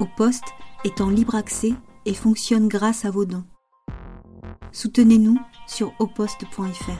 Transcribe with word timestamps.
Au 0.00 0.06
poste 0.06 0.54
est 0.84 1.00
en 1.00 1.10
libre 1.10 1.34
accès 1.34 1.72
et 2.06 2.14
fonctionne 2.14 2.66
grâce 2.66 3.04
à 3.04 3.10
vos 3.10 3.24
dons. 3.24 3.44
Soutenez-nous 4.72 5.38
sur 5.66 5.92
oposte.fr. 5.98 6.90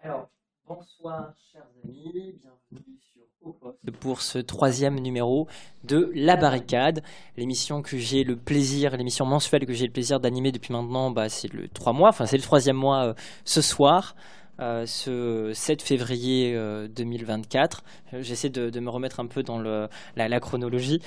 Alors, 0.00 0.30
bonsoir 0.66 1.34
chers 1.52 1.66
amis, 1.84 2.34
bienvenue 2.40 2.98
sur 3.12 3.22
Au 3.42 3.52
Poste 3.52 3.90
pour 4.00 4.22
ce 4.22 4.38
troisième 4.38 4.98
numéro 4.98 5.46
de 5.84 6.10
La 6.14 6.36
Barricade, 6.36 7.02
l'émission 7.36 7.82
que 7.82 7.98
j'ai 7.98 8.24
le 8.24 8.36
plaisir, 8.36 8.96
l'émission 8.96 9.26
mensuelle 9.26 9.66
que 9.66 9.74
j'ai 9.74 9.86
le 9.86 9.92
plaisir 9.92 10.18
d'animer 10.18 10.50
depuis 10.50 10.72
maintenant, 10.72 11.10
bah, 11.10 11.28
c'est 11.28 11.52
le 11.52 11.68
trois 11.68 11.92
mois, 11.92 12.08
enfin 12.08 12.24
c'est 12.24 12.38
le 12.38 12.42
troisième 12.42 12.76
mois 12.76 13.08
euh, 13.08 13.14
ce 13.44 13.60
soir. 13.60 14.14
Euh, 14.60 14.84
ce 14.84 15.52
7 15.54 15.80
février 15.80 16.54
2024. 16.94 17.82
Euh, 18.12 18.22
j'essaie 18.22 18.50
de, 18.50 18.78
me 18.80 18.90
remettre 18.90 19.20
un 19.20 19.26
peu 19.26 19.42
dans 19.42 19.58
la, 19.58 20.40
chronologie. 20.40 21.00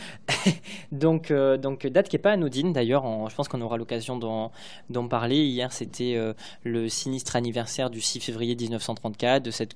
donc, 0.91 1.29
euh, 1.29 1.57
donc, 1.57 1.85
date 1.85 2.09
qui 2.09 2.15
n'est 2.15 2.21
pas 2.21 2.31
anodine 2.31 2.73
d'ailleurs. 2.73 3.03
Je 3.29 3.35
pense 3.35 3.47
qu'on 3.47 3.61
aura 3.61 3.77
l'occasion 3.77 4.17
d'en 4.17 5.07
parler. 5.07 5.45
Hier, 5.45 5.71
c'était 5.71 6.17
le 6.63 6.89
sinistre 6.89 7.35
anniversaire 7.35 7.89
du 7.89 8.01
6 8.01 8.21
février 8.21 8.55
1934, 8.55 9.43
de 9.43 9.51
cette 9.51 9.75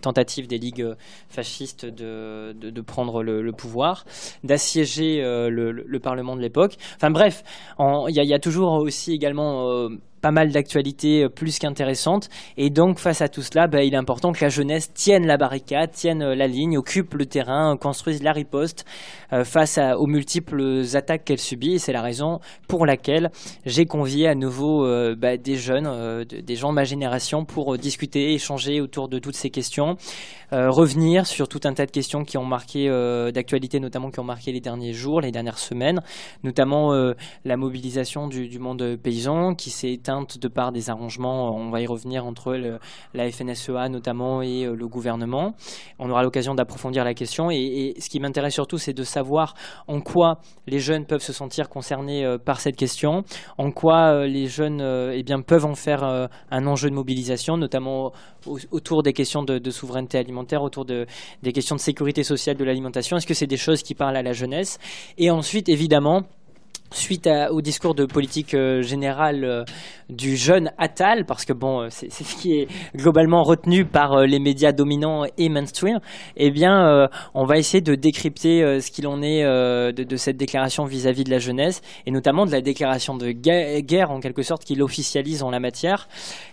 tentative 0.00 0.48
des 0.48 0.58
ligues 0.58 0.94
fascistes 1.28 1.86
de, 1.86 2.80
prendre 2.80 3.22
le, 3.22 3.52
pouvoir, 3.52 4.04
d'assiéger 4.42 5.20
le, 5.22 5.70
le, 5.70 6.00
Parlement 6.00 6.36
de 6.36 6.42
l'époque. 6.42 6.76
Enfin 6.96 7.10
bref, 7.10 7.44
il 7.78 8.14
y, 8.14 8.34
a 8.34 8.38
toujours 8.38 8.72
aussi 8.72 9.12
également 9.12 9.88
pas 10.24 10.30
mal 10.30 10.50
d'actualités 10.52 11.24
euh, 11.24 11.28
plus 11.28 11.58
qu'intéressantes. 11.58 12.30
Et 12.56 12.70
donc, 12.70 12.98
face 12.98 13.20
à 13.20 13.28
tout 13.28 13.42
cela, 13.42 13.66
bah, 13.66 13.82
il 13.82 13.92
est 13.92 13.98
important 13.98 14.32
que 14.32 14.42
la 14.42 14.48
jeunesse 14.48 14.90
tienne 14.94 15.26
la 15.26 15.36
barricade, 15.36 15.90
tienne 15.90 16.22
euh, 16.22 16.34
la 16.34 16.46
ligne, 16.46 16.78
occupe 16.78 17.12
le 17.12 17.26
terrain, 17.26 17.76
construise 17.76 18.22
la 18.22 18.32
riposte 18.32 18.86
euh, 19.34 19.44
face 19.44 19.78
aux 19.78 20.06
multiples 20.06 20.80
attaques 20.94 21.24
qu'elle 21.24 21.38
subit. 21.38 21.74
Et 21.74 21.78
c'est 21.78 21.92
la 21.92 22.00
raison 22.00 22.38
pour 22.68 22.86
laquelle 22.86 23.30
j'ai 23.66 23.84
convié 23.84 24.26
à 24.26 24.34
nouveau 24.34 24.86
bah, 25.16 25.36
des 25.36 25.56
jeunes, 25.56 26.24
des 26.24 26.56
gens 26.56 26.70
de 26.70 26.74
ma 26.74 26.84
génération 26.84 27.44
pour 27.44 27.76
discuter, 27.76 28.32
échanger 28.32 28.80
autour 28.80 29.08
de 29.08 29.18
toutes 29.18 29.36
ces 29.36 29.50
questions. 29.50 29.96
Revenir 30.52 31.26
sur 31.26 31.48
tout 31.48 31.60
un 31.64 31.72
tas 31.72 31.84
de 31.84 31.90
questions 31.90 32.22
qui 32.22 32.38
ont 32.38 32.44
marqué 32.44 32.88
d'actualité, 33.34 33.80
notamment 33.80 34.10
qui 34.10 34.20
ont 34.20 34.24
marqué 34.24 34.52
les 34.52 34.60
derniers 34.60 34.92
jours, 34.92 35.20
les 35.20 35.32
dernières 35.32 35.58
semaines, 35.58 36.00
notamment 36.44 36.92
la 37.44 37.56
mobilisation 37.56 38.28
du, 38.28 38.58
monde 38.60 38.96
paysan 39.02 39.54
qui 39.54 39.70
s'est 39.70 39.98
de 40.22 40.48
par 40.48 40.72
des 40.72 40.90
arrangements, 40.90 41.54
on 41.54 41.70
va 41.70 41.80
y 41.80 41.86
revenir, 41.86 42.24
entre 42.24 42.78
la 43.14 43.30
FNSEA 43.30 43.88
notamment 43.88 44.42
et 44.42 44.64
le 44.64 44.88
gouvernement. 44.88 45.54
On 45.98 46.10
aura 46.10 46.22
l'occasion 46.22 46.54
d'approfondir 46.54 47.04
la 47.04 47.14
question 47.14 47.50
et, 47.50 47.94
ce 47.98 48.08
qui 48.08 48.20
m'intéresse 48.20 48.54
surtout, 48.54 48.78
c'est 48.78 48.92
de 48.92 49.04
savoir 49.04 49.54
en 49.86 50.00
quoi 50.00 50.38
les 50.66 50.78
jeunes 50.78 51.06
peuvent 51.06 51.22
se 51.22 51.32
sentir 51.32 51.68
concernés 51.68 52.36
par 52.44 52.60
cette 52.60 52.76
question, 52.76 53.24
en 53.58 53.70
quoi 53.70 54.26
les 54.26 54.46
jeunes 54.46 54.80
eh 55.12 55.22
bien, 55.22 55.40
peuvent 55.40 55.66
en 55.66 55.74
faire 55.74 56.04
un 56.50 56.66
enjeu 56.66 56.90
de 56.90 56.94
mobilisation, 56.94 57.56
notamment 57.56 58.12
autour 58.70 59.02
des 59.02 59.12
questions 59.12 59.42
de 59.42 59.70
souveraineté 59.70 60.18
alimentaire 60.18 60.62
autour 60.62 60.84
de, 60.84 61.06
des 61.42 61.52
questions 61.52 61.76
de 61.76 61.80
sécurité 61.80 62.22
sociale 62.22 62.56
de 62.56 62.64
l'alimentation 62.64 63.16
Est-ce 63.16 63.26
que 63.26 63.34
c'est 63.34 63.46
des 63.46 63.56
choses 63.56 63.82
qui 63.82 63.94
parlent 63.94 64.16
à 64.16 64.22
la 64.22 64.32
jeunesse? 64.32 64.78
Et 65.18 65.30
ensuite, 65.30 65.68
évidemment, 65.68 66.22
suite 66.94 67.28
au 67.50 67.60
discours 67.60 67.94
de 67.94 68.04
politique 68.04 68.54
euh, 68.54 68.82
générale 68.82 69.44
euh, 69.44 69.64
du 70.08 70.36
jeune 70.36 70.70
Attal, 70.78 71.24
parce 71.26 71.44
que 71.44 71.52
bon, 71.52 71.82
euh, 71.82 71.86
c'est 71.90 72.10
ce 72.10 72.36
qui 72.36 72.52
est 72.52 72.68
globalement 72.94 73.42
retenu 73.42 73.84
par 73.84 74.20
les 74.20 74.38
médias 74.38 74.72
dominants 74.72 75.24
et 75.38 75.48
mainstream, 75.48 75.98
eh 76.36 76.50
bien, 76.50 77.08
on 77.34 77.44
va 77.44 77.56
essayer 77.56 77.80
de 77.80 77.94
décrypter 77.94 78.80
ce 78.80 78.90
qu'il 78.90 79.06
en 79.06 79.22
est 79.22 79.42
de, 79.44 80.16
cette 80.16 80.36
déclaration 80.36 80.84
vis-à-vis 80.84 81.24
de 81.24 81.30
la 81.30 81.38
jeunesse, 81.38 81.80
et 82.06 82.10
notamment 82.10 82.46
de 82.46 82.52
la 82.52 82.60
déclaration 82.60 83.16
de 83.16 83.30
guerre, 83.30 84.10
en 84.10 84.20
quelque 84.20 84.42
sorte, 84.42 84.64
qu'il 84.64 84.82
officialise 84.82 85.42
en 85.42 85.50
la 85.50 85.60
matière. 85.60 86.08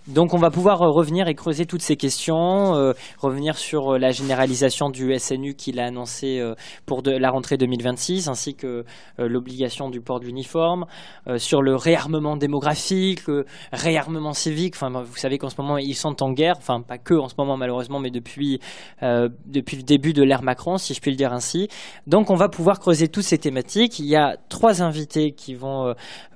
Donc, 0.07 0.34
on 0.34 0.38
va 0.38 0.50
pouvoir 0.50 0.80
revenir 0.80 1.28
et 1.28 1.35
creuser 1.35 1.66
toutes 1.66 1.81
ces 1.81 1.97
questions, 1.97 2.94
revenir 3.19 3.57
sur 3.57 3.97
la 3.97 4.12
généralisation 4.12 4.90
du 4.90 5.18
SNU 5.18 5.56
qu'il 5.56 5.80
a 5.80 5.85
annoncé 5.85 6.41
pour 6.85 7.01
la 7.06 7.30
rentrée 7.30 7.57
2026, 7.57 8.30
ainsi 8.30 8.56
que 8.56 8.85
l'obligation 9.18 9.90
du 9.90 10.01
port 10.01 10.19
du 10.19 10.31
uniforme, 10.31 10.86
euh, 11.28 11.38
sur 11.38 11.62
le 11.62 11.75
réarmement 11.75 12.36
démographique, 12.38 13.28
le 13.28 13.46
réarmement 13.72 14.34
civique. 14.34 14.74
Enfin, 14.75 14.90
vous 14.90 15.18
savez 15.18 15.38
qu'en 15.38 15.50
ce 15.50 15.62
moment, 15.62 15.78
ils 15.78 15.96
sont 15.96 16.24
en 16.24 16.31
guerre. 16.31 16.56
Enfin, 16.58 16.81
pas 16.81 16.97
que 16.97 17.14
en 17.14 17.30
ce 17.30 17.36
moment, 17.38 17.58
malheureusement, 17.58 18.00
mais 18.00 18.09
depuis, 18.09 18.59
euh, 19.03 19.30
depuis 19.46 19.78
le 19.78 19.84
début 19.84 20.14
de 20.14 20.24
l'ère 20.24 20.42
Macron, 20.42 20.78
si 20.78 20.94
je 20.94 21.02
puis 21.02 21.12
le 21.12 21.18
dire 21.18 21.34
ainsi. 21.34 21.68
Donc, 22.08 22.31
on 22.31 22.36
va 22.36 22.50
pouvoir 22.50 22.80
creuser 22.80 23.08
toutes 23.08 23.25
ces 23.25 23.38
thématiques. 23.38 24.00
Il 24.00 24.06
y 24.06 24.16
a 24.16 24.38
trois 24.50 24.81
invités 24.81 25.34
qui 25.34 25.53
vont, 25.53 25.88
euh, 25.88 25.94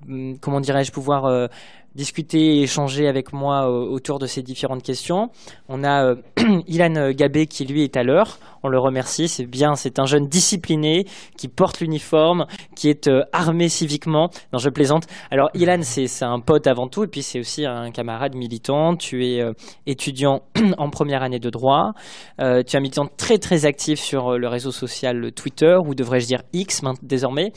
hum, 0.07 0.38
comment 0.39 0.59
dirais-je, 0.59 0.91
pouvoir 0.91 1.50
discuter 1.95 2.57
et 2.57 2.63
échanger 2.63 3.07
avec 3.07 3.31
moi 3.31 3.69
autour 3.69 4.19
de 4.19 4.27
ces 4.27 4.44
différentes 4.44 4.83
questions. 4.83 5.29
On 5.69 5.83
a 5.85 6.16
Ilan 6.67 7.12
Gabé 7.12 7.47
qui 7.47 7.66
lui 7.66 7.83
est 7.83 7.95
à 7.95 8.03
l'heure 8.03 8.38
on 8.65 8.67
le 8.67 8.79
remercie. 8.79 9.27
C'est 9.27 9.45
bien, 9.45 9.75
c'est 9.75 9.99
un 9.99 10.05
jeune 10.05 10.27
discipliné 10.27 11.05
qui 11.37 11.47
porte 11.47 11.79
l'uniforme, 11.79 12.45
qui 12.75 12.89
est 12.89 13.07
euh, 13.07 13.23
armé 13.31 13.69
civiquement. 13.69 14.29
Non, 14.51 14.59
je 14.59 14.69
plaisante. 14.69 15.05
Alors, 15.31 15.49
Ilan, 15.53 15.81
c'est 15.83 16.07
un 16.23 16.39
pote 16.39 16.67
avant 16.67 16.87
tout, 16.87 17.03
et 17.03 17.07
puis 17.07 17.21
c'est 17.21 17.39
aussi 17.39 17.65
un 17.65 17.91
camarade 17.91 18.35
militant. 18.35 18.95
Tu 18.95 19.27
es 19.27 19.41
euh, 19.41 19.53
étudiant 19.85 20.41
en 20.77 20.89
première 20.89 21.21
année 21.21 21.39
de 21.39 21.49
droit. 21.49 21.91
Euh, 22.41 22.63
tu 22.63 22.75
es 22.75 22.79
un 22.79 22.81
militant 22.81 23.07
très 23.17 23.37
très 23.37 23.65
actif 23.65 23.99
sur 23.99 24.37
le 24.37 24.47
réseau 24.47 24.71
social 24.71 25.31
Twitter, 25.31 25.77
ou 25.85 25.93
devrais-je 25.93 26.25
dire 26.25 26.41
X 26.53 26.81
désormais. 27.03 27.51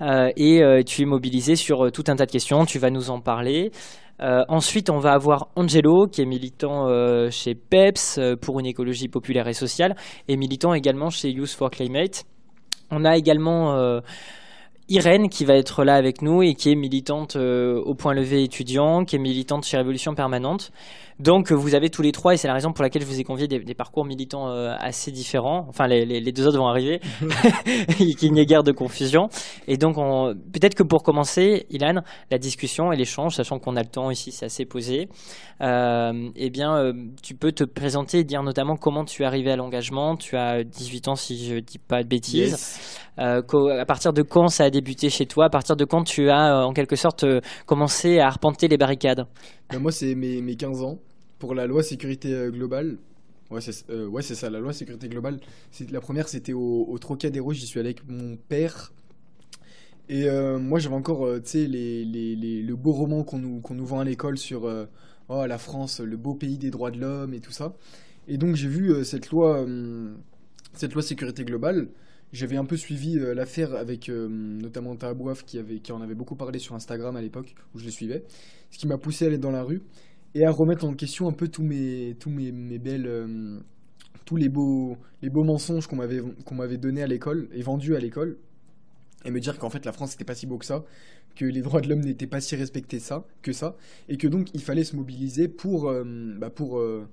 et 0.00 0.82
tu 0.86 1.02
es 1.02 1.04
mobilisé 1.04 1.56
sur 1.56 1.90
tout 1.92 2.04
un 2.06 2.16
tas 2.16 2.26
de 2.26 2.30
questions. 2.30 2.64
Tu 2.64 2.78
vas 2.78 2.90
nous 2.90 3.10
en 3.10 3.20
parler. 3.20 3.72
Euh, 4.20 4.44
ensuite, 4.48 4.90
on 4.90 4.98
va 4.98 5.12
avoir 5.12 5.48
Angelo, 5.56 6.06
qui 6.06 6.22
est 6.22 6.26
militant 6.26 6.88
euh, 6.88 7.30
chez 7.30 7.54
PEPS 7.54 8.18
euh, 8.18 8.36
pour 8.36 8.60
une 8.60 8.66
écologie 8.66 9.08
populaire 9.08 9.48
et 9.48 9.52
sociale, 9.52 9.96
et 10.28 10.36
militant 10.36 10.74
également 10.74 11.10
chez 11.10 11.30
Youth 11.30 11.50
for 11.50 11.70
Climate. 11.70 12.24
On 12.90 13.04
a 13.04 13.16
également 13.16 14.02
Irène 14.90 15.30
qui 15.30 15.46
va 15.46 15.54
être 15.54 15.82
là 15.82 15.94
avec 15.94 16.20
nous 16.20 16.42
et 16.42 16.54
qui 16.54 16.70
est 16.70 16.74
militante 16.74 17.36
au 17.36 17.94
point 17.94 18.12
levé 18.12 18.42
étudiant, 18.42 19.06
qui 19.06 19.16
est 19.16 19.18
militante 19.18 19.64
chez 19.64 19.78
Révolution 19.78 20.14
Permanente. 20.14 20.72
Donc 21.18 21.52
vous 21.52 21.74
avez 21.74 21.90
tous 21.90 22.02
les 22.02 22.12
trois, 22.12 22.34
et 22.34 22.36
c'est 22.36 22.48
la 22.48 22.54
raison 22.54 22.72
pour 22.72 22.82
laquelle 22.82 23.02
je 23.02 23.06
vous 23.06 23.20
ai 23.20 23.24
convié 23.24 23.48
des, 23.48 23.74
parcours 23.74 24.04
militants 24.04 24.48
euh, 24.48 24.74
assez 24.78 25.10
différents. 25.10 25.66
Enfin, 25.68 25.86
les, 25.86 26.32
deux 26.32 26.46
autres 26.46 26.58
vont 26.58 26.68
arriver, 26.68 27.00
qu'il 28.18 28.32
n'y 28.32 28.40
ait 28.40 28.46
guère 28.46 28.62
de 28.62 28.72
confusion. 28.72 29.28
Et 29.68 29.76
donc 29.76 29.96
peut-être 30.52 30.74
que 30.74 30.82
pour 30.82 31.02
commencer, 31.02 31.66
Ilan, 31.70 32.02
la 32.30 32.38
discussion 32.38 32.92
et 32.92 32.96
l'échange, 32.96 33.36
sachant 33.36 33.58
qu'on 33.58 33.76
a 33.76 33.82
le 33.82 33.88
temps 33.88 34.10
ici, 34.10 34.32
c'est 34.32 34.46
assez 34.46 34.64
posé, 34.64 35.08
euh, 35.60 36.30
eh 36.34 36.50
bien, 36.50 36.76
euh, 36.76 36.92
tu 37.22 37.34
peux 37.34 37.52
te 37.52 37.64
présenter 37.64 38.18
et 38.18 38.24
dire 38.24 38.42
notamment 38.42 38.76
comment 38.76 39.04
tu 39.04 39.22
es 39.22 39.24
arrivé 39.24 39.52
à 39.52 39.56
l'engagement. 39.56 40.16
Tu 40.16 40.36
as 40.36 40.64
18 40.64 41.08
ans, 41.08 41.16
si 41.16 41.44
je 41.44 41.54
ne 41.54 41.60
dis 41.60 41.78
pas 41.78 42.02
de 42.02 42.08
bêtises. 42.08 42.80
à 43.16 43.42
partir 43.86 44.12
de 44.12 44.22
quand 44.22 44.48
ça 44.48 44.64
a 44.64 44.70
débuté 44.70 45.10
chez 45.10 45.26
toi? 45.26 45.46
À 45.46 45.50
partir 45.50 45.76
de 45.76 45.84
quand 45.84 46.02
tu 46.02 46.30
as, 46.30 46.66
en 46.66 46.72
quelque 46.72 46.96
sorte, 46.96 47.24
commencé 47.66 48.18
à 48.18 48.26
arpenter 48.26 48.68
les 48.68 48.76
barricades? 48.76 49.26
Ben, 49.70 49.78
Moi, 49.78 49.92
c'est 49.92 50.14
mes, 50.14 50.40
mes 50.40 50.56
15 50.56 50.82
ans 50.82 50.98
pour 51.42 51.56
la 51.56 51.66
loi 51.66 51.82
sécurité 51.82 52.32
euh, 52.32 52.50
globale. 52.52 52.98
Ouais, 53.50 53.60
c'est 53.60 53.90
euh, 53.90 54.06
ouais, 54.06 54.22
ça, 54.22 54.48
la 54.48 54.60
loi 54.60 54.72
sécurité 54.72 55.08
globale. 55.08 55.40
La 55.90 56.00
première, 56.00 56.28
c'était 56.28 56.52
au, 56.52 56.96
Trocadéro, 57.00 57.52
j'y 57.52 57.66
suis 57.66 57.80
allé 57.80 57.88
avec 57.88 58.08
mon 58.08 58.36
père. 58.36 58.92
Et 60.08 60.28
euh, 60.28 60.60
moi, 60.60 60.78
j'avais 60.78 60.94
encore, 60.94 61.26
tu 61.42 61.50
sais, 61.50 61.66
les, 61.66 62.04
les, 62.04 62.36
les, 62.36 62.62
le 62.62 62.76
beau 62.76 62.92
roman 62.92 63.24
qu'on 63.24 63.38
nous, 63.38 63.60
qu'on 63.60 63.74
nous 63.74 63.84
vend 63.84 63.98
à 63.98 64.04
l'école 64.04 64.38
sur 64.38 64.72
oh, 65.28 65.46
la 65.46 65.58
France, 65.58 65.98
le 65.98 66.16
beau 66.16 66.34
pays 66.34 66.58
des 66.58 66.70
droits 66.70 66.92
de 66.92 67.00
l'homme 67.00 67.34
et 67.34 67.40
tout 67.40 67.50
ça. 67.50 67.74
Et 68.28 68.36
donc, 68.38 68.54
j'ai 68.54 68.68
vu 68.68 69.04
cette 69.04 69.30
loi, 69.30 69.66
cette 70.74 70.94
loi 70.94 71.02
sécurité 71.02 71.44
globale. 71.44 71.88
J'avais 72.32 72.56
un 72.56 72.64
peu 72.64 72.76
suivi 72.76 73.18
l'affaire 73.18 73.74
avec 73.74 74.08
notamment 74.08 74.94
Tahabouaf 74.94 75.44
qui, 75.44 75.58
qui 75.80 75.90
en 75.90 76.00
avait 76.00 76.14
beaucoup 76.14 76.36
parlé 76.36 76.60
sur 76.60 76.76
Instagram 76.76 77.16
à 77.16 77.20
l'époque 77.20 77.56
où 77.74 77.80
je 77.80 77.84
le 77.84 77.90
suivais. 77.90 78.22
Ce 78.72 78.78
qui 78.78 78.88
m'a 78.88 78.98
poussé 78.98 79.26
à 79.26 79.28
aller 79.28 79.38
dans 79.38 79.50
la 79.50 79.62
rue 79.62 79.82
et 80.34 80.44
à 80.44 80.50
remettre 80.50 80.84
en 80.84 80.94
question 80.94 81.28
un 81.28 81.32
peu 81.32 81.48
tous 81.48 81.62
mes, 81.62 82.16
tous 82.18 82.30
mes, 82.30 82.52
mes 82.52 82.78
belles, 82.78 83.06
euh, 83.06 83.58
tous 84.24 84.36
les 84.36 84.48
beaux, 84.48 84.96
les 85.20 85.28
beaux 85.28 85.44
mensonges 85.44 85.86
qu'on 85.86 85.96
m'avait, 85.96 86.22
qu'on 86.44 86.54
m'avait 86.54 86.78
donnés 86.78 87.02
à 87.02 87.06
l'école 87.06 87.48
et 87.52 87.62
vendus 87.62 87.94
à 87.96 87.98
l'école, 87.98 88.38
et 89.24 89.30
me 89.30 89.40
dire 89.40 89.58
qu'en 89.58 89.70
fait 89.70 89.84
la 89.84 89.92
France 89.92 90.12
n'était 90.12 90.24
pas 90.24 90.34
si 90.34 90.46
beau 90.46 90.56
que 90.56 90.64
ça, 90.64 90.84
que 91.36 91.44
les 91.44 91.60
droits 91.60 91.80
de 91.80 91.88
l'homme 91.88 92.00
n'étaient 92.00 92.26
pas 92.26 92.40
si 92.40 92.56
respectés 92.56 92.98
ça, 92.98 93.24
que 93.42 93.52
ça, 93.52 93.76
et 94.08 94.16
que 94.16 94.26
donc 94.26 94.48
il 94.54 94.62
fallait 94.62 94.84
se 94.84 94.96
mobiliser 94.96 95.48
pour, 95.48 95.90
euh, 95.90 96.02
bah 96.38 96.50
pour, 96.50 96.78
euh, 96.78 97.06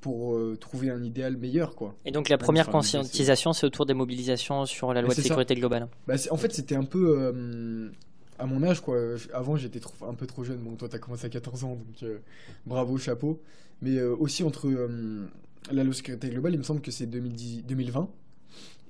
pour 0.00 0.38
trouver 0.58 0.90
un 0.90 1.02
idéal 1.02 1.36
meilleur. 1.36 1.74
Quoi. 1.74 1.94
Et 2.06 2.12
donc 2.12 2.28
la 2.28 2.38
première 2.38 2.68
conscientisation, 2.68 3.52
c'est 3.52 3.66
autour 3.66 3.84
des 3.84 3.94
mobilisations 3.94 4.64
sur 4.64 4.94
la 4.94 5.02
loi 5.02 5.12
de 5.12 5.20
sécurité 5.20 5.54
globale 5.54 5.88
bah, 6.06 6.14
En 6.30 6.36
fait, 6.38 6.52
c'était 6.52 6.76
un 6.76 6.84
peu 6.84 7.92
à 8.40 8.46
mon 8.46 8.62
âge, 8.62 8.80
quoi. 8.80 8.98
Avant, 9.32 9.56
j'étais 9.56 9.80
un 10.06 10.14
peu 10.14 10.26
trop 10.26 10.44
jeune. 10.44 10.58
Bon, 10.58 10.74
toi, 10.74 10.88
t'as 10.88 10.98
commencé 10.98 11.26
à 11.26 11.28
14 11.28 11.64
ans, 11.64 11.76
donc 11.76 12.02
euh, 12.02 12.18
bravo, 12.66 12.96
chapeau. 12.96 13.40
Mais 13.82 13.96
euh, 13.96 14.16
aussi 14.16 14.42
entre 14.42 14.68
euh, 14.68 15.26
la 15.70 15.84
loi 15.84 15.92
sécurité 15.92 16.30
globale, 16.30 16.54
il 16.54 16.58
me 16.58 16.62
semble 16.62 16.80
que 16.80 16.90
c'est 16.90 17.06
2020. 17.06 18.08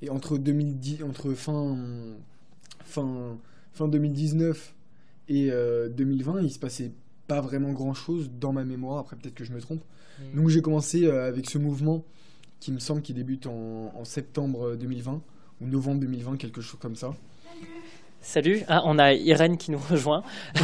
Et 0.02 0.08
entre, 0.08 0.38
2010, 0.38 1.02
entre 1.02 1.34
fin, 1.34 1.76
fin, 2.84 3.38
fin 3.72 3.88
2019 3.88 4.74
et 5.28 5.50
2020, 5.50 6.40
il 6.40 6.50
se 6.50 6.58
passait 6.58 6.92
pas 7.26 7.40
vraiment 7.40 7.72
grand 7.72 7.92
chose 7.92 8.30
dans 8.40 8.52
ma 8.52 8.64
mémoire. 8.64 8.98
Après, 8.98 9.16
peut-être 9.16 9.34
que 9.34 9.44
je 9.44 9.52
me 9.52 9.60
trompe. 9.60 9.84
Mm. 10.18 10.36
Donc, 10.36 10.48
j'ai 10.48 10.62
commencé 10.62 11.06
avec 11.06 11.50
ce 11.50 11.58
mouvement 11.58 12.04
qui 12.60 12.72
me 12.72 12.78
semble 12.78 13.02
qu'il 13.02 13.16
débute 13.16 13.46
en, 13.46 13.92
en, 13.94 14.04
septembre 14.04 14.76
2020 14.76 15.22
ou 15.60 15.66
novembre 15.66 16.00
2020, 16.00 16.36
quelque 16.38 16.62
chose 16.62 16.80
comme 16.80 16.96
ça. 16.96 17.14
Salut, 18.22 18.60
ah, 18.68 18.82
on 18.84 18.98
a 18.98 19.12
Irène 19.14 19.56
qui 19.56 19.70
nous 19.70 19.80
rejoint. 19.90 20.22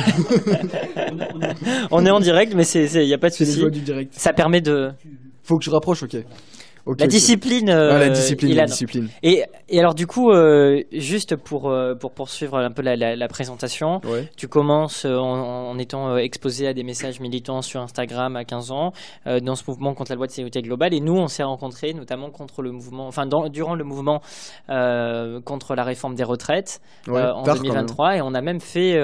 on 1.90 2.04
est 2.04 2.10
en 2.10 2.20
direct, 2.20 2.54
mais 2.54 2.64
il 2.66 3.06
n'y 3.06 3.14
a 3.14 3.18
pas 3.18 3.30
de 3.30 3.34
souci. 3.34 3.62
Ça 4.10 4.32
permet 4.32 4.60
de. 4.60 4.90
Faut 5.42 5.56
que 5.56 5.64
je 5.64 5.70
rapproche, 5.70 6.02
ok 6.02 6.16
la, 6.94 7.06
discipline, 7.06 7.70
ah, 7.70 7.98
la 7.98 8.08
discipline. 8.08 8.54
la 8.54 8.66
discipline. 8.66 9.08
Et, 9.22 9.42
et, 9.68 9.80
alors 9.80 9.94
du 9.94 10.06
coup, 10.06 10.30
euh, 10.30 10.82
juste 10.92 11.34
pour, 11.34 11.68
euh, 11.68 11.94
pour 11.94 12.12
poursuivre 12.12 12.58
un 12.58 12.70
peu 12.70 12.82
la, 12.82 12.94
la, 12.96 13.28
présentation, 13.28 14.00
tu 14.36 14.46
commences 14.46 15.04
euh, 15.04 15.16
en, 15.16 15.70
en, 15.70 15.78
étant 15.78 16.16
exposé 16.16 16.68
à 16.68 16.74
des 16.74 16.84
messages 16.84 17.18
militants 17.18 17.62
sur 17.62 17.80
Instagram 17.80 18.36
à 18.36 18.44
15 18.44 18.70
ans, 18.70 18.92
dans 19.26 19.54
ce 19.56 19.64
mouvement 19.66 19.94
contre 19.94 20.12
la 20.12 20.16
loi 20.16 20.26
de 20.26 20.32
sécurité 20.32 20.62
globale. 20.62 20.94
Et 20.94 21.00
nous, 21.00 21.16
on 21.16 21.26
s'est 21.26 21.42
rencontrés 21.42 21.92
notamment 21.92 22.30
contre 22.30 22.62
le 22.62 22.70
mouvement, 22.70 23.06
enfin 23.06 23.26
dans, 23.26 23.48
durant 23.48 23.74
le 23.74 23.84
mouvement 23.84 24.20
contre 24.68 25.74
la 25.74 25.84
réforme 25.84 26.14
des 26.14 26.24
retraites 26.24 26.80
en 27.08 27.42
2023. 27.42 28.16
Et 28.16 28.20
on 28.22 28.34
a 28.34 28.40
même 28.40 28.60
fait 28.60 28.96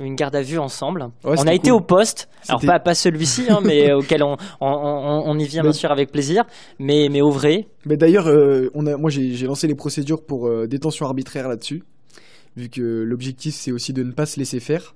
une 0.00 0.14
garde 0.16 0.34
à 0.34 0.42
vue 0.42 0.58
ensemble. 0.58 1.08
on 1.24 1.46
a 1.46 1.54
été 1.54 1.70
au 1.70 1.80
poste, 1.80 2.28
alors 2.48 2.60
pas, 2.60 2.80
pas 2.80 2.94
celui-ci, 2.94 3.46
hein, 3.48 3.60
mais 3.62 3.92
auquel 3.92 4.22
on, 4.22 4.36
on, 4.60 5.22
on, 5.26 5.38
y 5.38 5.44
vient 5.44 5.62
bien 5.70 5.72
sûr 5.72 5.90
avec 5.90 6.10
plaisir. 6.10 6.44
Mais, 6.78 7.08
mais 7.10 7.19
vrai. 7.28 7.68
Mais 7.84 7.98
d'ailleurs, 7.98 8.28
euh, 8.28 8.70
moi 8.74 9.10
j'ai 9.10 9.46
lancé 9.46 9.66
les 9.66 9.74
procédures 9.74 10.24
pour 10.24 10.46
euh, 10.46 10.66
détention 10.66 11.04
arbitraire 11.04 11.48
là-dessus, 11.48 11.82
vu 12.56 12.70
que 12.70 12.80
l'objectif 13.02 13.54
c'est 13.54 13.72
aussi 13.72 13.92
de 13.92 14.02
ne 14.02 14.12
pas 14.12 14.24
se 14.24 14.38
laisser 14.38 14.60
faire. 14.60 14.94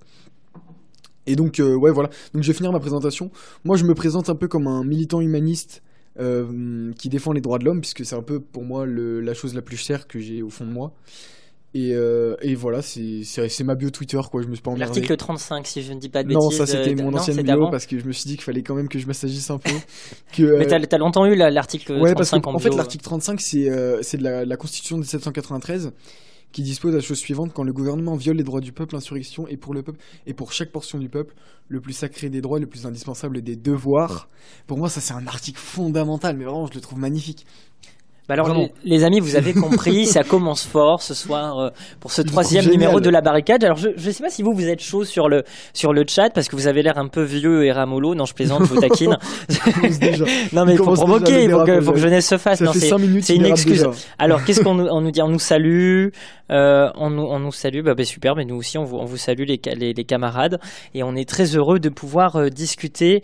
Et 1.26 1.36
donc, 1.36 1.58
euh, 1.58 1.74
ouais, 1.74 1.90
voilà. 1.90 2.10
Donc, 2.34 2.42
je 2.42 2.48
vais 2.48 2.56
finir 2.56 2.70
ma 2.70 2.80
présentation. 2.80 3.30
Moi, 3.64 3.78
je 3.78 3.84
me 3.84 3.94
présente 3.94 4.28
un 4.28 4.34
peu 4.34 4.46
comme 4.46 4.66
un 4.66 4.84
militant 4.84 5.20
humaniste 5.20 5.82
qui 6.96 7.08
défend 7.08 7.32
les 7.32 7.40
droits 7.40 7.58
de 7.58 7.64
l'homme, 7.64 7.80
puisque 7.80 8.04
c'est 8.04 8.14
un 8.14 8.22
peu 8.22 8.38
pour 8.38 8.62
moi 8.62 8.86
la 8.86 9.34
chose 9.34 9.52
la 9.52 9.62
plus 9.62 9.76
chère 9.76 10.06
que 10.06 10.20
j'ai 10.20 10.42
au 10.42 10.48
fond 10.48 10.64
de 10.64 10.70
moi. 10.70 10.94
Et, 11.74 11.92
euh, 11.92 12.36
et, 12.40 12.54
voilà, 12.54 12.82
c'est 12.82 13.64
ma 13.64 13.74
bio 13.74 13.90
Twitter, 13.90 14.20
quoi. 14.30 14.42
Je 14.42 14.46
me 14.46 14.54
suis 14.54 14.62
pas 14.62 14.70
emmerdé. 14.70 15.00
L'article 15.00 15.16
35, 15.16 15.66
si 15.66 15.82
je 15.82 15.92
ne 15.92 15.98
dis 15.98 16.08
pas 16.08 16.22
de 16.22 16.28
bêtises. 16.28 16.42
Non, 16.42 16.50
ça 16.50 16.66
c'était 16.66 16.94
mon 16.94 17.12
ancienne 17.12 17.42
bio 17.42 17.68
parce 17.68 17.86
que 17.86 17.98
je 17.98 18.06
me 18.06 18.12
suis 18.12 18.28
dit 18.28 18.36
qu'il 18.36 18.44
fallait 18.44 18.62
quand 18.62 18.76
même 18.76 18.88
que 18.88 18.98
je 19.00 19.06
m'assagisse 19.08 19.50
un 19.50 19.58
peu. 19.58 19.70
que, 20.32 20.56
Mais 20.56 20.66
t'as 20.66 20.78
as, 20.78 20.98
longtemps 20.98 21.26
eu 21.26 21.34
l'article 21.34 21.94
ouais, 21.94 22.14
35 22.14 22.14
parce 22.14 22.32
en, 22.32 22.54
en 22.54 22.58
fait, 22.60 22.76
l'article 22.76 23.02
35, 23.02 23.40
c'est 23.40 23.68
euh, 23.68 24.00
de 24.00 24.22
la, 24.22 24.44
la, 24.44 24.56
Constitution 24.56 24.96
de 24.96 25.02
1793 25.02 25.92
qui 26.52 26.62
dispose 26.62 26.94
la 26.94 27.00
chose 27.00 27.18
suivante 27.18 27.52
quand 27.52 27.64
le 27.64 27.72
gouvernement 27.72 28.14
viole 28.14 28.36
les 28.36 28.44
droits 28.44 28.60
du 28.60 28.70
peuple, 28.70 28.94
l'insurrection 28.94 29.48
est 29.48 29.56
pour 29.56 29.74
le 29.74 29.82
peuple 29.82 29.98
et 30.24 30.34
pour 30.34 30.52
chaque 30.52 30.70
portion 30.70 30.98
du 30.98 31.08
peuple 31.08 31.34
le 31.66 31.80
plus 31.80 31.92
sacré 31.92 32.30
des 32.30 32.40
droits, 32.40 32.60
le 32.60 32.68
plus 32.68 32.86
indispensable 32.86 33.42
des 33.42 33.56
devoirs. 33.56 34.28
Pour 34.68 34.78
moi, 34.78 34.88
ça 34.88 35.00
c'est 35.00 35.14
un 35.14 35.26
article 35.26 35.58
fondamental, 35.58 36.36
mais 36.36 36.44
vraiment, 36.44 36.66
je 36.66 36.74
le 36.74 36.80
trouve 36.80 37.00
magnifique. 37.00 37.44
Bah 38.26 38.32
alors, 38.32 38.56
les, 38.84 39.04
amis, 39.04 39.20
vous 39.20 39.36
avez 39.36 39.52
compris, 39.52 40.06
ça 40.06 40.24
commence 40.24 40.64
fort 40.64 41.02
ce 41.02 41.12
soir 41.12 41.58
euh, 41.58 41.68
pour 42.00 42.10
ce 42.10 42.22
troisième 42.22 42.70
numéro 42.70 42.98
de 42.98 43.10
la 43.10 43.20
barricade. 43.20 43.62
Alors, 43.62 43.76
je 43.76 43.90
ne 43.90 44.12
sais 44.12 44.22
pas 44.22 44.30
si 44.30 44.42
vous 44.42 44.54
vous 44.54 44.66
êtes 44.66 44.80
chaud 44.80 45.04
sur 45.04 45.28
le 45.28 45.44
sur 45.74 45.92
le 45.92 46.04
chat 46.08 46.30
parce 46.30 46.48
que 46.48 46.56
vous 46.56 46.66
avez 46.66 46.82
l'air 46.82 46.96
un 46.96 47.08
peu 47.08 47.22
vieux 47.22 47.66
et 47.66 47.72
ramolo. 47.72 48.14
Non, 48.14 48.24
je 48.24 48.32
plaisante, 48.32 48.64
je 48.64 48.72
vous 48.72 48.80
taquine. 48.80 49.18
non, 50.54 50.64
mais 50.64 50.72
il 50.72 50.78
faut 50.78 50.94
provoquer, 50.94 51.44
il 51.44 51.50
faut 51.50 51.64
que, 51.64 51.78
faut 51.82 51.92
que 51.92 51.98
jeunesse 51.98 52.26
se 52.26 52.38
fasse. 52.38 52.62
C'est 53.20 53.36
une 53.36 53.44
excuse. 53.44 53.86
Alors, 54.18 54.42
qu'est-ce 54.42 54.62
qu'on 54.62 54.74
nous, 54.74 54.86
on 54.86 55.02
nous 55.02 55.10
dit? 55.10 55.20
On 55.20 55.28
nous 55.28 55.38
salue, 55.38 56.08
euh, 56.50 56.88
on, 56.96 57.10
nous, 57.10 57.24
on 57.24 57.40
nous 57.40 57.52
salue. 57.52 57.82
Bah, 57.82 57.94
bah, 57.94 58.04
super, 58.04 58.36
mais 58.36 58.46
nous 58.46 58.56
aussi, 58.56 58.78
on 58.78 58.84
vous, 58.84 58.96
on 58.96 59.04
vous 59.04 59.18
salue 59.18 59.44
les, 59.46 59.60
les, 59.76 59.92
les, 59.92 60.04
camarades 60.04 60.60
et 60.94 61.02
on 61.02 61.14
est 61.14 61.28
très 61.28 61.56
heureux 61.56 61.78
de 61.78 61.90
pouvoir 61.90 62.36
euh, 62.36 62.48
discuter 62.48 63.22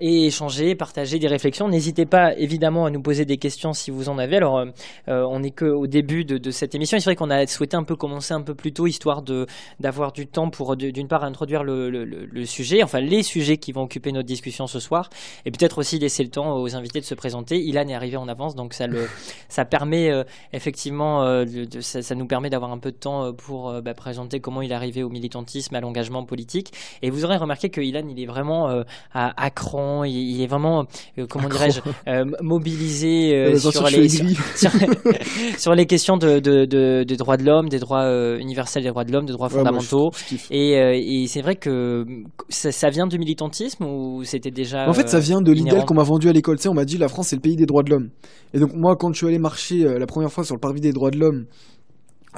et 0.00 0.26
échanger, 0.26 0.76
partager 0.76 1.18
des 1.18 1.26
réflexions. 1.26 1.68
N'hésitez 1.68 2.06
pas 2.06 2.32
évidemment 2.36 2.86
à 2.86 2.90
nous 2.90 3.02
poser 3.02 3.24
des 3.24 3.36
questions 3.36 3.72
si 3.72 3.90
vous 3.90 4.05
en 4.08 4.18
avez. 4.18 4.36
Alors, 4.36 4.58
euh, 4.58 4.66
euh, 5.08 5.26
on 5.28 5.40
n'est 5.40 5.50
qu'au 5.50 5.86
début 5.86 6.24
de, 6.24 6.38
de, 6.38 6.50
cette 6.50 6.74
émission. 6.74 6.98
C'est 6.98 7.04
vrai 7.04 7.16
qu'on 7.16 7.30
a 7.30 7.46
souhaité 7.46 7.76
un 7.76 7.84
peu 7.84 7.96
commencer 7.96 8.34
un 8.34 8.42
peu 8.42 8.54
plus 8.54 8.72
tôt, 8.72 8.86
histoire 8.86 9.22
de 9.22 9.46
d'avoir 9.80 10.12
du 10.12 10.26
temps 10.26 10.50
pour 10.50 10.76
d'une 10.76 11.08
part 11.08 11.24
introduire 11.24 11.62
le, 11.62 11.90
le, 11.90 12.04
le, 12.04 12.44
sujet, 12.44 12.82
enfin 12.82 13.00
les 13.00 13.22
sujets 13.22 13.56
qui 13.56 13.72
vont 13.72 13.82
occuper 13.82 14.12
notre 14.12 14.26
discussion 14.26 14.66
ce 14.66 14.80
soir, 14.80 15.10
et 15.44 15.50
peut-être 15.50 15.78
aussi 15.78 15.98
laisser 15.98 16.22
le 16.22 16.30
temps 16.30 16.56
aux 16.56 16.76
invités 16.76 17.00
de 17.00 17.04
se 17.04 17.14
présenter. 17.14 17.58
Ilan 17.60 17.88
est 17.88 17.94
arrivé 17.94 18.16
en 18.16 18.28
avance, 18.28 18.54
donc 18.54 18.72
ça 18.74 18.86
le 18.86 19.06
ça 19.48 19.64
permet 19.64 20.10
effectivement 20.52 21.24
de, 21.44 21.66
ça, 21.80 22.02
ça, 22.02 22.14
nous 22.14 22.26
permet 22.26 22.50
d'avoir 22.50 22.70
un 22.72 22.78
peu 22.78 22.92
de 22.92 22.96
temps 22.96 23.32
pour 23.32 23.80
bah, 23.82 23.94
présenter 23.94 24.40
comment 24.40 24.62
il 24.62 24.72
est 24.72 24.74
arrivé 24.74 25.02
au 25.02 25.08
militantisme, 25.08 25.74
à 25.74 25.80
l'engagement 25.80 26.24
politique. 26.24 26.72
Et 27.02 27.10
vous 27.10 27.24
aurez 27.24 27.36
remarqué 27.36 27.68
que 27.68 27.80
Ilan 27.80 28.06
il 28.08 28.22
est 28.22 28.26
vraiment 28.26 28.68
à, 29.12 29.44
à 29.44 29.50
il, 30.04 30.42
est 30.42 30.46
vraiment, 30.46 30.86
euh, 31.18 31.26
comment 31.28 31.48
dirais-je, 31.48 31.80
euh, 32.08 32.24
mobilisé 32.40 33.34
euh, 33.34 33.56
sur, 33.56 33.86
les, 33.88 33.95
sur, 35.58 35.74
les 35.74 35.86
questions 35.86 36.16
de, 36.16 36.38
de, 36.38 37.04
des 37.04 37.16
droits 37.16 37.36
de 37.36 37.44
l'homme, 37.44 37.68
des 37.68 37.78
droits 37.78 38.06
universels 38.38 38.82
des 38.82 38.90
droits 38.90 39.04
de 39.04 39.12
l'homme, 39.12 39.26
des 39.26 39.32
droits 39.32 39.48
fondamentaux. 39.48 40.10
et, 40.50 40.72
et 40.72 41.26
c'est 41.26 41.42
vrai 41.42 41.56
que 41.56 42.04
ça, 42.48 42.90
vient 42.90 43.06
du 43.06 43.18
militantisme 43.18 43.84
ou 43.84 44.22
c'était 44.24 44.50
déjà. 44.50 44.88
En 44.88 44.92
fait, 44.92 45.08
ça 45.08 45.20
vient 45.20 45.40
de 45.40 45.52
l'idéal 45.52 45.84
qu'on 45.84 45.94
m'a 45.94 46.02
vendu 46.02 46.28
à 46.28 46.32
l'école. 46.32 46.56
Tu 46.56 46.62
sais, 46.62 46.68
on 46.68 46.74
m'a 46.74 46.84
dit 46.84 46.98
la 46.98 47.08
France 47.08 47.28
c'est 47.28 47.36
le 47.36 47.42
pays 47.42 47.56
des 47.56 47.66
droits 47.66 47.82
de 47.82 47.90
l'homme. 47.90 48.10
Et 48.54 48.58
donc 48.58 48.70
moi, 48.74 48.96
quand 48.96 49.12
je 49.12 49.18
suis 49.18 49.26
allé 49.26 49.38
marcher 49.38 49.84
la 49.98 50.06
première 50.06 50.32
fois 50.32 50.44
sur 50.44 50.54
le 50.54 50.60
parvis 50.60 50.80
des 50.80 50.92
droits 50.92 51.10
de 51.10 51.18
l'homme 51.18 51.46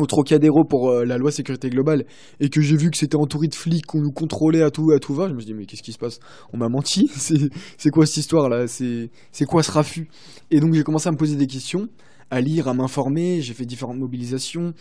au 0.00 0.06
Trocadéro 0.06 0.64
pour 0.64 0.90
euh, 0.90 1.04
la 1.04 1.18
loi 1.18 1.30
sécurité 1.30 1.70
globale 1.70 2.04
et 2.40 2.48
que 2.48 2.60
j'ai 2.60 2.76
vu 2.76 2.90
que 2.90 2.96
c'était 2.96 3.16
entouré 3.16 3.48
de 3.48 3.54
flics 3.54 3.86
qu'on 3.86 4.00
nous 4.00 4.12
contrôlait 4.12 4.62
à 4.62 4.70
tout 4.70 4.90
à 4.92 4.98
tout 4.98 5.14
va, 5.14 5.28
je 5.28 5.34
me 5.34 5.40
suis 5.40 5.46
dit 5.46 5.54
mais 5.54 5.66
qu'est-ce 5.66 5.82
qui 5.82 5.92
se 5.92 5.98
passe? 5.98 6.20
On 6.52 6.56
m'a 6.56 6.68
menti? 6.68 7.10
C'est 7.78 7.90
quoi 7.90 8.06
cette 8.06 8.18
histoire 8.18 8.48
là? 8.48 8.66
C'est 8.66 9.10
quoi 9.46 9.62
ce 9.62 9.70
raffut? 9.70 10.08
Et 10.50 10.60
donc 10.60 10.74
j'ai 10.74 10.82
commencé 10.82 11.08
à 11.08 11.12
me 11.12 11.16
poser 11.16 11.36
des 11.36 11.46
questions, 11.46 11.88
à 12.30 12.40
lire, 12.40 12.68
à 12.68 12.74
m'informer, 12.74 13.40
j'ai 13.40 13.54
fait 13.54 13.64
différentes 13.64 13.98
mobilisations. 13.98 14.74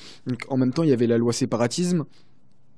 En 0.50 0.58
même 0.58 0.74
temps, 0.74 0.84
il 0.84 0.90
y 0.90 0.94
avait 0.94 1.08
la 1.08 1.18
loi 1.18 1.34
séparatisme. 1.34 2.04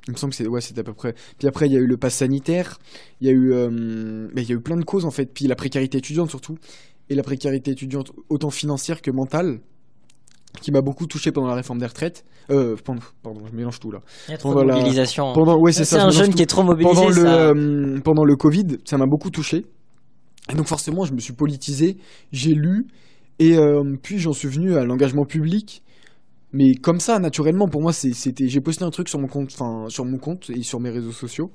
Il 0.07 0.13
me 0.13 0.17
semble 0.17 0.33
que 0.33 0.59
c'est 0.61 0.79
à 0.79 0.83
peu 0.83 0.93
près. 0.93 1.13
Puis 1.37 1.47
après, 1.47 1.67
il 1.67 1.73
y 1.73 1.75
a 1.75 1.79
eu 1.79 1.85
le 1.85 1.97
pass 1.97 2.15
sanitaire. 2.15 2.79
Il 3.21 3.27
y 3.27 3.29
a 3.29 3.33
eu, 3.33 3.53
euh, 3.53 4.27
il 4.35 4.43
y 4.43 4.51
a 4.51 4.55
eu 4.55 4.61
plein 4.61 4.77
de 4.77 4.83
causes 4.83 5.05
en 5.05 5.11
fait. 5.11 5.31
Puis 5.33 5.45
la 5.45 5.55
précarité 5.55 5.97
étudiante 5.97 6.29
surtout. 6.29 6.55
Et 7.09 7.15
la 7.15 7.23
précarité 7.23 7.71
étudiante 7.71 8.11
autant 8.29 8.49
financière 8.49 9.01
que 9.01 9.11
mentale 9.11 9.59
qui 10.61 10.71
m'a 10.71 10.81
beaucoup 10.81 11.07
touché 11.07 11.31
pendant 11.31 11.47
la 11.47 11.55
réforme 11.55 11.79
des 11.79 11.85
retraites. 11.85 12.25
Euh, 12.49 12.75
pendant, 12.83 13.01
pardon, 13.21 13.41
je 13.49 13.55
mélange 13.55 13.79
tout 13.79 13.91
là. 13.91 13.99
Il 14.27 14.31
y 14.31 14.33
a 14.33 14.37
trop 14.37 14.53
pendant 14.53 14.65
de 14.65 14.79
mobilisation. 14.79 15.33
Pendant, 15.33 15.57
ouais, 15.59 15.71
c'est 15.71 15.85
ça. 15.85 16.03
un 16.03 16.09
jeune 16.09 16.33
qui 16.33 16.41
est 16.41 16.47
trop 16.47 16.63
mobilisé. 16.63 16.93
Pendant 16.93 17.09
le, 17.09 17.25
euh, 17.25 17.99
pendant 18.03 18.23
le 18.23 18.35
Covid, 18.35 18.77
ça 18.85 18.97
m'a 18.97 19.05
beaucoup 19.05 19.29
touché. 19.29 19.65
Et 20.51 20.55
donc 20.55 20.67
forcément, 20.67 21.05
je 21.05 21.13
me 21.13 21.19
suis 21.19 21.33
politisé, 21.33 21.97
j'ai 22.31 22.53
lu, 22.53 22.87
et 23.37 23.55
euh, 23.55 23.83
puis 24.01 24.17
j'en 24.17 24.33
suis 24.33 24.47
venu 24.47 24.75
à 24.75 24.83
l'engagement 24.83 25.25
public. 25.25 25.83
Mais 26.51 26.73
comme 26.73 26.99
ça, 26.99 27.19
naturellement, 27.19 27.67
pour 27.67 27.81
moi, 27.81 27.93
c'était, 27.93 28.47
j'ai 28.47 28.59
posté 28.59 28.83
un 28.83 28.89
truc 28.89 29.07
sur 29.07 29.19
mon 29.19 29.27
compte, 29.27 29.51
enfin 29.53 29.87
sur 29.89 30.05
mon 30.05 30.17
compte 30.17 30.49
et 30.49 30.63
sur 30.63 30.79
mes 30.79 30.89
réseaux 30.89 31.11
sociaux. 31.11 31.51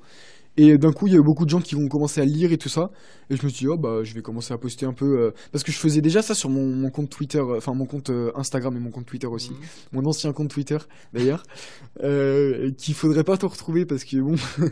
Et 0.57 0.77
d'un 0.77 0.93
coup, 0.93 1.07
il 1.07 1.13
y 1.13 1.15
a 1.15 1.19
eu 1.19 1.23
beaucoup 1.23 1.43
de 1.43 1.49
gens 1.49 1.59
qui 1.59 1.75
ont 1.75 1.87
commencé 1.87 2.21
à 2.21 2.25
lire 2.25 2.51
et 2.51 2.57
tout 2.57 2.69
ça. 2.69 2.91
Et 3.29 3.35
je 3.35 3.43
me 3.43 3.49
suis 3.49 3.65
dit, 3.65 3.67
oh, 3.67 3.77
bah, 3.77 4.03
je 4.03 4.13
vais 4.13 4.21
commencer 4.21 4.53
à 4.53 4.57
poster 4.57 4.85
un 4.85 4.93
peu. 4.93 5.19
Euh, 5.19 5.31
parce 5.51 5.63
que 5.63 5.71
je 5.71 5.77
faisais 5.77 6.01
déjà 6.01 6.21
ça 6.21 6.33
sur 6.33 6.49
mon, 6.49 6.89
compte 6.89 7.09
Twitter, 7.09 7.39
euh, 7.39 7.57
enfin, 7.57 7.73
mon 7.73 7.85
compte 7.85 8.09
euh, 8.09 8.31
Instagram 8.35 8.75
et 8.75 8.79
mon 8.79 8.91
compte 8.91 9.05
Twitter 9.05 9.27
aussi. 9.27 9.51
Mhm. 9.51 9.57
Mon 9.93 10.05
ancien 10.05 10.31
compte 10.31 10.49
Twitter, 10.49 10.77
d'ailleurs. 11.13 11.43
qu'il 12.77 12.93
faudrait 12.93 13.23
pas 13.23 13.37
te 13.37 13.45
retrouver 13.45 13.85
parce 13.85 14.03
que 14.03 14.17
bon. 14.17 14.35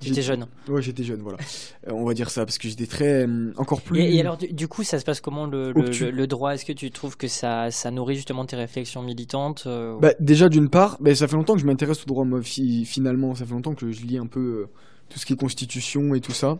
J'étais 0.00 0.22
jeune. 0.22 0.46
Ouais, 0.68 0.82
j'étais 0.82 1.04
jeune, 1.04 1.22
voilà. 1.22 1.38
on 1.86 2.04
va 2.04 2.12
dire 2.12 2.28
ça, 2.28 2.44
parce 2.44 2.58
que 2.58 2.68
j'étais 2.68 2.86
très. 2.86 3.26
encore 3.56 3.80
plus. 3.80 4.00
Et, 4.00 4.20
alors, 4.20 4.36
du, 4.36 4.68
coup, 4.68 4.82
ça 4.82 4.98
se 4.98 5.04
passe 5.04 5.22
comment 5.22 5.46
le, 5.46 5.72
le, 5.72 6.26
droit? 6.26 6.52
Est-ce 6.52 6.66
que 6.66 6.74
tu 6.74 6.90
trouves 6.90 7.16
que 7.16 7.26
ça, 7.26 7.70
ça 7.70 7.90
nourrit 7.90 8.16
justement 8.16 8.44
tes 8.44 8.56
réflexions 8.56 9.02
militantes 9.02 9.66
bah, 10.02 10.12
Déjà, 10.20 10.50
d'une 10.50 10.68
part, 10.68 10.98
bah, 11.00 11.14
ça 11.14 11.26
fait 11.26 11.36
longtemps 11.36 11.54
que 11.54 11.60
je 11.60 11.66
m'intéresse 11.66 12.02
au 12.02 12.06
droit, 12.06 12.24
moi, 12.26 12.40
finalement. 12.42 13.34
Ça 13.34 13.46
fait 13.46 13.54
longtemps 13.54 13.74
que 13.74 13.92
je 13.92 14.02
lis 14.02 14.18
un 14.18 14.26
peu 14.26 14.66
tout 15.08 15.18
ce 15.18 15.26
qui 15.26 15.32
est 15.32 15.36
constitution 15.36 16.14
et 16.14 16.20
tout 16.20 16.32
ça. 16.32 16.58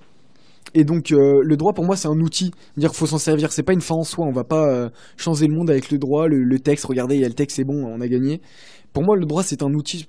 Et 0.73 0.85
donc 0.85 1.13
euh, 1.13 1.41
le 1.43 1.57
droit 1.57 1.73
pour 1.73 1.85
moi 1.85 1.97
c'est 1.97 2.09
un 2.09 2.19
outil, 2.21 2.53
dire 2.77 2.91
qu'il 2.91 2.99
faut 2.99 3.07
s'en 3.07 3.19
servir, 3.19 3.53
c'est 3.53 3.63
pas 3.63 3.75
une 3.75 3.81
fin 3.81 3.95
en 3.95 4.03
soi, 4.03 4.27
on 4.27 4.33
va 4.33 4.45
pas 4.45 4.67
euh, 4.69 4.89
changer 5.17 5.47
le 5.47 5.55
monde 5.55 5.69
avec 5.69 5.91
le 5.91 5.99
droit, 5.99 6.27
le, 6.27 6.59
texte, 6.59 6.87
regardez 6.87 7.17
il 7.17 7.21
y 7.21 7.25
a 7.25 7.29
le 7.29 7.35
texte 7.35 7.57
c'est 7.57 7.65
bon, 7.65 7.85
on 7.85 8.01
a 8.01 8.09
gagné. 8.09 8.41
Pour 8.93 9.05
moi 9.05 9.17
le 9.17 9.27
droit 9.27 9.43
c'est 9.43 9.63
un 9.63 9.73
outil 9.75 10.07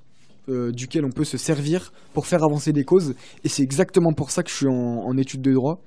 euh, 0.47 0.71
duquel 0.71 1.03
on 1.05 1.09
peut 1.09 1.23
se 1.23 1.37
servir 1.37 1.91
pour 2.13 2.25
faire 2.25 2.43
avancer 2.43 2.71
des 2.71 2.83
causes 2.83 3.15
et 3.43 3.49
c'est 3.49 3.63
exactement 3.63 4.13
pour 4.13 4.31
ça 4.31 4.43
que 4.43 4.49
je 4.49 4.55
suis 4.55 4.67
en, 4.67 5.17
étude 5.17 5.41
de 5.41 5.53
droit 5.53 5.81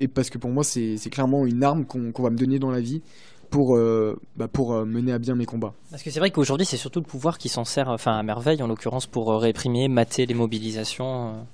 et 0.00 0.08
parce 0.08 0.30
que 0.30 0.38
pour 0.38 0.50
moi 0.50 0.64
c'est 0.64 1.10
clairement 1.10 1.44
une 1.46 1.62
arme 1.62 1.84
qu'on 1.84 2.22
va 2.22 2.30
me 2.30 2.36
donner 2.36 2.58
dans 2.58 2.70
la 2.70 2.80
vie 2.80 3.02
pour, 3.50 3.78
bah, 4.36 4.48
pour 4.48 4.84
mener 4.84 5.12
à 5.12 5.18
bien 5.20 5.36
mes 5.36 5.46
combats. 5.46 5.74
Parce 5.90 6.02
que 6.02 6.10
c'est 6.10 6.18
vrai 6.18 6.30
qu'aujourd'hui 6.30 6.66
c'est 6.66 6.76
surtout 6.76 6.98
le 6.98 7.06
pouvoir 7.06 7.38
qui 7.38 7.48
s'en 7.48 7.64
sert 7.64 7.88
enfin 7.88 8.18
à 8.18 8.22
merveille 8.24 8.62
en 8.62 8.66
l'occurrence 8.66 9.06
pour 9.06 9.32
réprimer, 9.40 9.86
mater 9.86 10.26
les 10.26 10.34
mobilisations. 10.34 11.46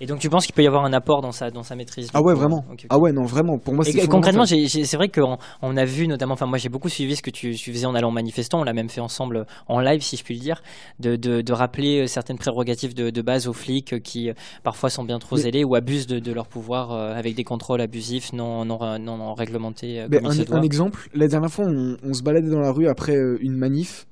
Et 0.00 0.06
donc 0.06 0.18
tu 0.18 0.30
penses 0.30 0.46
qu'il 0.46 0.54
peut 0.54 0.62
y 0.62 0.66
avoir 0.66 0.84
un 0.84 0.92
apport 0.94 1.20
dans 1.20 1.32
sa, 1.32 1.50
dans 1.50 1.62
sa 1.62 1.76
maîtrise 1.76 2.08
Ah 2.14 2.22
ouais, 2.22 2.34
vraiment. 2.34 2.64
Ah 2.88 2.98
ouais, 2.98 3.12
non, 3.12 3.24
vraiment. 3.24 3.58
Pour 3.58 3.74
moi, 3.74 3.84
c'est 3.84 4.06
concrètement, 4.08 4.46
c'est 4.46 4.96
vrai 4.96 5.08
qu'on 5.08 5.36
on 5.62 5.76
a 5.76 5.84
vu 5.84 6.08
notamment, 6.08 6.34
enfin 6.34 6.46
moi 6.46 6.58
j'ai 6.58 6.70
beaucoup 6.70 6.88
suivi 6.88 7.16
ce 7.16 7.22
que 7.22 7.30
tu, 7.30 7.54
faisais 7.56 7.86
en 7.86 7.94
allant 7.94 8.10
manifestant, 8.10 8.60
on 8.60 8.64
l'a 8.64 8.72
même 8.72 8.88
fait 8.88 9.00
ensemble 9.00 9.46
en 9.68 9.80
live, 9.80 10.00
si 10.00 10.16
je 10.16 10.24
puis 10.24 10.34
le 10.34 10.40
dire, 10.40 10.62
de, 10.98 11.16
de, 11.16 11.52
rappeler 11.52 12.02
euh, 12.02 12.06
certaines 12.06 12.38
prérogatives 12.38 12.94
de, 12.94 13.10
de, 13.10 13.22
base 13.22 13.46
aux 13.46 13.52
flics 13.52 13.92
euh, 13.92 13.98
qui 13.98 14.30
euh, 14.30 14.34
parfois 14.62 14.88
sont 14.88 15.04
bien 15.04 15.18
trop 15.18 15.36
zélés 15.36 15.64
ou 15.64 15.74
abusent 15.74 16.06
de, 16.06 16.32
leur 16.32 16.46
pouvoir 16.46 16.92
avec 16.92 17.34
des 17.34 17.42
contrôles 17.42 17.80
abusifs 17.80 18.32
non, 18.32 18.64
non, 18.64 18.98
non, 18.98 19.34
réglementés. 19.34 20.00
un, 20.00 20.62
exemple, 20.62 21.08
la 21.12 21.26
dernière 21.26 21.50
fois, 21.50 21.66
on, 21.66 21.96
on 22.04 22.14
se 22.14 22.22
baladait 22.22 22.50
dans 22.50 22.60
la 22.60 22.70
rue 22.70 22.86
après 22.86 23.16
une 23.40 23.56
manif 23.56 24.06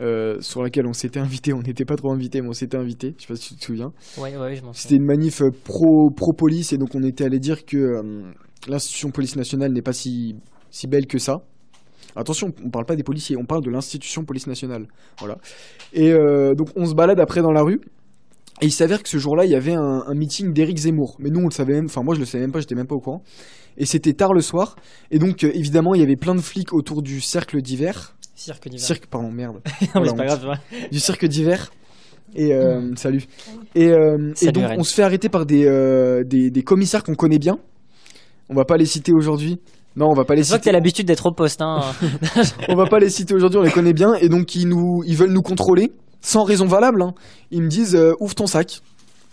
euh, 0.00 0.40
sur 0.40 0.62
laquelle 0.62 0.86
on 0.86 0.92
s'était 0.92 1.18
invité. 1.18 1.52
On 1.52 1.60
n'était 1.60 1.84
pas 1.84 1.96
trop 1.96 2.12
invité, 2.12 2.40
mais 2.40 2.48
on 2.48 2.52
s'était 2.52 2.76
invité. 2.76 3.14
Je 3.18 3.22
sais 3.22 3.28
pas 3.28 3.36
si 3.36 3.54
tu 3.54 3.60
te 3.60 3.64
souviens. 3.64 3.92
Ouais, 4.16 4.36
ouais, 4.36 4.54
je 4.54 4.62
C'était 4.72 4.94
une 4.94 5.04
manif 5.04 5.42
euh, 5.42 5.50
pro, 5.64 6.10
pro 6.14 6.32
police 6.32 6.72
et 6.72 6.78
donc 6.78 6.94
on 6.94 7.02
était 7.02 7.24
allé 7.24 7.38
dire 7.38 7.64
que 7.64 7.76
euh, 7.76 8.32
l'institution 8.68 9.10
police 9.10 9.34
nationale 9.36 9.72
n'est 9.72 9.82
pas 9.82 9.92
si, 9.92 10.36
si 10.70 10.86
belle 10.86 11.06
que 11.06 11.18
ça. 11.18 11.38
Attention, 12.14 12.52
on 12.64 12.70
parle 12.70 12.86
pas 12.86 12.96
des 12.96 13.02
policiers, 13.02 13.36
on 13.36 13.44
parle 13.44 13.62
de 13.62 13.70
l'institution 13.70 14.24
police 14.24 14.46
nationale. 14.46 14.86
Voilà. 15.18 15.38
Et 15.92 16.12
donc 16.56 16.68
on 16.74 16.86
se 16.86 16.94
balade 16.94 17.20
après 17.20 17.42
dans 17.42 17.52
la 17.52 17.62
rue. 17.62 17.80
Et 18.60 18.66
il 18.66 18.72
s'avère 18.72 19.02
que 19.02 19.08
ce 19.08 19.18
jour-là, 19.18 19.44
il 19.44 19.52
y 19.52 19.54
avait 19.54 19.74
un, 19.74 20.14
meeting 20.14 20.52
d'Éric 20.52 20.78
Zemmour. 20.78 21.16
Mais 21.20 21.30
nous, 21.30 21.40
on 21.40 21.44
le 21.44 21.52
savait 21.52 21.74
même, 21.74 21.84
enfin 21.84 22.02
moi 22.02 22.14
je 22.14 22.20
le 22.20 22.26
savais 22.26 22.42
même 22.42 22.50
pas, 22.50 22.58
j'étais 22.58 22.74
même 22.74 22.88
pas 22.88 22.96
au 22.96 23.00
courant. 23.00 23.22
Et 23.76 23.86
c'était 23.86 24.14
tard 24.14 24.32
le 24.32 24.40
soir. 24.40 24.74
Et 25.12 25.20
donc 25.20 25.44
évidemment, 25.44 25.94
il 25.94 26.00
y 26.00 26.04
avait 26.04 26.16
plein 26.16 26.34
de 26.34 26.40
flics 26.40 26.72
autour 26.72 27.02
du 27.02 27.20
cercle 27.20 27.62
d'hiver. 27.62 28.16
Cirque 28.38 28.68
d'hiver. 28.68 28.86
Cirque, 28.86 29.06
pardon, 29.06 29.32
merde. 29.32 29.56
non, 29.94 30.00
mais 30.00 30.08
c'est 30.08 30.16
pas 30.16 30.26
grave. 30.26 30.58
Du 30.92 31.00
cirque 31.00 31.26
d'hiver. 31.26 31.72
Et 32.36 32.54
euh, 32.54 32.80
hmm. 32.80 32.96
salut. 32.96 33.24
Et, 33.74 33.88
euh, 33.88 34.32
et 34.40 34.52
donc 34.52 34.64
on 34.76 34.84
se 34.84 34.94
fait 34.94 35.02
arrêter 35.02 35.28
par 35.28 35.44
des, 35.44 35.66
euh, 35.66 36.22
des, 36.22 36.48
des 36.48 36.62
commissaires 36.62 37.02
qu'on 37.02 37.16
connaît 37.16 37.40
bien. 37.40 37.58
On 38.48 38.54
va 38.54 38.64
pas 38.64 38.76
les 38.76 38.86
citer 38.86 39.12
aujourd'hui. 39.12 39.58
Non, 39.96 40.06
on 40.08 40.14
va 40.14 40.24
pas 40.24 40.36
les 40.36 40.44
citer. 40.44 40.52
Vois 40.52 40.58
que 40.60 40.64
t'as 40.66 40.72
l'habitude 40.72 41.08
d'être 41.08 41.26
au 41.26 41.32
poste. 41.32 41.60
Hein. 41.62 41.80
on 42.68 42.76
va 42.76 42.86
pas 42.86 43.00
les 43.00 43.10
citer 43.10 43.34
aujourd'hui, 43.34 43.58
on 43.58 43.64
les 43.64 43.72
connaît 43.72 43.92
bien. 43.92 44.14
Et 44.14 44.28
donc 44.28 44.54
ils, 44.54 44.68
nous, 44.68 45.02
ils 45.04 45.16
veulent 45.16 45.32
nous 45.32 45.42
contrôler 45.42 45.90
sans 46.20 46.44
raison 46.44 46.66
valable. 46.66 47.02
Hein. 47.02 47.14
Ils 47.50 47.62
me 47.62 47.68
disent 47.68 47.98
ouvre 48.20 48.36
ton 48.36 48.46
sac. 48.46 48.82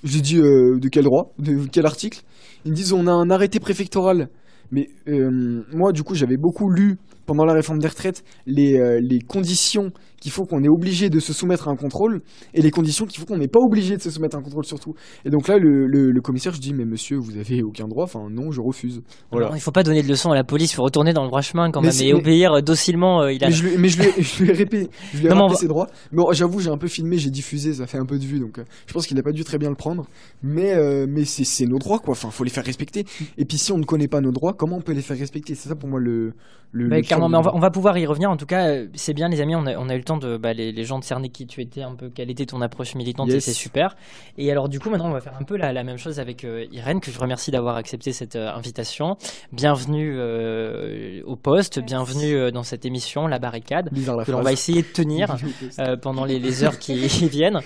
J'ai 0.04 0.22
dit 0.22 0.38
de 0.38 0.90
quel 0.90 1.04
droit 1.04 1.32
De 1.38 1.68
quel 1.72 1.86
article 1.86 2.24
Ils 2.66 2.72
me 2.72 2.76
disent 2.76 2.92
on 2.92 3.06
a 3.06 3.12
un 3.12 3.30
arrêté 3.30 3.60
préfectoral. 3.60 4.30
Mais 4.72 4.90
moi, 5.06 5.92
du 5.92 6.02
coup, 6.02 6.16
j'avais 6.16 6.38
beaucoup 6.38 6.72
lu 6.72 6.98
pendant 7.25 7.46
la 7.46 7.53
réforme 7.53 7.79
des 7.79 7.88
retraites 7.88 8.24
les, 8.46 8.77
euh, 8.77 9.00
les 9.00 9.20
conditions 9.20 9.91
qu'il 10.25 10.32
faut 10.32 10.46
qu'on 10.46 10.63
est 10.63 10.70
obligé 10.70 11.12
de 11.12 11.20
se 11.20 11.34
soumettre 11.34 11.67
à 11.67 11.72
un 11.72 11.75
contrôle 11.75 12.24
et 12.55 12.62
les 12.63 12.72
conditions 12.72 13.05
qu'il 13.05 13.20
faut 13.20 13.27
qu'on 13.27 13.38
n'est 13.38 13.48
pas 13.48 13.60
obligé 13.60 13.96
de 13.96 14.01
se 14.01 14.10
soumettre 14.10 14.36
à 14.36 14.39
un 14.39 14.41
contrôle 14.41 14.65
surtout. 14.65 14.96
Et 15.24 15.29
donc 15.29 15.48
là, 15.48 15.60
le, 15.60 15.86
le, 15.86 16.22
commissaire, 16.22 16.51
je 16.51 16.60
dis, 16.60 16.74
mais 16.74 16.84
monsieur, 16.84 17.17
vous 17.17 17.38
avez 17.38 17.62
aucun 17.62 17.88
droit, 17.88 18.05
enfin 18.05 18.27
non, 18.32 18.50
je 18.50 18.60
refuse. 18.60 19.03
Voilà. 19.32 19.51
il 19.53 19.62
faut 19.62 19.70
pas 19.70 19.84
donner 19.84 20.01
de 20.01 20.08
leçons 20.08 20.32
à 20.32 20.36
la 20.36 20.44
police, 20.44 20.72
il 20.72 20.75
faut 20.77 20.82
retourner 20.82 21.13
dans 21.13 21.22
le 21.22 21.27
droit 21.27 21.41
chemin 21.41 21.70
quand 21.70 21.82
même 21.82 21.91
et 22.01 22.12
obéir 22.12 22.53
euh, 22.53 22.62
docilement. 22.62 23.22
Euh, 23.22 23.34
il 23.34 23.44
a... 23.44 23.50
Mais 23.50 23.53
je, 23.53 23.77
mais 23.77 23.88
je 23.88 24.01
lui 24.01 24.08
ai, 24.08 24.24
je 24.24 24.44
lui 24.44 24.50
ai 24.50 24.53
répété, 24.53 24.89
je 25.13 25.20
lui 25.20 25.27
ai 25.27 25.29
rappelé 25.29 25.58
ses 25.58 25.67
droits. 25.67 25.89
Bon, 26.12 26.32
j'avoue, 26.32 26.60
j'ai 26.60 26.72
un 26.72 26.79
peu 26.79 26.88
filmé, 26.88 27.20
j'ai 27.20 27.29
diffusé, 27.29 27.74
ça 27.74 27.86
fait 27.86 28.00
un 28.00 28.05
peu 28.08 28.17
de 28.17 28.25
vues, 28.25 28.39
donc 28.39 28.60
je 28.88 28.94
pense 28.94 29.05
qu'il 29.05 29.17
n'a 29.17 29.24
pas 29.24 29.32
dû 29.32 29.44
très 29.44 29.60
bien 29.60 29.70
le 29.70 29.75
prendre. 29.75 30.08
Mais, 30.41 30.75
mais 31.05 31.24
c'est 31.25 31.67
nos 31.67 31.77
droits, 31.77 32.00
quoi. 32.00 32.13
Enfin, 32.13 32.32
faut 32.32 32.44
les 32.44 32.50
faire 32.50 32.65
respecter. 32.65 33.05
Et 33.38 33.46
puis 33.46 33.60
si 33.60 33.72
on 33.72 33.77
ne 33.77 33.86
connaît 33.86 34.08
pas 34.08 34.22
nos 34.22 34.32
droits, 34.32 34.53
comment 34.58 34.77
on 34.77 34.82
peut 34.82 34.94
les 34.94 35.03
faire 35.03 35.20
respecter? 35.20 35.53
C'est 35.53 35.70
ça 35.70 35.75
pour 35.75 35.88
moi 35.88 36.00
le. 36.00 36.34
le, 36.72 36.88
mais 36.88 37.01
on 37.13 37.29
va, 37.29 37.51
on 37.53 37.60
va 37.60 37.70
pouvoir 37.70 37.96
y 38.00 38.08
revenir. 38.08 38.32
En 38.32 38.38
tout 38.38 38.46
cas, 38.46 38.82
c'est 38.94 39.13
bien, 39.13 39.29
les 39.29 39.41
amis, 39.41 39.55
on 39.55 39.65
a, 39.65 39.75
on 39.77 39.89
a 39.89 39.94
eu 39.94 40.00
le 40.00 40.03
temps 40.03 40.14
de. 40.17 40.38
Bah, 40.38 40.53
les, 40.53 40.72
les 40.72 40.84
gens 40.84 41.00
de 41.00 41.03
cerner 41.03 41.29
qui 41.29 41.48
tu 41.48 41.62
étais, 41.62 41.81
un 41.81 41.95
peu 41.95 42.10
quelle 42.10 42.29
était 42.29 42.45
ton 42.45 42.62
approche 42.62 42.95
militante, 42.95 43.29
et 43.29 43.39
c'est 43.39 43.53
super. 43.53 43.95
Et 44.38 44.51
alors 44.51 44.69
du 44.69 44.79
coup, 44.79 44.89
maintenant, 44.89 45.10
on 45.10 45.13
va 45.13 45.22
faire 45.22 45.36
un 45.39 45.43
peu 45.43 45.57
la, 45.57 45.74
la 45.74 45.84
même 45.84 45.98
chose 45.98 46.19
avec 46.19 46.43
euh, 46.43 46.65
Irène, 46.72 47.00
que 47.00 47.12
je 47.12 47.19
remercie 47.19 47.51
d'avoir 47.51 47.75
accepté 47.75 48.12
cette 48.12 48.36
euh, 48.36 48.51
invitation. 48.53 49.17
Bienvenue 49.51 50.15
euh, 50.17 51.22
au 51.25 51.36
poste, 51.36 51.79
bienvenue 51.79 52.51
dans 52.51 52.63
cette 52.63 52.86
émission, 52.86 53.27
La 53.27 53.39
Barricade, 53.39 53.89
que 53.89 54.31
l'on 54.31 54.41
va 54.41 54.51
essayer 54.51 54.81
de 54.81 54.88
tenir 54.88 55.36
pendant 56.01 56.25
les, 56.25 56.39
les, 56.39 56.63
heures 56.63 56.79
qui 56.79 56.95
viennent. 57.27 57.60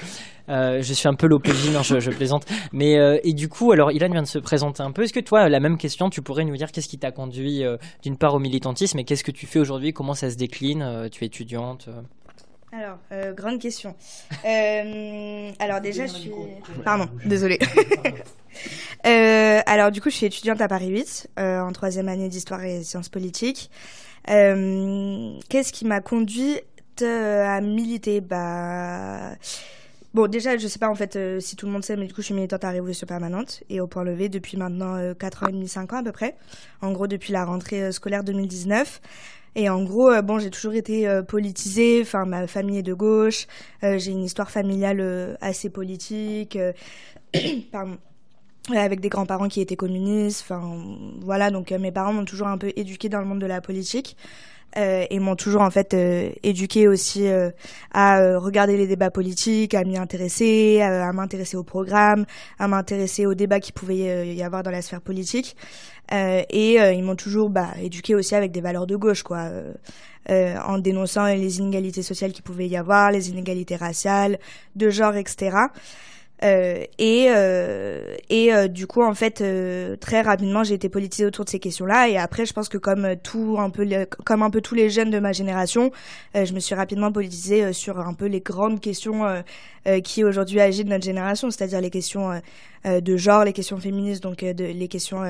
je 0.48 0.94
suis 0.94 1.08
un 1.08 1.14
peu 1.14 1.28
l'opposé, 1.28 1.72
non, 1.72 1.84
je, 1.84 2.00
je, 2.00 2.12
plaisante. 2.12 2.46
Mais 2.74 3.20
et 3.24 3.34
du 3.34 3.50
coup, 3.50 3.72
alors 3.72 3.92
Ilan 3.92 4.10
vient 4.10 4.24
de 4.24 4.28
se 4.28 4.40
présenter 4.40 4.82
un 4.82 4.92
peu. 4.92 5.04
Est-ce 5.04 5.14
que 5.14 5.20
toi, 5.20 5.48
la 5.50 5.60
même 5.60 5.78
question, 5.78 6.10
tu 6.10 6.22
pourrais 6.22 6.46
nous 6.46 6.58
dire 6.58 6.72
qu'est-ce 6.72 6.90
qui 6.90 6.98
t'a 6.98 7.12
conduit 7.12 7.64
d'une 8.04 8.18
part 8.18 8.34
au 8.34 8.40
militantisme 8.40 9.00
et 9.00 9.04
qu'est-ce 9.04 9.24
que 9.24 9.32
tu 9.32 9.46
fais 9.46 9.60
aujourd'hui? 9.60 9.94
Comment 9.94 10.14
ça 10.14 10.30
se 10.30 10.38
décline 10.38 11.10
Tu 11.12 11.24
es 11.24 11.28
étudiante 11.28 11.90
alors, 12.72 13.00
euh, 13.12 13.34
grande 13.34 13.60
question. 13.60 13.96
Euh, 14.46 15.52
alors 15.58 15.82
déjà, 15.82 16.06
je 16.06 16.14
suis... 16.14 16.32
Pardon, 16.86 17.10
désolée. 17.26 17.58
euh, 19.08 19.62
alors 19.66 19.90
du 19.90 20.02
coup, 20.02 20.12
je 20.12 20.16
suis 20.16 20.28
étudiante 20.28 20.62
à 20.62 20.68
Paris 20.68 20.90
8, 20.90 21.32
euh, 21.40 21.62
en 21.62 21.72
troisième 21.72 22.08
année 22.10 22.30
d'histoire 22.30 22.64
et 22.64 22.84
sciences 22.84 23.10
politiques. 23.10 23.72
Euh, 24.30 25.34
qu'est-ce 25.50 25.74
qui 25.74 25.86
m'a 25.86 26.00
conduite 26.00 26.64
à 27.02 27.60
militer? 27.62 28.22
Bah... 28.22 29.32
Bon, 30.14 30.28
déjà, 30.28 30.58
je 30.58 30.68
sais 30.68 30.80
pas 30.80 30.90
en 30.90 30.96
fait 30.96 31.18
si 31.40 31.56
tout 31.56 31.66
le 31.66 31.72
monde 31.72 31.84
sait, 31.84 31.96
mais 31.96 32.06
du 32.06 32.14
coup, 32.14 32.22
je 32.22 32.28
suis 32.28 32.34
militante 32.36 32.64
à 32.64 32.70
Révolution 32.70 33.08
Permanente 33.08 33.64
et 33.70 33.80
au 33.80 33.88
point 33.88 34.04
levé 34.04 34.30
depuis 34.30 34.58
maintenant 34.58 35.14
4 35.16 35.44
ans 35.44 35.48
et 35.48 35.52
demi, 35.52 35.68
5 35.68 35.94
ans 35.94 35.98
à 35.98 36.04
peu 36.04 36.12
près. 36.12 36.36
En 36.82 36.92
gros, 36.92 37.08
depuis 37.08 37.34
la 37.34 37.46
rentrée 37.46 37.92
scolaire 37.92 38.24
2019. 38.24 39.02
Et 39.60 39.68
en 39.68 39.84
gros, 39.84 40.10
euh, 40.10 40.22
bon, 40.22 40.40
j'ai 40.40 40.50
toujours 40.52 40.72
été 40.74 41.06
euh, 41.06 41.22
politisée. 41.22 42.00
Enfin, 42.02 42.24
ma 42.24 42.48
famille 42.48 42.78
est 42.78 42.84
de 42.84 42.94
gauche. 42.94 43.46
Euh, 43.84 43.98
j'ai 43.98 44.12
une 44.12 44.24
histoire 44.24 44.50
familiale 44.50 45.38
assez 45.42 45.70
politique. 45.70 46.58
avec 48.74 49.02
des 49.02 49.10
grands-parents 49.10 49.50
qui 49.50 49.60
étaient 49.60 49.76
communistes. 49.76 50.46
Enfin, 50.46 50.62
voilà. 51.20 51.52
Donc, 51.52 51.72
mes 51.72 51.92
parents 51.92 52.14
m'ont 52.14 52.24
toujours 52.24 52.48
un 52.48 52.58
peu 52.58 52.72
éduquée 52.78 53.10
dans 53.10 53.20
le 53.20 53.26
monde 53.26 53.42
de 53.42 53.48
la 53.48 53.60
politique. 53.60 54.16
Euh, 54.78 55.06
et 55.10 55.20
m'ont 55.20 55.36
toujours 55.36 55.62
en 55.62 55.72
fait 55.72 55.96
euh, 55.96 56.30
éduqué 56.44 56.88
aussi 56.88 57.28
euh, 57.28 57.50
à 57.92 58.38
regarder 58.38 58.78
les 58.78 58.86
débats 58.86 59.10
politiques, 59.10 59.74
à 59.74 59.84
m'y 59.84 59.98
intéresser, 59.98 60.82
à, 60.82 61.12
m'intéresser 61.12 61.58
au 61.58 61.64
programme, 61.64 62.26
à 62.60 62.68
m'intéresser 62.68 63.26
aux 63.26 63.34
débats 63.34 63.60
qui 63.60 63.72
pouvaient 63.72 64.36
y 64.36 64.44
avoir 64.44 64.62
dans 64.62 64.72
la 64.72 64.82
sphère 64.82 65.02
politique. 65.02 65.56
et 66.12 66.76
ils 66.76 67.04
m'ont 67.04 67.16
toujours 67.16 67.50
bah, 67.50 67.70
éduqué 67.82 68.16
aussi 68.16 68.36
avec 68.36 68.52
des 68.52 68.62
valeurs 68.62 68.88
de 68.88 68.96
gauche, 68.96 69.24
quoi, 69.24 69.50
en 70.30 70.78
dénonçant 70.78 71.26
les 71.26 71.60
inégalités 71.60 72.04
sociales 72.04 72.32
qui 72.32 72.42
pouvaient 72.42 72.68
y 72.68 72.78
avoir, 72.78 73.12
les 73.12 73.30
inégalités 73.30 73.76
raciales, 73.76 74.38
de 74.76 74.90
genre, 74.90 75.16
etc. 75.16 75.58
Euh, 76.42 76.86
et 76.98 77.28
euh, 77.30 78.16
et 78.30 78.54
euh, 78.54 78.70
du 78.70 78.88
coup 78.88 79.04
en 79.04 79.14
fait 79.14 79.44
très 80.00 80.22
rapidement 80.22 80.64
j'ai 80.64 80.76
été 80.76 80.88
politisée 80.88 81.26
autour 81.26 81.46
de 81.46 81.50
ces 81.50 81.60
questions-là. 81.60 82.08
Et 82.10 82.18
après 82.18 82.46
je 82.46 82.54
pense 82.54 82.70
que 82.70 82.78
comme 82.78 83.16
tout 83.22 83.58
un 83.60 83.70
peu 83.70 83.86
comme 84.26 84.44
un 84.44 84.50
peu 84.50 84.62
tous 84.62 84.76
les 84.76 84.90
jeunes 84.90 85.10
de 85.10 85.20
ma 85.20 85.34
génération 85.34 85.92
je 86.34 86.54
me 86.54 86.60
suis 86.60 86.76
rapidement 86.76 87.12
politisée 87.12 87.74
sur 87.74 88.00
un 88.00 88.14
peu 88.14 88.26
les 88.26 88.40
grandes 88.40 88.80
questions 88.80 89.44
qui 90.04 90.24
aujourd'hui 90.24 90.62
agitent 90.62 90.88
notre 90.88 91.04
génération. 91.06 91.52
C'est-à-dire 91.52 91.82
les 91.82 91.90
questions 91.90 92.42
de 92.86 93.18
genre 93.18 93.44
les 93.44 93.54
questions 93.54 93.78
féministes 93.78 94.24
donc 94.24 94.40
de, 94.40 94.66
les 94.66 94.88
questions 94.88 95.22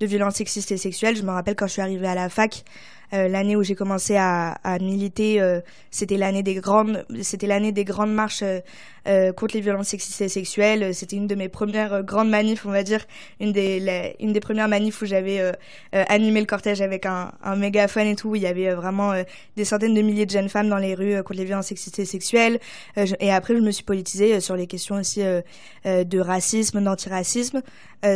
de 0.00 0.06
violence 0.06 0.36
sexiste 0.36 0.72
et 0.72 0.78
sexuelle 0.78 1.16
je 1.16 1.22
me 1.22 1.30
rappelle 1.30 1.54
quand 1.54 1.66
je 1.66 1.72
suis 1.72 1.82
arrivée 1.82 2.08
à 2.08 2.14
la 2.14 2.30
fac 2.30 2.64
euh, 3.12 3.28
l'année 3.28 3.56
où 3.56 3.62
j'ai 3.62 3.74
commencé 3.74 4.16
à, 4.16 4.52
à 4.64 4.78
militer, 4.78 5.40
euh, 5.40 5.60
c'était 5.90 6.16
l'année 6.16 6.42
des 6.42 6.54
grandes, 6.54 7.04
c'était 7.22 7.46
l'année 7.46 7.72
des 7.72 7.84
grandes 7.84 8.12
marches 8.12 8.42
euh, 8.42 9.32
contre 9.32 9.54
les 9.54 9.60
violences 9.60 9.88
sexistes 9.88 10.20
et 10.20 10.28
sexuelles. 10.28 10.94
C'était 10.94 11.16
une 11.16 11.26
de 11.26 11.34
mes 11.34 11.48
premières 11.48 12.02
grandes 12.02 12.28
manifs, 12.28 12.66
on 12.66 12.70
va 12.70 12.82
dire, 12.82 13.04
une 13.40 13.52
des, 13.52 14.16
une 14.18 14.32
des 14.32 14.40
premières 14.40 14.68
manifs 14.68 15.00
où 15.02 15.06
j'avais 15.06 15.40
animé 15.92 16.40
le 16.40 16.46
cortège 16.46 16.80
avec 16.80 17.06
un, 17.06 17.30
un 17.44 17.54
mégaphone 17.54 18.08
et 18.08 18.16
tout. 18.16 18.34
il 18.34 18.42
y 18.42 18.46
avait 18.46 18.74
vraiment 18.74 19.12
des 19.56 19.64
centaines 19.64 19.94
de 19.94 20.02
milliers 20.02 20.26
de 20.26 20.32
jeunes 20.32 20.48
femmes 20.48 20.68
dans 20.68 20.78
les 20.78 20.94
rues 20.94 21.22
contre 21.22 21.38
les 21.38 21.44
violences 21.44 21.68
sexistes 21.68 22.00
et 22.00 22.04
sexuelles. 22.04 22.58
et 22.96 23.32
après, 23.32 23.54
je 23.54 23.60
me 23.60 23.70
suis 23.70 23.84
politisée 23.84 24.40
sur 24.40 24.56
les 24.56 24.66
questions 24.66 24.96
aussi 24.96 25.22
de 25.84 26.18
racisme, 26.18 26.82
d'antiracisme, 26.82 27.62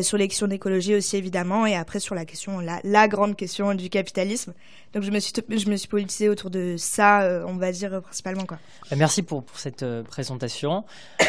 sur 0.02 0.18
les 0.18 0.26
questions 0.26 0.48
d'écologie 0.48 0.96
aussi 0.96 1.16
évidemment, 1.16 1.66
et 1.66 1.76
après 1.76 2.00
sur 2.00 2.16
la 2.16 2.24
question, 2.24 2.58
la, 2.58 2.80
la 2.82 3.06
grande 3.06 3.36
question 3.36 3.74
du 3.74 3.90
capitalisme. 3.90 4.54
Donc 4.92 5.04
je 5.04 5.12
me 5.12 5.20
suis, 5.20 5.32
je 5.48 5.70
me 5.70 5.76
suis 5.76 5.86
politisée 5.86 6.28
autour 6.28 6.50
de 6.50 6.74
ça, 6.76 7.22
euh, 7.22 7.44
on 7.46 7.56
va 7.56 7.70
dire 7.70 8.02
principalement. 8.02 8.44
Quoi. 8.44 8.58
Euh, 8.90 8.96
merci 8.98 9.22
pour, 9.22 9.44
pour 9.44 9.56
cette 9.56 9.84
euh, 9.84 10.02
présentation. 10.02 10.84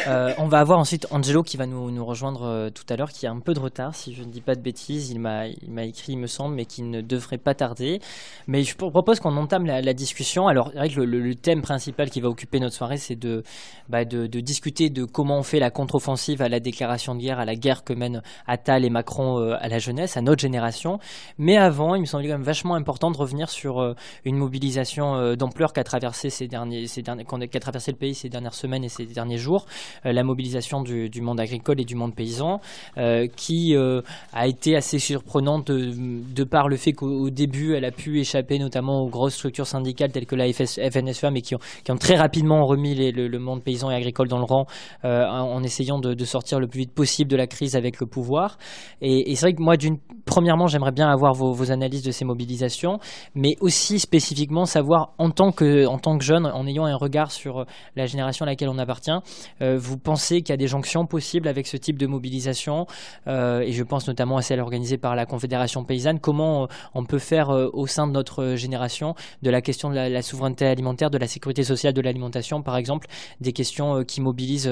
on 0.08 0.48
va 0.48 0.60
avoir 0.60 0.80
ensuite 0.80 1.06
Angelo 1.12 1.44
qui 1.44 1.58
va 1.58 1.68
nous, 1.68 1.92
nous 1.92 2.04
rejoindre 2.04 2.72
tout 2.72 2.84
à 2.90 2.96
l'heure, 2.96 3.12
qui 3.12 3.28
a 3.28 3.32
un 3.32 3.40
peu 3.40 3.54
de 3.54 3.60
retard, 3.60 3.94
si 3.94 4.16
je 4.16 4.24
ne 4.24 4.32
dis 4.32 4.42
pas 4.42 4.56
de 4.56 4.62
bêtises. 4.62 5.12
Il 5.12 5.20
m'a 5.20 5.46
écrit, 5.86 6.14
il 6.14 6.18
me 6.18 6.26
semble, 6.26 6.56
mais 6.56 6.66
qui 6.66 6.82
ne 6.82 7.02
devrait 7.02 7.38
pas 7.38 7.54
tarder. 7.54 8.02
Mais 8.48 8.64
je 8.64 8.76
propose 8.76 9.20
qu'on 9.20 9.38
entame 9.38 9.68
la, 9.68 9.94
discussion. 9.94 10.48
Alors, 10.48 10.72
vrai 10.72 10.90
que 10.90 11.00
le, 11.00 11.20
le, 11.20 11.36
thème 11.36 11.62
principal 11.62 12.10
qui 12.10 12.20
va 12.20 12.30
occuper 12.30 12.60
notre 12.60 12.76
soirée, 12.76 12.98
c'est 12.98 13.16
de, 13.16 13.44
bah, 13.90 14.06
de, 14.06 14.26
de, 14.26 14.40
discuter 14.40 14.90
de 14.90 15.06
comment 15.06 15.38
on 15.38 15.44
fait 15.44 15.60
la 15.60 15.70
contre-offensive 15.70 16.42
à 16.42 16.50
la 16.50 16.60
déclaration 16.60 17.14
de 17.14 17.20
guerre, 17.20 17.40
à 17.40 17.46
la 17.46 17.56
guerre 17.56 17.84
que 17.84 17.94
mènent 17.94 18.24
Attal 18.48 18.86
et 18.86 18.90
Macron 18.90 19.38
à 19.38 19.68
la 19.68 19.78
jeunesse, 19.78 20.18
à 20.18 20.22
notre 20.22 20.42
génération. 20.42 20.98
Mais 21.38 21.58
avant, 21.58 21.94
il 21.94 22.02
me 22.02 22.06
semble 22.06 22.24
quand 22.24 22.30
même 22.30 22.42
vachement 22.42 22.74
important 22.74 23.12
de 23.12 23.18
revenir 23.18 23.51
sur 23.52 23.96
une 24.26 24.38
mobilisation 24.38 25.36
d'ampleur 25.36 25.74
qu'a 25.74 25.84
traversé 25.84 26.30
ces 26.30 26.48
derniers, 26.48 26.88
ces 26.88 27.02
derniers, 27.02 27.26
traversé 27.60 27.92
le 27.92 27.98
pays 27.98 28.16
ces 28.16 28.30
dernières 28.30 28.54
semaines 28.54 28.84
et 28.84 28.90
ces 28.90 29.06
derniers 29.06 29.38
jours, 29.38 29.66
la 30.04 30.24
mobilisation 30.24 30.82
du, 30.82 31.22
monde 31.22 31.40
agricole 31.40 31.80
et 31.80 31.86
du 31.86 31.96
monde 31.96 32.16
paysan, 32.16 32.60
qui 33.36 33.76
a 34.34 34.48
été 34.48 34.76
assez 34.76 35.00
surprenante 35.00 35.72
de, 35.72 36.44
par 36.44 36.68
le 36.68 36.78
fait 36.78 36.94
qu'au 36.94 37.30
début, 37.30 37.76
elle 37.76 37.86
a 37.86 37.92
pu 37.92 38.20
échapper 38.20 38.60
notamment 38.60 39.02
aux 39.02 39.10
grosses 39.10 39.36
structures 39.36 39.68
syndicales 39.68 40.12
telles 40.12 40.26
que 40.26 40.36
la 40.36 40.52
FNSEA, 40.52 41.32
mais 41.32 41.42
qui 41.42 41.56
ont, 41.56 41.98
très 41.98 42.16
rapidement 42.16 42.66
remis 42.66 42.96
le, 42.96 43.40
monde 43.40 43.64
paysan 43.64 43.92
et 43.92 43.96
agricole 43.96 44.28
dans 44.28 44.40
le 44.40 44.46
rang 44.46 44.66
en, 45.04 45.64
essayant 45.64 46.00
de, 46.00 46.26
sortir 46.26 46.60
le 46.60 46.68
plus 46.68 46.80
vite 46.80 46.94
possible 46.94 47.30
de 47.30 47.36
la 47.36 47.48
crise 47.48 47.76
avec 47.76 48.00
le 48.00 48.08
pouvoir. 48.08 48.58
Et, 49.02 49.36
c'est 49.36 49.46
vrai 49.46 49.54
que 49.54 49.62
moi, 49.62 49.76
premièrement, 50.26 50.68
j'aimerais 50.68 50.92
bien 50.92 51.10
avoir 51.10 51.34
vos, 51.34 51.72
analyses 51.72 52.04
de 52.04 52.12
ces 52.12 52.26
mobilisations, 52.26 53.00
mais 53.42 53.56
aussi 53.60 54.00
spécifiquement 54.00 54.66
savoir 54.66 55.14
en 55.18 55.32
tant 55.32 55.52
que, 55.52 55.88
en 55.88 55.98
tant 55.98 56.18
que 56.18 56.24
jeune, 56.24 56.46
en 56.46 56.68
ayant 56.68 56.86
un 56.86 56.96
regard 56.96 57.32
sur 57.32 57.66
la 57.96 58.06
génération 58.06 58.44
à 58.44 58.50
laquelle 58.50 58.70
on 58.70 58.78
appartient, 58.78 59.12
euh, 59.62 59.78
vous 59.78 59.98
pensez 59.98 60.42
qu'il 60.42 60.50
y 60.50 60.54
a 60.54 60.58
des 60.58 60.68
jonctions 60.68 61.06
possibles 61.06 61.48
avec 61.48 61.66
ce 61.66 61.76
type 61.76 61.98
de 61.98 62.06
mobilisation 62.06 62.86
euh, 63.28 63.62
Et 63.62 63.72
je 63.72 63.84
pense 63.84 64.08
notamment 64.08 64.38
à 64.38 64.44
celle 64.44 64.60
organisée 64.60 64.98
par 64.98 65.16
la 65.16 65.26
Confédération 65.26 65.84
paysanne. 65.84 66.20
Comment 66.20 66.64
euh, 66.64 66.68
on 66.94 67.04
peut 67.04 67.20
faire 67.20 67.50
au 67.50 67.88
sein 67.88 68.06
de 68.06 68.12
notre 68.12 68.56
génération 68.56 69.16
de 69.42 69.50
la 69.50 69.62
question 69.62 69.90
de 69.90 69.96
la, 69.96 70.22
souveraineté 70.22 70.68
alimentaire, 70.68 71.10
de 71.10 71.18
la 71.18 71.28
sécurité 71.28 71.64
sociale 71.64 71.94
de 71.94 72.02
l'alimentation, 72.02 72.62
par 72.62 72.78
exemple, 72.78 73.08
des 73.40 73.54
questions 73.54 74.04
qui 74.04 74.22
mobilisent 74.22 74.70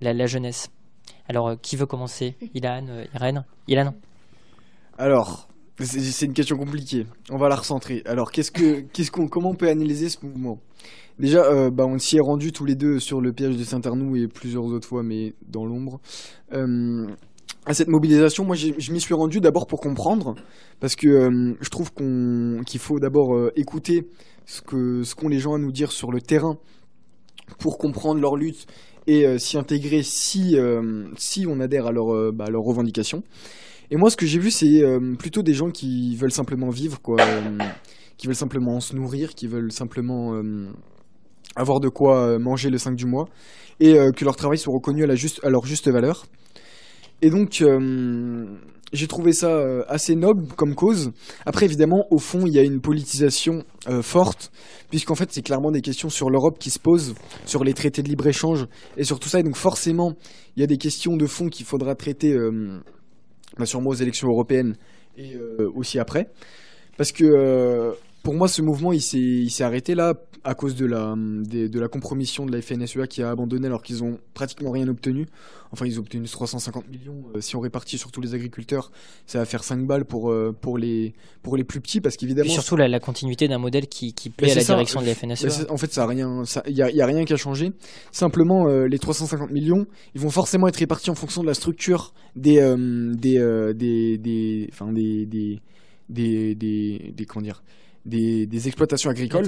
la 0.00 0.26
jeunesse? 0.26 0.70
Alors, 1.28 1.48
euh, 1.48 1.56
qui 1.60 1.76
veut 1.76 1.86
commencer? 1.86 2.36
Ilan, 2.54 2.86
euh, 2.88 3.04
Irène? 3.14 3.44
Ilan? 3.66 3.92
Alors, 4.96 5.47
c'est 5.80 6.26
une 6.26 6.32
question 6.32 6.56
compliquée. 6.56 7.06
On 7.30 7.36
va 7.36 7.48
la 7.48 7.56
recentrer. 7.56 8.02
Alors, 8.06 8.32
qu'est-ce 8.32 8.50
que, 8.50 8.80
qu'est-ce 8.92 9.10
qu'on, 9.10 9.28
comment 9.28 9.50
on 9.50 9.54
peut 9.54 9.68
analyser 9.68 10.08
ce 10.08 10.24
mouvement? 10.24 10.58
Déjà, 11.18 11.44
euh, 11.44 11.70
bah, 11.70 11.84
on 11.86 11.98
s'y 11.98 12.16
est 12.16 12.20
rendu 12.20 12.52
tous 12.52 12.64
les 12.64 12.74
deux 12.74 12.98
sur 12.98 13.20
le 13.20 13.32
piège 13.32 13.56
de 13.56 13.64
Saint-Arnoux 13.64 14.16
et 14.16 14.28
plusieurs 14.28 14.64
autres 14.64 14.86
fois, 14.86 15.02
mais 15.02 15.34
dans 15.46 15.64
l'ombre. 15.64 16.00
à 16.50 17.74
cette 17.74 17.88
mobilisation, 17.88 18.44
moi, 18.44 18.56
je 18.56 18.92
m'y 18.92 19.00
suis 19.00 19.14
rendu 19.14 19.40
d'abord 19.40 19.66
pour 19.66 19.80
comprendre, 19.80 20.34
parce 20.80 20.96
que 20.96 21.56
je 21.60 21.68
trouve 21.68 21.92
qu'on, 21.92 22.62
qu'il 22.66 22.80
faut 22.80 22.98
d'abord 22.98 23.50
écouter 23.56 24.08
ce 24.46 24.62
que 24.62 25.02
ce 25.02 25.14
qu'ont 25.14 25.28
les 25.28 25.38
gens 25.38 25.54
à 25.54 25.58
nous 25.58 25.72
dire 25.72 25.92
sur 25.92 26.10
le 26.10 26.20
terrain 26.22 26.56
pour 27.58 27.78
comprendre 27.78 28.20
leur 28.20 28.36
lutte 28.36 28.66
et 29.06 29.26
euh, 29.26 29.38
s'y 29.38 29.56
intégrer 29.56 30.02
si, 30.02 30.56
euh, 30.56 31.06
si 31.16 31.46
on 31.48 31.60
adhère 31.60 31.86
à, 31.86 31.92
leur, 31.92 32.14
euh, 32.14 32.30
bah, 32.32 32.46
leurs 32.50 32.62
revendications. 32.62 33.22
Et 33.90 33.96
moi, 33.96 34.10
ce 34.10 34.16
que 34.16 34.26
j'ai 34.26 34.38
vu, 34.38 34.50
c'est 34.50 34.82
plutôt 35.18 35.42
des 35.42 35.54
gens 35.54 35.70
qui 35.70 36.14
veulent 36.16 36.32
simplement 36.32 36.68
vivre, 36.68 37.00
quoi, 37.00 37.16
qui 38.16 38.26
veulent 38.26 38.36
simplement 38.36 38.80
se 38.80 38.94
nourrir, 38.94 39.34
qui 39.34 39.46
veulent 39.46 39.72
simplement 39.72 40.40
avoir 41.56 41.80
de 41.80 41.88
quoi 41.88 42.38
manger 42.38 42.68
le 42.68 42.76
5 42.76 42.94
du 42.96 43.06
mois, 43.06 43.28
et 43.80 43.96
que 44.14 44.24
leur 44.24 44.36
travail 44.36 44.58
soit 44.58 44.74
reconnu 44.74 45.04
à, 45.04 45.06
la 45.06 45.14
juste, 45.14 45.40
à 45.42 45.48
leur 45.48 45.64
juste 45.64 45.88
valeur. 45.88 46.26
Et 47.22 47.30
donc, 47.30 47.62
j'ai 48.92 49.06
trouvé 49.06 49.32
ça 49.32 49.50
euh, 49.50 49.84
assez 49.88 50.14
noble 50.14 50.46
comme 50.56 50.74
cause. 50.74 51.12
Après, 51.44 51.66
évidemment, 51.66 52.06
au 52.10 52.18
fond, 52.18 52.46
il 52.46 52.52
y 52.52 52.58
a 52.58 52.62
une 52.62 52.80
politisation 52.80 53.64
euh, 53.88 54.02
forte, 54.02 54.50
puisqu'en 54.90 55.14
fait, 55.14 55.30
c'est 55.32 55.42
clairement 55.42 55.70
des 55.70 55.82
questions 55.82 56.08
sur 56.08 56.30
l'Europe 56.30 56.58
qui 56.58 56.70
se 56.70 56.78
posent, 56.78 57.14
sur 57.44 57.64
les 57.64 57.74
traités 57.74 58.02
de 58.02 58.08
libre-échange 58.08 58.66
et 58.96 59.04
sur 59.04 59.20
tout 59.20 59.28
ça. 59.28 59.40
Et 59.40 59.42
donc, 59.42 59.56
forcément, 59.56 60.14
il 60.56 60.60
y 60.60 60.64
a 60.64 60.66
des 60.66 60.78
questions 60.78 61.16
de 61.16 61.26
fond 61.26 61.48
qu'il 61.48 61.66
faudra 61.66 61.94
traiter, 61.94 62.32
euh, 62.32 62.80
sûrement 63.64 63.90
aux 63.90 63.94
élections 63.94 64.28
européennes 64.28 64.76
et 65.16 65.36
aussi 65.74 65.98
après. 65.98 66.28
Parce 66.96 67.12
que 67.12 67.94
pour 68.28 68.34
moi, 68.34 68.46
ce 68.46 68.60
mouvement, 68.60 68.92
il 68.92 69.00
s'est 69.00 69.64
arrêté 69.64 69.94
là 69.94 70.12
à 70.44 70.54
cause 70.54 70.76
de 70.76 70.84
la, 70.84 71.14
de, 71.16 71.80
la 71.80 71.88
compromission 71.88 72.44
de 72.44 72.52
la 72.52 72.60
FNSEA 72.60 73.06
qui 73.06 73.22
a 73.22 73.30
abandonné 73.30 73.68
alors 73.68 73.82
qu'ils 73.82 74.04
ont 74.04 74.18
pratiquement 74.34 74.70
rien 74.70 74.86
obtenu. 74.86 75.24
Enfin, 75.72 75.86
ils 75.86 75.96
ont 75.98 76.02
obtenu 76.02 76.28
350 76.28 76.90
millions. 76.90 77.24
Euh, 77.34 77.40
si 77.40 77.56
on 77.56 77.60
répartit 77.60 77.96
sur 77.96 78.12
tous 78.12 78.20
les 78.20 78.34
agriculteurs, 78.34 78.92
ça 79.26 79.38
va 79.38 79.46
faire 79.46 79.64
5 79.64 79.86
balles 79.86 80.04
pour, 80.04 80.30
euh, 80.30 80.54
pour, 80.60 80.76
les, 80.76 81.14
pour 81.42 81.56
les 81.56 81.64
plus 81.64 81.80
petits 81.80 82.02
parce 82.02 82.18
qu'évidemment. 82.18 82.50
Et 82.50 82.52
surtout 82.52 82.76
la, 82.76 83.00
continuité 83.00 83.48
d'un 83.48 83.56
modèle 83.56 83.88
qui, 83.88 84.12
qui 84.12 84.28
plaît 84.28 84.52
à 84.52 84.56
la 84.56 84.62
direction 84.62 85.00
de 85.00 85.06
la 85.06 85.14
FNSEA. 85.14 85.72
en 85.72 85.78
fait, 85.78 85.90
ça 85.90 86.02
a 86.02 86.06
rien, 86.06 86.42
il 86.66 86.76
y 86.76 86.82
a, 86.82 87.06
rien 87.06 87.24
qui 87.24 87.32
a 87.32 87.38
changé. 87.38 87.72
Simplement, 88.12 88.68
euh, 88.68 88.88
les 88.88 88.98
350 88.98 89.50
millions, 89.52 89.86
ils 90.14 90.20
vont 90.20 90.28
forcément 90.28 90.68
être 90.68 90.76
répartis 90.76 91.08
en 91.08 91.14
fonction 91.14 91.40
de 91.40 91.46
la 91.46 91.54
structure 91.54 92.12
des, 92.36 92.60
des, 93.16 93.72
des, 93.74 94.18
des, 94.18 94.68
enfin 94.70 94.92
des, 94.92 95.24
des, 95.24 95.62
des, 96.10 96.54
des, 96.54 97.14
des, 97.16 97.24
comment 97.24 97.42
dire, 97.42 97.62
des, 98.08 98.66
exploitations 98.66 99.10
agricoles. 99.10 99.44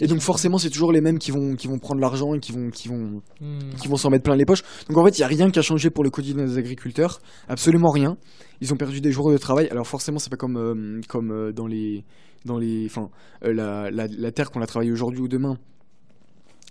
Et 0.00 0.06
donc 0.06 0.20
forcément, 0.20 0.58
c'est 0.58 0.70
toujours 0.70 0.92
les 0.92 1.00
mêmes 1.00 1.18
qui 1.18 1.30
vont, 1.30 1.54
qui 1.54 1.66
vont 1.66 1.78
prendre 1.78 2.00
l'argent 2.00 2.34
et 2.34 2.40
qui 2.40 2.52
vont, 2.52 2.70
qui 2.70 2.88
vont, 2.88 3.22
hmm. 3.40 3.74
qui 3.80 3.88
vont 3.88 3.96
s'en 3.96 4.10
mettre 4.10 4.24
plein 4.24 4.36
les 4.36 4.44
poches. 4.44 4.62
Donc 4.88 4.98
en 4.98 5.04
fait, 5.04 5.18
il 5.18 5.20
n'y 5.20 5.24
a 5.24 5.28
rien 5.28 5.50
qui 5.50 5.58
a 5.58 5.62
changé 5.62 5.90
pour 5.90 6.04
le 6.04 6.10
quotidien 6.10 6.44
des 6.44 6.58
agriculteurs. 6.58 7.20
Absolument 7.48 7.90
rien. 7.90 8.16
Ils 8.60 8.72
ont 8.72 8.76
perdu 8.76 9.00
des 9.00 9.10
jours 9.10 9.30
de 9.30 9.38
travail. 9.38 9.68
Alors 9.70 9.86
forcément, 9.86 10.18
c'est 10.18 10.30
pas 10.30 10.36
comme, 10.36 10.56
euh, 10.56 11.00
comme 11.08 11.30
euh, 11.30 11.52
dans 11.52 11.66
les, 11.66 12.04
dans 12.44 12.58
les, 12.58 12.86
enfin, 12.86 13.08
euh, 13.44 13.52
la, 13.52 13.90
la, 13.90 14.06
la, 14.06 14.32
terre 14.32 14.50
qu'on 14.50 14.62
a 14.62 14.66
travaillé 14.66 14.92
aujourd'hui 14.92 15.20
ou 15.20 15.28
demain 15.28 15.56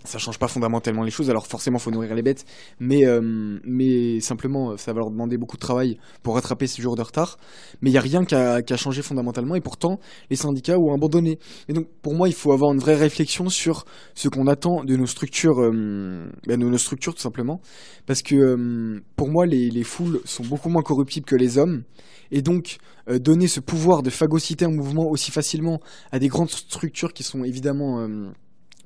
ça 0.03 0.17
change 0.19 0.37
pas 0.37 0.47
fondamentalement 0.47 1.03
les 1.03 1.11
choses. 1.11 1.29
Alors 1.29 1.47
forcément, 1.47 1.79
faut 1.79 1.91
nourrir 1.91 2.13
les 2.13 2.21
bêtes, 2.21 2.45
mais 2.79 3.05
euh, 3.05 3.59
mais 3.63 4.19
simplement, 4.19 4.77
ça 4.77 4.93
va 4.93 4.99
leur 4.99 5.11
demander 5.11 5.37
beaucoup 5.37 5.55
de 5.55 5.61
travail 5.61 5.97
pour 6.23 6.35
rattraper 6.35 6.67
ces 6.67 6.81
jours 6.81 6.95
de 6.95 7.01
retard. 7.01 7.37
Mais 7.81 7.89
il 7.89 7.93
y 7.93 7.97
a 7.97 8.01
rien 8.01 8.25
qui 8.25 8.35
a, 8.35 8.61
qui 8.61 8.73
a, 8.73 8.77
changé 8.77 9.01
fondamentalement, 9.01 9.55
et 9.55 9.61
pourtant, 9.61 9.99
les 10.29 10.35
syndicats 10.35 10.77
ont 10.77 10.93
abandonné. 10.93 11.39
Et 11.69 11.73
donc, 11.73 11.87
pour 12.01 12.13
moi, 12.15 12.27
il 12.27 12.33
faut 12.33 12.51
avoir 12.51 12.73
une 12.73 12.79
vraie 12.79 12.95
réflexion 12.95 13.49
sur 13.49 13.85
ce 14.15 14.27
qu'on 14.27 14.47
attend 14.47 14.83
de 14.83 14.95
nos 14.95 15.07
structures, 15.07 15.59
euh, 15.59 16.29
ben, 16.47 16.59
de 16.59 16.65
nos 16.65 16.77
structures 16.77 17.15
tout 17.15 17.21
simplement, 17.21 17.61
parce 18.05 18.21
que 18.21 18.35
euh, 18.35 19.01
pour 19.15 19.29
moi, 19.29 19.45
les, 19.45 19.69
les 19.69 19.83
foules 19.83 20.19
sont 20.25 20.43
beaucoup 20.43 20.69
moins 20.69 20.83
corruptibles 20.83 21.25
que 21.25 21.35
les 21.35 21.57
hommes, 21.57 21.83
et 22.31 22.41
donc 22.41 22.77
donner 23.19 23.49
ce 23.49 23.59
pouvoir 23.59 24.01
de 24.01 24.09
phagocyter 24.09 24.63
un 24.63 24.71
mouvement 24.71 25.09
aussi 25.09 25.29
facilement 25.29 25.81
à 26.13 26.19
des 26.19 26.29
grandes 26.29 26.49
structures 26.49 27.11
qui 27.11 27.21
sont 27.21 27.43
évidemment 27.43 28.07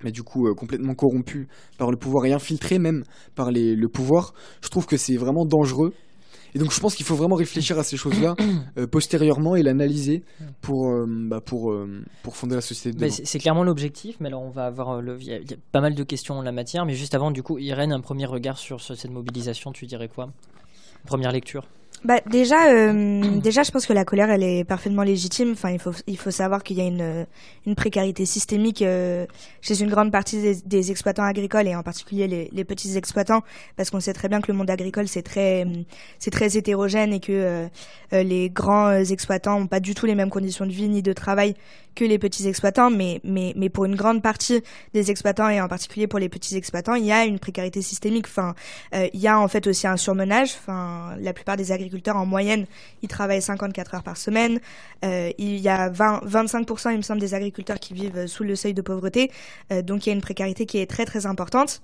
mais 0.03 0.11
du 0.11 0.23
coup 0.23 0.47
euh, 0.47 0.53
complètement 0.53 0.93
corrompu 0.93 1.47
par 1.77 1.91
le 1.91 1.97
pouvoir 1.97 2.25
et 2.25 2.33
infiltré 2.33 2.79
même 2.79 3.03
par 3.35 3.51
les, 3.51 3.75
le 3.75 3.87
pouvoir, 3.87 4.33
je 4.61 4.69
trouve 4.69 4.85
que 4.85 4.97
c'est 4.97 5.17
vraiment 5.17 5.45
dangereux. 5.45 5.93
Et 6.55 6.59
donc 6.59 6.71
je 6.71 6.79
pense 6.79 6.95
qu'il 6.95 7.05
faut 7.05 7.15
vraiment 7.15 7.35
réfléchir 7.35 7.77
à 7.77 7.83
ces 7.83 7.97
choses-là 7.97 8.35
euh, 8.77 8.87
postérieurement 8.87 9.55
et 9.55 9.63
l'analyser 9.63 10.23
pour, 10.61 10.89
euh, 10.89 11.05
bah, 11.07 11.41
pour, 11.41 11.75
pour 12.23 12.37
fonder 12.37 12.55
la 12.55 12.61
société 12.61 12.97
de 12.97 13.09
C'est 13.09 13.39
clairement 13.39 13.63
l'objectif, 13.63 14.17
mais 14.19 14.27
alors 14.27 14.43
on 14.43 14.49
va 14.49 14.65
avoir 14.65 15.01
le, 15.01 15.17
il 15.19 15.27
y, 15.27 15.33
a 15.33 15.57
pas 15.71 15.81
mal 15.81 15.93
de 15.93 16.03
questions 16.03 16.35
en 16.35 16.41
la 16.41 16.53
matière, 16.53 16.85
mais 16.85 16.93
juste 16.93 17.15
avant 17.15 17.31
du 17.31 17.43
coup, 17.43 17.57
Irène, 17.59 17.91
un 17.91 18.01
premier 18.01 18.25
regard 18.25 18.57
sur, 18.57 18.79
sur 18.81 18.95
cette 18.95 19.11
mobilisation, 19.11 19.71
tu 19.71 19.85
dirais 19.85 20.07
quoi? 20.07 20.29
Première 21.05 21.31
lecture 21.31 21.67
bah 22.03 22.19
déjà, 22.29 22.71
euh, 22.71 23.39
déjà, 23.39 23.63
je 23.63 23.71
pense 23.71 23.87
que 23.87 23.93
la 23.93 24.05
colère, 24.05 24.29
elle 24.29 24.43
est 24.43 24.63
parfaitement 24.63 25.01
légitime. 25.01 25.51
Enfin, 25.53 25.71
il 25.71 25.79
faut, 25.79 25.93
il 26.05 26.17
faut 26.17 26.29
savoir 26.29 26.63
qu'il 26.63 26.77
y 26.77 26.81
a 26.81 26.85
une, 26.85 27.25
une 27.65 27.75
précarité 27.75 28.25
systémique 28.25 28.83
euh, 28.83 29.25
chez 29.61 29.81
une 29.81 29.89
grande 29.89 30.11
partie 30.11 30.39
des, 30.39 30.55
des, 30.63 30.91
exploitants 30.91 31.23
agricoles 31.23 31.67
et 31.67 31.75
en 31.75 31.81
particulier 31.81 32.27
les, 32.27 32.49
les 32.53 32.63
petits 32.63 32.95
exploitants, 32.97 33.41
parce 33.77 33.89
qu'on 33.89 33.99
sait 33.99 34.13
très 34.13 34.29
bien 34.29 34.41
que 34.41 34.51
le 34.51 34.57
monde 34.57 34.69
agricole 34.69 35.07
c'est 35.07 35.23
très, 35.23 35.65
c'est 36.19 36.31
très 36.31 36.55
hétérogène 36.55 37.13
et 37.13 37.19
que 37.19 37.31
euh, 37.31 37.67
euh 38.13 38.23
les 38.23 38.49
grands 38.49 38.91
exploitants 38.91 39.61
ont 39.61 39.67
pas 39.67 39.79
du 39.79 39.95
tout 39.95 40.05
les 40.05 40.15
mêmes 40.15 40.29
conditions 40.29 40.65
de 40.65 40.71
vie 40.71 40.89
ni 40.89 41.01
de 41.01 41.13
travail 41.13 41.55
que 41.97 42.05
les 42.05 42.19
petits 42.19 42.47
exploitants, 42.47 42.91
mais, 42.91 43.19
mais, 43.23 43.53
mais 43.55 43.69
pour 43.69 43.85
une 43.85 43.95
grande 43.95 44.21
partie 44.21 44.63
des 44.93 45.09
exploitants 45.09 45.49
et 45.49 45.59
en 45.59 45.67
particulier 45.67 46.05
pour 46.05 46.19
les 46.19 46.29
petits 46.29 46.55
exploitants, 46.55 46.93
il 46.93 47.05
y 47.05 47.11
a 47.11 47.25
une 47.25 47.39
précarité 47.39 47.81
systémique. 47.81 48.27
Euh, 48.37 49.07
il 49.13 49.19
y 49.19 49.27
a 49.27 49.39
en 49.39 49.47
fait 49.47 49.65
aussi 49.67 49.87
un 49.87 49.97
surmenage. 49.97 50.55
La 50.67 51.33
plupart 51.33 51.57
des 51.57 51.71
agriculteurs 51.71 52.15
en 52.15 52.25
moyenne, 52.25 52.65
ils 53.01 53.09
travaillent 53.09 53.41
54 53.41 53.95
heures 53.95 54.03
par 54.03 54.15
semaine. 54.17 54.59
Euh, 55.03 55.31
il 55.39 55.57
y 55.57 55.69
a 55.69 55.89
20, 55.89 56.21
25%, 56.25 56.91
il 56.91 56.97
me 56.97 57.01
semble, 57.01 57.19
des 57.19 57.33
agriculteurs 57.33 57.79
qui 57.79 57.93
vivent 57.95 58.27
sous 58.27 58.43
le 58.43 58.55
seuil 58.55 58.75
de 58.75 58.81
pauvreté. 58.81 59.31
Euh, 59.71 59.81
donc 59.81 60.05
il 60.05 60.09
y 60.09 60.11
a 60.11 60.15
une 60.15 60.21
précarité 60.21 60.67
qui 60.67 60.77
est 60.77 60.87
très 60.87 61.05
très 61.05 61.25
importante. 61.25 61.81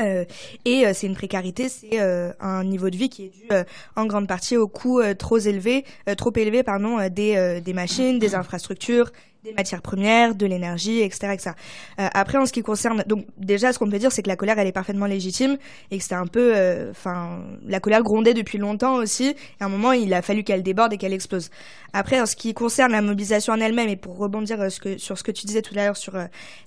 Euh, 0.00 0.24
et 0.64 0.86
euh, 0.86 0.92
c'est 0.94 1.06
une 1.06 1.14
précarité, 1.14 1.68
c'est 1.68 2.00
euh, 2.00 2.32
un 2.40 2.64
niveau 2.64 2.90
de 2.90 2.96
vie 2.96 3.08
qui 3.08 3.26
est 3.26 3.28
dû 3.28 3.48
en 3.96 4.06
grande 4.06 4.28
partie 4.28 4.56
au 4.56 4.68
coût 4.68 5.00
trop 5.18 5.38
élevé, 5.38 5.84
trop 6.16 6.32
élevé 6.34 6.62
pardon, 6.62 6.98
des, 7.08 7.60
des 7.64 7.72
machines, 7.72 8.18
des 8.18 8.34
infrastructures, 8.34 9.10
des 9.48 9.54
matières 9.54 9.82
premières, 9.82 10.34
de 10.34 10.46
l'énergie, 10.46 11.00
etc., 11.00 11.32
etc. 11.32 11.50
Euh, 11.98 12.08
après, 12.12 12.38
en 12.38 12.46
ce 12.46 12.52
qui 12.52 12.62
concerne, 12.62 13.02
donc 13.06 13.26
déjà, 13.38 13.72
ce 13.72 13.78
qu'on 13.78 13.88
peut 13.88 13.98
dire, 13.98 14.12
c'est 14.12 14.22
que 14.22 14.28
la 14.28 14.36
colère, 14.36 14.58
elle 14.58 14.66
est 14.66 14.72
parfaitement 14.72 15.06
légitime 15.06 15.56
et 15.90 15.98
que 15.98 16.02
c'était 16.02 16.14
un 16.14 16.26
peu, 16.26 16.52
euh, 16.54 16.90
enfin, 16.90 17.40
la 17.66 17.80
colère 17.80 18.02
grondait 18.02 18.34
depuis 18.34 18.58
longtemps 18.58 18.96
aussi. 18.96 19.28
Et 19.28 19.36
à 19.60 19.66
un 19.66 19.68
moment, 19.68 19.92
il 19.92 20.12
a 20.14 20.22
fallu 20.22 20.44
qu'elle 20.44 20.62
déborde 20.62 20.92
et 20.92 20.98
qu'elle 20.98 21.12
explose. 21.12 21.50
Après, 21.92 22.20
en 22.20 22.26
ce 22.26 22.36
qui 22.36 22.52
concerne 22.52 22.92
la 22.92 23.00
mobilisation 23.00 23.54
en 23.54 23.60
elle-même 23.60 23.88
et 23.88 23.96
pour 23.96 24.18
rebondir 24.18 24.60
euh, 24.60 24.68
sur 24.98 25.16
ce 25.18 25.22
que 25.22 25.32
tu 25.32 25.46
disais 25.46 25.62
tout 25.62 25.74
à 25.78 25.84
l'heure 25.84 25.96
sur 25.96 26.14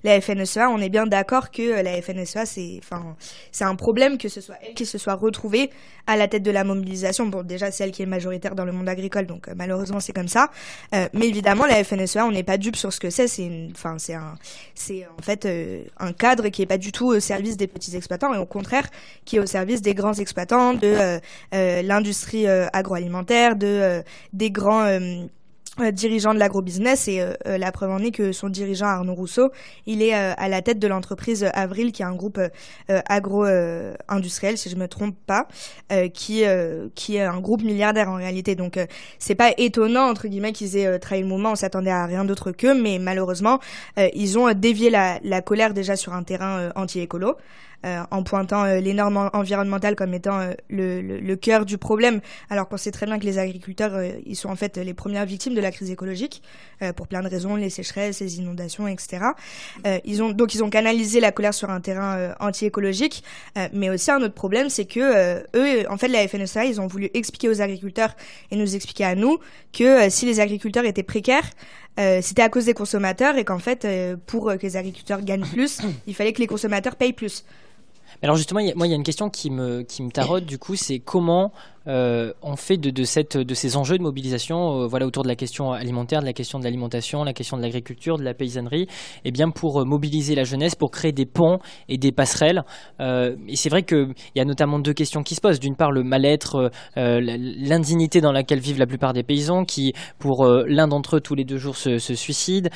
la 0.02 0.20
FNSEA, 0.20 0.68
on 0.68 0.78
est 0.78 0.88
bien 0.88 1.06
d'accord 1.06 1.50
que 1.50 1.82
la 1.82 2.02
FNSEA, 2.02 2.46
c'est, 2.46 2.80
enfin, 2.82 3.16
c'est 3.52 3.64
un 3.64 3.76
problème 3.76 4.18
que 4.18 4.28
ce 4.28 4.40
soit 4.40 4.56
elle 4.66 4.74
qui 4.74 4.86
se 4.86 4.98
soit 4.98 5.14
retrouvée 5.14 5.70
à 6.06 6.16
la 6.16 6.26
tête 6.26 6.42
de 6.42 6.50
la 6.50 6.64
mobilisation. 6.64 7.26
Bon, 7.26 7.42
déjà, 7.42 7.70
c'est 7.70 7.84
elle 7.84 7.92
qui 7.92 8.02
est 8.02 8.06
majoritaire 8.06 8.56
dans 8.56 8.64
le 8.64 8.72
monde 8.72 8.88
agricole, 8.88 9.26
donc 9.26 9.48
malheureusement, 9.54 10.00
c'est 10.00 10.12
comme 10.12 10.28
ça. 10.28 10.50
mais 10.92 11.28
évidemment, 11.28 11.66
la 11.66 11.82
FNSEA, 11.84 12.26
on 12.26 12.32
n'est 12.32 12.42
pas 12.42 12.58
du 12.58 12.71
sur 12.76 12.92
ce 12.92 13.00
que 13.00 13.10
c'est. 13.10 13.28
C'est 13.28 15.06
en 15.18 15.22
fait 15.22 15.48
un 15.98 16.12
cadre 16.12 16.48
qui 16.48 16.62
est 16.62 16.66
pas 16.66 16.78
du 16.78 16.92
tout 16.92 17.06
au 17.06 17.20
service 17.20 17.56
des 17.56 17.66
petits 17.66 17.96
exploitants 17.96 18.34
et 18.34 18.38
au 18.38 18.46
contraire 18.46 18.88
qui 19.24 19.36
est 19.36 19.40
au 19.40 19.46
service 19.46 19.82
des 19.82 19.94
grands 19.94 20.14
exploitants 20.14 20.74
de 20.74 21.20
l'industrie 21.52 22.46
agroalimentaire, 22.46 23.56
de 23.56 24.02
des 24.32 24.50
grands 24.50 24.84
euh, 24.84 25.26
dirigeant 25.92 26.34
de 26.34 26.38
l'agrobusiness 26.38 27.08
et 27.08 27.20
euh, 27.20 27.32
euh, 27.46 27.56
la 27.56 27.72
preuve 27.72 27.90
en 27.90 27.98
est 27.98 28.10
que 28.10 28.32
son 28.32 28.48
dirigeant 28.48 28.86
Arnaud 28.86 29.14
Rousseau, 29.14 29.50
il 29.86 30.02
est 30.02 30.12
à 30.12 30.48
la 30.48 30.60
tête 30.62 30.78
de 30.78 30.86
l'entreprise 30.86 31.48
Avril 31.54 31.92
qui 31.92 32.02
est 32.02 32.04
un 32.04 32.14
groupe 32.14 32.38
agro-industriel 32.88 34.58
si 34.58 34.68
je 34.68 34.76
me 34.76 34.86
trompe 34.86 35.16
pas, 35.26 35.48
qui 36.12 36.44
qui 36.94 37.16
est 37.16 37.22
un 37.22 37.40
groupe 37.40 37.62
milliardaire 37.62 38.10
en 38.10 38.16
réalité. 38.16 38.54
Donc 38.54 38.78
c'est 39.18 39.34
pas 39.34 39.52
étonnant 39.56 40.08
entre 40.08 40.28
guillemets 40.28 40.52
qu'ils 40.52 40.76
aient 40.76 40.98
trahi 40.98 41.22
le 41.22 41.26
moment, 41.26 41.52
on 41.52 41.56
s'attendait 41.56 41.90
à 41.90 42.06
rien 42.06 42.24
d'autre 42.24 42.52
qu'eux, 42.52 42.74
mais 42.80 42.98
malheureusement 42.98 43.58
ils 43.96 44.38
ont 44.38 44.52
dévié 44.52 44.90
la, 44.90 45.18
la 45.22 45.40
colère 45.40 45.74
déjà 45.74 45.96
sur 45.96 46.12
un 46.12 46.22
terrain 46.22 46.70
anti-écolo. 46.74 47.36
Euh, 47.84 48.02
en 48.12 48.22
pointant 48.22 48.62
euh, 48.62 48.78
les 48.78 48.94
normes 48.94 49.28
environnementales 49.32 49.96
comme 49.96 50.14
étant 50.14 50.38
euh, 50.38 50.52
le, 50.70 51.00
le, 51.00 51.18
le, 51.18 51.36
cœur 51.36 51.66
du 51.66 51.78
problème, 51.78 52.20
alors 52.48 52.68
qu'on 52.68 52.76
sait 52.76 52.92
très 52.92 53.06
bien 53.06 53.18
que 53.18 53.24
les 53.24 53.38
agriculteurs, 53.38 54.00
ils 54.24 54.36
sont 54.36 54.50
en 54.50 54.54
fait 54.54 54.76
les 54.76 54.94
premières 54.94 55.26
victimes 55.26 55.54
de 55.54 55.60
la 55.60 55.72
crise 55.72 55.90
écologique, 55.90 56.42
pour 56.96 57.08
plein 57.08 57.22
de 57.22 57.28
raisons, 57.28 57.56
les 57.56 57.70
sécheresses, 57.70 58.20
les 58.20 58.38
inondations, 58.38 58.86
etc. 58.86 59.24
ils 60.04 60.22
ont, 60.22 60.30
donc 60.30 60.54
ils 60.54 60.62
ont 60.62 60.70
canalisé 60.70 61.20
la 61.20 61.32
colère 61.32 61.54
sur 61.54 61.70
un 61.70 61.80
terrain 61.80 62.34
anti-écologique, 62.40 63.24
mais 63.72 63.90
aussi 63.90 64.10
un 64.10 64.20
autre 64.20 64.34
problème, 64.34 64.68
c'est 64.68 64.84
que 64.84 65.42
eux, 65.56 65.84
en 65.88 65.96
fait, 65.96 66.08
la 66.08 66.26
FNSEA, 66.26 66.64
ils 66.64 66.80
ont 66.80 66.86
voulu 66.86 67.10
expliquer 67.14 67.48
aux 67.48 67.60
agriculteurs 67.60 68.14
et 68.50 68.56
nous 68.56 68.74
expliquer 68.74 69.04
à 69.04 69.14
nous 69.14 69.38
que 69.72 70.10
si 70.10 70.26
les 70.26 70.40
agriculteurs 70.40 70.84
étaient 70.84 71.02
précaires, 71.02 71.48
euh, 71.98 72.20
c'était 72.22 72.42
à 72.42 72.48
cause 72.48 72.66
des 72.66 72.74
consommateurs 72.74 73.36
et 73.36 73.44
qu'en 73.44 73.58
fait, 73.58 73.86
pour 74.26 74.52
que 74.52 74.62
les 74.62 74.76
agriculteurs 74.76 75.22
gagnent 75.22 75.46
plus, 75.46 75.80
il 76.06 76.14
fallait 76.14 76.32
que 76.32 76.40
les 76.40 76.46
consommateurs 76.46 76.96
payent 76.96 77.12
plus. 77.12 77.44
Alors 78.22 78.36
justement, 78.36 78.60
moi, 78.76 78.86
il 78.86 78.90
y 78.90 78.92
a 78.92 78.96
une 78.96 79.02
question 79.02 79.30
qui 79.30 79.50
me, 79.50 79.82
qui 79.82 80.02
me 80.02 80.10
taraude 80.10 80.44
du 80.44 80.58
coup, 80.58 80.76
c'est 80.76 81.00
comment 81.00 81.52
euh, 81.88 82.32
on 82.42 82.54
fait 82.54 82.76
de, 82.76 82.90
de, 82.90 83.02
cette, 83.02 83.36
de 83.36 83.54
ces 83.54 83.76
enjeux 83.76 83.98
de 83.98 84.02
mobilisation, 84.02 84.82
euh, 84.82 84.86
voilà, 84.86 85.06
autour 85.06 85.24
de 85.24 85.28
la 85.28 85.34
question 85.34 85.72
alimentaire, 85.72 86.20
de 86.20 86.26
la 86.26 86.32
question 86.32 86.60
de 86.60 86.64
l'alimentation, 86.64 87.24
la 87.24 87.32
question 87.32 87.56
de 87.56 87.62
l'agriculture, 87.62 88.18
de 88.18 88.22
la 88.22 88.34
paysannerie, 88.34 88.82
et 88.82 88.88
eh 89.24 89.30
bien 89.32 89.50
pour 89.50 89.80
euh, 89.80 89.84
mobiliser 89.84 90.36
la 90.36 90.44
jeunesse, 90.44 90.76
pour 90.76 90.92
créer 90.92 91.10
des 91.10 91.26
ponts 91.26 91.58
et 91.88 91.98
des 91.98 92.12
passerelles. 92.12 92.62
Euh, 93.00 93.34
et 93.48 93.56
c'est 93.56 93.70
vrai 93.70 93.82
qu'il 93.82 94.14
y 94.36 94.40
a 94.40 94.44
notamment 94.44 94.78
deux 94.78 94.94
questions 94.94 95.24
qui 95.24 95.34
se 95.34 95.40
posent. 95.40 95.58
D'une 95.58 95.74
part, 95.74 95.90
le 95.90 96.04
mal-être, 96.04 96.70
l'indignité 96.96 98.20
dans 98.20 98.32
laquelle 98.32 98.60
vivent 98.60 98.78
la 98.78 98.86
plupart 98.86 99.12
des 99.12 99.22
paysans, 99.22 99.64
qui, 99.64 99.92
pour 100.18 100.46
l'un 100.46 100.88
d'entre 100.88 101.16
eux, 101.16 101.20
tous 101.20 101.34
les 101.34 101.44
deux 101.44 101.58
jours 101.58 101.76
se, 101.76 101.98
se 101.98 102.14
suicident, 102.14 102.70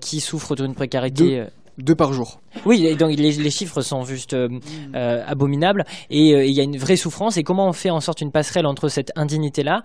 qui 0.00 0.20
souffrent 0.20 0.54
d'une 0.54 0.74
précarité. 0.74 1.44
Deux 1.78 1.94
par 1.96 2.12
jour. 2.12 2.40
Oui, 2.66 2.96
donc 2.96 3.10
les, 3.16 3.32
les 3.32 3.50
chiffres 3.50 3.80
sont 3.82 4.04
juste 4.04 4.34
euh, 4.34 4.48
euh, 4.94 5.22
abominables 5.26 5.84
et 6.10 6.34
euh, 6.34 6.44
il 6.44 6.52
y 6.52 6.60
a 6.60 6.62
une 6.62 6.78
vraie 6.78 6.96
souffrance. 6.96 7.36
Et 7.36 7.42
comment 7.42 7.68
on 7.68 7.72
fait 7.72 7.90
en 7.90 8.00
sorte 8.00 8.20
une 8.20 8.30
passerelle 8.30 8.66
entre 8.66 8.88
cette 8.88 9.12
indignité-là, 9.16 9.82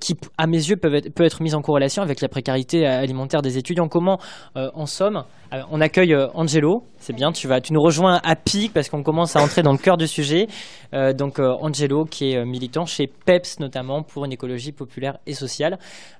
qui 0.00 0.14
à 0.36 0.46
mes 0.46 0.56
yeux 0.56 0.76
peut 0.76 0.94
être, 0.94 1.12
peut 1.14 1.24
être 1.24 1.42
mise 1.42 1.54
en 1.54 1.62
corrélation 1.62 2.02
avec 2.02 2.20
la 2.20 2.28
précarité 2.28 2.86
alimentaire 2.86 3.42
des 3.42 3.58
étudiants? 3.58 3.88
Comment, 3.88 4.18
en 4.54 4.86
somme, 4.86 5.24
on 5.70 5.80
accueille 5.80 6.14
Angelo, 6.34 6.82
c'est 6.98 7.14
bien, 7.14 7.32
tu, 7.32 7.48
vas, 7.48 7.60
tu 7.60 7.72
nous 7.72 7.80
rejoins 7.80 8.20
à 8.22 8.36
pic 8.36 8.72
parce 8.72 8.88
qu'on 8.88 9.02
commence 9.02 9.36
à 9.36 9.42
entrer 9.42 9.62
dans 9.62 9.72
le 9.72 9.78
cœur 9.78 9.96
du 9.96 10.06
sujet. 10.06 10.46
donc 10.92 11.38
Angelo 11.38 12.04
qui 12.04 12.32
est 12.32 12.44
militant 12.44 12.84
chez 12.84 13.06
PEPS 13.06 13.60
notamment 13.60 14.02
pour 14.02 14.24
une 14.24 14.32
écologie 14.32 14.72
populaire 14.72 15.18
et 15.26 15.34
sociale. 15.34 15.78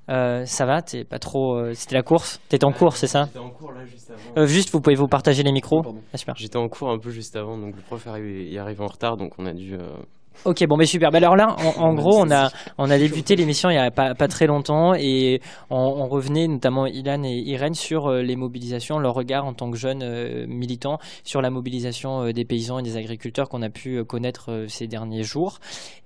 ça 0.09 0.67
va, 0.67 0.83
t'es 0.83 1.05
pas 1.05 1.19
trop. 1.19 1.73
C'était 1.75 1.97
la 1.97 2.03
course? 2.03 2.41
T'es 2.49 2.65
en 2.65 2.73
cours, 2.73 2.97
c'est 2.97 3.07
ça? 3.07 3.25
J'étais 3.27 3.39
en 3.39 3.51
cours 3.51 3.73
là 3.73 3.85
juste 3.85 4.11
avant. 4.11 4.47
juste, 4.47 4.71
vous 4.71 4.81
pouvez 4.81 4.97
vous 4.97 5.09
partager 5.09 5.43
les 5.43 5.53
micros. 5.53 5.83
Ah, 6.13 6.35
J'étais 6.37 6.57
en 6.57 6.69
cours 6.69 6.91
un 6.91 6.99
peu 6.99 7.11
juste 7.11 7.37
avant, 7.37 7.59
donc 7.59 7.77
le 7.77 7.83
prof 7.83 8.07
y 8.07 8.59
arrive 8.59 8.81
en 8.83 8.87
retard, 8.87 9.17
donc 9.17 9.35
on 9.39 9.47
a 9.47 9.53
dû 9.53 9.75
euh, 9.75 9.97
Ok, 10.45 10.65
bon, 10.69 10.77
mais 10.77 10.87
super. 10.87 11.11
Bah, 11.11 11.19
alors 11.19 11.35
là, 11.35 11.57
en, 11.79 11.95
gros, 11.95 12.21
on 12.21 12.31
a, 12.31 12.51
on 12.79 12.89
a 12.91 12.97
débuté 12.97 13.35
l'émission 13.35 13.71
il 13.71 13.75
y 13.75 13.79
a 13.79 13.91
pas, 13.91 14.15
pas 14.15 14.29
très 14.29 14.47
longtemps 14.47 14.95
et 14.95 15.41
on, 15.69 16.07
revenait, 16.07 16.47
notamment 16.47 16.87
Ilan 16.87 17.25
et 17.25 17.39
Irène, 17.39 17.75
sur 17.75 18.07
euh, 18.07 18.23
les 18.23 18.37
mobilisations, 18.37 19.01
leur 19.01 19.15
regard 19.15 19.45
en 19.47 19.53
tant 19.53 19.69
que 19.69 19.77
jeunes 19.77 20.03
euh, 20.03 20.47
militants 20.47 20.99
sur 21.25 21.43
la 21.43 21.51
mobilisation 21.51 22.23
euh, 22.23 22.33
des 22.33 22.45
paysans 22.45 22.79
et 22.79 22.83
des 22.85 22.97
agriculteurs 22.97 23.49
qu'on 23.49 23.63
a 23.63 23.69
pu 23.69 24.05
connaître 24.05 24.67
ces 24.69 24.87
derniers 24.87 25.25
jours. 25.25 25.59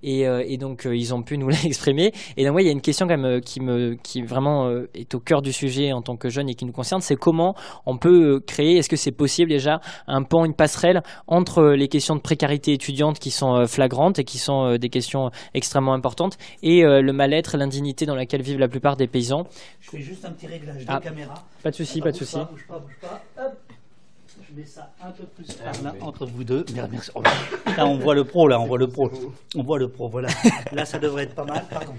Et, 0.03 0.23
et 0.23 0.57
donc, 0.57 0.89
ils 0.91 1.15
ont 1.15 1.23
pu 1.23 1.39
nous 1.39 1.49
l'exprimer. 1.63 2.13
Et 2.37 2.45
donc, 2.45 2.53
moi, 2.53 2.63
il 2.63 2.67
y 2.67 2.71
a 2.71 2.73
une 2.73 2.81
question 2.81 3.07
quand 3.07 3.19
même 3.19 3.41
qui, 3.41 3.61
me, 3.61 3.95
qui 4.03 4.23
vraiment 4.23 4.69
est 4.95 5.15
au 5.15 5.21
cœur 5.21 5.43
du 5.43 5.53
sujet 5.53 5.93
en 5.93 6.03
tant 6.03 6.17
que 6.17 6.29
jeune 6.29 6.49
et 6.49 6.55
qui 6.55 6.65
nous 6.65 6.73
concerne, 6.73 7.03
c'est 7.03 7.17
comment 7.17 7.55
on 7.87 7.99
peut 7.99 8.41
créer, 8.41 8.79
est-ce 8.79 8.89
que 8.89 8.97
c'est 8.97 9.13
possible 9.13 9.51
déjà, 9.51 9.81
un 10.09 10.23
pont, 10.23 10.45
une 10.45 10.55
passerelle 10.55 11.03
entre 11.29 11.65
les 11.65 11.89
questions 11.89 12.17
de 12.17 12.21
précarité 12.21 12.73
étudiante 12.73 13.19
qui 13.19 13.31
sont 13.31 13.67
flagrantes 13.67 14.19
qui 14.25 14.39
sont 14.39 14.65
euh, 14.65 14.79
des 14.79 14.89
questions 14.89 15.31
extrêmement 15.55 15.95
importantes, 15.95 16.39
et 16.63 16.85
euh, 16.85 17.03
le 17.03 17.13
mal-être, 17.13 17.57
l'indignité 17.57 18.07
dans 18.07 18.15
laquelle 18.15 18.43
vivent 18.43 18.59
la 18.59 18.69
plupart 18.69 18.97
des 18.97 19.07
paysans. 19.07 19.47
Je 19.81 19.91
fais 19.91 20.01
juste 20.01 20.25
un 20.25 20.33
petit 20.33 20.47
réglage 20.47 20.85
de 20.85 20.87
ah, 20.89 21.01
caméra. 21.01 21.35
Pas 21.63 21.71
de 21.71 21.77
souci, 21.77 22.01
pas, 22.01 22.13
de 22.13 22.17
souci. 22.17 22.37
Bouge 22.37 22.67
pas, 22.69 22.79
bouge 22.79 22.97
pas. 23.01 23.23
Hop. 23.39 23.53
Je 24.49 24.61
mets 24.61 24.67
ça 24.67 24.91
un 25.03 25.11
peu 25.11 25.25
plus 25.25 25.47
par 25.55 25.83
là, 25.83 25.95
entre 26.01 26.27
vous 26.27 26.45
deux. 26.45 26.65
Merci. 26.75 27.11
Oh, 27.15 27.23
là, 27.23 27.87
on 27.87 27.99
voit 27.99 28.15
le 28.15 28.25
pro, 28.25 28.49
là, 28.49 28.61
on 28.61 28.67
voit 28.67 28.79
le 28.79 28.89
pro. 28.89 29.11
On 29.55 29.63
voit 29.63 29.79
le 29.79 29.89
pro, 29.89 30.09
voilà. 30.09 30.29
Là, 30.73 30.85
ça 30.85 30.99
devrait 30.99 31.25
être 31.25 31.35
pas 31.35 31.45
mal. 31.45 31.65
Pardon. 31.71 31.95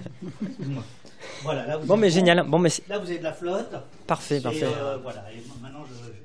Voilà, 1.43 1.65
là, 1.65 1.77
vous 1.77 1.87
bon, 1.87 1.97
mais 1.97 2.09
génial. 2.09 2.43
Bon, 2.47 2.59
mais 2.59 2.69
là, 2.87 2.99
vous 2.99 3.07
avez 3.09 3.19
de 3.19 3.23
la 3.23 3.33
flotte. 3.33 3.75
Parfait, 4.07 4.39
parfait. 4.39 4.65
Euh, 4.65 4.97
voilà, 5.01 5.25
et 5.31 5.41
maintenant, 5.61 5.83
je, 5.89 5.93
je, 5.93 6.22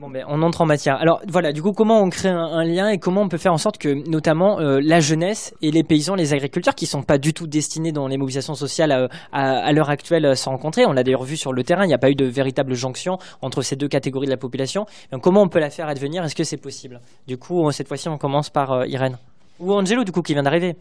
Bon, 0.00 0.08
ben, 0.08 0.24
on 0.28 0.40
entre 0.40 0.62
en 0.62 0.66
matière. 0.66 0.96
Alors 0.96 1.20
voilà, 1.28 1.52
du 1.52 1.60
coup, 1.60 1.72
comment 1.72 2.00
on 2.00 2.08
crée 2.08 2.30
un, 2.30 2.64
lien 2.64 2.88
et 2.88 2.96
comment 2.96 3.20
on 3.20 3.28
peut 3.28 3.36
faire 3.36 3.52
en 3.52 3.58
sorte 3.58 3.76
que, 3.76 4.08
notamment, 4.08 4.58
euh, 4.58 4.80
la 4.82 4.98
jeunesse 4.98 5.54
et 5.60 5.70
les 5.70 5.82
paysans, 5.82 6.14
les 6.14 6.32
agriculteurs, 6.32 6.74
qui 6.74 6.86
sont 6.86 7.02
pas 7.02 7.18
du 7.18 7.34
tout 7.34 7.46
destinés 7.46 7.92
dans 7.92 8.08
les 8.08 8.16
mobilisations 8.16 8.54
sociales 8.54 8.92
à, 8.92 9.08
à, 9.40 9.72
l'heure 9.72 9.90
actuelle, 9.90 10.24
euh, 10.24 10.34
se 10.34 10.48
rencontrer. 10.48 10.86
On 10.86 10.92
l'a 10.92 11.02
d'ailleurs 11.02 11.24
vu 11.24 11.36
sur 11.36 11.52
le 11.52 11.62
terrain, 11.64 11.84
il 11.84 11.88
n'y 11.88 11.94
a 11.94 11.98
pas 11.98 12.08
eu 12.08 12.14
de 12.14 12.24
véritable 12.24 12.72
jonction 12.72 13.18
entre 13.42 13.60
ces 13.60 13.76
deux 13.76 13.88
catégories 13.88 14.26
de 14.26 14.30
la 14.30 14.38
population. 14.38 14.86
Donc, 15.12 15.20
comment 15.20 15.42
on 15.42 15.48
peut 15.48 15.60
la 15.60 15.68
faire 15.68 15.86
advenir? 15.86 16.24
Est-ce 16.24 16.34
que 16.34 16.44
c'est 16.44 16.56
possible? 16.56 17.02
Du 17.28 17.36
coup, 17.36 17.70
cette 17.70 17.86
fois-ci, 17.86 18.08
on 18.08 18.16
commence 18.16 18.48
par 18.48 18.72
euh, 18.72 18.86
Irène 18.86 19.18
ou 19.58 19.74
Angelo, 19.74 20.04
du 20.04 20.12
coup, 20.12 20.22
qui 20.22 20.32
vient 20.32 20.44
d'arriver. 20.44 20.76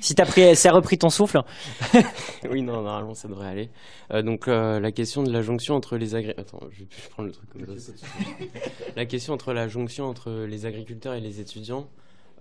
Si 0.00 0.14
t'as 0.14 0.26
pris, 0.26 0.54
ça 0.54 0.72
repris 0.72 0.98
ton 0.98 1.10
souffle. 1.10 1.42
oui, 2.50 2.62
non, 2.62 2.82
normalement 2.82 3.14
ça 3.14 3.28
devrait 3.28 3.48
aller. 3.48 3.70
Euh, 4.12 4.22
donc 4.22 4.48
euh, 4.48 4.80
la 4.80 4.92
question 4.92 5.22
de 5.22 5.32
la 5.32 5.42
jonction 5.42 5.74
entre 5.74 5.96
les 5.96 6.14
agriculteurs. 6.14 6.58
Attends, 6.60 6.66
je 6.70 6.80
vais 6.80 6.88
prendre 7.10 7.28
le 7.28 7.32
truc 7.32 7.50
comme 7.50 7.78
ça. 7.78 7.92
la 8.96 9.06
question 9.06 9.34
entre 9.34 9.52
la 9.52 9.68
jonction 9.68 10.06
entre 10.06 10.30
les 10.30 10.66
agriculteurs 10.66 11.14
et 11.14 11.20
les 11.20 11.40
étudiants, 11.40 11.88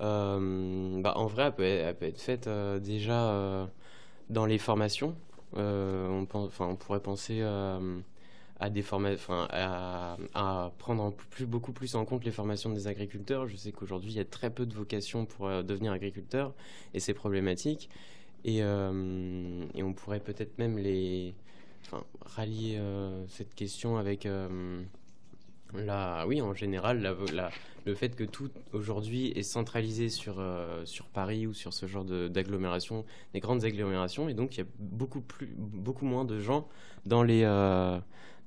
euh, 0.02 1.02
bah, 1.02 1.14
en 1.16 1.26
vrai, 1.26 1.46
elle 1.46 1.54
peut, 1.54 1.64
elle 1.64 1.96
peut 1.96 2.06
être 2.06 2.22
faite 2.22 2.50
déjà 2.82 3.68
dans 4.30 4.46
les 4.46 4.58
formations. 4.58 5.16
on, 5.56 6.26
pense, 6.30 6.52
on 6.60 6.76
pourrait 6.76 7.02
penser 7.02 7.42
à, 8.60 8.70
des 8.70 8.84
à, 9.30 10.18
à, 10.34 10.72
prendre 10.78 11.14
plus, 11.14 11.46
beaucoup 11.46 11.74
plus 11.74 11.96
en 11.96 12.06
compte 12.06 12.26
les 12.26 12.32
formations 12.32 12.72
des 12.72 12.88
agriculteurs. 12.88 13.48
Je 13.48 13.56
sais 13.56 13.72
qu'aujourd'hui, 13.72 14.12
il 14.12 14.18
y 14.18 14.20
a 14.20 14.26
très 14.26 14.50
peu 14.50 14.66
de 14.66 14.74
vocations 14.74 15.26
pour 15.26 15.48
euh, 15.48 15.64
devenir 15.64 15.92
agriculteur 15.92 16.54
et 16.94 17.00
c'est 17.00 17.14
problématique. 17.14 17.90
Et, 18.44 18.64
euh, 18.64 19.66
on 19.76 19.94
pourrait 19.94 20.20
peut-être 20.20 20.58
même 20.58 20.78
les, 20.78 21.36
rallier 22.22 22.78
euh, 22.78 23.26
cette 23.30 23.54
question 23.56 23.98
avec 23.98 24.28
la, 25.74 26.26
oui, 26.28 26.42
en 26.42 26.54
général, 26.54 27.16
le 27.86 27.96
fait 27.96 28.16
que 28.16 28.24
tout 28.24 28.50
aujourd'hui 28.74 29.32
est 29.36 29.44
centralisé 29.44 30.10
sur, 30.10 30.44
sur 30.86 31.06
Paris 31.06 31.46
ou 31.46 31.54
sur 31.54 31.74
ce 31.74 31.86
genre 31.86 32.06
d'agglomération, 32.06 33.06
des 33.34 33.40
grandes 33.40 33.64
agglomérations, 33.64 34.30
et 34.30 34.34
donc 34.34 34.56
il 34.56 34.60
y 34.60 34.64
a 34.64 34.68
beaucoup, 34.80 35.22
plus, 35.22 35.48
beaucoup 35.58 36.06
moins 36.06 36.26
de 36.26 36.40
gens 36.40 36.68
dans 37.06 37.24
les, 37.24 37.44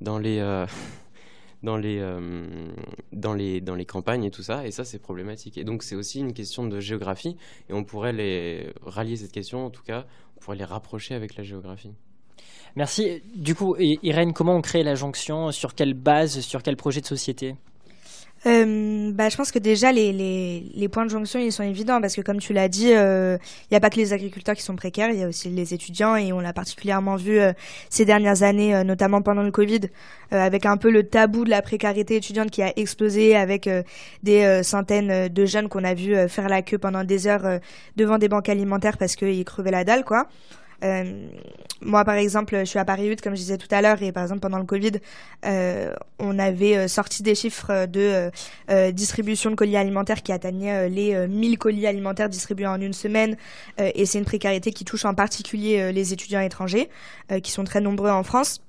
dans 0.00 0.18
les, 0.18 0.38
euh, 0.38 0.66
dans, 1.62 1.76
les, 1.76 1.98
euh, 2.00 2.68
dans, 3.12 3.34
les, 3.34 3.60
dans 3.60 3.74
les 3.74 3.86
campagnes 3.86 4.24
et 4.24 4.30
tout 4.30 4.42
ça, 4.42 4.66
et 4.66 4.70
ça 4.70 4.84
c'est 4.84 4.98
problématique. 4.98 5.58
Et 5.58 5.64
donc 5.64 5.82
c'est 5.82 5.96
aussi 5.96 6.20
une 6.20 6.32
question 6.32 6.66
de 6.66 6.80
géographie, 6.80 7.36
et 7.68 7.72
on 7.72 7.84
pourrait 7.84 8.12
les 8.12 8.72
rallier 8.82 9.16
cette 9.16 9.32
question, 9.32 9.66
en 9.66 9.70
tout 9.70 9.82
cas, 9.82 10.06
on 10.36 10.40
pourrait 10.40 10.56
les 10.56 10.64
rapprocher 10.64 11.14
avec 11.14 11.36
la 11.36 11.44
géographie. 11.44 11.92
Merci. 12.76 13.22
Du 13.34 13.54
coup, 13.54 13.74
Irène, 13.78 14.32
comment 14.32 14.54
on 14.54 14.60
crée 14.60 14.84
la 14.84 14.94
jonction? 14.94 15.50
Sur 15.50 15.74
quelle 15.74 15.94
base? 15.94 16.40
Sur 16.40 16.62
quel 16.62 16.76
projet 16.76 17.00
de 17.00 17.06
société? 17.06 17.56
Euh, 18.46 19.12
bah, 19.12 19.28
je 19.28 19.36
pense 19.36 19.52
que 19.52 19.58
déjà 19.58 19.92
les, 19.92 20.12
les, 20.12 20.72
les, 20.74 20.88
points 20.88 21.04
de 21.04 21.10
jonction 21.10 21.38
ils 21.38 21.52
sont 21.52 21.62
évidents 21.62 22.00
parce 22.00 22.16
que 22.16 22.22
comme 22.22 22.38
tu 22.38 22.54
l'as 22.54 22.68
dit, 22.68 22.86
il 22.86 22.96
euh, 22.96 23.36
n'y 23.70 23.76
a 23.76 23.80
pas 23.80 23.90
que 23.90 23.96
les 23.96 24.14
agriculteurs 24.14 24.54
qui 24.54 24.62
sont 24.62 24.76
précaires, 24.76 25.10
il 25.10 25.18
y 25.18 25.22
a 25.22 25.28
aussi 25.28 25.50
les 25.50 25.74
étudiants 25.74 26.16
et 26.16 26.32
on 26.32 26.40
l'a 26.40 26.54
particulièrement 26.54 27.16
vu 27.16 27.38
euh, 27.38 27.52
ces 27.90 28.06
dernières 28.06 28.42
années, 28.42 28.74
euh, 28.74 28.82
notamment 28.82 29.20
pendant 29.20 29.42
le 29.42 29.50
Covid, 29.50 29.80
avec 30.30 30.64
un 30.64 30.78
peu 30.78 30.90
le 30.90 31.02
tabou 31.02 31.44
de 31.44 31.50
la 31.50 31.60
précarité 31.60 32.16
étudiante 32.16 32.50
qui 32.50 32.62
a 32.62 32.72
explosé 32.76 33.36
avec 33.36 33.68
des 34.22 34.62
centaines 34.62 35.28
de 35.28 35.44
jeunes 35.44 35.68
qu'on 35.68 35.82
a 35.82 35.92
vu 35.92 36.14
faire 36.28 36.48
la 36.48 36.62
queue 36.62 36.78
pendant 36.78 37.02
des 37.02 37.26
heures 37.26 37.58
devant 37.96 38.16
des 38.16 38.28
banques 38.28 38.48
alimentaires 38.48 38.96
parce 38.96 39.16
qu'ils 39.16 39.44
crevaient 39.44 39.72
la 39.72 39.82
dalle 39.82 40.04
quoi. 40.04 40.28
Moi, 41.82 42.04
par 42.04 42.14
exemple, 42.14 42.58
je 42.58 42.64
suis 42.64 42.78
à 42.78 42.84
Paris 42.84 43.08
8, 43.08 43.20
comme 43.22 43.34
je 43.34 43.40
disais 43.40 43.56
tout 43.58 43.68
à 43.70 43.80
l'heure, 43.80 44.02
et 44.02 44.12
par 44.12 44.22
exemple, 44.22 44.40
pendant 44.40 44.58
le 44.58 44.64
Covid, 44.64 44.92
on 46.18 46.38
avait 46.38 46.88
sorti 46.88 47.22
des 47.22 47.34
chiffres 47.34 47.86
de 47.86 48.30
distribution 48.90 49.50
de 49.50 49.54
colis 49.54 49.76
alimentaires 49.76 50.22
qui 50.22 50.32
atteignaient 50.32 50.88
les 50.88 51.26
1000 51.26 51.58
colis 51.58 51.86
alimentaires 51.86 52.28
distribués 52.28 52.66
en 52.66 52.80
une 52.80 52.92
semaine, 52.92 53.36
et 53.78 54.04
c'est 54.06 54.18
une 54.18 54.24
précarité 54.24 54.72
qui 54.72 54.84
touche 54.84 55.04
en 55.04 55.14
particulier 55.14 55.92
les 55.92 56.12
étudiants 56.12 56.40
étrangers, 56.40 56.90
qui 57.42 57.50
sont 57.50 57.64
très 57.64 57.80
nombreux 57.80 58.10
en 58.10 58.22
France. 58.22 58.60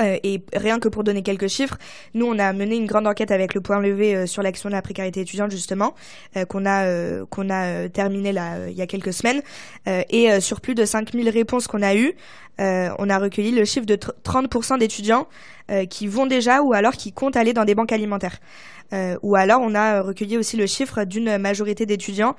Euh, 0.00 0.16
et 0.22 0.42
rien 0.54 0.78
que 0.78 0.88
pour 0.88 1.04
donner 1.04 1.22
quelques 1.22 1.48
chiffres, 1.48 1.76
nous 2.14 2.26
on 2.26 2.38
a 2.38 2.52
mené 2.52 2.76
une 2.76 2.86
grande 2.86 3.06
enquête 3.06 3.30
avec 3.30 3.54
le 3.54 3.60
point 3.60 3.80
levé 3.80 4.16
euh, 4.16 4.26
sur 4.26 4.42
l'action 4.42 4.68
de 4.68 4.74
la 4.74 4.82
précarité 4.82 5.20
étudiante 5.20 5.50
justement, 5.50 5.94
euh, 6.36 6.44
qu'on 6.44 6.66
a 6.66 6.84
qu'on 7.26 7.50
a 7.50 7.88
terminé 7.88 8.32
là 8.32 8.68
il 8.68 8.74
y 8.74 8.82
a 8.82 8.86
quelques 8.86 9.12
semaines, 9.12 9.42
et 9.86 10.40
sur 10.40 10.60
plus 10.60 10.74
de 10.74 10.84
5000 10.84 11.28
réponses 11.28 11.66
qu'on 11.66 11.82
a 11.82 11.94
eues, 11.94 12.14
on 12.58 13.10
a 13.10 13.18
recueilli 13.18 13.52
le 13.52 13.64
chiffre 13.64 13.86
de 13.86 13.96
30% 13.96 14.78
d'étudiants 14.78 15.26
qui 15.90 16.06
vont 16.06 16.26
déjà 16.26 16.62
ou 16.62 16.72
alors 16.72 16.92
qui 16.92 17.12
comptent 17.12 17.36
aller 17.36 17.52
dans 17.52 17.64
des 17.64 17.74
banques 17.74 17.92
alimentaires. 17.92 18.38
ou 19.22 19.36
alors 19.36 19.60
on 19.62 19.74
a 19.74 20.02
recueilli 20.02 20.36
aussi 20.36 20.56
le 20.56 20.66
chiffre 20.66 21.04
d'une 21.04 21.38
majorité 21.38 21.86
d'étudiants 21.86 22.34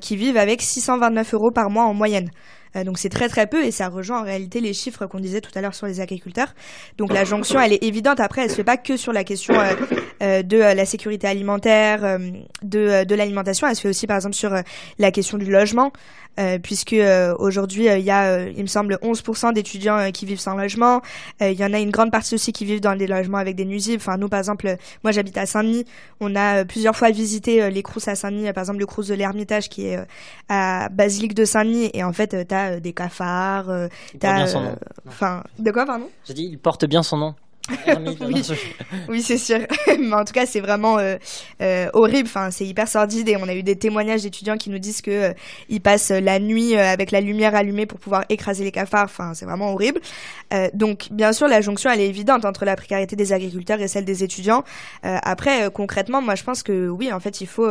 qui 0.00 0.16
vivent 0.16 0.36
avec 0.36 0.62
629 0.62 1.34
euros 1.34 1.50
par 1.50 1.70
mois 1.70 1.84
en 1.84 1.94
moyenne. 1.94 2.30
Euh, 2.76 2.84
donc 2.84 2.98
c'est 2.98 3.08
très 3.08 3.28
très 3.28 3.46
peu 3.46 3.64
et 3.64 3.70
ça 3.70 3.88
rejoint 3.88 4.20
en 4.20 4.24
réalité 4.24 4.60
les 4.60 4.72
chiffres 4.72 5.06
qu'on 5.06 5.20
disait 5.20 5.40
tout 5.40 5.50
à 5.54 5.60
l'heure 5.60 5.74
sur 5.74 5.86
les 5.86 6.00
agriculteurs. 6.00 6.54
Donc 6.96 7.12
la 7.12 7.24
jonction, 7.24 7.60
elle 7.60 7.72
est 7.72 7.82
évidente. 7.82 8.20
Après, 8.20 8.42
elle 8.42 8.50
se 8.50 8.56
fait 8.56 8.64
pas 8.64 8.76
que 8.76 8.96
sur 8.96 9.12
la 9.12 9.24
question 9.24 9.54
euh, 9.58 9.74
euh, 10.22 10.42
de 10.42 10.58
la 10.58 10.84
sécurité 10.84 11.26
alimentaire, 11.26 12.18
de, 12.62 13.04
de 13.04 13.14
l'alimentation. 13.14 13.66
Elle 13.66 13.76
se 13.76 13.82
fait 13.82 13.88
aussi 13.88 14.06
par 14.06 14.16
exemple 14.16 14.34
sur 14.34 14.54
la 14.98 15.10
question 15.10 15.38
du 15.38 15.50
logement. 15.50 15.92
Puisque 16.62 16.94
aujourd'hui 17.40 17.86
il 17.86 18.04
y 18.04 18.12
a, 18.12 18.46
il 18.46 18.62
me 18.62 18.68
semble, 18.68 18.96
11% 19.02 19.52
d'étudiants 19.52 20.12
qui 20.12 20.24
vivent 20.24 20.38
sans 20.38 20.54
logement. 20.54 21.02
Il 21.40 21.54
y 21.54 21.64
en 21.64 21.72
a 21.72 21.80
une 21.80 21.90
grande 21.90 22.12
partie 22.12 22.36
aussi 22.36 22.52
qui 22.52 22.64
vivent 22.64 22.80
dans 22.80 22.94
des 22.94 23.08
logements 23.08 23.38
avec 23.38 23.56
des 23.56 23.64
nuisibles. 23.64 24.00
Enfin, 24.00 24.18
nous, 24.18 24.28
par 24.28 24.38
exemple, 24.38 24.76
moi 25.02 25.10
j'habite 25.10 25.36
à 25.36 25.46
Saint-Denis. 25.46 25.84
On 26.20 26.36
a 26.36 26.64
plusieurs 26.64 26.94
fois 26.94 27.10
visité 27.10 27.68
les 27.72 27.82
crousses 27.82 28.06
à 28.06 28.14
Saint-Denis, 28.14 28.52
par 28.52 28.62
exemple 28.62 28.78
le 28.78 28.86
crous 28.86 29.08
de 29.08 29.14
l'Ermitage 29.14 29.68
qui 29.68 29.86
est 29.86 29.98
à 30.48 30.88
Basilique 30.90 31.34
de 31.34 31.44
Saint-Denis. 31.44 31.90
Et 31.92 32.04
en 32.04 32.12
fait, 32.12 32.46
tu 32.66 32.74
as 32.74 32.80
des 32.80 32.92
cafards. 32.92 33.88
t'as, 34.18 34.46
Enfin, 35.06 35.42
de 35.58 35.70
quoi, 35.70 35.86
pardon? 35.86 36.08
J'ai 36.26 36.34
dit, 36.34 36.48
il 36.50 36.58
porte 36.58 36.86
bien 36.86 37.02
son 37.02 37.16
nom. 37.16 37.34
oui, 39.08 39.22
c'est 39.22 39.38
sûr. 39.38 39.60
Mais 39.98 40.14
en 40.14 40.24
tout 40.24 40.32
cas, 40.32 40.46
c'est 40.46 40.60
vraiment 40.60 40.98
euh, 40.98 41.16
euh, 41.60 41.88
horrible. 41.92 42.28
Enfin, 42.28 42.50
c'est 42.50 42.66
hyper 42.66 42.88
sordide 42.88 43.28
et 43.28 43.36
on 43.36 43.48
a 43.48 43.54
eu 43.54 43.62
des 43.62 43.76
témoignages 43.76 44.22
d'étudiants 44.22 44.56
qui 44.56 44.70
nous 44.70 44.78
disent 44.78 45.02
que 45.02 45.10
euh, 45.10 45.32
ils 45.68 45.80
passent 45.80 46.10
la 46.10 46.38
nuit 46.38 46.76
avec 46.76 47.10
la 47.10 47.20
lumière 47.20 47.54
allumée 47.54 47.86
pour 47.86 47.98
pouvoir 47.98 48.24
écraser 48.28 48.64
les 48.64 48.72
cafards. 48.72 49.04
Enfin, 49.04 49.34
c'est 49.34 49.44
vraiment 49.44 49.72
horrible. 49.72 50.00
Donc, 50.74 51.08
bien 51.10 51.32
sûr, 51.32 51.48
la 51.48 51.60
jonction 51.60 51.90
elle 51.90 52.00
est 52.00 52.08
évidente 52.08 52.44
entre 52.44 52.64
la 52.64 52.76
précarité 52.76 53.16
des 53.16 53.32
agriculteurs 53.32 53.80
et 53.80 53.88
celle 53.88 54.04
des 54.04 54.24
étudiants. 54.24 54.64
après, 55.02 55.70
concrètement, 55.72 56.22
moi, 56.22 56.34
je 56.34 56.44
pense 56.44 56.62
que 56.62 56.88
oui, 56.88 57.12
en 57.12 57.20
fait, 57.20 57.40
il 57.40 57.46
faut 57.46 57.70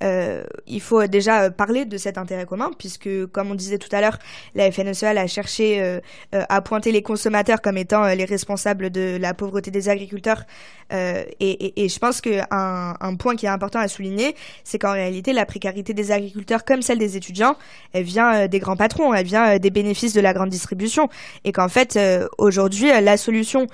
il 0.00 0.80
faut 0.80 1.06
déjà 1.06 1.50
parler 1.50 1.84
de 1.84 1.96
cet 1.96 2.18
intérêt 2.18 2.46
commun 2.46 2.70
puisque, 2.78 3.26
comme 3.26 3.50
on 3.50 3.54
disait 3.54 3.78
tout 3.78 3.94
à 3.94 4.00
l'heure, 4.00 4.18
la 4.54 4.70
FNSEA 4.70 5.10
a 5.10 5.26
cherché 5.26 5.98
à 6.32 6.60
pointer 6.62 6.92
les 6.92 7.02
consommateurs 7.02 7.60
comme 7.60 7.76
étant 7.76 8.06
les 8.06 8.24
responsables 8.24 8.90
de 8.90 9.18
la 9.20 9.34
pauvreté 9.34 9.70
des 9.70 9.88
agriculteurs. 9.88 10.44
Euh, 10.92 11.24
et, 11.40 11.88
je 11.88 11.98
pense 11.98 12.20
qu'un 12.20 12.94
un 13.00 13.16
point 13.16 13.36
qui 13.36 13.46
est 13.46 13.50
important 13.50 13.78
à 13.78 13.88
souligner, 13.88 14.34
c'est 14.64 14.78
qu'en 14.78 14.92
réalité, 14.92 15.32
la 15.32 15.46
précarité 15.46 15.94
des 15.94 16.12
agriculteurs, 16.12 16.64
comme 16.64 16.82
celle 16.82 16.98
des 16.98 17.16
étudiants, 17.16 17.56
elle 17.92 18.04
vient 18.04 18.34
euh, 18.34 18.48
des 18.48 18.58
grands 18.58 18.76
patrons, 18.76 19.14
elle 19.14 19.26
vient 19.26 19.54
euh, 19.54 19.58
des 19.58 19.70
bénéfices 19.70 20.12
de 20.12 20.20
la 20.20 20.32
grande 20.32 20.50
distribution. 20.50 21.08
Et 21.44 21.52
qu'en 21.52 21.68
fait, 21.68 21.98
aujourd'hui, 22.38 22.88
la 22.88 23.16
solution 23.16 23.66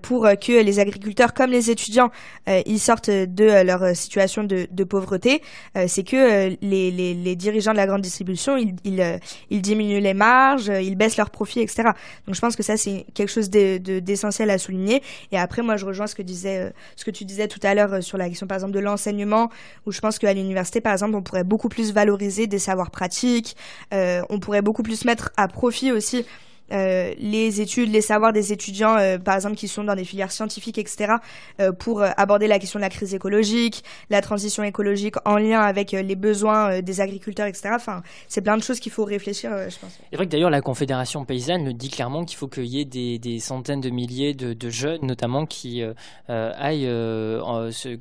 pour 0.00 0.26
que 0.40 0.62
les 0.62 0.78
agriculteurs, 0.78 1.34
comme 1.34 1.50
les 1.50 1.70
étudiants, 1.70 2.10
ils 2.46 2.78
sortent 2.78 3.10
de 3.10 3.62
leur 3.62 3.94
situation 3.94 4.42
de, 4.44 4.84
pauvreté, 4.84 5.42
c'est 5.86 6.02
que 6.02 6.56
les, 6.62 7.36
dirigeants 7.36 7.72
de 7.72 7.76
la 7.76 7.86
grande 7.86 8.00
distribution, 8.00 8.56
ils, 8.56 9.20
diminuent 9.50 10.00
les 10.00 10.14
marges, 10.14 10.68
ils 10.68 10.96
baissent 10.96 11.18
leurs 11.18 11.30
profits, 11.30 11.60
etc. 11.60 11.90
Donc 12.26 12.34
je 12.34 12.40
pense 12.40 12.56
que 12.56 12.62
ça, 12.62 12.76
c'est 12.76 13.04
quelque 13.14 13.30
chose 13.30 13.50
d'essentiel 13.50 14.50
à 14.50 14.58
souligner. 14.58 15.02
Et 15.32 15.38
après, 15.38 15.62
moi, 15.62 15.76
je 15.76 15.86
rejoins 15.86 16.06
ce 16.06 16.14
que 16.14 16.22
disait, 16.22 16.58
euh, 16.58 16.70
ce 16.96 17.04
que 17.04 17.10
tu 17.10 17.24
disais 17.24 17.48
tout 17.48 17.60
à 17.62 17.74
l'heure 17.74 17.94
euh, 17.94 18.00
sur 18.00 18.18
la 18.18 18.28
question, 18.28 18.46
par 18.46 18.56
exemple, 18.56 18.72
de 18.72 18.80
l'enseignement, 18.80 19.50
où 19.86 19.92
je 19.92 20.00
pense 20.00 20.18
qu'à 20.18 20.32
l'université, 20.32 20.80
par 20.80 20.92
exemple, 20.92 21.14
on 21.14 21.22
pourrait 21.22 21.44
beaucoup 21.44 21.68
plus 21.68 21.92
valoriser 21.92 22.46
des 22.46 22.58
savoirs 22.58 22.90
pratiques, 22.90 23.56
euh, 23.94 24.22
on 24.30 24.40
pourrait 24.40 24.62
beaucoup 24.62 24.82
plus 24.82 25.04
mettre 25.04 25.30
à 25.36 25.48
profit 25.48 25.92
aussi 25.92 26.24
euh, 26.72 27.14
les 27.18 27.60
études, 27.60 27.90
les 27.90 28.00
savoirs 28.00 28.32
des 28.32 28.52
étudiants, 28.52 28.96
euh, 28.96 29.18
par 29.18 29.34
exemple, 29.36 29.56
qui 29.56 29.68
sont 29.68 29.84
dans 29.84 29.94
des 29.94 30.04
filières 30.04 30.32
scientifiques, 30.32 30.78
etc., 30.78 31.14
euh, 31.60 31.72
pour 31.72 32.02
aborder 32.02 32.46
la 32.46 32.58
question 32.58 32.78
de 32.78 32.82
la 32.82 32.90
crise 32.90 33.14
écologique, 33.14 33.84
la 34.10 34.20
transition 34.20 34.62
écologique 34.62 35.16
en 35.24 35.36
lien 35.36 35.60
avec 35.60 35.92
les 35.92 36.16
besoins 36.16 36.80
des 36.80 37.00
agriculteurs, 37.00 37.46
etc. 37.46 37.70
Enfin, 37.74 38.02
c'est 38.28 38.40
plein 38.40 38.56
de 38.56 38.62
choses 38.62 38.80
qu'il 38.80 38.92
faut 38.92 39.04
réfléchir, 39.04 39.50
je 39.50 39.78
pense. 39.78 39.98
C'est 40.10 40.16
vrai 40.16 40.26
que 40.26 40.30
d'ailleurs, 40.30 40.50
la 40.50 40.60
Confédération 40.60 41.24
paysanne 41.24 41.64
le 41.64 41.72
dit 41.72 41.90
clairement 41.90 42.24
qu'il 42.24 42.36
faut 42.36 42.48
qu'il 42.48 42.66
y 42.66 42.80
ait 42.80 42.84
des, 42.84 43.38
centaines 43.38 43.80
de 43.80 43.90
milliers 43.90 44.34
de, 44.34 44.70
jeunes, 44.70 45.00
notamment, 45.02 45.46
qui 45.46 45.82
aillent, 46.28 46.86
se, 46.86 47.96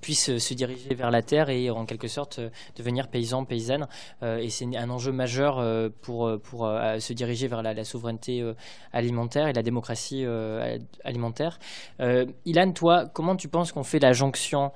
puissent 0.00 0.38
se 0.38 0.54
diriger 0.54 0.94
vers 0.94 1.10
la 1.10 1.22
terre 1.22 1.50
et 1.50 1.70
en 1.70 1.84
quelque 1.84 2.08
sorte 2.08 2.40
devenir 2.76 3.08
paysans, 3.08 3.44
paysannes. 3.44 3.86
et 4.22 4.48
c'est 4.50 4.66
un 4.76 4.90
enjeu 4.90 5.12
majeur 5.12 5.62
pour, 6.02 6.38
pour 6.40 6.70
se 6.98 7.12
diriger 7.12 7.48
vers 7.48 7.62
la 7.62 7.84
souveraineté 7.84 8.05
euh, 8.28 8.54
alimentaire 8.92 9.48
et 9.48 9.52
la 9.52 9.62
démocratie 9.62 10.24
euh, 10.24 10.78
alimentaire. 11.04 11.58
Euh, 12.00 12.26
Ilan, 12.44 12.72
toi, 12.72 13.06
comment 13.06 13.36
tu 13.36 13.48
penses 13.48 13.72
qu'on 13.72 13.82
fait 13.82 13.98
la 13.98 14.12
jonction 14.12 14.72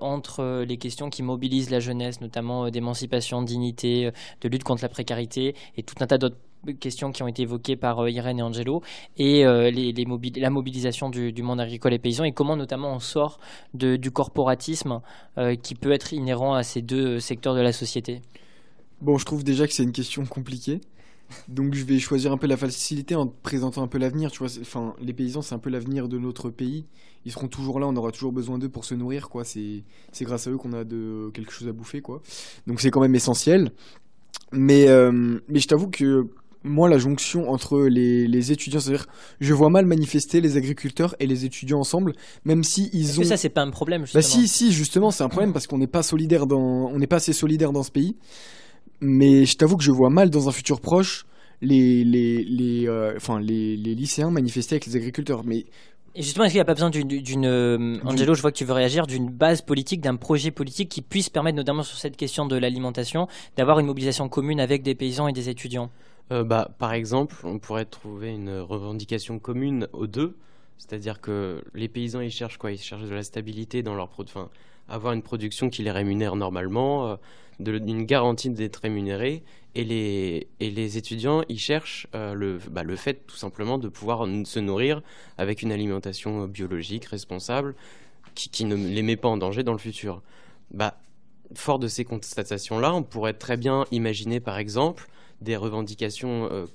entre 0.00 0.62
les 0.62 0.76
questions 0.76 1.10
qui 1.10 1.24
mobilisent 1.24 1.68
la 1.68 1.80
jeunesse, 1.80 2.20
notamment 2.20 2.70
d'émancipation, 2.70 3.42
dignité, 3.42 4.12
de 4.40 4.48
lutte 4.48 4.62
contre 4.62 4.84
la 4.84 4.88
précarité 4.88 5.56
et 5.76 5.82
tout 5.82 5.96
un 5.98 6.06
tas 6.06 6.16
d'autres 6.16 6.36
questions 6.78 7.10
qui 7.10 7.24
ont 7.24 7.26
été 7.26 7.42
évoquées 7.42 7.74
par 7.74 8.08
Irène 8.08 8.38
et 8.38 8.42
Angelo, 8.42 8.82
et 9.16 9.42
la 9.42 10.50
mobilisation 10.50 11.10
du, 11.10 11.42
monde 11.42 11.60
agricole 11.60 11.92
et 11.92 11.98
paysan, 11.98 12.22
et 12.22 12.30
comment 12.30 12.54
notamment 12.54 12.92
on 12.94 13.00
sort 13.00 13.40
du 13.74 14.12
corporatisme 14.12 15.00
qui 15.60 15.74
peut 15.74 15.90
être 15.90 16.12
inhérent 16.12 16.54
à 16.54 16.62
ces 16.62 16.80
deux 16.80 17.18
secteurs 17.18 17.56
de 17.56 17.60
la 17.60 17.72
société? 17.72 18.22
Bon, 19.00 19.18
je 19.18 19.24
trouve 19.26 19.42
déjà 19.42 19.66
que 19.66 19.72
c'est 19.72 19.82
une 19.82 19.92
question 19.92 20.24
compliquée. 20.24 20.80
Donc 21.48 21.74
je 21.74 21.84
vais 21.84 21.98
choisir 21.98 22.32
un 22.32 22.36
peu 22.36 22.46
la 22.46 22.56
facilité 22.56 23.14
en 23.14 23.26
présentant 23.26 23.82
un 23.82 23.88
peu 23.88 23.98
l'avenir. 23.98 24.30
Tu 24.30 24.38
vois, 24.38 24.48
enfin, 24.60 24.94
les 25.00 25.12
paysans, 25.12 25.42
c'est 25.42 25.54
un 25.54 25.58
peu 25.58 25.70
l'avenir 25.70 26.08
de 26.08 26.18
notre 26.18 26.50
pays. 26.50 26.86
Ils 27.26 27.32
seront 27.32 27.48
toujours 27.48 27.80
là, 27.80 27.86
on 27.86 27.96
aura 27.96 28.12
toujours 28.12 28.32
besoin 28.32 28.58
d'eux 28.58 28.68
pour 28.68 28.84
se 28.84 28.94
nourrir, 28.94 29.28
quoi. 29.28 29.44
C'est, 29.44 29.84
c'est 30.12 30.24
grâce 30.24 30.46
à 30.46 30.50
eux 30.50 30.58
qu'on 30.58 30.72
a 30.72 30.84
de 30.84 31.30
quelque 31.32 31.52
chose 31.52 31.68
à 31.68 31.72
bouffer, 31.72 32.00
quoi. 32.00 32.22
Donc 32.66 32.80
c'est 32.80 32.90
quand 32.90 33.00
même 33.00 33.14
essentiel. 33.14 33.72
Mais, 34.52 34.88
euh, 34.88 35.40
mais 35.48 35.58
je 35.58 35.68
t'avoue 35.68 35.88
que 35.88 36.28
moi, 36.64 36.88
la 36.88 36.98
jonction 36.98 37.50
entre 37.50 37.80
les, 37.80 38.26
les 38.26 38.52
étudiants, 38.52 38.80
c'est-à-dire, 38.80 39.06
je 39.40 39.52
vois 39.52 39.68
mal 39.68 39.84
manifester 39.84 40.40
les 40.40 40.56
agriculteurs 40.56 41.14
et 41.20 41.26
les 41.26 41.44
étudiants 41.44 41.80
ensemble, 41.80 42.14
même 42.44 42.64
si 42.64 42.90
ils 42.92 43.18
ont. 43.18 43.22
Que 43.22 43.28
ça, 43.28 43.36
c'est 43.36 43.50
pas 43.50 43.62
un 43.62 43.70
problème. 43.70 44.02
Justement. 44.02 44.22
Bah 44.22 44.26
si, 44.26 44.48
si, 44.48 44.72
justement, 44.72 45.10
c'est 45.10 45.24
un 45.24 45.28
problème 45.28 45.52
parce 45.52 45.66
qu'on 45.66 45.78
n'est 45.78 45.86
pas 45.86 46.02
solidaire 46.02 46.46
dans, 46.46 46.58
on 46.58 46.98
n'est 46.98 47.06
pas 47.06 47.16
assez 47.16 47.34
solidaire 47.34 47.72
dans 47.72 47.82
ce 47.82 47.90
pays 47.90 48.16
mais 49.00 49.44
je 49.44 49.56
t'avoue 49.56 49.76
que 49.76 49.84
je 49.84 49.92
vois 49.92 50.10
mal 50.10 50.30
dans 50.30 50.48
un 50.48 50.52
futur 50.52 50.80
proche 50.80 51.24
les, 51.60 52.04
les, 52.04 52.44
les, 52.44 52.88
euh, 52.88 53.14
enfin, 53.16 53.40
les, 53.40 53.76
les, 53.76 53.94
lycéens 53.94 54.30
manifester 54.30 54.74
avec 54.74 54.86
les 54.86 54.96
agriculteurs. 54.96 55.44
Mais 55.44 55.64
et 56.16 56.22
justement, 56.22 56.44
est-ce 56.44 56.52
qu'il 56.52 56.58
n'y 56.58 56.62
a 56.62 56.64
pas 56.64 56.74
besoin 56.74 56.90
d'une, 56.90 57.44
euh, 57.44 57.98
Angelo, 58.04 58.34
je 58.34 58.40
vois 58.40 58.52
que 58.52 58.56
tu 58.56 58.64
veux 58.64 58.72
réagir, 58.72 59.06
d'une 59.06 59.28
base 59.28 59.62
politique, 59.62 60.00
d'un 60.00 60.14
projet 60.14 60.52
politique 60.52 60.88
qui 60.88 61.02
puisse 61.02 61.28
permettre, 61.28 61.56
notamment 61.56 61.82
sur 61.82 61.98
cette 61.98 62.16
question 62.16 62.46
de 62.46 62.56
l'alimentation, 62.56 63.26
d'avoir 63.56 63.80
une 63.80 63.86
mobilisation 63.86 64.28
commune 64.28 64.60
avec 64.60 64.82
des 64.82 64.94
paysans 64.94 65.26
et 65.26 65.32
des 65.32 65.48
étudiants? 65.48 65.90
Euh, 66.30 66.44
bah, 66.44 66.70
Par 66.78 66.92
exemple, 66.92 67.34
on 67.42 67.58
pourrait 67.58 67.84
trouver 67.84 68.30
une 68.30 68.60
revendication 68.60 69.40
commune 69.40 69.88
aux 69.92 70.06
deux, 70.06 70.36
c'est-à-dire 70.78 71.20
que 71.20 71.64
les 71.74 71.88
paysans, 71.88 72.20
ils 72.20 72.30
cherchent 72.30 72.58
quoi? 72.58 72.70
Ils 72.70 72.78
cherchent 72.78 73.08
de 73.08 73.14
la 73.14 73.24
stabilité 73.24 73.82
dans 73.82 73.96
leur 73.96 74.08
production, 74.08 74.42
enfin, 74.42 74.50
avoir 74.88 75.14
une 75.14 75.22
production 75.22 75.68
qui 75.68 75.82
les 75.82 75.90
rémunère 75.90 76.36
normalement, 76.36 77.18
d'une 77.60 78.04
garantie 78.04 78.50
d'être 78.50 78.76
rémunérés 78.76 79.42
et 79.74 79.84
les, 79.84 80.48
et 80.60 80.70
les 80.70 80.96
étudiants 80.98 81.42
ils 81.48 81.58
cherchent 81.58 82.06
euh, 82.14 82.34
le, 82.34 82.58
bah, 82.70 82.82
le 82.82 82.96
fait 82.96 83.26
tout 83.26 83.36
simplement 83.36 83.78
de 83.78 83.88
pouvoir 83.88 84.26
se 84.44 84.60
nourrir 84.60 85.02
avec 85.38 85.62
une 85.62 85.72
alimentation 85.72 86.46
biologique 86.46 87.06
responsable 87.06 87.74
qui, 88.34 88.48
qui, 88.48 88.64
ne 88.64 88.74
les 88.74 89.02
met 89.02 89.16
pas 89.16 89.28
en 89.28 89.36
danger 89.36 89.62
dans 89.62 89.72
le 89.72 89.78
futur. 89.78 90.22
Bah, 90.70 90.96
fort 91.54 91.78
de 91.78 91.88
ces 91.88 92.04
constatations-là, 92.04 92.94
on 92.94 93.02
pourrait 93.02 93.34
très 93.34 93.56
bien 93.56 93.84
imaginer 93.90 94.40
par 94.40 94.58
exemple 94.58 95.08
des 95.40 95.56
revendications 95.56 96.48
euh, 96.50 96.66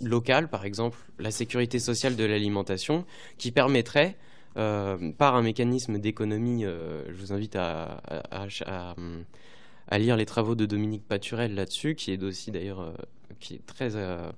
locales, 0.00 0.48
par 0.48 0.64
exemple 0.64 0.98
la 1.18 1.30
sécurité 1.30 1.78
sociale 1.78 2.14
de 2.14 2.24
l'alimentation, 2.24 3.04
qui 3.38 3.50
permettrait 3.50 4.16
euh, 4.56 5.12
par 5.12 5.34
un 5.34 5.42
mécanisme 5.42 5.98
d'économie, 5.98 6.64
je 6.64 7.14
vous 7.14 7.32
invite 7.32 7.56
à 7.56 8.00
lire 9.96 10.16
les 10.16 10.26
travaux 10.26 10.54
de 10.54 10.66
Dominique 10.66 11.06
Paturel 11.06 11.54
là-dessus, 11.54 11.94
qui 11.94 12.12
est 12.12 12.22
aussi 12.22 12.50
d'ailleurs 12.50 12.80
euh, 12.80 12.92
qui 13.40 13.54
est 13.54 13.66
très 13.66 13.96
euh, 13.96 14.30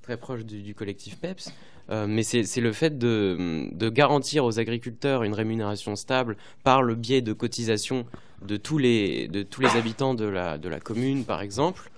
très 0.00 0.16
proche 0.16 0.44
du, 0.44 0.74
collectif 0.74 1.18
PEPS. 1.18 1.52
mais 1.90 2.22
c'est 2.22 2.60
le 2.60 2.72
fait 2.72 2.96
de, 2.96 3.68
de, 3.72 3.88
garantir 3.90 4.44
aux 4.44 4.60
agriculteurs 4.60 5.24
une 5.24 5.34
rémunération 5.34 5.96
stable 5.96 6.36
par 6.62 6.82
le 6.82 6.94
biais 6.94 7.22
de 7.22 7.32
cotisations 7.32 8.06
de 8.40 8.56
tous 8.56 8.78
les, 8.78 9.26
de 9.26 9.42
tous 9.42 9.62
les 9.62 9.76
habitants 9.76 10.14
de 10.14 10.24
la, 10.24 10.58
de 10.58 10.68
la 10.68 10.78
commune, 10.78 11.24
par 11.24 11.42
exemple, 11.42 11.90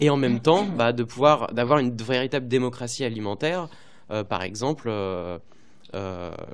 et 0.00 0.10
en 0.10 0.16
même 0.16 0.40
temps 0.40 0.66
bah, 0.66 0.92
de 0.92 1.04
pouvoir 1.04 1.52
d'avoir 1.54 1.78
une 1.78 1.96
véritable 1.96 2.48
démocratie 2.48 3.04
alimentaire. 3.04 3.68
par 4.28 4.42
exemple, 4.42 4.90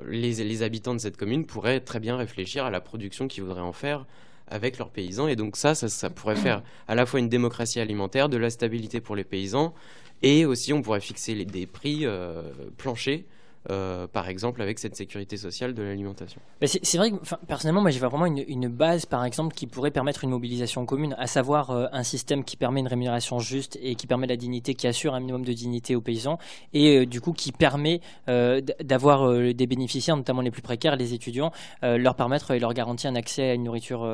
les, 0.07 0.33
les, 0.35 0.63
habitants 0.63 0.93
de 0.93 0.99
cette 0.99 1.17
commune 1.17 1.47
pourraient 1.47 1.79
très 1.79 1.99
bien 1.99 2.15
réfléchir 2.15 2.63
à 2.63 2.69
la 2.69 2.79
production 2.79 3.27
qu'ils 3.27 3.43
voudraient 3.43 3.61
en 3.61 3.73
faire 3.73 4.05
avec 4.51 4.77
leurs 4.77 4.89
paysans. 4.89 5.27
Et 5.27 5.35
donc 5.35 5.57
ça, 5.57 5.73
ça, 5.73 6.09
pourrait 6.09 6.35
faire 6.35 6.61
à 6.87 6.95
la 6.95 7.05
fois 7.05 7.19
une 7.19 7.29
démocratie 7.29 7.79
alimentaire, 7.79 8.29
de 8.29 8.37
la 8.37 8.49
stabilité 8.49 9.01
pour 9.01 9.15
les 9.15 9.23
paysans, 9.23 9.73
et 10.21 10.45
aussi 10.45 10.73
on 10.73 10.81
pourrait 10.81 11.01
fixer 11.01 11.43
des 11.45 11.65
prix 11.65 12.05
euh, 12.05 12.43
planchers 12.77 13.23
euh, 13.69 14.07
par 14.07 14.27
exemple 14.27 14.59
avec 14.63 14.79
cette 14.79 14.95
sécurité 14.95 15.37
sociale 15.37 15.75
de 15.75 15.83
l'alimentation. 15.83 16.41
C'est 16.65 16.97
vrai 16.97 17.11
que 17.11 17.17
personnellement, 17.47 17.81
moi, 17.81 17.91
j'ai 17.91 17.99
vraiment 17.99 18.25
une, 18.25 18.43
une, 18.47 18.67
base, 18.67 19.05
par 19.05 19.23
exemple, 19.23 19.53
qui 19.53 19.67
pourrait 19.67 19.91
permettre 19.91 20.23
une 20.23 20.31
mobilisation 20.31 20.83
commune, 20.87 21.15
à 21.19 21.27
savoir 21.27 21.69
euh, 21.69 21.85
un 21.91 22.01
système 22.01 22.43
qui 22.43 22.57
permet 22.57 22.79
une 22.79 22.87
rémunération 22.87 23.37
juste 23.37 23.77
et 23.83 23.93
qui 23.93 24.07
permet 24.07 24.25
la 24.25 24.35
dignité, 24.35 24.73
qui 24.73 24.87
assure 24.87 25.13
un 25.13 25.19
minimum 25.19 25.45
de 25.45 25.53
dignité 25.53 25.95
aux 25.95 26.01
paysans, 26.01 26.39
et 26.73 26.97
euh, 26.97 27.05
du 27.05 27.21
coup 27.21 27.33
qui 27.33 27.51
permet 27.51 28.01
d'avoir 28.27 29.31
des 29.53 29.67
bénéficiaires, 29.67 30.15
notamment 30.15 30.41
les 30.41 30.51
plus 30.51 30.61
précaires, 30.61 30.95
les 30.95 31.13
étudiants, 31.13 31.51
leur 31.81 32.15
permettre 32.15 32.51
et 32.51 32.59
leur 32.59 32.73
garantir 32.73 33.11
un 33.11 33.15
accès 33.15 33.49
à 33.49 33.53
une 33.53 33.63
nourriture 33.63 34.07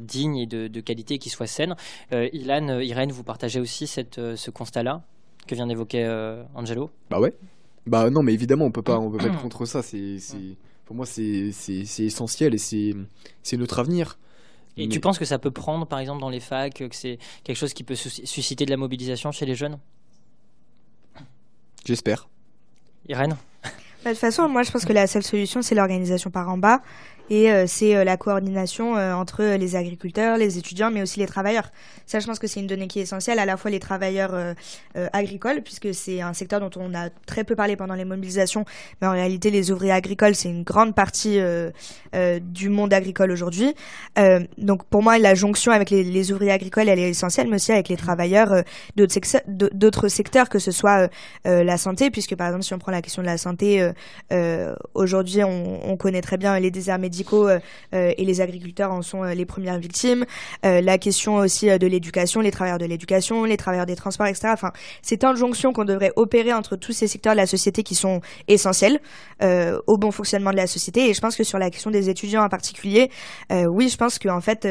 digne 0.00 0.36
et 0.36 0.46
de, 0.46 0.68
de, 0.68 0.80
qualité 0.80 1.18
qui 1.18 1.28
soit 1.28 1.46
saine. 1.46 1.76
Ilan, 2.12 2.80
Irène, 2.80 3.12
vous 3.12 3.24
partagez 3.24 3.60
aussi 3.60 3.86
cette, 3.86 4.20
ce 4.36 4.50
constat-là 4.50 5.02
que 5.46 5.54
vient 5.54 5.66
d'évoquer 5.66 6.06
Angelo? 6.54 6.90
Bah 7.10 7.20
ouais. 7.20 7.34
Bah 7.88 8.10
non, 8.10 8.22
mais 8.22 8.32
évidemment, 8.32 8.66
on 8.66 8.70
peut 8.70 8.82
pas, 8.82 8.98
on 8.98 9.10
peut 9.10 9.18
pas 9.18 9.26
être 9.26 9.42
contre 9.42 9.66
ça. 9.66 9.82
C'est, 9.82 10.18
pour 10.84 10.96
moi, 10.96 11.06
c'est, 11.06 11.52
essentiel 11.98 12.54
et 12.54 12.58
c'est, 12.58 12.94
notre 13.56 13.78
avenir. 13.78 14.18
Et 14.76 14.88
tu 14.88 15.00
penses 15.00 15.18
que 15.18 15.24
ça 15.24 15.38
peut 15.38 15.50
prendre, 15.50 15.86
par 15.86 15.98
exemple, 15.98 16.20
dans 16.20 16.30
les 16.30 16.40
facs, 16.40 16.74
que 16.74 16.94
c'est 16.94 17.18
quelque 17.42 17.56
chose 17.56 17.74
qui 17.74 17.82
peut 17.82 17.96
susciter 17.96 18.64
de 18.64 18.70
la 18.70 18.76
mobilisation 18.76 19.32
chez 19.32 19.44
les 19.44 19.56
jeunes? 19.56 19.78
J'espère. 21.84 22.28
Irène? 23.08 23.36
Bah, 23.64 23.70
De 24.04 24.10
toute 24.10 24.18
façon, 24.18 24.48
moi, 24.48 24.62
je 24.62 24.70
pense 24.70 24.84
que 24.84 24.92
la 24.92 25.06
seule 25.06 25.24
solution, 25.24 25.62
c'est 25.62 25.74
l'organisation 25.74 26.30
par 26.30 26.48
en 26.48 26.58
bas 26.58 26.80
et 27.30 27.50
euh, 27.50 27.64
c'est 27.66 27.94
euh, 27.94 28.04
la 28.04 28.16
coordination 28.16 28.96
euh, 28.96 29.12
entre 29.12 29.42
les 29.42 29.76
agriculteurs, 29.76 30.38
les 30.38 30.58
étudiants, 30.58 30.90
mais 30.90 31.02
aussi 31.02 31.20
les 31.20 31.26
travailleurs. 31.26 31.70
Ça, 32.06 32.20
je 32.20 32.26
pense 32.26 32.38
que 32.38 32.46
c'est 32.46 32.60
une 32.60 32.66
donnée 32.66 32.88
qui 32.88 33.00
est 33.00 33.02
essentielle, 33.02 33.38
à 33.38 33.44
la 33.44 33.56
fois 33.56 33.70
les 33.70 33.80
travailleurs 33.80 34.34
agricoles, 35.12 35.60
puisque 35.62 35.92
c'est 35.92 36.22
un 36.22 36.32
secteur 36.32 36.58
dont 36.58 36.70
on 36.76 36.94
a 36.94 37.10
très 37.26 37.44
peu 37.44 37.54
parlé 37.54 37.76
pendant 37.76 37.92
les 37.92 38.06
mobilisations, 38.06 38.64
mais 39.02 39.08
en 39.08 39.12
réalité, 39.12 39.50
les 39.50 39.70
ouvriers 39.70 39.92
agricoles, 39.92 40.34
c'est 40.34 40.48
une 40.48 40.62
grande 40.62 40.94
partie 40.94 41.38
du 42.40 42.68
monde 42.70 42.94
agricole 42.94 43.30
aujourd'hui. 43.30 43.74
donc, 44.56 44.84
pour 44.84 45.02
moi, 45.02 45.18
la 45.18 45.34
jonction 45.34 45.70
avec 45.70 45.90
les, 45.90 46.32
ouvriers 46.32 46.52
agricoles, 46.52 46.88
elle 46.88 46.98
est 46.98 47.10
essentielle, 47.10 47.48
mais 47.48 47.56
aussi 47.56 47.72
avec 47.72 47.90
les 47.90 47.96
travailleurs 47.98 48.62
d'autres 48.96 50.08
secteurs, 50.08 50.48
que 50.48 50.58
ce 50.58 50.70
soit 50.70 51.10
la 51.44 51.76
santé, 51.76 52.10
puisque 52.10 52.36
par 52.36 52.46
exemple, 52.46 52.64
si 52.64 52.72
on 52.72 52.78
prend 52.78 52.92
la 52.92 53.02
question 53.02 53.20
de 53.20 53.26
la 53.26 53.36
santé, 53.36 53.86
aujourd'hui, 54.94 55.44
on, 55.44 55.90
on, 55.90 55.98
connaît 55.98 56.22
très 56.22 56.38
bien 56.38 56.58
les 56.58 56.70
déserts 56.70 56.98
médicaux 56.98 57.17
euh, 57.32 57.58
euh, 57.94 58.12
et 58.16 58.24
les 58.24 58.40
agriculteurs 58.40 58.92
en 58.92 59.02
sont 59.02 59.24
euh, 59.24 59.34
les 59.34 59.44
premières 59.44 59.78
victimes. 59.78 60.24
la 60.62 60.98
question 60.98 61.36
aussi 61.36 61.66
de 61.66 61.86
l'éducation, 61.86 62.40
les 62.40 62.50
travailleurs 62.50 62.78
de 62.78 62.84
l'éducation, 62.84 63.44
les 63.44 63.56
travailleurs 63.56 63.86
des 63.86 63.96
transports, 63.96 64.26
etc. 64.26 64.48
Enfin, 64.52 64.72
c'est 65.02 65.24
une 65.24 65.36
jonction 65.36 65.72
qu'on 65.72 65.84
devrait 65.84 66.12
opérer 66.16 66.52
entre 66.52 66.76
tous 66.76 66.92
ces 66.92 67.08
secteurs 67.08 67.32
de 67.32 67.38
la 67.38 67.46
société 67.46 67.82
qui 67.82 67.94
sont 67.94 68.20
essentiels 68.48 69.00
au 69.86 69.96
bon 69.98 70.10
fonctionnement 70.10 70.50
de 70.50 70.56
la 70.56 70.66
société. 70.66 71.08
Et 71.08 71.14
je 71.14 71.20
pense 71.20 71.36
que 71.36 71.44
sur 71.44 71.58
la 71.58 71.70
question 71.70 71.90
des 71.90 72.08
étudiants 72.10 72.42
en 72.44 72.48
particulier, 72.48 73.10
oui, 73.50 73.88
je 73.88 73.96
pense 73.96 74.18
qu'en 74.18 74.40
fait, 74.40 74.66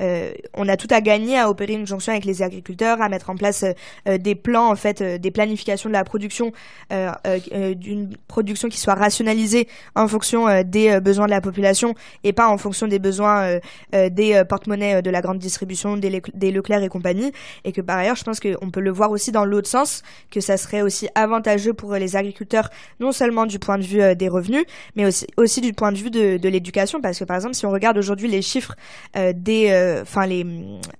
on 0.00 0.68
a 0.68 0.76
tout 0.76 0.88
à 0.90 1.00
gagner 1.00 1.38
à 1.38 1.48
opérer 1.48 1.74
une 1.74 1.86
jonction 1.86 2.12
avec 2.12 2.24
les 2.24 2.42
agriculteurs, 2.42 3.00
à 3.00 3.08
mettre 3.08 3.30
en 3.30 3.36
place 3.36 3.64
des 4.06 4.34
plans, 4.34 4.70
en 4.70 4.76
fait, 4.76 5.02
des 5.02 5.30
planifications 5.30 5.88
de 5.88 5.94
la 5.94 6.04
production, 6.04 6.52
d'une 6.90 8.16
production 8.28 8.68
qui 8.68 8.78
soit 8.78 8.94
rationalisée 8.94 9.68
en 9.94 10.08
fonction 10.08 10.62
des 10.62 11.00
besoins 11.00 11.26
de 11.26 11.30
la 11.30 11.40
population 11.40 11.89
et 12.24 12.32
pas 12.32 12.48
en 12.48 12.58
fonction 12.58 12.86
des 12.86 12.98
besoins 12.98 13.40
euh, 13.42 13.60
euh, 13.94 14.08
des 14.08 14.34
euh, 14.34 14.44
porte-monnaies 14.44 15.02
de 15.02 15.10
la 15.10 15.20
grande 15.20 15.38
distribution, 15.38 15.96
des, 15.96 16.10
Leclerc 16.50 16.82
et 16.82 16.88
compagnie. 16.88 17.32
Et 17.64 17.72
que 17.72 17.80
par 17.80 17.98
ailleurs, 17.98 18.16
je 18.16 18.24
pense 18.24 18.40
qu'on 18.40 18.70
peut 18.70 18.80
le 18.80 18.90
voir 18.90 19.10
aussi 19.10 19.32
dans 19.32 19.44
l'autre 19.44 19.68
sens, 19.68 20.02
que 20.30 20.40
ça 20.40 20.56
serait 20.56 20.82
aussi 20.82 21.08
avantageux 21.14 21.72
pour 21.72 21.94
les 21.94 22.16
agriculteurs, 22.16 22.70
non 22.98 23.12
seulement 23.12 23.46
du 23.46 23.58
point 23.58 23.78
de 23.78 23.84
vue 23.84 24.16
des 24.16 24.28
revenus, 24.28 24.64
mais 24.96 25.06
aussi, 25.36 25.60
du 25.60 25.72
point 25.72 25.92
de 25.92 25.98
vue 25.98 26.10
de, 26.10 26.48
l'éducation. 26.48 27.00
Parce 27.00 27.18
que 27.18 27.24
par 27.24 27.36
exemple, 27.36 27.54
si 27.54 27.66
on 27.66 27.70
regarde 27.70 27.96
aujourd'hui 27.98 28.28
les 28.28 28.42
chiffres 28.42 28.74
des, 29.14 30.00
enfin 30.02 30.26
les, 30.26 30.44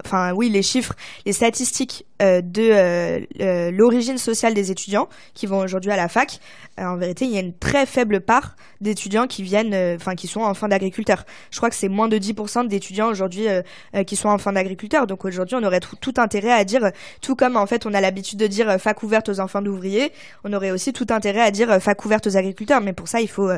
enfin 0.04 0.32
oui, 0.32 0.48
les 0.48 0.62
chiffres, 0.62 0.94
les 1.26 1.32
statistiques 1.32 2.06
de 2.20 3.70
l'origine 3.70 4.18
sociale 4.18 4.54
des 4.54 4.70
étudiants 4.70 5.08
qui 5.34 5.46
vont 5.46 5.58
aujourd'hui 5.58 5.90
à 5.90 5.96
la 5.96 6.08
fac, 6.08 6.38
en 6.78 6.96
vérité, 6.96 7.24
il 7.24 7.32
y 7.32 7.36
a 7.36 7.40
une 7.40 7.56
très 7.56 7.86
faible 7.86 8.20
part 8.20 8.56
d'étudiants 8.80 9.26
qui 9.26 9.42
viennent, 9.42 9.74
enfin 9.96 10.14
qui 10.14 10.26
sont 10.26 10.40
en 10.40 10.54
fin 10.54 10.68
Je 10.80 11.56
crois 11.56 11.70
que 11.70 11.76
c'est 11.76 11.88
moins 11.88 12.08
de 12.08 12.18
10% 12.18 12.66
d'étudiants 12.68 13.08
aujourd'hui 13.08 13.48
euh, 13.48 13.62
euh, 13.94 14.04
qui 14.04 14.16
sont 14.16 14.28
en 14.28 14.38
fin 14.38 14.52
d'agriculteur. 14.52 15.06
Donc 15.06 15.24
aujourd'hui, 15.24 15.56
on 15.56 15.64
aurait 15.64 15.80
tout, 15.80 16.14
intérêt 16.16 16.52
à 16.52 16.64
dire, 16.64 16.90
tout 17.20 17.36
comme 17.36 17.56
en 17.56 17.66
fait 17.66 17.86
on 17.86 17.94
a 17.94 18.00
l'habitude 18.00 18.38
de 18.38 18.46
dire 18.46 18.68
euh, 18.68 18.78
fac 18.78 19.02
ouverte 19.02 19.28
aux 19.28 19.40
enfants 19.40 19.62
d'ouvriers, 19.62 20.12
on 20.44 20.52
aurait 20.52 20.70
aussi 20.70 20.92
tout 20.92 21.06
intérêt 21.10 21.40
à 21.40 21.50
dire 21.50 21.80
fac 21.80 22.04
ouverte 22.04 22.26
aux 22.26 22.36
agriculteurs. 22.36 22.80
Mais 22.80 22.92
pour 22.92 23.08
ça, 23.08 23.20
il 23.20 23.28
faut, 23.28 23.50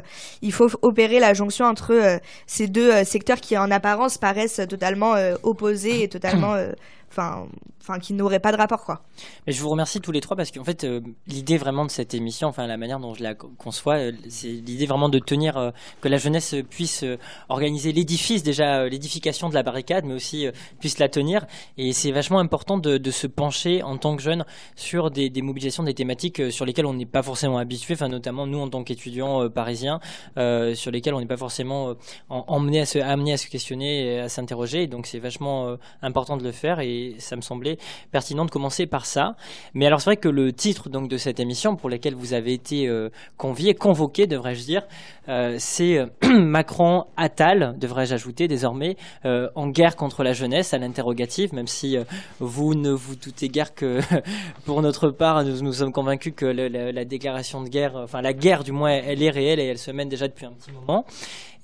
il 0.43 0.53
faut 0.53 0.69
opérer 0.83 1.21
la 1.21 1.35
jonction 1.35 1.67
entre 1.67 2.21
ces 2.47 2.67
deux 2.67 3.05
secteurs 3.05 3.41
qui 3.41 3.57
en 3.57 3.71
apparence 3.71 4.19
paraissent 4.19 4.61
totalement 4.69 5.15
opposés 5.43 6.03
et 6.03 6.09
totalement 6.09 6.57
enfin, 7.11 7.47
enfin 7.83 7.99
qui 7.99 8.15
n'aurait 8.15 8.39
pas 8.39 8.53
de 8.53 8.57
rapport 8.57 8.85
quoi. 8.85 9.03
Mais 9.47 9.53
je 9.53 9.61
vous 9.61 9.69
remercie 9.69 10.01
tous 10.01 10.13
les 10.13 10.21
trois 10.21 10.37
parce 10.37 10.51
qu'en 10.51 10.65
fait 10.65 10.85
euh, 10.85 11.01
l'idée 11.27 11.57
vraiment 11.57 11.85
de 11.85 11.91
cette 11.91 12.15
émission, 12.15 12.49
enfin 12.49 12.67
la 12.67 12.77
manière 12.77 13.01
dont 13.01 13.15
je 13.15 13.23
la 13.23 13.35
conçois, 13.35 13.97
euh, 13.97 14.13
c'est 14.29 14.49
l'idée 14.49 14.87
vraiment 14.87 15.09
de 15.09 15.19
tenir 15.19 15.57
euh, 15.57 15.71
que 16.01 16.09
la 16.09 16.17
jeunesse 16.17 16.55
puisse 16.71 17.05
organiser 17.49 17.93
l'édifice 17.93 18.43
déjà 18.43 18.87
l'édification 18.87 19.49
de 19.49 19.55
la 19.55 19.63
barricade, 19.63 20.05
mais 20.05 20.15
aussi 20.15 20.47
puisse 20.79 20.99
la 20.99 21.09
tenir. 21.09 21.47
Et 21.77 21.93
c'est 21.93 22.13
vachement 22.13 22.39
important 22.39 22.79
de, 22.79 23.11
se 23.11 23.27
pencher 23.27 23.83
en 23.83 23.99
tant 23.99 24.17
que 24.17 24.23
jeune 24.23 24.45
sur 24.75 25.11
des, 25.11 25.31
mobilisations, 25.43 25.83
des 25.83 25.93
thématiques 25.93 26.51
sur 26.51 26.65
lesquelles 26.65 26.87
on 26.87 26.95
n'est 26.95 27.05
pas 27.05 27.23
forcément 27.23 27.59
habitué, 27.59 27.95
enfin 27.95 28.09
notamment 28.09 28.47
nous 28.47 28.59
en 28.59 28.69
tant 28.69 28.85
qu'étudiants 28.85 29.49
parisiens, 29.51 30.01
sur 30.37 30.91
lesquels 30.91 31.15
on 31.15 31.21
n'est 31.21 31.27
pas 31.27 31.37
forcément 31.37 31.95
emmené 32.29 32.81
à 32.81 32.87
se 32.87 32.99
amené 32.99 33.35
à 33.35 33.37
se 33.37 33.49
questionner, 33.49 34.21
à 34.21 34.29
s'interroger. 34.29 34.87
Donc 34.87 35.07
c'est 35.07 35.19
vachement 35.19 35.77
important 36.01 36.37
de 36.37 36.45
le 36.45 36.53
faire 36.53 36.81
et 36.81 37.17
ça 37.19 37.37
me 37.37 37.43
semblait 37.43 37.72
pertinent 38.11 38.45
de 38.45 38.51
commencer 38.51 38.87
par 38.87 39.07
ça. 39.07 39.37
Mais 39.75 39.87
alors 39.87 40.01
c'est 40.01 40.11
vrai 40.11 40.17
que 40.17 40.29
le 40.29 40.53
titre 40.53 40.89
donc 40.89 41.09
de 41.09 41.17
cette 41.17 41.41
émission 41.41 41.77
pour 41.77 41.91
laquelle 41.91 42.15
vous 42.15 42.35
avez 42.35 42.53
été 42.53 42.89
euh, 42.89 43.11
convié, 43.37 43.75
convoqué 43.75 44.27
devrais-je 44.27 44.65
dire, 44.65 44.83
euh, 45.29 45.57
c'est 45.59 45.99
euh, 45.99 46.07
Macron 46.41 47.05
Attal, 47.17 47.77
devrais-je 47.79 48.15
ajouter 48.15 48.49
désormais, 48.49 48.97
en 49.25 49.69
guerre 49.69 49.97
contre 49.97 50.23
la 50.23 50.33
jeunesse 50.33 50.75
à 50.75 50.79
l'interrogative, 50.79 51.55
même 51.55 51.67
si 51.67 51.97
vous 52.41 52.75
ne 52.75 52.91
vous 52.91 53.17
doutez 53.17 53.49
guère 53.49 53.75
que 53.75 54.01
pour 54.65 54.83
notre 54.83 55.11
part 55.11 55.45
nous, 55.45 55.63
nous 55.63 55.73
sommes 55.73 55.93
convaincus 55.93 56.33
que 56.37 56.47
la 56.47 57.05
déclaration 57.05 57.63
de 57.63 57.69
guerre, 57.69 57.97
enfin 57.97 58.23
la 58.23 58.33
guerre 58.33 58.65
du 58.65 58.73
moins, 58.73 58.91
elle 58.91 59.23
est 59.23 59.31
réelle 59.31 59.61
et 59.61 59.67
elle 59.67 59.79
se 59.79 59.91
mène 59.91 60.09
déjà 60.09 60.29
depuis 60.29 60.47
un 60.47 60.53
petit 60.53 60.73
moment. 60.73 61.05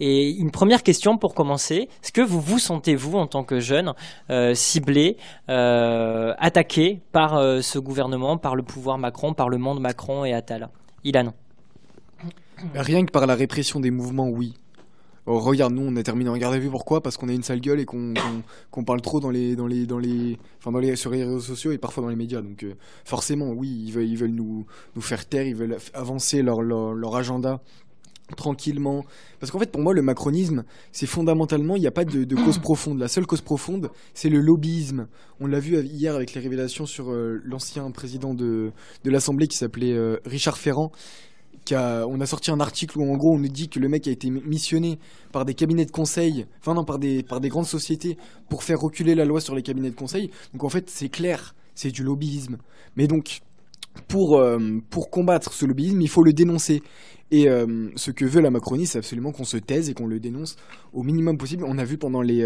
Et 0.01 0.31
une 0.31 0.53
première 0.53 0.85
question 0.85 1.18
pour 1.18 1.35
commencer, 1.35 1.88
est-ce 2.05 2.12
que 2.12 2.21
vous 2.21 2.40
vous 2.40 2.61
sentez-vous 2.61 3.18
en 3.18 3.27
tant 3.27 3.42
que 3.42 3.59
jeune 3.59 3.94
ciblé, 4.55 5.16
attaqué 6.39 7.01
par 7.13 7.37
euh, 7.37 7.61
ce 7.61 7.79
gouvernement, 7.79 8.37
par 8.39 8.57
le 8.57 8.63
pouvoir 8.63 8.99
Macron, 8.99 9.35
par 9.35 9.49
le 9.49 9.59
monde 9.59 9.81
Macron 9.81 10.25
et 10.25 10.33
Attal 10.33 10.69
Ilan 11.05 11.33
Rien 12.75 13.05
que 13.07 13.13
par 13.13 13.27
la 13.27 13.35
répression 13.35 13.81
des 13.81 13.91
mouvements, 13.91 14.29
oui. 14.29 14.55
Oh, 15.27 15.39
regarde, 15.39 15.75
nous 15.75 15.83
on 15.83 15.95
a 15.97 16.03
terminé 16.03 16.31
en 16.31 16.37
garde 16.37 16.55
à 16.55 16.59
vue. 16.59 16.71
Pourquoi? 16.71 17.03
Parce 17.03 17.17
qu'on 17.17 17.29
a 17.29 17.33
une 17.33 17.43
sale 17.43 17.61
gueule 17.61 17.81
et 17.81 17.85
qu'on 17.85 18.85
parle 18.85 19.03
trop 19.03 19.21
dans 19.21 19.31
les, 19.31 19.57
dans 19.57 19.67
les, 19.67 19.87
dans 19.87 19.99
les, 19.99 20.39
enfin 20.59 20.73
dans 20.73 20.79
les, 20.79 20.97
sur 20.97 21.11
les 21.11 21.23
réseaux 21.23 21.41
sociaux 21.41 21.71
et 21.71 21.79
parfois 21.79 22.03
dans 22.03 22.09
les 22.09 22.17
médias. 22.17 22.41
Donc 22.41 22.65
forcément, 23.05 23.51
oui, 23.51 23.69
ils 23.87 23.93
veulent, 23.93 24.09
ils 24.09 24.17
veulent 24.17 24.31
nous, 24.31 24.65
nous 24.97 25.03
faire 25.03 25.27
taire, 25.27 25.47
ils 25.47 25.55
veulent 25.55 25.77
avancer 25.93 26.43
leur, 26.43 26.62
leur 26.62 27.14
agenda 27.14 27.61
tranquillement. 28.37 29.05
Parce 29.41 29.51
qu'en 29.51 29.59
fait, 29.59 29.70
pour 29.70 29.81
moi, 29.81 29.95
le 29.95 30.03
macronisme, 30.03 30.64
c'est 30.93 31.07
fondamentalement, 31.07 31.76
il 31.76 31.81
n'y 31.81 31.87
a 31.87 31.93
pas 31.93 32.05
de, 32.05 32.35
cause 32.45 32.59
profonde. 32.59 32.99
La 32.99 33.09
seule 33.09 33.26
cause 33.26 33.41
profonde, 33.41 33.91
c'est 34.14 34.29
le 34.29 34.41
lobbyisme. 34.41 35.07
On 35.41 35.47
l'a 35.47 35.61
vu 35.61 35.81
hier 35.83 36.14
avec 36.14 36.35
les 36.35 36.41
révélations 36.41 36.87
sur 36.87 37.11
euh, 37.11 37.41
l'ancien 37.45 37.91
président 37.91 38.35
de, 38.35 38.72
de 39.05 39.11
l'Assemblée 39.11 39.49
qui 39.49 39.57
s'appelait 39.57 39.93
euh, 39.93 40.18
Richard 40.24 40.59
Ferrand. 40.59 40.93
Qui 41.64 41.74
a, 41.74 42.07
on 42.07 42.18
a 42.20 42.26
sorti 42.26 42.51
un 42.51 42.61
article 42.61 42.99
où 42.99 43.12
en 43.12 43.16
gros 43.18 43.35
on 43.35 43.39
nous 43.39 43.49
dit 43.49 43.68
que 43.68 43.79
le 43.79 43.91
mec 43.91 44.07
a 44.09 44.11
été 44.11 44.31
missionné 44.31 44.99
par 45.33 45.45
des 45.45 45.53
cabinets 45.53 45.85
de 45.85 45.91
conseil, 45.91 46.47
enfin 46.61 46.72
non, 46.72 46.85
par 46.85 46.99
des, 46.99 47.22
par 47.22 47.41
des 47.41 47.51
grandes 47.51 47.66
sociétés 47.66 48.16
pour 48.49 48.62
faire 48.62 48.81
reculer 48.81 49.14
la 49.14 49.26
loi 49.26 49.43
sur 49.43 49.55
les 49.55 49.61
cabinets 49.61 49.91
de 49.91 49.95
conseil. 49.95 50.31
Donc 50.55 50.64
en 50.64 50.70
fait, 50.70 50.89
c'est 50.89 51.11
clair, 51.11 51.55
c'est 51.74 51.91
du 51.91 52.05
lobbyisme. 52.05 52.57
Mais 52.97 53.07
donc, 53.07 53.41
pour, 54.03 54.42
pour 54.90 55.11
combattre 55.11 55.53
ce 55.53 55.66
lobbyisme, 55.66 56.01
il 56.01 56.09
faut 56.09 56.22
le 56.22 56.32
dénoncer. 56.32 56.82
Et 57.30 57.46
ce 57.96 58.11
que 58.11 58.24
veut 58.24 58.40
la 58.40 58.51
Macronie, 58.51 58.86
c'est 58.86 58.99
absolument 58.99 59.32
qu'on 59.32 59.44
se 59.44 59.57
taise 59.57 59.90
et 59.90 59.94
qu'on 59.94 60.07
le 60.07 60.20
dénonce 60.20 60.57
au 60.92 61.03
minimum 61.03 61.36
possible. 61.36 61.64
On 61.66 61.78
a 61.78 61.84
vu 61.84 61.99
pendant 61.99 62.22
les 62.22 62.42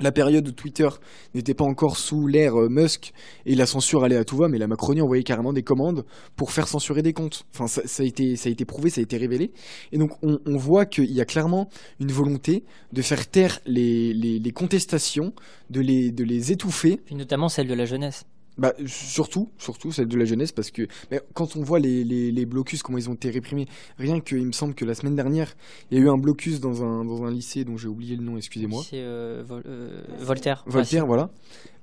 la 0.00 0.12
période 0.12 0.46
où 0.46 0.52
Twitter 0.52 0.88
n'était 1.34 1.54
pas 1.54 1.64
encore 1.64 1.96
sous 1.96 2.26
l'ère 2.26 2.60
euh, 2.60 2.68
Musk 2.68 3.12
et 3.46 3.54
la 3.54 3.66
censure 3.66 4.04
allait 4.04 4.16
à 4.16 4.24
tout 4.24 4.36
va, 4.36 4.48
mais 4.48 4.58
la 4.58 4.66
Macronie 4.66 5.00
envoyait 5.00 5.22
carrément 5.22 5.52
des 5.52 5.62
commandes 5.62 6.04
pour 6.36 6.52
faire 6.52 6.68
censurer 6.68 7.02
des 7.02 7.12
comptes. 7.12 7.44
Enfin, 7.54 7.66
ça, 7.66 8.02
a, 8.02 8.06
été, 8.06 8.36
ça 8.36 8.48
a 8.48 8.52
été 8.52 8.64
prouvé, 8.64 8.90
ça 8.90 9.00
a 9.00 9.02
été 9.02 9.16
révélé. 9.16 9.52
Et 9.92 9.98
donc, 9.98 10.10
on, 10.22 10.56
voit 10.56 10.86
qu'il 10.86 11.12
y 11.12 11.20
a 11.20 11.24
clairement 11.24 11.68
une 12.00 12.10
volonté 12.10 12.64
de 12.92 13.02
faire 13.02 13.28
taire 13.28 13.60
les, 13.66 14.12
les, 14.12 14.50
contestations, 14.50 15.32
de 15.70 15.80
les, 15.80 16.10
de 16.10 16.24
les 16.24 16.52
étouffer. 16.52 16.98
Puis 17.04 17.14
notamment 17.14 17.48
celle 17.48 17.68
de 17.68 17.74
la 17.74 17.84
jeunesse. 17.84 18.24
Bah, 18.58 18.72
surtout, 18.86 19.50
surtout 19.58 19.92
celle 19.92 20.08
de 20.08 20.16
la 20.16 20.24
jeunesse, 20.24 20.50
parce 20.50 20.70
que 20.70 20.88
mais 21.10 21.20
quand 21.34 21.56
on 21.56 21.62
voit 21.62 21.78
les, 21.78 22.04
les, 22.04 22.32
les, 22.32 22.46
blocus, 22.46 22.82
comment 22.82 22.96
ils 22.96 23.10
ont 23.10 23.14
été 23.14 23.28
réprimés, 23.28 23.66
rien 23.98 24.20
que, 24.20 24.34
il 24.34 24.46
me 24.46 24.52
semble 24.52 24.74
que 24.74 24.86
la 24.86 24.94
semaine 24.94 25.14
dernière, 25.14 25.54
il 25.90 25.98
y 25.98 26.00
a 26.00 26.04
eu 26.04 26.08
un 26.08 26.16
blocus 26.16 26.58
dans 26.58 26.82
un, 26.82 27.04
dans 27.04 27.24
un 27.24 27.30
lycée 27.30 27.64
dont 27.64 27.76
j'ai 27.76 27.88
oublié 27.88 28.16
le 28.16 28.22
nom, 28.22 28.38
excusez-moi. 28.38 28.82
C'est 28.88 29.00
euh, 29.00 29.44
euh, 29.66 30.02
Voltaire. 30.20 30.64
Voltaire, 30.66 31.06
voilà. 31.06 31.28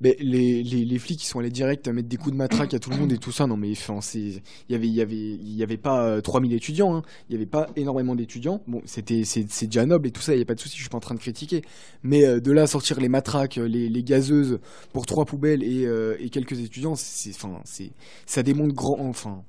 Mais 0.02 0.18
les, 0.20 0.64
les, 0.64 0.84
les, 0.84 1.00
flics, 1.00 1.24
ils 1.24 1.28
sont 1.28 1.40
allés 1.40 1.52
direct 1.52 1.88
mettre 1.88 2.10
des 2.10 2.18
coups 2.18 2.32
de 2.32 2.38
matraque 2.38 2.74
à 2.74 2.80
tout 2.80 2.90
le 2.90 2.98
monde 2.98 3.12
et 3.12 3.18
tout 3.18 3.32
ça. 3.32 3.46
Non, 3.46 3.56
mais 3.56 3.72
enfin, 3.72 4.00
il 4.16 4.42
y 4.68 4.76
avait, 4.76 4.88
y 4.88 5.02
avait, 5.02 5.16
y 5.16 5.64
avait 5.64 5.78
pas 5.78 6.22
3000 6.22 6.52
euh, 6.52 6.56
étudiants, 6.56 6.96
hein. 6.96 7.04
il 7.30 7.34
y 7.34 7.36
avait 7.36 7.46
pas 7.46 7.70
énormément 7.76 8.16
d'étudiants. 8.16 8.62
Bon, 8.68 8.82
c'était, 8.86 9.24
c'est, 9.26 9.46
déjà 9.66 9.86
noble 9.86 10.08
et 10.08 10.12
tout 10.12 10.22
ça, 10.22 10.34
il 10.34 10.40
y 10.40 10.42
a 10.42 10.46
pas 10.46 10.56
de 10.56 10.60
souci, 10.60 10.76
je 10.76 10.82
suis 10.82 10.90
pas 10.90 10.98
en 10.98 11.02
train 11.02 11.16
de 11.16 11.20
critiquer. 11.20 11.62
Mais 12.02 12.42
de 12.42 12.52
là 12.52 12.64
à 12.64 12.68
sortir 12.68 13.00
les 13.00 13.10
matraques, 13.10 13.58
les, 13.58 13.88
les 13.88 14.04
gazeuses 14.04 14.60
pour 14.92 15.06
trois 15.06 15.26
poubelles 15.26 15.64
et, 15.64 15.88
et 16.20 16.30
quelques 16.30 16.63
étudiants, 16.64 16.94
enfin, 16.94 17.62
c'est, 17.66 17.92
ça 18.26 18.44
démontre 18.44 18.74
grand, 18.74 19.00
enfin, 19.00 19.44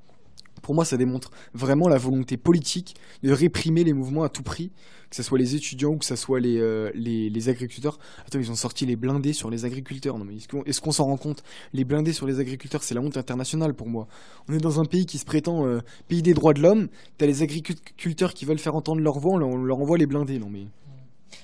pour 0.65 0.75
moi, 0.75 0.85
ça 0.85 0.97
démontre 0.97 1.31
vraiment 1.53 1.89
la 1.89 1.99
volonté 1.99 2.37
politique 2.37 2.97
de 3.23 3.31
réprimer 3.31 3.85
les 3.85 3.93
mouvements 3.93 4.25
à 4.25 4.29
tout 4.29 4.43
prix, 4.43 4.71
que 5.11 5.17
ce 5.17 5.23
soit 5.23 5.39
les 5.39 5.55
étudiants 5.55 5.91
ou 5.91 5.99
que 5.99 6.05
ce 6.05 6.17
soit 6.17 6.41
les, 6.41 6.59
euh, 6.59 6.91
les, 6.95 7.29
les, 7.31 7.49
agriculteurs. 7.49 7.99
Attends, 8.27 8.41
ils 8.41 8.51
ont 8.51 8.57
sorti 8.57 8.87
les 8.87 8.97
blindés 8.97 9.35
sur 9.35 9.51
les 9.51 9.65
agriculteurs. 9.65 10.19
Non, 10.19 10.25
mais 10.25 10.37
est-ce 10.67 10.81
qu'on, 10.81 10.93
s'en 10.93 11.05
rend 11.05 11.19
compte? 11.19 11.45
Les 11.73 11.85
blindés 11.85 12.13
sur 12.13 12.27
les 12.27 12.41
agriculteurs, 12.41 12.83
c'est 12.83 12.95
la 12.95 13.03
honte 13.03 13.17
internationale 13.17 13.75
pour 13.75 13.89
moi. 13.89 14.09
On 14.49 14.55
est 14.55 14.59
dans 14.59 14.81
un 14.81 14.87
pays 14.87 15.07
qui 15.07 15.19
se 15.19 15.25
prétend 15.25 15.67
euh, 15.67 15.81
pays 16.09 16.23
des 16.23 16.35
droits 16.35 16.55
de 16.55 16.63
l'homme. 16.63 16.89
T'as 17.19 17.27
les 17.27 17.43
agriculteurs 17.43 18.33
qui 18.35 18.45
veulent 18.45 18.59
faire 18.59 18.75
entendre 18.75 19.03
leur 19.03 19.19
voix, 19.19 19.35
on 19.35 19.57
leur 19.57 19.79
envoie 19.79 19.99
les 19.99 20.07
blindés. 20.07 20.39
Non, 20.39 20.49
mais. 20.51 20.67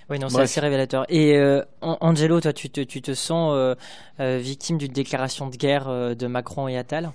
Oui, 0.09 0.18
non, 0.18 0.28
c'est 0.28 0.41
assez 0.41 0.61
révélateur. 0.61 1.05
Et 1.09 1.36
euh, 1.36 1.62
Angelo, 1.80 2.41
toi, 2.41 2.53
tu 2.53 2.70
te, 2.70 2.80
tu 2.80 3.01
te 3.03 3.14
sens 3.14 3.53
euh, 3.55 3.74
euh, 4.18 4.38
victime 4.38 4.78
d'une 4.78 4.93
déclaration 4.93 5.49
de 5.49 5.57
guerre 5.57 6.16
de 6.16 6.26
Macron 6.26 6.68
et 6.68 6.76
Attal? 6.76 7.12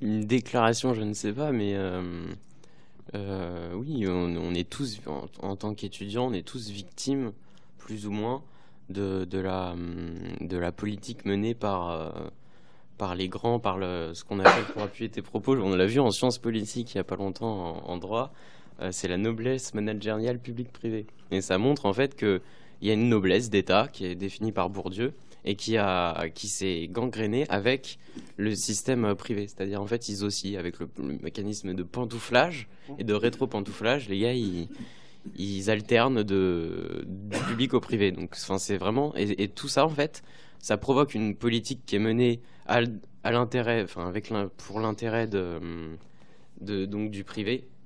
Une 0.00 0.24
déclaration, 0.24 0.94
je 0.94 1.02
ne 1.02 1.12
sais 1.12 1.32
pas, 1.32 1.52
mais 1.52 1.76
oui, 3.14 4.06
on, 4.08 4.54
est 4.54 4.68
tous, 4.68 5.00
en, 5.40 5.56
tant 5.56 5.74
qu'étudiants, 5.74 6.28
on 6.28 6.32
est 6.32 6.46
tous 6.46 6.70
victimes, 6.70 7.32
plus 7.78 8.06
ou 8.06 8.10
moins, 8.10 8.42
de, 8.88 9.24
de, 9.24 9.38
la, 9.38 9.74
de 10.40 10.56
la 10.56 10.72
politique 10.72 11.24
menée 11.24 11.54
par 11.54 12.12
par 13.00 13.14
les 13.14 13.28
grands, 13.28 13.58
par 13.58 13.78
le, 13.78 14.12
ce 14.12 14.24
qu'on 14.24 14.40
appelle 14.40 14.64
pour 14.74 14.82
appuyer 14.82 15.08
tes 15.08 15.22
propos. 15.22 15.56
On 15.56 15.74
l'a 15.74 15.86
vu 15.86 16.00
en 16.00 16.10
sciences 16.10 16.36
politiques 16.36 16.92
il 16.92 16.98
n'y 16.98 17.00
a 17.00 17.04
pas 17.04 17.16
longtemps 17.16 17.82
en 17.82 17.96
droit. 17.96 18.30
Euh, 18.80 18.88
c'est 18.92 19.08
la 19.08 19.16
noblesse 19.16 19.74
managériale 19.74 20.38
publique-privée. 20.38 21.06
Et 21.30 21.40
ça 21.40 21.58
montre 21.58 21.86
en 21.86 21.92
fait 21.92 22.16
qu'il 22.16 22.40
y 22.82 22.90
a 22.90 22.94
une 22.94 23.08
noblesse 23.08 23.50
d'État 23.50 23.88
qui 23.92 24.06
est 24.06 24.14
définie 24.14 24.52
par 24.52 24.70
Bourdieu 24.70 25.12
et 25.44 25.54
qui, 25.54 25.76
qui 26.34 26.48
s'est 26.48 26.88
gangrénée 26.90 27.46
avec 27.48 27.98
le 28.36 28.54
système 28.54 29.14
privé. 29.14 29.46
C'est-à-dire, 29.46 29.80
en 29.80 29.86
fait, 29.86 30.08
ils 30.08 30.22
aussi, 30.22 30.56
avec 30.56 30.78
le, 30.78 30.88
mécanisme 31.22 31.72
de 31.72 31.82
pantouflage 31.82 32.68
et 32.98 33.04
de 33.04 33.14
rétro-pantouflage, 33.14 34.08
les 34.10 34.18
gars, 34.18 34.34
ils, 34.34 35.70
alternent 35.70 36.22
de, 36.22 37.06
du 37.06 37.38
public 37.38 37.72
au 37.72 37.80
privé. 37.80 38.12
Donc, 38.12 38.34
c'est 38.34 38.76
vraiment. 38.76 39.14
Et, 39.16 39.48
tout 39.48 39.68
ça, 39.68 39.86
en 39.86 39.90
fait, 39.90 40.22
ça 40.58 40.76
provoque 40.76 41.14
une 41.14 41.34
politique 41.34 41.86
qui 41.86 41.96
est 41.96 42.00
menée 42.00 42.40
à, 42.66 42.82
l'intérêt, 43.30 43.82
enfin, 43.82 44.06
avec 44.06 44.30
pour 44.58 44.78
l'intérêt 44.78 45.26
de, 45.26 45.96
du 46.60 47.24
privé 47.24 47.64
euh, 47.64 47.79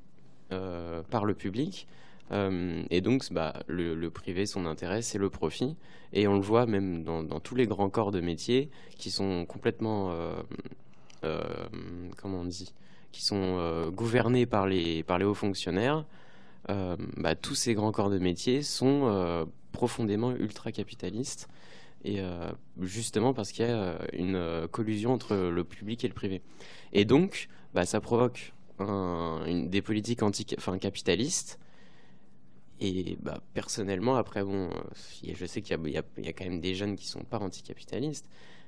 par 1.11 1.25
le 1.25 1.35
public. 1.35 1.87
Euh, 2.33 2.83
et 2.91 3.01
donc, 3.01 3.25
bah, 3.33 3.55
le, 3.67 4.09
privé, 4.09 4.47
son 4.47 4.67
intérêt, 4.67 5.03
c'est 5.03 5.19
le 5.19 5.31
profit. 5.31 5.77
Et 6.13 6.27
on 6.29 6.35
le 6.35 6.41
voit 6.41 6.67
même 6.67 7.05
dans, 7.05 7.41
tous 7.41 7.55
les 7.55 7.67
grands 7.67 7.91
corps 7.91 8.11
de 8.11 8.21
métier 8.21 8.71
qui 8.99 9.11
sont 9.11 9.47
complètement, 9.47 10.13
euh, 11.25 11.43
comment 12.17 12.41
on 12.41 12.45
dit, 12.45 12.73
qui 13.13 13.25
sont 13.25 13.91
gouvernés 13.91 14.47
par 14.47 14.67
les, 14.67 15.03
par 15.03 15.19
les 15.19 15.25
hauts 15.25 15.35
fonctionnaires. 15.35 16.05
Bah, 16.69 17.35
tous 17.35 17.55
ces 17.55 17.75
grands 17.75 17.93
corps 17.93 18.11
de 18.11 18.19
métier 18.19 18.63
sont 18.63 19.47
profondément 19.73 20.33
ultra-capitalistes. 20.33 21.49
Et 22.07 22.21
justement 22.83 23.33
parce 23.33 23.51
qu'il 23.51 23.67
y 23.67 23.69
a 23.69 23.99
une 24.13 24.69
collusion 24.71 25.13
entre 25.13 25.35
le 25.35 25.65
public 25.65 26.05
et 26.05 26.09
le 26.09 26.15
privé. 26.15 26.43
Et 26.93 27.05
donc, 27.05 27.49
bah, 27.75 27.87
ça 27.87 28.01
provoque 28.01 28.53
une, 28.81 29.69
des 29.71 29.83
politiques 29.83 30.23
anti, 30.23 30.47
enfin, 30.59 30.79
capitalistes. 30.79 31.59
Et 32.81 33.17
bah, 33.23 33.41
personnellement, 33.55 34.17
après, 34.17 34.43
bon, 34.43 34.69
euh, 34.69 35.33
je 35.35 35.47
sais 35.47 35.63
qu'il 35.63 35.79
y, 35.87 35.91
y, 35.93 35.97
a 35.97 36.33
quand 36.33 36.45
même 36.45 36.61
des 36.61 36.75
jeunes 36.75 36.97
qui 36.97 37.07
sont 37.07 37.23
pas 37.23 37.39
anticapitalistes, 37.39 38.27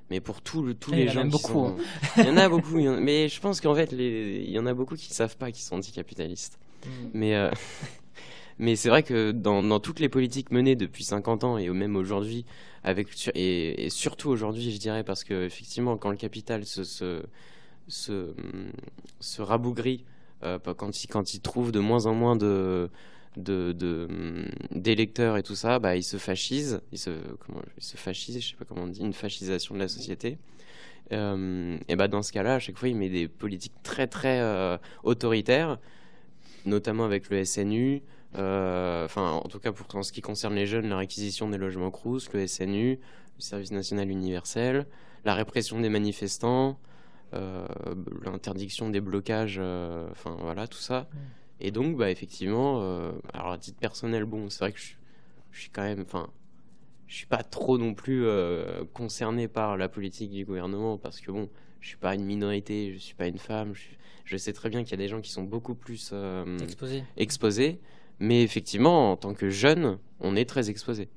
mais 0.09 0.21
pour 0.21 0.41
tous 0.41 0.65
les 0.91 1.07
gens 1.09 1.27
qui 1.29 1.37
sont, 1.39 1.67
hein. 1.67 1.75
il 2.17 2.25
y 2.25 2.29
en 2.29 2.37
a 2.37 2.47
beaucoup. 2.49 2.79
mais 2.79 3.27
je 3.27 3.39
pense 3.41 3.59
qu'en 3.59 3.75
fait, 3.75 3.91
il 3.91 4.49
y 4.49 4.57
en 4.57 4.65
a 4.65 4.73
beaucoup 4.73 4.95
qui 4.95 5.09
ne 5.09 5.13
savent 5.13 5.37
pas 5.37 5.51
qu'ils 5.51 5.63
sont 5.63 5.75
anticapitalistes. 5.75 6.57
Mm. 6.85 6.89
Mais 7.13 7.35
euh, 7.35 7.51
mais 8.59 8.75
c'est 8.75 8.89
vrai 8.89 9.03
que 9.03 9.31
dans, 9.31 9.61
dans, 9.61 9.79
toutes 9.79 9.99
les 9.99 10.09
politiques 10.09 10.51
menées 10.51 10.75
depuis 10.75 11.03
50 11.03 11.43
ans 11.43 11.57
et 11.57 11.67
même 11.69 11.97
aujourd'hui, 11.97 12.45
avec 12.83 13.09
et, 13.35 13.89
surtout 13.89 14.29
aujourd'hui, 14.29 14.71
je 14.71 14.77
dirais, 14.77 15.03
parce 15.03 15.23
que 15.23 15.45
effectivement, 15.45 15.97
quand 15.97 16.09
le 16.09 16.17
capital 16.17 16.65
se, 16.65 16.83
se 16.85 17.23
se, 17.87 18.33
se 19.19 19.41
rabougrit 19.41 20.03
euh, 20.43 20.59
quand, 20.59 21.03
il, 21.03 21.07
quand 21.07 21.41
trouve 21.41 21.71
de 21.71 21.79
moins 21.79 22.05
en 22.05 22.13
moins 22.13 22.35
de, 22.35 22.89
de, 23.35 23.75
d'électeurs 24.71 25.37
et 25.37 25.43
tout 25.43 25.55
ça, 25.55 25.79
bah, 25.79 25.95
il 25.95 26.03
se 26.03 26.17
fascise, 26.17 26.81
il 26.91 26.99
se, 26.99 27.09
comment, 27.39 27.61
il 27.77 27.83
se 27.83 27.97
fascise, 27.97 28.39
je 28.39 28.49
sais 28.49 28.55
pas 28.55 28.65
comment 28.65 28.83
on 28.83 28.87
dit, 28.87 29.01
une 29.01 29.13
fascisation 29.13 29.73
de 29.75 29.79
la 29.79 29.87
société. 29.87 30.37
Euh, 31.13 31.77
et 31.87 31.95
bah, 31.95 32.07
dans 32.07 32.21
ce 32.21 32.31
cas-là, 32.33 32.55
à 32.55 32.59
chaque 32.59 32.77
fois, 32.77 32.89
il 32.89 32.95
met 32.95 33.09
des 33.09 33.27
politiques 33.27 33.73
très 33.81 34.07
très 34.07 34.39
euh, 34.41 34.77
autoritaires, 35.03 35.79
notamment 36.65 37.05
avec 37.05 37.29
le 37.29 37.43
SNU, 37.43 38.01
enfin 38.33 39.31
en 39.31 39.47
tout 39.49 39.57
cas 39.57 39.71
pour 39.71 40.05
ce 40.05 40.11
qui 40.11 40.21
concerne 40.21 40.53
les 40.53 40.67
jeunes, 40.67 40.89
la 40.89 40.97
réquisition 40.97 41.49
des 41.49 41.57
logements 41.57 41.89
Crous, 41.89 42.31
le 42.33 42.45
SNU, 42.45 42.99
le 43.37 43.41
service 43.41 43.71
national 43.71 44.11
universel, 44.11 44.85
la 45.25 45.33
répression 45.33 45.79
des 45.79 45.89
manifestants, 45.89 46.77
l'interdiction 47.33 48.89
des 48.89 49.01
blocages, 49.01 49.57
euh, 49.59 50.07
enfin 50.11 50.35
voilà, 50.39 50.67
tout 50.67 50.77
ça. 50.77 51.07
Et 51.59 51.71
donc, 51.71 51.97
bah, 51.97 52.11
effectivement, 52.11 52.81
euh, 52.81 53.11
alors 53.33 53.51
à 53.51 53.57
titre 53.57 53.79
personnel, 53.79 54.25
bon, 54.25 54.49
c'est 54.49 54.59
vrai 54.59 54.71
que 54.71 54.79
je, 54.79 54.93
suis 55.51 55.69
quand 55.69 55.83
même, 55.83 56.01
enfin, 56.01 56.29
je 57.07 57.15
suis 57.15 57.25
pas 57.25 57.43
trop 57.43 57.77
non 57.77 57.93
plus 57.93 58.25
concerné 58.93 59.47
par 59.47 59.77
la 59.77 59.89
politique 59.89 60.31
du 60.31 60.45
gouvernement 60.45 60.97
parce 60.97 61.19
que 61.19 61.31
bon, 61.31 61.49
je 61.79 61.87
suis 61.87 61.97
pas 61.97 62.15
une 62.15 62.25
minorité, 62.25 62.93
je 62.93 62.99
suis 62.99 63.15
pas 63.15 63.27
une 63.27 63.39
femme. 63.39 63.73
Je, 64.25 64.37
sais 64.37 64.53
très 64.53 64.69
bien 64.69 64.83
qu'il 64.83 64.91
y 64.91 64.93
a 64.95 64.97
des 64.97 65.07
gens 65.07 65.21
qui 65.21 65.31
sont 65.31 65.43
beaucoup 65.43 65.73
plus 65.73 66.13
exposés. 66.61 67.03
exposés, 67.15 67.79
mais 68.19 68.43
effectivement, 68.43 69.13
en 69.13 69.17
tant 69.17 69.33
que 69.33 69.49
jeune, 69.49 69.97
on 70.19 70.35
est 70.35 70.47
très 70.47 70.69
exposé. 70.69 71.07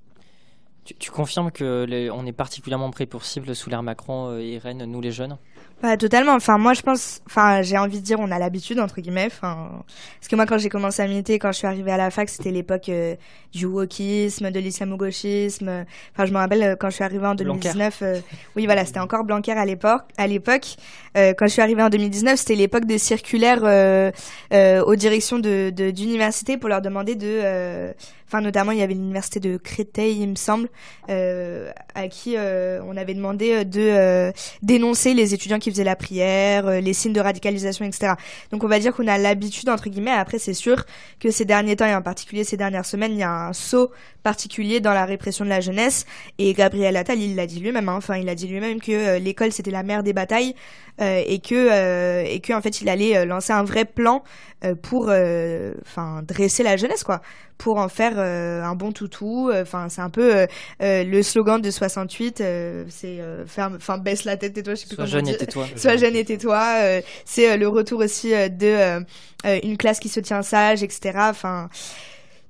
Tu, 0.84 1.10
confirmes 1.10 1.50
que 1.50 2.08
on 2.10 2.24
est 2.24 2.32
particulièrement 2.32 2.90
pris 2.90 3.06
pour 3.06 3.24
cible 3.24 3.54
sous 3.54 3.68
l'ère 3.68 3.82
Macron 3.82 4.38
et 4.38 4.58
Rennes, 4.58 4.84
nous 4.84 5.00
les 5.00 5.12
jeunes? 5.12 5.38
Bah, 5.82 5.96
totalement. 5.96 6.34
Enfin, 6.34 6.58
moi, 6.58 6.74
je 6.74 6.82
pense, 6.82 7.22
enfin, 7.26 7.62
j'ai 7.62 7.78
envie 7.78 8.00
de 8.00 8.04
dire, 8.04 8.20
on 8.20 8.30
a 8.30 8.38
l'habitude, 8.38 8.78
entre 8.80 9.00
guillemets. 9.00 9.26
Enfin, 9.26 9.82
parce 10.18 10.28
que 10.28 10.36
moi, 10.36 10.44
quand 10.44 10.58
j'ai 10.58 10.68
commencé 10.68 11.00
à 11.00 11.06
militer, 11.06 11.38
quand 11.38 11.52
je 11.52 11.58
suis 11.58 11.66
arrivée 11.66 11.90
à 11.90 11.96
la 11.96 12.10
fac, 12.10 12.28
c'était 12.28 12.50
l'époque 12.50 12.90
euh, 12.90 13.16
du 13.54 13.64
wokisme, 13.64 14.50
de 14.50 14.60
l'islamo-gauchisme. 14.60 15.86
Enfin, 16.12 16.26
je 16.26 16.32
me 16.32 16.36
rappelle 16.36 16.62
euh, 16.62 16.76
quand 16.76 16.90
je 16.90 16.96
suis 16.96 17.04
arrivée 17.04 17.26
en 17.26 17.34
2019. 17.34 17.98
Euh, 18.02 18.20
oui, 18.56 18.66
voilà, 18.66 18.84
c'était 18.84 19.00
encore 19.00 19.24
Blanquer 19.24 19.52
à 19.52 19.64
l'époque. 19.64 20.02
À 20.18 20.26
l'époque, 20.26 20.76
quand 21.14 21.46
je 21.46 21.52
suis 21.52 21.62
arrivée 21.62 21.82
en 21.82 21.88
2019, 21.88 22.36
c'était 22.38 22.54
l'époque 22.54 22.84
des 22.84 22.98
circulaires 22.98 23.62
aux 24.86 24.94
directions 24.96 25.38
de 25.38 25.70
d'universités 25.70 26.56
pour 26.56 26.68
leur 26.68 26.80
demander 26.80 27.14
de 27.16 27.92
Enfin, 28.30 28.42
notamment, 28.42 28.70
il 28.70 28.78
y 28.78 28.82
avait 28.82 28.94
l'université 28.94 29.40
de 29.40 29.56
Créteil, 29.56 30.20
il 30.20 30.28
me 30.28 30.36
semble, 30.36 30.68
euh, 31.08 31.72
à 31.96 32.06
qui 32.06 32.36
euh, 32.36 32.80
on 32.86 32.96
avait 32.96 33.14
demandé 33.14 33.50
euh, 33.52 33.64
de 33.64 34.32
dénoncer 34.62 35.14
les 35.14 35.34
étudiants 35.34 35.58
qui 35.58 35.68
faisaient 35.68 35.82
la 35.82 35.96
prière, 35.96 36.80
les 36.80 36.92
signes 36.92 37.12
de 37.12 37.20
radicalisation, 37.20 37.84
etc. 37.84 38.12
Donc, 38.52 38.62
on 38.62 38.68
va 38.68 38.78
dire 38.78 38.94
qu'on 38.94 39.08
a 39.08 39.18
l'habitude, 39.18 39.68
entre 39.68 39.88
guillemets. 39.88 40.12
Après, 40.12 40.38
c'est 40.38 40.54
sûr 40.54 40.84
que 41.18 41.32
ces 41.32 41.44
derniers 41.44 41.74
temps, 41.74 41.86
et 41.86 41.94
en 41.96 42.02
particulier 42.02 42.44
ces 42.44 42.56
dernières 42.56 42.86
semaines, 42.86 43.10
il 43.10 43.18
y 43.18 43.24
a 43.24 43.48
un 43.48 43.52
saut 43.52 43.90
particulier 44.22 44.78
dans 44.78 44.92
la 44.92 45.06
répression 45.06 45.44
de 45.44 45.50
la 45.50 45.60
jeunesse. 45.60 46.06
Et 46.38 46.52
Gabriel 46.52 46.96
Attal, 46.96 47.18
il 47.18 47.34
l'a 47.34 47.48
dit 47.48 47.58
lui-même. 47.58 47.88
Hein. 47.88 47.96
enfin, 47.96 48.16
il 48.16 48.28
a 48.28 48.36
dit 48.36 48.46
lui-même 48.46 48.80
que 48.80 49.18
l'école 49.18 49.50
c'était 49.50 49.72
la 49.72 49.82
mère 49.82 50.04
des 50.04 50.12
batailles 50.12 50.54
et 50.98 51.40
que 51.40 52.24
et 52.24 52.40
que 52.40 52.52
en 52.52 52.60
fait, 52.60 52.80
il 52.80 52.88
allait 52.88 53.24
lancer 53.24 53.52
un 53.52 53.64
vrai 53.64 53.84
plan 53.84 54.22
pour, 54.82 55.10
enfin, 55.82 56.22
dresser 56.26 56.62
la 56.62 56.76
jeunesse, 56.76 57.04
quoi 57.04 57.22
pour 57.60 57.76
en 57.76 57.88
faire 57.88 58.14
euh, 58.16 58.62
un 58.62 58.74
bon 58.74 58.90
toutou. 58.90 59.52
Enfin, 59.54 59.88
c'est 59.88 60.00
un 60.00 60.10
peu 60.10 60.34
euh, 60.34 60.46
euh, 60.82 61.04
le 61.04 61.22
slogan 61.22 61.60
de 61.60 61.70
68. 61.70 62.42
c'est 62.88 63.18
ferme, 63.46 63.76
enfin 63.76 63.98
baisse 63.98 64.24
la 64.24 64.36
tête 64.36 64.56
et 64.58 64.62
toi. 64.62 64.74
Je 64.74 64.80
sais 64.80 64.86
plus 64.86 64.96
Sois 64.96 65.06
jeune 65.06 65.28
et 65.28 65.36
tais-toi. 65.36 65.66
Sois 65.76 65.96
jeune 65.96 66.16
et 66.16 66.24
tais-toi. 66.24 67.02
c'est 67.24 67.56
le 67.56 67.68
retour 67.68 68.00
aussi 68.00 68.30
de 68.30 69.04
une 69.62 69.76
classe 69.76 70.00
qui 70.00 70.08
se 70.08 70.20
tient 70.20 70.42
sage, 70.42 70.82
etc. 70.82 71.12
Enfin. 71.18 71.68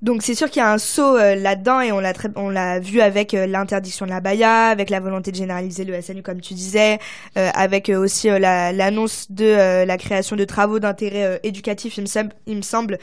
Donc 0.03 0.23
c'est 0.23 0.35
sûr 0.35 0.49
qu'il 0.49 0.63
y 0.63 0.65
a 0.65 0.73
un 0.73 0.79
saut 0.79 1.19
euh, 1.19 1.35
là-dedans 1.35 1.83
et 1.83 1.93
on 1.93 2.01
l'a 2.01 2.15
on 2.37 2.49
l'a 2.49 2.81
vu 2.81 3.03
avec 3.03 3.35
euh, 3.35 3.47
l'interdiction 3.47 4.07
de 4.07 4.11
la 4.11 4.21
baya, 4.21 4.69
avec 4.69 4.89
la 4.89 4.99
volonté 4.99 5.31
de 5.31 5.37
généraliser 5.37 5.85
le 5.85 6.01
SNU 6.01 6.23
comme 6.23 6.41
tu 6.41 6.55
disais, 6.55 6.99
euh, 7.37 7.51
avec 7.53 7.91
aussi 7.91 8.29
l'annonce 8.29 9.31
de 9.31 9.85
la 9.85 9.99
création 9.99 10.37
de 10.37 10.45
travaux 10.45 10.79
d'intérêt 10.79 11.41
éducatif, 11.43 11.99
il 11.99 12.03
me, 12.03 12.07
semble, 12.07 12.31
il 12.47 12.57
me 12.57 12.63
semble 12.63 12.99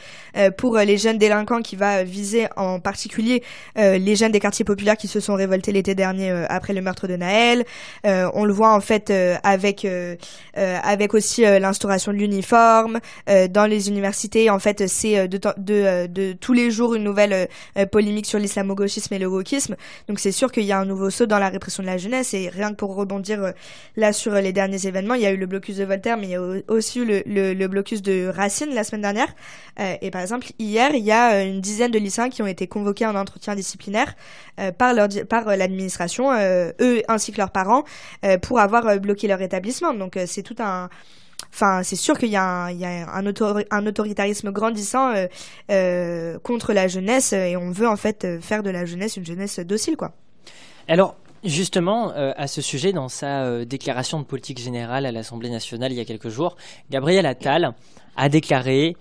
pour 0.56 0.78
les 0.78 0.96
jeunes 0.96 1.18
délinquants 1.18 1.62
qui 1.62 1.76
va 1.76 2.02
viser 2.02 2.48
en 2.56 2.80
particulier 2.80 3.42
les 3.76 4.16
jeunes 4.16 4.32
des 4.32 4.40
quartiers 4.40 4.64
populaires 4.64 4.96
qui 4.96 5.08
se 5.08 5.20
sont 5.20 5.34
révoltés 5.34 5.72
l'été 5.72 5.94
dernier 5.94 6.30
après 6.48 6.72
le 6.72 6.80
meurtre 6.80 7.06
de 7.06 7.16
Naël. 7.16 7.64
on 8.04 8.44
le 8.44 8.52
voit 8.52 8.72
en 8.72 8.80
fait 8.80 9.12
avec 9.42 9.86
avec 10.54 11.14
aussi 11.14 11.42
l'instauration 11.42 12.12
de 12.12 12.18
l'uniforme 12.18 13.00
dans 13.50 13.66
les 13.66 13.88
universités. 13.88 14.50
En 14.50 14.58
fait, 14.58 14.86
c'est 14.88 15.28
de, 15.28 16.32
tous 16.32 16.52
les 16.52 16.70
jours 16.70 16.87
une 16.94 17.04
nouvelle 17.04 17.48
euh, 17.76 17.86
polémique 17.86 18.26
sur 18.26 18.38
l'islamo-gauchisme 18.38 19.14
et 19.14 19.18
le 19.18 19.26
wokisme. 19.26 19.76
Donc 20.08 20.18
c'est 20.18 20.32
sûr 20.32 20.52
qu'il 20.52 20.64
y 20.64 20.72
a 20.72 20.78
un 20.78 20.84
nouveau 20.84 21.10
saut 21.10 21.26
dans 21.26 21.38
la 21.38 21.48
répression 21.48 21.82
de 21.82 21.88
la 21.88 21.98
jeunesse. 21.98 22.34
Et 22.34 22.48
rien 22.48 22.70
que 22.70 22.76
pour 22.76 22.94
rebondir 22.94 23.42
euh, 23.42 23.52
là 23.96 24.12
sur 24.12 24.34
les 24.34 24.52
derniers 24.52 24.86
événements, 24.86 25.14
il 25.14 25.22
y 25.22 25.26
a 25.26 25.32
eu 25.32 25.36
le 25.36 25.46
blocus 25.46 25.76
de 25.76 25.84
Voltaire, 25.84 26.16
mais 26.16 26.26
il 26.26 26.30
y 26.30 26.36
a 26.36 26.42
aussi 26.68 27.00
eu 27.00 27.04
le, 27.04 27.54
le, 27.54 27.68
blocus 27.68 28.02
de 28.02 28.28
Racine 28.28 28.74
la 28.74 28.84
semaine 28.84 29.02
dernière. 29.02 29.28
Euh, 29.80 29.94
et 30.00 30.10
par 30.10 30.22
exemple, 30.22 30.48
hier, 30.58 30.94
il 30.94 31.04
y 31.04 31.12
a 31.12 31.42
une 31.42 31.60
dizaine 31.60 31.90
de 31.90 31.98
lycéens 31.98 32.30
qui 32.30 32.42
ont 32.42 32.46
été 32.46 32.66
convoqués 32.66 33.06
en 33.06 33.14
entretien 33.14 33.54
disciplinaire 33.54 34.14
par 34.76 34.92
leur 34.92 35.08
par 35.28 35.44
l'administration, 35.56 36.30
eux 36.80 37.02
ainsi 37.08 37.32
que 37.32 37.38
leurs 37.38 37.50
parents, 37.50 37.84
pour 38.42 38.58
avoir 38.58 38.98
bloqué 38.98 39.28
leur 39.28 39.40
établissement. 39.40 39.94
Donc 39.94 40.18
c'est 40.26 40.42
tout 40.42 40.56
un 40.58 40.88
Enfin, 41.52 41.82
c'est 41.82 41.96
sûr 41.96 42.18
qu'il 42.18 42.28
y 42.28 42.36
a 42.36 42.66
un, 42.66 43.86
autoritarisme 43.86 44.50
grandissant 44.50 45.10
euh, 45.10 45.26
euh, 45.70 46.38
contre 46.40 46.72
la 46.72 46.88
jeunesse 46.88 47.32
et 47.32 47.56
on 47.56 47.70
veut 47.70 47.88
en 47.88 47.96
fait 47.96 48.40
faire 48.40 48.62
de 48.62 48.70
la 48.70 48.84
jeunesse 48.84 49.16
une 49.16 49.26
jeunesse 49.26 49.58
docile, 49.60 49.96
quoi. 49.96 50.12
Alors, 50.88 51.16
Justement, 51.44 52.10
euh, 52.16 52.32
à 52.36 52.48
ce 52.48 52.60
sujet, 52.60 52.92
dans 52.92 53.06
sa 53.06 53.64
déclaration 53.64 54.18
de 54.18 54.24
politique 54.24 54.58
générale 54.58 55.06
à 55.06 55.12
l'Assemblée 55.12 55.50
nationale 55.50 55.92
il 55.92 55.96
y 55.96 56.00
a 56.00 56.04
quelques 56.04 56.30
jours, 56.30 56.56
Gabriel 56.90 57.26
Attal 57.26 57.76
a 58.16 58.28
déclaré 58.28 58.96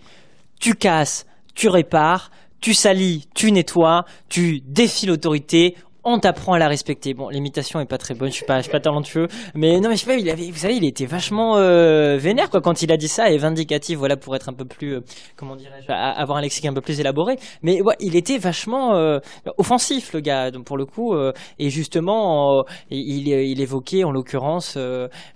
Tu 0.60 0.76
casses, 0.76 1.26
tu 1.56 1.68
répares, 1.68 2.30
tu 2.62 2.76
salis, 2.76 3.28
tu 3.34 3.52
nettoies, 3.52 4.06
tu 4.30 4.62
défies 4.62 5.08
l'autorité, 5.08 5.76
on 6.08 6.20
t'apprend 6.20 6.54
à 6.54 6.60
la 6.60 6.68
respecter. 6.68 7.14
Bon, 7.14 7.30
l'imitation 7.30 7.80
est 7.80 7.86
pas 7.86 7.98
très 7.98 8.14
bonne, 8.14 8.30
je 8.30 8.36
suis 8.36 8.46
pas, 8.46 8.62
suis 8.62 8.72
pas 8.72 8.80
talentueux, 8.80 9.28
mais 9.56 9.80
non, 9.80 9.90
mais 9.90 9.96
je 9.96 10.02
sais 10.02 10.08
pas, 10.08 10.16
il 10.16 10.30
avait, 10.30 10.50
vous 10.50 10.58
savez, 10.58 10.76
il 10.76 10.86
était 10.86 11.06
vachement 11.06 11.58
euh, 11.58 12.18
vénère 12.18 12.50
quand 12.50 12.82
il 12.82 12.92
a 12.92 12.98
dit 12.98 13.10
ça 13.10 13.30
et 13.30 13.38
vindicatif, 13.38 13.98
voilà, 13.98 14.16
pour 14.16 14.36
être 14.36 14.48
un 14.50 14.54
peu 14.54 14.66
plus, 14.66 14.96
euh, 14.96 15.02
comment 15.36 15.56
dirais-je, 15.56 15.92
avoir 15.92 16.38
un 16.38 16.42
lexique 16.42 16.66
un 16.66 16.74
peu 16.74 16.82
plus 16.82 17.00
élaboré. 17.00 17.38
Mais 17.62 17.82
ouais, 17.82 17.96
il 18.00 18.16
était 18.16 18.38
vachement 18.38 18.96
euh, 18.96 19.20
offensif 19.58 20.14
le 20.14 20.22
gars, 20.22 20.50
pour 20.66 20.78
le 20.78 20.86
coup, 20.86 21.16
et 21.60 21.70
justement, 21.70 22.64
il, 22.90 23.62
évoquait 23.62 24.04
en 24.04 24.12
l'occurrence 24.12 24.78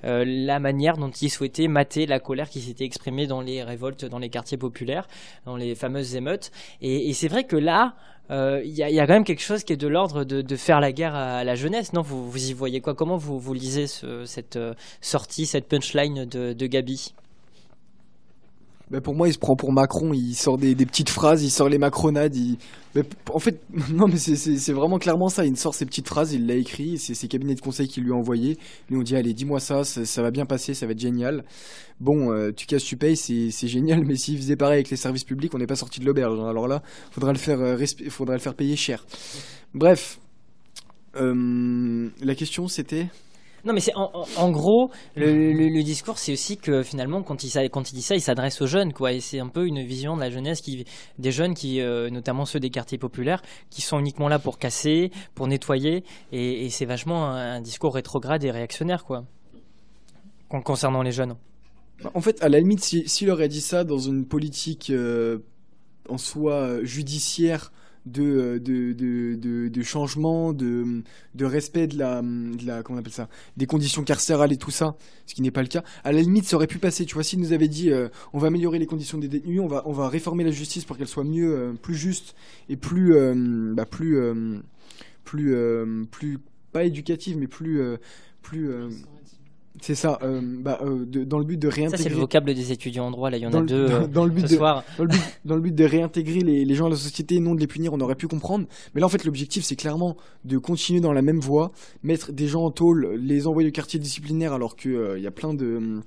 la 0.03 0.59
manière 0.59 0.97
dont 0.97 1.09
il 1.09 1.30
souhaitait 1.30 1.67
mater 1.67 2.05
la 2.05 2.19
colère 2.19 2.49
qui 2.49 2.61
s'était 2.61 2.86
exprimée 2.86 3.28
dans 3.28 3.41
les 3.41 3.63
révoltes, 3.63 4.05
dans 4.05 4.19
les 4.19 4.30
quartiers 4.30 4.57
populaires, 4.57 5.07
dans 5.45 5.55
les 5.55 5.76
fameuses 5.76 6.15
émeutes. 6.15 6.51
Et 6.82 7.13
c'est 7.13 7.28
vrai 7.28 7.43
que 7.43 7.55
là 7.55 7.95
il 8.32 8.38
euh, 8.38 8.63
y, 8.63 8.77
y, 8.77 8.99
a 8.99 9.07
quand 9.07 9.13
même 9.13 9.25
quelque 9.25 9.41
chose 9.41 9.65
qui 9.65 9.73
est 9.73 9.77
de 9.77 9.89
l'ordre 9.89 10.23
de, 10.23 10.55
faire 10.55 10.79
la 10.79 10.93
guerre 10.93 11.15
à 11.15 11.43
la 11.43 11.55
jeunesse. 11.55 11.91
Non, 11.91 12.01
vous, 12.01 12.32
vous 12.32 12.49
y 12.49 12.53
voyez 12.53 12.79
quoi? 12.79 12.95
Comment 12.95 13.17
vous, 13.17 13.53
lisez 13.53 13.88
ce, 13.88 14.23
cette 14.23 14.55
euh, 14.55 14.73
sortie, 15.01 15.45
cette 15.45 15.67
punchline 15.67 16.23
de 16.23 16.65
Gabi? 16.67 17.13
Bah, 18.92 19.00
pour 19.00 19.16
moi, 19.16 19.30
il 19.30 19.34
se 19.34 19.39
prend 19.39 19.56
pour 19.56 19.72
Macron, 19.72 20.12
il 20.14 20.36
sort 20.36 20.58
des, 20.58 20.76
petites 20.76 21.10
phrases, 21.10 21.44
il 21.44 21.50
sort 21.50 21.70
les 21.70 21.78
macronades. 21.78 22.36
Il... 22.36 22.58
en 23.32 23.39
fait, 23.39 23.62
non, 23.94 24.08
mais 24.08 24.18
c'est 24.18 24.74
vraiment 24.74 25.00
clairement 25.00 25.30
ça. 25.30 25.46
Il 25.46 25.56
sort 25.56 25.74
ces 25.74 25.86
petites 25.86 26.10
phrases, 26.10 26.34
il 26.34 26.46
l'a 26.46 26.56
écrit, 26.56 26.98
c'est 26.98 27.14
ses 27.14 27.30
cabinets 27.30 27.56
de 27.56 27.62
conseil 27.62 27.88
qui 27.88 28.02
lui 28.02 28.12
ont 28.12 28.18
envoyé. 28.18 28.58
Lui 28.89 28.98
ont 28.98 29.02
dit 29.02 29.16
Allez, 29.16 29.34
dis-moi 29.34 29.62
ça, 29.62 29.86
ça, 29.86 30.22
va 30.22 30.30
bien 30.30 30.46
passer, 30.46 30.74
ça 30.74 30.88
va 30.88 30.92
être 30.92 31.00
génial. 31.00 31.46
Bon, 32.02 32.34
euh, 32.34 32.52
tu 32.52 32.66
casses, 32.66 32.84
tu 32.84 32.98
payes, 32.98 33.16
c'est 33.16 33.68
génial, 33.68 34.04
mais 34.06 34.18
s'il 34.18 34.36
faisait 34.36 34.58
pareil 34.58 34.76
avec 34.76 34.89
les 34.89 34.98
services 34.98 35.24
publics, 35.24 35.56
on 35.56 35.58
n'est 35.58 35.68
pas 35.68 35.76
sorti 35.76 36.02
de 36.02 36.06
l'auberge. 36.06 36.38
Alors 36.42 36.68
là, 36.68 36.84
faudra 37.12 37.32
le 37.32 37.39
faire, 37.39 37.62
euh, 37.62 37.78
faudra 38.10 38.36
le 38.36 38.42
faire 38.42 38.56
payer 38.56 38.76
cher. 38.76 39.06
Bref, 39.74 40.20
euh, 41.16 42.10
la 42.22 42.36
question 42.36 42.68
c'était. 42.68 43.08
Non, 43.66 43.74
mais 43.74 43.80
c'est 43.80 43.93
en, 43.95 44.51
gros, 44.51 44.89
le, 45.16 45.84
discours, 45.84 46.18
c'est 46.18 46.34
aussi 46.34 46.57
que 46.57 46.84
finalement, 46.84 47.22
quand 47.22 47.43
il, 47.43 47.70
quand 47.70 47.91
il 47.91 47.95
dit 47.95 48.01
ça, 48.01 48.16
il 48.16 48.22
s'adresse 48.22 48.62
aux 48.62 48.68
jeunes, 48.68 48.93
quoi. 48.93 49.14
Et 49.14 49.20
c'est 49.20 49.39
un 49.39 49.49
peu 49.49 49.68
une 49.68 49.84
vision 49.84 50.16
de 50.16 50.22
la 50.22 50.30
jeunesse, 50.30 50.62
qui, 50.62 50.86
des 51.20 51.32
jeunes, 51.32 51.53
qui, 51.53 51.82
euh, 51.82 52.09
notamment 52.09 52.45
ceux 52.45 52.59
des 52.59 52.70
quartiers 52.70 52.97
populaires, 52.97 53.41
qui 53.70 53.82
sont 53.82 53.99
uniquement 53.99 54.28
là 54.28 54.39
pour 54.39 54.57
casser, 54.57 55.12
pour 55.36 55.47
nettoyer. 55.47 56.03
Et, 56.32 56.70
c'est 56.70 56.86
vachement 56.86 57.26
un, 57.26 57.62
discours 57.62 57.93
rétrograde 57.93 58.43
et 58.43 58.51
réactionnaire, 58.51 59.03
quoi. 59.05 59.26
concernant 60.49 61.01
les 61.01 61.12
jeunes. 61.12 61.36
En 62.14 62.22
fait, 62.22 62.41
à 62.41 62.49
la 62.49 62.59
limite, 62.59 62.84
s'il 62.84 63.30
aurait 63.30 63.47
dit 63.47 63.62
ça 63.62 63.84
dans 63.84 63.99
une 63.99 64.26
politique 64.26 64.89
euh, 64.89 65.39
en 66.09 66.18
soi 66.18 66.53
euh, 66.53 66.84
judiciaire 66.84 67.72
de, 68.06 68.58
de, 68.58 68.93
de, 68.93 69.68
de, 69.68 69.84
changement, 69.84 70.54
de, 70.54 71.04
respect 71.39 71.88
de 71.88 71.97
la, 71.97 72.24
la, 72.66 72.84
comment 72.84 72.97
on 72.97 72.99
appelle 72.99 73.14
ça, 73.14 73.30
des 73.58 73.66
conditions 73.66 74.04
carcérales 74.04 74.52
et 74.52 74.58
tout 74.58 74.72
ça, 74.72 74.95
ce 75.26 75.36
qui 75.36 75.41
n'est 75.41 75.52
pas 75.52 75.62
le 75.62 75.68
cas. 75.68 75.84
À 76.04 76.12
la 76.12 76.22
limite, 76.22 76.45
ça 76.45 76.56
aurait 76.56 76.68
pu 76.68 76.80
passer. 76.80 77.06
Tu 77.06 77.14
vois, 77.14 77.24
s'il 77.24 77.39
nous 77.39 77.54
avait 77.54 77.68
dit, 77.68 77.91
euh, 77.91 78.10
on 78.34 78.39
va 78.39 78.47
améliorer 78.47 78.80
les 78.80 78.88
conditions 78.88 79.18
des 79.18 79.28
détenus, 79.28 79.62
on 79.62 79.68
va, 79.68 79.84
on 79.86 79.91
va 79.91 80.10
réformer 80.10 80.43
la 80.43 80.52
justice 80.52 80.86
pour 80.86 80.97
qu'elle 80.97 81.08
soit 81.08 81.24
mieux, 81.24 81.56
euh, 81.56 81.74
plus 81.74 81.95
juste 81.95 82.36
et 82.70 82.76
plus, 82.76 83.16
euh, 83.16 83.74
bah, 83.74 83.86
plus, 83.86 84.20
plus, 85.24 85.56
plus, 86.10 86.39
pas 86.72 86.84
éducative, 86.84 87.38
mais 87.38 87.47
plus, 87.47 87.82
plus 88.41 88.72
c'est 89.82 89.95
ça, 89.95 90.19
euh, 90.21 90.41
bah, 90.43 90.79
euh, 90.84 91.05
dans 91.25 91.39
le 91.39 91.43
but 91.43 91.57
de 91.57 91.67
réintégrer. 91.67 91.97
Ça, 91.97 92.03
c'est 92.03 92.09
le 92.09 92.15
vocable 92.15 92.53
des 92.53 92.71
étudiants 92.71 93.07
en 93.07 93.11
droit, 93.11 93.32
là, 93.32 93.38
il 93.38 93.43
y 93.43 93.47
en 93.47 93.53
a 93.53 93.61
deux 93.61 93.89
euh, 93.89 94.07
dans, 94.07 94.25
le 94.25 94.32
but 94.32 94.47
ce 94.47 94.53
de, 94.53 94.57
soir. 94.57 94.84
Dans 94.97 95.55
le, 95.55 95.61
but, 95.61 95.73
de 95.75 95.84
réintégrer 95.84 96.41
les, 96.41 96.75
gens 96.75 96.86
à 96.86 96.89
la 96.89 96.95
société, 96.95 97.39
non 97.39 97.55
de 97.55 97.59
les 97.59 97.67
punir, 97.67 97.91
on 97.91 97.99
aurait 97.99 98.15
pu 98.15 98.27
comprendre. 98.27 98.67
Mais 98.93 99.01
là, 99.01 99.07
en 99.07 99.09
fait, 99.09 99.25
l'objectif, 99.25 99.63
c'est 99.63 99.75
clairement 99.75 100.17
de 100.45 100.59
continuer 100.59 101.01
dans 101.01 101.13
la 101.13 101.23
même 101.23 101.39
voie, 101.39 101.71
mettre 102.03 102.32
des 102.32 102.47
gens 102.47 102.63
en 102.63 102.71
tôle, 102.71 103.15
les 103.15 103.47
envoyer 103.47 103.69
au 103.69 103.71
quartier 103.71 103.99
disciplinaire, 103.99 104.53
alors 104.53 104.75
qu'il 104.75 104.99
il 105.17 105.23
y 105.23 105.27
a 105.27 105.32
plein 105.32 105.55
de. 105.55 105.99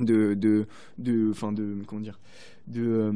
de. 0.00 0.34
de. 0.34 0.66
de. 0.98 1.30
Enfin, 1.30 1.50
de. 1.52 1.78
Comment 1.86 2.02
dire 2.02 2.20
De. 2.68 3.12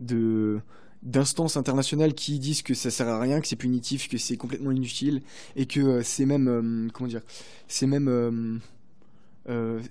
de 0.00 0.60
d'instances 1.02 1.56
internationales 1.56 2.14
qui 2.14 2.38
disent 2.38 2.62
que 2.62 2.74
ça 2.74 2.90
sert 2.90 3.08
à 3.08 3.20
rien, 3.20 3.40
que 3.40 3.46
c'est 3.46 3.56
punitif, 3.56 4.08
que 4.08 4.18
c'est 4.18 4.36
complètement 4.36 4.70
inutile 4.70 5.22
et 5.56 5.66
que 5.66 5.80
euh, 5.80 6.02
c'est 6.02 6.26
même 6.26 6.48
euh, 6.48 6.88
comment 6.92 7.08
dire, 7.08 7.22
c'est 7.68 7.86
même 7.86 8.08
euh, 8.08 8.58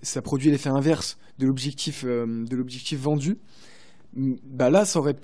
ça 0.01 0.21
produit 0.21 0.51
l'effet 0.51 0.69
inverse 0.69 1.17
de 1.37 1.47
l'objectif 1.47 2.05
de 2.05 2.55
l'objectif 2.55 2.99
vendu. 2.99 3.37
Bah 4.15 4.69
là, 4.69 4.85
ça 4.85 4.99
aurait, 4.99 5.15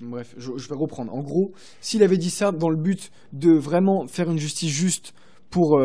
bref, 0.00 0.34
je, 0.38 0.68
vais 0.68 0.74
reprendre. 0.74 1.14
En 1.14 1.20
gros, 1.20 1.52
s'il 1.80 2.02
avait 2.02 2.18
dit 2.18 2.30
ça 2.30 2.52
dans 2.52 2.68
le 2.68 2.76
but 2.76 3.10
de 3.32 3.52
vraiment 3.52 4.06
faire 4.06 4.30
une 4.30 4.38
justice 4.38 4.70
juste 4.70 5.14
pour 5.50 5.80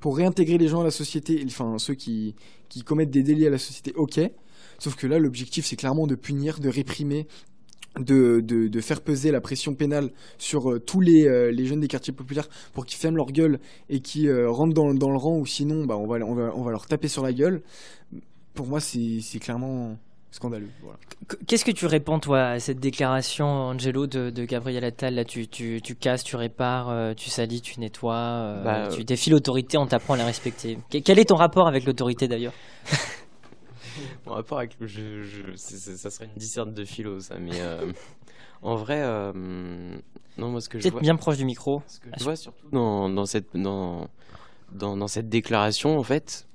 pour 0.00 0.16
réintégrer 0.16 0.58
les 0.58 0.68
gens 0.68 0.82
à 0.82 0.84
la 0.84 0.90
société, 0.90 1.42
enfin 1.46 1.78
ceux 1.78 1.94
qui 1.94 2.34
qui 2.68 2.82
commettent 2.82 3.10
des 3.10 3.22
délits 3.22 3.46
à 3.46 3.50
la 3.50 3.58
société, 3.58 3.92
ok. 3.94 4.20
Sauf 4.78 4.94
que 4.94 5.06
là, 5.06 5.18
l'objectif, 5.18 5.64
c'est 5.64 5.76
clairement 5.76 6.06
de 6.06 6.14
punir, 6.14 6.58
de 6.60 6.68
réprimer 6.68 7.26
de, 7.98 8.40
de, 8.40 8.80
faire 8.80 9.00
peser 9.00 9.30
la 9.30 9.40
pression 9.40 9.74
pénale 9.74 10.10
sur 10.38 10.70
euh, 10.70 10.78
tous 10.78 11.00
les, 11.00 11.26
euh, 11.26 11.50
les, 11.50 11.66
jeunes 11.66 11.80
des 11.80 11.88
quartiers 11.88 12.12
populaires 12.12 12.48
pour 12.72 12.86
qu'ils 12.86 12.98
ferment 12.98 13.16
leur 13.16 13.32
gueule 13.32 13.58
et 13.88 14.00
qu'ils 14.00 14.28
euh, 14.28 14.50
rentrent 14.50 14.74
dans, 14.74 14.94
dans, 14.94 15.10
le 15.10 15.16
rang 15.16 15.38
ou 15.38 15.46
sinon 15.46 15.84
bah, 15.86 15.96
on, 15.96 16.06
va, 16.06 16.18
on, 16.24 16.34
va, 16.34 16.52
on 16.54 16.62
va 16.62 16.70
leur 16.70 16.86
taper 16.86 17.08
sur 17.08 17.22
la 17.22 17.32
gueule. 17.32 17.62
Pour 18.54 18.66
moi, 18.66 18.80
c'est 18.80 19.38
clairement, 19.38 19.96
scandaleux. 20.36 20.68
Voilà. 20.82 20.98
Qu'est-ce 21.46 21.64
que 21.64 21.72
tu 21.72 21.86
réponds, 21.86 22.20
toi, 22.20 22.42
à 22.42 22.60
cette 22.60 22.78
déclaration, 22.78 23.46
Angelo, 23.46 24.06
de, 24.06 24.30
de 24.30 24.44
Gabriel 24.44 24.84
Attal 24.84 25.14
Là, 25.14 25.24
tu, 25.24 25.48
tu, 25.48 25.80
tu, 25.82 25.94
casses, 25.96 26.22
tu 26.22 26.36
répares, 26.36 26.88
euh, 26.90 27.14
tu 27.14 27.30
salis, 27.30 27.60
tu 27.60 27.80
nettoies, 27.80 28.14
euh, 28.14 28.62
bah, 28.62 28.88
tu 28.94 29.04
défies 29.04 29.30
l'autorité, 29.30 29.76
on 29.78 29.86
t'apprend 29.86 30.14
à 30.14 30.18
la 30.18 30.26
respecter. 30.26 30.78
Quel 30.90 31.18
est 31.18 31.26
ton 31.26 31.36
rapport 31.36 31.66
avec 31.66 31.84
l'autorité, 31.84 32.28
d'ailleurs? 32.28 32.52
Mon 34.26 34.32
rapport 34.32 34.58
avec. 34.58 34.76
Je, 34.80 35.22
je, 35.22 35.56
ça 35.56 36.10
serait 36.10 36.26
une 36.26 36.38
disserte 36.38 36.72
de 36.72 36.84
philo, 36.84 37.20
ça, 37.20 37.38
mais. 37.38 37.60
Euh, 37.60 37.92
en 38.62 38.76
vrai, 38.76 39.02
non, 40.38 40.50
moi, 40.50 40.60
ce 40.60 40.68
que 40.68 40.78
je 40.78 40.88
vois. 40.88 41.00
bien 41.00 41.16
proche 41.16 41.36
du 41.38 41.44
micro. 41.44 41.82
Ce 41.86 42.00
que 42.00 42.08
je 42.16 42.24
vois 42.24 42.36
surtout 42.36 42.68
dans, 42.70 43.08
dans 43.08 43.26
cette, 43.26 43.56
dans, 43.56 44.08
dans, 44.72 44.96
dans 44.96 45.08
cette 45.08 45.28
déclaration, 45.28 45.98
en 45.98 46.02
fait, 46.02 46.46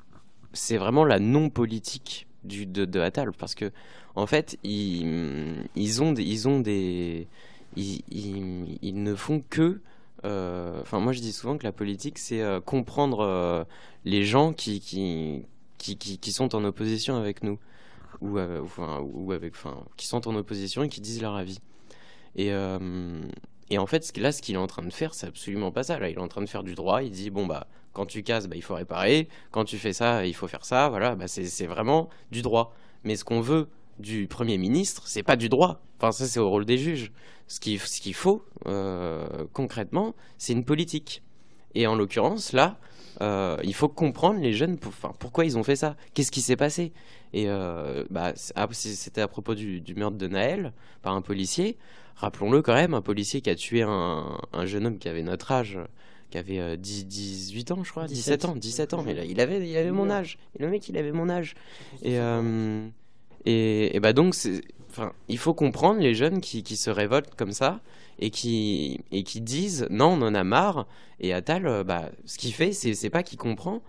c'est 0.53 0.77
vraiment 0.77 1.03
la 1.03 1.19
non-politique 1.19 2.27
du, 2.43 2.65
de, 2.65 2.85
de 2.85 2.99
Attal. 2.99 3.31
Parce 3.33 3.55
que 3.55 3.71
en 4.15 4.27
fait, 4.27 4.57
ils, 4.63 5.67
ils 5.75 6.03
ont 6.03 6.11
des, 6.11 6.23
ils 6.23 6.47
ont 6.47 6.59
des, 6.59 7.27
ils, 7.75 8.01
ils, 8.81 9.03
ne 9.03 9.15
font 9.15 9.43
que 9.49 9.81
euh, 10.25 10.81
Enfin, 10.81 10.99
moi, 10.99 11.13
je 11.13 11.19
dis 11.19 11.31
souvent 11.31 11.57
que 11.57 11.63
la 11.63 11.71
politique, 11.71 12.19
c'est 12.19 12.41
euh, 12.41 12.59
comprendre 12.59 13.21
euh, 13.21 13.63
les 14.05 14.23
gens 14.23 14.53
qui 14.53 14.79
qui, 14.79 15.43
qui, 15.81 16.31
sont 16.31 16.55
en 16.55 16.63
opposition 16.63 17.15
avec 17.15 17.43
nous, 17.43 17.59
ou, 18.21 18.37
avec, 18.37 19.53
enfin, 19.53 19.83
qui 19.97 20.07
sont 20.07 20.27
en 20.27 20.35
opposition 20.35 20.83
et 20.83 20.89
qui 20.89 21.01
disent 21.01 21.21
leur 21.21 21.35
avis. 21.35 21.59
Et, 22.35 22.51
et 23.71 23.77
en 23.77 23.85
fait, 23.85 24.17
là, 24.17 24.33
ce 24.33 24.41
qu'il 24.41 24.55
est 24.55 24.59
en 24.59 24.67
train 24.67 24.83
de 24.83 24.91
faire, 24.91 25.13
c'est 25.13 25.27
absolument 25.27 25.71
pas 25.71 25.83
ça. 25.83 25.97
Là, 25.97 26.09
il 26.09 26.15
est 26.15 26.21
en 26.21 26.27
train 26.27 26.41
de 26.41 26.49
faire 26.49 26.63
du 26.63 26.75
droit. 26.75 27.03
Il 27.03 27.11
dit 27.11 27.29
bon 27.29 27.45
bah, 27.45 27.67
quand 27.93 28.05
tu 28.05 28.21
casses, 28.21 28.47
bah, 28.47 28.57
il 28.57 28.61
faut 28.61 28.75
réparer. 28.75 29.29
Quand 29.51 29.63
tu 29.63 29.77
fais 29.77 29.93
ça, 29.93 30.25
il 30.25 30.35
faut 30.35 30.49
faire 30.49 30.65
ça. 30.65 30.89
Voilà, 30.89 31.15
bah, 31.15 31.29
c'est 31.29 31.65
vraiment 31.67 32.09
du 32.31 32.41
droit. 32.41 32.75
Mais 33.05 33.15
ce 33.15 33.23
qu'on 33.23 33.39
veut 33.39 33.69
du 33.97 34.27
Premier 34.27 34.57
ministre, 34.57 35.03
c'est 35.07 35.23
pas 35.23 35.37
du 35.37 35.47
droit. 35.47 35.81
Enfin, 35.97 36.11
ça, 36.11 36.25
c'est 36.27 36.39
au 36.39 36.49
rôle 36.49 36.65
des 36.65 36.77
juges. 36.77 37.13
Ce 37.47 37.61
qu'il 37.61 37.79
ce 37.79 38.01
qu'il 38.01 38.13
faut, 38.13 38.43
euh, 38.67 39.45
concrètement, 39.53 40.15
c'est 40.37 40.51
une 40.51 40.65
politique. 40.65 41.23
Et 41.73 41.87
en 41.87 41.95
l'occurrence, 41.95 42.51
là, 42.51 42.77
euh, 43.21 43.57
il 43.63 43.73
faut 43.73 43.87
comprendre 43.87 44.39
les 44.39 44.53
jeunes, 44.53 44.77
enfin, 44.85 45.13
pourquoi 45.19 45.45
ils 45.45 45.57
ont 45.57 45.63
fait 45.63 45.75
ça, 45.75 45.95
qu'est-ce 46.13 46.31
qui 46.31 46.41
s'est 46.41 46.55
passé? 46.55 46.91
Et 47.33 47.45
euh, 47.47 48.03
bah, 48.09 48.33
c'était 48.35 49.21
à 49.21 49.27
propos 49.27 49.55
du, 49.55 49.83
meurtre 49.95 50.17
de 50.17 50.27
Naël 50.27 50.73
par 51.01 51.13
un 51.13 51.21
policier. 51.21 51.77
Rappelons-le 52.15 52.61
quand 52.61 52.73
même, 52.73 52.93
un 52.93 53.01
policier 53.01 53.41
qui 53.41 53.49
a 53.49 53.55
tué 53.55 53.83
un, 53.83 54.37
jeune 54.65 54.85
homme 54.85 54.97
qui 54.97 55.07
avait 55.07 55.23
notre 55.23 55.51
âge, 55.51 55.79
qui 56.29 56.37
avait 56.37 56.77
10, 56.77 57.05
18 57.05 57.71
ans, 57.71 57.83
je 57.83 57.91
crois, 57.91 58.05
17, 58.05 58.45
ans, 58.45 58.55
17 58.55 58.93
ans. 58.93 59.03
Mais 59.03 59.13
là, 59.13 59.23
il 59.23 59.39
avait, 59.39 59.67
il 59.67 59.77
avait 59.77 59.91
mon 59.91 60.09
âge. 60.09 60.37
Et 60.57 60.63
le 60.63 60.69
mec, 60.69 60.89
il 60.89 60.97
avait 60.97 61.11
mon 61.11 61.29
âge. 61.29 61.55
Et 62.03 62.17
et, 63.45 63.99
bah 63.99 64.13
donc, 64.13 64.35
enfin, 64.89 65.13
il 65.27 65.37
faut 65.37 65.53
comprendre 65.53 65.99
les 65.99 66.13
jeunes 66.13 66.41
qui, 66.41 66.63
qui, 66.63 66.75
se 66.75 66.89
révoltent 66.89 67.35
comme 67.35 67.51
ça 67.51 67.81
et 68.19 68.29
qui, 68.29 69.01
et 69.11 69.23
qui 69.23 69.41
disent 69.41 69.87
non, 69.89 70.13
on 70.13 70.21
en 70.21 70.35
a 70.35 70.43
marre. 70.43 70.87
Et 71.19 71.33
Attal, 71.33 71.67
euh, 71.67 71.83
bah, 71.83 72.11
ce 72.25 72.37
qu'il 72.37 72.53
fait, 72.53 72.71
c'est 72.73 73.09
pas 73.09 73.23
qu'il 73.23 73.37
comprend, 73.37 73.81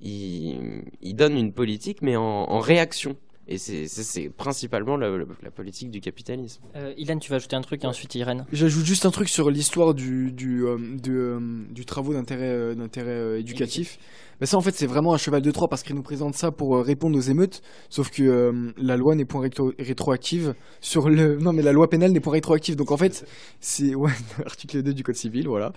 il, 0.00 0.84
il, 1.02 1.14
donne 1.14 1.36
une 1.36 1.52
politique, 1.52 2.02
mais 2.02 2.16
en, 2.16 2.22
en 2.22 2.58
réaction. 2.58 3.16
Et 3.50 3.58
c'est 3.58 4.28
principalement 4.28 4.96
la, 4.96 5.10
la, 5.42 5.50
politique 5.50 5.90
du 5.90 6.00
capitalisme. 6.00 6.62
Euh, 6.76 6.94
Ilan, 6.96 7.18
tu 7.18 7.30
vas 7.30 7.36
ajouter 7.36 7.56
un 7.56 7.62
truc 7.62 7.82
et 7.82 7.86
ensuite 7.88 8.14
Irène? 8.14 8.46
J'ajoute 8.52 8.84
juste 8.84 9.06
un 9.06 9.10
truc 9.10 9.28
sur 9.28 9.50
l'histoire 9.50 9.92
du, 9.92 10.30
du, 10.30 10.64
euh, 10.64 10.78
euh, 11.08 11.40
du 11.68 11.84
travaux 11.84 12.12
d'intérêt 12.12 12.76
d'intérêt 12.76 13.40
éducatif. 13.40 13.98
Ça, 14.42 14.56
en 14.56 14.62
fait, 14.62 14.74
c'est 14.74 14.86
vraiment 14.86 15.12
un 15.12 15.18
cheval 15.18 15.42
de 15.42 15.50
Troie 15.50 15.68
parce 15.68 15.82
qu'il 15.82 15.94
nous 15.94 16.02
présente 16.02 16.34
ça 16.34 16.50
pour 16.50 16.76
euh, 16.76 16.80
répondre 16.80 17.16
aux 17.16 17.20
émeutes. 17.20 17.60
Sauf 17.90 18.10
que 18.10 18.22
euh, 18.22 18.72
la 18.78 18.96
loi 18.96 19.14
n'est 19.14 19.26
point 19.26 19.46
rétroactive 19.78 20.54
sur 20.80 21.10
le. 21.10 21.36
Non, 21.40 21.52
mais 21.52 21.62
la 21.62 21.72
loi 21.72 21.90
pénale 21.90 22.12
n'est 22.12 22.20
point 22.20 22.32
rétroactive. 22.32 22.74
Donc 22.74 22.90
en 22.90 22.96
fait, 22.96 23.26
c'est. 23.60 23.94
Ouais, 23.94 24.10
article 24.46 24.82
2 24.82 24.94
du 24.94 25.02
Code 25.02 25.16
civil, 25.16 25.46
voilà. 25.46 25.72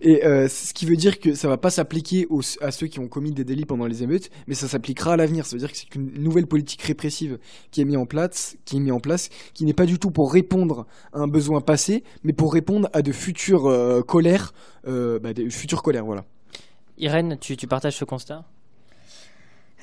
Et 0.00 0.24
euh, 0.24 0.48
ce 0.48 0.72
qui 0.72 0.86
veut 0.86 0.96
dire 0.96 1.18
que 1.18 1.34
ça 1.34 1.48
va 1.48 1.58
pas 1.58 1.70
s'appliquer 1.70 2.26
à 2.60 2.70
ceux 2.70 2.86
qui 2.86 2.98
ont 2.98 3.08
commis 3.08 3.32
des 3.32 3.44
délits 3.44 3.66
pendant 3.66 3.86
les 3.86 4.02
émeutes, 4.02 4.30
mais 4.46 4.54
ça 4.54 4.68
s'appliquera 4.68 5.12
à 5.12 5.16
l'avenir. 5.16 5.44
Ça 5.44 5.56
veut 5.56 5.60
dire 5.60 5.70
que 5.70 5.76
c'est 5.76 5.94
une 5.94 6.10
nouvelle 6.22 6.46
politique 6.46 6.82
répressive 6.82 7.38
qui 7.70 7.82
est 7.82 7.84
mise 7.84 7.96
en 7.96 8.06
place, 8.06 8.56
qui 8.64 8.76
est 8.76 8.80
mise 8.80 8.92
en 8.92 9.00
place, 9.00 9.28
qui 9.52 9.64
n'est 9.66 9.74
pas 9.74 9.86
du 9.86 9.98
tout 9.98 10.10
pour 10.10 10.32
répondre 10.32 10.86
à 11.12 11.18
un 11.18 11.28
besoin 11.28 11.60
passé, 11.60 12.04
mais 12.22 12.32
pour 12.32 12.54
répondre 12.54 12.88
à 12.94 13.02
de 13.02 13.12
futures 13.12 14.04
colères, 14.06 14.54
bah, 14.84 15.34
des 15.34 15.50
futures 15.50 15.82
colères, 15.82 16.04
voilà. 16.04 16.24
Irène, 16.98 17.38
tu, 17.38 17.56
partages 17.66 17.96
ce 17.96 18.04
constat? 18.04 18.44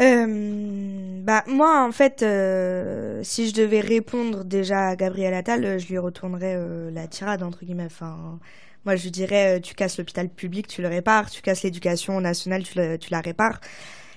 Euh, 0.01 1.22
bah 1.24 1.45
moi 1.47 1.86
en 1.88 1.93
fait 1.93 2.22
euh, 2.22 3.22
si 3.24 3.47
je 3.47 3.53
devais 3.53 3.80
répondre 3.80 4.43
déjà 4.43 4.89
à 4.89 4.95
Gabriel 4.97 5.34
Attal 5.34 5.80
je 5.80 5.88
lui 5.88 5.97
retournerais 5.97 6.55
euh, 6.57 6.91
la 6.91 7.07
tirade 7.07 7.43
entre 7.43 7.63
guillemets. 7.63 7.86
Enfin 7.86 8.38
moi 8.84 8.97
je 8.97 9.07
dirais 9.07 9.61
tu 9.61 9.74
casses 9.74 9.97
l'hôpital 9.97 10.28
public 10.28 10.68
tu 10.68 10.82
le 10.82 10.89
répares. 10.89 11.32
Tu 11.32 11.41
casses 11.41 11.63
l'éducation 11.63 12.20
nationale 12.20 12.63
tu, 12.63 12.74
tu 12.99 13.11
la 13.11 13.22
répares. 13.22 13.61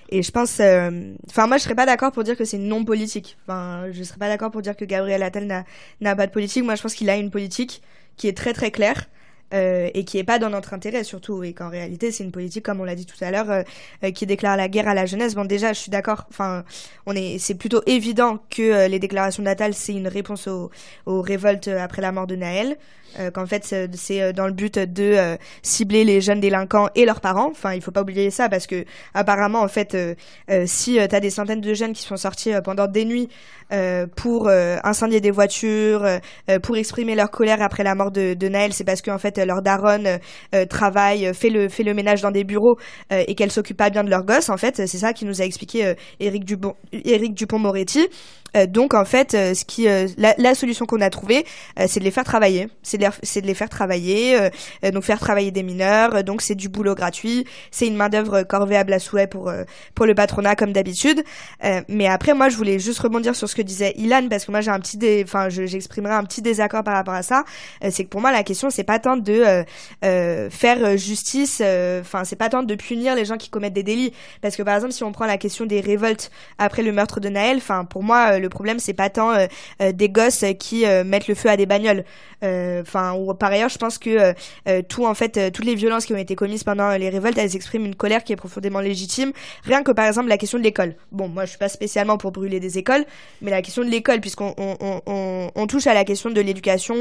Et 0.09 0.21
je 0.21 0.31
pense 0.31 0.55
enfin 1.29 1.47
moi 1.47 1.57
je 1.57 1.63
serais 1.63 1.75
pas 1.75 1.85
d'accord 1.85 2.11
pour 2.11 2.25
dire 2.25 2.35
que 2.35 2.43
c'est 2.43 2.57
non 2.57 2.83
politique 2.83 3.37
enfin 3.47 3.85
je 3.91 4.03
serais 4.03 4.19
pas 4.19 4.27
d'accord 4.27 4.51
pour 4.51 4.61
dire 4.61 4.75
que 4.75 4.83
Gabriel 4.83 5.23
Attal 5.23 5.65
n'a 6.01 6.15
pas 6.15 6.27
de 6.27 6.31
politique. 6.33 6.65
Moi 6.65 6.75
je 6.75 6.81
pense 6.81 6.93
qu'il 6.93 7.09
a 7.09 7.15
une 7.15 7.31
politique 7.31 7.81
qui 8.17 8.27
est 8.27 8.35
très 8.35 8.51
très 8.51 8.71
claire 8.71 9.07
euh, 9.53 9.89
et 9.93 10.05
qui 10.05 10.17
est 10.17 10.23
pas 10.23 10.37
dans 10.37 10.49
notre 10.49 10.73
intérêt 10.73 11.03
surtout 11.03 11.43
et 11.43 11.53
qu'en 11.53 11.69
réalité 11.69 12.11
c'est 12.11 12.23
une 12.23 12.31
politique 12.31 12.63
comme 12.63 12.81
on 12.81 12.83
l'a 12.83 12.95
dit 12.95 13.05
tout 13.05 13.17
à 13.21 13.31
l'heure 13.31 13.49
euh, 13.49 13.63
euh, 14.03 14.11
qui 14.11 14.25
déclare 14.25 14.55
la 14.55 14.67
guerre 14.67 14.87
à 14.87 14.93
la 14.93 15.05
jeunesse. 15.05 15.33
Bon 15.33 15.45
déjà 15.45 15.73
je 15.73 15.79
suis 15.79 15.91
d'accord. 15.91 16.25
Enfin 16.29 16.63
on 17.05 17.15
est 17.15 17.39
c'est 17.39 17.55
plutôt 17.55 17.81
évident 17.87 18.39
que 18.49 18.87
les 18.87 18.99
déclarations 18.99 19.43
d'Atal 19.43 19.73
c'est 19.73 19.93
une 19.93 20.07
réponse 20.07 20.47
aux, 20.47 20.69
aux 21.05 21.21
révoltes 21.21 21.67
après 21.67 22.01
la 22.01 22.11
mort 22.11 22.27
de 22.27 22.35
Naël 22.35 22.77
euh, 23.19 23.31
qu'en 23.31 23.45
fait 23.45 23.63
c'est 23.93 24.21
euh, 24.21 24.33
dans 24.33 24.47
le 24.47 24.53
but 24.53 24.77
de 24.77 25.03
euh, 25.03 25.35
cibler 25.63 26.03
les 26.03 26.21
jeunes 26.21 26.39
délinquants 26.39 26.89
et 26.95 27.05
leurs 27.05 27.21
parents. 27.21 27.49
Enfin, 27.51 27.73
il 27.73 27.81
faut 27.81 27.91
pas 27.91 28.01
oublier 28.01 28.29
ça 28.29 28.49
parce 28.49 28.67
que 28.67 28.85
apparemment 29.13 29.61
en 29.61 29.67
fait, 29.67 29.97
si 30.65 30.93
tu 30.93 30.99
as 30.99 31.19
des 31.19 31.29
centaines 31.29 31.61
de 31.61 31.73
jeunes 31.73 31.93
qui 31.93 32.03
sont 32.03 32.17
sortis 32.17 32.51
pendant 32.63 32.87
des 32.87 33.05
nuits 33.05 33.29
pour 34.15 34.49
incendier 34.49 35.21
des 35.21 35.31
voitures, 35.31 36.05
pour 36.63 36.77
exprimer 36.77 37.15
leur 37.15 37.29
colère 37.29 37.61
après 37.61 37.83
la 37.83 37.95
mort 37.95 38.11
de, 38.11 38.33
de 38.33 38.47
Naël, 38.47 38.73
c'est 38.73 38.83
parce 38.83 39.01
qu'en 39.01 39.17
fait 39.17 39.37
leur 39.37 39.61
daronne 39.61 40.19
travaille, 40.69 41.33
fait 41.33 41.49
le 41.49 41.69
fait 41.69 41.83
le 41.83 41.93
ménage 41.93 42.21
dans 42.21 42.31
des 42.31 42.43
bureaux 42.43 42.77
et 43.11 43.35
qu'elle 43.35 43.51
s'occupe 43.51 43.77
pas 43.77 43.89
bien 43.89 44.03
de 44.03 44.09
leurs 44.09 44.25
gosses. 44.25 44.49
En 44.49 44.57
fait, 44.57 44.75
c'est 44.75 44.97
ça 44.97 45.13
qui 45.13 45.25
nous 45.25 45.41
a 45.41 45.45
expliqué 45.45 45.93
Éric 46.19 46.45
Dupont, 46.45 46.75
Éric 46.91 47.33
Dupont-Moretti. 47.33 48.07
Euh, 48.55 48.65
donc 48.65 48.93
en 48.93 49.05
fait, 49.05 49.33
euh, 49.33 49.53
ce 49.53 49.65
qui, 49.65 49.87
euh, 49.87 50.07
la, 50.17 50.33
la, 50.37 50.55
solution 50.55 50.85
qu'on 50.85 51.01
a 51.01 51.09
trouvée, 51.09 51.45
c'est 51.87 51.99
de 51.99 52.05
les 52.05 52.11
faire 52.11 52.23
travailler, 52.23 52.67
c'est 52.83 52.97
de, 52.97 53.05
de, 53.05 53.47
les 53.47 53.53
faire 53.53 53.69
travailler, 53.69 54.37
donc 54.91 55.03
faire 55.03 55.19
travailler 55.19 55.51
des 55.51 55.63
mineurs, 55.63 56.23
donc 56.23 56.41
c'est 56.41 56.55
du 56.55 56.69
boulot 56.69 56.95
gratuit, 56.95 57.45
c'est 57.71 57.87
une 57.87 57.95
main 57.95 58.09
d'œuvre 58.09 58.43
corvéable 58.43 58.93
à 58.93 58.99
souhait 58.99 59.27
pour 59.27 59.51
pour 59.95 60.05
le 60.05 60.15
patronat 60.15 60.55
comme 60.55 60.73
d'habitude. 60.73 61.23
mais 61.87 62.07
après, 62.07 62.33
moi, 62.33 62.49
je 62.49 62.57
voulais 62.57 62.79
juste 62.79 62.99
rebondir 62.99 63.35
sur 63.35 63.49
ce 63.49 63.55
que 63.55 63.61
disait 63.61 63.93
Ilan 63.97 64.27
parce 64.29 64.45
que 64.45 64.51
moi 64.51 64.61
j'ai 64.61 64.71
un 64.71 64.79
petit, 64.79 64.99
enfin, 65.23 65.49
j'exprimerai 65.49 66.13
un 66.13 66.23
petit 66.23 66.41
désaccord 66.41 66.83
par 66.83 66.95
rapport 66.95 67.13
à 67.13 67.23
ça. 67.23 67.43
c'est 67.89 68.03
que 68.03 68.09
pour 68.09 68.21
moi 68.21 68.31
la 68.31 68.43
question 68.43 68.69
c'est 68.69 68.83
pas 68.83 68.99
tant 68.99 69.17
de 69.17 69.63
faire 70.01 70.97
justice, 70.97 71.61
enfin 72.01 72.23
c'est 72.25 72.35
pas 72.35 72.49
tant 72.49 72.63
de 72.63 72.75
punir 72.75 73.15
les 73.15 73.25
gens 73.25 73.37
qui 73.37 73.49
commettent 73.49 73.73
des 73.73 73.83
délits, 73.83 74.13
parce 74.41 74.55
que 74.55 74.63
par 74.63 74.75
exemple 74.75 74.93
si 74.93 75.03
on 75.03 75.11
prend 75.11 75.25
la 75.25 75.37
question 75.37 75.65
des 75.65 75.79
révoltes 75.81 76.31
après 76.57 76.83
le 76.83 76.91
meurtre 76.91 77.19
de 77.19 77.29
Naël, 77.29 77.57
enfin 77.57 77.85
pour 77.85 78.03
moi 78.03 78.38
le 78.39 78.49
problème 78.49 78.79
c'est 78.79 78.93
pas 78.93 79.09
tant 79.09 79.31
euh, 79.31 79.47
euh, 79.81 79.91
des 79.91 80.09
gosses 80.09 80.45
qui 80.59 80.85
euh, 80.85 81.03
mettent 81.03 81.27
le 81.27 81.35
feu 81.35 81.49
à 81.49 81.57
des 81.57 81.65
bagnoles. 81.65 82.03
Enfin, 82.41 83.15
ou 83.15 83.33
par 83.33 83.51
ailleurs, 83.51 83.67
je 83.67 83.77
pense 83.77 83.97
que 83.97 84.33
tout 84.83 85.05
en 85.05 85.13
fait, 85.13 85.51
toutes 85.51 85.65
les 85.65 85.75
violences 85.75 86.05
qui 86.05 86.13
ont 86.13 86.17
été 86.17 86.35
commises 86.35 86.63
pendant 86.63 86.89
les 86.91 87.09
révoltes, 87.09 87.37
elles 87.37 87.53
expriment 87.53 87.85
une 87.85 87.95
colère 87.95 88.23
qui 88.23 88.31
est 88.31 88.37
profondément 88.37 88.79
légitime. 88.79 89.33
Rien 89.65 89.83
que 89.83 89.91
par 89.91 90.05
exemple 90.05 90.29
la 90.29 90.37
question 90.37 90.57
de 90.57 90.63
l'école. 90.63 90.95
Bon, 91.11 91.27
moi 91.27 91.43
je 91.43 91.49
suis 91.49 91.57
pas 91.57 91.67
spécialement 91.67 92.17
pour 92.17 92.31
brûler 92.31 92.61
des 92.61 92.77
écoles, 92.77 93.03
mais 93.41 93.51
la 93.51 93.61
question 93.61 93.83
de 93.83 93.89
l'école, 93.89 94.21
puisqu'on 94.21 94.55
on, 94.57 95.67
touche 95.67 95.87
à 95.87 95.93
la 95.93 96.05
question 96.05 96.29
de 96.29 96.39
l'éducation, 96.39 96.95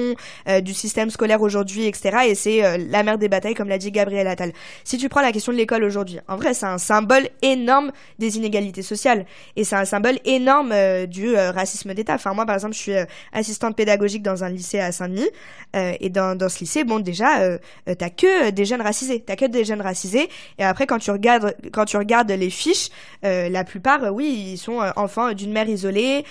du 0.61 0.75
système 0.75 1.09
scolaire 1.09 1.41
aujourd'hui, 1.41 1.87
etc. 1.87 2.19
Et 2.27 2.35
c'est 2.35 2.77
la 2.77 3.05
mère 3.05 3.17
des 3.17 3.29
batailles, 3.29 3.55
comme 3.55 3.69
l'a 3.69 3.79
dit 3.79 3.93
Gabriel 3.93 4.27
Attal. 4.27 4.53
Si 4.83 4.99
tu 4.99 5.09
prends 5.09 5.23
la 5.23 5.31
question 5.31 5.53
de 5.53 5.59
l'école 5.59 5.85
aujourd'hui, 5.85 6.19
en 6.27 6.37
vrai, 6.37 6.53
c'est 6.53 6.67
un 6.67 6.79
symbole 6.79 7.29
énorme 7.43 7.93
des 8.19 8.39
inégalités 8.39 8.83
sociales 8.83 9.25
et 9.55 9.63
c'est 9.63 9.77
un 9.77 9.85
symbole 9.85 10.19
énorme 10.25 10.75
du 11.07 11.28
euh, 11.37 11.51
racisme 11.51 11.95
d'État. 11.95 12.15
Enfin, 12.15 12.35
moi, 12.35 12.47
par 12.47 12.55
exemple, 12.55 12.75
je 12.75 12.79
suis 12.79 12.95
euh, 12.95 13.05
assistante 13.33 13.77
pédagogique 13.77 14.23
dans 14.23 14.45
un 14.45 14.49
lycée 14.49 14.81
à 14.81 14.93
Saint-Denis. 14.93 15.29
Euh, 15.77 15.93
et 16.01 16.09
dans, 16.09 16.37
dans 16.37 16.49
ce 16.49 16.61
lycée, 16.61 16.85
bon, 16.85 17.01
déjà, 17.01 17.59
t'as 17.99 18.11
que 18.11 18.51
des 18.51 18.65
jeunes 18.65 18.81
racisés. 18.81 19.23
T'as 19.25 19.37
que 19.37 19.45
des 19.45 19.65
jeunes 19.65 19.81
racisés. 19.81 20.29
Et 20.59 20.65
après, 20.65 20.87
quand 20.87 20.99
tu 20.99 21.11
regardes, 21.11 21.55
quand 21.73 21.85
tu 21.85 21.97
regardes 21.97 22.31
les 22.31 22.51
fiches, 22.51 22.89
la 23.23 23.65
plupart, 23.65 24.13
oui, 24.13 24.53
ils 24.53 24.59
sont 24.59 24.81
enfants 24.97 25.33
d'une 25.33 25.53
mère 25.53 25.69
isolée. 25.69 26.25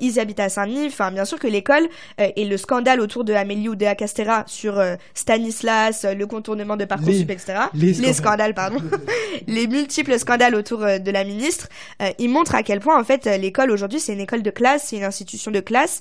ils 0.00 0.20
habitent 0.20 0.40
à 0.40 0.48
Saint-Denis. 0.48 0.86
Enfin, 0.86 1.10
bien 1.10 1.24
sûr 1.24 1.38
que 1.38 1.46
l'école 1.46 1.88
et 2.18 2.44
le 2.44 2.56
scandale 2.56 3.00
autour 3.00 3.24
de 3.24 3.32
Amélie 3.32 3.68
Oudéa 3.68 3.94
Castera 3.94 4.44
sur 4.46 4.80
Stanislas, 5.14 6.04
le 6.04 6.26
contournement 6.26 6.76
de 6.76 6.84
Parcoursup, 6.84 7.30
etc. 7.30 7.54
Les, 7.74 7.92
les 7.92 8.12
scandales, 8.12 8.54
pardon. 8.54 8.78
les 9.46 9.66
multiples 9.66 10.18
scandales 10.18 10.54
autour 10.54 10.80
de 10.80 11.10
la 11.10 11.24
ministre, 11.24 11.68
ils 12.18 12.30
montrent 12.30 12.54
à 12.54 12.62
quel 12.62 12.80
point, 12.80 12.98
en 12.98 13.04
fait, 13.04 13.26
l'école 13.38 13.70
aujourd'hui, 13.70 14.00
c'est 14.00 14.12
une 14.12 14.20
école 14.20 14.42
de 14.44 14.50
classe, 14.50 14.84
c'est 14.88 14.96
une 14.96 15.04
institution 15.04 15.50
de 15.50 15.58
classe 15.58 16.00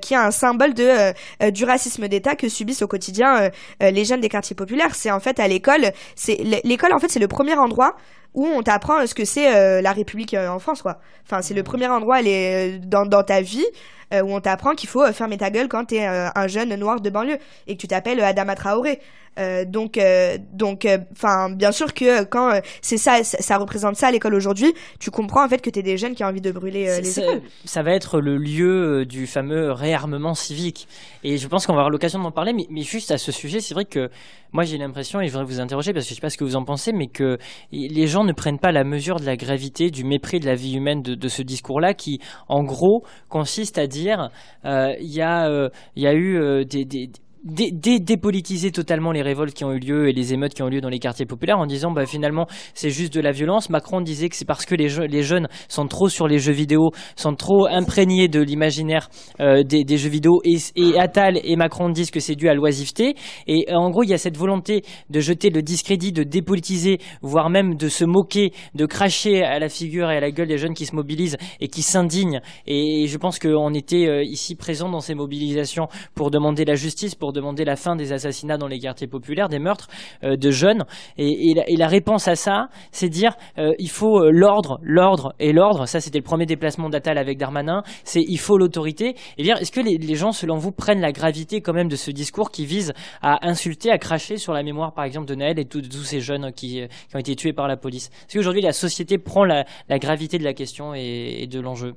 qui 0.00 0.14
est 0.14 0.16
un 0.16 0.30
symbole 0.30 0.74
de 0.74 1.12
du 1.50 1.64
racisme 1.64 2.06
d'État 2.06 2.36
que 2.36 2.48
subissent 2.48 2.82
au 2.82 2.86
quotidien 2.86 3.50
les 3.80 4.04
jeunes 4.04 4.20
des 4.20 4.28
quartiers 4.28 4.54
populaires. 4.54 4.94
C'est 4.94 5.10
en 5.10 5.18
fait 5.18 5.40
à 5.40 5.48
l'école, 5.48 5.92
c'est 6.14 6.36
l'école 6.62 6.92
en 6.92 7.00
fait 7.00 7.08
c'est 7.08 7.18
le 7.18 7.28
premier 7.28 7.56
endroit 7.56 7.96
où 8.34 8.46
on 8.46 8.62
t'apprend 8.62 9.06
ce 9.06 9.14
que 9.14 9.24
c'est 9.24 9.80
la 9.82 9.92
République 9.92 10.34
en 10.34 10.58
France 10.58 10.82
quoi. 10.82 10.98
Enfin 11.26 11.42
c'est 11.42 11.54
le 11.54 11.62
premier 11.62 11.88
endroit 11.88 12.20
elle 12.20 12.80
dans 12.88 13.06
dans 13.06 13.22
ta 13.22 13.40
vie 13.40 13.66
où 14.12 14.34
on 14.34 14.40
t'apprend 14.40 14.74
qu'il 14.74 14.88
faut 14.88 15.04
fermer 15.12 15.36
ta 15.38 15.50
gueule 15.50 15.68
quand 15.68 15.86
t'es 15.86 16.04
un 16.04 16.46
jeune 16.46 16.74
noir 16.76 17.00
de 17.00 17.10
banlieue 17.10 17.38
et 17.66 17.76
que 17.76 17.80
tu 17.80 17.88
t'appelles 17.88 18.20
Adama 18.20 18.54
Traoré. 18.54 19.00
Euh, 19.38 19.64
donc, 19.64 19.98
euh, 19.98 20.36
donc, 20.52 20.84
euh, 20.84 20.98
enfin, 21.12 21.50
bien 21.50 21.70
sûr 21.70 21.94
que 21.94 22.24
quand 22.24 22.60
c'est 22.82 22.96
ça, 22.96 23.22
ça, 23.22 23.56
représente 23.56 23.96
ça 23.96 24.08
à 24.08 24.10
l'école 24.10 24.34
aujourd'hui, 24.34 24.74
tu 24.98 25.10
comprends 25.10 25.44
en 25.44 25.48
fait 25.48 25.62
que 25.62 25.70
tu 25.70 25.78
es 25.78 25.82
des 25.82 25.96
jeunes 25.96 26.14
qui 26.14 26.24
ont 26.24 26.26
envie 26.26 26.40
de 26.40 26.50
brûler 26.50 27.00
les 27.00 27.20
écoles. 27.20 27.42
Ça 27.64 27.82
va 27.82 27.92
être 27.92 28.20
le 28.20 28.36
lieu 28.36 29.06
du 29.06 29.26
fameux 29.26 29.70
réarmement 29.72 30.34
civique. 30.34 30.88
Et 31.22 31.38
je 31.38 31.46
pense 31.46 31.66
qu'on 31.66 31.74
va 31.74 31.80
avoir 31.80 31.90
l'occasion 31.90 32.18
d'en 32.18 32.32
parler, 32.32 32.52
mais, 32.52 32.66
mais, 32.70 32.82
juste 32.82 33.10
à 33.10 33.18
ce 33.18 33.30
sujet, 33.30 33.60
c'est 33.60 33.74
vrai 33.74 33.84
que 33.84 34.10
moi 34.52 34.64
j'ai 34.64 34.78
l'impression, 34.78 35.20
et 35.20 35.26
je 35.26 35.32
voudrais 35.32 35.44
vous 35.44 35.60
interroger 35.60 35.92
parce 35.92 36.06
que 36.06 36.10
je 36.10 36.14
sais 36.14 36.20
pas 36.20 36.30
ce 36.30 36.38
que 36.38 36.44
vous 36.44 36.56
en 36.56 36.64
pensez, 36.64 36.92
mais 36.92 37.06
que 37.06 37.38
les 37.70 38.06
gens 38.06 38.17
ne 38.24 38.32
prennent 38.32 38.58
pas 38.58 38.72
la 38.72 38.84
mesure 38.84 39.20
de 39.20 39.26
la 39.26 39.36
gravité, 39.36 39.90
du 39.90 40.04
mépris 40.04 40.40
de 40.40 40.46
la 40.46 40.54
vie 40.54 40.74
humaine 40.74 41.02
de, 41.02 41.28
ce 41.28 41.42
discours-là, 41.42 41.94
qui 41.94 42.20
en 42.48 42.62
gros 42.62 43.04
consiste 43.28 43.78
à 43.78 43.86
dire 43.86 44.30
il 44.64 45.12
y, 45.12 45.20
a, 45.20 45.70
il 45.96 46.02
y 46.02 46.06
a 46.06 46.14
eu 46.14 46.64
des, 46.64 46.84
des 46.84 47.10
dé 47.44 48.00
dépolitiser 48.00 48.70
totalement 48.70 49.12
les 49.12 49.22
révoltes 49.22 49.54
qui 49.54 49.64
ont 49.64 49.72
eu 49.72 49.78
lieu 49.78 50.08
et 50.08 50.12
les 50.12 50.34
émeutes 50.34 50.54
qui 50.54 50.62
ont 50.62 50.68
eu 50.68 50.72
lieu 50.72 50.80
dans 50.80 50.88
les 50.88 50.98
quartiers 50.98 51.26
populaires 51.26 51.58
en 51.58 51.66
disant 51.66 51.90
bah 51.90 52.06
finalement 52.06 52.46
c'est 52.74 52.90
juste 52.90 53.14
de 53.14 53.20
la 53.20 53.32
violence. 53.32 53.70
Macron 53.70 54.00
disait 54.00 54.28
que 54.28 54.36
c'est 54.36 54.44
parce 54.44 54.64
que 54.64 54.74
les, 54.74 54.88
jeunes 55.22 55.48
sont 55.68 55.86
trop 55.86 56.08
sur 56.08 56.28
les 56.28 56.38
jeux 56.38 56.52
vidéo, 56.52 56.90
sont 57.16 57.34
trop 57.34 57.66
imprégnés 57.66 58.28
de 58.28 58.40
l'imaginaire 58.40 59.08
euh, 59.40 59.62
des, 59.62 59.84
des, 59.84 59.96
jeux 59.96 60.08
vidéo 60.08 60.40
et, 60.44 60.56
et, 60.76 60.98
Attal 60.98 61.38
et 61.42 61.56
Macron 61.56 61.90
disent 61.90 62.10
que 62.10 62.20
c'est 62.20 62.36
dû 62.36 62.48
à 62.48 62.54
l'oisiveté 62.54 63.14
et 63.46 63.66
euh, 63.70 63.76
en 63.76 63.90
gros 63.90 64.02
il 64.02 64.10
y 64.10 64.14
a 64.14 64.18
cette 64.18 64.36
volonté 64.36 64.82
de 65.10 65.20
jeter 65.20 65.50
le 65.50 65.62
discrédit, 65.62 66.12
de 66.12 66.22
dépolitiser, 66.22 66.98
voire 67.22 67.50
même 67.50 67.74
de 67.76 67.88
se 67.88 68.04
moquer, 68.04 68.52
de 68.74 68.86
cracher 68.86 69.42
à 69.42 69.58
la 69.58 69.68
figure 69.68 70.10
et 70.10 70.16
à 70.16 70.20
la 70.20 70.30
gueule 70.30 70.48
des 70.48 70.58
jeunes 70.58 70.74
qui 70.74 70.86
se 70.86 70.94
mobilisent 70.94 71.36
et 71.60 71.68
qui 71.68 71.82
s'indignent 71.82 72.40
et, 72.66 73.06
je 73.06 73.16
pense 73.16 73.38
qu'on 73.38 73.72
était 73.74 74.06
euh, 74.06 74.22
ici 74.22 74.54
présents 74.54 74.90
dans 74.90 75.00
ces 75.00 75.14
mobilisations 75.14 75.88
pour 76.14 76.30
demander 76.30 76.64
la 76.64 76.74
justice, 76.74 77.14
pour 77.14 77.27
demander 77.32 77.64
la 77.64 77.76
fin 77.76 77.96
des 77.96 78.12
assassinats 78.12 78.58
dans 78.58 78.66
les 78.66 78.78
quartiers 78.78 79.06
populaires, 79.06 79.48
des 79.48 79.58
meurtres 79.58 79.88
euh, 80.24 80.36
de 80.36 80.50
jeunes. 80.50 80.84
Et, 81.16 81.54
la, 81.76 81.88
réponse 81.88 82.28
à 82.28 82.36
ça, 82.36 82.68
c'est 82.92 83.08
dire 83.08 83.36
euh, 83.58 83.72
il 83.78 83.90
faut 83.90 84.20
euh, 84.20 84.30
l'ordre, 84.32 84.78
l'ordre 84.82 85.34
et 85.38 85.52
l'ordre. 85.52 85.86
Ça, 85.86 86.00
c'était 86.00 86.18
le 86.18 86.24
premier 86.24 86.46
déplacement 86.46 86.88
d'Attal 86.88 87.18
avec 87.18 87.38
Darmanin. 87.38 87.82
C'est 88.04 88.22
il 88.22 88.38
faut 88.38 88.58
l'autorité. 88.58 89.14
Et 89.38 89.42
dire 89.42 89.56
est-ce 89.58 89.72
que 89.72 89.80
les, 89.80 90.14
gens, 90.14 90.32
selon 90.32 90.56
vous, 90.56 90.72
prennent 90.72 91.00
la 91.00 91.12
gravité 91.12 91.60
quand 91.60 91.72
même 91.72 91.88
de 91.88 91.96
ce 91.96 92.10
discours 92.10 92.50
qui 92.50 92.66
vise 92.66 92.92
à 93.22 93.46
insulter, 93.48 93.90
à 93.90 93.98
cracher 93.98 94.36
sur 94.36 94.52
la 94.52 94.62
mémoire, 94.62 94.92
par 94.92 95.04
exemple, 95.04 95.26
de 95.26 95.34
Naël 95.34 95.58
et 95.58 95.64
de 95.64 95.68
tous 95.68 96.04
ces 96.04 96.20
jeunes 96.20 96.52
qui, 96.52 96.82
ont 97.14 97.18
été 97.18 97.34
tués 97.36 97.52
par 97.52 97.68
la 97.68 97.76
police? 97.76 98.10
Est-ce 98.26 98.38
qu'aujourd'hui 98.38 98.62
la 98.62 98.72
société 98.72 99.18
prend 99.18 99.44
la, 99.44 99.64
gravité 99.90 100.38
de 100.38 100.44
la 100.44 100.54
question 100.54 100.94
et 100.94 101.46
de 101.50 101.60
l'enjeu? 101.60 101.94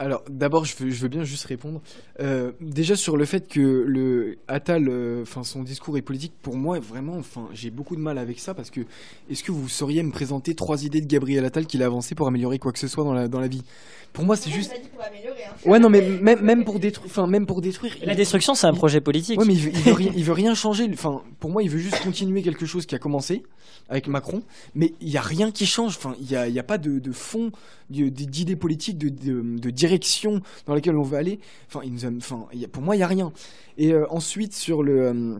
Alors, 0.00 0.22
d'abord, 0.30 0.64
je 0.64 0.74
veux, 0.76 0.88
je 0.88 1.02
veux, 1.02 1.08
bien 1.08 1.24
juste 1.24 1.44
répondre. 1.44 1.82
Euh, 2.20 2.52
déjà 2.62 2.96
sur 2.96 3.18
le 3.18 3.26
fait 3.26 3.46
que 3.46 3.60
le 3.60 4.38
Attal, 4.48 4.88
euh, 4.88 5.20
enfin 5.20 5.44
son 5.44 5.62
discours 5.62 5.98
est 5.98 6.02
politique, 6.02 6.32
pour 6.40 6.56
moi, 6.56 6.80
vraiment, 6.80 7.18
enfin, 7.18 7.50
j'ai 7.52 7.68
beaucoup 7.68 7.96
de 7.96 8.00
mal 8.00 8.16
avec 8.16 8.38
ça 8.38 8.54
parce 8.54 8.70
que 8.70 8.80
est-ce 9.30 9.44
que 9.44 9.52
vous 9.52 9.68
sauriez 9.68 10.02
me 10.02 10.10
présenter 10.10 10.54
trois 10.54 10.86
idées 10.86 11.02
de 11.02 11.06
Gabriel 11.06 11.44
Attal 11.44 11.66
qu'il 11.66 11.82
a 11.82 11.86
avancées 11.86 12.14
pour 12.14 12.26
améliorer 12.26 12.58
quoi 12.58 12.72
que 12.72 12.78
ce 12.78 12.88
soit 12.88 13.04
dans 13.04 13.12
la, 13.12 13.28
dans 13.28 13.40
la 13.40 13.48
vie? 13.48 13.62
Pour 14.14 14.24
moi, 14.24 14.36
c'est 14.36 14.50
juste. 14.50 14.72
Hein? 14.72 15.10
Ouais, 15.66 15.78
non, 15.78 15.90
mais 15.90 16.00
même, 16.00 16.40
même 16.40 16.64
pour 16.64 16.80
détruire, 16.80 17.06
enfin, 17.06 17.26
même 17.26 17.44
pour 17.44 17.60
détruire. 17.60 17.94
La 18.02 18.14
destruction, 18.14 18.54
c'est 18.54 18.66
un 18.66 18.72
projet 18.72 19.02
politique. 19.02 19.38
Ouais, 19.38 19.46
mais 19.46 19.54
il 19.54 19.60
veut, 19.60 19.70
il 19.72 19.82
veut, 19.82 19.92
rien, 19.92 20.12
il 20.16 20.24
veut 20.24 20.32
rien 20.32 20.54
changer. 20.54 20.88
Enfin, 20.92 21.22
pour 21.38 21.50
moi, 21.50 21.62
il 21.62 21.68
veut 21.68 21.78
juste 21.78 22.02
continuer 22.02 22.42
quelque 22.42 22.64
chose 22.64 22.86
qui 22.86 22.94
a 22.94 22.98
commencé 22.98 23.42
avec 23.88 24.08
Macron, 24.08 24.42
mais 24.74 24.94
il 25.00 25.10
y 25.10 25.16
a 25.16 25.22
rien 25.22 25.50
qui 25.50 25.66
change. 25.66 25.96
Enfin, 25.96 26.16
il 26.20 26.30
y 26.30 26.36
a, 26.36 26.48
y 26.48 26.58
a, 26.58 26.62
pas 26.62 26.78
de, 26.78 26.98
de 26.98 27.12
fond 27.12 27.52
d'idées 27.90 28.56
politiques, 28.56 28.98
de, 28.98 29.08
de, 29.08 29.70
direction 29.70 30.40
dans 30.66 30.74
laquelle 30.74 30.96
on 30.96 31.02
veut 31.02 31.18
aller. 31.18 31.40
Enfin, 31.66 31.80
il 31.84 31.92
nous 31.92 32.04
enfin, 32.06 32.46
pour 32.72 32.82
moi, 32.82 32.96
il 32.96 33.00
y 33.00 33.02
a 33.02 33.06
rien. 33.06 33.32
Et 33.76 33.92
euh, 33.92 34.06
ensuite, 34.10 34.54
sur 34.54 34.82
euh, 34.82 35.38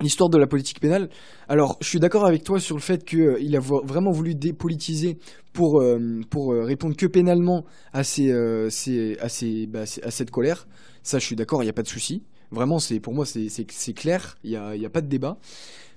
l'histoire 0.00 0.30
de 0.30 0.38
la 0.38 0.46
politique 0.46 0.80
pénale. 0.80 1.08
Alors, 1.48 1.78
je 1.80 1.88
suis 1.88 2.00
d'accord 2.00 2.26
avec 2.26 2.44
toi 2.44 2.60
sur 2.60 2.76
le 2.76 2.82
fait 2.82 3.04
qu'il 3.04 3.20
euh, 3.20 3.58
a 3.58 3.60
vraiment 3.60 4.10
voulu 4.10 4.34
dépolitiser 4.34 5.18
pour, 5.52 5.84
pour 6.30 6.54
répondre 6.54 6.96
que 6.96 7.04
pénalement 7.04 7.66
à, 7.92 8.04
ces, 8.04 8.32
à, 8.32 9.28
ces, 9.28 9.66
bah, 9.66 9.82
à 9.82 10.10
cette 10.10 10.30
colère. 10.30 10.66
Ça, 11.02 11.18
je 11.18 11.26
suis 11.26 11.36
d'accord, 11.36 11.62
il 11.62 11.66
n'y 11.66 11.70
a 11.70 11.74
pas 11.74 11.82
de 11.82 11.88
souci. 11.88 12.22
Vraiment, 12.50 12.78
pour 13.02 13.12
moi, 13.12 13.26
c'est 13.26 13.94
clair, 13.94 14.38
il 14.44 14.50
n'y 14.50 14.56
a, 14.56 14.76
y 14.76 14.86
a 14.86 14.90
pas 14.90 15.02
de 15.02 15.08
débat. 15.08 15.38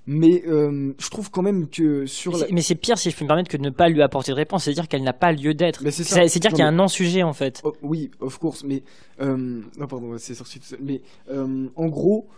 Mais 0.06 0.44
euh, 0.46 0.92
je 0.98 1.10
trouve 1.10 1.30
quand 1.30 1.42
même 1.42 1.68
que 1.68 2.06
sur 2.06 2.36
Mais 2.52 2.62
c'est 2.62 2.76
pire, 2.76 2.96
si 2.96 3.10
je 3.10 3.16
peux 3.16 3.24
me 3.24 3.28
permettre, 3.28 3.50
que 3.50 3.56
de 3.56 3.62
ne 3.62 3.70
pas 3.70 3.88
lui 3.88 4.02
apporter 4.02 4.30
de 4.30 4.36
réponse. 4.36 4.64
C'est-à-dire 4.64 4.86
qu'elle 4.86 5.02
n'a 5.02 5.12
pas 5.12 5.32
lieu 5.32 5.52
d'être. 5.52 5.88
C'est-à-dire 5.90 6.50
qu'il 6.50 6.60
y 6.60 6.62
a 6.62 6.68
un 6.68 6.72
non-sujet, 6.72 7.24
en 7.24 7.32
fait. 7.32 7.60
Oh, 7.64 7.74
oui, 7.82 8.10
of 8.20 8.38
course. 8.38 8.62
Mais. 8.64 8.84
Euh, 9.20 9.36
non, 9.36 9.86
pardon, 9.88 10.16
c'est 10.18 10.34
sorti 10.34 10.60
tout 10.60 10.66
seul. 10.66 10.78
Mais 10.80 11.02
euh, 11.30 11.66
en 11.74 11.86
gros, 11.86 12.28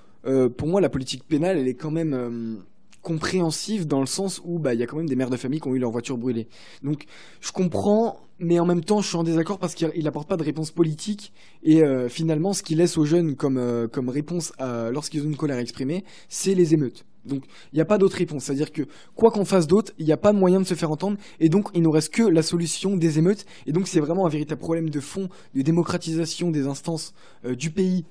pour 0.56 0.68
moi, 0.68 0.80
la 0.80 0.88
politique 0.88 1.24
pénale, 1.28 1.58
elle 1.58 1.68
est 1.68 1.74
quand 1.74 1.90
même 1.90 2.64
compréhensive 3.02 3.86
dans 3.86 4.00
le 4.00 4.06
sens 4.06 4.42
où 4.44 4.58
bah 4.58 4.74
il 4.74 4.80
y 4.80 4.82
a 4.82 4.86
quand 4.86 4.96
même 4.96 5.08
des 5.08 5.14
mères 5.14 5.30
de 5.30 5.36
famille 5.36 5.60
qui 5.60 5.68
ont 5.68 5.74
eu 5.74 5.78
leur 5.78 5.90
voiture 5.90 6.18
brûlée. 6.18 6.48
Donc 6.82 7.04
je 7.40 7.52
comprends, 7.52 8.20
mais 8.38 8.58
en 8.58 8.66
même 8.66 8.82
temps 8.82 9.00
je 9.00 9.08
suis 9.08 9.16
en 9.16 9.22
désaccord 9.22 9.58
parce 9.58 9.74
qu'il 9.74 10.02
n'apporte 10.02 10.28
pas 10.28 10.36
de 10.36 10.42
réponse 10.42 10.72
politique 10.72 11.32
et 11.62 11.82
finalement 12.08 12.52
ce 12.52 12.62
qu'il 12.62 12.78
laisse 12.78 12.98
aux 12.98 13.04
jeunes 13.06 13.36
comme 13.36 13.88
comme 13.92 14.08
réponse 14.08 14.52
lorsqu'ils 14.58 15.22
ont 15.22 15.26
une 15.26 15.36
colère 15.36 15.58
exprimée, 15.58 16.04
c'est 16.28 16.54
les 16.54 16.74
émeutes. 16.74 17.06
Donc 17.28 17.44
il 17.72 17.76
n'y 17.76 17.80
a 17.80 17.84
pas 17.84 17.98
d'autre 17.98 18.16
réponse. 18.16 18.44
C'est-à-dire 18.44 18.72
que 18.72 18.82
quoi 19.14 19.30
qu'on 19.30 19.44
fasse 19.44 19.66
d'autre, 19.66 19.92
il 19.98 20.06
n'y 20.06 20.12
a 20.12 20.16
pas 20.16 20.32
moyen 20.32 20.60
de 20.60 20.66
se 20.66 20.74
faire 20.74 20.90
entendre. 20.90 21.16
Et 21.40 21.48
donc 21.48 21.68
il 21.74 21.82
nous 21.82 21.90
reste 21.90 22.12
que 22.12 22.22
la 22.22 22.42
solution 22.42 22.96
des 22.96 23.18
émeutes. 23.18 23.46
Et 23.66 23.72
donc 23.72 23.88
c'est 23.88 24.00
vraiment 24.00 24.26
un 24.26 24.28
véritable 24.28 24.60
problème 24.60 24.90
de 24.90 25.00
fond, 25.00 25.28
de 25.54 25.62
démocratisation 25.62 26.50
des 26.50 26.66
instances 26.66 27.14
euh, 27.44 27.54
du 27.54 27.70
pays 27.70 28.04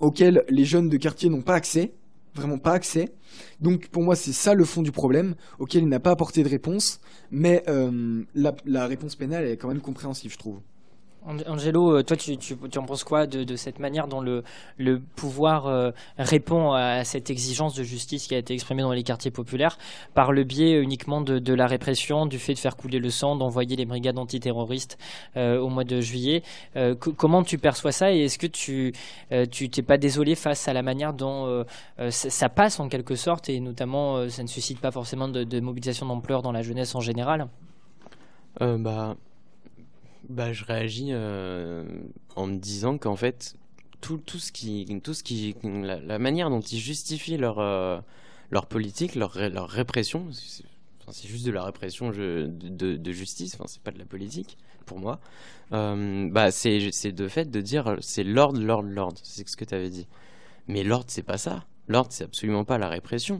auxquelles 0.00 0.44
les 0.48 0.64
jeunes 0.64 0.88
de 0.88 0.96
quartier 0.96 1.28
n'ont 1.28 1.42
pas 1.42 1.54
accès. 1.54 1.92
Vraiment 2.34 2.58
pas 2.58 2.72
accès. 2.72 3.12
Donc 3.60 3.88
pour 3.88 4.02
moi 4.02 4.16
c'est 4.16 4.32
ça 4.32 4.54
le 4.54 4.64
fond 4.64 4.82
du 4.82 4.90
problème 4.90 5.34
auquel 5.58 5.82
il 5.82 5.88
n'a 5.88 6.00
pas 6.00 6.10
apporté 6.10 6.42
de 6.42 6.48
réponse. 6.48 7.00
Mais 7.30 7.62
euh, 7.68 8.22
la, 8.34 8.54
la 8.64 8.86
réponse 8.86 9.16
pénale 9.16 9.44
est 9.46 9.56
quand 9.56 9.68
même 9.68 9.80
compréhensive 9.80 10.32
je 10.32 10.38
trouve. 10.38 10.60
Angelo, 11.24 11.98
euh, 11.98 12.02
toi, 12.02 12.16
tu, 12.16 12.36
tu, 12.36 12.56
en 12.76 12.82
penses 12.82 13.04
quoi 13.04 13.26
de, 13.26 13.56
cette 13.56 13.78
manière 13.78 14.08
dont 14.08 14.20
le, 14.20 14.42
le 14.76 15.00
pouvoir 15.00 15.66
euh, 15.66 15.90
répond 16.18 16.72
à 16.72 17.04
cette 17.04 17.30
exigence 17.30 17.74
de 17.74 17.82
justice 17.84 18.26
qui 18.26 18.34
a 18.34 18.38
été 18.38 18.54
exprimée 18.54 18.82
dans 18.82 18.92
les 18.92 19.04
quartiers 19.04 19.30
populaires 19.30 19.78
par 20.14 20.32
le 20.32 20.42
biais 20.42 20.80
uniquement 20.80 21.20
de, 21.20 21.54
la 21.54 21.66
répression, 21.66 22.26
du 22.26 22.38
fait 22.38 22.54
de 22.54 22.58
faire 22.58 22.76
couler 22.76 22.98
le 22.98 23.10
sang, 23.10 23.36
d'envoyer 23.36 23.76
les 23.76 23.84
brigades 23.84 24.18
antiterroristes 24.18 24.98
euh, 25.36 25.58
au 25.58 25.68
mois 25.68 25.84
de 25.84 26.00
juillet 26.00 26.42
Comment 26.98 27.42
tu 27.42 27.58
perçois 27.58 27.92
ça 27.92 28.12
et 28.12 28.24
est-ce 28.24 28.38
que 28.38 28.46
tu 28.46 28.92
tu 29.50 29.68
t'es 29.68 29.82
pas 29.82 29.98
désolé 29.98 30.34
face 30.34 30.68
à 30.68 30.72
la 30.72 30.82
manière 30.82 31.12
dont 31.12 31.64
ça, 32.10 32.48
passe 32.48 32.80
en 32.80 32.88
quelque 32.88 33.14
sorte 33.14 33.48
et 33.48 33.60
notamment 33.60 34.28
ça 34.28 34.42
ne 34.42 34.48
suscite 34.48 34.80
pas 34.80 34.90
forcément 34.90 35.28
de, 35.28 35.44
de 35.44 35.60
mobilisation 35.60 36.06
d'ampleur 36.06 36.42
dans 36.42 36.52
la 36.52 36.62
jeunesse 36.62 36.94
en 36.94 37.00
général? 37.00 37.48
Bah 38.60 39.16
bah, 40.32 40.52
je 40.52 40.64
réagis 40.64 41.08
euh, 41.10 41.84
en 42.36 42.46
me 42.46 42.56
disant 42.56 42.98
qu'en 42.98 43.16
fait, 43.16 43.54
tout, 44.00 44.18
tout 44.18 44.38
ce 44.38 44.50
qui, 44.52 45.00
tout 45.02 45.14
ce 45.14 45.22
qui, 45.22 45.54
la, 45.62 46.18
manière 46.18 46.50
dont 46.50 46.60
ils 46.60 46.80
justifient 46.80 47.36
leur, 47.36 47.58
euh, 47.58 48.00
leur 48.50 48.66
politique, 48.66 49.14
leur, 49.14 49.38
leur 49.50 49.68
répression, 49.68 50.28
c'est 50.32 51.28
juste 51.28 51.46
de 51.46 51.52
la 51.52 51.64
répression 51.64 52.10
de, 52.10 53.12
justice, 53.12 53.54
enfin, 53.54 53.64
c'est 53.66 53.82
pas 53.82 53.90
de 53.90 53.98
la 53.98 54.04
politique 54.04 54.56
pour 54.86 54.98
moi. 54.98 55.20
Euh, 55.72 56.28
bah, 56.30 56.50
c'est 56.50 57.12
de 57.12 57.28
fait 57.28 57.50
de 57.50 57.60
dire 57.60 57.96
c'est 58.00 58.24
l'ordre, 58.24 58.60
l'ordre, 58.60 58.88
l'ordre, 58.88 59.18
c'est 59.22 59.48
ce 59.48 59.56
que 59.56 59.64
tu 59.64 59.74
avais 59.74 59.90
dit. 59.90 60.06
Mais 60.68 60.84
l'ordre, 60.84 61.06
c'est 61.08 61.22
pas 61.22 61.38
ça. 61.38 61.64
L'ordre, 61.88 62.10
c'est 62.12 62.24
absolument 62.24 62.64
pas 62.64 62.78
la 62.78 62.88
répression. 62.88 63.38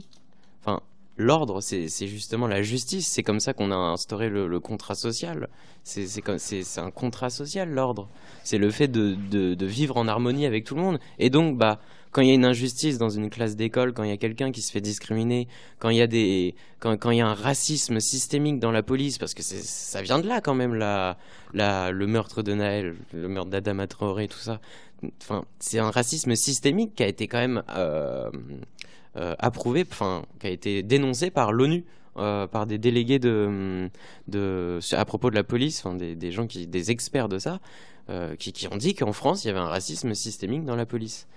L'ordre, 1.15 1.61
c'est 1.61 2.07
justement 2.07 2.47
la 2.47 2.63
justice. 2.63 3.07
C'est 3.07 3.21
comme 3.21 3.39
ça 3.39 3.53
qu'on 3.53 3.71
a 3.71 3.75
instauré 3.75 4.29
le, 4.29 4.59
contrat 4.59 4.95
social. 4.95 5.47
C'est 5.83 6.77
un 6.77 6.91
contrat 6.91 7.29
social, 7.29 7.69
l'ordre. 7.69 8.09
C'est 8.43 8.57
le 8.57 8.71
fait 8.71 8.87
de, 8.87 9.65
vivre 9.65 9.97
en 9.97 10.07
harmonie 10.07 10.45
avec 10.45 10.63
tout 10.63 10.75
le 10.75 10.81
monde. 10.81 10.99
Et 11.19 11.29
donc, 11.29 11.57
bah, 11.57 11.79
quand 12.11 12.21
il 12.21 12.29
y 12.29 12.31
a 12.31 12.33
une 12.33 12.45
injustice 12.45 12.97
dans 12.97 13.09
une 13.09 13.29
classe 13.29 13.55
d'école, 13.55 13.93
quand 13.93 14.03
il 14.03 14.09
y 14.09 14.13
a 14.13 14.17
quelqu'un 14.17 14.51
qui 14.51 14.61
se 14.61 14.71
fait 14.71 14.81
discriminer, 14.81 15.47
quand 15.77 15.89
il 15.89 15.97
y 15.97 16.01
a 16.01 16.07
quand, 16.79 17.11
y 17.11 17.21
a 17.21 17.27
un 17.27 17.33
racisme 17.35 17.99
systémique 17.99 18.59
dans 18.59 18.71
la 18.71 18.81
police, 18.81 19.19
parce 19.19 19.35
que 19.35 19.43
ça 19.43 20.01
vient 20.01 20.19
de 20.19 20.27
là 20.27 20.41
quand 20.41 20.55
même, 20.55 20.73
le 20.73 22.05
meurtre 22.07 22.41
de 22.41 22.53
Naël, 22.55 22.95
le 23.13 23.27
meurtre 23.27 23.51
d'Adama 23.51 23.85
Traoré, 23.85 24.27
tout 24.27 24.39
ça. 24.39 24.61
Enfin, 25.21 25.45
c'est 25.59 25.79
un 25.79 25.91
racisme 25.91 26.33
systémique 26.35 26.95
qui 26.95 27.03
a 27.03 27.07
été 27.07 27.27
quand 27.27 27.39
même 27.39 27.63
euh, 27.75 28.31
approuvé, 29.15 29.85
enfin, 29.89 30.23
qui 30.39 30.47
a 30.47 30.49
été 30.49 30.83
dénoncé 30.83 31.29
par 31.29 31.51
l'ONU 31.51 31.85
par 32.15 32.67
des 32.67 32.77
délégués 32.77 33.17
de, 33.17 33.89
de, 34.27 34.79
à 34.91 35.03
propos 35.03 35.31
de 35.31 35.35
la 35.35 35.43
police, 35.43 35.83
des, 35.97 36.15
des, 36.15 36.31
gens 36.31 36.45
qui, 36.45 36.67
des 36.67 36.91
experts 36.91 37.27
de 37.27 37.39
ça, 37.39 37.59
qui, 38.37 38.53
qui, 38.53 38.67
ont 38.67 38.77
dit 38.77 38.93
qu'en 38.93 39.13
France, 39.13 39.43
il 39.43 39.47
y 39.47 39.49
avait 39.49 39.59
un 39.59 39.67
racisme 39.67 40.13
systémique 40.13 40.63
dans 40.63 40.75
la 40.75 40.85
police. 40.85 41.27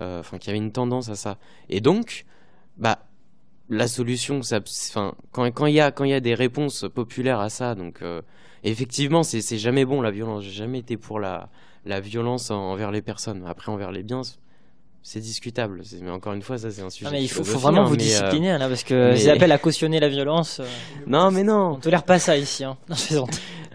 Enfin, 0.00 0.38
qu'il 0.38 0.48
y 0.48 0.50
avait 0.50 0.64
une 0.64 0.72
tendance 0.72 1.08
à 1.08 1.14
ça. 1.14 1.38
Et 1.68 1.80
donc, 1.80 2.26
bah, 2.76 3.06
la 3.68 3.86
solution, 3.86 4.42
ça, 4.42 4.60
quand, 5.30 5.50
quand 5.52 5.66
il 5.66 5.74
y 5.74 5.80
a 5.80 5.92
y 6.00 6.12
a 6.12 6.20
des 6.20 6.34
réponses 6.34 6.86
populaires 6.92 7.40
à 7.40 7.48
ça, 7.48 7.76
donc 7.76 8.02
effectivement, 8.64 9.22
c'est 9.22 9.58
jamais 9.58 9.84
bon 9.84 10.00
la 10.00 10.10
violence. 10.10 10.42
J'ai 10.42 10.50
jamais 10.50 10.80
été 10.80 10.96
pour 10.96 11.20
la 11.20 11.50
la 11.86 12.00
violence 12.00 12.50
envers 12.50 12.90
les 12.90 13.00
personnes. 13.00 13.44
Après, 13.46 13.72
envers 13.72 13.92
les 13.92 14.02
biens, 14.02 14.22
c'est 15.08 15.20
discutable. 15.20 15.82
Mais 16.02 16.10
encore 16.10 16.32
une 16.32 16.42
fois, 16.42 16.58
ça 16.58 16.68
c'est 16.68 16.82
un 16.82 16.90
sujet. 16.90 17.08
mais 17.12 17.22
il 17.22 17.28
faut, 17.28 17.44
vraiment 17.44 17.84
vous 17.84 17.94
euh, 17.94 17.96
discipliner 17.96 18.58
là, 18.58 18.68
parce 18.68 18.82
que 18.82 19.12
mais... 19.12 19.28
appels 19.28 19.52
à 19.52 19.58
cautionner 19.58 20.00
la 20.00 20.08
violence. 20.08 20.58
Euh, 20.58 20.66
non, 21.06 21.30
mais 21.30 21.44
non. 21.44 21.74
On 21.74 21.76
tolère 21.76 22.02
pas 22.02 22.18
ça 22.18 22.36
ici. 22.36 22.64
Hein. 22.64 22.76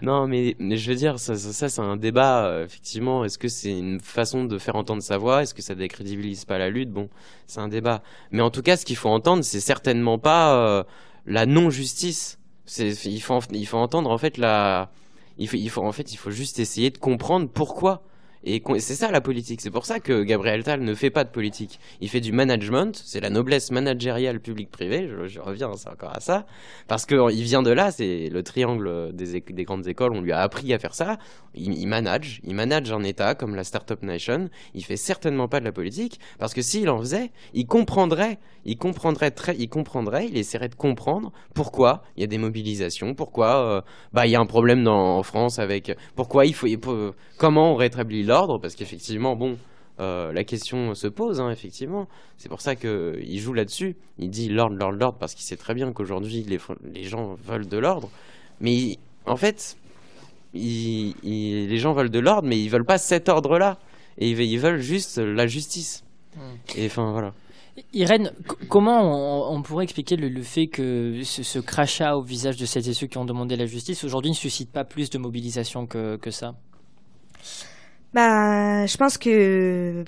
Non, 0.02 0.26
mais, 0.28 0.54
mais, 0.58 0.76
je 0.76 0.90
veux 0.90 0.94
dire, 0.94 1.18
ça, 1.18 1.34
ça, 1.34 1.70
c'est 1.70 1.80
un 1.80 1.96
débat. 1.96 2.44
Euh, 2.44 2.66
effectivement, 2.66 3.24
est-ce 3.24 3.38
que 3.38 3.48
c'est 3.48 3.70
une 3.70 3.98
façon 3.98 4.44
de 4.44 4.58
faire 4.58 4.76
entendre 4.76 5.02
sa 5.02 5.16
voix? 5.16 5.42
Est-ce 5.42 5.54
que 5.54 5.62
ça 5.62 5.74
décrédibilise 5.74 6.44
pas 6.44 6.58
la 6.58 6.68
lutte? 6.68 6.90
Bon, 6.90 7.08
c'est 7.46 7.60
un 7.60 7.68
débat. 7.68 8.02
Mais 8.30 8.42
en 8.42 8.50
tout 8.50 8.62
cas, 8.62 8.76
ce 8.76 8.84
qu'il 8.84 8.96
faut 8.96 9.08
entendre, 9.08 9.42
c'est 9.42 9.60
certainement 9.60 10.18
pas 10.18 10.84
la 11.24 11.46
non-justice. 11.46 12.38
Il 12.78 13.22
faut, 13.22 13.40
il 13.52 13.66
faut 13.66 13.78
entendre 13.78 14.10
en 14.10 14.18
fait 14.18 14.36
la. 14.36 14.90
Il 15.38 15.48
faut, 15.48 15.56
il 15.56 15.70
faut 15.70 15.82
en 15.82 15.92
fait, 15.92 16.12
il 16.12 16.18
faut 16.18 16.30
juste 16.30 16.58
essayer 16.58 16.90
de 16.90 16.98
comprendre 16.98 17.48
pourquoi 17.48 18.02
et 18.44 18.62
c'est 18.78 18.94
ça 18.94 19.10
la 19.10 19.20
politique. 19.20 19.60
C'est 19.60 19.70
pour 19.70 19.86
ça 19.86 20.00
que 20.00 20.22
Gabriel 20.22 20.64
Tal 20.64 20.80
ne 20.80 20.94
fait 20.94 21.10
pas 21.10 21.24
de 21.24 21.30
politique. 21.30 21.78
Il 22.00 22.08
fait 22.08 22.20
du 22.20 22.32
management. 22.32 23.00
C'est 23.04 23.20
la 23.20 23.30
noblesse 23.30 23.70
managériale 23.70 24.40
public-privé. 24.40 25.08
Je, 25.26 25.40
reviens 25.40 25.68
encore 25.68 26.14
à 26.14 26.20
ça. 26.20 26.46
Parce 26.88 27.06
qu'il 27.06 27.42
vient 27.42 27.62
de 27.62 27.70
là. 27.70 27.90
C'est 27.92 28.28
le 28.30 28.42
triangle 28.42 29.12
des, 29.12 29.40
des, 29.40 29.64
grandes 29.64 29.86
écoles. 29.86 30.12
On 30.12 30.20
lui 30.20 30.32
a 30.32 30.40
appris 30.40 30.72
à 30.74 30.78
faire 30.78 30.94
ça. 30.94 31.18
Il, 31.54 31.86
manage. 31.86 32.40
Il 32.44 32.54
manage 32.54 32.90
un 32.90 33.04
État 33.04 33.34
comme 33.34 33.54
la 33.54 33.64
Startup 33.64 34.02
Nation. 34.02 34.48
Il 34.74 34.84
fait 34.84 34.96
certainement 34.96 35.46
pas 35.46 35.60
de 35.60 35.64
la 35.64 35.72
politique. 35.72 36.18
Parce 36.38 36.52
que 36.52 36.62
s'il 36.62 36.90
en 36.90 36.98
faisait, 36.98 37.30
il 37.54 37.66
comprendrait. 37.66 38.38
Il 38.64 38.76
comprendrait 38.76 39.30
très, 39.30 39.56
il 39.56 39.68
comprendrait. 39.68 40.26
Il 40.26 40.36
essaierait 40.36 40.68
de 40.68 40.74
comprendre 40.74 41.32
pourquoi 41.54 42.02
il 42.16 42.22
y 42.22 42.24
a 42.24 42.28
des 42.28 42.38
mobilisations. 42.38 43.14
Pourquoi, 43.14 43.56
euh, 43.56 43.80
bah, 44.12 44.26
il 44.26 44.30
y 44.30 44.36
a 44.36 44.40
un 44.40 44.46
problème 44.46 44.86
en 44.88 45.22
France 45.22 45.58
avec, 45.58 45.96
pourquoi 46.16 46.46
il 46.46 46.54
faut, 46.54 46.66
comment 47.38 47.72
on 47.72 47.76
rétablit 47.76 48.24
l'ordre, 48.32 48.58
parce 48.58 48.74
qu'effectivement, 48.74 49.36
bon, 49.36 49.58
euh, 50.00 50.32
la 50.32 50.42
question 50.44 50.94
se 50.94 51.06
pose, 51.06 51.38
hein, 51.40 51.50
effectivement. 51.50 52.08
C'est 52.38 52.48
pour 52.48 52.62
ça 52.62 52.76
qu'il 52.76 53.38
joue 53.38 53.52
là-dessus. 53.52 53.96
Il 54.18 54.30
dit 54.30 54.48
l'ordre, 54.48 54.76
l'ordre, 54.76 54.98
l'ordre, 54.98 55.18
parce 55.18 55.34
qu'il 55.34 55.44
sait 55.44 55.56
très 55.56 55.74
bien 55.74 55.92
qu'aujourd'hui, 55.92 56.42
les, 56.48 56.58
les, 56.94 57.04
gens 57.04 57.36
veulent 57.44 57.68
de 57.68 57.76
l'ordre. 57.76 58.08
Mais 58.60 58.96
en 59.26 59.36
fait, 59.36 59.76
les 60.54 61.76
gens 61.76 61.92
veulent 61.92 62.10
de 62.10 62.18
l'ordre, 62.20 62.48
mais 62.48 62.58
ils 62.58 62.68
veulent 62.68 62.86
pas 62.86 62.98
cet 62.98 63.28
ordre-là. 63.28 63.78
Et 64.16 64.30
ils, 64.30 64.58
veulent 64.58 64.80
juste 64.80 65.18
la 65.18 65.46
justice. 65.46 66.04
Hmm. 66.36 66.40
Et 66.76 66.86
enfin, 66.86 67.12
voilà. 67.12 67.34
Irène, 67.92 68.32
comment 68.68 69.52
on, 69.52 69.62
pourrait 69.62 69.84
expliquer 69.84 70.16
le, 70.16 70.42
fait 70.42 70.68
que 70.68 71.20
ce, 71.22 71.58
crachat 71.58 72.16
au 72.16 72.22
visage 72.22 72.56
de 72.56 72.66
celles 72.66 72.88
et 72.88 72.94
ceux 72.94 73.06
qui 73.06 73.18
ont 73.18 73.24
demandé 73.24 73.56
la 73.56 73.66
justice 73.66 74.04
aujourd'hui 74.04 74.30
ne 74.30 74.36
suscite 74.36 74.70
pas 74.70 74.84
plus 74.84 75.08
de 75.08 75.18
mobilisation 75.18 75.86
que, 75.86 76.16
que 76.16 76.30
ça? 76.30 76.54
Bah, 78.14 78.84
je 78.84 78.96
pense 78.98 79.16
que 79.16 80.04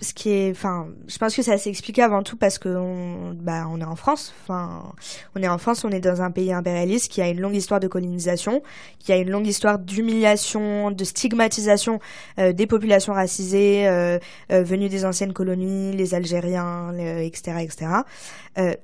ce 0.00 0.14
qui 0.14 0.30
est, 0.30 0.50
enfin, 0.50 0.88
je 1.06 1.18
pense 1.18 1.36
que 1.36 1.42
ça 1.42 1.58
s'explique 1.58 1.98
avant 1.98 2.22
tout 2.22 2.36
parce 2.36 2.58
que 2.58 3.34
bah, 3.34 3.66
on 3.70 3.80
est 3.82 3.84
en 3.84 3.96
France. 3.96 4.34
Enfin, 4.42 4.94
on 5.34 5.42
est 5.42 5.48
en 5.48 5.58
France, 5.58 5.84
on 5.84 5.90
est 5.90 6.00
dans 6.00 6.22
un 6.22 6.30
pays 6.30 6.54
impérialiste 6.54 7.12
qui 7.12 7.20
a 7.20 7.28
une 7.28 7.40
longue 7.40 7.54
histoire 7.54 7.80
de 7.80 7.88
colonisation, 7.88 8.62
qui 8.98 9.12
a 9.12 9.18
une 9.18 9.30
longue 9.30 9.46
histoire 9.46 9.78
d'humiliation, 9.78 10.90
de 10.90 11.04
stigmatisation 11.04 12.00
euh, 12.38 12.54
des 12.54 12.66
populations 12.66 13.12
racisées 13.12 13.86
euh, 13.88 14.18
euh, 14.50 14.62
venues 14.62 14.88
des 14.88 15.04
anciennes 15.04 15.34
colonies, 15.34 15.92
les 15.92 16.14
Algériens, 16.14 16.94
etc., 16.96 17.58
etc. 17.60 17.86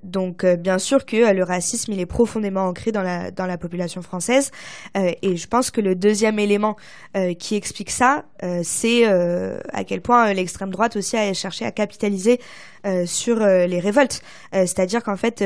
donc, 0.02 0.44
bien 0.44 0.78
sûr 0.78 1.06
que 1.06 1.32
le 1.32 1.44
racisme, 1.44 1.92
il 1.92 2.00
est 2.00 2.06
profondément 2.06 2.66
ancré 2.66 2.92
dans 2.92 3.02
la 3.02 3.30
dans 3.30 3.46
la 3.46 3.56
population 3.56 4.02
française. 4.02 4.50
et 4.96 5.36
je 5.36 5.46
pense 5.46 5.70
que 5.70 5.80
le 5.80 5.94
deuxième 5.94 6.40
élément 6.40 6.76
qui 7.38 7.54
explique 7.54 7.90
ça 7.90 8.24
euh, 8.49 8.49
c'est 8.62 9.06
euh, 9.06 9.58
à 9.72 9.84
quel 9.84 10.00
point 10.00 10.28
euh, 10.28 10.32
l'extrême 10.32 10.70
droite 10.70 10.96
aussi 10.96 11.16
a 11.16 11.32
cherché 11.34 11.64
à 11.64 11.72
capitaliser 11.72 12.40
sur 13.04 13.40
les 13.40 13.78
révoltes. 13.78 14.22
C'est-à-dire 14.52 15.02
qu'en 15.02 15.16
fait, 15.16 15.44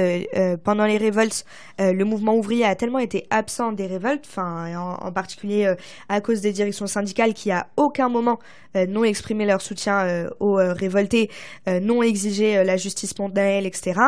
pendant 0.62 0.84
les 0.84 0.98
révoltes, 0.98 1.44
le 1.80 2.04
mouvement 2.04 2.36
ouvrier 2.36 2.64
a 2.64 2.76
tellement 2.76 3.00
été 3.00 3.26
absent 3.28 3.72
des 3.72 3.88
révoltes, 3.88 4.24
enfin 4.24 4.72
en, 4.76 5.10
particulier 5.10 5.74
à 6.08 6.20
cause 6.20 6.42
des 6.42 6.52
directions 6.52 6.86
syndicales 6.86 7.34
qui 7.34 7.50
à 7.50 7.66
aucun 7.76 8.08
moment 8.08 8.38
n'ont 8.76 9.02
exprimé 9.02 9.46
leur 9.46 9.62
soutien 9.62 10.28
aux 10.38 10.54
révoltés, 10.54 11.28
n'ont 11.66 12.04
exigé 12.04 12.62
la 12.62 12.76
justice 12.76 13.10
spontanée, 13.10 13.66
etc. 13.66 14.00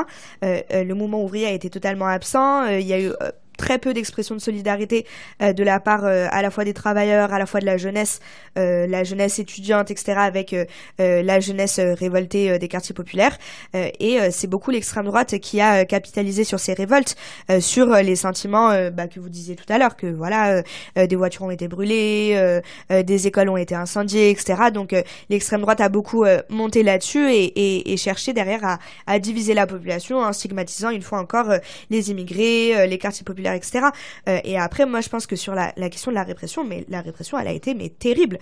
le 0.42 0.92
mouvement 0.92 1.24
ouvrier 1.24 1.46
a 1.46 1.50
été 1.50 1.68
totalement 1.68 2.06
absent. 2.06 2.64
Il 2.66 2.86
y 2.86 2.92
a 2.92 3.00
eu 3.00 3.10
très 3.56 3.78
peu 3.78 3.94
d'expression 3.94 4.34
de 4.34 4.40
solidarité 4.40 5.06
euh, 5.42 5.52
de 5.52 5.64
la 5.64 5.80
part 5.80 6.04
euh, 6.04 6.28
à 6.30 6.42
la 6.42 6.50
fois 6.50 6.64
des 6.64 6.74
travailleurs, 6.74 7.32
à 7.32 7.38
la 7.38 7.46
fois 7.46 7.60
de 7.60 7.66
la 7.66 7.76
jeunesse, 7.76 8.20
euh, 8.58 8.86
la 8.86 9.04
jeunesse 9.04 9.38
étudiante, 9.38 9.90
etc., 9.90 10.14
avec 10.18 10.54
la 10.98 11.40
jeunesse 11.40 11.78
révoltée 11.78 12.58
des 12.58 12.68
quartiers 12.68 12.94
populaires. 12.94 13.36
et 13.74 14.18
c'est 14.30 14.46
beaucoup 14.46 14.70
l'extrême 14.70 15.04
droite 15.04 15.38
qui 15.38 15.60
a 15.60 15.84
capitalisé 15.84 16.44
sur 16.44 16.60
ces 16.60 16.74
révoltes, 16.74 17.16
sur 17.60 17.88
les 17.88 18.16
sentiments 18.16 18.68
bah, 18.90 19.08
que 19.08 19.20
vous 19.20 19.28
disiez 19.28 19.56
tout 19.56 19.70
à 19.72 19.78
l'heure, 19.78 19.96
que 19.96 20.06
voilà, 20.06 20.62
des 20.94 21.16
voitures 21.16 21.42
ont 21.42 21.50
été 21.50 21.68
brûlées, 21.68 22.60
des 22.90 23.26
écoles 23.26 23.48
ont 23.48 23.56
été 23.56 23.74
incendiées, 23.74 24.30
etc. 24.30 24.70
Donc 24.72 24.94
l'extrême 25.30 25.60
droite 25.60 25.80
a 25.80 25.88
beaucoup 25.88 26.24
monté 26.48 26.82
là-dessus 26.82 27.30
et, 27.30 27.44
et, 27.44 27.92
et, 27.92 27.96
cherché 27.96 28.32
derrière 28.32 28.64
à, 28.64 28.78
à, 29.06 29.18
diviser 29.18 29.54
la 29.54 29.66
population 29.66 30.18
en 30.18 30.32
stigmatisant 30.32 30.90
une 30.90 31.02
fois 31.02 31.18
encore 31.18 31.52
les 31.90 32.10
immigrés, 32.10 32.86
les 32.86 32.98
quartiers 32.98 33.24
populaires 33.24 33.45
etc. 33.54 33.86
Euh, 34.28 34.38
et 34.44 34.58
après, 34.58 34.86
moi, 34.86 35.00
je 35.00 35.08
pense 35.08 35.26
que 35.26 35.36
sur 35.36 35.54
la, 35.54 35.72
question 35.90 36.10
de 36.10 36.16
la 36.16 36.24
répression, 36.24 36.64
mais 36.64 36.84
la 36.88 37.00
répression, 37.00 37.38
elle 37.38 37.48
a 37.48 37.52
été 37.52 37.74
mais 37.74 37.88
terrible. 37.88 38.38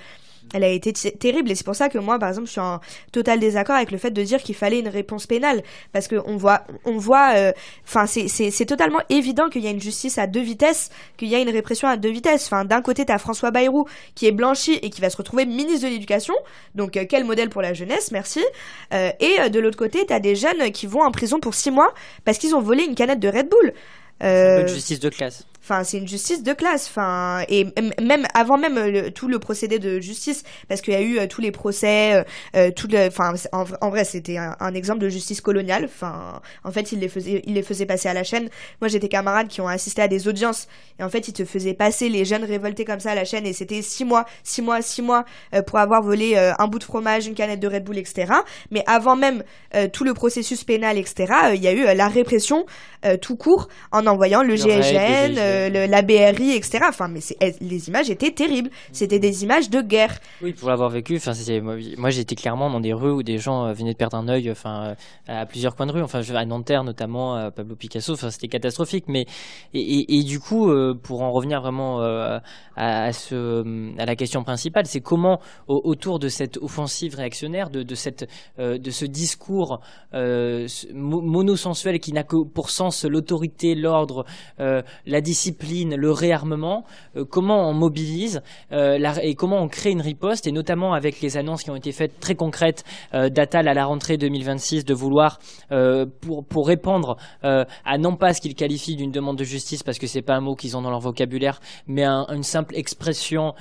Elle 0.53 0.63
a 0.63 0.69
été 0.69 0.93
terrible 0.93 1.51
et 1.51 1.55
c'est 1.55 1.65
pour 1.65 1.75
ça 1.75 1.89
que 1.89 1.99
moi, 1.99 2.19
par 2.19 2.29
exemple, 2.29 2.47
je 2.47 2.53
suis 2.53 2.61
en 2.61 2.81
total 3.13 3.41
désaccord 3.41 3.77
avec 3.77 3.91
le 3.91 3.99
fait 3.99 4.11
de 4.11 4.23
dire 4.23 4.43
qu'il 4.43 4.55
fallait 4.55 4.79
une 4.79 4.89
réponse 4.89 5.27
pénale 5.27 5.63
parce 5.93 6.07
que 6.07 6.17
on 6.27 6.37
voit, 6.37 6.65
on 6.85 6.99
voit, 6.99 7.33
euh, 7.35 7.53
enfin, 7.87 8.07
c'est 8.07 8.29
c'est 8.29 8.67
totalement 8.67 9.01
évident 9.09 9.49
qu'il 9.49 9.63
y 9.63 9.67
a 9.67 9.71
une 9.71 9.81
justice 9.81 10.19
à 10.19 10.27
deux 10.27 10.43
vitesses, 10.43 10.91
qu'il 11.17 11.29
y 11.29 11.35
a 11.35 11.41
une 11.41 11.49
répression 11.49 11.89
à 11.89 11.97
deux 11.97 12.11
vitesses. 12.11 12.47
Enfin, 12.47 12.65
d'un 12.65 12.83
côté, 12.83 13.07
t'as 13.07 13.19
François 13.19 13.51
Bayrou 13.51 13.87
qui 14.15 14.27
est 14.27 14.33
blanchi 14.33 14.79
et 14.83 14.91
qui 14.91 15.01
va 15.01 15.09
se 15.09 15.17
retrouver 15.17 15.47
ministre 15.47 15.87
de 15.87 15.93
l'Éducation, 15.93 16.35
donc 16.75 16.97
euh, 16.97 17.05
quel 17.09 17.25
modèle 17.25 17.49
pour 17.49 17.63
la 17.63 17.73
jeunesse, 17.73 18.13
merci. 18.13 18.45
et 18.93 19.51
de 19.51 19.61
l'autre 19.61 19.79
côté, 19.79 20.05
t'as 20.07 20.21
des 20.21 20.37
jeunes 20.37 20.71
qui 20.73 20.87
vont 20.87 21.03
en 21.03 21.11
prison 21.11 21.41
pour 21.41 21.55
six 21.55 21.71
mois 21.71 21.93
parce 22.25 22.39
qu'ils 22.39 22.55
ont 22.55 22.61
volé 22.61 22.85
une 22.85 22.95
canette 22.95 23.21
de 23.21 23.29
Red 23.29 23.49
Bull. 23.49 23.73
Euh, 24.23 24.67
justice 24.67 25.01
de 25.01 25.09
classe. 25.09 25.45
Enfin, 25.65 25.83
c'est 25.83 25.97
une 25.97 26.07
justice 26.07 26.43
de 26.43 26.53
classe. 26.53 26.89
Enfin, 26.91 27.43
et 27.49 27.67
même 27.99 28.27
avant 28.35 28.59
même 28.59 29.11
tout 29.13 29.29
le 29.29 29.39
procédé 29.39 29.79
de 29.79 29.99
justice, 29.99 30.43
parce 30.69 30.83
qu'il 30.83 30.93
y 30.93 30.97
a 30.97 31.01
eu 31.01 31.19
euh, 31.19 31.27
tous 31.27 31.41
les 31.41 31.53
procès, 31.53 32.15
euh, 32.15 32.25
euh 32.55 32.71
tout 32.71 32.87
le, 32.87 33.07
enfin, 33.07 33.33
en, 33.81 33.89
vrai, 33.89 34.05
c'était 34.05 34.37
un, 34.37 34.75
exemple 34.75 35.01
de 35.01 35.09
justice 35.09 35.41
coloniale. 35.41 35.85
Enfin, 35.87 36.43
en 36.65 36.71
fait, 36.71 36.93
il 36.93 36.99
les 36.99 37.09
faisait, 37.09 37.43
il 37.47 37.55
les 37.55 37.63
faisait 37.63 37.87
passer 37.87 38.11
à 38.11 38.13
la 38.13 38.25
chaîne. 38.25 38.51
Moi, 38.83 38.89
j'étais 38.89 39.09
camarades 39.09 39.49
qui 39.49 39.63
ont 39.63 39.69
assisté 39.69 40.03
à 40.03 40.09
des 40.09 40.29
audiences, 40.29 40.69
et 40.99 41.03
en 41.03 41.09
fait, 41.09 41.29
ils 41.29 41.33
te 41.33 41.47
faisaient 41.47 41.73
passer 41.73 42.11
les 42.11 42.27
jeunes 42.27 42.45
révoltés 42.45 42.85
comme 42.85 43.01
ça 43.01 43.13
à 43.13 43.15
la 43.15 43.25
chaîne, 43.25 43.47
et 43.47 43.55
c'était 43.55 43.81
six 43.81 44.05
mois, 44.05 44.27
six 44.43 44.61
mois, 44.61 44.83
six 44.83 45.01
mois 45.01 45.25
euh, 45.55 45.63
pour 45.63 45.79
avoir 45.79 46.03
volé 46.03 46.37
un 46.37 46.69
bout 46.69 46.79
de 46.79 46.85
fromage, 46.85 47.27
une 47.27 47.35
canette 47.35 47.61
de 47.61 47.69
Red 47.69 47.85
Bull, 47.85 47.97
etc. 47.97 48.27
Mais 48.71 48.85
avant 48.87 49.17
même 49.17 49.43
tout 49.93 50.05
le 50.05 50.13
processus 50.13 50.63
pénal, 50.65 50.99
etc., 50.99 51.33
il 51.55 51.63
y 51.63 51.69
a 51.69 51.73
eu 51.73 51.97
la 51.97 52.09
répression 52.09 52.67
tout 53.21 53.37
court 53.37 53.69
en 53.93 54.07
envoyant 54.07 54.43
le, 54.43 54.57
GIGN 54.57 55.39
la 55.87 56.03
BRI, 56.03 56.53
etc. 56.57 56.85
Enfin, 56.89 57.09
mais 57.09 57.21
les 57.61 57.89
images 57.89 58.11
étaient 58.11 58.33
terribles. 58.33 58.71
C'était 58.93 59.19
des 59.19 59.43
images 59.43 59.71
de 59.71 59.81
guerre. 59.81 60.19
Oui, 60.43 60.53
pour 60.53 60.69
l'avoir 60.69 60.91
vécu, 60.91 61.17
enfin, 61.17 61.33
moi, 61.97 62.11
j'étais 62.11 62.35
clairement 62.35 62.71
dans 62.71 62.81
des 62.81 62.93
rues 62.93 63.13
où 63.13 63.23
des 63.23 63.39
gens 63.39 63.67
euh, 63.67 63.73
venaient 63.73 63.93
de 63.93 63.97
perdre 63.97 64.17
un 64.17 64.29
œil, 64.29 64.51
enfin, 64.51 64.89
euh, 64.89 64.95
à 65.27 65.47
plusieurs 65.47 65.77
coins 65.77 65.87
de 65.87 65.93
rue. 65.93 66.03
Enfin, 66.03 66.21
à 66.35 66.45
Nanterre 66.45 66.85
notamment, 66.85 67.35
à 67.35 67.51
Pablo 67.51 67.77
Picasso. 67.77 68.13
Enfin, 68.13 68.31
c'était 68.31 68.49
catastrophique. 68.49 69.05
Mais 69.09 69.27
et, 69.73 70.23
du 70.25 70.41
coup, 70.41 70.71
euh, 70.71 70.95
pour 70.95 71.23
en 71.23 71.31
revenir 71.33 71.61
vraiment 71.61 72.01
à, 72.77 73.11
la 73.27 74.17
question 74.17 74.43
principale, 74.43 74.87
c'est 74.87 75.01
comment 75.01 75.41
autour 75.67 76.19
de 76.19 76.29
cette 76.29 76.57
offensive 76.59 77.15
réactionnaire, 77.15 77.71
de 77.71 77.95
cette, 77.95 78.29
de 78.59 78.91
ce 78.91 79.05
discours 79.05 79.81
monosensuel 80.93 82.01
qui 82.01 82.13
n'a 82.13 82.25
que 82.25 82.45
pour 82.45 82.71
sens 82.71 83.05
l'autorité, 83.05 83.75
l'ordre, 83.75 84.25
la 84.59 85.21
discipline 85.21 85.44
discipline, 85.45 85.95
le 85.95 86.11
réarmement, 86.11 86.85
comment 87.29 87.69
on 87.69 87.75
mobilise 87.75 88.41
et 88.73 89.35
comment 89.35 89.61
on 89.61 89.69
crée 89.69 89.91
une 89.91 90.01
riposte, 90.01 90.47
et 90.47 90.53
notamment 90.53 90.95
avec 90.95 91.21
les 91.21 91.37
annonces 91.37 91.63
qui 91.63 91.71
ont 91.71 91.77
été 91.77 91.93
faites 91.93 92.19
très 92.19 92.35
concrètes 92.35 92.85
d'Atal 93.13 93.69
à 93.69 93.75
la 93.75 93.85
rentrée 93.85 94.17
2026 94.17 94.85
de 94.85 94.95
vouloir, 94.95 95.39
pour, 96.21 96.45
pour 96.45 96.67
répondre 96.67 97.17
à 97.43 97.99
non 97.99 98.17
pas 98.17 98.33
ce 98.33 98.41
qu'ils 98.41 98.55
qualifient 98.55 98.97
d'une 98.97 99.11
demande 99.11 99.37
de 99.37 99.45
justice, 99.45 99.83
parce 99.83 99.99
que 99.99 100.07
c'est 100.07 100.23
pas 100.23 100.35
un 100.35 100.41
mot 100.41 100.55
qu'ils 100.55 100.77
ont 100.77 100.83
dans 100.83 100.91
leur 100.91 101.01
vocabulaire, 101.01 101.61
mais 101.87 102.05
une 102.07 102.43
simple 102.43 102.75
expression 102.77 103.53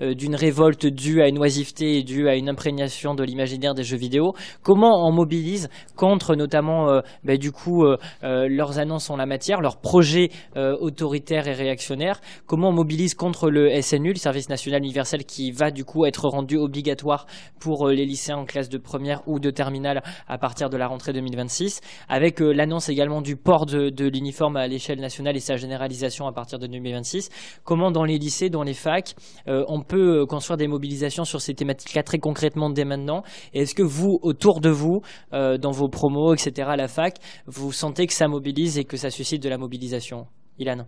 d'une 0.00 0.36
révolte 0.36 0.86
due 0.86 1.22
à 1.22 1.28
une 1.28 1.38
oisiveté 1.38 1.98
et 1.98 2.02
due 2.02 2.28
à 2.28 2.36
une 2.36 2.48
imprégnation 2.48 3.14
de 3.14 3.24
l'imaginaire 3.24 3.74
des 3.74 3.82
jeux 3.82 3.96
vidéo. 3.96 4.34
Comment 4.62 5.06
on 5.06 5.12
mobilise 5.12 5.68
contre 5.96 6.36
notamment 6.36 6.88
euh, 6.88 7.00
bah, 7.24 7.36
du 7.36 7.52
coup 7.52 7.84
euh, 7.84 7.96
euh, 8.24 8.48
leurs 8.48 8.78
annonces 8.78 9.10
en 9.10 9.16
la 9.16 9.26
matière, 9.26 9.60
leurs 9.60 9.80
projets 9.80 10.30
autoritaires 11.08 11.48
et 11.48 11.54
réactionnaires 11.54 12.20
Comment 12.46 12.68
on 12.68 12.72
mobilise 12.72 13.14
contre 13.14 13.50
le 13.50 13.80
SNU, 13.80 14.10
le 14.10 14.18
service 14.18 14.48
national 14.48 14.82
universel, 14.82 15.24
qui 15.24 15.50
va 15.50 15.70
du 15.70 15.84
coup 15.84 16.04
être 16.04 16.28
rendu 16.28 16.56
obligatoire 16.56 17.26
pour 17.58 17.88
les 17.88 18.04
lycéens 18.04 18.36
en 18.36 18.44
classe 18.44 18.68
de 18.68 18.78
première 18.78 19.22
ou 19.26 19.40
de 19.40 19.50
terminale 19.50 20.02
à 20.26 20.38
partir 20.38 20.68
de 20.68 20.76
la 20.76 20.86
rentrée 20.86 21.12
2026, 21.12 21.80
avec 22.08 22.40
l'annonce 22.40 22.88
également 22.88 23.22
du 23.22 23.36
port 23.36 23.64
de, 23.64 24.08
l'uniforme 24.08 24.56
à 24.56 24.66
l'échelle 24.66 25.00
nationale 25.00 25.36
et 25.36 25.40
sa 25.40 25.56
généralisation 25.56 26.26
à 26.26 26.32
partir 26.32 26.58
de 26.58 26.66
2026. 26.66 27.30
Comment 27.64 27.90
dans 27.90 28.04
les 28.04 28.18
lycées, 28.18 28.50
dans 28.50 28.62
les 28.62 28.74
facs, 28.74 29.14
on 29.46 29.80
peut 29.82 30.26
construire 30.26 30.58
des 30.58 30.68
mobilisations 30.68 31.24
sur 31.24 31.40
ces 31.40 31.54
thématiques-là 31.54 32.02
très 32.02 32.18
concrètement 32.18 32.70
dès 32.70 32.84
maintenant? 32.84 33.22
Et 33.54 33.62
est-ce 33.62 33.74
que 33.74 33.82
vous, 33.82 34.18
autour 34.22 34.60
de 34.60 34.70
vous, 34.70 35.00
euh, 35.32 35.58
dans 35.58 35.70
vos 35.70 35.88
promos, 35.88 36.34
etc., 36.34 36.68
à 36.70 36.76
la 36.76 36.88
fac, 36.88 37.16
vous 37.46 37.72
sentez 37.72 38.06
que 38.06 38.12
ça 38.12 38.28
mobilise 38.28 38.78
et 38.78 38.84
que 38.84 38.96
ça 38.96 39.10
suscite 39.10 39.42
de 39.42 39.48
la 39.48 39.58
mobilisation? 39.58 40.26
Ilan 40.58 40.86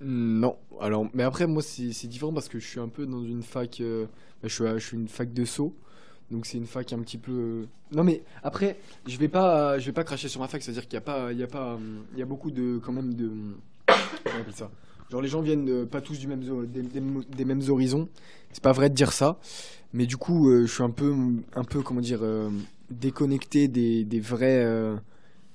Non. 0.00 0.56
Alors, 0.80 1.06
mais 1.14 1.22
après, 1.22 1.46
moi, 1.46 1.62
c'est 1.62 2.06
différent 2.06 2.32
parce 2.32 2.48
que 2.48 2.58
je 2.58 2.66
suis 2.66 2.80
un 2.80 2.88
peu 2.88 3.06
dans 3.06 3.24
une 3.24 3.42
fac. 3.42 3.80
Euh, 3.80 4.06
je, 4.42 4.78
suis, 4.78 4.96
une 4.96 5.08
fac 5.08 5.32
de 5.32 5.44
saut. 5.44 5.74
Donc 6.30 6.46
c'est 6.46 6.56
une 6.56 6.66
fac 6.66 6.92
un 6.92 7.00
petit 7.00 7.18
peu. 7.18 7.32
Euh, 7.32 7.66
non 7.92 8.04
mais 8.04 8.22
après, 8.42 8.78
je 9.06 9.18
vais 9.18 9.28
pas, 9.28 9.78
je 9.78 9.86
vais 9.86 9.92
pas 9.92 10.02
cracher 10.04 10.28
sur 10.28 10.40
ma 10.40 10.48
fac. 10.48 10.62
C'est-à-dire 10.62 10.84
qu'il 10.84 10.94
y 10.94 10.96
a 10.96 11.02
pas, 11.02 11.32
y 11.32 11.42
a 11.42 11.46
pas, 11.46 11.78
y 12.16 12.22
a 12.22 12.24
beaucoup 12.24 12.50
de, 12.50 12.80
quand 12.82 12.92
même 12.92 13.14
de. 13.14 13.30
Comment 13.86 14.36
on 14.38 14.40
appelle 14.40 14.54
ça? 14.54 14.70
Genre 15.10 15.20
les 15.20 15.28
gens 15.28 15.42
viennent 15.42 15.86
pas 15.86 16.00
tous 16.00 16.18
du 16.18 16.26
même, 16.26 16.40
des, 16.40 17.44
mêmes 17.44 17.62
horizons. 17.68 18.08
C'est 18.50 18.62
pas 18.62 18.72
vrai 18.72 18.88
de 18.88 18.94
dire 18.94 19.12
ça. 19.12 19.38
Mais 19.92 20.06
du 20.06 20.16
coup, 20.16 20.50
je 20.50 20.72
suis 20.72 20.82
un 20.82 20.90
peu, 20.90 21.14
un 21.54 21.64
peu 21.64 21.82
comment 21.82 22.00
dire, 22.00 22.22
déconnecté 22.92 23.68
des, 23.68 24.04
des 24.04 24.20
vrais, 24.20 24.62
euh, 24.64 24.96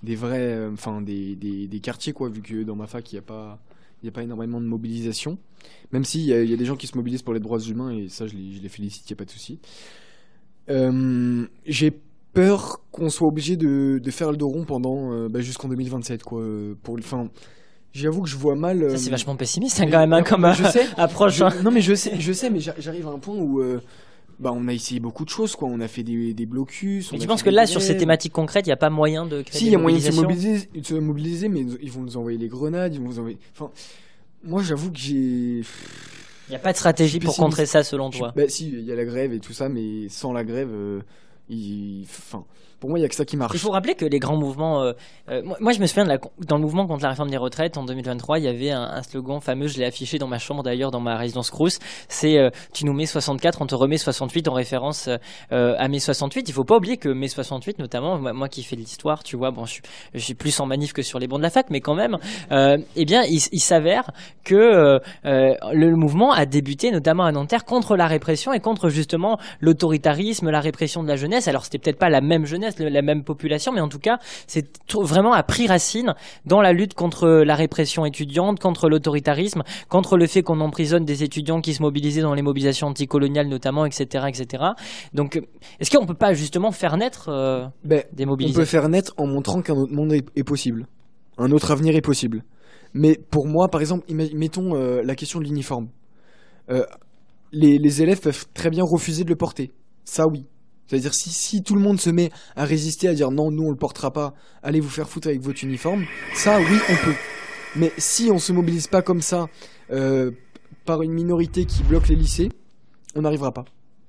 des 0.03 0.15
vrais, 0.15 0.53
euh, 0.53 0.71
enfin 0.71 1.01
des, 1.01 1.35
des, 1.35 1.67
des, 1.67 1.79
quartiers 1.79 2.13
quoi, 2.13 2.29
vu 2.29 2.41
que 2.41 2.63
dans 2.63 2.75
ma 2.75 2.87
fac 2.87 3.11
il 3.11 3.15
n'y 3.15 3.19
a 3.19 3.23
pas, 3.23 3.59
il 4.03 4.09
a 4.09 4.11
pas 4.11 4.23
énormément 4.23 4.61
de 4.61 4.65
mobilisation. 4.65 5.37
Même 5.91 6.03
s'il 6.03 6.21
y, 6.21 6.29
y, 6.29 6.53
a 6.53 6.57
des 6.57 6.65
gens 6.65 6.75
qui 6.75 6.87
se 6.87 6.95
mobilisent 6.95 7.23
pour 7.23 7.33
les 7.33 7.39
droits 7.39 7.59
humains 7.59 7.91
et 7.91 8.07
ça 8.09 8.27
je 8.27 8.35
les, 8.35 8.53
je 8.53 8.61
les 8.61 8.69
félicite, 8.69 9.09
il 9.09 9.13
n'y 9.13 9.17
a 9.17 9.19
pas 9.19 9.25
de 9.25 9.31
souci. 9.31 9.59
Euh, 10.69 11.45
j'ai 11.65 11.91
peur 12.33 12.81
qu'on 12.91 13.09
soit 13.09 13.27
obligé 13.27 13.55
de, 13.57 13.99
de, 14.03 14.11
faire 14.11 14.31
le 14.31 14.37
dos 14.37 14.49
rond 14.49 14.65
pendant 14.65 15.27
bah, 15.29 15.39
jusqu'en 15.39 15.69
2027 15.69 16.23
quoi. 16.23 16.43
Pour, 16.83 16.97
enfin, 16.99 17.29
j'avoue 17.93 18.21
que 18.21 18.29
je 18.29 18.37
vois 18.37 18.55
mal. 18.55 18.91
Ça 18.91 18.97
c'est 18.97 19.09
vachement 19.09 19.35
pessimiste 19.35 19.79
hein, 19.79 19.87
quand 19.89 19.99
même 19.99 20.13
hein, 20.13 20.23
comme 20.23 20.45
je 20.53 20.63
sais, 20.65 20.85
approche. 20.97 21.41
Hein. 21.41 21.49
non 21.63 21.71
mais 21.71 21.81
je 21.81 21.95
sais, 21.95 22.19
je 22.19 22.33
sais, 22.33 22.49
mais 22.49 22.59
j'arrive 22.59 23.07
à 23.07 23.11
un 23.11 23.19
point 23.19 23.35
où 23.35 23.61
bah, 24.39 24.51
on 24.53 24.67
a 24.67 24.73
essayé 24.73 24.99
beaucoup 24.99 25.25
de 25.25 25.29
choses, 25.29 25.55
quoi. 25.55 25.67
On 25.67 25.79
a 25.79 25.87
fait 25.87 26.03
des, 26.03 26.33
des 26.33 26.45
blocus. 26.45 27.11
Mais 27.11 27.17
tu 27.17 27.27
penses 27.27 27.43
que 27.43 27.49
là, 27.49 27.65
sur 27.65 27.81
ces 27.81 27.97
thématiques 27.97 28.33
concrètes, 28.33 28.67
il 28.67 28.69
n'y 28.69 28.73
a 28.73 28.77
pas 28.77 28.89
moyen 28.89 29.25
de 29.25 29.41
créer 29.41 29.59
Si, 29.59 29.65
il 29.67 29.71
y 29.71 29.75
a 29.75 29.79
moyen 29.79 29.97
de 29.97 30.03
se 30.03 30.11
mobiliser, 30.11 30.69
de 30.73 30.85
se 30.85 30.93
mobiliser, 30.93 31.49
mais 31.49 31.61
ils 31.81 31.91
vont 31.91 32.01
nous 32.01 32.17
envoyer 32.17 32.37
les 32.37 32.47
grenades, 32.47 32.93
ils 32.93 33.01
vont 33.01 33.07
nous 33.07 33.19
envoyer. 33.19 33.39
Enfin, 33.53 33.71
moi, 34.43 34.61
j'avoue 34.61 34.91
que 34.91 34.99
j'ai. 34.99 35.61
Il 36.49 36.51
n'y 36.51 36.55
a 36.55 36.59
pas 36.59 36.71
de 36.71 36.77
stratégie 36.77 37.19
pour 37.19 37.35
contrer 37.35 37.65
ça, 37.65 37.83
selon 37.83 38.09
toi? 38.09 38.31
Bah, 38.35 38.47
si, 38.47 38.69
il 38.69 38.85
y 38.85 38.91
a 38.91 38.95
la 38.95 39.05
grève 39.05 39.33
et 39.33 39.39
tout 39.39 39.53
ça, 39.53 39.69
mais 39.69 40.07
sans 40.09 40.33
la 40.33 40.43
grève, 40.43 40.69
euh, 40.71 41.01
il. 41.49 42.03
Enfin 42.03 42.45
pour 42.79 42.89
moi, 42.89 42.99
il 42.99 43.01
n'y 43.01 43.05
a 43.05 43.09
que 43.09 43.15
ça 43.15 43.25
qui 43.25 43.37
marche. 43.37 43.53
Il 43.53 43.59
faut 43.59 43.71
rappeler 43.71 43.95
que 43.95 44.05
les 44.05 44.19
grands 44.19 44.37
mouvements. 44.37 44.83
Euh, 44.83 44.93
euh, 45.29 45.41
moi, 45.59 45.71
je 45.71 45.79
me 45.79 45.87
souviens 45.87 46.03
de 46.03 46.09
la, 46.09 46.19
dans 46.45 46.57
le 46.57 46.61
mouvement 46.61 46.85
contre 46.85 47.03
la 47.03 47.09
réforme 47.09 47.29
des 47.29 47.37
retraites 47.37 47.77
en 47.77 47.83
2023, 47.83 48.39
il 48.39 48.45
y 48.45 48.47
avait 48.47 48.71
un, 48.71 49.01
slogan 49.01 49.41
fameux, 49.41 49.67
je 49.67 49.77
l'ai 49.77 49.85
affiché 49.85 50.19
dans 50.19 50.27
ma 50.27 50.37
chambre 50.37 50.63
d'ailleurs, 50.63 50.91
dans 50.91 50.99
ma 50.99 51.17
résidence 51.17 51.49
Crous. 51.49 51.79
C'est 52.07 52.37
euh, 52.37 52.49
Tu 52.73 52.85
nous 52.85 52.93
mets 52.93 53.05
64, 53.05 53.61
on 53.61 53.65
te 53.65 53.75
remet 53.75 53.97
68 53.97 54.47
en 54.47 54.53
référence 54.53 55.09
à 55.49 55.87
mai 55.87 55.99
68. 55.99 56.49
Il 56.49 56.53
faut 56.53 56.63
pas 56.63 56.77
oublier 56.77 56.97
que 56.97 57.09
mai 57.09 57.27
68, 57.27 57.79
notamment, 57.79 58.19
moi, 58.33 58.49
qui 58.49 58.63
fais 58.63 58.75
de 58.75 58.81
l'histoire, 58.81 59.23
tu 59.23 59.37
vois, 59.37 59.51
bon, 59.51 59.65
je, 59.65 59.81
suis 60.19 60.33
plus 60.35 60.59
en 60.59 60.65
manif 60.65 60.93
que 60.93 61.01
sur 61.01 61.19
les 61.19 61.27
bancs 61.27 61.39
de 61.39 61.43
la 61.43 61.49
fac, 61.49 61.67
mais 61.69 61.81
quand 61.81 61.95
même, 61.95 62.17
eh 62.51 63.05
bien, 63.05 63.23
il, 63.23 63.39
il 63.51 63.59
s'avère 63.59 64.11
que 64.43 64.99
le 65.23 65.95
mouvement 65.95 66.31
a 66.31 66.45
débuté 66.45 66.91
notamment 66.91 67.25
à 67.25 67.31
Nanterre 67.31 67.65
contre 67.65 67.95
la 67.95 68.07
répression 68.07 68.53
et 68.53 68.59
contre 68.59 68.89
justement 68.89 69.39
l'autoritarisme, 69.61 70.49
la 70.49 70.59
répression 70.59 71.03
de 71.03 71.07
la 71.07 71.15
jeunesse. 71.15 71.47
Alors, 71.47 71.65
c'était 71.65 71.79
peut-être 71.79 71.99
pas 71.99 72.09
la 72.09 72.21
même 72.21 72.45
jeunesse 72.45 72.66
la 72.79 73.01
même 73.01 73.23
population, 73.23 73.71
mais 73.71 73.81
en 73.81 73.89
tout 73.89 73.99
cas, 73.99 74.19
c'est 74.47 74.67
vraiment 74.93 75.33
a 75.33 75.43
pris 75.43 75.67
racine 75.67 76.13
dans 76.45 76.61
la 76.61 76.73
lutte 76.73 76.93
contre 76.93 77.27
la 77.27 77.55
répression 77.55 78.05
étudiante, 78.05 78.59
contre 78.59 78.89
l'autoritarisme, 78.89 79.63
contre 79.89 80.17
le 80.17 80.27
fait 80.27 80.43
qu'on 80.43 80.59
emprisonne 80.59 81.05
des 81.05 81.23
étudiants 81.23 81.61
qui 81.61 81.73
se 81.73 81.81
mobilisaient 81.81 82.21
dans 82.21 82.33
les 82.33 82.41
mobilisations 82.41 82.87
anticoloniales 82.87 83.47
notamment, 83.47 83.85
etc., 83.85 84.25
etc. 84.27 84.63
Donc, 85.13 85.41
est-ce 85.79 85.95
qu'on 85.95 86.05
peut 86.05 86.13
pas 86.13 86.33
justement 86.33 86.71
faire 86.71 86.97
naître 86.97 87.29
euh, 87.29 87.65
ben, 87.83 88.03
des 88.13 88.25
mobilisations 88.25 88.61
On 88.61 88.63
peut 88.63 88.69
faire 88.69 88.89
naître 88.89 89.13
en 89.17 89.27
montrant 89.27 89.61
qu'un 89.61 89.75
autre 89.75 89.93
monde 89.93 90.13
est, 90.13 90.43
possible, 90.43 90.87
un 91.37 91.51
autre 91.51 91.71
avenir 91.71 91.95
est 91.95 92.01
possible. 92.01 92.43
Mais 92.93 93.19
pour 93.29 93.47
moi, 93.47 93.67
par 93.67 93.81
exemple, 93.81 94.05
mettons 94.11 94.75
euh, 94.75 95.01
la 95.03 95.15
question 95.15 95.39
de 95.39 95.45
l'uniforme. 95.45 95.89
Euh, 96.69 96.83
les, 97.51 97.77
les 97.77 98.01
élèves 98.01 98.19
peuvent 98.19 98.45
très 98.53 98.69
bien 98.69 98.83
refuser 98.83 99.23
de 99.23 99.29
le 99.29 99.35
porter. 99.35 99.71
Ça, 100.03 100.25
oui. 100.27 100.45
C'est-à-dire 100.87 101.13
si, 101.13 101.29
si 101.29 101.63
tout 101.63 101.75
le 101.75 101.81
monde 101.81 101.99
se 101.99 102.09
met 102.09 102.31
à 102.55 102.65
résister, 102.65 103.07
à 103.07 103.13
dire 103.13 103.31
non, 103.31 103.51
nous 103.51 103.63
on 103.63 103.71
le 103.71 103.77
portera 103.77 104.11
pas, 104.11 104.33
allez 104.63 104.79
vous 104.79 104.89
faire 104.89 105.09
foutre 105.09 105.27
avec 105.27 105.41
votre 105.41 105.63
uniforme, 105.63 106.05
ça 106.33 106.59
oui 106.59 106.77
on 106.89 107.05
peut. 107.05 107.15
Mais 107.75 107.91
si 107.97 108.29
on 108.31 108.39
se 108.39 108.53
mobilise 108.53 108.87
pas 108.87 109.01
comme 109.01 109.21
ça 109.21 109.47
euh, 109.91 110.31
par 110.85 111.01
une 111.01 111.11
minorité 111.11 111.65
qui 111.65 111.83
bloque 111.83 112.07
les 112.07 112.15
lycées, 112.15 112.49
on 113.15 113.21
n'arrivera 113.21 113.51
pas. 113.51 113.65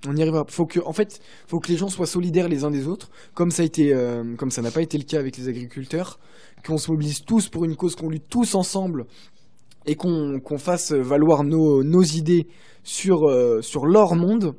On 0.06 0.12
n'y 0.12 0.22
arrivera. 0.22 0.44
Faut 0.48 0.66
que, 0.66 0.78
en 0.80 0.92
fait, 0.92 1.20
faut 1.48 1.58
que 1.58 1.68
les 1.68 1.76
gens 1.76 1.88
soient 1.88 2.06
solidaires 2.06 2.48
les 2.48 2.62
uns 2.62 2.70
des 2.70 2.86
autres, 2.86 3.10
comme 3.34 3.50
ça 3.50 3.62
a 3.62 3.66
été, 3.66 3.92
euh, 3.92 4.36
comme 4.36 4.52
ça 4.52 4.62
n'a 4.62 4.70
pas 4.70 4.80
été 4.80 4.96
le 4.96 5.02
cas 5.02 5.18
avec 5.18 5.36
les 5.36 5.48
agriculteurs, 5.48 6.20
qu'on 6.64 6.78
se 6.78 6.90
mobilise 6.90 7.24
tous 7.24 7.48
pour 7.48 7.64
une 7.64 7.74
cause, 7.74 7.96
qu'on 7.96 8.08
lutte 8.08 8.28
tous 8.28 8.54
ensemble 8.54 9.06
et 9.86 9.96
qu'on 9.96 10.40
fasse 10.58 10.92
valoir 10.92 11.42
nos, 11.44 12.02
idées 12.02 12.46
euh, 13.08 13.62
sur 13.62 13.86
leur 13.86 14.14
monde 14.14 14.54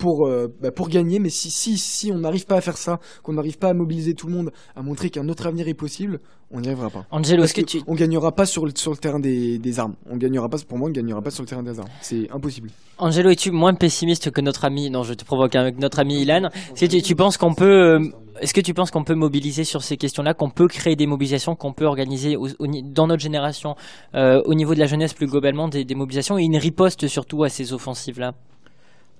pour, 0.00 0.26
euh, 0.26 0.48
bah, 0.60 0.72
pour 0.72 0.88
gagner. 0.88 1.20
Mais 1.20 1.28
si, 1.28 1.50
si, 1.50 1.78
si 1.78 2.10
on 2.10 2.18
n'arrive 2.18 2.46
pas 2.46 2.56
à 2.56 2.60
faire 2.60 2.76
ça, 2.76 2.98
qu'on 3.22 3.34
n'arrive 3.34 3.58
pas 3.58 3.68
à 3.68 3.74
mobiliser 3.74 4.14
tout 4.14 4.26
le 4.26 4.32
monde, 4.32 4.50
à 4.74 4.82
montrer 4.82 5.10
qu'un 5.10 5.28
autre 5.28 5.46
avenir 5.46 5.68
est 5.68 5.74
possible, 5.74 6.18
on 6.50 6.60
n'y 6.60 6.66
arrivera 6.66 6.90
pas. 6.90 7.06
Angelo, 7.12 7.44
est-ce 7.44 7.54
que, 7.54 7.60
tu... 7.60 7.80
On 7.86 7.94
gagnera 7.94 8.32
pas 8.32 8.44
sur 8.44 8.66
le, 8.66 8.72
sur 8.74 8.90
le 8.90 8.96
terrain 8.96 9.20
des, 9.20 9.58
des 9.58 9.78
armes. 9.78 9.94
On 10.10 10.16
gagnera 10.16 10.48
pas, 10.48 10.56
pour 10.66 10.78
moi, 10.78 10.88
on 10.88 10.92
gagnera 10.92 11.22
pas 11.22 11.30
sur 11.30 11.44
le 11.44 11.48
terrain 11.48 11.62
des 11.62 11.78
armes. 11.78 11.88
C'est 12.00 12.28
impossible. 12.32 12.70
Angelo, 12.98 13.30
es-tu 13.30 13.52
moins 13.52 13.74
pessimiste 13.74 14.32
que 14.32 14.40
notre 14.40 14.64
ami, 14.64 14.90
non, 14.90 15.04
je 15.04 15.14
te 15.14 15.24
provoque 15.24 15.54
avec 15.54 15.78
notre 15.78 16.00
ami 16.00 16.22
Ilan. 16.22 16.48
Est-ce 16.74 16.86
que 16.86 17.00
tu, 17.00 17.14
penses 17.14 17.36
qu'on 17.36 17.54
peut, 17.54 18.00
euh, 18.00 18.08
est-ce 18.40 18.52
que 18.52 18.60
tu 18.60 18.74
penses 18.74 18.90
qu'on 18.90 19.04
peut 19.04 19.14
mobiliser 19.14 19.62
sur 19.62 19.82
ces 19.82 19.96
questions-là, 19.96 20.34
qu'on 20.34 20.50
peut 20.50 20.66
créer 20.66 20.96
des 20.96 21.06
mobilisations, 21.06 21.54
qu'on 21.54 21.72
peut 21.72 21.84
organiser 21.84 22.36
dans 22.84 23.06
notre 23.06 23.22
génération, 23.22 23.76
euh, 24.14 24.42
au 24.44 24.54
niveau 24.54 24.74
de 24.74 24.80
la 24.80 24.86
jeunesse 24.86 25.14
plus 25.14 25.26
globalement, 25.26 25.68
des, 25.68 25.84
des 25.84 25.94
mobilisations 25.94 26.36
et 26.36 26.42
une 26.42 26.56
riposte 26.56 27.06
surtout 27.06 27.44
à 27.44 27.48
ces 27.48 27.72
offensives-là? 27.72 28.32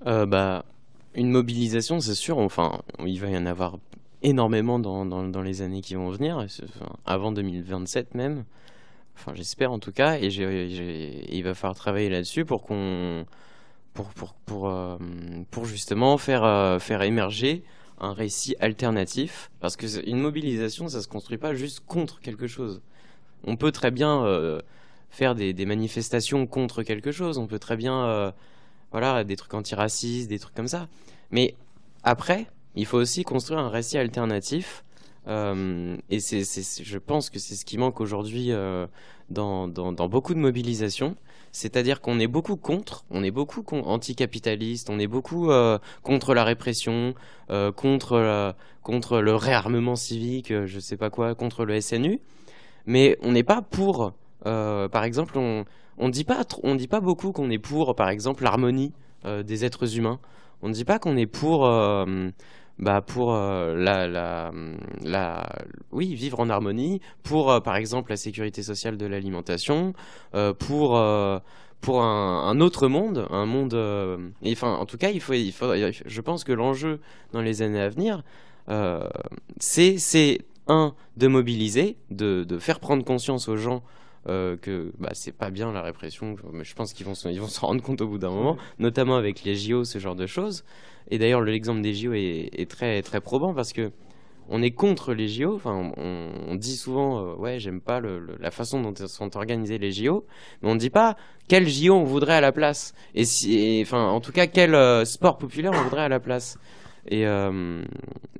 Euh, 0.07 0.25
bah, 0.25 0.65
une 1.15 1.29
mobilisation, 1.29 1.99
c'est 1.99 2.15
sûr. 2.15 2.37
Enfin, 2.37 2.81
il 3.05 3.19
va 3.19 3.29
y 3.29 3.37
en 3.37 3.45
avoir 3.45 3.77
énormément 4.23 4.79
dans, 4.79 5.05
dans, 5.05 5.41
les 5.41 5.61
années 5.61 5.81
qui 5.81 5.95
vont 5.95 6.09
venir, 6.09 6.45
avant 7.05 7.31
2027 7.31 8.15
même. 8.15 8.45
Enfin, 9.15 9.33
j'espère 9.35 9.71
en 9.71 9.79
tout 9.79 9.91
cas. 9.91 10.17
Et 10.19 10.27
il 10.27 11.43
va 11.43 11.53
falloir 11.53 11.75
travailler 11.75 12.09
là-dessus 12.09 12.45
pour 12.45 12.63
qu'on, 12.63 13.25
pour, 13.93 14.09
pour, 14.09 14.33
pour, 14.33 14.69
euh, 14.69 14.97
pour 15.51 15.65
justement 15.65 16.17
faire, 16.17 16.43
euh, 16.43 16.79
faire 16.79 17.01
émerger 17.01 17.63
un 17.99 18.13
récit 18.13 18.55
alternatif. 18.59 19.51
Parce 19.59 19.75
que 19.75 20.07
une 20.07 20.19
mobilisation, 20.19 20.87
ça 20.87 21.01
se 21.01 21.07
construit 21.07 21.37
pas 21.37 21.53
juste 21.53 21.81
contre 21.85 22.19
quelque 22.19 22.47
chose. 22.47 22.81
On 23.43 23.55
peut 23.55 23.71
très 23.71 23.91
bien 23.91 24.23
faire 25.09 25.33
des, 25.33 25.65
manifestations 25.65 26.45
contre 26.45 26.83
quelque 26.83 27.11
chose. 27.11 27.39
On 27.39 27.47
peut 27.47 27.59
très 27.59 27.75
bien 27.75 28.33
voilà, 28.91 29.23
des 29.23 29.35
trucs 29.35 29.53
antiracistes, 29.53 30.29
des 30.29 30.39
trucs 30.39 30.55
comme 30.55 30.67
ça. 30.67 30.87
Mais 31.31 31.55
après, 32.03 32.47
il 32.75 32.85
faut 32.85 32.97
aussi 32.97 33.23
construire 33.23 33.59
un 33.59 33.69
récit 33.69 33.97
alternatif. 33.97 34.83
Euh, 35.27 35.97
et 36.09 36.19
c'est, 36.19 36.43
je 36.83 36.97
pense 36.97 37.29
que 37.29 37.39
c'est 37.39 37.55
ce 37.55 37.65
qui 37.65 37.77
manque 37.77 38.01
aujourd'hui 38.01 38.51
euh, 38.51 38.87
dans, 39.29 39.67
dans, 39.67 40.09
beaucoup 40.09 40.33
de 40.33 40.39
mobilisations. 40.39 41.15
C'est-à-dire 41.51 41.99
qu'on 41.99 42.19
est 42.19 42.27
beaucoup 42.27 42.55
contre, 42.55 43.03
on 43.11 43.23
est 43.23 43.31
beaucoup 43.31 43.63
anticapitaliste, 43.71 44.89
on 44.89 44.99
est 44.99 45.07
beaucoup 45.07 45.51
euh, 45.51 45.79
contre 46.01 46.33
la 46.33 46.45
répression, 46.45 47.13
contre, 47.75 48.55
contre 48.83 49.19
le 49.19 49.35
réarmement 49.35 49.97
civique, 49.97 50.53
je 50.65 50.79
sais 50.79 50.95
pas 50.95 51.09
quoi, 51.09 51.35
contre 51.35 51.65
le 51.65 51.79
SNU. 51.81 52.21
Mais 52.85 53.17
on 53.21 53.33
n'est 53.33 53.43
pas 53.43 53.61
pour 53.61 54.13
par 54.43 55.03
exemple, 55.03 55.37
on 55.37 55.65
on 56.01 56.09
dit 56.09 56.25
pas 56.25 56.43
on 56.63 56.75
dit 56.75 56.87
pas 56.87 56.99
beaucoup 56.99 57.31
qu'on 57.31 57.49
est 57.49 57.59
pour, 57.59 57.95
par 57.95 58.09
exemple, 58.09 58.43
l'harmonie 58.43 58.91
des 59.23 59.65
êtres 59.65 59.97
humains. 59.97 60.19
On 60.61 60.67
ne 60.67 60.73
dit 60.73 60.83
pas 60.83 60.99
qu'on 60.99 61.15
est 61.15 61.27
pour 61.27 61.61
bah 62.79 63.01
pour 63.01 63.33
la, 63.33 64.07
la, 64.07 64.51
la, 65.03 65.49
oui, 65.91 66.15
vivre 66.15 66.39
en 66.39 66.49
harmonie, 66.49 67.01
pour 67.23 67.61
par 67.61 67.75
exemple 67.75 68.09
la 68.09 68.17
sécurité 68.17 68.63
sociale 68.63 68.97
de 68.97 69.05
l'alimentation, 69.05 69.93
pour 70.57 70.97
pour 71.81 72.03
un, 72.03 72.59
autre 72.59 72.87
monde, 72.87 73.27
un 73.31 73.45
monde. 73.45 73.73
Euh, 73.73 74.29
enfin, 74.45 74.75
en 74.75 74.85
tout 74.85 74.97
cas, 74.97 75.09
il 75.09 75.19
faut, 75.19 75.33
il 75.33 75.51
faut, 75.51 75.73
je 75.75 76.21
pense 76.21 76.43
que 76.43 76.51
l'enjeu 76.53 76.99
dans 77.33 77.41
les 77.41 77.63
années 77.63 77.81
à 77.81 77.89
venir, 77.89 78.23
euh, 78.69 79.07
c'est 79.59 80.39
un 80.67 80.93
de 81.17 81.27
mobiliser, 81.27 81.97
de, 82.11 82.43
de, 82.43 82.59
faire 82.59 82.79
prendre 82.79 83.03
conscience 83.03 83.49
aux 83.49 83.57
gens 83.57 83.81
euh, 84.27 84.55
que 84.57 84.91
bah, 84.99 85.09
c'est 85.13 85.31
pas 85.31 85.49
bien 85.49 85.71
la 85.71 85.81
répression, 85.81 86.35
mais 86.53 86.63
je 86.63 86.75
pense 86.75 86.93
qu'ils 86.93 87.05
vont 87.05 87.13
vont 87.13 87.47
s'en 87.47 87.67
rendre 87.67 87.81
compte 87.81 88.01
au 88.01 88.07
bout 88.07 88.19
d'un 88.19 88.29
moment, 88.29 88.57
notamment 88.79 89.15
avec 89.15 89.43
les 89.43 89.55
JO, 89.55 89.83
ce 89.83 89.99
genre 89.99 90.15
de 90.15 90.27
choses. 90.27 90.63
Et 91.09 91.17
d'ailleurs, 91.17 91.41
l'exemple 91.41 91.81
des 91.81 91.93
JO 91.93 92.13
est, 92.13 92.69
très 92.69 93.01
très 93.01 93.19
probant 93.19 93.53
parce 93.53 93.73
que 93.73 93.91
on 94.49 94.61
est 94.61 94.71
contre 94.71 95.13
les 95.13 95.27
JO. 95.27 95.55
Enfin, 95.55 95.91
on, 95.97 96.55
dit 96.55 96.75
souvent, 96.75 97.19
euh, 97.19 97.35
ouais, 97.35 97.59
j'aime 97.59 97.81
pas 97.81 98.01
la 98.01 98.51
façon 98.51 98.81
dont 98.81 98.93
sont 99.07 99.37
organisés 99.37 99.77
les 99.77 99.91
JO, 99.91 100.25
mais 100.61 100.69
on 100.69 100.75
ne 100.75 100.79
dit 100.79 100.89
pas 100.89 101.15
quel 101.47 101.67
JO 101.67 101.93
on 101.93 102.03
voudrait 102.03 102.35
à 102.35 102.41
la 102.41 102.51
place. 102.51 102.93
Et 103.15 103.81
enfin, 103.83 104.07
en 104.07 104.19
tout 104.19 104.31
cas, 104.31 104.47
quel 104.47 104.75
euh, 104.75 105.05
sport 105.05 105.37
populaire 105.37 105.71
on 105.73 105.83
voudrait 105.83 106.03
à 106.03 106.09
la 106.09 106.19
place. 106.19 106.57
Et, 107.07 107.25
euh, 107.25 107.81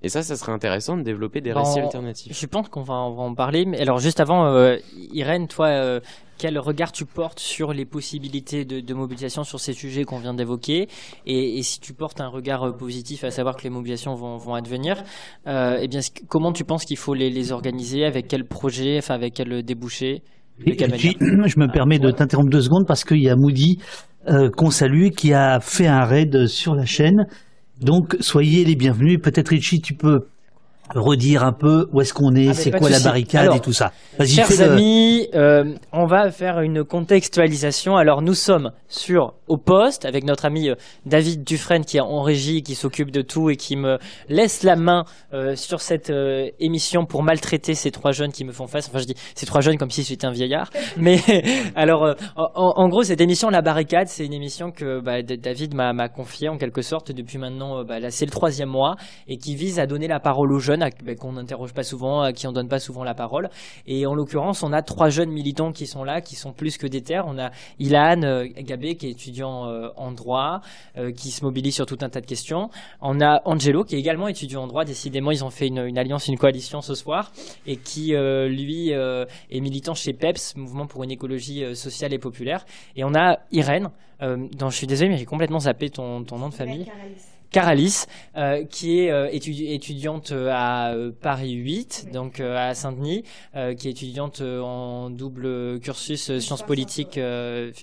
et 0.03 0.09
ça, 0.09 0.21
ça 0.21 0.35
serait 0.35 0.51
intéressant 0.51 0.97
de 0.97 1.03
développer 1.03 1.41
des 1.41 1.53
récits 1.53 1.79
alternatifs. 1.79 2.37
Je 2.37 2.45
pense 2.45 2.69
qu'on 2.69 2.83
va, 2.83 2.95
en 2.95 3.33
parler. 3.33 3.65
Mais 3.65 3.79
alors, 3.79 3.99
juste 3.99 4.19
avant, 4.19 4.75
Irène, 5.13 5.47
toi, 5.47 5.99
quel 6.41 6.57
regard 6.57 6.91
tu 6.91 7.05
portes 7.05 7.39
sur 7.39 7.71
les 7.71 7.85
possibilités 7.85 8.65
de, 8.65 8.93
mobilisation 8.95 9.43
sur 9.43 9.59
ces 9.59 9.73
sujets 9.73 10.05
qu'on 10.05 10.17
vient 10.17 10.33
d'évoquer 10.33 10.87
et, 11.27 11.61
si 11.61 11.79
tu 11.79 11.93
portes 11.93 12.19
un 12.19 12.29
regard 12.29 12.63
euh, 12.63 12.71
positif 12.71 13.23
à 13.23 13.29
savoir 13.29 13.55
que 13.55 13.61
les 13.61 13.69
mobilisations 13.69 14.15
vont, 14.15 14.55
advenir, 14.55 15.03
euh, 15.45 15.77
eh 15.79 15.87
bien, 15.87 15.99
comment 16.27 16.51
tu 16.51 16.63
penses 16.63 16.85
qu'il 16.85 16.97
faut 16.97 17.13
les, 17.13 17.51
organiser 17.51 18.05
Avec 18.05 18.27
quel 18.27 18.45
projet 18.45 18.97
Enfin, 18.97 19.13
avec 19.13 19.35
quel 19.35 19.61
débouché 19.61 20.23
Je 20.65 21.59
me 21.59 21.71
permets 21.71 21.99
de 21.99 22.09
t'interrompre 22.09 22.49
deux 22.49 22.61
secondes 22.61 22.87
parce 22.87 23.03
qu'il 23.03 23.21
y 23.21 23.29
a 23.29 23.35
Moody 23.35 23.77
euh, 24.27 24.49
qu'on 24.49 24.71
salue 24.71 25.09
qui 25.09 25.33
a 25.33 25.59
fait 25.59 25.87
un 25.87 26.05
raid 26.05 26.47
sur 26.47 26.73
la 26.73 26.85
chaîne. 26.85 27.27
Donc, 27.81 28.15
soyez 28.19 28.63
les 28.63 28.75
bienvenus. 28.75 29.19
Peut-être 29.21 29.49
Richie, 29.49 29.81
tu 29.81 29.93
peux 29.93 30.27
redire 30.95 31.43
un 31.43 31.53
peu 31.53 31.87
où 31.91 32.01
est-ce 32.01 32.13
qu'on 32.13 32.35
est, 32.35 32.49
ah, 32.49 32.53
c'est 32.53 32.71
quoi 32.71 32.89
la 32.89 32.99
barricade 32.99 33.55
et 33.55 33.59
tout 33.59 33.73
ça. 33.73 33.91
Chers 34.25 34.61
amis, 34.61 35.27
euh, 35.33 35.75
on 35.91 36.05
va 36.05 36.31
faire 36.31 36.59
une 36.59 36.83
contextualisation. 36.83 37.95
Alors 37.95 38.21
nous 38.21 38.33
sommes 38.33 38.71
sur 38.87 39.33
au 39.47 39.57
poste 39.57 40.05
avec 40.05 40.23
notre 40.23 40.45
ami 40.45 40.69
euh, 40.69 40.75
David 41.05 41.43
Dufresne 41.43 41.85
qui 41.85 41.97
est 41.97 42.01
en 42.01 42.21
régie, 42.21 42.61
qui 42.61 42.75
s'occupe 42.75 43.11
de 43.11 43.21
tout 43.21 43.49
et 43.49 43.55
qui 43.55 43.75
me 43.75 43.97
laisse 44.29 44.63
la 44.63 44.75
main 44.75 45.05
euh, 45.33 45.55
sur 45.55 45.81
cette 45.81 46.11
émission 46.59 47.05
pour 47.05 47.23
maltraiter 47.23 47.73
ces 47.73 47.91
trois 47.91 48.11
jeunes 48.11 48.31
qui 48.31 48.45
me 48.45 48.51
font 48.51 48.67
face. 48.67 48.87
Enfin 48.89 48.99
je 48.99 49.05
dis 49.05 49.15
ces 49.35 49.45
trois 49.45 49.61
jeunes 49.61 49.77
comme 49.77 49.91
si 49.91 50.03
j'étais 50.03 50.25
un 50.25 50.31
vieillard. 50.31 50.69
Mais 50.97 51.19
alors 51.75 52.15
en, 52.35 52.89
gros 52.89 53.03
cette 53.03 53.21
émission 53.21 53.49
La 53.49 53.61
Barricade, 53.61 54.07
c'est 54.07 54.25
une 54.25 54.33
émission 54.33 54.71
que 54.71 54.99
bah, 54.99 55.21
David 55.21 55.73
m'a 55.73 56.09
confiée 56.09 56.49
en 56.49 56.57
quelque 56.57 56.81
sorte 56.81 57.11
depuis 57.11 57.37
maintenant. 57.37 57.83
Bah, 57.83 57.99
là 57.99 58.11
c'est 58.11 58.25
le 58.25 58.31
troisième 58.31 58.69
mois 58.69 58.95
et 59.27 59.37
qui 59.37 59.55
vise 59.55 59.79
à 59.79 59.87
donner 59.87 60.07
la 60.07 60.19
parole 60.19 60.51
aux 60.51 60.59
jeunes 60.59 60.80
qu'on 60.89 61.33
n'interroge 61.33 61.73
pas 61.73 61.83
souvent, 61.83 62.21
à 62.21 62.33
qui 62.33 62.47
on 62.47 62.51
donne 62.51 62.67
pas 62.67 62.79
souvent 62.79 63.03
la 63.03 63.13
parole. 63.13 63.49
Et 63.87 64.05
en 64.05 64.15
l'occurrence, 64.15 64.63
on 64.63 64.73
a 64.73 64.81
trois 64.81 65.09
jeunes 65.09 65.31
militants 65.31 65.71
qui 65.71 65.85
sont 65.85 66.03
là, 66.03 66.21
qui 66.21 66.35
sont 66.35 66.53
plus 66.53 66.77
que 66.77 66.87
des 66.87 67.01
terres. 67.01 67.25
On 67.27 67.37
a 67.37 67.51
Ilan 67.79 68.23
euh, 68.23 68.47
Gabé, 68.57 68.95
qui 68.95 69.07
est 69.07 69.11
étudiant 69.11 69.67
euh, 69.67 69.89
en 69.95 70.11
droit, 70.11 70.61
euh, 70.97 71.11
qui 71.11 71.31
se 71.31 71.43
mobilise 71.43 71.75
sur 71.75 71.85
tout 71.85 71.97
un 72.01 72.09
tas 72.09 72.21
de 72.21 72.25
questions. 72.25 72.69
On 73.01 73.21
a 73.21 73.41
Angelo, 73.45 73.83
qui 73.83 73.95
est 73.95 73.99
également 73.99 74.27
étudiant 74.27 74.63
en 74.63 74.67
droit. 74.67 74.85
Décidément, 74.85 75.31
ils 75.31 75.43
ont 75.43 75.49
fait 75.49 75.67
une, 75.67 75.97
alliance, 75.97 76.27
une 76.27 76.37
coalition 76.37 76.81
ce 76.81 76.95
soir, 76.95 77.31
et 77.65 77.77
qui, 77.77 78.13
lui, 78.13 78.89
est 78.89 79.59
militant 79.59 79.93
chez 79.93 80.13
PEPS, 80.13 80.55
Mouvement 80.55 80.85
pour 80.85 81.03
une 81.03 81.11
écologie 81.11 81.75
sociale 81.75 82.13
et 82.13 82.19
populaire. 82.19 82.65
Et 82.95 83.03
on 83.03 83.13
a 83.15 83.39
Irène, 83.51 83.89
dont 84.19 84.69
je 84.69 84.75
suis 84.75 84.87
désolé, 84.87 85.09
mais 85.09 85.17
j'ai 85.17 85.25
complètement 85.25 85.59
zappé 85.59 85.89
ton, 85.89 86.23
ton 86.23 86.37
nom 86.37 86.49
de 86.49 86.53
famille. 86.53 86.85
Caralis, 87.51 88.05
euh, 88.37 88.63
qui 88.63 89.01
est 89.01 89.11
euh, 89.11 89.27
étudiante 89.29 90.31
euh, 90.31 90.49
à 90.53 90.93
Paris 91.21 91.51
8, 91.51 92.07
donc 92.13 92.39
à 92.39 92.73
Saint-Denis, 92.73 93.23
qui 93.77 93.87
est 93.87 93.91
étudiante 93.91 94.41
en 94.41 95.09
double 95.09 95.79
cursus 95.81 96.39
sciences 96.39 96.63
politiques, 96.63 97.19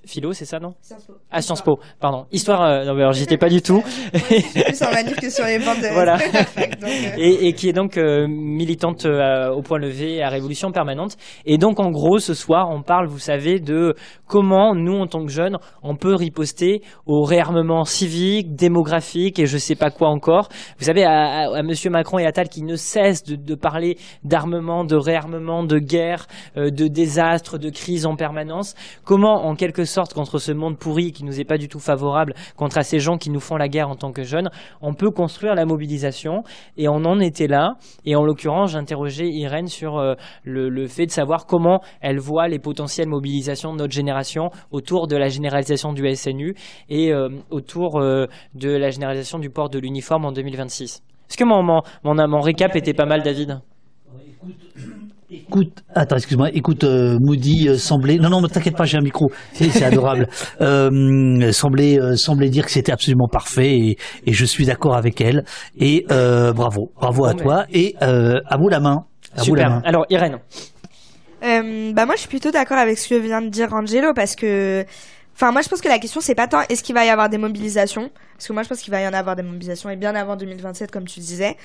philo, 0.07 0.33
c'est 0.33 0.47
ça, 0.47 0.59
non 0.59 0.75
Sciences 0.81 1.05
Po. 1.07 1.15
Ah, 1.31 1.43
Sciences 1.43 1.63
Po, 1.63 1.79
pardon. 2.01 2.27
Histoire, 2.33 2.85
non 2.85 2.95
mais 2.95 3.03
alors 3.03 3.13
j'étais 3.13 3.37
pas 3.37 3.49
du 3.49 3.61
tout. 3.61 3.83
plus 4.13 4.83
en 4.83 4.91
manif 4.91 5.17
que 5.17 5.31
sur 5.31 5.45
les 5.45 5.59
bancs 5.59 5.79
de 5.81 5.93
Voilà. 5.93 6.19
et, 7.19 7.49
et, 7.49 7.53
qui 7.53 7.69
est 7.69 7.73
donc 7.73 7.97
militante 7.97 9.05
au 9.07 9.63
point 9.63 9.79
levé 9.79 10.23
à 10.23 10.31
Révolution 10.31 10.73
Permanente. 10.73 11.17
Et 11.45 11.59
donc 11.59 11.79
en 11.79 11.91
gros, 11.91 12.19
ce 12.19 12.35
soir, 12.35 12.71
on 12.71 12.83
parle, 12.83 13.07
vous 13.07 13.19
savez, 13.19 13.61
de 13.61 13.95
comment 14.27 14.75
nous, 14.75 14.99
en 14.99 15.07
tant 15.07 15.25
que 15.25 15.31
jeunes, 15.31 15.59
on 15.83 15.97
peut 15.97 16.15
riposter 16.15 16.83
au 17.07 17.23
réarmement 17.23 17.85
civique, 17.85 18.55
démographique 18.55 19.39
et 19.39 19.47
je 19.47 19.58
je 19.59 19.65
sais 19.65 19.75
pas 19.75 19.91
quoi 19.91 20.09
encore. 20.09 20.49
Vous 20.79 20.85
savez, 20.85 21.05
à, 21.05 21.51
à, 21.53 21.63
Monsieur 21.63 21.91
Macron 21.91 22.19
et 22.19 22.27
à 22.27 22.33
Tal 22.33 22.49
qui 22.49 22.63
ne 22.63 22.77
cessent 22.77 23.25
de, 23.25 23.55
parler 23.55 23.99
d'armement, 24.23 24.85
de 24.85 24.97
réarmement, 24.97 25.65
de 25.65 25.79
guerre, 25.79 26.27
euh, 26.57 26.71
de 26.71 26.87
désastre, 26.87 27.59
de 27.59 27.71
crise 27.71 28.07
en 28.07 28.15
permanence. 28.15 28.75
Comment, 29.05 29.47
en 29.47 29.55
quelque 29.55 29.85
sorte, 29.85 30.15
contre 30.15 30.39
ce 30.39 30.53
monde 30.53 30.79
pourri 30.79 31.13
qui 31.13 31.25
nous 31.25 31.41
est 31.41 31.45
pas 31.45 31.59
du 31.59 31.69
tout 31.69 31.81
favorable, 31.81 32.35
contre 32.57 32.83
ces 32.85 33.01
gens 33.01 33.19
qui 33.19 33.31
nous 33.31 33.41
font 33.41 33.57
la 33.57 33.69
guerre 33.69 33.89
en 33.89 33.97
tant 33.97 34.13
que 34.13 34.23
jeunes, 34.23 34.49
on 34.81 34.95
peut 34.95 35.11
construire 35.11 35.55
la 35.55 35.65
mobilisation 35.65 36.43
Et 36.77 36.89
on 36.89 37.05
en 37.05 37.19
était 37.19 37.49
là. 37.49 37.75
Et 38.05 38.15
en 38.15 38.23
l'occurrence, 38.23 38.73
j'interrogeais 38.73 39.29
Irène 39.29 39.67
sur 39.67 39.99
euh, 39.99 40.15
le, 40.45 40.69
le 40.69 40.87
fait 40.87 41.07
de 41.07 41.11
savoir 41.11 41.47
comment 41.47 41.81
elle 42.01 42.21
voit 42.21 42.47
les 42.47 42.61
potentielles 42.61 43.09
mobilisations 43.09 43.73
de 43.73 43.79
notre 43.79 43.93
génération 43.93 44.51
autour 44.71 45.09
de 45.09 45.17
la 45.17 45.29
généralisation 45.29 45.93
du 45.93 46.15
SNU 46.15 46.55
et 46.89 47.13
euh, 47.13 47.29
autour 47.51 48.01
de 48.01 48.69
la 48.69 48.91
généralisation 48.91 49.39
du 49.39 49.48
port 49.49 49.71
de 49.71 49.79
l'uniforme 49.79 50.25
en 50.25 50.33
2026. 50.33 51.03
Est-ce 51.29 51.37
que 51.37 51.45
mon, 51.45 51.63
mon, 51.63 51.83
mon, 52.05 52.41
récap 52.41 52.75
était 52.77 52.95
pas 52.95 53.07
mal, 53.07 53.23
David? 53.23 53.61
Écoute, 55.31 55.85
attends, 55.95 56.17
excuse-moi. 56.17 56.49
Écoute, 56.55 56.85
euh, 56.85 57.19
Moody 57.21 57.69
euh, 57.69 57.77
semblait. 57.77 58.17
Non, 58.17 58.31
non, 58.31 58.41
ne 58.41 58.49
t'inquiète 58.49 58.77
pas, 58.77 58.85
j'ai 58.85 58.97
un 58.97 59.03
micro. 59.03 59.31
C'est 59.53 59.85
adorable. 59.85 60.29
Euh, 60.61 61.53
semblait, 61.53 62.01
euh, 62.01 62.17
semblait 62.17 62.49
dire 62.49 62.65
que 62.65 62.71
c'était 62.71 62.91
absolument 62.91 63.29
parfait 63.29 63.77
et, 63.77 63.99
et 64.27 64.33
je 64.33 64.45
suis 64.45 64.67
d'accord 64.67 64.97
avec 64.97 65.21
elle. 65.21 65.45
Et 65.79 66.05
bravo, 66.09 66.91
bravo 66.97 67.27
à 67.27 67.35
toi 67.35 67.67
et 67.73 67.95
à 68.01 68.57
vous 68.59 68.69
la 68.69 68.81
main. 68.81 69.05
À 69.37 69.43
Vous 69.43 69.55
la 69.55 69.69
main. 69.69 69.83
Alors, 69.85 70.07
Irène. 70.11 70.39
bah 71.41 72.07
moi, 72.07 72.15
je 72.15 72.21
suis 72.21 72.29
plutôt 72.29 72.51
d'accord 72.51 72.79
avec 72.79 72.99
ce 72.99 73.09
que 73.09 73.15
vient 73.15 73.43
de 73.43 73.49
dire 73.49 73.73
Angelo 73.73 74.13
parce 74.15 74.35
que, 74.35 74.85
enfin, 75.35 75.53
moi, 75.53 75.61
je 75.63 75.69
pense 75.69 75.81
que 75.81 75.89
la 75.89 75.99
question 75.99 76.21
c'est 76.21 76.35
pas 76.35 76.49
tant 76.49 76.63
est-ce 76.69 76.83
qu'il 76.83 76.95
va 76.95 77.05
y 77.05 77.11
avoir 77.11 77.29
des 77.29 77.39
mobilisations 77.39 78.11
parce 78.39 78.47
que 78.47 78.53
moi, 78.53 78.63
je 78.63 78.69
pense 78.69 78.81
qu'il 78.83 78.93
va 78.93 79.01
y 79.01 79.09
en 79.09 79.13
avoir 79.15 79.35
des 79.35 79.43
mobilisations 79.43 79.91
et 79.91 79.97
bien 79.97 80.15
avant 80.15 80.37
2027, 80.37 80.93
comme 80.93 81.07
tu 81.07 81.19
disais, 81.19 81.57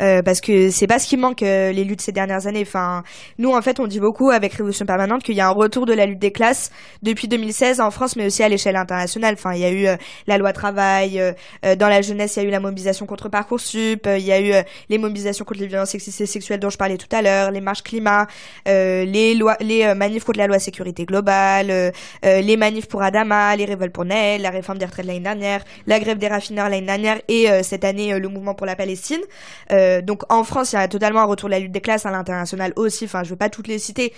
euh, 0.00 0.22
parce 0.22 0.40
que 0.40 0.70
c'est 0.70 0.86
pas 0.86 0.98
ce 0.98 1.06
qui 1.06 1.18
manque 1.18 1.42
euh, 1.42 1.72
les 1.72 1.84
luttes 1.84 2.00
ces 2.00 2.10
dernières 2.10 2.46
années. 2.46 2.62
Enfin, 2.62 3.04
nous, 3.36 3.52
en 3.52 3.60
fait, 3.60 3.80
on 3.80 3.86
dit 3.86 4.00
beaucoup 4.00 4.30
avec 4.30 4.54
Révolution 4.54 4.86
permanente 4.86 5.22
qu'il 5.22 5.34
y 5.34 5.42
a 5.42 5.48
un 5.48 5.50
retour 5.50 5.84
de 5.84 5.92
la 5.92 6.06
lutte 6.06 6.20
des 6.20 6.32
classes 6.32 6.70
depuis 7.02 7.28
2016 7.28 7.82
en 7.82 7.90
France, 7.90 8.16
mais 8.16 8.24
aussi 8.24 8.42
à 8.42 8.48
l'échelle 8.48 8.76
internationale. 8.76 9.34
Enfin, 9.34 9.52
il 9.52 9.60
y 9.60 9.64
a 9.66 9.70
eu 9.70 9.86
euh, 9.86 9.96
la 10.26 10.38
loi 10.38 10.54
travail, 10.54 11.20
euh, 11.20 11.34
dans 11.76 11.88
la 11.88 12.00
jeunesse, 12.00 12.36
il 12.36 12.44
y 12.44 12.46
a 12.46 12.48
eu 12.48 12.50
la 12.50 12.60
mobilisation 12.60 13.04
contre 13.04 13.28
parcoursup, 13.28 14.06
il 14.06 14.24
y 14.24 14.32
a 14.32 14.40
eu 14.40 14.64
les 14.88 14.96
mobilisations 14.96 15.44
contre 15.44 15.60
les 15.60 15.66
violences 15.66 15.90
sexistes 15.90 16.22
et 16.22 16.26
sexuelles 16.26 16.60
dont 16.60 16.70
je 16.70 16.78
parlais 16.78 16.96
tout 16.96 17.14
à 17.14 17.20
l'heure, 17.20 17.50
les 17.50 17.60
marches 17.60 17.82
climat, 17.82 18.26
les 18.64 19.34
lois, 19.34 19.58
les 19.60 19.94
manifs 19.94 20.24
contre 20.24 20.38
la 20.38 20.46
loi 20.46 20.58
sécurité 20.58 21.04
globale, 21.04 21.92
les 22.22 22.56
manifs 22.56 22.88
pour 22.88 23.02
Adama, 23.02 23.54
les 23.54 23.66
révoltes 23.66 23.92
pour 23.92 24.06
Naël, 24.06 24.40
la 24.40 24.50
réforme 24.50 24.78
des 24.78 24.86
retraites 24.86 25.04
l'année 25.04 25.20
dernière, 25.20 25.62
la 25.86 26.00
grève 26.00 26.18
des 26.22 26.28
raffineurs 26.28 26.68
l'année 26.68 26.86
dernière 26.86 27.20
et 27.28 27.50
euh, 27.50 27.62
cette 27.62 27.84
année 27.84 28.14
euh, 28.14 28.18
le 28.18 28.28
mouvement 28.28 28.54
pour 28.54 28.66
la 28.66 28.76
Palestine. 28.76 29.20
Euh, 29.72 30.00
donc 30.00 30.22
en 30.32 30.44
France, 30.44 30.72
il 30.72 30.76
y 30.76 30.78
a 30.78 30.88
totalement 30.88 31.20
un 31.20 31.24
retour 31.24 31.48
de 31.48 31.54
la 31.54 31.58
lutte 31.58 31.72
des 31.72 31.80
classes 31.80 32.06
à 32.06 32.10
l'international 32.10 32.72
aussi. 32.76 33.04
Enfin, 33.04 33.24
je 33.24 33.30
veux 33.30 33.36
pas 33.36 33.50
toutes 33.50 33.66
les 33.66 33.78
citer, 33.78 34.14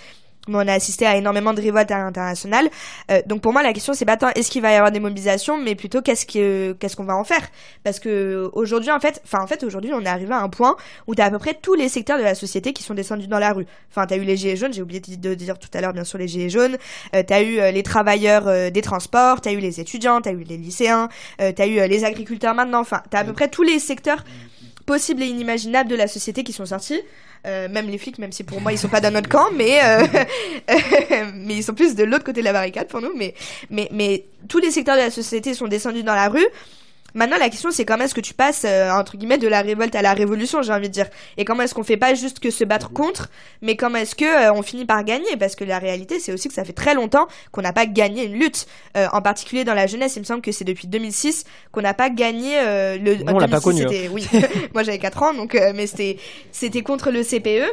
mais 0.47 0.57
on 0.57 0.67
a 0.67 0.73
assisté 0.73 1.05
à 1.05 1.17
énormément 1.17 1.53
de 1.53 1.61
révoltes 1.61 1.91
à 1.91 1.97
l'international. 1.97 2.69
Euh, 3.11 3.21
donc 3.25 3.41
pour 3.41 3.53
moi, 3.53 3.63
la 3.63 3.73
question 3.73 3.93
c'est 3.93 4.05
pas 4.05 4.17
tant 4.17 4.29
est-ce 4.35 4.49
qu'il 4.49 4.61
va 4.61 4.71
y 4.71 4.75
avoir 4.75 4.91
des 4.91 4.99
mobilisations, 4.99 5.57
mais 5.57 5.75
plutôt 5.75 6.01
qu'est-ce 6.01 6.25
que 6.25 6.73
qu'est-ce 6.73 6.95
qu'on 6.95 7.05
va 7.05 7.15
en 7.15 7.23
faire 7.23 7.47
Parce 7.83 7.99
que 7.99 8.49
aujourd'hui, 8.53 8.91
en 8.91 8.99
fait, 8.99 9.21
enfin 9.23 9.41
en 9.41 9.47
fait 9.47 9.63
aujourd'hui, 9.63 9.91
on 9.93 10.01
est 10.01 10.07
arrivé 10.07 10.33
à 10.33 10.39
un 10.39 10.49
point 10.49 10.75
où 11.07 11.15
t'as 11.15 11.25
à 11.25 11.31
peu 11.31 11.39
près 11.39 11.53
tous 11.53 11.75
les 11.75 11.89
secteurs 11.89 12.17
de 12.17 12.23
la 12.23 12.35
société 12.35 12.73
qui 12.73 12.83
sont 12.83 12.93
descendus 12.93 13.27
dans 13.27 13.39
la 13.39 13.53
rue. 13.53 13.65
Enfin, 13.91 14.05
t'as 14.05 14.17
eu 14.17 14.23
les 14.23 14.37
gilets 14.37 14.55
jaunes, 14.55 14.73
j'ai 14.73 14.81
oublié 14.81 14.99
de 14.99 15.33
dire 15.33 15.59
tout 15.59 15.69
à 15.73 15.81
l'heure 15.81 15.93
bien 15.93 16.03
sûr 16.03 16.17
les 16.17 16.27
gilets 16.27 16.49
jaunes. 16.49 16.77
Euh, 17.15 17.23
t'as 17.25 17.41
eu 17.41 17.59
euh, 17.59 17.71
les 17.71 17.83
travailleurs 17.83 18.47
euh, 18.47 18.69
des 18.69 18.81
transports, 18.81 19.41
t'as 19.41 19.51
eu 19.51 19.59
les 19.59 19.79
étudiants, 19.79 20.21
t'as 20.21 20.31
eu 20.31 20.43
les 20.43 20.57
lycéens, 20.57 21.09
euh, 21.41 21.51
t'as 21.55 21.67
eu 21.67 21.87
les 21.87 22.03
agriculteurs 22.03 22.55
maintenant. 22.55 22.79
Enfin, 22.79 23.01
t'as 23.09 23.19
à 23.19 23.23
peu 23.23 23.33
près 23.33 23.49
tous 23.49 23.63
les 23.63 23.79
secteurs 23.79 24.23
possibles 24.85 25.23
et 25.23 25.27
inimaginables 25.27 25.89
de 25.89 25.95
la 25.95 26.07
société 26.07 26.43
qui 26.43 26.53
sont 26.53 26.67
sortis. 26.67 27.01
Même 27.45 27.89
les 27.89 27.97
flics, 27.97 28.17
même 28.19 28.31
si 28.31 28.43
pour 28.43 28.61
moi 28.61 28.71
ils 28.73 28.77
sont 28.77 28.87
pas 28.87 29.01
dans 29.01 29.11
notre 29.11 29.29
camp, 29.29 29.47
mais 29.53 29.79
mais 31.35 31.55
ils 31.55 31.63
sont 31.63 31.73
plus 31.73 31.95
de 31.95 32.03
l'autre 32.03 32.23
côté 32.23 32.41
de 32.41 32.45
la 32.45 32.53
barricade 32.53 32.87
pour 32.87 33.01
nous. 33.01 33.13
Mais 33.15 33.33
mais 33.69 33.87
mais 33.91 34.25
tous 34.47 34.59
les 34.59 34.71
secteurs 34.71 34.95
de 34.95 35.01
la 35.01 35.11
société 35.11 35.53
sont 35.53 35.67
descendus 35.67 36.03
dans 36.03 36.15
la 36.15 36.29
rue. 36.29 36.47
Maintenant, 37.15 37.37
la 37.37 37.49
question, 37.49 37.71
c'est 37.71 37.85
comment 37.85 38.03
est-ce 38.03 38.13
que 38.13 38.19
tu 38.19 38.33
passes, 38.33 38.65
euh, 38.65 38.91
entre 38.91 39.15
guillemets, 39.15 39.37
de 39.37 39.47
la 39.47 39.61
révolte 39.61 39.95
à 39.95 40.01
la 40.01 40.13
révolution, 40.13 40.61
j'ai 40.61 40.73
envie 40.73 40.89
de 40.89 40.93
dire. 40.93 41.07
Et 41.37 41.45
comment 41.45 41.63
est-ce 41.63 41.73
qu'on 41.73 41.85
fait 41.85 41.95
pas 41.95 42.13
juste 42.13 42.41
que 42.41 42.51
se 42.51 42.65
battre 42.65 42.91
contre, 42.91 43.29
mais 43.61 43.77
comment 43.77 43.99
est-ce 43.99 44.15
que 44.15 44.25
euh, 44.25 44.53
on 44.53 44.61
finit 44.61 44.83
par 44.83 45.01
gagner? 45.05 45.37
Parce 45.39 45.55
que 45.55 45.63
la 45.63 45.79
réalité, 45.79 46.19
c'est 46.19 46.33
aussi 46.33 46.49
que 46.49 46.53
ça 46.53 46.65
fait 46.65 46.73
très 46.73 46.93
longtemps 46.93 47.27
qu'on 47.53 47.61
n'a 47.61 47.71
pas 47.71 47.85
gagné 47.85 48.25
une 48.25 48.33
lutte. 48.33 48.67
Euh, 48.97 49.07
en 49.13 49.21
particulier 49.21 49.63
dans 49.63 49.73
la 49.73 49.87
jeunesse, 49.87 50.17
il 50.17 50.19
me 50.19 50.25
semble 50.25 50.41
que 50.41 50.51
c'est 50.51 50.65
depuis 50.65 50.87
2006 50.87 51.45
qu'on 51.71 51.81
n'a 51.81 51.93
pas 51.93 52.09
gagné 52.09 52.59
le. 52.99 53.17
on 53.31 53.39
l'a 53.39 53.47
pas 53.47 53.61
connu. 53.61 53.83
Hein. 53.85 54.09
Oui, 54.11 54.27
moi 54.73 54.83
j'avais 54.83 54.99
4 54.99 55.23
ans, 55.23 55.33
donc 55.33 55.57
mais 55.73 55.87
c'était 55.87 56.17
c'était 56.51 56.81
contre 56.81 57.11
le 57.11 57.23
CPE. 57.23 57.71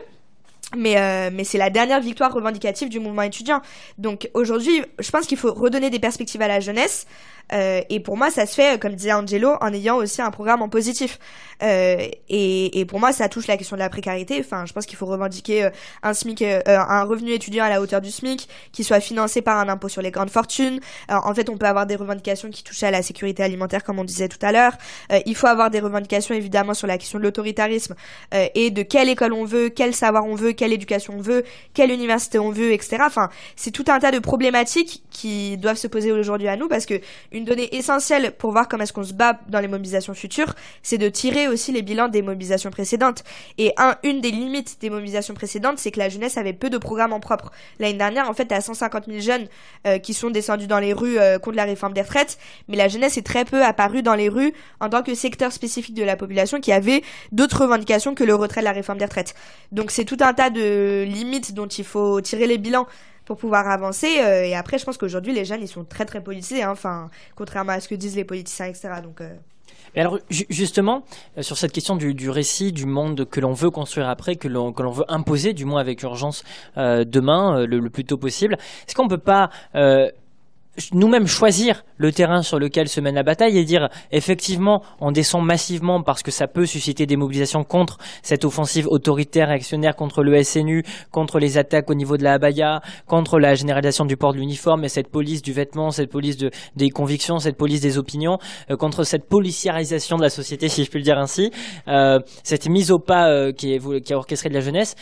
Mais, 0.75 1.31
mais 1.31 1.45
c'est 1.45 1.59
la 1.59 1.69
dernière 1.69 2.01
victoire 2.01 2.33
revendicative 2.33 2.89
du 2.89 2.99
mouvement 2.99 3.23
étudiant. 3.23 3.61
Donc 3.99 4.31
aujourd'hui, 4.33 4.83
je 5.01 5.11
pense 5.11 5.27
qu'il 5.27 5.37
faut 5.37 5.53
redonner 5.53 5.91
des 5.91 5.99
perspectives 5.99 6.41
à 6.41 6.49
la 6.49 6.61
jeunesse. 6.61 7.07
Euh, 7.53 7.83
et 7.91 8.01
pour 8.01 8.17
moi, 8.17 8.31
ça 8.31 8.47
se 8.47 8.55
fait, 8.55 8.81
comme 8.81 8.95
disait 8.95 9.13
Angelo, 9.13 9.57
en 9.61 9.73
ayant 9.73 9.97
aussi 9.97 10.23
un 10.23 10.31
programme 10.31 10.63
en 10.63 10.69
positif. 10.69 11.19
Euh, 11.63 12.09
et, 12.29 12.81
et, 12.81 12.85
pour 12.85 12.99
moi, 12.99 13.13
ça 13.13 13.29
touche 13.29 13.47
la 13.47 13.57
question 13.57 13.77
de 13.77 13.81
la 13.81 13.89
précarité. 13.89 14.41
Enfin, 14.41 14.65
je 14.67 14.73
pense 14.73 14.87
qu'il 14.87 14.97
faut 14.97 15.07
revendiquer 15.07 15.65
euh, 15.65 15.71
un 16.03 16.13
SMIC, 16.13 16.43
euh, 16.43 16.61
un 16.67 17.05
revenu 17.05 17.33
étudiant 17.33 17.65
à 17.65 17.69
la 17.69 17.81
hauteur 17.81 18.01
du 18.01 18.11
SMIC, 18.11 18.49
qui 18.73 18.85
soit 18.85 19.01
financé 19.01 19.43
par 19.43 19.59
un 19.59 19.69
impôt 19.69 19.89
sur 19.89 20.03
les 20.03 20.11
grandes 20.11 20.31
fortunes. 20.31 20.81
En 21.09 21.35
fait, 21.35 21.49
on 21.49 21.57
peut 21.57 21.67
avoir 21.67 21.87
des 21.87 21.97
revendications 21.97 22.51
qui 22.51 22.65
touchent 22.65 22.83
à 22.83 22.91
la 22.91 23.03
sécurité 23.03 23.43
alimentaire, 23.43 23.85
comme 23.85 23.99
on 23.99 24.05
disait 24.05 24.29
tout 24.29 24.45
à 24.45 24.53
l'heure. 24.53 24.73
il 25.27 25.35
faut 25.35 25.47
avoir 25.47 25.71
des 25.71 25.81
revendications, 25.81 26.35
évidemment, 26.35 26.75
sur 26.75 26.87
la 26.87 26.99
question 26.99 27.19
de 27.19 27.25
l'autoritarisme 27.25 27.95
et 28.33 28.71
de 28.71 28.83
quelle 28.83 29.09
école 29.09 29.33
on 29.33 29.45
veut, 29.45 29.69
quel 29.69 29.95
savoir 29.95 30.25
on 30.25 30.35
veut, 30.35 30.53
quelle 30.53 30.73
éducation 30.73 31.15
on 31.17 31.21
veut, 31.21 31.45
quelle 31.75 31.91
université 31.91 32.39
on 32.39 32.51
veut, 32.51 32.73
etc. 32.73 32.99
Enfin, 33.07 33.29
c'est 33.57 33.71
tout 33.71 33.85
un 33.89 33.99
tas 33.99 34.11
de 34.11 34.19
problématiques 34.19 35.03
qui 35.11 35.57
doivent 35.59 35.77
se 35.77 35.89
poser 35.89 36.13
aujourd'hui 36.13 36.49
à 36.49 36.57
nous 36.57 36.69
parce 36.69 36.87
que 36.87 37.01
une 37.33 37.45
donnée 37.45 37.75
essentielle 37.77 38.33
pour 38.33 38.53
voir 38.53 38.69
comment 38.69 38.83
est-ce 38.85 38.93
qu'on 38.93 39.05
se 39.05 39.13
bat 39.13 39.39
dans 39.49 39.61
les 39.61 39.69
mobilisations 39.69 40.15
futures, 40.15 40.55
c'est 40.83 40.99
de 40.99 41.09
tirer 41.09 41.49
aussi 41.49 41.73
les 41.73 41.83
bilans 41.83 42.09
des 42.09 42.23
mobilisations 42.23 42.71
précédentes. 42.71 43.25
Et 43.59 43.73
un, 43.77 43.97
une 44.03 44.21
des 44.21 44.31
limites 44.31 44.79
des 44.81 44.91
mobilisations 44.91 45.35
précédentes, 45.35 45.79
c'est 45.79 45.91
que 45.91 45.99
la 45.99 46.09
jeunesse 46.09 46.37
avait 46.37 46.53
peu 46.53 46.71
de 46.71 46.79
programmes 46.79 47.13
en 47.13 47.21
propre. 47.21 47.51
L'année 47.79 47.99
dernière, 47.99 48.29
en 48.29 48.35
fait, 48.35 48.45
il 48.45 48.53
y 48.53 48.55
a 48.55 48.61
150 48.61 49.07
000 49.07 49.21
jeunes 49.21 49.47
euh, 49.87 49.99
qui 49.99 50.15
sont 50.15 50.31
descendus 50.31 50.67
dans 50.67 50.79
les 50.79 50.93
rues 50.93 51.19
euh, 51.19 51.39
contre 51.39 51.57
la 51.57 51.65
réforme 51.65 51.93
des 51.93 52.03
retraites, 52.03 52.39
mais 52.69 52.77
la 52.77 52.89
jeunesse 52.89 53.17
est 53.17 53.27
très 53.27 53.45
peu 53.45 53.65
apparue 53.65 54.03
dans 54.03 54.15
les 54.15 54.29
rues 54.29 54.53
en 54.81 54.89
tant 54.89 55.03
que 55.03 55.15
secteur 55.15 55.53
spécifique 55.53 55.95
de 55.95 56.05
la 56.05 56.17
population 56.17 56.61
qui 56.61 56.73
avait 56.73 57.03
d'autres 57.33 57.63
revendications 57.63 58.15
que 58.15 58.25
le 58.25 58.35
retrait 58.35 58.61
de 58.61 58.67
la 58.67 58.73
réforme 58.73 58.99
des 58.99 59.05
retraites. 59.05 59.35
Donc 59.71 59.91
c'est 59.91 60.05
tout 60.05 60.19
un 60.21 60.33
tas 60.35 60.51
de 60.51 61.05
limites 61.05 61.55
dont 61.55 61.67
il 61.67 61.85
faut 61.85 62.21
tirer 62.21 62.47
les 62.47 62.59
bilans 62.59 62.87
pour 63.33 63.39
pouvoir 63.39 63.67
avancer. 63.67 64.21
Euh, 64.21 64.45
et 64.45 64.55
après, 64.55 64.77
je 64.77 64.85
pense 64.85 64.99
qu'aujourd'hui, 64.99 65.33
les 65.33 65.47
jeunes, 65.47 65.63
ils 65.63 65.69
sont 65.69 65.85
très 65.85 66.05
très 66.05 66.23
politisés, 66.23 66.63
hein, 66.63 66.71
enfin, 66.71 67.09
contrairement 67.35 67.73
à 67.73 67.81
ce 67.81 67.89
que 67.89 67.95
disent 67.95 68.15
les 68.15 68.25
politiciens, 68.25 68.67
etc. 68.67 68.91
Donc. 69.03 69.23
Euh. 69.23 69.35
alors 69.97 70.19
justement, 70.29 71.03
euh, 71.39 71.43
sur 71.43 71.57
cette 71.57 71.73
question 71.73 71.97
du, 71.97 72.29
récit, 72.29 72.73
du 72.73 72.85
monde 72.85 73.25
que 73.25 73.41
l'on 73.41 73.55
veut 73.55 73.71
construire 73.71 74.11
après, 74.11 74.37
que 74.37 74.49
l'on 74.49 74.73
veut 74.91 75.07
imposer, 75.09 75.55
du 75.55 75.65
moins 75.65 75.81
avec 75.81 76.03
urgence 76.03 76.45
demain, 76.77 77.65
le, 77.65 77.89
plus 77.89 78.05
tôt 78.05 78.19
possible, 78.19 78.59
est-ce 78.87 78.95
qu'on 78.95 79.09
peut 79.09 79.17
pas 79.17 79.49
nous-mêmes 80.93 81.27
choisir 81.27 81.85
le 81.99 82.13
terrain 82.13 82.43
sur 82.43 82.59
lequel 82.59 82.89
se 82.89 83.01
mène 83.01 83.15
la 83.15 83.23
bataille 83.23 83.59
et 83.59 83.65
dire 83.65 83.89
effectivement 84.11 84.83
on 85.01 85.13
descend 85.13 85.45
massivement 85.45 86.03
parce 86.03 86.23
que 86.23 86.31
ça 86.31 86.47
peut 86.47 86.65
susciter 86.65 87.05
des 87.05 87.17
mobilisations 87.17 87.63
contre 87.63 87.99
cette 88.23 88.45
offensive 88.45 88.87
autoritaire 88.89 89.51
et 89.51 89.55
actionnaire 89.55 89.95
contre 89.95 90.23
le 90.23 90.43
SNU, 90.43 90.83
contre 91.11 91.39
les 91.39 91.59
attaques 91.59 91.91
au 91.91 91.95
niveau 91.95 92.17
de 92.17 92.25
la 92.25 92.35
abaya, 92.35 92.81
contre 93.07 93.39
la 93.39 93.55
généralisation 93.55 94.07
du 94.07 94.17
port 94.17 94.33
de 94.33 94.39
l'uniforme 94.39 94.85
et 94.85 94.89
cette 94.89 95.11
police 95.11 95.43
du 95.43 95.53
vêtement, 95.53 95.91
cette 95.91 96.11
police 96.11 96.39
de, 96.39 96.51
des 96.75 96.89
convictions, 96.89 97.39
cette 97.39 97.59
police 97.59 97.83
des 97.83 97.99
opinions, 97.99 98.39
euh, 98.71 98.77
contre 98.77 99.05
cette 99.05 99.29
policiarisation 99.29 100.17
de 100.17 100.23
la 100.23 100.31
société 100.31 100.69
si 100.69 100.85
je 100.85 100.91
puis 100.91 101.01
le 101.01 101.05
dire 101.05 101.19
ainsi, 101.19 101.51
euh, 101.89 102.19
cette 102.45 102.67
mise 102.67 102.91
au 102.91 102.99
pas 102.99 103.29
euh, 103.29 103.53
qui, 103.53 103.75
est, 103.75 104.03
qui 104.03 104.13
a 104.15 104.17
orchestré 104.17 104.49
de 104.49 104.55
la 104.55 104.61
jeunesse, 104.61 104.95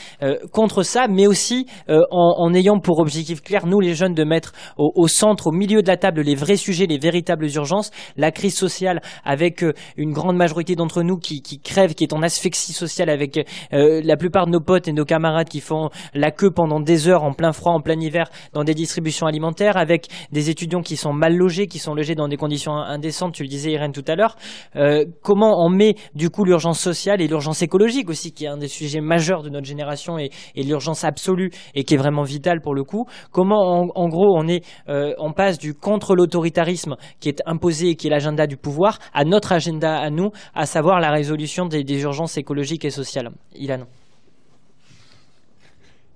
contre 0.53 0.83
ça 0.83 1.07
mais 1.09 1.27
aussi 1.27 1.67
en, 1.89 2.05
en, 2.11 2.55
ayant 2.55 2.79
pour 2.79 2.99
objectif 2.99 3.43
clair 3.43 3.67
nous 3.67 3.81
les 3.81 3.95
jeunes 3.95 4.15
de 4.15 4.25
mettre 4.25 4.53
au, 4.77 4.93
au 4.95 5.09
centre, 5.09 5.49
au 5.49 5.53
milieu 5.61 5.82
de 5.82 5.89
la 5.89 5.99
table 5.99 6.23
les 6.23 6.35
vrais 6.35 6.57
sujets, 6.57 6.87
les 6.87 6.99
véritables 6.99 7.47
urgences, 7.55 7.91
la 8.16 8.31
crise 8.31 8.57
sociale 8.57 9.03
avec 9.24 9.62
euh, 9.62 9.74
une 9.99 10.12
grande 10.12 10.37
majorité 10.37 10.74
d'entre 10.74 11.03
nous 11.03 11.19
qui, 11.19 11.43
qui 11.43 11.61
crèvent, 11.61 11.95
qui 11.95 12.05
est 12.05 12.15
en 12.15 12.23
asphyxie 12.23 12.73
sociale 12.73 13.11
avec 13.11 13.37
euh, 13.73 14.01
la 14.03 14.16
plupart 14.16 14.47
de 14.47 14.53
nos 14.53 14.61
potes 14.61 14.89
et 14.89 14.93
nos 14.93 15.05
camarades 15.05 15.49
qui 15.49 15.61
font 15.61 15.91
la 16.15 16.31
queue 16.31 16.51
pendant 16.51 16.81
des 16.81 17.09
heures 17.09 17.24
en 17.24 17.35
plein 17.35 17.53
froid, 17.53 17.73
en 17.73 17.81
plein 17.81 18.01
hiver 18.01 18.31
dans 18.55 18.65
des 18.65 18.73
distributions 18.73 19.27
alimentaires, 19.27 19.77
avec 19.77 20.07
des 20.32 20.49
étudiants 20.49 20.81
qui 20.81 20.97
sont 20.97 21.12
mal 21.12 21.37
logés, 21.37 21.66
qui 21.66 21.78
sont 21.78 21.95
logés 21.95 22.15
dans 22.15 22.28
des 22.28 22.39
conditions 22.39 22.73
indécentes, 22.73 23.35
tu 23.35 23.43
le 23.43 23.49
disais 23.49 23.73
Irène 23.73 23.93
tout 23.93 24.05
à 24.09 24.16
l'heure. 24.16 24.37
Euh, 24.77 25.05
comment 25.23 25.62
on 25.62 25.69
met 25.69 25.97
du 26.15 26.31
coup 26.31 26.45
l'urgence 26.45 26.81
sociale 26.81 27.20
et 27.20 27.28
l'urgence 27.28 27.61
écologique 27.61 28.09
aussi, 28.09 28.32
qui 28.32 28.47
est 28.47 28.49
un 28.49 28.57
des 28.57 28.69
sujets 28.69 29.03
majeurs 29.03 29.43
de 29.43 29.51
notre 29.51 29.66
génération 29.66 30.19
et 30.19 30.31
l'urgence 30.57 31.05
absolue 31.05 31.51
et 31.74 31.85
qui 31.85 31.95
est 31.95 31.99
vraiment 31.99 32.23
vitale 32.23 32.62
pour 32.62 32.74
le 32.74 32.85
coup. 32.85 33.05
Comment 33.31 33.91
en, 33.95 34.09
gros 34.09 34.39
on 34.39 34.49
est, 34.49 34.65
on 34.87 35.32
passe 35.32 35.50
du 35.59 35.75
contre 35.75 36.15
l'autoritarisme 36.15 36.97
qui 37.21 37.29
est 37.29 37.43
imposé 37.47 37.91
et 37.91 37.97
qui 37.97 38.07
est 38.07 38.11
l'agenda 38.11 38.47
du 38.47 38.57
pouvoir 38.57 38.99
à 39.13 39.25
notre 39.25 39.53
agenda 39.53 39.99
à 39.99 40.11
nous, 40.11 40.31
à 40.55 40.67
savoir 40.67 41.01
la 41.01 41.11
résolution 41.11 41.67
des, 41.67 41.85
urgences 42.03 42.37
écologiques 42.37 42.85
et 42.85 42.91
sociales. 42.91 43.31
Ilan. 43.55 43.85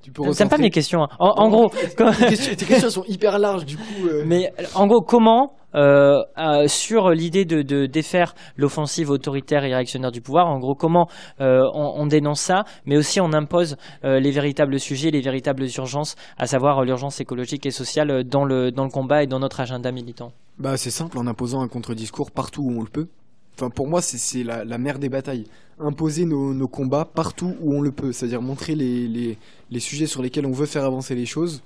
Tu 0.02 0.12
peux 0.12 0.22
pas 0.48 0.58
mes 0.58 0.70
questions. 0.70 1.02
Hein. 1.02 1.08
En, 1.18 1.48
gros, 1.48 1.70
tes, 1.70 2.66
questions, 2.66 2.90
sont 2.90 3.04
hyper 3.08 3.38
larges 3.38 3.64
du 3.64 3.76
coup. 3.76 4.06
Euh. 4.06 4.22
Mais 4.26 4.52
en 4.74 4.86
gros, 4.86 5.00
comment 5.00 5.54
euh, 5.74 6.68
sur 6.68 7.10
l'idée 7.10 7.44
de, 7.44 7.86
défaire 7.86 8.34
l'offensive 8.56 9.10
autoritaire 9.10 9.64
et 9.64 9.74
réactionnaire 9.74 10.12
du 10.12 10.20
pouvoir. 10.20 10.46
En 10.48 10.58
gros, 10.58 10.74
comment 10.74 11.08
euh, 11.40 11.62
on, 11.74 12.06
dénonce 12.06 12.40
ça, 12.40 12.64
mais 12.86 12.96
aussi 12.96 13.20
on 13.20 13.32
impose 13.32 13.76
euh, 14.04 14.20
les 14.20 14.30
véritables 14.30 14.78
sujets, 14.78 15.10
les 15.10 15.20
véritables 15.20 15.66
urgences, 15.76 16.16
à 16.38 16.46
savoir 16.46 16.84
l'urgence 16.84 17.20
écologique 17.20 17.66
et 17.66 17.70
sociale 17.70 18.24
dans 18.24 18.44
le, 18.44 18.70
combat 18.88 19.22
et 19.22 19.26
dans 19.26 19.40
notre 19.40 19.60
agenda 19.60 19.90
militant. 19.90 20.32
Bah, 20.58 20.76
c'est 20.76 20.90
simple, 20.90 21.18
en 21.18 21.26
imposant 21.26 21.62
un 21.62 21.68
contre-discours 21.68 22.30
partout 22.30 22.62
où 22.62 22.78
on 22.78 22.82
le 22.82 22.88
peut. 22.88 23.08
Enfin, 23.56 23.70
pour 23.70 23.88
moi, 23.88 24.00
c'est 24.02 24.42
la, 24.42 24.64
la 24.64 24.78
mère 24.78 24.98
des 24.98 25.08
batailles. 25.08 25.44
Imposer 25.78 26.24
nos, 26.24 26.68
combats 26.68 27.04
partout 27.04 27.54
où 27.60 27.74
on 27.74 27.80
le 27.80 27.90
peut, 27.90 28.12
c'est-à-dire 28.12 28.42
montrer 28.42 28.74
les 28.76 29.80
sujets 29.80 30.06
sur 30.06 30.22
lesquels 30.22 30.46
on 30.46 30.52
veut 30.52 30.66
faire 30.66 30.84
avancer 30.84 31.14
les 31.14 31.26
choses 31.26 31.62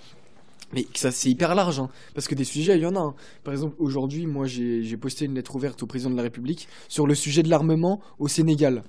mais 0.72 0.86
ça 0.94 1.10
c'est 1.10 1.30
hyper 1.30 1.54
large, 1.54 1.80
hein, 1.80 1.88
parce 2.14 2.28
que 2.28 2.34
des 2.34 2.44
sujets, 2.44 2.76
il 2.76 2.82
y 2.82 2.86
en 2.86 2.96
a. 2.96 3.00
Hein. 3.00 3.14
Par 3.44 3.52
exemple, 3.54 3.76
aujourd'hui, 3.78 4.26
moi 4.26 4.46
j'ai 4.46 4.96
posté 4.96 5.24
une 5.24 5.34
lettre 5.34 5.54
ouverte 5.56 5.82
au 5.82 5.86
président 5.86 6.10
de 6.10 6.16
la 6.16 6.22
République 6.22 6.68
sur 6.88 7.06
le 7.06 7.14
sujet 7.14 7.42
de 7.42 7.48
l'armement 7.48 8.00
au 8.18 8.28
Sénégal 8.28 8.82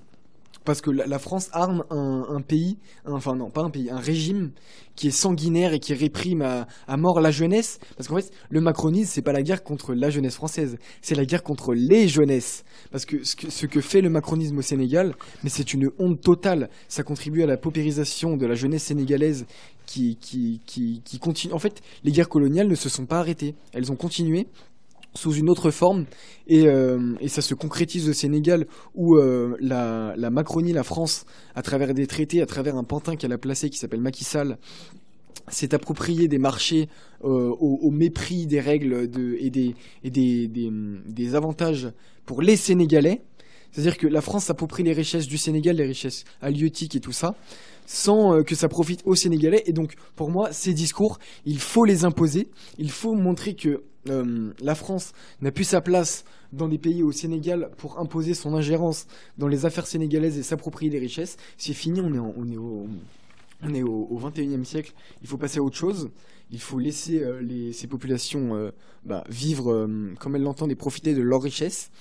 parce 0.69 0.81
que 0.81 0.91
la, 0.91 1.17
France 1.19 1.49
arme 1.51 1.83
un, 1.89 2.41
pays, 2.41 2.77
enfin 3.05 3.35
non, 3.35 3.49
pas 3.49 3.63
un 3.63 3.71
pays, 3.71 3.89
un 3.89 3.99
régime 3.99 4.51
qui 4.95 5.07
est 5.07 5.11
sanguinaire 5.11 5.73
et 5.73 5.79
qui 5.79 5.95
réprime 5.95 6.43
à, 6.43 6.97
mort 6.97 7.21
la 7.21 7.31
jeunesse. 7.31 7.79
Parce 7.97 8.07
qu'en 8.07 8.17
fait, 8.17 8.31
le 8.49 8.61
macronisme, 8.61 9.09
c'est 9.11 9.21
pas 9.21 9.31
la 9.31 9.41
guerre 9.41 9.63
contre 9.63 9.95
la 9.95 10.11
jeunesse 10.11 10.35
française, 10.35 10.77
c'est 11.01 11.15
la 11.15 11.25
guerre 11.25 11.41
contre 11.41 11.73
les 11.73 12.07
jeunesses. 12.07 12.65
Parce 12.91 13.05
que 13.05 13.23
ce, 13.23 13.35
que 13.35 13.49
ce 13.49 13.65
que 13.65 13.81
fait 13.81 14.01
le 14.01 14.09
macronisme 14.09 14.59
au 14.59 14.61
Sénégal, 14.61 15.15
mais 15.43 15.49
c'est 15.49 15.73
une 15.73 15.89
honte 15.97 16.21
totale. 16.21 16.69
Ça 16.87 17.01
contribue 17.03 17.41
à 17.41 17.47
la 17.47 17.57
paupérisation 17.57 18.37
de 18.37 18.45
la 18.45 18.55
jeunesse 18.55 18.83
sénégalaise 18.83 19.47
qui, 19.89 20.17
qui, 20.17 20.61
qui, 20.67 21.01
qui 21.03 21.17
continue. 21.17 21.51
En 21.51 21.57
fait, 21.57 21.81
les 22.03 22.11
guerres 22.11 22.29
coloniales 22.29 22.67
ne 22.67 22.75
se 22.75 22.89
sont 22.89 23.07
pas 23.07 23.17
arrêtées, 23.19 23.55
elles 23.73 23.91
ont 23.91 23.95
continué 23.95 24.45
sous 25.15 25.33
une 25.33 25.49
autre 25.49 25.71
forme 25.71 26.05
et, 26.45 26.67
euh, 26.67 27.15
et, 27.19 27.27
ça 27.27 27.41
se 27.41 27.55
concrétise 27.55 28.07
au 28.07 28.13
Sénégal 28.13 28.67
où 28.93 29.15
euh, 29.15 29.57
la, 29.59 30.13
la, 30.15 30.29
Macronie, 30.29 30.71
la 30.73 30.83
France, 30.83 31.25
à 31.55 31.63
travers 31.63 31.95
des 31.95 32.05
traités, 32.05 32.43
à 32.43 32.45
travers 32.45 32.75
un 32.75 32.83
pantin 32.83 33.15
qu'elle 33.15 33.33
a 33.33 33.39
placé 33.39 33.71
qui 33.71 33.79
s'appelle 33.79 34.01
Macky 34.01 34.23
Sall, 34.23 34.59
s'est 35.47 35.73
approprié 35.73 36.27
des 36.27 36.37
marchés 36.37 36.87
euh, 37.23 37.49
au, 37.59 37.79
au, 37.81 37.89
mépris 37.89 38.45
des 38.45 38.59
règles 38.59 39.09
de, 39.09 39.35
et, 39.39 39.49
des, 39.49 39.73
et 40.03 40.11
des, 40.11 40.47
des, 40.47 40.69
des 41.07 41.33
avantages 41.33 41.89
pour 42.27 42.43
les 42.43 42.55
Sénégalais. 42.55 43.23
C'est-à-dire 43.71 43.97
que 43.97 44.05
la 44.07 44.21
France 44.21 44.45
s'approprie 44.45 44.83
les 44.83 44.93
richesses 44.93 45.27
du 45.27 45.39
Sénégal, 45.39 45.77
les 45.77 45.85
richesses 45.85 46.25
halieutiques 46.41 46.95
et 46.95 46.99
tout 46.99 47.11
ça, 47.11 47.35
sans 47.89 48.35
euh, 48.35 48.43
que 48.43 48.53
ça 48.53 48.69
profite 48.69 49.01
aux 49.05 49.15
Sénégalais. 49.15 49.63
Et 49.65 49.73
donc, 49.73 49.95
pour 50.15 50.29
moi, 50.29 50.53
ces 50.53 50.75
discours, 50.75 51.17
il 51.45 51.59
faut 51.59 51.85
les 51.85 52.05
imposer. 52.05 52.47
Il 52.77 52.91
faut 52.91 53.15
montrer 53.15 53.55
que 53.55 53.81
euh, 54.09 54.53
la 54.61 54.75
France 54.75 55.11
n'a 55.41 55.51
plus 55.51 55.63
sa 55.63 55.81
place 55.81 56.23
dans 56.53 56.67
des 56.67 56.77
pays 56.77 57.01
au 57.01 57.11
Sénégal 57.11 57.71
pour 57.77 57.97
imposer 57.97 58.35
son 58.35 58.53
ingérence 58.53 59.07
dans 59.39 59.47
les 59.47 59.65
affaires 59.65 59.87
sénégalaises 59.87 60.37
et 60.37 60.43
s'approprier 60.43 60.91
les 60.91 60.99
richesses. 60.99 61.35
C'est 61.57 61.73
fini, 61.73 61.99
on 61.99 62.13
est, 62.13 62.51
est 62.53 62.57
au... 62.57 62.87
On 63.61 63.73
est 63.73 63.83
au, 63.83 64.17
21e 64.17 64.63
siècle, 64.63 64.93
il 65.21 65.27
faut 65.27 65.35
passer 65.35 65.59
à 65.59 65.63
autre 65.63 65.75
chose. 65.75 66.11
Il 66.49 66.61
faut 66.61 66.79
laisser 66.79 67.21
euh, 67.21 67.73
ces 67.73 67.87
populations 67.87 68.71
bah, 69.03 69.25
vivre 69.27 69.85
comme 70.17 70.35
elles 70.37 70.43
l'entendent 70.43 70.71
et 70.71 70.75
profiter 70.75 71.13
de 71.13 71.21
leur 71.21 71.41
richesse. 71.41 71.91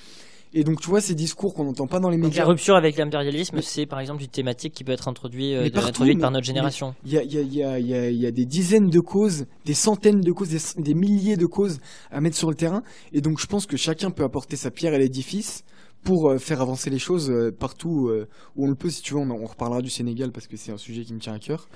Et 0.54 0.64
donc, 0.64 0.80
tu 0.80 0.88
vois, 0.88 1.00
ces 1.00 1.14
discours 1.14 1.52
qu'on 1.54 1.64
n'entend 1.64 1.86
pas 1.86 2.00
dans 2.00 2.08
les 2.08 2.16
Donc 2.16 2.26
médias. 2.26 2.42
la 2.42 2.48
rupture 2.48 2.74
avec 2.76 2.96
l'impérialisme, 2.96 3.60
c'est 3.60 3.86
par 3.86 4.00
exemple 4.00 4.22
une 4.22 4.28
thématique 4.28 4.72
qui 4.72 4.82
peut 4.84 4.92
être 4.92 5.08
introduite, 5.08 5.54
euh, 5.54 5.70
partout, 5.70 5.88
introduite 5.88 6.20
par 6.20 6.30
notre 6.30 6.46
génération. 6.46 6.94
Il 7.04 7.12
y 7.12 7.18
a, 7.18 7.22
y, 7.22 7.36
a, 7.38 7.42
y, 7.42 7.62
a, 7.62 7.78
y, 7.78 7.94
a, 7.94 8.10
il 8.10 8.16
y 8.16 8.26
a 8.26 8.30
des 8.30 8.46
dizaines 8.46 8.88
de 8.88 9.00
causes, 9.00 9.46
des 9.66 9.74
centaines 9.74 10.20
de 10.20 10.32
causes, 10.32 10.48
des, 10.48 10.82
des 10.82 10.94
milliers 10.94 11.36
de 11.36 11.46
causes 11.46 11.80
à 12.10 12.20
mettre 12.20 12.36
sur 12.36 12.48
le 12.48 12.56
terrain. 12.56 12.82
Et 13.12 13.20
donc, 13.20 13.38
je 13.40 13.46
pense 13.46 13.66
que 13.66 13.76
chacun 13.76 14.10
peut 14.10 14.24
apporter 14.24 14.56
sa 14.56 14.70
pierre 14.70 14.94
à 14.94 14.98
l'édifice 14.98 15.64
pour 16.02 16.30
euh, 16.30 16.38
faire 16.38 16.60
avancer 16.62 16.88
les 16.90 16.98
choses 16.98 17.30
euh, 17.30 17.50
partout 17.50 18.10
où 18.56 18.64
on 18.64 18.68
le 18.68 18.74
peut. 18.74 18.88
Si 18.90 19.02
tu 19.02 19.14
veux, 19.14 19.20
on, 19.20 19.30
on 19.30 19.44
reparlera 19.46 19.82
du 19.82 19.90
Sénégal 19.90 20.32
parce 20.32 20.46
que 20.46 20.56
c'est 20.56 20.72
un 20.72 20.78
sujet 20.78 21.02
qui 21.04 21.12
me 21.12 21.18
tient 21.20 21.34
à 21.34 21.38
cœur. 21.38 21.68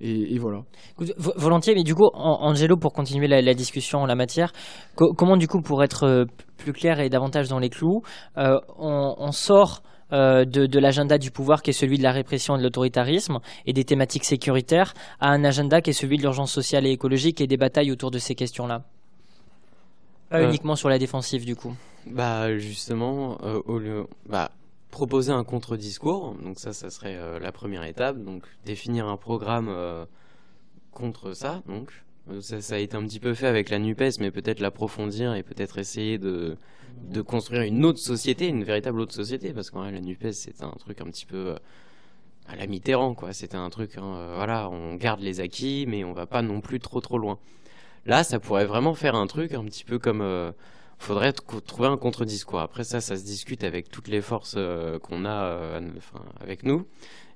Et, 0.00 0.34
et 0.34 0.38
voilà. 0.38 0.60
Volontiers, 1.16 1.74
mais 1.74 1.82
du 1.84 1.94
coup, 1.94 2.06
An- 2.12 2.38
Angelo, 2.42 2.76
pour 2.76 2.92
continuer 2.92 3.28
la, 3.28 3.40
la 3.40 3.54
discussion 3.54 4.00
en 4.00 4.06
la 4.06 4.14
matière, 4.14 4.52
co- 4.94 5.12
comment 5.14 5.36
du 5.38 5.48
coup, 5.48 5.62
pour 5.62 5.82
être 5.82 6.04
euh, 6.04 6.24
plus 6.58 6.72
clair 6.74 7.00
et 7.00 7.08
davantage 7.08 7.48
dans 7.48 7.58
les 7.58 7.70
clous, 7.70 8.02
euh, 8.36 8.58
on, 8.78 9.14
on 9.18 9.32
sort 9.32 9.82
euh, 10.12 10.44
de, 10.44 10.66
de 10.66 10.78
l'agenda 10.78 11.16
du 11.18 11.30
pouvoir 11.30 11.62
qui 11.62 11.70
est 11.70 11.72
celui 11.72 11.96
de 11.98 12.02
la 12.02 12.12
répression 12.12 12.54
et 12.54 12.58
de 12.58 12.62
l'autoritarisme 12.62 13.38
et 13.64 13.72
des 13.72 13.84
thématiques 13.84 14.24
sécuritaires 14.24 14.92
à 15.18 15.30
un 15.30 15.42
agenda 15.44 15.80
qui 15.80 15.90
est 15.90 15.94
celui 15.94 16.16
de 16.18 16.22
l'urgence 16.22 16.52
sociale 16.52 16.86
et 16.86 16.90
écologique 16.90 17.40
et 17.40 17.46
des 17.46 17.56
batailles 17.56 17.90
autour 17.90 18.10
de 18.10 18.18
ces 18.18 18.34
questions-là 18.34 18.82
Pas 20.30 20.40
Euh. 20.40 20.48
uniquement 20.48 20.76
sur 20.76 20.88
la 20.90 20.98
défensive, 20.98 21.44
du 21.44 21.56
coup. 21.56 21.74
Bah 22.06 22.56
justement, 22.58 23.38
euh, 23.42 23.60
au 23.66 23.78
lieu, 23.78 24.04
bah, 24.28 24.50
proposer 24.90 25.32
un 25.32 25.44
contre-discours, 25.44 26.34
donc 26.42 26.58
ça, 26.58 26.72
ça 26.72 26.90
serait 26.90 27.16
euh, 27.16 27.38
la 27.38 27.52
première 27.52 27.84
étape, 27.84 28.18
donc 28.18 28.44
définir 28.64 29.06
un 29.08 29.16
programme 29.16 29.68
euh, 29.68 30.06
contre 30.92 31.32
ça, 31.32 31.62
donc 31.66 31.92
Euh, 32.28 32.40
ça, 32.40 32.74
a 32.74 32.78
été 32.78 32.96
un 32.96 33.04
petit 33.06 33.20
peu 33.20 33.34
fait 33.34 33.46
avec 33.46 33.70
la 33.70 33.78
Nupes, 33.78 34.18
mais 34.18 34.32
peut-être 34.32 34.58
l'approfondir 34.60 35.34
et 35.34 35.44
peut-être 35.44 35.78
essayer 35.78 36.18
de 36.18 36.56
construire 37.24 37.62
une 37.62 37.84
autre 37.84 38.00
société, 38.00 38.48
une 38.48 38.64
véritable 38.64 39.00
autre 39.00 39.14
société, 39.14 39.52
parce 39.52 39.70
qu'en 39.70 39.80
vrai 39.82 39.92
la 39.92 40.00
Nupes 40.00 40.32
c'est 40.32 40.62
un 40.62 40.72
truc 40.72 41.00
un 41.00 41.04
petit 41.06 41.26
peu 41.26 41.54
à 42.48 42.56
la 42.56 42.66
Mitterrand, 42.66 43.14
quoi. 43.14 43.32
C'était 43.32 43.56
un 43.56 43.70
truc, 43.70 43.96
hein, 43.96 44.34
voilà, 44.34 44.68
on 44.70 44.96
garde 44.96 45.20
les 45.20 45.38
acquis, 45.40 45.86
mais 45.88 46.02
on 46.04 46.12
va 46.14 46.26
pas 46.26 46.42
non 46.42 46.60
plus 46.60 46.80
trop 46.80 47.00
trop 47.00 47.18
loin. 47.18 47.38
Là, 48.06 48.24
ça 48.24 48.40
pourrait 48.40 48.66
vraiment 48.66 48.94
faire 48.94 49.14
un 49.14 49.26
truc 49.28 49.52
un 49.52 49.64
petit 49.64 49.84
peu 49.84 49.98
comme 49.98 50.22
faudrait 50.98 51.32
trouver 51.32 51.88
un 51.88 51.96
contre-discours. 51.96 52.60
Après 52.60 52.84
ça, 52.84 53.00
ça 53.00 53.16
se 53.16 53.24
discute 53.24 53.64
avec 53.64 53.90
toutes 53.90 54.08
les 54.08 54.20
forces 54.20 54.54
euh, 54.56 54.98
qu'on 54.98 55.24
a 55.24 55.44
euh, 55.44 55.90
avec 56.40 56.62
nous. 56.62 56.86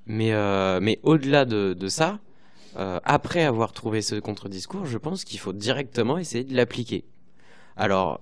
Mais, 0.06 0.32
euh, 0.32 0.80
mais 0.80 0.98
au-delà 1.02 1.44
de, 1.44 1.88
ça, 1.88 2.18
après 2.74 3.44
avoir 3.44 3.72
trouvé 3.72 4.02
ce 4.02 4.14
contre-discours, 4.16 4.86
je 4.86 4.98
pense 4.98 5.24
qu'il 5.24 5.38
faut 5.38 5.52
directement 5.52 6.18
essayer 6.18 6.44
de 6.44 6.54
l'appliquer. 6.54 7.04
Alors, 7.76 8.20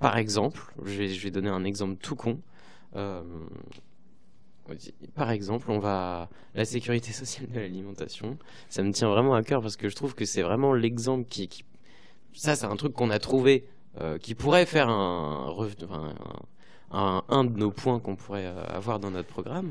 par 0.00 0.16
exemple, 0.18 0.74
je 0.84 0.98
vais, 0.98 1.08
je 1.08 1.22
vais 1.22 1.30
donner 1.30 1.48
un 1.50 1.64
exemple 1.64 1.96
tout 2.02 2.16
con. 2.16 2.40
Par 5.14 5.30
exemple, 5.30 5.70
on 5.70 5.78
va 5.78 6.28
la 6.54 6.64
sécurité 6.64 7.12
sociale 7.12 7.48
de 7.50 7.60
l'alimentation. 7.60 8.38
Ça 8.68 8.82
me 8.82 8.92
tient 8.92 9.08
vraiment 9.08 9.34
à 9.34 9.42
cœur 9.42 9.62
parce 9.62 9.76
que 9.76 9.88
je 9.88 9.94
trouve 9.94 10.14
que 10.14 10.24
c'est 10.24 10.42
vraiment 10.42 10.72
l'exemple 10.72 11.28
qui- 11.28 11.64
ça, 12.32 12.56
c'est 12.56 12.66
un 12.66 12.76
truc 12.76 12.94
qu'on 12.94 13.10
a 13.10 13.18
trouvé 13.18 13.66
euh, 14.00 14.18
qui 14.18 14.34
pourrait 14.34 14.66
faire 14.66 14.88
un, 14.88 15.54
un, 16.90 17.44
de 17.44 17.56
nos 17.56 17.70
points 17.70 18.00
qu'on 18.00 18.16
pourrait 18.16 18.46
euh, 18.46 18.64
avoir 18.68 18.98
dans 18.98 19.10
notre 19.10 19.28
programme. 19.28 19.70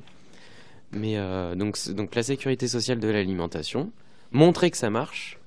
Mais 0.91 1.17
euh, 1.17 1.55
donc, 1.55 1.77
donc 1.89 2.15
la 2.15 2.23
sécurité 2.23 2.67
sociale 2.67 2.99
de 2.99 3.07
l'alimentation, 3.09 3.91
montrer 4.31 4.71
que 4.71 4.77
ça 4.77 4.89
marche. 4.89 5.39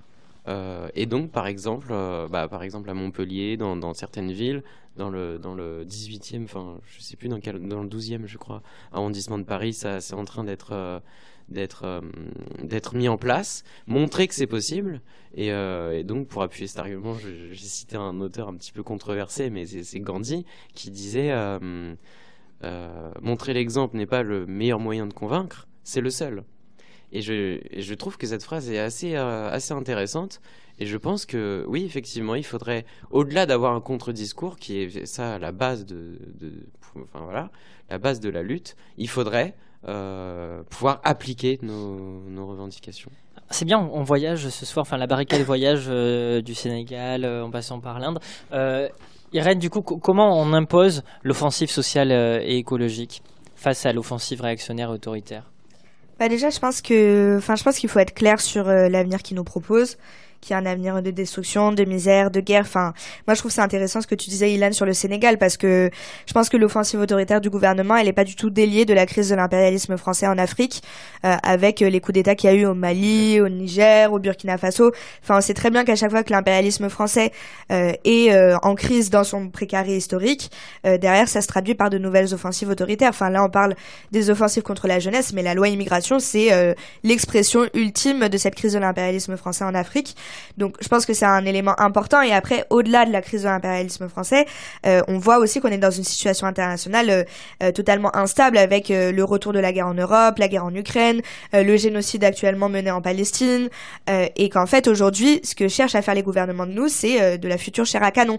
et 0.94 1.06
donc, 1.06 1.30
par 1.30 1.46
exemple, 1.46 1.88
bah, 2.30 2.48
par 2.48 2.62
exemple 2.62 2.90
à 2.90 2.94
Montpellier, 2.94 3.56
dans, 3.56 3.76
dans 3.76 3.94
certaines 3.94 4.30
villes, 4.30 4.62
dans 4.96 5.10
le, 5.10 5.38
dans 5.38 5.54
le 5.54 5.84
18e, 5.84 6.44
enfin, 6.44 6.78
je 6.86 7.00
sais 7.00 7.16
plus 7.16 7.28
dans 7.28 7.40
quel, 7.40 7.66
dans 7.66 7.82
le 7.82 7.88
12e, 7.88 8.26
je 8.26 8.38
crois, 8.38 8.62
arrondissement 8.92 9.38
de 9.38 9.44
Paris, 9.44 9.72
ça, 9.72 10.00
c'est 10.00 10.14
en 10.14 10.24
train 10.24 10.44
d'être, 10.44 11.00
d'être, 11.48 11.84
euh, 11.84 12.00
d'être 12.62 12.94
mis 12.94 13.08
en 13.08 13.16
place. 13.16 13.64
Montrer 13.86 14.28
que 14.28 14.34
c'est 14.34 14.46
possible. 14.46 15.00
Et, 15.34 15.52
euh, 15.52 16.02
donc, 16.02 16.28
pour 16.28 16.42
appuyer 16.42 16.66
cet 16.66 16.78
argument, 16.78 17.16
j'ai 17.18 17.54
cité 17.56 17.96
un 17.96 18.20
auteur 18.20 18.48
un 18.48 18.54
petit 18.54 18.72
peu 18.72 18.82
controversé, 18.82 19.50
mais 19.50 19.66
c'est, 19.66 20.00
Gandhi 20.00 20.44
qui 20.74 20.90
disait 20.90 21.30
euh, 21.30 23.10
montrer 23.20 23.52
l'exemple 23.52 23.96
n'est 23.96 24.06
pas 24.06 24.22
le 24.22 24.46
meilleur 24.46 24.80
moyen 24.80 25.06
de 25.06 25.12
convaincre, 25.12 25.68
c'est 25.84 26.00
le 26.00 26.10
seul. 26.10 26.44
Et 27.12 27.22
je, 27.22 27.94
trouve 27.94 28.18
que 28.18 28.26
cette 28.26 28.42
phrase 28.42 28.70
est 28.70 28.78
assez, 28.78 29.14
assez 29.14 29.72
intéressante. 29.72 30.40
Et 30.78 30.86
je 30.86 30.96
pense 30.98 31.24
que 31.24 31.64
oui, 31.68 31.84
effectivement, 31.84 32.34
il 32.34 32.44
faudrait, 32.44 32.84
au-delà 33.10 33.46
d'avoir 33.46 33.74
un 33.74 33.80
contre-discours, 33.80 34.56
qui 34.56 34.78
est 34.78 35.06
ça 35.06 35.38
la 35.38 35.52
base 35.52 35.86
de, 35.86 36.18
de- 36.34 36.66
enfin 36.96 37.20
voilà, 37.24 37.50
la 37.88 37.98
base 37.98 38.20
de 38.20 38.28
la 38.28 38.42
lutte, 38.42 38.76
il 38.98 39.08
faudrait 39.08 39.54
euh, 39.88 40.62
pouvoir 40.70 41.00
appliquer 41.04 41.58
nos, 41.62 42.20
nos 42.28 42.46
revendications. 42.46 43.10
C'est 43.50 43.64
bien, 43.64 43.78
on 43.92 44.02
voyage 44.02 44.48
ce 44.48 44.66
soir, 44.66 44.82
enfin 44.82 44.96
la 44.96 45.06
barricade 45.06 45.40
voyage 45.46 45.84
euh, 45.88 46.40
du 46.42 46.54
Sénégal 46.54 47.24
euh, 47.24 47.44
en 47.44 47.50
passant 47.50 47.78
par 47.80 47.98
l'Inde. 48.00 48.18
Euh, 48.52 48.88
Irène, 49.32 49.58
du 49.58 49.70
coup, 49.70 49.82
co- 49.82 49.98
comment 49.98 50.40
on 50.40 50.52
impose 50.52 51.02
l'offensive 51.22 51.70
sociale 51.70 52.10
euh, 52.12 52.40
et 52.42 52.56
écologique 52.58 53.22
face 53.54 53.86
à 53.86 53.92
l'offensive 53.92 54.40
réactionnaire 54.40 54.90
autoritaire? 54.90 55.44
Bah 56.18 56.28
déjà, 56.28 56.48
je 56.50 56.58
pense 56.58 56.80
que, 56.80 57.36
enfin, 57.38 57.56
je 57.56 57.62
pense 57.62 57.78
qu'il 57.78 57.88
faut 57.90 57.98
être 57.98 58.14
clair 58.14 58.40
sur 58.40 58.68
euh, 58.68 58.88
l'avenir 58.88 59.22
qu'ils 59.22 59.36
nous 59.36 59.44
proposent, 59.44 59.98
qui 60.40 60.52
est 60.52 60.56
un 60.56 60.66
avenir 60.66 61.02
de 61.02 61.10
destruction, 61.10 61.72
de 61.72 61.84
misère, 61.84 62.30
de 62.30 62.40
guerre. 62.40 62.62
Enfin, 62.62 62.92
moi, 63.26 63.34
je 63.34 63.40
trouve 63.40 63.50
c'est 63.50 63.60
intéressant 63.60 64.00
ce 64.00 64.06
que 64.06 64.14
tu 64.14 64.30
disais, 64.30 64.52
Ilan, 64.52 64.72
sur 64.72 64.86
le 64.86 64.92
Sénégal, 64.92 65.38
parce 65.38 65.56
que 65.56 65.90
je 66.26 66.32
pense 66.32 66.48
que 66.48 66.56
l'offensive 66.56 67.00
autoritaire 67.00 67.40
du 67.40 67.50
gouvernement, 67.50 67.96
elle 67.96 68.08
est 68.08 68.12
pas 68.12 68.24
du 68.24 68.36
tout 68.36 68.50
déliée 68.50 68.84
de 68.84 68.94
la 68.94 69.06
crise 69.06 69.30
de 69.30 69.34
l'impérialisme 69.34 69.96
français 69.96 70.26
en 70.26 70.38
Afrique, 70.38 70.82
euh, 71.24 71.36
avec 71.42 71.82
euh, 71.82 71.88
les 71.88 72.00
coups 72.00 72.14
d'État 72.14 72.34
qu'il 72.34 72.50
y 72.50 72.52
a 72.52 72.56
eu 72.56 72.66
au 72.66 72.74
Mali, 72.74 73.40
au 73.40 73.48
Niger, 73.48 74.12
au 74.12 74.18
Burkina 74.18 74.58
Faso. 74.58 74.92
Enfin, 75.22 75.38
on 75.38 75.40
sait 75.40 75.54
très 75.54 75.70
bien 75.70 75.84
qu'à 75.84 75.96
chaque 75.96 76.10
fois 76.10 76.22
que 76.22 76.32
l'impérialisme 76.32 76.88
français 76.88 77.32
euh, 77.70 77.92
est 78.04 78.32
euh, 78.32 78.56
en 78.62 78.74
crise 78.74 79.10
dans 79.10 79.24
son 79.24 79.48
précaré 79.48 79.96
historique, 79.96 80.50
euh, 80.86 80.98
derrière, 80.98 81.28
ça 81.28 81.40
se 81.40 81.46
traduit 81.46 81.74
par 81.74 81.90
de 81.90 81.98
nouvelles 81.98 82.34
offensives 82.34 82.68
autoritaires. 82.68 83.10
Enfin, 83.10 83.30
là, 83.30 83.42
on 83.44 83.48
parle 83.48 83.74
des 84.12 84.30
offensives 84.30 84.62
contre 84.62 84.86
la 84.86 84.98
jeunesse, 84.98 85.32
mais 85.32 85.42
la 85.42 85.54
loi 85.54 85.68
immigration, 85.68 86.18
c'est 86.18 86.52
euh, 86.52 86.74
l'expression 87.02 87.66
ultime 87.74 88.28
de 88.28 88.38
cette 88.38 88.54
crise 88.54 88.72
de 88.72 88.78
l'impérialisme 88.78 89.36
français 89.36 89.64
en 89.64 89.74
Afrique. 89.74 90.16
Donc, 90.56 90.76
je 90.80 90.88
pense 90.88 91.06
que 91.06 91.14
c'est 91.14 91.26
un 91.26 91.44
élément 91.44 91.78
important. 91.78 92.22
Et 92.22 92.32
après, 92.32 92.64
au-delà 92.70 93.04
de 93.04 93.12
la 93.12 93.22
crise 93.22 93.42
de 93.42 93.48
l'impérialisme 93.48 94.08
français, 94.08 94.46
euh, 94.86 95.02
on 95.08 95.18
voit 95.18 95.38
aussi 95.38 95.60
qu'on 95.60 95.68
est 95.68 95.78
dans 95.78 95.90
une 95.90 96.04
situation 96.04 96.46
internationale 96.46 97.10
euh, 97.10 97.24
euh, 97.62 97.72
totalement 97.72 98.14
instable 98.16 98.58
avec 98.58 98.90
euh, 98.90 99.12
le 99.12 99.24
retour 99.24 99.52
de 99.52 99.58
la 99.58 99.72
guerre 99.72 99.88
en 99.88 99.94
Europe, 99.94 100.38
la 100.38 100.48
guerre 100.48 100.64
en 100.64 100.74
Ukraine, 100.74 101.20
euh, 101.54 101.62
le 101.62 101.76
génocide 101.76 102.24
actuellement 102.24 102.68
mené 102.68 102.90
en 102.90 103.02
Palestine, 103.02 103.68
euh, 104.08 104.26
et 104.36 104.48
qu'en 104.48 104.66
fait, 104.66 104.88
aujourd'hui, 104.88 105.40
ce 105.44 105.54
que 105.54 105.68
cherchent 105.68 105.94
à 105.94 106.02
faire 106.02 106.14
les 106.14 106.22
gouvernements 106.22 106.66
de 106.66 106.72
nous, 106.72 106.88
c'est 106.88 107.38
de 107.38 107.48
la 107.48 107.58
future 107.58 107.84
chair 107.86 108.02
à 108.02 108.10
canon. 108.10 108.38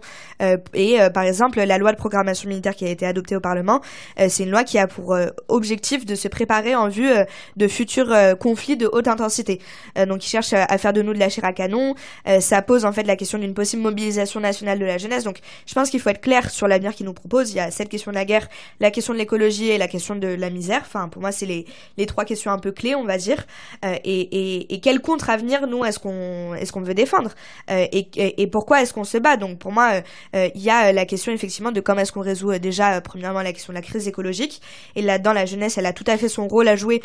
Et 0.74 0.98
par 1.14 1.24
exemple, 1.24 1.62
la 1.62 1.78
loi 1.78 1.92
de 1.92 1.98
programmation 1.98 2.50
militaire 2.50 2.76
qui 2.76 2.86
a 2.86 2.90
été 2.90 3.06
adoptée 3.06 3.36
au 3.36 3.40
Parlement, 3.40 3.82
c'est 4.18 4.44
une 4.44 4.52
loi 4.52 4.64
qui 4.64 4.78
a 4.78 4.88
pour 4.88 5.18
objectif 5.48 6.06
de 6.06 6.16
se 6.16 6.28
préparer 6.28 6.76
en 6.76 6.88
vue 6.88 7.10
de 7.56 7.68
futurs 7.68 8.14
conflits 8.40 8.78
de 8.78 8.90
haute 8.92 9.08
intensité. 9.08 9.60
Donc, 10.08 10.26
ils 10.26 10.30
cherchent 10.30 10.54
à 10.54 10.78
faire 10.78 10.94
de 10.94 11.02
nous 11.02 11.14
de 11.14 11.20
la 11.20 11.30
chair 11.30 11.46
à 11.46 11.54
canon. 11.54 11.77
Euh, 12.28 12.40
ça 12.40 12.62
pose 12.62 12.86
en 12.86 12.92
fait 12.92 13.04
la 13.04 13.16
question 13.16 13.38
d'une 13.38 13.54
possible 13.54 13.82
mobilisation 13.82 14.40
nationale 14.40 14.80
de 14.80 14.86
la 14.86 14.98
jeunesse. 14.98 15.24
Donc, 15.24 15.40
je 15.66 15.74
pense 15.74 15.90
qu'il 15.90 16.00
faut 16.00 16.10
être 16.10 16.22
clair 16.22 16.50
sur 16.50 16.68
l'avenir 16.68 16.94
qu'ils 16.94 17.06
nous 17.06 17.14
proposent. 17.14 17.52
Il 17.52 17.58
y 17.58 17.60
a 17.60 17.72
cette 17.72 17.90
question 17.90 18.12
de 18.12 18.16
la 18.16 18.26
guerre, 18.26 18.48
la 18.80 18.92
question 18.92 19.14
de 19.14 19.20
l'écologie 19.20 19.70
et 19.70 19.78
la 19.78 19.88
question 19.88 20.16
de 20.16 20.28
la 20.28 20.50
misère. 20.50 20.82
Enfin, 20.82 21.10
pour 21.10 21.22
moi, 21.22 21.32
c'est 21.32 21.46
les, 21.46 22.06
trois 22.06 22.26
questions 22.26 22.52
un 22.52 22.60
peu 22.60 22.72
clés, 22.72 22.96
on 22.96 23.06
va 23.06 23.18
dire. 23.18 23.46
Euh, 23.86 23.96
et, 24.04 24.80
quel 24.82 25.02
contre-avenir, 25.02 25.68
nous, 25.68 25.84
est-ce 25.84 26.00
qu'on 26.00 26.82
veut 26.82 26.94
défendre? 26.94 27.32
Euh, 27.70 27.86
et, 27.92 28.08
et, 28.42 28.48
pourquoi 28.48 28.82
est-ce 28.82 28.94
qu'on 28.94 29.04
se 29.04 29.18
bat? 29.18 29.38
Donc, 29.38 29.60
pour 29.60 29.72
moi, 29.72 30.02
il 30.34 30.62
y 30.62 30.70
a 30.70 30.92
la 30.92 31.06
question 31.06 31.32
effectivement 31.34 31.72
de 31.72 31.82
comment 31.82 32.02
est-ce 32.02 32.12
qu'on 32.12 32.22
résout 32.22 32.58
déjà, 32.60 33.02
premièrement, 33.02 33.42
la 33.42 33.54
question 33.54 33.74
de 33.74 33.78
la 33.78 33.82
crise 33.82 34.08
écologique. 34.08 34.62
Et 34.96 35.02
là-dedans, 35.02 35.34
la 35.34 35.46
jeunesse, 35.46 35.78
elle 35.78 35.86
a 35.86 35.94
tout 35.94 36.06
à 36.08 36.18
fait 36.18 36.30
son 36.30 36.48
rôle 36.48 36.68
à 36.68 36.76
jouer 36.76 37.02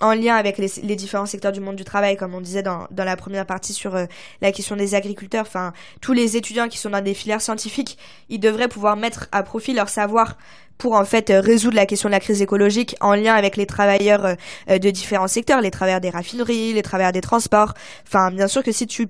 en 0.00 0.12
lien 0.12 0.34
avec 0.36 0.58
les, 0.58 0.96
différents 0.96 1.26
secteurs 1.26 1.52
du 1.52 1.60
monde 1.60 1.76
du 1.76 1.84
travail, 1.84 2.16
comme 2.16 2.34
on 2.34 2.40
disait 2.40 2.62
dans, 2.62 2.86
dans 2.90 3.04
la 3.04 3.16
première 3.16 3.46
partie 3.46 3.72
sur 3.72 3.94
euh, 3.94 4.06
la 4.40 4.52
question 4.52 4.76
des 4.76 4.94
agriculteurs. 4.94 5.46
Enfin, 5.46 5.72
tous 6.00 6.12
les 6.12 6.36
étudiants 6.36 6.68
qui 6.68 6.78
sont 6.78 6.90
dans 6.90 7.02
des 7.02 7.14
filières 7.14 7.40
scientifiques, 7.40 7.98
ils 8.28 8.40
devraient 8.40 8.68
pouvoir 8.68 8.96
mettre 8.96 9.28
à 9.32 9.42
profit 9.42 9.72
leur 9.72 9.88
savoir 9.88 10.36
pour 10.78 10.94
en 10.94 11.04
fait 11.04 11.30
euh, 11.30 11.40
résoudre 11.40 11.76
la 11.76 11.86
question 11.86 12.08
de 12.08 12.12
la 12.12 12.20
crise 12.20 12.42
écologique 12.42 12.96
en 13.00 13.14
lien 13.14 13.34
avec 13.34 13.56
les 13.56 13.66
travailleurs 13.66 14.24
euh, 14.24 14.34
euh, 14.70 14.78
de 14.78 14.90
différents 14.90 15.28
secteurs, 15.28 15.60
les 15.60 15.70
travailleurs 15.70 16.00
des 16.00 16.10
raffineries, 16.10 16.72
les 16.72 16.82
travailleurs 16.82 17.12
des 17.12 17.20
transports. 17.20 17.74
Enfin, 18.06 18.30
bien 18.30 18.48
sûr 18.48 18.62
que 18.62 18.72
si 18.72 18.86
tu 18.86 19.06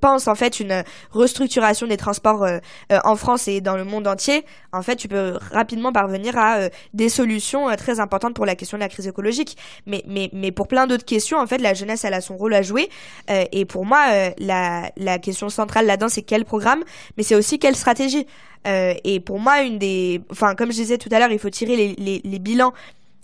penses 0.00 0.28
en 0.28 0.34
fait 0.34 0.60
une 0.60 0.82
restructuration 1.10 1.86
des 1.86 1.96
transports 1.96 2.46
en 2.90 3.16
France 3.16 3.48
et 3.48 3.60
dans 3.60 3.76
le 3.76 3.84
monde 3.84 4.06
entier, 4.06 4.44
en 4.72 4.82
fait, 4.82 4.96
tu 4.96 5.08
peux 5.08 5.38
rapidement 5.52 5.92
parvenir 5.92 6.36
à 6.36 6.68
des 6.92 7.08
solutions 7.08 7.66
très 7.76 8.00
importantes 8.00 8.34
pour 8.34 8.46
la 8.46 8.54
question 8.54 8.76
de 8.76 8.82
la 8.82 8.88
crise 8.88 9.06
écologique. 9.06 9.56
Mais, 9.86 10.02
mais, 10.06 10.30
mais 10.32 10.52
pour 10.52 10.68
plein 10.68 10.86
d'autres 10.86 11.04
questions, 11.04 11.38
en 11.38 11.46
fait, 11.46 11.58
la 11.58 11.74
jeunesse, 11.74 12.04
elle 12.04 12.14
a 12.14 12.20
son 12.20 12.36
rôle 12.36 12.54
à 12.54 12.62
jouer. 12.62 12.88
Et 13.28 13.64
pour 13.64 13.86
moi, 13.86 14.32
la, 14.38 14.90
la 14.96 15.18
question 15.18 15.48
centrale 15.48 15.86
là-dedans, 15.86 16.08
c'est 16.08 16.22
quel 16.22 16.44
programme, 16.44 16.84
mais 17.16 17.22
c'est 17.22 17.36
aussi 17.36 17.58
quelle 17.58 17.76
stratégie? 17.76 18.26
Et 18.64 19.20
pour 19.20 19.38
moi, 19.38 19.62
une 19.62 19.78
des, 19.78 20.22
enfin, 20.30 20.54
comme 20.54 20.72
je 20.72 20.76
disais 20.76 20.98
tout 20.98 21.08
à 21.12 21.18
l'heure, 21.18 21.30
il 21.30 21.38
faut 21.38 21.50
tirer 21.50 21.76
les, 21.76 21.94
les, 21.94 22.20
les 22.24 22.38
bilans 22.38 22.72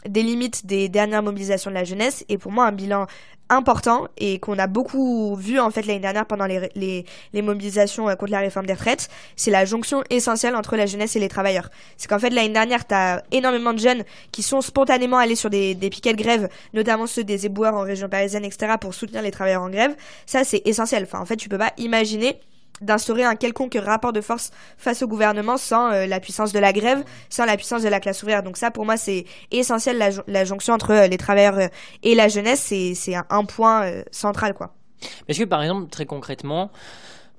des 0.06 0.22
limites 0.22 0.66
des 0.66 0.88
dernières 0.88 1.22
mobilisations 1.22 1.70
de 1.70 1.74
la 1.74 1.84
jeunesse 1.84 2.24
et 2.28 2.38
pour 2.38 2.52
moi 2.52 2.66
un 2.66 2.72
bilan 2.72 3.06
important 3.50 4.06
et 4.16 4.38
qu'on 4.38 4.58
a 4.58 4.68
beaucoup 4.68 5.34
vu 5.34 5.58
en 5.58 5.70
fait 5.70 5.84
l'année 5.84 6.00
dernière 6.00 6.24
pendant 6.24 6.46
les, 6.46 6.70
les, 6.76 7.04
les, 7.32 7.42
mobilisations 7.42 8.08
euh, 8.08 8.14
contre 8.14 8.30
la 8.30 8.38
réforme 8.38 8.64
des 8.64 8.74
retraites, 8.74 9.08
c'est 9.36 9.50
la 9.50 9.64
jonction 9.64 10.04
essentielle 10.08 10.54
entre 10.54 10.76
la 10.76 10.86
jeunesse 10.86 11.16
et 11.16 11.18
les 11.18 11.28
travailleurs. 11.28 11.68
C'est 11.96 12.08
qu'en 12.08 12.20
fait 12.20 12.30
l'année 12.30 12.50
dernière, 12.50 12.86
tu 12.86 12.94
as 12.94 13.24
énormément 13.32 13.72
de 13.72 13.80
jeunes 13.80 14.04
qui 14.30 14.42
sont 14.42 14.60
spontanément 14.60 15.18
allés 15.18 15.34
sur 15.34 15.50
des, 15.50 15.74
des 15.74 15.90
piquets 15.90 16.14
de 16.14 16.22
grève, 16.22 16.48
notamment 16.74 17.06
ceux 17.06 17.24
des 17.24 17.44
éboueurs 17.44 17.74
en 17.74 17.82
région 17.82 18.08
parisienne, 18.08 18.44
etc., 18.44 18.74
pour 18.80 18.94
soutenir 18.94 19.20
les 19.22 19.32
travailleurs 19.32 19.62
en 19.62 19.70
grève. 19.70 19.96
Ça, 20.26 20.44
c'est 20.44 20.62
essentiel. 20.64 21.02
Enfin, 21.02 21.18
en 21.18 21.26
fait, 21.26 21.36
tu 21.36 21.48
peux 21.48 21.58
pas 21.58 21.72
imaginer 21.76 22.38
d'instaurer 22.80 23.24
un 23.24 23.36
quelconque 23.36 23.76
rapport 23.80 24.12
de 24.12 24.20
force 24.20 24.50
face 24.76 25.02
au 25.02 25.08
gouvernement 25.08 25.56
sans 25.56 25.92
euh, 25.92 26.06
la 26.06 26.20
puissance 26.20 26.52
de 26.52 26.58
la 26.58 26.72
grève, 26.72 27.04
sans 27.28 27.44
la 27.44 27.56
puissance 27.56 27.82
de 27.82 27.88
la 27.88 28.00
classe 28.00 28.22
ouvrière. 28.22 28.42
Donc 28.42 28.56
ça, 28.56 28.70
pour 28.70 28.84
moi, 28.84 28.96
c'est 28.96 29.24
essentiel, 29.50 29.98
la, 30.26 30.44
jonction 30.44 30.74
entre 30.74 30.92
euh, 30.92 31.06
les 31.06 31.18
travailleurs 31.18 31.58
euh, 31.58 31.68
et 32.02 32.14
la 32.14 32.28
jeunesse, 32.28 32.60
c'est 32.60 33.14
un, 33.14 33.24
un, 33.30 33.44
point 33.44 33.90
central. 34.10 34.54
quoi. 34.54 34.74
Est-ce 35.28 35.40
que, 35.40 35.44
par 35.44 35.62
exemple, 35.62 35.88
très 35.88 36.06
concrètement, 36.06 36.70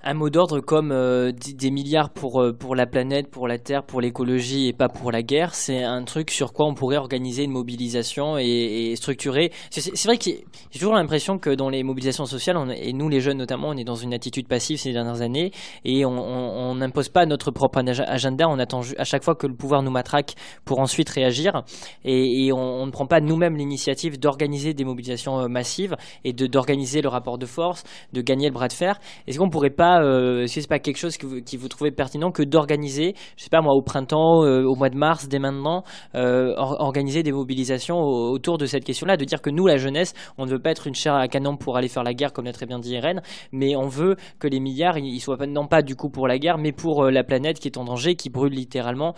un 0.04 0.14
mot 0.14 0.30
d'ordre 0.30 0.60
comme 0.60 0.92
euh, 0.92 1.32
des 1.32 1.72
milliards 1.72 2.10
pour, 2.10 2.42
euh, 2.42 2.54
pour 2.54 2.76
la 2.76 2.88
planète, 2.88 3.30
pour 3.30 3.48
la 3.48 3.60
Terre, 3.60 3.84
pour 3.84 4.02
l'écologie 4.02 4.68
et 4.68 4.74
pas 4.74 4.90
pour 4.90 5.12
la 5.12 5.22
guerre, 5.22 5.54
c'est 5.54 5.84
un 5.84 6.04
truc 6.04 6.32
sur 6.32 6.54
quoi 6.54 6.66
on 6.66 6.74
pourrait 6.74 6.98
organiser 6.98 7.44
une 7.44 7.52
mobilisation 7.52 8.38
et, 8.38 8.94
structurer. 8.96 9.52
C'est 9.70 10.06
vrai 10.06 10.18
que 10.18 10.26
j'ai 10.26 10.80
toujours 10.80 10.94
l'impression 10.94 11.38
que 11.38 11.50
dans 11.50 11.70
les 11.70 11.84
mobilisations 11.84 12.26
sociales, 12.26 12.58
et 12.76 12.94
nous 12.94 13.10
les 13.10 13.22
jeunes 13.22 13.38
notamment, 13.38 13.70
on 13.70 13.78
est 13.78 13.84
dans 13.84 13.96
une 13.96 14.14
attitude 14.14 14.48
passive 14.48 14.80
ces 14.80 14.92
dernières 14.92 15.22
années 15.22 15.52
et 15.86 16.06
on 16.06 16.76
n'impose 16.76 17.10
pas 17.10 17.26
notre 17.26 17.52
propre 17.52 17.80
agenda, 17.80 18.48
on 18.50 18.60
attend 18.60 18.82
à 18.98 19.04
chaque 19.04 19.24
fois 19.24 19.36
que 19.36 19.48
le 19.48 19.54
pouvoir 19.54 19.82
nous 19.82 19.92
matraque 19.92 20.36
pour 20.66 20.80
ensuite 20.80 21.10
réagir 21.10 21.64
et, 22.04 22.46
et 22.46 22.54
on, 22.54 22.82
on, 22.82 22.86
ne 22.86 22.92
prend 22.92 23.06
pas 23.06 23.22
nous-mêmes 23.22 23.56
l'initiative 23.56 24.20
d'organiser 24.20 24.74
des 24.74 24.84
mobilisations 24.84 25.40
euh, 25.40 25.48
massives 25.48 25.96
et 26.24 26.34
d'organiser 26.34 27.02
le 27.02 27.10
rapport 27.10 27.38
de 27.38 27.46
force, 27.46 27.84
de 28.14 28.22
gagner 28.22 28.48
le 28.48 28.54
bras 28.54 28.68
de 28.68 28.74
fer. 28.74 29.00
Est-ce 29.28 29.40
qu'on 29.40 29.50
pourrait 29.50 29.70
pas 29.70 29.91
euh, 30.00 30.46
si 30.48 30.62
c'est 30.62 30.70
pas 30.70 30.80
quelque 30.80 30.98
chose 30.98 31.18
que 31.18 31.26
vous, 31.26 31.42
qui 31.42 31.58
vous 31.58 31.68
trouvez 31.68 31.92
pertinent 31.92 32.32
que 32.32 32.44
d'organiser, 32.44 33.16
je 33.36 33.44
sais 33.44 33.50
pas 33.50 33.62
moi, 33.62 33.74
au 33.74 33.82
printemps, 33.82 34.44
euh, 34.44 34.64
au 34.64 34.76
mois 34.76 34.90
de 34.90 34.98
mars, 34.98 35.28
dès 35.28 35.40
maintenant, 35.40 35.84
euh, 36.16 36.54
organiser 36.58 37.24
des 37.24 37.32
mobilisations 37.32 37.98
autour 38.00 38.58
de 38.58 38.66
cette 38.66 38.84
question-là, 38.84 39.18
de 39.18 39.26
dire 39.26 39.42
que 39.42 39.50
nous, 39.50 39.68
la 39.68 39.78
jeunesse, 39.78 40.14
on 40.38 40.46
ne 40.46 40.52
veut 40.52 40.60
pas 40.60 40.72
être 40.72 40.88
une 40.88 40.96
chair 40.96 41.16
à 41.16 41.28
canon 41.28 41.58
pour 41.58 41.78
aller 41.78 41.88
faire 41.88 42.04
la 42.04 42.14
guerre, 42.14 42.34
comme 42.34 42.46
l'a 42.46 42.54
très 42.54 42.66
bien 42.66 42.80
dit 42.80 42.94
Irène, 42.94 43.22
mais 43.52 43.76
on 43.76 43.88
veut 43.88 44.16
que 44.40 44.48
les 44.48 44.60
milliards, 44.60 44.98
ils 44.98 45.20
soient 45.20 45.38
non 45.48 45.68
pas 45.68 45.82
du 45.82 45.96
coup 45.96 46.10
pour 46.10 46.28
la 46.28 46.38
guerre, 46.38 46.58
mais 46.58 46.72
pour 46.72 47.06
la 47.06 47.24
planète 47.24 47.60
qui 47.60 47.68
est 47.68 47.78
en 47.78 47.84
danger, 47.84 48.16
qui 48.16 48.30
brûle 48.30 48.54
littéralement, 48.54 49.16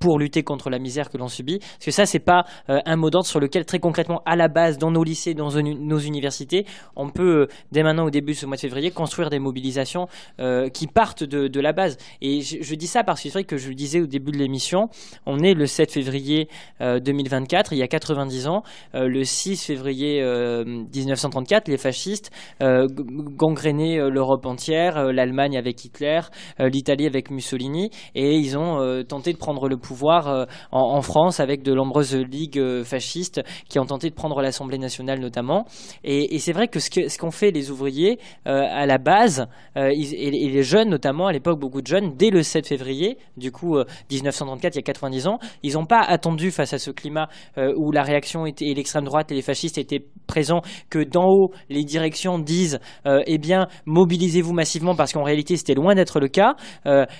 pour 0.00 0.18
lutter 0.18 0.42
contre 0.42 0.70
la 0.70 0.78
misère 0.78 1.10
que 1.10 1.18
l'on 1.18 1.28
subit. 1.28 1.58
Parce 1.58 1.84
que 1.84 1.90
ça, 1.90 2.06
c'est 2.06 2.18
pas 2.18 2.44
un 2.68 2.96
mot 2.96 3.10
d'ordre 3.10 3.26
sur 3.26 3.38
lequel 3.38 3.64
très 3.64 3.78
concrètement, 3.78 4.22
à 4.26 4.34
la 4.34 4.48
base, 4.48 4.78
dans 4.78 4.90
nos 4.90 5.04
lycées, 5.04 5.34
dans 5.34 5.50
nos 5.50 5.98
universités, 5.98 6.66
on 6.96 7.10
peut 7.10 7.46
dès 7.70 7.82
maintenant 7.82 8.06
au 8.06 8.10
début 8.10 8.32
de 8.32 8.36
ce 8.36 8.46
mois 8.46 8.56
de 8.56 8.60
février 8.60 8.90
construire 8.90 9.30
des 9.30 9.38
mobilisations 9.38 10.06
euh, 10.40 10.68
qui 10.68 10.86
partent 10.86 11.24
de, 11.24 11.60
la 11.60 11.72
base. 11.72 11.98
Et 12.22 12.40
je, 12.40 12.74
dis 12.74 12.86
ça 12.86 13.04
parce 13.04 13.22
que 13.22 13.28
c'est 13.28 13.32
vrai 13.32 13.44
que 13.44 13.58
je 13.58 13.68
le 13.68 13.74
disais 13.74 14.00
au 14.00 14.06
début 14.06 14.32
de 14.32 14.38
l'émission, 14.38 14.88
on 15.26 15.40
est 15.40 15.52
le 15.52 15.66
7 15.66 15.92
février 15.92 16.48
2024, 16.80 17.72
euh, 17.72 17.76
il 17.76 17.78
y 17.78 17.82
a 17.82 17.88
90 17.88 18.46
ans, 18.46 18.62
euh, 18.94 19.08
le 19.08 19.24
6 19.24 19.62
février 19.62 20.22
1934, 20.24 21.68
les 21.68 21.76
fascistes 21.76 22.30
gangrénaient 22.60 24.10
l'Europe 24.10 24.46
entière, 24.46 25.12
l'Allemagne 25.12 25.56
avec 25.58 25.84
Hitler, 25.84 26.20
l'Italie 26.58 27.06
avec 27.06 27.30
Mussolini, 27.30 27.90
et 28.14 28.36
ils 28.36 28.56
ont 28.56 29.04
tenté 29.04 29.32
de 29.32 29.38
prendre 29.38 29.68
le 29.68 29.76
pouvoir 29.76 29.89
en, 29.92 31.00
France 31.02 31.40
avec 31.40 31.62
de 31.62 31.74
nombreuses 31.74 32.14
ligues 32.14 32.82
fascistes 32.84 33.42
qui 33.68 33.78
ont 33.78 33.86
tenté 33.86 34.10
de 34.10 34.14
prendre 34.14 34.40
l'Assemblée 34.42 34.78
nationale 34.78 35.20
notamment. 35.20 35.66
Et, 36.04 36.38
c'est 36.38 36.52
vrai 36.52 36.68
que 36.68 36.78
ce 36.78 37.18
qu'ont 37.18 37.30
fait 37.30 37.50
les 37.50 37.70
ouvriers 37.70 38.18
à 38.44 38.86
la 38.86 38.98
base, 38.98 39.46
et, 39.76 40.30
les 40.30 40.62
jeunes, 40.62 40.88
notamment 40.88 41.26
à 41.26 41.32
l'époque, 41.32 41.58
beaucoup 41.58 41.82
de 41.82 41.86
jeunes, 41.86 42.14
dès 42.16 42.30
le 42.30 42.42
7 42.42 42.66
février, 42.66 43.18
du 43.36 43.52
coup 43.52 43.76
1934, 44.10 44.64
euh, 44.64 44.68
il 44.74 44.76
y 44.76 44.78
a 44.78 44.82
90 44.82 45.26
ans, 45.26 45.38
ils 45.62 45.74
n'ont 45.74 45.86
pas 45.86 46.00
attendu 46.00 46.50
face 46.50 46.72
à 46.72 46.78
ce 46.78 46.90
climat 46.90 47.28
euh, 47.58 47.72
où 47.76 47.92
la 47.92 48.02
réaction 48.02 48.46
et 48.46 48.54
l'extrême 48.74 49.04
droite 49.04 49.30
et 49.32 49.34
les 49.34 49.42
fascistes 49.42 49.78
étaient 49.78 50.04
présents, 50.26 50.62
que 50.90 51.02
d'en 51.02 51.26
haut, 51.26 51.50
les 51.68 51.84
directions 51.84 52.38
disent, 52.38 52.78
euh, 53.06 53.22
eh 53.26 53.38
bien, 53.38 53.66
mobilisez-vous 53.86 54.52
massivement, 54.52 54.94
parce 54.94 55.12
qu'en 55.12 55.24
réalité, 55.24 55.56
c'était 55.56 55.74
loin 55.74 55.94
d'être 55.94 56.20
le 56.20 56.28
cas. 56.28 56.54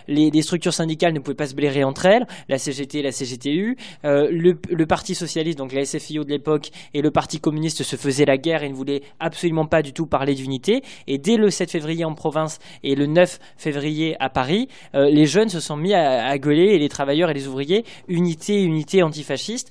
Les, 0.06 0.42
structures 0.42 0.72
syndicales 0.72 1.12
ne 1.12 1.18
pouvaient 1.18 1.34
pas 1.34 1.46
se 1.46 1.54
blairer 1.54 1.84
entre 1.84 2.06
elles, 2.06 2.26
CGT, 2.60 3.02
la 3.02 3.10
CGTU, 3.10 3.76
le, 4.04 4.52
le, 4.70 4.86
Parti 4.86 5.16
socialiste, 5.16 5.58
donc 5.58 5.72
la 5.72 5.84
SFIO 5.84 6.22
de 6.22 6.30
l'époque, 6.30 6.70
et 6.94 7.02
le 7.02 7.10
Parti 7.10 7.40
communiste 7.40 7.82
se 7.82 7.96
faisaient 7.96 8.24
la 8.24 8.36
guerre 8.36 8.62
et 8.62 8.68
ne 8.68 8.74
voulaient 8.74 9.02
absolument 9.18 9.66
pas 9.66 9.82
du 9.82 9.92
tout 9.92 10.06
parler 10.06 10.34
d'unité. 10.34 10.82
Et 11.06 11.18
dès 11.18 11.36
le 11.36 11.50
7 11.50 11.70
février 11.70 12.04
en 12.04 12.14
province, 12.14 12.58
et 12.82 12.94
le 12.94 13.06
9 13.06 13.38
février 13.56 14.16
à 14.20 14.28
Paris, 14.28 14.68
euh, 14.94 15.10
les 15.10 15.26
jeunes 15.26 15.48
se 15.48 15.60
sont 15.60 15.76
mis 15.76 15.94
à, 15.94 16.36
gueuler 16.38 16.74
et 16.74 16.78
les 16.78 16.88
travailleurs 16.88 17.30
et 17.30 17.34
les 17.34 17.48
ouvriers, 17.48 17.84
unité, 18.08 18.62
unité 18.62 19.02
antifasciste. 19.02 19.70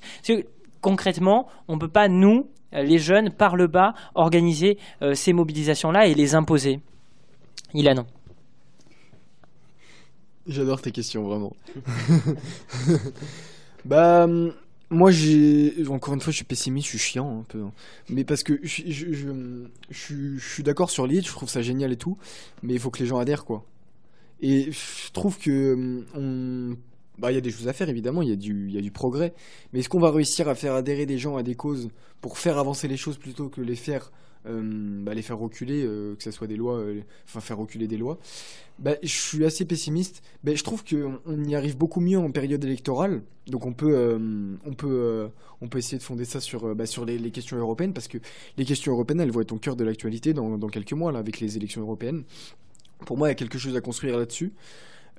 concrètement, 0.80 1.46
on 1.68 1.74
ne 1.74 1.80
peut 1.80 1.88
pas, 1.88 2.08
nous, 2.08 2.48
euh, 2.74 2.82
les 2.82 2.98
jeunes, 2.98 3.30
par 3.30 3.56
le 3.56 3.66
bas, 3.66 3.94
organiser 4.14 4.78
euh, 5.02 5.14
ces 5.14 5.32
mobilisations-là 5.32 6.06
et 6.06 6.14
les 6.14 6.34
imposer. 6.34 6.80
Ilan. 7.74 8.04
J'adore 10.46 10.80
tes 10.80 10.90
questions, 10.90 11.22
vraiment. 11.22 11.54
bah, 13.84 14.24
hum, 14.24 14.52
moi, 14.90 15.10
j'ai 15.10 15.86
encore 15.88 16.14
une 16.14 16.20
fois, 16.20 16.32
je 16.32 16.36
suis 16.36 16.44
pessimiste, 16.44 16.86
je 16.86 16.90
suis 16.90 16.98
chiant 16.98 17.40
un 17.40 17.44
peu, 17.44 17.62
hein. 17.62 17.72
mais 18.08 18.24
parce 18.24 18.42
que 18.42 18.58
je, 18.62 18.86
je 19.90 20.38
suis 20.38 20.62
d'accord 20.62 20.90
sur 20.90 21.06
l'idée, 21.06 21.22
je 21.22 21.28
trouve 21.28 21.48
ça 21.48 21.62
génial 21.62 21.92
et 21.92 21.96
tout, 21.96 22.18
mais 22.62 22.74
il 22.74 22.80
faut 22.80 22.90
que 22.90 22.98
les 22.98 23.06
gens 23.06 23.18
adhèrent 23.18 23.44
quoi. 23.44 23.64
Et 24.40 24.72
je 24.72 25.12
trouve 25.12 25.38
que 25.38 25.74
hum, 26.14 26.76
bah, 27.18 27.30
il 27.30 27.34
y 27.34 27.38
a 27.38 27.42
des 27.42 27.50
choses 27.50 27.68
à 27.68 27.72
faire 27.72 27.88
évidemment, 27.88 28.22
il 28.22 28.30
y 28.30 28.32
a 28.32 28.36
du, 28.36 28.68
il 28.68 28.74
y 28.74 28.78
a 28.78 28.80
du 28.80 28.90
progrès, 28.90 29.34
mais 29.72 29.80
est-ce 29.80 29.88
qu'on 29.88 30.00
va 30.00 30.10
réussir 30.10 30.48
à 30.48 30.54
faire 30.54 30.74
adhérer 30.74 31.06
des 31.06 31.18
gens 31.18 31.36
à 31.36 31.42
des 31.42 31.54
causes 31.54 31.90
pour 32.20 32.38
faire 32.38 32.58
avancer 32.58 32.88
les 32.88 32.96
choses 32.96 33.18
plutôt 33.18 33.48
que 33.48 33.60
les 33.60 33.76
faire 33.76 34.10
bah, 34.44 35.14
les 35.14 35.22
faire 35.22 35.38
reculer, 35.38 35.84
euh, 35.84 36.14
que 36.16 36.22
ce 36.22 36.30
soit 36.30 36.46
des 36.46 36.56
lois, 36.56 36.78
euh, 36.78 37.00
enfin 37.26 37.40
faire 37.40 37.58
reculer 37.58 37.86
des 37.86 37.98
lois. 37.98 38.18
Bah, 38.78 38.94
je 39.02 39.08
suis 39.08 39.44
assez 39.44 39.64
pessimiste. 39.66 40.22
Bah, 40.44 40.54
je 40.54 40.64
trouve 40.64 40.82
qu'on 40.84 41.20
on 41.26 41.44
y 41.44 41.54
arrive 41.54 41.76
beaucoup 41.76 42.00
mieux 42.00 42.18
en 42.18 42.30
période 42.30 42.64
électorale. 42.64 43.22
Donc 43.46 43.66
on 43.66 43.72
peut, 43.72 44.18
on 44.64 44.74
peut, 44.74 45.28
on 45.60 45.68
peut 45.68 45.78
essayer 45.78 45.98
de 45.98 46.02
fonder 46.02 46.24
ça 46.24 46.40
sur, 46.40 46.74
bah, 46.74 46.86
sur 46.86 47.04
les, 47.04 47.30
questions 47.30 47.56
européennes 47.56 47.92
parce 47.92 48.08
que 48.08 48.18
les 48.56 48.64
questions 48.64 48.92
européennes, 48.92 49.20
elles 49.20 49.32
vont 49.32 49.40
être 49.40 49.52
au 49.52 49.58
cœur 49.58 49.76
de 49.76 49.84
l'actualité 49.84 50.32
dans, 50.32 50.58
quelques 50.68 50.92
mois 50.92 51.12
là 51.12 51.18
avec 51.18 51.40
les 51.40 51.56
élections 51.56 51.82
européennes. 51.82 52.22
Pour 53.06 53.18
moi, 53.18 53.28
il 53.28 53.30
y 53.30 53.32
a 53.32 53.34
quelque 53.34 53.58
chose 53.58 53.76
à 53.76 53.80
construire 53.80 54.16
là-dessus. 54.16 54.52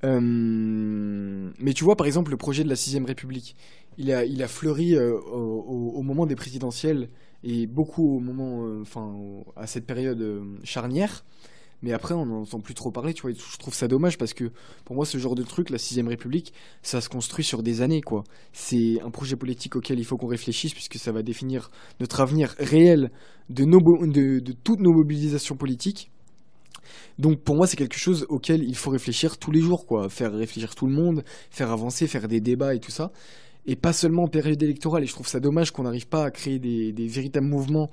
mais 0.02 1.72
tu 1.74 1.84
vois, 1.84 1.96
par 1.96 2.06
exemple, 2.06 2.30
le 2.30 2.36
projet 2.36 2.64
de 2.64 2.68
la 2.68 2.76
sixième 2.76 3.04
République, 3.04 3.54
il 3.98 4.10
a, 4.12 4.24
il 4.24 4.42
a 4.42 4.48
fleuri 4.48 4.98
au, 4.98 5.92
au, 5.94 6.02
moment 6.02 6.24
des 6.26 6.36
présidentielles 6.36 7.08
et 7.44 7.66
beaucoup 7.66 8.16
au 8.16 8.20
moment, 8.20 8.66
euh, 8.66 8.82
enfin, 8.82 9.14
à 9.56 9.66
cette 9.66 9.86
période 9.86 10.20
euh, 10.20 10.44
charnière. 10.64 11.24
Mais 11.82 11.92
après, 11.92 12.14
on 12.14 12.26
n'entend 12.26 12.60
plus 12.60 12.74
trop 12.74 12.92
parler, 12.92 13.12
tu 13.12 13.22
vois. 13.22 13.32
Je 13.32 13.58
trouve 13.58 13.74
ça 13.74 13.88
dommage 13.88 14.16
parce 14.16 14.34
que 14.34 14.52
pour 14.84 14.94
moi, 14.94 15.04
ce 15.04 15.18
genre 15.18 15.34
de 15.34 15.42
truc, 15.42 15.68
la 15.68 15.78
sixième 15.78 16.06
République, 16.06 16.52
ça 16.82 17.00
se 17.00 17.08
construit 17.08 17.44
sur 17.44 17.64
des 17.64 17.80
années, 17.80 18.02
quoi. 18.02 18.22
C'est 18.52 19.00
un 19.00 19.10
projet 19.10 19.34
politique 19.34 19.74
auquel 19.74 19.98
il 19.98 20.04
faut 20.04 20.16
qu'on 20.16 20.28
réfléchisse 20.28 20.74
puisque 20.74 20.94
ça 20.94 21.10
va 21.10 21.24
définir 21.24 21.70
notre 21.98 22.20
avenir 22.20 22.54
réel 22.58 23.10
de, 23.50 23.64
de 23.64 24.52
toutes 24.62 24.78
nos 24.78 24.92
mobilisations 24.92 25.56
politiques. 25.56 26.12
Donc 27.18 27.42
pour 27.42 27.56
moi, 27.56 27.66
c'est 27.66 27.76
quelque 27.76 27.98
chose 27.98 28.26
auquel 28.28 28.62
il 28.62 28.76
faut 28.76 28.90
réfléchir 28.90 29.36
tous 29.38 29.50
les 29.50 29.60
jours, 29.60 29.84
quoi. 29.84 30.08
Faire 30.08 30.32
réfléchir 30.32 30.76
tout 30.76 30.86
le 30.86 30.94
monde, 30.94 31.24
faire 31.50 31.72
avancer, 31.72 32.06
faire 32.06 32.28
des 32.28 32.40
débats 32.40 32.76
et 32.76 32.80
tout 32.80 32.92
ça 32.92 33.10
et 33.66 33.76
pas 33.76 33.92
seulement 33.92 34.24
en 34.24 34.28
période 34.28 34.62
électorale. 34.62 35.02
Et 35.02 35.06
je 35.06 35.12
trouve 35.12 35.28
ça 35.28 35.40
dommage 35.40 35.70
qu'on 35.70 35.84
n'arrive 35.84 36.08
pas 36.08 36.24
à 36.24 36.30
créer 36.30 36.58
des, 36.58 37.06
véritables 37.08 37.46
mouvements 37.46 37.90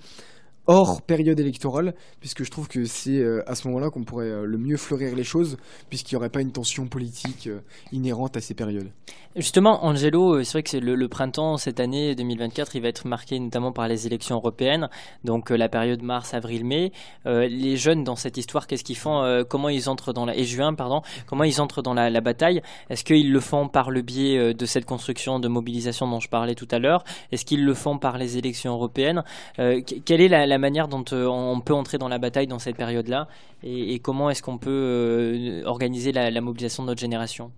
hors 0.70 1.02
période 1.02 1.40
électorale, 1.40 1.96
puisque 2.20 2.44
je 2.44 2.52
trouve 2.52 2.68
que 2.68 2.86
c'est 2.86 3.18
euh, 3.18 3.42
à 3.48 3.56
ce 3.56 3.68
moment-là 3.68 3.90
qu'on 3.90 4.04
pourrait 4.04 4.30
euh, 4.30 4.46
le 4.46 4.58
mieux 4.60 4.78
fleurir 4.78 5.16
les 5.16 5.24
choses, 5.24 5.58
puisqu'il 5.90 6.14
n'y 6.14 6.18
aurait 6.18 6.30
pas 6.30 6.42
une 6.42 6.52
tension 6.52 6.86
politique 6.86 7.48
euh, 7.48 7.62
inhérente 7.92 8.38
à 8.38 8.40
ces 8.40 8.54
périodes. 8.54 8.92
Justement, 9.36 9.84
Angelo, 9.84 10.44
c'est 10.44 10.52
vrai 10.54 10.64
que 10.64 10.78
le, 10.78 10.94
le, 10.94 11.08
printemps 11.08 11.58
cette 11.58 11.80
année 11.80 12.14
2024, 12.14 12.76
il 12.76 12.84
va 12.84 12.88
être 12.88 13.08
marqué 13.08 13.40
notamment 13.40 13.72
par 13.72 13.88
les 13.88 14.06
élections 14.06 14.36
européennes, 14.36 14.90
donc 15.24 15.50
la 15.50 15.70
période 15.70 16.04
mars, 16.04 16.34
avril, 16.34 16.66
mai. 16.66 16.92
les 17.26 17.78
jeunes 17.78 18.04
dans 18.04 18.16
cette 18.16 18.38
histoire, 18.38 18.66
qu'est-ce 18.66 18.84
qu'ils 18.84 18.98
font 18.98 19.44
Comment 19.48 19.70
ils 19.70 19.88
entrent 19.88 20.14
dans 20.14 20.26
la 20.26 20.36
et 20.36 20.46
juin, 20.46 20.74
pardon 20.74 21.02
Comment 21.28 21.44
ils 21.44 21.62
entrent 21.62 21.84
dans 21.84 21.94
la, 21.94 22.10
la 22.10 22.22
bataille? 22.22 22.62
Est-ce 22.90 23.04
qu'ils 23.04 23.32
le 23.32 23.40
font 23.40 23.70
par 23.70 23.92
le 23.92 24.02
biais 24.02 24.56
de 24.56 24.66
cette 24.66 24.86
construction 24.86 25.40
de 25.40 25.48
mobilisation 25.48 26.10
dont 26.10 26.20
je 26.20 26.30
parlais 26.30 26.56
tout 26.56 26.68
à 26.72 26.80
l'heure? 26.80 27.04
Est-ce 27.32 27.46
qu'ils 27.46 27.64
le 27.64 27.76
font 27.76 28.00
par 28.00 28.18
les 28.18 28.40
élections 28.40 28.74
européennes? 28.74 29.24
Quelle 29.58 30.22
est 30.22 30.28
la, 30.28 30.48
la 30.48 30.59
manière 30.60 30.88
dont 30.88 31.06
euh, 31.12 31.26
on 31.26 31.60
peut 31.62 31.74
entrer 31.74 31.98
dans 31.98 32.08
la 32.08 32.18
bataille 32.18 32.48
dans 32.48 32.60
cette 32.60 32.76
période-là 32.76 33.28
et, 33.64 34.00
comment 34.00 34.30
est-ce 34.30 34.42
qu'on 34.42 34.58
peut 34.58 34.70
euh, 34.70 35.64
organiser 35.66 36.12
la, 36.12 36.42
mobilisation 36.42 36.84
de 36.84 36.90
notre 36.90 37.02
génération? 37.02 37.52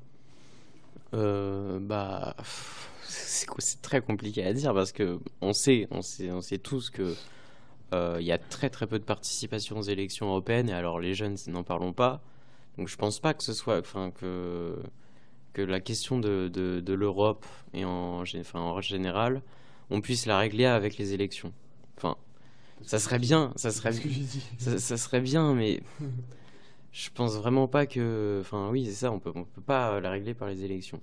Bah, 1.11 2.35
c'est 3.03 3.81
très 3.81 4.01
compliqué 4.01 4.45
à 4.45 4.53
dire 4.53 4.73
parce 4.73 4.91
que 4.93 5.19
on 5.41 5.51
sait, 5.51 5.87
on 5.91 6.01
sait, 6.01 6.31
on 6.31 6.41
sait 6.41 6.57
tous 6.57 6.89
que 6.89 7.15
il 7.93 8.25
y 8.25 8.31
a 8.31 8.37
très 8.37 8.69
très 8.69 8.87
peu 8.87 8.97
de 8.97 9.03
participation 9.03 9.77
aux 9.77 9.81
élections 9.81 10.27
européennes 10.27 10.69
et 10.69 10.73
alors 10.73 10.99
les 10.99 11.13
jeunes 11.13 11.35
n'en 11.47 11.63
parlons 11.63 11.91
pas. 11.91 12.21
Donc 12.77 12.87
je 12.87 12.95
pense 12.95 13.19
pas 13.19 13.33
que 13.33 13.43
ce 13.43 13.51
soit, 13.51 13.79
enfin 13.79 14.11
que 14.11 14.77
que 15.53 15.61
la 15.61 15.79
question 15.79 16.19
de, 16.19 16.49
de, 16.49 16.93
l'Europe 16.93 17.45
et 17.73 17.83
en, 17.85 18.23
en 18.53 18.81
général, 18.81 19.41
on 19.89 20.01
puisse 20.01 20.25
la 20.25 20.37
régler 20.37 20.65
avec 20.65 20.97
les 20.97 21.13
élections. 21.13 21.51
Enfin, 21.97 22.15
ça 22.83 22.99
serait 22.99 23.19
bien, 23.19 23.53
ça 23.55 23.71
serait, 23.71 23.93
ça, 24.57 24.79
ça, 24.79 24.97
serait 24.97 25.21
bien, 25.21 25.53
mais 25.53 25.81
je 26.91 27.09
pense 27.13 27.35
vraiment 27.35 27.67
pas 27.67 27.85
que. 27.85 28.39
Enfin, 28.41 28.69
oui, 28.69 28.85
c'est 28.85 28.91
ça, 28.91 29.11
on 29.11 29.19
peut, 29.19 29.31
on 29.33 29.43
peut 29.43 29.61
pas 29.61 29.99
la 29.99 30.09
régler 30.11 30.33
par 30.33 30.47
les 30.47 30.63
élections. 30.63 31.01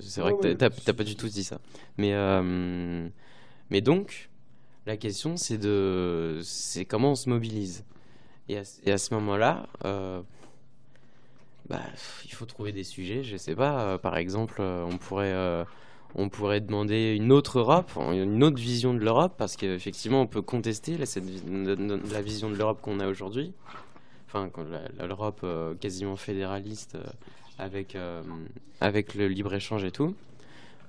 C'est 0.00 0.20
vrai 0.20 0.34
que 0.40 0.52
t'as 0.52 0.92
pas 0.92 1.04
du 1.04 1.16
tout 1.16 1.28
dit 1.28 1.44
ça. 1.44 1.60
Mais, 1.98 2.14
euh, 2.14 3.08
mais 3.70 3.80
donc, 3.80 4.30
la 4.86 4.96
question, 4.96 5.36
c'est 5.36 5.58
de, 5.58 6.40
c'est 6.42 6.84
comment 6.84 7.12
on 7.12 7.16
se 7.16 7.28
mobilise. 7.28 7.84
Et 8.48 8.58
à, 8.58 8.62
et 8.84 8.92
à 8.92 8.98
ce 8.98 9.14
moment-là, 9.14 9.68
euh, 9.84 10.22
bah, 11.68 11.82
il 12.24 12.32
faut 12.32 12.46
trouver 12.46 12.72
des 12.72 12.84
sujets. 12.84 13.22
Je 13.22 13.36
sais 13.36 13.54
pas. 13.54 13.80
Euh, 13.80 13.98
par 13.98 14.16
exemple, 14.16 14.60
on 14.60 14.96
pourrait 14.98 15.32
euh, 15.32 15.64
on 16.14 16.28
pourrait 16.28 16.60
demander 16.60 17.14
une 17.14 17.32
autre 17.32 17.58
Europe, 17.58 17.90
une 17.96 18.42
autre 18.42 18.58
vision 18.58 18.94
de 18.94 18.98
l'Europe, 18.98 19.34
parce 19.36 19.56
qu'effectivement, 19.56 20.22
on 20.22 20.26
peut 20.26 20.42
contester 20.42 20.96
la, 20.98 21.06
cette, 21.06 21.24
la 21.46 22.22
vision 22.22 22.50
de 22.50 22.56
l'Europe 22.56 22.80
qu'on 22.80 23.00
a 23.00 23.06
aujourd'hui. 23.06 23.52
Enfin, 24.26 24.50
l'Europe 24.98 25.44
quasiment 25.80 26.16
fédéraliste 26.16 26.96
avec, 27.58 27.96
avec 28.80 29.14
le 29.14 29.28
libre-échange 29.28 29.84
et 29.84 29.90
tout. 29.90 30.14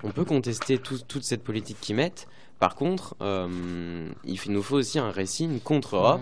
On 0.03 0.11
peut 0.11 0.25
contester 0.25 0.77
toute 0.77 1.23
cette 1.23 1.43
politique 1.43 1.79
qu'ils 1.81 1.95
mettent. 1.95 2.27
Par 2.59 2.75
contre, 2.75 3.15
il 3.21 4.39
nous 4.47 4.63
faut 4.63 4.75
aussi 4.75 4.99
un 4.99 5.11
récit, 5.11 5.45
une 5.45 5.59
contre-Europe. 5.59 6.21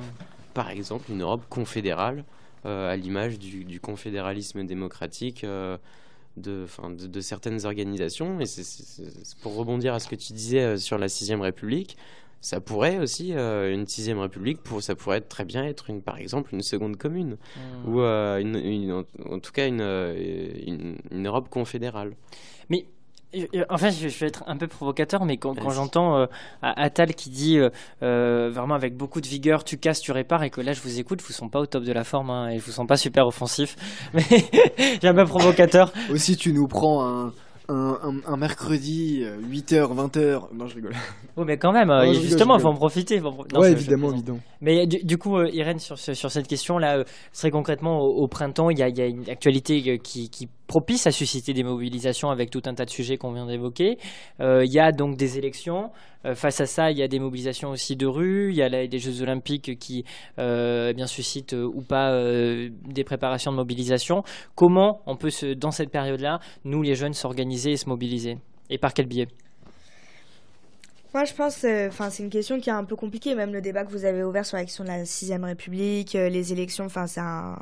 Par 0.53 0.69
exemple, 0.69 1.11
une 1.11 1.21
Europe 1.21 1.43
confédérale 1.49 2.23
euh, 2.65 2.91
à 2.91 2.97
l'image 2.97 3.39
du, 3.39 3.79
confédéralisme 3.79 4.65
démocratique 4.65 5.45
euh, 5.45 5.77
de, 6.39 6.65
de, 6.97 7.07
de, 7.07 7.21
certaines 7.21 7.65
organisations. 7.65 8.39
Et 8.39 8.45
c'est 8.45 9.37
pour 9.41 9.55
rebondir 9.55 9.93
à 9.93 9.99
ce 9.99 10.07
que 10.07 10.15
tu 10.15 10.33
disais 10.33 10.61
euh, 10.61 10.77
sur 10.77 10.97
la 10.97 11.09
sixième 11.09 11.41
République, 11.41 11.97
ça 12.41 12.61
pourrait 12.61 12.99
aussi 12.99 13.33
une 13.33 13.85
sixième 13.85 14.19
République, 14.19 14.63
pour, 14.63 14.81
ça 14.81 14.95
pourrait 14.95 15.19
très 15.19 15.43
bien 15.43 15.65
être 15.65 15.89
une, 15.89 16.01
par 16.01 16.17
exemple 16.17 16.53
une 16.53 16.61
seconde 16.61 16.95
commune 16.95 17.35
mmh. 17.35 17.89
ou 17.89 17.99
une, 17.99 19.03
en, 19.29 19.39
tout 19.39 19.51
cas 19.51 19.67
une, 19.67 19.81
une, 19.81 20.95
une 21.11 21.27
Europe 21.27 21.49
confédérale. 21.49 22.15
Mais 22.69 22.85
Enfin, 23.69 23.89
je 23.91 24.07
vais 24.07 24.27
être 24.27 24.43
un 24.47 24.57
peu 24.57 24.67
provocateur, 24.67 25.23
mais 25.23 25.37
quand, 25.37 25.53
j'entends 25.69 26.17
euh, 26.17 26.25
Attal 26.61 27.13
qui 27.13 27.29
dit 27.29 27.59
euh, 27.59 27.69
euh, 28.01 28.49
vraiment 28.51 28.73
avec 28.73 28.97
beaucoup 28.97 29.21
de 29.21 29.27
vigueur, 29.27 29.63
tu 29.63 29.77
casses, 29.77 30.01
tu 30.01 30.11
répares, 30.11 30.43
et 30.43 30.49
que 30.49 30.61
là 30.61 30.73
je 30.73 30.81
vous 30.81 30.99
écoute, 30.99 31.21
vous 31.21 31.29
ne 31.29 31.35
sont 31.35 31.49
pas 31.49 31.59
au 31.59 31.67
top 31.67 31.83
de 31.83 31.93
la 31.93 32.03
forme, 32.03 32.31
hein, 32.31 32.49
et 32.49 32.57
je 32.57 32.65
vous 32.65 32.71
sens 32.71 32.87
pas 32.87 32.97
super 32.97 33.27
offensif, 33.27 33.75
mais 34.13 34.23
j'ai 35.01 35.07
un 35.07 35.13
peu 35.13 35.25
provocateur. 35.25 35.93
Aussi, 36.11 36.37
tu 36.37 36.53
nous 36.53 36.67
prends 36.67 37.05
un, 37.05 37.33
un, 37.69 38.37
mercredi, 38.37 39.23
8h, 39.23 39.73
euh, 39.75 39.87
20h. 39.87 40.41
Non, 40.53 40.67
je 40.67 40.75
rigole. 40.75 40.93
Oh, 41.35 41.45
mais 41.45 41.57
quand 41.57 41.71
même, 41.71 41.89
euh, 41.89 42.13
justement, 42.13 42.57
il 42.57 42.61
faut 42.61 42.67
en 42.67 42.73
profiter. 42.73 43.21
ouais, 43.21 43.71
évidemment, 43.71 44.11
évidemment. 44.11 44.39
Mais 44.61 44.87
du, 44.87 45.17
coup, 45.17 45.37
euh, 45.37 45.49
Irène, 45.51 45.79
sur, 45.79 45.97
sur 45.97 46.31
cette 46.31 46.47
question-là, 46.47 47.03
très 47.33 47.51
concrètement, 47.51 48.01
au, 48.01 48.27
printemps, 48.27 48.69
il 48.69 48.79
y 48.79 48.83
a, 48.83 48.89
y 48.89 49.01
a, 49.01 49.05
une 49.05 49.29
actualité 49.29 49.99
qui, 49.99 50.29
qui, 50.29 50.49
propice 50.69 51.05
à 51.07 51.11
susciter 51.11 51.51
des 51.53 51.63
mobilisations 51.63 52.29
avec 52.29 52.49
tout 52.49 52.61
un 52.65 52.75
tas 52.75 52.85
de 52.85 52.89
sujets 52.89 53.17
qu'on 53.17 53.33
vient 53.33 53.47
d'évoquer. 53.47 53.97
Il 54.39 54.71
y 54.71 54.79
a 54.79 54.93
donc 54.93 55.17
des 55.17 55.37
élections. 55.37 55.89
Euh, 56.25 56.35
face 56.35 56.59
à 56.59 56.65
ça, 56.65 56.91
il 56.91 56.97
y 56.97 57.03
a 57.03 57.07
des 57.07 57.19
mobilisations 57.19 57.69
aussi 57.69 57.95
de 57.95 58.05
rue, 58.05 58.49
il 58.51 58.57
y 58.57 58.61
a 58.61 58.67
les 58.67 58.97
Jeux 58.97 59.21
Olympiques 59.21 59.77
qui 59.79 60.03
euh, 60.37 60.89
eh 60.89 60.93
bien 60.93 61.07
suscitent 61.07 61.53
euh, 61.53 61.65
ou 61.65 61.81
pas 61.81 62.11
des 62.11 63.03
préparations 63.03 63.51
de 63.51 63.57
mobilisation. 63.57 64.23
Comment 64.55 65.01
on 65.05 65.15
peut, 65.15 65.29
se, 65.29 65.53
dans 65.53 65.71
cette 65.71 65.91
période-là, 65.91 66.39
nous 66.65 66.81
les 66.81 66.95
jeunes, 66.95 67.13
s'organiser 67.13 67.71
et 67.71 67.77
se 67.77 67.87
mobiliser? 67.87 68.37
Et 68.69 68.77
par 68.77 68.93
quel 68.93 69.07
biais? 69.07 69.27
Moi, 71.11 71.25
je 71.25 71.33
pense, 71.33 71.63
euh, 71.63 71.87
enfin, 71.87 72.11
c'est 72.11 72.21
une 72.21 72.29
question 72.29 72.59
qui 72.59 72.69
est 72.69 72.73
un 72.73 72.83
peu 72.83 72.95
compliquée. 72.95 73.33
Même 73.33 73.51
le 73.51 73.61
débat 73.61 73.83
que 73.83 73.89
vous 73.89 74.05
avez 74.05 74.23
ouvert 74.23 74.45
sur 74.45 74.57
la 74.57 74.63
question 74.63 74.83
de 74.83 74.89
la 74.89 75.05
sixième 75.05 75.43
République, 75.43 76.13
euh, 76.13 76.29
les 76.29 76.53
élections, 76.53 76.85
enfin, 76.85 77.07
c'est 77.07 77.19
un, 77.19 77.57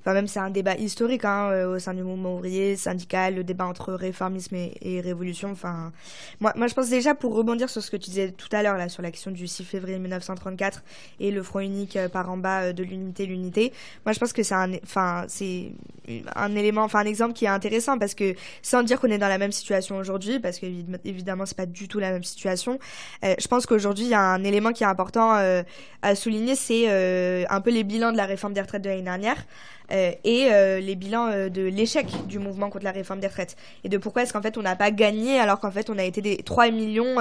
enfin, 0.00 0.12
même 0.12 0.26
c'est 0.26 0.38
un 0.38 0.50
débat 0.50 0.74
historique 0.74 1.24
hein, 1.24 1.48
euh, 1.50 1.76
au 1.76 1.78
sein 1.78 1.94
du 1.94 2.02
mouvement 2.02 2.34
ouvrier, 2.34 2.76
syndical, 2.76 3.36
le 3.36 3.42
débat 3.42 3.64
entre 3.64 3.94
réformisme 3.94 4.54
et, 4.54 5.00
révolution. 5.00 5.50
Enfin, 5.50 5.92
moi, 6.40 6.52
je 6.66 6.74
pense 6.74 6.90
déjà 6.90 7.14
pour 7.14 7.34
rebondir 7.34 7.70
sur 7.70 7.82
ce 7.82 7.90
que 7.90 7.96
tu 7.96 8.10
disais 8.10 8.32
tout 8.32 8.48
à 8.52 8.62
l'heure 8.62 8.76
là 8.76 8.90
sur 8.90 9.02
l'action 9.02 9.30
du 9.30 9.46
6 9.46 9.64
février 9.64 9.98
1934 9.98 10.82
et 11.20 11.30
le 11.30 11.42
front 11.42 11.60
unique 11.60 11.98
par 12.12 12.30
en 12.30 12.36
bas 12.36 12.74
de 12.74 12.82
l'unité, 12.82 13.24
l'unité. 13.24 13.72
Moi, 14.04 14.12
je 14.12 14.18
pense 14.18 14.34
que 14.34 14.42
c'est 14.42 14.54
un, 14.54 14.74
enfin, 14.82 15.24
c'est 15.28 15.72
un 16.36 16.54
élément, 16.54 16.82
enfin, 16.82 17.00
un 17.00 17.06
exemple 17.06 17.32
qui 17.32 17.46
est 17.46 17.48
intéressant 17.48 17.98
parce 17.98 18.14
que 18.14 18.34
sans 18.60 18.82
dire 18.82 19.00
qu'on 19.00 19.08
est 19.08 19.18
dans 19.18 19.28
la 19.28 19.38
même 19.38 19.52
situation 19.52 19.96
aujourd'hui, 19.96 20.38
parce 20.38 20.58
que 20.58 20.66
évidemment, 21.06 21.46
c'est 21.46 21.56
pas 21.56 21.66
du 21.66 21.88
tout 21.88 21.98
la 21.98 22.10
même 22.10 22.24
situation. 22.24 22.78
Euh, 23.24 23.34
je 23.38 23.48
pense 23.48 23.66
qu'aujourd'hui, 23.66 24.04
il 24.04 24.10
y 24.10 24.14
a 24.14 24.20
un 24.20 24.44
élément 24.44 24.72
qui 24.72 24.82
est 24.82 24.86
important 24.86 25.36
euh, 25.36 25.62
à 26.02 26.14
souligner, 26.14 26.54
c'est 26.54 26.84
euh, 26.88 27.44
un 27.50 27.60
peu 27.60 27.70
les 27.70 27.84
bilans 27.84 28.12
de 28.12 28.16
la 28.16 28.26
réforme 28.26 28.52
des 28.52 28.60
retraites 28.60 28.82
de 28.82 28.88
l'année 28.88 29.02
dernière. 29.02 29.36
et 29.90 30.48
les 30.80 30.94
bilans 30.94 31.48
de 31.48 31.62
l'échec 31.62 32.06
du 32.28 32.38
mouvement 32.38 32.70
contre 32.70 32.84
la 32.84 32.92
réforme 32.92 33.18
des 33.18 33.26
retraites 33.26 33.56
et 33.82 33.88
de 33.88 33.98
pourquoi 33.98 34.22
est-ce 34.22 34.32
qu'en 34.32 34.40
fait 34.40 34.56
on 34.56 34.62
n'a 34.62 34.76
pas 34.76 34.92
gagné 34.92 35.40
alors 35.40 35.58
qu'en 35.58 35.72
fait 35.72 35.90
on 35.90 35.98
a 35.98 36.04
été 36.04 36.20
des 36.20 36.36
3 36.36 36.70
millions 36.70 37.16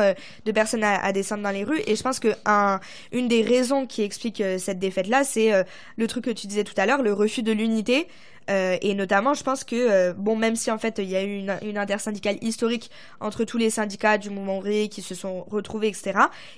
de 0.45 0.51
personnes 0.51 0.83
à, 0.83 1.11
descendre 1.11 1.41
dans 1.41 1.49
les 1.49 1.63
rues 1.63 1.81
et 1.87 1.95
je 1.95 2.03
pense 2.03 2.19
que 2.19 2.29
un, 2.45 2.79
une 3.11 3.27
des 3.27 3.41
raisons 3.41 3.87
qui 3.87 4.03
explique 4.03 4.43
cette 4.59 4.77
défaite 4.77 5.07
là 5.07 5.23
c'est 5.23 5.51
le 5.97 6.07
truc 6.07 6.25
que 6.25 6.29
tu 6.29 6.45
disais 6.45 6.63
tout 6.63 6.75
à 6.77 6.85
l'heure 6.85 7.01
le 7.01 7.11
refus 7.11 7.41
de 7.41 7.51
l'unité 7.51 8.07
euh, 8.49 8.77
et 8.81 8.95
notamment, 8.95 9.33
je 9.33 9.43
pense 9.43 9.63
que, 9.63 9.75
euh, 9.75 10.13
bon, 10.15 10.35
même 10.35 10.55
si 10.55 10.71
en 10.71 10.77
fait 10.77 10.99
il 10.99 11.09
y 11.09 11.15
a 11.15 11.23
eu 11.23 11.37
une, 11.37 11.57
une, 11.61 11.77
intersyndicale 11.77 12.37
historique 12.41 12.89
entre 13.19 13.43
tous 13.43 13.57
les 13.57 13.69
syndicats 13.69 14.17
du 14.17 14.29
mouvement 14.29 14.57
ouvrier 14.57 14.89
qui 14.89 15.01
se 15.01 15.15
sont 15.15 15.45
retrouvés, 15.49 15.87
etc., 15.89 16.13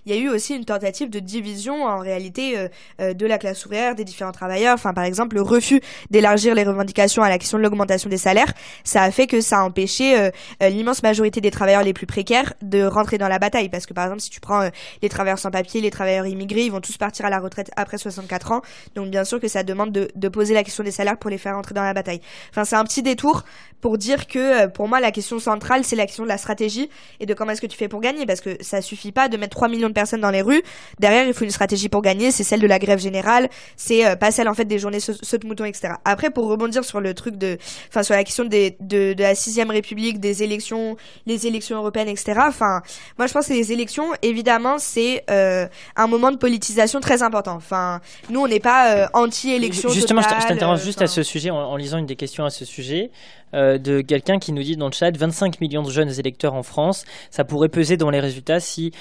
il 0.05 0.13
y 0.13 0.17
a 0.17 0.19
eu 0.19 0.29
aussi 0.29 0.55
une 0.55 0.65
tentative 0.65 1.09
de 1.09 1.19
division 1.19 1.83
en 1.83 1.99
réalité 1.99 2.69
euh, 2.99 3.13
de 3.13 3.25
la 3.25 3.37
classe 3.37 3.65
ouvrière, 3.65 3.95
des 3.95 4.05
différents 4.05 4.31
travailleurs. 4.31 4.73
Enfin, 4.73 4.93
par 4.93 5.03
exemple, 5.03 5.35
le 5.35 5.41
refus 5.41 5.81
d'élargir 6.09 6.55
les 6.55 6.63
revendications 6.63 7.23
à 7.23 7.29
la 7.29 7.37
question 7.37 7.57
de 7.57 7.63
l'augmentation 7.63 8.09
des 8.09 8.17
salaires, 8.17 8.53
ça 8.83 9.03
a 9.03 9.11
fait 9.11 9.27
que 9.27 9.41
ça 9.41 9.59
a 9.59 9.63
empêché 9.63 10.29
l'immense 10.61 11.03
majorité 11.03 11.41
des 11.41 11.51
travailleurs 11.51 11.83
les 11.83 11.93
plus 11.93 12.05
précaires 12.05 12.53
de 12.61 12.83
rentrer 12.83 13.17
dans 13.17 13.27
la 13.27 13.39
bataille. 13.39 13.69
Parce 13.69 13.85
que 13.85 13.93
par 13.93 14.05
exemple, 14.05 14.21
si 14.21 14.29
tu 14.29 14.39
prends 14.39 14.69
les 15.01 15.09
travailleurs 15.09 15.39
sans 15.39 15.51
papier, 15.51 15.81
les 15.81 15.91
travailleurs 15.91 16.25
immigrés, 16.25 16.65
ils 16.65 16.71
vont 16.71 16.81
tous 16.81 16.97
partir 16.97 17.25
à 17.25 17.29
la 17.29 17.39
retraite 17.39 17.71
après 17.75 17.97
64 17.97 18.51
ans. 18.51 18.61
Donc 18.95 19.09
bien 19.09 19.23
sûr 19.23 19.39
que 19.39 19.47
ça 19.47 19.63
demande 19.63 19.91
de, 19.91 20.09
de 20.15 20.29
poser 20.29 20.53
la 20.53 20.63
question 20.63 20.83
des 20.83 20.91
salaires 20.91 21.17
pour 21.17 21.29
les 21.29 21.37
faire 21.37 21.55
rentrer 21.55 21.73
dans 21.73 21.80
la 21.83 21.93
bataille. 21.93 22.21
Enfin, 22.51 22.65
c'est 22.65 22.75
un 22.75 22.83
petit 22.83 23.01
détour 23.01 23.43
pour 23.81 23.97
dire 23.97 24.27
que 24.27 24.63
euh, 24.63 24.67
pour 24.67 24.87
moi, 24.87 24.99
la 24.99 25.11
question 25.11 25.39
centrale, 25.39 25.83
c'est 25.83 25.95
la 25.95 26.05
question 26.05 26.23
de 26.23 26.29
la 26.29 26.37
stratégie 26.37 26.89
et 27.19 27.25
de 27.25 27.33
comment 27.33 27.51
est-ce 27.51 27.61
que 27.61 27.67
tu 27.67 27.77
fais 27.77 27.87
pour 27.87 27.99
gagner. 27.99 28.25
Parce 28.25 28.39
que 28.39 28.57
ça 28.61 28.81
suffit 28.81 29.11
pas 29.11 29.27
de 29.27 29.35
mettre 29.37 29.55
3 29.55 29.67
millions 29.67 29.89
de 29.89 29.93
personnes 29.93 30.21
dans 30.21 30.29
les 30.29 30.41
rues. 30.41 30.61
Derrière, 30.99 31.25
il 31.25 31.33
faut 31.33 31.43
une 31.43 31.51
stratégie 31.51 31.89
pour 31.89 32.01
gagner. 32.01 32.31
C'est 32.31 32.43
celle 32.43 32.61
de 32.61 32.67
la 32.67 32.79
grève 32.79 32.99
générale. 32.99 33.49
C'est 33.75 34.05
euh, 34.05 34.15
pas 34.15 34.31
celle, 34.31 34.47
en 34.47 34.53
fait, 34.53 34.65
des 34.65 34.79
journées 34.79 34.99
saute 34.99 35.43
mouton, 35.43 35.65
etc. 35.65 35.95
Après, 36.05 36.29
pour 36.29 36.47
rebondir 36.47 36.85
sur 36.85 37.01
le 37.01 37.13
truc 37.13 37.35
de, 37.35 37.57
enfin, 37.89 38.03
sur 38.03 38.15
la 38.15 38.23
question 38.23 38.45
des, 38.45 38.77
de, 38.79 39.13
de 39.13 39.23
la 39.23 39.35
sixième 39.35 39.71
république, 39.71 40.19
des 40.19 40.43
élections, 40.43 40.95
les 41.25 41.47
élections 41.47 41.77
européennes, 41.77 42.09
etc. 42.09 42.33
Enfin, 42.47 42.81
moi, 43.17 43.27
je 43.27 43.33
pense 43.33 43.47
que 43.47 43.53
les 43.53 43.71
élections, 43.71 44.05
évidemment, 44.21 44.77
c'est 44.77 45.23
euh, 45.31 45.67
un 45.95 46.07
moment 46.07 46.31
de 46.31 46.37
politisation 46.37 46.99
très 46.99 47.23
important. 47.23 47.55
Enfin, 47.55 47.99
nous, 48.29 48.41
on 48.41 48.47
n'est 48.47 48.59
pas 48.59 49.09
anti-élection. 49.13 49.89
Justement, 49.89 50.21
je 50.21 50.47
t'interromps 50.47 50.83
juste 50.83 51.01
à 51.01 51.07
ce 51.07 51.23
sujet 51.23 51.49
en 51.71 51.77
lisant 51.77 51.97
une 51.97 52.05
des 52.05 52.15
questions 52.15 52.43
à 52.43 52.49
ce 52.49 52.65
sujet 52.65 53.11
euh, 53.53 53.77
de 53.77 54.01
quelqu'un 54.01 54.39
qui 54.39 54.51
nous 54.51 54.61
dit 54.61 54.75
dans 54.75 54.87
le 54.87 54.91
chat 54.91 55.15
25 55.15 55.61
millions 55.61 55.81
de 55.81 55.89
jeunes 55.89 56.11
électeurs 56.19 56.53
en 56.53 56.63
France, 56.63 57.05
ça 57.29 57.43
pourrait 57.43 57.69
peser 57.69 57.97
dans 57.97 58.09
les 58.09 58.19
résultats 58.19 58.59
si 58.59 58.91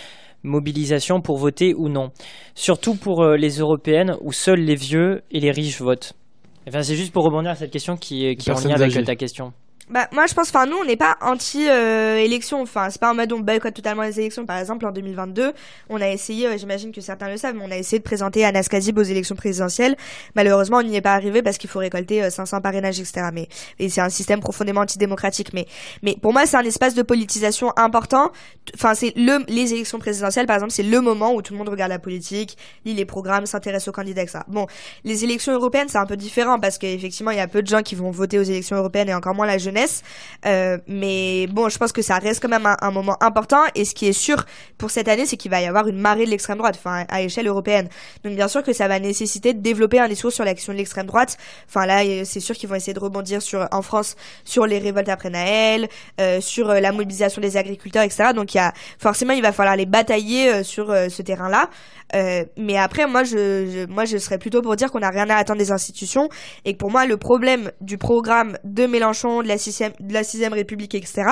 mobilisation 0.43 1.21
pour 1.21 1.37
voter 1.37 1.75
ou 1.75 1.89
non. 1.89 2.11
Surtout 2.55 2.95
pour 2.95 3.23
euh, 3.23 3.37
les 3.37 3.59
européennes 3.59 4.17
où 4.21 4.33
seuls 4.33 4.61
les 4.61 4.77
vieux 4.77 5.23
et 5.31 5.41
les 5.41 5.51
riches 5.51 5.81
votent. 5.81 6.15
Enfin, 6.69 6.83
c'est 6.83 6.95
juste 6.95 7.13
pour 7.13 7.25
rebondir 7.25 7.51
à 7.51 7.55
cette 7.57 7.73
question 7.73 7.97
qui, 7.97 8.37
qui 8.37 8.51
est 8.51 8.53
en 8.53 8.69
lien 8.69 8.81
avec 8.81 9.05
ta 9.05 9.17
question. 9.17 9.53
Bah, 9.91 10.09
moi, 10.13 10.27
je 10.27 10.35
pense, 10.35 10.51
enfin, 10.51 10.67
nous, 10.67 10.77
on 10.77 10.85
n'est 10.85 10.97
pas 10.97 11.17
anti-élection. 11.21 12.63
enfin, 12.63 12.91
c'est 12.91 13.01
pas 13.01 13.11
en 13.11 13.15
mode 13.15 13.33
on 13.33 13.41
boycotte 13.41 13.75
totalement 13.75 14.03
les 14.03 14.21
élections. 14.21 14.47
Par 14.47 14.59
exemple, 14.59 14.87
en 14.87 14.93
2022, 14.93 15.53
on 15.89 16.01
a 16.01 16.09
essayé, 16.09 16.47
euh, 16.47 16.57
j'imagine 16.57 16.93
que 16.93 17.01
certains 17.01 17.29
le 17.29 17.37
savent, 17.37 17.57
mais 17.57 17.65
on 17.67 17.71
a 17.73 17.77
essayé 17.77 17.99
de 17.99 18.05
présenter 18.05 18.45
Anas 18.45 18.69
Kazib 18.71 18.97
aux 18.99 19.03
élections 19.03 19.35
présidentielles. 19.35 19.97
Malheureusement, 20.37 20.77
on 20.77 20.85
n'y 20.85 20.95
est 20.95 21.01
pas 21.01 21.15
arrivé 21.15 21.43
parce 21.43 21.59
qu'il 21.59 21.69
faut 21.69 21.81
récolter 21.81 22.31
500 22.31 22.57
euh, 22.57 22.61
parrainages, 22.61 23.01
etc. 23.01 23.31
Mais, 23.33 23.49
et 23.81 23.89
c'est 23.89 24.01
un 24.01 24.11
système 24.11 24.39
profondément 24.39 24.83
antidémocratique. 24.83 25.53
Mais, 25.55 25.67
mais 26.05 26.17
pour 26.23 26.33
moi, 26.33 26.47
c'est 26.47 26.57
un 26.57 26.63
espace 26.63 26.95
de 26.95 27.03
politisation 27.03 27.73
important. 27.77 28.31
Enfin, 28.77 28.95
c'est 28.95 29.13
le, 29.17 29.45
les 29.49 29.75
élections 29.75 29.99
présidentielles, 29.99 30.47
par 30.47 30.55
exemple, 30.55 30.73
c'est 30.73 30.85
le 30.85 31.01
moment 31.01 31.35
où 31.35 31.43
tout 31.43 31.53
le 31.53 31.59
monde 31.59 31.69
regarde 31.69 31.91
la 31.91 31.99
politique, 31.99 32.57
lit 32.85 32.95
les 32.95 33.05
programmes, 33.07 33.45
s'intéresse 33.45 33.89
aux 33.89 33.93
candidats, 33.93 34.23
etc. 34.23 34.39
Bon, 34.47 34.69
les 35.03 35.25
élections 35.25 35.53
européennes, 35.53 35.89
c'est 35.89 35.99
un 35.99 36.07
peu 36.07 36.17
différent 36.17 36.61
parce 36.61 36.79
qu'effectivement, 36.79 37.33
il 37.33 37.39
y 37.39 37.41
a 37.41 37.49
peu 37.49 37.61
de 37.61 37.67
gens 37.67 37.83
qui 37.83 37.97
vont 37.97 38.13
voter 38.13 38.39
aux 38.39 38.45
élections 38.45 38.77
européennes 38.77 39.09
et 39.09 39.15
encore 39.15 39.35
moins 39.35 39.49
la 39.49 39.59
jeunesse 39.59 39.80
Euh, 40.47 40.79
mais 40.87 41.47
bon, 41.49 41.69
je 41.69 41.79
pense 41.79 41.93
que 41.93 42.03
ça 42.03 42.19
reste 42.19 42.41
quand 42.43 42.49
même 42.49 42.67
un, 42.67 42.91
moment 42.91 43.17
important. 43.21 43.63
Et 43.75 43.85
ce 43.85 43.95
qui 43.95 44.07
est 44.07 44.13
sûr 44.13 44.45
pour 44.79 44.91
cette 44.91 45.09
année, 45.09 45.27
c'est 45.27 45.37
qu'il 45.37 45.51
va 45.51 45.61
y 45.61 45.67
avoir 45.67 45.87
une 45.87 45.99
marée 45.99 46.25
de 46.25 46.31
l'extrême 46.31 46.59
droite, 46.59 46.77
enfin 46.79 47.05
à 47.09 47.23
échelle 47.23 47.47
européenne. 47.47 47.89
Donc 48.25 48.35
bien 48.35 48.49
sûr 48.49 48.63
que 48.63 48.73
ça 48.73 48.89
va 48.89 48.99
nécessiter 48.99 49.53
de 49.53 49.61
développer 49.61 49.99
un 49.99 50.09
discours 50.09 50.33
sur 50.33 50.45
l'action 50.45 50.73
de 50.73 50.79
l'extrême 50.79 51.07
droite. 51.07 51.37
Enfin 51.69 51.87
là, 51.87 52.03
c'est 52.25 52.41
sûr 52.41 52.55
qu'ils 52.55 52.69
vont 52.69 52.75
essayer 52.75 52.95
de 52.95 53.01
rebondir 53.01 53.43
sur 53.43 53.69
en 53.71 53.83
France 53.83 54.17
sur 54.45 54.67
les 54.67 54.79
révoltes 54.79 55.09
après 55.09 55.31
Naël, 55.31 55.89
euh, 56.21 56.41
sur 56.41 56.71
euh, 56.71 56.81
la 56.81 56.93
mobilisation 56.93 57.41
des 57.41 57.57
agriculteurs, 57.57 58.03
etc. 58.03 58.31
Donc 58.35 58.55
il 58.55 58.59
y 58.59 58.61
a 58.61 58.73
forcément 58.99 59.33
il 59.33 59.43
va 59.43 59.53
falloir 59.53 59.77
les 59.77 59.87
batailler 59.87 60.53
euh, 60.53 60.63
sur 60.63 60.87
ce 60.87 61.23
terrain-là. 61.23 61.69
Euh, 62.15 62.45
mais 62.57 62.77
après, 62.77 63.07
moi, 63.07 63.25
je, 63.25 63.87
moi, 63.87 64.05
je 64.05 64.19
serais 64.19 64.39
plutôt 64.39 64.63
pour 64.63 64.77
dire 64.77 64.91
qu'on 64.91 65.01
n'a 65.01 65.11
rien 65.11 65.29
à 65.31 65.37
attendre 65.37 65.59
des 65.59 65.73
institutions 65.73 66.29
et 66.65 66.73
que 66.73 66.79
pour 66.79 66.91
moi, 66.91 67.07
le 67.07 67.17
problème 67.17 67.71
du 67.81 67.99
programme 67.99 68.57
de 68.65 68.87
Mélenchon, 68.87 69.43
de 69.43 69.49
la 69.49 69.59
de 70.01 70.13
la 70.13 70.25
sixième 70.25 70.53
République, 70.53 70.95
etc., 70.95 71.23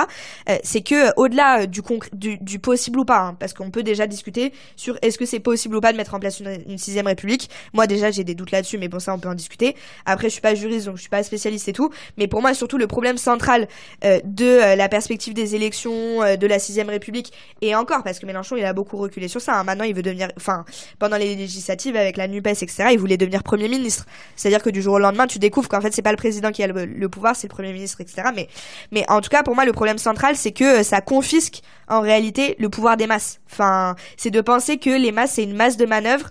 euh, 0.49 0.57
c'est 0.63 0.81
que 0.81 1.13
au-delà 1.17 1.65
du, 1.65 1.81
du, 2.13 2.37
du, 2.37 2.59
possible 2.59 2.99
ou 2.99 3.05
pas, 3.05 3.19
hein, 3.19 3.37
parce 3.39 3.53
qu'on 3.53 3.71
peut 3.71 3.83
déjà 3.83 4.07
discuter 4.07 4.53
sur 4.75 4.97
est-ce 5.01 5.17
que 5.17 5.25
c'est 5.25 5.39
possible 5.39 5.75
ou 5.75 5.81
pas 5.81 5.91
de 5.91 5.97
mettre 5.97 6.13
en 6.13 6.19
place 6.19 6.39
une, 6.39 6.77
sixième 6.77 7.07
République. 7.07 7.49
Moi, 7.73 7.87
déjà, 7.87 8.11
j'ai 8.11 8.23
des 8.23 8.35
doutes 8.35 8.51
là-dessus, 8.51 8.77
mais 8.77 8.87
bon, 8.87 8.99
ça, 8.99 9.13
on 9.13 9.19
peut 9.19 9.29
en 9.29 9.35
discuter. 9.35 9.75
Après, 10.05 10.27
je 10.27 10.33
suis 10.33 10.41
pas 10.41 10.55
juriste, 10.55 10.85
donc 10.85 10.95
je 10.95 11.01
suis 11.01 11.09
pas 11.09 11.23
spécialiste 11.23 11.67
et 11.67 11.73
tout. 11.73 11.89
Mais 12.17 12.27
pour 12.27 12.41
moi, 12.41 12.53
surtout 12.53 12.77
le 12.77 12.87
problème 12.87 13.17
central 13.17 13.67
euh, 14.03 14.19
de 14.23 14.75
la 14.75 14.89
perspective 14.89 15.33
des 15.33 15.55
élections 15.55 16.19
de 16.19 16.47
la 16.47 16.59
sixième 16.59 16.89
République 16.89 17.31
et 17.61 17.75
encore, 17.75 18.03
parce 18.03 18.19
que 18.19 18.25
Mélenchon, 18.25 18.55
il 18.55 18.65
a 18.65 18.73
beaucoup 18.73 18.97
reculé 18.97 19.27
sur 19.27 19.41
ça. 19.41 19.59
Hein. 19.59 19.63
Maintenant, 19.63 19.85
il 19.85 19.93
veut 19.93 20.01
devenir, 20.01 20.29
enfin, 20.37 20.65
pendant 20.99 21.17
les 21.17 21.35
législatives 21.35 21.95
avec 21.95 22.17
la 22.17 22.27
NUPES, 22.27 22.47
etc., 22.47 22.89
il 22.91 22.99
voulait 22.99 23.17
devenir 23.17 23.43
Premier 23.43 23.67
ministre. 23.67 24.05
C'est-à-dire 24.35 24.61
que 24.61 24.69
du 24.69 24.81
jour 24.81 24.95
au 24.95 24.99
lendemain, 24.99 25.27
tu 25.27 25.39
découvres 25.39 25.69
qu'en 25.69 25.81
fait, 25.81 25.91
c'est 25.93 26.01
pas 26.01 26.11
le 26.11 26.17
président 26.17 26.51
qui 26.51 26.63
a 26.63 26.67
le, 26.67 27.09
pouvoir, 27.09 27.35
c'est 27.35 27.47
le 27.47 27.53
Premier 27.53 27.73
ministre, 27.73 28.01
etc. 28.01 28.18
Mais, 28.35 28.47
mais 28.91 29.05
en 29.09 29.21
tout 29.21 29.29
cas, 29.29 29.43
pour 29.43 29.55
moi, 29.55 29.65
le 29.65 29.73
problème 29.73 29.97
central, 29.97 30.35
c'est 30.35 30.51
que 30.51 30.83
ça 30.83 31.01
confisque 31.01 31.61
en 31.87 32.01
réalité 32.01 32.55
le 32.59 32.69
pouvoir 32.69 32.97
des 32.97 33.07
masses. 33.07 33.39
Enfin, 33.51 33.95
c'est 34.17 34.29
de 34.29 34.41
penser 34.41 34.77
que 34.77 34.89
les 34.89 35.11
masses, 35.11 35.33
c'est 35.33 35.43
une 35.43 35.55
masse 35.55 35.77
de 35.77 35.85
manœuvre 35.85 36.29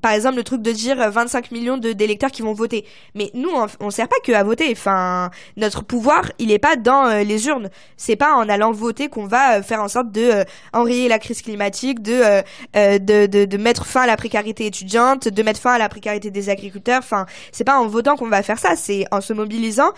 par 0.00 0.12
exemple 0.12 0.36
le 0.36 0.44
truc 0.44 0.62
de 0.62 0.72
dire 0.72 1.10
25 1.10 1.44
euh, 1.44 1.48
millions 1.54 1.76
d'électeurs 1.76 2.30
qui 2.30 2.42
vont 2.42 2.52
voter. 2.52 2.84
Mais 3.14 3.30
nous 3.34 3.50
on, 3.50 3.66
on 3.80 3.90
sert 3.90 4.08
pas 4.08 4.16
que 4.24 4.32
à 4.32 4.42
voter. 4.42 4.68
Enfin, 4.72 5.30
notre 5.56 5.82
pouvoir, 5.84 6.30
il 6.38 6.50
est 6.50 6.58
pas 6.58 6.76
dans 6.76 7.06
euh, 7.06 7.22
les 7.22 7.46
urnes. 7.46 7.70
C'est 7.96 8.16
pas 8.16 8.34
en 8.34 8.48
allant 8.48 8.72
voter 8.72 9.08
qu'on 9.08 9.26
va 9.26 9.58
euh, 9.58 9.62
faire 9.62 9.82
en 9.82 9.88
sorte 9.88 10.10
de 10.10 10.44
enrayer 10.72 11.08
la 11.08 11.18
crise 11.18 11.42
climatique, 11.42 12.02
de, 12.02 12.42
de, 12.74 13.26
de 13.26 13.44
de 13.44 13.56
mettre 13.56 13.86
fin 13.86 14.02
à 14.02 14.06
la 14.06 14.16
précarité 14.16 14.66
étudiante, 14.66 15.28
de 15.28 15.42
mettre 15.42 15.60
fin 15.60 15.72
à 15.72 15.78
la 15.78 15.88
précarité 15.88 16.30
des 16.30 16.48
agriculteurs. 16.50 16.98
Enfin, 16.98 17.26
c'est 17.52 17.64
pas 17.64 17.78
en 17.78 17.86
votant 17.86 18.16
qu'on 18.16 18.28
va 18.28 18.42
faire 18.42 18.58
ça, 18.58 18.76
c'est 18.76 19.06
en 19.10 19.20
se 19.20 19.32
mobilisant. 19.32 19.92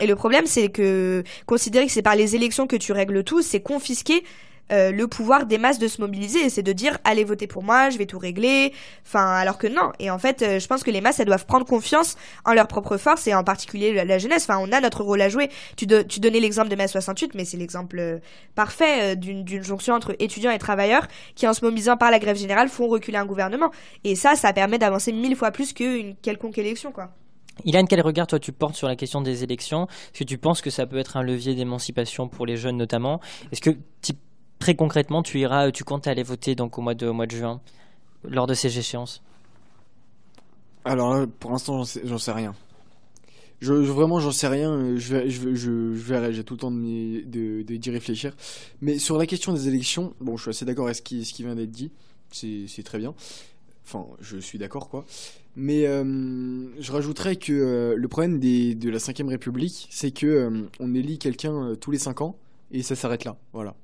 Et 0.00 0.06
le 0.06 0.16
problème, 0.16 0.46
c'est 0.46 0.70
que 0.70 1.22
considérer 1.46 1.86
que 1.86 1.92
c'est 1.92 2.02
par 2.02 2.16
les 2.16 2.34
élections 2.34 2.66
que 2.66 2.76
tu 2.76 2.92
règles 2.92 3.22
tout, 3.22 3.42
c'est 3.42 3.60
confisquer 3.60 4.24
euh, 4.72 4.92
le 4.92 5.08
pouvoir 5.08 5.46
des 5.46 5.58
masses 5.58 5.78
de 5.78 5.88
se 5.88 6.00
mobiliser. 6.00 6.48
C'est 6.48 6.62
de 6.62 6.72
dire 6.72 6.98
allez 7.04 7.24
voter 7.24 7.46
pour 7.46 7.62
moi, 7.62 7.90
je 7.90 7.98
vais 7.98 8.06
tout 8.06 8.18
régler. 8.18 8.72
Enfin, 9.04 9.26
alors 9.26 9.58
que 9.58 9.66
non. 9.66 9.92
Et 9.98 10.10
en 10.10 10.18
fait, 10.18 10.42
euh, 10.42 10.58
je 10.60 10.66
pense 10.66 10.82
que 10.84 10.90
les 10.90 11.00
masses, 11.00 11.18
elles 11.18 11.26
doivent 11.26 11.46
prendre 11.46 11.66
confiance 11.66 12.16
en 12.44 12.54
leur 12.54 12.68
propre 12.68 12.96
force 12.96 13.26
et 13.26 13.34
en 13.34 13.42
particulier 13.42 14.04
la, 14.04 14.18
jeunesse. 14.18 14.46
Enfin, 14.48 14.58
on 14.60 14.72
a 14.72 14.80
notre 14.80 15.02
rôle 15.02 15.20
à 15.22 15.28
jouer. 15.28 15.50
Tu, 15.76 15.86
donnais 15.86 16.40
l'exemple 16.40 16.68
de 16.68 16.76
mai 16.76 16.86
68, 16.86 17.34
mais 17.34 17.44
c'est 17.44 17.56
l'exemple 17.56 17.98
euh, 17.98 18.18
parfait 18.54 19.16
d'une 19.16 19.62
jonction 19.62 19.94
entre 19.94 20.14
étudiants 20.18 20.52
et 20.52 20.58
travailleurs 20.58 21.08
qui, 21.34 21.48
en 21.48 21.54
se 21.54 21.64
mobilisant 21.64 21.96
par 21.96 22.10
la 22.10 22.18
grève 22.18 22.36
générale, 22.36 22.68
font 22.68 22.86
reculer 22.86 23.18
un 23.18 23.26
gouvernement. 23.26 23.70
Et 24.04 24.14
ça, 24.14 24.36
ça 24.36 24.52
permet 24.52 24.78
d'avancer 24.78 25.12
mille 25.12 25.36
fois 25.36 25.50
plus 25.50 25.72
qu'une 25.72 26.14
quelconque 26.16 26.58
élection, 26.58 26.92
quoi. 26.92 27.10
Ilan, 27.64 27.84
quel 27.86 28.00
regard 28.00 28.26
toi 28.26 28.38
tu 28.38 28.52
portes 28.52 28.74
sur 28.74 28.88
la 28.88 28.96
question 28.96 29.20
des 29.20 29.44
élections? 29.44 29.86
Est-ce 29.86 30.20
que 30.20 30.24
tu 30.24 30.38
penses 30.38 30.60
que 30.60 30.70
ça 30.70 30.86
peut 30.86 30.98
être 30.98 31.16
un 31.16 31.22
levier 31.22 31.54
d'émancipation 31.54 32.28
pour 32.28 32.46
les 32.46 32.56
jeunes 32.56 32.76
notamment? 32.76 33.20
Est-ce 33.52 33.60
que 33.60 33.70
très 34.58 34.74
concrètement, 34.74 35.22
tu 35.22 35.40
iras, 35.40 35.70
tu 35.72 35.84
comptes 35.84 36.06
aller 36.06 36.22
voter 36.22 36.54
donc 36.54 36.78
au 36.78 36.82
mois 36.82 36.94
de, 36.94 37.12
juin, 37.30 37.60
lors 38.24 38.46
de 38.46 38.54
ces 38.54 38.78
échéances? 38.78 39.22
Alors 40.84 41.12
là, 41.14 41.26
pour 41.26 41.50
l'instant, 41.50 41.82
j'en 42.04 42.18
sais, 42.18 42.32
rien. 42.32 42.54
Je, 43.60 43.74
vraiment, 43.74 44.20
j'en 44.20 44.32
sais 44.32 44.48
rien. 44.48 44.96
Je, 44.96 45.92
verrai. 45.92 46.32
J'ai 46.32 46.44
tout 46.44 46.54
le 46.54 46.60
temps 46.60 46.70
d'y 46.70 47.24
de, 47.26 47.90
réfléchir. 47.90 48.34
Mais 48.80 48.98
sur 48.98 49.18
la 49.18 49.26
question 49.26 49.52
des 49.52 49.68
élections, 49.68 50.14
bon, 50.20 50.36
je 50.36 50.42
suis 50.42 50.50
assez 50.50 50.64
d'accord 50.64 50.86
avec 50.86 50.96
ce 50.96 51.02
qui 51.02 51.42
vient 51.42 51.54
d'être 51.54 51.70
dit. 51.70 51.90
C'est 52.32 52.82
très 52.84 52.98
bien. 52.98 53.14
Enfin, 53.92 54.06
je 54.20 54.38
suis 54.38 54.58
d'accord, 54.58 54.88
quoi. 54.88 55.04
Mais 55.56 55.86
euh, 55.86 56.04
je 56.80 56.92
rajouterais 56.92 57.34
que 57.36 57.52
euh, 57.52 57.96
le 57.96 58.08
problème 58.08 58.38
des, 58.38 58.76
de 58.76 58.88
la 58.88 58.98
5ème 58.98 59.28
République, 59.28 59.88
c'est 59.90 60.12
que 60.12 60.26
euh, 60.26 60.62
on 60.78 60.94
élit 60.94 61.18
quelqu'un 61.18 61.74
tous 61.80 61.90
les 61.90 61.98
5 61.98 62.20
ans 62.20 62.36
et 62.70 62.82
ça 62.82 62.94
s'arrête 62.94 63.24
là. 63.24 63.36
Voilà. 63.52 63.74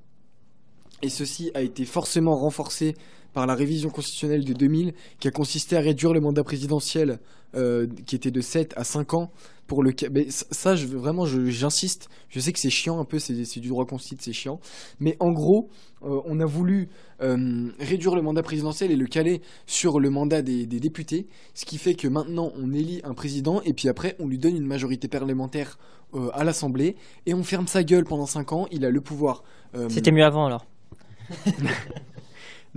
Et 1.01 1.09
ceci 1.09 1.51
a 1.55 1.61
été 1.61 1.83
forcément 1.83 2.37
renforcé 2.37 2.95
par 3.37 3.45
la 3.45 3.53
révision 3.53 3.91
constitutionnelle 3.91 4.43
de 4.43 4.53
2000 4.53 4.93
qui 5.19 5.27
a 5.27 5.31
consisté 5.31 5.77
à 5.77 5.79
réduire 5.79 6.11
le 6.11 6.19
mandat 6.19 6.43
présidentiel 6.43 7.19
euh, 7.53 7.85
qui 8.07 8.15
était 8.15 8.31
de 8.31 8.41
7 8.41 8.73
à 8.75 8.83
5 8.83 9.13
ans 9.13 9.31
pour 9.67 9.83
le 9.83 9.93
mais 10.11 10.25
ça 10.31 10.75
je, 10.75 10.87
vraiment 10.87 11.27
j'insiste. 11.27 12.09
Je 12.29 12.39
sais 12.39 12.51
que 12.51 12.57
c'est 12.57 12.71
chiant 12.71 12.99
un 12.99 13.05
peu 13.05 13.19
c'est 13.19 13.59
du 13.59 13.67
droit 13.67 13.85
constitutionnel 13.85 14.23
c'est 14.23 14.33
chiant. 14.33 14.59
Mais 14.99 15.17
en 15.19 15.31
gros 15.31 15.69
euh, 16.01 16.19
on 16.25 16.39
a 16.39 16.47
voulu 16.47 16.89
euh, 17.21 17.69
réduire 17.79 18.15
le 18.15 18.23
mandat 18.23 18.41
présidentiel 18.41 18.89
et 18.89 18.95
le 18.95 19.05
caler 19.05 19.43
sur 19.67 19.99
le 19.99 20.09
mandat 20.09 20.41
des, 20.41 20.65
des, 20.65 20.79
députés 20.79 21.27
ce 21.53 21.65
qui 21.65 21.77
fait 21.77 21.93
que 21.93 22.07
maintenant 22.07 22.51
on 22.55 22.73
élit 22.73 23.01
un 23.03 23.13
président 23.13 23.61
et 23.61 23.73
puis 23.73 23.87
après 23.87 24.15
on 24.17 24.25
lui 24.27 24.39
donne 24.39 24.55
une 24.55 24.65
majorité 24.65 25.07
parlementaire 25.07 25.77
à 26.33 26.43
l'Assemblée 26.43 26.95
et 27.27 27.35
on 27.35 27.43
ferme 27.43 27.67
sa 27.67 27.83
gueule 27.83 28.05
pendant 28.05 28.25
5 28.25 28.51
ans. 28.51 28.65
Il 28.71 28.83
a 28.83 28.89
le 28.89 29.01
pouvoir 29.01 29.43
c'était 29.89 30.11
mieux 30.11 30.25
avant 30.25 30.47
alors 30.47 30.65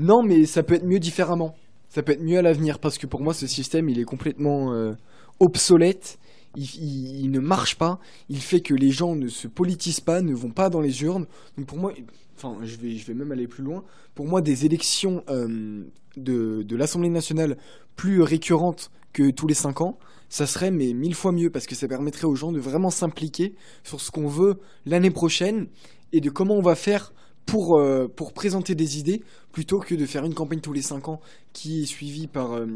non, 0.01 0.23
mais 0.23 0.47
ça 0.47 0.63
peut 0.63 0.75
être 0.75 0.87
mieux 0.87 0.99
différemment. 0.99 1.55
Ça 1.91 2.03
peut 2.03 2.13
être 2.13 2.23
mieux 2.23 2.39
à 2.39 2.43
l'avenir 2.43 2.79
parce 2.79 2.97
que 2.97 3.07
pour 3.07 3.21
moi, 3.21 3.35
ce 3.35 3.47
système, 3.47 3.91
il 3.91 3.99
est 3.99 4.05
complètement 4.05 4.73
euh, 4.73 4.95
obsolète. 5.41 6.19
Il, 6.57 7.31
ne 7.31 7.39
marche 7.39 7.77
pas. 7.77 8.01
Il 8.31 8.41
fait 8.41 8.61
que 8.61 8.73
les 8.73 8.91
gens 8.91 9.15
ne 9.15 9.29
se 9.29 9.47
politisent 9.47 10.01
pas, 10.01 10.23
ne 10.23 10.33
vont 10.33 10.51
pas 10.51 10.71
dans 10.71 10.81
les 10.81 11.03
urnes. 11.03 11.27
Donc 11.59 11.67
pour 11.67 11.77
moi, 11.77 11.93
enfin, 12.37 12.57
je 12.65 12.77
vais, 12.77 12.97
je 12.97 13.07
vais 13.07 13.15
même 13.15 13.31
aller 13.31 13.47
plus 13.47 13.63
loin. 13.63 13.85
Pour 14.15 14.27
moi, 14.27 14.41
des 14.41 14.65
élections 14.65 15.23
euh, 15.29 15.85
de, 16.17 16.63
de 16.63 16.77
l'Assemblée 16.77 17.11
nationale 17.11 17.59
plus 17.95 18.23
récurrentes 18.23 18.91
que 19.13 19.31
tous 19.31 19.47
les 19.47 19.55
5 19.55 19.83
ans, 19.83 19.99
ça 20.31 20.47
serait 20.47 20.71
mais 20.71 20.95
mille 20.95 21.15
fois 21.15 21.33
mieux 21.33 21.51
parce 21.51 21.67
que 21.67 21.75
ça 21.75 21.89
permettrait 21.89 22.25
aux 22.25 22.37
gens 22.37 22.53
de 22.53 22.61
vraiment 22.61 22.91
s'impliquer 22.91 23.55
sur 23.85 24.01
ce 24.01 24.11
qu'on 24.11 24.29
veut 24.29 24.61
l'année 24.87 25.11
prochaine 25.11 25.67
et 26.13 26.23
de 26.23 26.31
comment 26.31 26.55
on 26.55 26.63
va 26.63 26.75
faire 26.75 27.13
pour, 27.47 27.79
euh, 27.79 28.09
pour 28.09 28.33
présenter 28.33 28.75
des 28.75 28.99
idées 28.99 29.23
plutôt 29.53 29.81
que 29.81 29.95
de 29.95 30.07
faire 30.07 30.25
une 30.25 30.35
campagne 30.35 30.61
tous 30.61 30.73
les 30.73 30.83
5 30.83 31.09
ans 31.09 31.21
qui 31.53 31.83
est 31.83 31.87
suivie 31.87 32.27
par, 32.27 32.53
euh, 32.53 32.67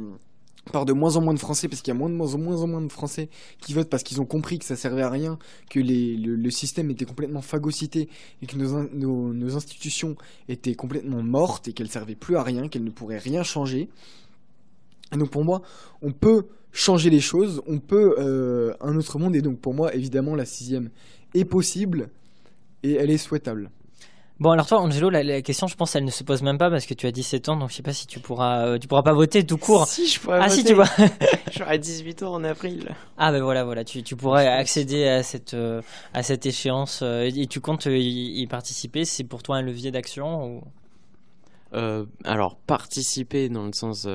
par 0.73 0.85
de 0.85 0.93
moins 0.93 1.17
en 1.17 1.21
moins 1.21 1.35
de 1.35 1.39
Français 1.39 1.69
parce 1.69 1.83
qu'il 1.83 1.93
y 1.93 1.97
a 1.97 1.99
moins, 1.99 2.09
de, 2.09 2.15
moins, 2.15 2.35
en 2.35 2.39
moins, 2.39 2.67
moins 2.67 2.81
de 2.81 2.91
Français 2.91 3.29
qui 3.61 3.75
votent 3.75 3.89
parce 3.89 4.03
qu'ils 4.03 4.21
ont 4.21 4.27
compris 4.27 4.59
que 4.59 4.65
ça 4.65 4.77
servait 4.77 5.03
à 5.03 5.11
rien, 5.11 5.39
que 5.71 5.81
le, 5.81 6.51
système 6.51 6.91
était 6.91 7.05
complètement 7.05 7.43
phagocyté 7.43 8.09
et 8.43 8.47
que 8.47 8.57
nos, 8.57 9.33
nos, 9.33 9.57
institutions 9.57 10.17
étaient 10.49 10.75
complètement 10.75 11.23
mortes 11.23 11.69
et 11.69 11.73
qu'elles 11.73 11.91
servaient 11.91 12.15
plus 12.15 12.37
à 12.37 12.43
rien, 12.43 12.69
qu'elles 12.69 12.85
ne 12.85 12.91
pourraient 12.91 13.19
rien 13.19 13.43
changer. 13.43 13.89
Donc 15.13 15.31
pour 15.31 15.45
moi, 15.45 15.63
on 16.03 16.13
peut 16.13 16.47
changer 16.73 17.11
les 17.11 17.21
choses, 17.21 17.63
on 17.67 17.79
peut 17.79 18.17
euh, 18.19 18.75
un 18.81 18.97
autre 18.97 19.19
monde 19.19 19.37
et 19.37 19.43
donc 19.43 19.61
pour 19.61 19.75
moi 19.75 19.95
évidemment 19.95 20.35
la 20.35 20.45
sixième 20.45 20.91
est 21.35 21.45
possible 21.45 22.09
et 22.83 22.95
elle 22.95 23.11
est 23.11 23.19
souhaitable. 23.19 23.71
Bon, 24.41 24.51
alors 24.51 24.67
toi, 24.67 24.81
Angelo, 24.81 25.11
la, 25.11 25.43
question, 25.43 25.69
je 25.69 25.77
pense, 25.77 25.95
elle 25.95 26.05
ne 26.05 26.11
se 26.11 26.25
pose 26.25 26.43
même 26.43 26.59
pas 26.59 26.69
parce 26.69 26.87
que 26.87 26.95
tu 26.95 27.07
as 27.07 27.13
17 27.13 27.51
ans, 27.51 27.57
donc 27.57 27.71
je 27.71 27.77
sais 27.77 27.85
pas 27.85 27.93
si 27.93 28.09
tu 28.09 28.19
pourras, 28.19 28.67
euh, 28.67 28.79
tu 28.79 28.89
pourras 28.89 29.05
pas 29.05 29.13
voter 29.13 29.47
tout 29.47 29.59
court. 29.59 29.87
Si, 29.87 30.09
je 30.09 30.19
pourrais 30.19 30.41
ah, 30.43 30.49
si, 30.49 30.65
tu 30.65 30.75
vois. 30.75 30.89
J'aurai 31.53 31.79
18 31.79 32.25
ans 32.25 32.35
en 32.35 32.43
avril. 32.43 32.97
Ah, 33.17 33.31
ben 33.31 33.41
voilà, 33.41 33.63
voilà, 33.63 33.85
tu, 33.85 34.03
tu 34.03 34.17
pourrais 34.17 34.49
accéder 34.49 35.07
à 35.07 35.23
cette, 35.23 35.55
euh, 35.55 35.83
à 36.15 36.25
cette 36.25 36.47
échéance 36.47 37.01
euh, 37.05 37.31
et 37.33 37.47
tu 37.47 37.61
comptes 37.61 37.87
y, 37.87 38.45
participer. 38.51 39.05
C'est 39.05 39.23
pour 39.23 39.45
toi 39.45 39.59
un 39.59 39.63
levier 39.63 39.93
d'action 39.93 40.47
ou... 40.47 40.63
alors, 42.25 42.57
participer 42.57 43.49
dans 43.49 43.67
le 43.67 43.73
sens 43.73 44.09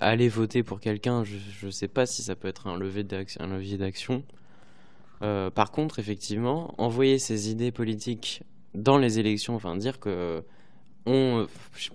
aller 0.00 0.30
voter 0.30 0.62
pour 0.62 0.80
quelqu'un, 0.80 1.24
je 1.24 1.66
ne 1.66 1.70
sais 1.70 1.88
pas 1.88 2.06
si 2.06 2.22
ça 2.22 2.34
peut 2.36 2.48
être 2.48 2.68
un 2.68 2.78
levier 2.78 3.76
d'action. 3.76 4.22
par 5.20 5.70
contre, 5.72 5.98
effectivement, 5.98 6.74
envoyer 6.78 7.18
ses 7.18 7.50
idées 7.50 7.70
politiques 7.70 8.42
dans 8.74 8.98
les 8.98 9.18
élections, 9.18 9.54
enfin 9.54 9.76
dire 9.76 10.00
que 10.00 10.42
on, 11.06 11.46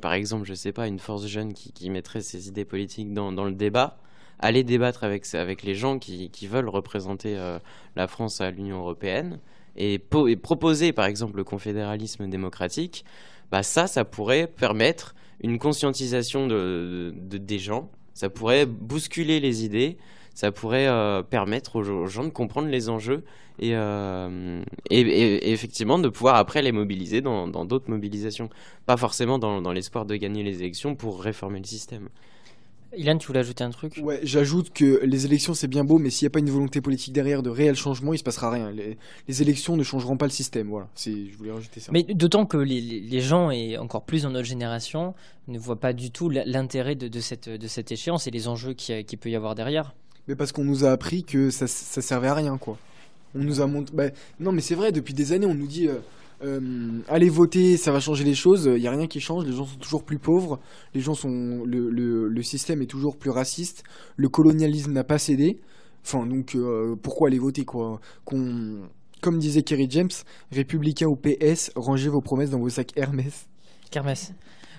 par 0.01 0.13
exemple, 0.13 0.45
je 0.45 0.53
sais 0.55 0.71
pas, 0.71 0.87
une 0.87 0.99
force 0.99 1.27
jeune 1.27 1.53
qui, 1.53 1.71
qui 1.71 1.89
mettrait 1.89 2.21
ses 2.21 2.47
idées 2.47 2.65
politiques 2.65 3.13
dans, 3.13 3.31
dans, 3.31 3.45
le 3.45 3.53
débat, 3.53 3.97
aller 4.39 4.63
débattre 4.63 5.03
avec, 5.03 5.31
avec 5.35 5.61
les 5.61 5.75
gens 5.75 5.99
qui, 5.99 6.31
qui 6.31 6.47
veulent 6.47 6.69
représenter 6.69 7.37
euh, 7.37 7.59
la 7.95 8.07
France 8.07 8.41
à 8.41 8.49
l'Union 8.49 8.79
européenne 8.79 9.39
et, 9.75 9.99
proposer, 9.99 10.93
par 10.93 11.05
exemple, 11.05 11.37
le 11.37 11.43
confédéralisme 11.43 12.27
démocratique, 12.27 13.05
bah 13.51 13.63
ça, 13.63 13.87
ça 13.87 14.05
pourrait 14.05 14.47
permettre 14.47 15.15
une 15.41 15.57
conscientisation 15.59 16.47
de, 16.47 17.13
des 17.15 17.59
gens, 17.59 17.89
ça 18.13 18.29
pourrait 18.29 18.65
bousculer 18.65 19.39
les 19.39 19.65
idées, 19.65 19.97
ça 20.33 20.51
pourrait 20.51 20.89
permettre 21.29 21.77
aux, 21.77 22.07
gens 22.07 22.23
de 22.23 22.29
comprendre 22.29 22.67
les 22.67 22.89
enjeux 22.89 23.23
et, 23.59 23.71
et, 24.89 25.51
effectivement 25.51 25.99
de 25.99 26.09
pouvoir 26.09 26.35
après 26.35 26.61
les 26.61 26.71
mobiliser 26.71 27.21
dans 27.21 27.65
d'autres 27.65 27.89
mobilisations. 27.89 28.49
Pas 28.85 28.97
forcément 28.97 29.39
dans, 29.39 29.61
dans 29.61 29.71
l'espoir 29.71 30.05
de 30.05 30.15
gagner 30.15 30.43
les 30.43 30.59
élections 30.61 30.95
pour 30.95 31.21
réformer 31.21 31.59
le 31.59 31.65
système. 31.65 32.09
Ilan, 32.95 33.17
tu 33.17 33.27
voulais 33.27 33.39
ajouter 33.39 33.63
un 33.63 33.69
truc? 33.71 33.99
Ouais, 34.01 34.19
j'ajoute 34.23 34.71
que 34.71 35.01
les 35.03 35.25
élections 35.25 35.53
c'est 35.53 35.67
bien 35.67 35.83
beau, 35.83 35.97
mais 35.97 36.09
s'il 36.09 36.25
n'y 36.25 36.27
a 36.27 36.29
pas 36.31 36.39
une 36.39 36.49
volonté 36.49 36.81
politique 36.81 37.13
derrière 37.13 37.41
de 37.41 37.49
réel 37.49 37.75
changement, 37.75 38.13
il 38.13 38.17
se 38.17 38.23
passera 38.23 38.51
rien. 38.51 38.71
Les, 38.71 39.41
élections 39.41 39.75
ne 39.75 39.83
changeront 39.83 40.17
pas 40.17 40.25
le 40.25 40.31
système. 40.31 40.67
Voilà, 40.67 40.87
je 40.95 41.35
voulais 41.37 41.51
rajouter 41.51 41.79
ça. 41.79 41.91
Mais 41.91 42.03
d'autant 42.03 42.45
que 42.45 42.57
les, 42.57 43.21
gens, 43.21 43.51
et 43.51 43.77
encore 43.77 44.03
plus 44.03 44.23
dans 44.23 44.29
notre 44.29 44.47
génération, 44.47 45.13
ne 45.47 45.57
voient 45.57 45.79
pas 45.79 45.93
du 45.93 46.11
tout 46.11 46.29
l'intérêt 46.29 46.95
de, 46.95 47.19
cette, 47.19 47.49
de 47.49 47.67
cette 47.67 47.91
échéance 47.91 48.27
et 48.27 48.31
les 48.31 48.47
enjeux 48.47 48.73
qu'il 48.73 49.03
qui 49.05 49.17
peut 49.17 49.29
y 49.29 49.35
avoir 49.35 49.55
derrière. 49.55 49.95
Mais 50.27 50.35
parce 50.35 50.51
qu'on 50.51 50.63
nous 50.63 50.85
a 50.85 50.91
appris 50.91 51.23
que 51.23 51.49
ça, 51.49 51.67
ça 51.67 52.01
servait 52.01 52.27
à 52.27 52.35
rien, 52.35 52.57
quoi. 52.57 52.77
On 53.35 53.43
nous 53.43 53.61
a 53.61 53.67
montré. 53.67 53.95
Bah, 53.95 54.09
non, 54.39 54.51
mais 54.51 54.61
c'est 54.61 54.75
vrai, 54.75 54.91
depuis 54.91 55.13
des 55.13 55.31
années, 55.31 55.45
on 55.45 55.55
nous 55.55 55.67
dit. 55.67 55.87
Euh, 55.87 55.99
euh, 56.43 56.99
allez 57.07 57.29
voter, 57.29 57.77
ça 57.77 57.91
va 57.91 57.99
changer 57.99 58.23
les 58.23 58.35
choses. 58.35 58.65
Il 58.65 58.81
n'y 58.81 58.87
a 58.87 58.91
rien 58.91 59.07
qui 59.07 59.21
change. 59.21 59.45
Les 59.45 59.53
gens 59.53 59.65
sont 59.65 59.77
toujours 59.77 60.03
plus 60.03 60.19
pauvres. 60.19 60.59
Les 60.93 60.99
gens 60.99 61.13
sont, 61.13 61.63
le, 61.65 61.89
le, 61.89 62.43
système 62.43 62.81
est 62.81 62.87
toujours 62.87 63.17
plus 63.17 63.29
raciste. 63.29 63.83
Le 64.17 64.27
colonialisme 64.27 64.91
n'a 64.91 65.03
pas 65.03 65.17
cédé. 65.17 65.61
Enfin, 66.05 66.25
donc 66.25 66.55
euh, 66.55 66.95
pourquoi 67.01 67.29
aller 67.29 67.39
voter 67.39 67.63
quoi? 67.63 68.01
Qu'on, 68.25 68.81
comme 69.21 69.39
disait 69.39 69.63
Kerry 69.63 69.87
James, 69.89 70.09
républicain 70.51 71.07
ou 71.07 71.15
PS, 71.15 71.71
rangez 71.75 72.09
vos 72.09 72.19
promesses 72.19 72.49
dans 72.49 72.59
vos 72.59 72.69
sacs 72.69 72.91
Hermès. 72.97 73.47
Hermès. 73.93 74.33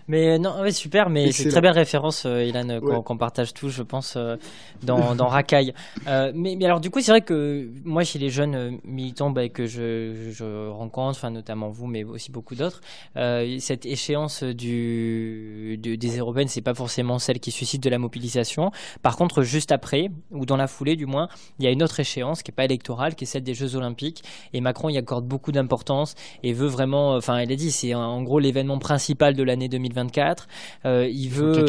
Mais 0.06 0.39
non, 0.39 0.60
ouais, 0.60 0.70
super, 0.70 1.09
mais 1.09 1.32
c'est 1.32 1.48
très 1.48 1.62
belle 1.62 1.72
référence, 1.72 2.26
euh, 2.26 2.44
Ilan, 2.44 2.81
qu'on 3.02 3.16
partage 3.16 3.55
tous, 3.55 3.70
je 3.70 3.82
pense, 3.82 4.16
euh, 4.16 4.36
dans, 4.82 5.14
dans 5.16 5.28
Racaille. 5.28 5.72
Euh, 6.06 6.31
mais, 6.35 6.56
mais, 6.59 6.66
alors, 6.66 6.81
du 6.81 6.90
coup, 6.90 7.01
c'est 7.01 7.10
vrai 7.10 7.22
que 7.22 7.70
moi, 7.85 8.05
chez 8.05 8.18
les 8.18 8.28
jeunes 8.28 8.55
euh, 8.55 8.70
militants 8.85 9.31
bah, 9.31 9.48
que 9.48 9.64
je, 9.64 10.31
je 10.31 10.68
rencontre, 10.68 11.26
notamment 11.31 11.70
vous, 11.70 11.86
mais 11.86 12.05
aussi 12.05 12.31
beaucoup 12.31 12.55
d'autres, 12.55 12.82
euh, 13.16 13.56
cette 13.60 13.86
échéance 13.86 14.43
du, 14.43 15.78
des 15.78 16.18
européennes, 16.18 16.48
c'est 16.48 16.60
pas 16.60 16.74
forcément 16.74 17.18
celle 17.18 17.40
qui 17.40 17.51
suscite 17.51 17.82
de 17.82 17.89
la 17.89 17.98
mobilisation. 17.98 18.70
Par 19.02 19.16
contre, 19.16 19.43
juste 19.43 19.72
après, 19.72 20.09
ou 20.31 20.44
dans 20.44 20.56
la 20.56 20.66
foulée, 20.66 20.97
du 20.97 21.06
moins, 21.06 21.28
il 21.59 21.64
y 21.64 21.68
a 21.68 21.70
une 21.70 21.82
autre 21.82 21.98
échéance 21.98 22.43
qui 22.43 22.51
est 22.51 22.55
pas 22.55 22.64
électorale, 22.64 23.14
qui 23.14 23.24
est 23.24 23.26
celle 23.26 23.43
des 23.43 23.55
Jeux 23.55 23.74
Olympiques. 23.74 24.22
Et 24.52 24.60
Macron 24.60 24.90
y 24.90 24.98
accorde 24.98 25.26
beaucoup 25.26 25.51
d'importance 25.51 26.14
et 26.43 26.52
veut 26.52 26.68
vraiment, 26.68 27.14
enfin, 27.14 27.40
il 27.40 27.51
a 27.51 27.56
dit, 27.56 27.70
c'est 27.70 27.94
en 27.94 28.22
gros 28.22 28.39
l'événement 28.39 28.78
principal 28.78 29.35
de 29.35 29.43
l'année 29.43 29.68
2020 29.68 29.94
2024. 29.95 30.49
Euh, 30.85 31.09
il 31.11 31.29
veut, 31.29 31.65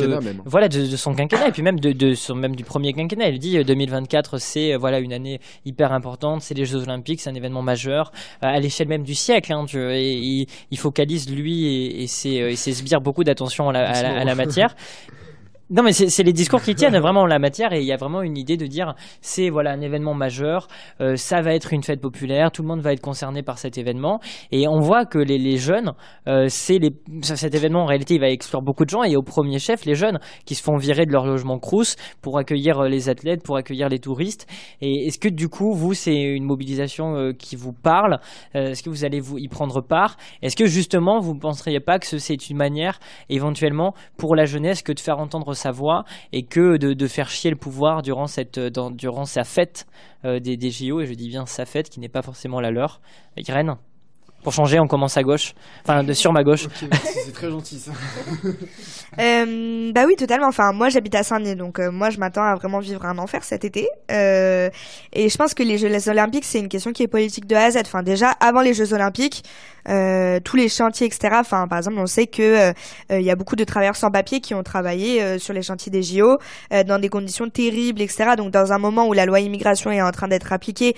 voilà, 0.45 0.67
de, 0.67 0.95
son 0.95 1.13
quinquennat 1.13 1.47
et 1.47 1.51
puis 1.51 1.61
même 1.61 1.79
de, 1.79 2.13
son, 2.13 2.35
même 2.35 2.55
du 2.55 2.63
premier 2.63 2.93
quinquennat. 2.93 3.29
Il 3.29 3.39
dit 3.39 3.63
2024, 3.63 4.35
euh, 4.35 4.37
c'est 4.39 4.73
euh, 4.73 4.77
voilà 4.77 4.99
une 4.99 5.13
année 5.13 5.39
hyper 5.65 5.93
importante, 5.93 6.41
c'est 6.41 6.53
les 6.53 6.65
Jeux 6.65 6.83
Olympiques, 6.83 7.21
c'est 7.21 7.29
un 7.29 7.35
événement 7.35 7.61
majeur 7.61 8.11
à 8.41 8.59
l'échelle 8.59 8.87
même 8.87 9.03
du 9.03 9.15
siècle. 9.15 9.53
Hein, 9.53 9.65
et, 9.73 10.47
il, 10.71 10.77
focalise 10.77 11.29
lui 11.29 12.01
et, 12.01 12.07
ses, 12.07 12.55
sbires 12.55 13.01
beaucoup 13.01 13.23
d'attention 13.23 13.69
à 13.69 14.23
la 14.23 14.35
matière. 14.35 14.75
Non, 15.71 15.81
mais 15.81 15.93
c'est 15.93 16.21
les 16.21 16.31
discours 16.31 16.61
qui 16.61 16.75
tiennent 16.75 16.99
vraiment 16.99 17.25
la 17.25 17.39
matière 17.39 17.73
et 17.73 17.79
il 17.79 17.87
y 17.87 17.91
a 17.91 17.97
vraiment 17.97 18.21
une 18.21 18.37
idée 18.37 18.55
de 18.55 18.67
dire 18.67 18.93
c'est 19.21 19.49
voilà 19.49 19.71
un 19.71 19.81
événement 19.81 20.13
majeur, 20.13 20.67
euh, 21.01 21.15
ça 21.15 21.41
va 21.41 21.55
être 21.55 21.73
une 21.73 21.81
fête 21.81 21.99
populaire, 21.99 22.51
tout 22.51 22.61
le 22.61 22.67
monde 22.67 22.81
va 22.81 22.93
être 22.93 23.01
concerné 23.01 23.41
par 23.41 23.57
cet 23.57 23.79
événement 23.79 24.19
et 24.51 24.67
on 24.67 24.79
voit 24.79 25.05
que 25.05 25.17
les, 25.17 25.39
les 25.39 25.57
jeunes, 25.57 25.93
euh, 26.27 26.45
c'est 26.49 26.77
les 26.77 26.91
cet 27.23 27.55
événement 27.55 27.81
en 27.81 27.85
réalité 27.87 28.13
il 28.13 28.21
va 28.21 28.29
exclure 28.29 28.61
beaucoup 28.61 28.85
de 28.85 28.91
gens 28.91 29.01
et 29.01 29.15
au 29.15 29.23
premier 29.23 29.57
chef 29.57 29.85
les 29.85 29.95
jeunes 29.95 30.19
qui 30.45 30.53
se 30.53 30.61
font 30.61 30.77
virer 30.77 31.07
de 31.07 31.11
leur 31.11 31.25
logement 31.25 31.57
crous 31.57 31.95
pour 32.21 32.37
accueillir 32.37 32.81
euh, 32.81 32.87
les 32.87 33.09
athlètes, 33.09 33.41
pour 33.41 33.57
accueillir 33.57 33.89
les 33.89 33.97
touristes. 33.97 34.45
Et 34.81 35.07
est-ce 35.07 35.17
que 35.17 35.29
du 35.29 35.49
coup 35.49 35.73
vous 35.73 35.95
c'est 35.95 36.13
une 36.13 36.43
mobilisation 36.43 37.15
euh, 37.15 37.31
qui 37.31 37.55
vous 37.55 37.73
parle 37.73 38.19
Est-ce 38.53 38.83
que 38.83 38.91
vous 38.91 39.03
allez 39.03 39.19
vous 39.19 39.39
y 39.39 39.47
prendre 39.47 39.81
part? 39.81 40.17
Est-ce 40.43 40.55
que 40.55 40.67
justement 40.67 41.19
vous 41.19 41.33
ne 41.33 41.39
penseriez 41.39 41.79
pas 41.79 41.97
que 41.97 42.05
c'est 42.05 42.49
une 42.51 42.57
manière 42.57 42.99
éventuellement 43.29 43.95
pour 44.15 44.35
la 44.35 44.45
jeunesse 44.45 44.83
que 44.83 44.91
de 44.91 44.99
faire 44.99 45.17
entendre 45.17 45.54
sa 45.55 45.71
voix 45.71 46.05
et 46.31 46.43
que 46.43 46.77
de, 46.77 47.07
faire 47.07 47.29
chier 47.29 47.49
le 47.49 47.55
pouvoir 47.55 48.01
durant, 48.01 48.27
cette, 48.27 48.59
durant 48.59 49.25
sa 49.25 49.43
fête 49.43 49.87
euh, 50.23 50.39
des, 50.39 50.57
des, 50.57 50.69
JO, 50.69 51.01
et 51.01 51.05
je 51.07 51.13
dis 51.13 51.29
bien 51.29 51.45
sa 51.45 51.65
fête 51.65 51.89
qui 51.89 51.99
n'est 51.99 52.09
pas 52.09 52.21
forcément 52.21 52.59
la 52.59 52.71
leur. 52.71 53.01
Irène? 53.37 53.75
Pour 54.45 54.53
changer, 54.53 54.79
on 54.79 54.85
commence 54.85 55.17
à 55.17 55.23
gauche. 55.23 55.55
Enfin, 55.83 56.03
de 56.03 56.13
sur 56.13 56.31
ma 56.31 56.43
gauche. 56.43 56.67
c'est 57.03 57.33
très 57.33 57.49
gentil 57.49 57.79
ça. 57.79 57.91
euh, 59.19 59.91
bah 59.91 60.03
oui, 60.05 60.15
totalement. 60.15 60.49
Enfin, 60.49 60.71
moi 60.71 60.89
j'habite 60.89 61.15
à 61.15 61.23
Saint-Denis, 61.23 61.55
donc 61.55 61.79
euh, 61.79 61.89
moi 61.89 62.11
je 62.11 62.19
m'attends 62.19 62.43
à 62.43 62.53
vraiment 62.53 62.77
vivre 62.77 63.03
un 63.05 63.17
enfer 63.17 63.43
cet 63.43 63.65
été. 63.65 63.87
Euh, 64.11 64.69
et 65.13 65.29
je 65.29 65.37
pense 65.37 65.55
que 65.55 65.63
les 65.63 65.79
Jeux 65.79 66.09
Olympiques, 66.09 66.45
c'est 66.45 66.59
une 66.59 66.69
question 66.69 66.91
qui 66.91 67.01
est 67.01 67.07
politique 67.07 67.47
de 67.47 67.55
A 67.55 67.63
à 67.63 67.71
Z. 67.71 67.77
Enfin, 67.85 68.03
déjà, 68.03 68.29
avant 68.39 68.61
les 68.61 68.75
Jeux 68.75 68.93
Olympiques, 68.93 69.43
euh, 69.89 70.39
tous 70.43 70.57
les 70.57 70.69
chantiers, 70.69 71.07
etc. 71.07 71.37
Enfin, 71.39 71.67
par 71.67 71.79
exemple, 71.79 71.97
on 71.97 72.05
sait 72.05 72.27
que 72.27 72.71
il 73.09 73.21
y 73.21 73.31
a 73.31 73.35
beaucoup 73.35 73.55
de 73.55 73.63
travailleurs 73.63 73.95
sans 73.95 74.11
papier 74.11 74.41
qui 74.41 74.53
ont 74.53 74.63
travaillé 74.63 75.39
sur 75.39 75.53
les 75.53 75.63
chantiers 75.63 75.91
des 75.91 76.03
JO 76.03 76.37
dans 76.85 76.99
des 76.99 77.09
conditions 77.09 77.49
terribles, 77.49 78.01
etc. 78.01 78.35
Donc, 78.37 78.51
dans 78.51 78.73
un 78.73 78.77
moment 78.77 79.07
où 79.07 79.13
la 79.13 79.25
loi 79.25 79.39
immigration 79.39 79.89
est 79.91 80.01
en 80.03 80.11
train 80.11 80.27
d'être 80.27 80.53
appliquée, 80.53 80.95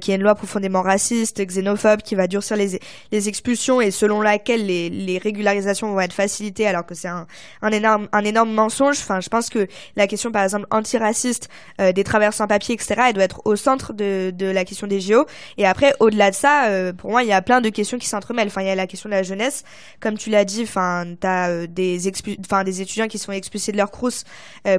qui 0.00 0.12
est 0.12 0.16
une 0.16 0.22
loi 0.22 0.34
profondément 0.34 0.82
raciste, 0.82 1.42
xénophobe, 1.42 2.02
qui 2.02 2.14
va 2.14 2.26
durcir 2.26 2.56
les 2.56 2.78
les 3.12 3.28
expulsions 3.28 3.80
et 3.80 3.90
selon 3.90 4.20
laquelle 4.20 4.66
les, 4.66 5.18
régularisations 5.18 5.92
vont 5.92 6.00
être 6.00 6.12
facilitées 6.12 6.66
alors 6.66 6.86
que 6.86 6.94
c'est 6.94 7.08
un, 7.08 7.26
énorme, 7.70 8.08
un 8.12 8.24
énorme 8.24 8.52
mensonge. 8.52 8.96
Enfin, 8.98 9.20
je 9.20 9.28
pense 9.28 9.50
que 9.50 9.66
la 9.96 10.06
question, 10.06 10.32
par 10.32 10.44
exemple, 10.44 10.66
antiraciste 10.70 11.48
euh, 11.80 11.92
des 11.92 12.04
travailleurs 12.04 12.34
sans 12.34 12.46
papier, 12.46 12.74
etc., 12.74 13.02
elle 13.08 13.14
doit 13.14 13.24
être 13.24 13.42
au 13.44 13.56
centre 13.56 13.92
de, 13.92 14.32
la 14.40 14.64
question 14.64 14.86
des 14.86 15.00
JO. 15.00 15.26
Et 15.58 15.66
après, 15.66 15.94
au-delà 16.00 16.30
de 16.30 16.36
ça, 16.36 16.68
euh, 16.68 16.92
pour 16.92 17.10
moi, 17.10 17.22
il 17.22 17.28
y 17.28 17.32
a 17.32 17.42
plein 17.42 17.60
de 17.60 17.68
questions 17.68 17.98
qui 17.98 18.08
s'entremêlent. 18.08 18.48
Enfin, 18.48 18.62
il 18.62 18.68
y 18.68 18.70
a 18.70 18.74
la 18.74 18.86
question 18.86 19.08
de 19.08 19.14
la 19.14 19.22
jeunesse, 19.22 19.64
comme 20.00 20.16
tu 20.16 20.30
l'as 20.30 20.44
dit. 20.44 20.62
Enfin, 20.62 21.04
t'as 21.18 21.50
euh, 21.50 21.66
des 21.66 22.10
enfin 22.40 22.64
des 22.64 22.80
étudiants 22.80 23.08
qui 23.08 23.18
sont 23.18 23.32
expulsés 23.32 23.72
de 23.72 23.76
leur 23.76 23.90
crous 23.90 24.24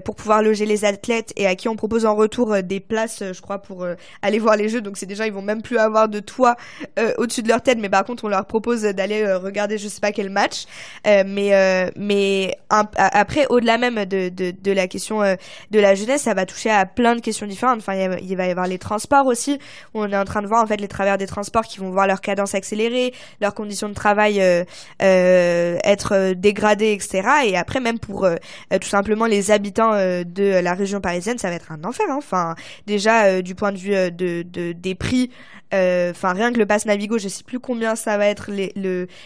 pour 0.06 0.16
pouvoir 0.16 0.42
loger 0.42 0.66
les 0.66 0.86
athlètes 0.86 1.34
et 1.36 1.48
à 1.48 1.56
qui 1.56 1.68
on 1.68 1.76
propose 1.76 2.06
en 2.06 2.16
retour 2.16 2.62
des 2.64 2.80
places, 2.80 3.24
je 3.32 3.42
crois, 3.42 3.60
pour 3.60 3.86
aller 4.22 4.40
voir 4.40 4.56
les 4.56 4.70
jeux. 4.70 4.82
Donc 4.82 4.98
c'est 4.98 5.06
déjà, 5.06 5.28
ils 5.28 5.34
vont 5.34 5.42
même 5.42 5.62
plus 5.62 5.78
avoir 5.78 6.08
de 6.10 6.20
toit 6.20 6.56
au-dessus 7.18 7.42
de 7.42 7.48
leur 7.48 7.62
tête, 7.62 7.78
mais 7.80 7.90
par 8.02 8.08
contre, 8.08 8.24
on 8.24 8.30
leur 8.30 8.48
propose 8.48 8.82
d'aller 8.82 9.22
euh, 9.22 9.38
regarder 9.38 9.78
je 9.78 9.88
sais 9.88 10.00
pas 10.00 10.12
quel 10.12 10.32
match. 10.32 10.66
Euh, 11.06 11.24
mais 11.24 11.54
euh, 11.54 11.92
mais 11.96 12.58
après, 12.70 13.46
au-delà 13.50 13.78
même 13.78 14.06
de, 14.06 14.30
de, 14.30 14.72
la 14.72 14.88
question 14.88 15.20
de 15.22 15.80
la 15.80 15.94
jeunesse, 15.94 16.24
ça 16.24 16.34
va 16.34 16.48
toucher 16.48 16.72
à 16.72 16.88
plein 16.88 17.16
de 17.16 17.22
questions 17.22 17.46
différentes. 17.46 17.78
Enfin, 17.78 17.94
il, 17.94 18.36
va 18.36 18.48
y 18.48 18.50
avoir 18.50 18.66
les 18.66 18.80
transports 18.80 19.28
aussi. 19.28 19.60
On 19.94 20.12
est 20.12 20.18
en 20.18 20.26
train 20.26 20.42
de 20.42 20.48
voir 20.48 20.64
en 20.64 20.66
fait 20.66 20.78
les 20.78 20.88
travers 20.88 21.20
des 21.20 21.28
transports 21.28 21.64
qui 21.64 21.78
vont 21.78 21.92
voir 21.92 22.08
leur 22.08 22.22
cadence 22.22 22.56
accélérée, 22.56 23.14
leurs 23.40 23.54
conditions 23.54 23.88
de 23.88 23.94
travail 23.94 24.40
être 25.00 26.34
dégradées, 26.34 26.94
etc. 26.94 27.22
Et 27.46 27.58
après, 27.58 27.82
même 27.82 28.00
pour 28.00 28.28
tout 28.72 28.90
simplement 28.90 29.28
les 29.28 29.52
habitants 29.52 29.92
de 29.92 30.60
la 30.60 30.74
région 30.74 31.02
parisienne, 31.02 31.38
ça 31.38 31.50
va 31.50 31.56
être 31.56 31.72
un 31.72 31.84
enfer. 31.84 32.08
Hein. 32.10 32.16
Enfin, 32.18 32.56
déjà 32.88 33.44
du 33.44 33.54
point 33.54 33.72
de 33.72 33.78
vue 33.78 34.12
de 34.12 34.72
des 34.72 34.96
prix 34.96 35.30
euh, 35.74 36.12
enfin, 36.12 36.34
rien 36.34 36.52
que 36.52 36.58
le 36.58 36.66
pass 36.66 36.86
Navigo, 36.86 37.18
je 37.18 37.28
sais 37.28 37.44
plus 37.44 37.60
combien 37.60 37.96
ça 37.96 38.18
va 38.18 38.28
être 38.28 38.50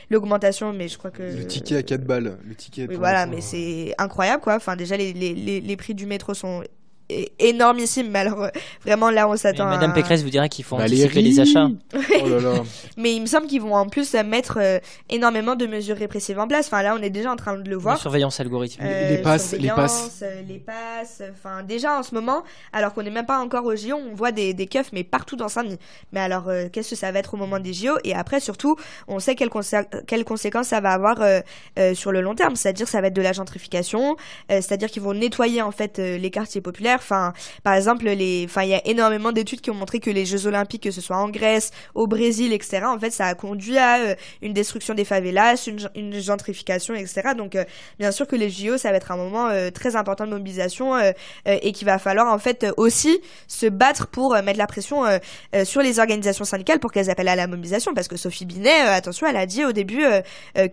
l'augmentation, 0.10 0.74
mais 0.74 0.88
je 0.88 0.98
crois 0.98 1.12
que. 1.12 1.24
Le 1.24 1.46
ticket 1.48 1.78
à 1.78 1.84
4 1.84 2.04
balles. 2.04 2.38
Le 2.48 2.56
ticket. 2.56 2.88
Oui, 2.88 2.96
voilà, 2.96 3.26
mais 3.26 3.42
c'est 3.42 3.94
incroyable, 3.98 4.42
quoi. 4.42 4.56
Enfin, 4.56 4.76
déjà, 4.76 4.98
les, 4.98 5.14
les, 5.14 5.34
les 5.62 5.78
prix 5.78 5.96
du 5.96 6.06
métro 6.06 6.34
sont 6.34 6.64
énormissime 7.10 8.10
mais 8.10 8.20
alors 8.20 8.44
euh, 8.44 8.50
vraiment 8.84 9.12
là 9.12 9.30
on 9.30 9.36
s'attend 9.36 9.66
Madame 9.66 9.92
à... 9.92 9.94
Pécresse 9.94 10.24
vous 10.24 10.30
dirait 10.30 10.50
qu'il 10.50 10.66
faut 10.66 10.76
anticiper 10.76 11.22
les 11.22 11.40
achats. 11.40 11.70
Oh 12.24 12.30
là 12.30 12.40
là. 12.40 12.64
mais 12.98 13.14
il 13.14 13.22
me 13.22 13.26
semble 13.26 13.48
qu'ils 13.48 13.62
vont 13.62 13.76
en 13.76 13.88
plus 13.88 14.14
mettre 14.14 14.58
euh, 14.60 14.80
énormément 15.10 15.56
de 15.56 15.68
mesures 15.68 15.98
répressives 15.98 16.40
en 16.40 16.48
place. 16.48 16.68
Enfin 16.68 16.82
là 16.82 16.96
on 16.98 17.02
est 17.02 17.10
déjà 17.10 17.32
en 17.32 17.36
train 17.36 17.58
de 17.58 17.70
le 17.70 17.76
voir. 17.76 18.00
surveillance 18.00 18.40
algorithmique. 18.40 18.90
Les 19.10 19.18
passes 19.18 19.54
les 19.54 19.70
passes. 19.70 20.24
les 20.48 20.60
passes. 20.60 21.22
Enfin 21.32 21.64
déjà 21.64 22.00
en 22.00 22.04
ce 22.04 22.16
moment 22.16 22.44
alors 22.74 22.94
qu'on 22.94 23.04
n'est 23.04 23.12
même 23.12 23.26
pas 23.26 23.40
encore 23.40 23.66
au 23.66 23.76
JO 23.76 23.96
on 23.96 24.16
voit 24.16 24.32
des, 24.32 24.54
des 24.54 24.68
keufs 24.68 24.92
mais 24.92 25.04
partout 25.04 25.36
dans 25.36 25.50
Saint-Denis. 25.50 25.80
Mais 26.12 26.22
alors 26.22 26.50
euh, 26.50 26.68
qu'est-ce 26.72 26.92
que 26.92 26.96
ça 26.96 27.12
va 27.12 27.20
être 27.20 27.34
au 27.36 27.38
moment 27.38 27.60
des 27.60 27.74
JO 27.74 27.98
et 28.04 28.16
après 28.16 28.40
surtout 28.40 28.78
on 29.08 29.20
sait 29.20 29.36
quelles, 29.36 29.52
quelles 30.08 30.26
conséquences 30.26 30.68
ça 30.68 30.82
va 30.82 30.92
avoir 30.92 31.18
sur 31.94 32.12
le 32.12 32.22
long 32.22 32.34
terme. 32.36 32.56
C'est-à-dire 32.56 32.88
ça 32.88 33.02
va 33.02 33.08
être 33.08 33.16
de 33.16 33.22
la 33.22 33.34
gentrification. 33.34 34.16
C'est-à-dire 34.50 34.90
qu'ils 34.90 35.04
vont 35.04 35.14
nettoyer 35.14 35.62
en 35.62 35.72
fait 35.72 35.98
les 35.98 36.32
quartiers 36.32 36.62
populaires 36.62 36.95
Enfin, 36.96 37.34
par 37.64 37.74
exemple, 37.74 38.06
les, 38.06 38.46
enfin, 38.46 38.64
il 38.64 38.70
y 38.70 38.74
a 38.74 38.86
énormément 38.88 39.32
d'études 39.32 39.62
qui 39.62 39.72
ont 39.72 39.76
montré 39.76 40.00
que 40.00 40.10
les 40.10 40.26
Jeux 40.26 40.48
Olympiques, 40.48 40.84
que 40.84 40.92
ce 40.92 41.02
soit 41.02 41.18
en 41.18 41.30
Grèce, 41.30 41.72
au 41.94 42.08
Brésil, 42.08 42.54
etc., 42.54 42.84
en 42.86 43.00
fait, 43.00 43.12
ça 43.12 43.26
a 43.26 43.36
conduit 43.36 43.78
à 43.78 44.00
euh, 44.00 44.16
une 44.42 44.54
destruction 44.54 44.94
des 44.94 45.06
favelas, 45.06 45.68
une, 45.96 46.14
gentrification, 46.20 46.94
etc. 46.96 47.34
Donc, 47.38 47.56
euh, 47.56 47.64
bien 48.00 48.12
sûr 48.12 48.28
que 48.28 48.36
les 48.36 48.50
JO, 48.50 48.78
ça 48.78 48.92
va 48.92 48.98
être 48.98 49.12
un 49.12 49.18
moment 49.18 49.48
euh, 49.48 49.70
très 49.70 49.96
important 49.96 50.26
de 50.26 50.32
mobilisation 50.32 50.96
et 51.46 51.72
qu'il 51.72 51.86
va 51.86 51.98
falloir 52.00 52.32
en 52.34 52.38
fait 52.38 52.66
aussi 52.78 53.20
se 53.48 53.66
battre 53.68 54.08
pour 54.08 54.34
mettre 54.44 54.58
la 54.58 54.68
pression 54.68 55.04
sur 55.64 55.82
les 55.82 56.00
organisations 56.00 56.46
syndicales 56.46 56.80
pour 56.80 56.92
qu'elles 56.92 57.10
appellent 57.10 57.28
à 57.28 57.36
la 57.36 57.48
mobilisation. 57.48 57.94
Parce 57.94 58.08
que 58.08 58.18
Sophie 58.18 58.46
Binet, 58.46 58.82
attention, 58.82 59.28
elle 59.28 59.38
a 59.38 59.46
dit 59.46 59.66
au 59.66 59.72
début 59.72 60.04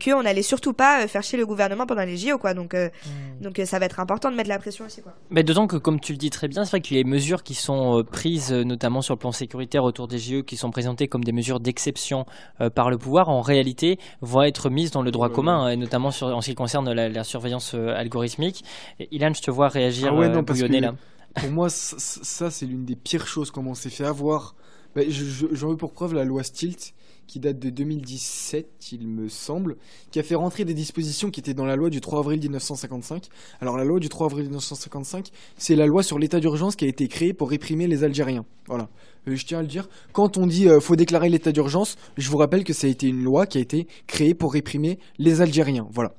qu'on 0.03 0.23
n'allait 0.23 0.43
surtout 0.43 0.73
pas 0.73 1.07
faire 1.09 1.23
chier 1.23 1.39
le 1.39 1.47
gouvernement 1.47 1.87
pendant 1.87 2.05
les 2.05 2.17
JO, 2.17 2.39
quoi. 2.39 2.55
Donc, 2.55 2.75
hmm. 2.75 3.43
donc, 3.43 3.61
ça 3.65 3.79
va 3.79 3.87
être 3.87 4.01
important 4.01 4.31
de 4.31 4.37
mettre 4.37 4.49
la 4.49 4.59
pression 4.59 4.85
aussi, 4.87 5.03
quoi. 5.03 5.13
Mais 5.31 5.43
d'autant 5.43 5.67
que 5.67 5.77
comme 5.77 6.01
tu 6.01 6.12
tu 6.13 6.17
le 6.17 6.19
dis 6.19 6.31
très 6.31 6.47
bien, 6.49 6.67
c'est 6.67 6.73
vrai 6.73 6.81
qu'il 6.83 6.99
y 6.99 7.01
a 7.01 7.03
des 7.03 7.09
mesures 7.09 7.43
qui 7.43 7.55
sont 7.55 7.99
euh, 7.99 8.03
prises, 8.03 8.53
euh, 8.53 8.65
notamment 8.65 9.01
sur 9.01 9.15
le 9.15 9.19
plan 9.19 9.33
sécuritaire 9.33 9.83
autour 9.83 10.09
des 10.09 10.19
JE, 10.19 10.43
qui 10.43 10.59
sont 10.59 10.71
présentées 10.71 11.09
comme 11.09 11.25
des 11.25 11.33
mesures 11.33 11.59
d'exception 11.59 12.27
par 12.75 12.91
le 12.91 12.99
pouvoir, 12.99 13.31
en 13.31 13.41
réalité 13.41 13.99
vont 14.21 14.43
être 14.43 14.69
mises 14.69 14.91
dans 14.91 15.03
le 15.03 15.11
droit 15.11 15.31
commun, 15.31 15.69
et 15.71 15.77
notamment 15.77 16.11
sur, 16.11 16.27
en 16.27 16.43
ce 16.43 16.51
qui 16.51 16.55
concerne 16.55 16.93
la, 16.93 17.25
surveillance 17.25 17.75
algorithmique. 17.75 18.63
Et, 19.01 19.09
Ilan, 19.13 19.33
je 19.33 19.41
te 19.41 19.51
vois 19.51 19.69
réagir, 19.69 20.11
ah 20.13 20.17
ouais, 20.17 20.29
non, 20.29 20.45
parce 20.45 20.61
que 20.61 20.67
là. 20.67 20.95
Pour 21.35 21.51
moi, 21.51 21.71
ça, 21.71 22.51
c'est 22.51 22.67
l'une 22.67 22.85
des 22.85 22.97
pires 22.97 23.27
choses, 23.27 23.51
comment 23.51 23.71
on 23.71 23.75
s'est 23.75 23.91
fait 23.91 24.05
avoir. 24.05 24.55
Bah, 24.95 25.03
J'en 25.09 25.71
veux 25.71 25.77
pour 25.77 25.93
preuve 25.93 26.13
la 26.15 26.25
loi 26.25 26.43
Stilt 26.43 26.93
qui 27.27 27.41
date 27.41 27.59
de 27.59 27.71
2017, 27.71 28.67
il 28.93 29.09
me 29.09 29.29
semble, 29.29 29.77
qui 30.11 30.19
a 30.19 30.23
fait 30.23 30.35
rentrer 30.35 30.65
des 30.65 30.75
dispositions 30.75 31.31
qui 31.31 31.41
étaient 31.41 31.55
dans 31.55 31.65
la 31.65 31.77
loi 31.77 31.91
du 31.91 32.01
3 32.01 32.21
avril 32.21 32.41
1955. 32.41 33.29
Alors 33.61 33.77
la 33.77 33.85
loi 33.85 33.99
du 34.01 34.09
3 34.09 34.27
avril 34.27 34.45
1955, 34.45 35.29
c'est 35.57 35.77
la 35.77 35.87
loi 35.87 36.03
sur 36.03 36.19
l'état 36.19 36.41
d'urgence 36.41 36.77
qui 36.77 36.85
a 36.85 36.89
été 36.89 37.09
créée 37.09 37.33
pour 37.33 37.51
réprimer 37.51 37.87
les 37.87 38.05
Algériens. 38.05 38.45
Voilà. 38.67 38.89
Euh, 39.29 39.37
je 39.37 39.45
tiens 39.47 39.59
à 39.59 39.63
le 39.63 39.69
dire. 39.69 39.89
Quand 40.13 40.37
on 40.37 40.47
dit 40.47 40.69
euh, 40.69 40.81
faut 40.81 40.97
déclarer 40.97 41.29
l'état 41.29 41.53
d'urgence, 41.53 41.97
je 42.17 42.29
vous 42.29 42.37
rappelle 42.37 42.65
que 42.65 42.73
ça 42.73 42.87
a 42.87 42.91
été 42.91 43.07
une 43.07 43.23
loi 43.23 43.47
qui 43.47 43.59
a 43.59 43.61
été 43.61 43.87
créée 44.07 44.35
pour 44.35 44.53
réprimer 44.53 44.99
les 45.19 45.41
Algériens. 45.41 45.87
Voilà. 45.91 46.15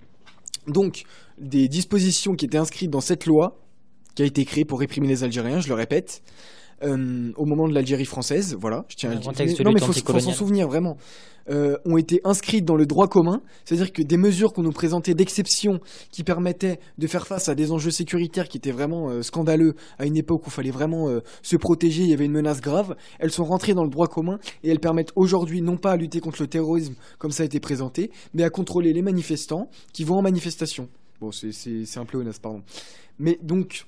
Donc, 0.68 1.04
des 1.38 1.68
dispositions 1.68 2.36
qui 2.36 2.46
étaient 2.46 2.58
inscrites 2.58 2.90
dans 2.90 3.02
cette 3.02 3.26
loi, 3.26 3.60
qui 4.16 4.24
a 4.24 4.26
été 4.26 4.46
créée 4.46 4.66
pour 4.66 4.80
réprimer 4.80 5.08
les 5.08 5.24
Algériens, 5.24 5.60
je 5.60 5.68
le 5.68 5.74
répète, 5.74 6.22
euh, 6.84 7.32
au 7.38 7.46
moment 7.46 7.68
de 7.68 7.74
l'Algérie 7.74 8.06
française, 8.06 8.56
voilà, 8.60 8.86
je 8.88 8.96
tiens 8.96 9.12
à 9.12 9.14
le 9.14 9.20
dire. 9.20 9.32
Non, 9.64 9.72
mais 9.72 9.80
il 9.80 9.86
faut, 9.86 10.20
s'en 10.20 10.32
souvenir 10.32 10.68
vraiment. 10.68 10.98
Euh, 11.50 11.78
ont 11.84 11.98
été 11.98 12.22
inscrites 12.24 12.64
dans 12.64 12.78
le 12.78 12.86
droit 12.86 13.10
commun, 13.10 13.42
c'est-à-dire 13.66 13.92
que 13.92 14.02
des 14.02 14.16
mesures 14.16 14.54
qu'on 14.54 14.64
nous 14.64 14.72
présentait 14.72 15.14
d'exception 15.14 15.82
qui 16.10 16.24
permettaient 16.24 16.80
de 16.98 17.06
faire 17.06 17.28
face 17.28 17.50
à 17.50 17.56
des 17.56 17.74
enjeux 17.74 17.92
sécuritaires 17.92 18.48
qui 18.48 18.56
étaient 18.56 18.72
vraiment 18.72 19.10
euh, 19.10 19.24
scandaleux 19.24 19.76
à 20.00 20.06
une 20.06 20.16
époque 20.16 20.46
où 20.46 20.50
il 20.50 20.54
fallait 20.54 20.72
vraiment 20.72 21.10
se 21.42 21.58
protéger, 21.58 22.04
il 22.04 22.10
y 22.10 22.14
avait 22.14 22.24
une 22.24 22.32
menace 22.32 22.62
grave, 22.62 22.96
elles 23.20 23.32
sont 23.32 23.44
rentrées 23.44 23.74
dans 23.74 23.84
le 23.84 23.90
droit 23.90 24.08
commun 24.08 24.40
et 24.64 24.70
elles 24.70 24.80
permettent 24.80 25.12
aujourd'hui 25.18 25.62
non 25.62 25.76
pas 25.76 25.92
à 25.92 25.98
lutter 25.98 26.22
contre 26.22 26.42
le 26.42 26.48
terrorisme 26.48 26.96
comme 27.20 27.32
ça 27.32 27.44
a 27.44 27.46
été 27.46 27.60
présenté, 27.60 28.10
mais 28.34 28.44
à 28.44 28.50
contrôler 28.50 28.94
les 28.94 29.02
manifestants 29.02 29.70
qui 29.92 30.06
vont 30.06 30.20
en 30.20 30.22
manifestation. 30.22 30.88
Bon, 31.20 31.32
c'est 31.34 31.98
un 31.98 32.06
peu 32.06 32.20
honnête, 32.20 32.40
pardon. 32.40 32.64
Mais 33.20 33.38
donc, 33.42 33.86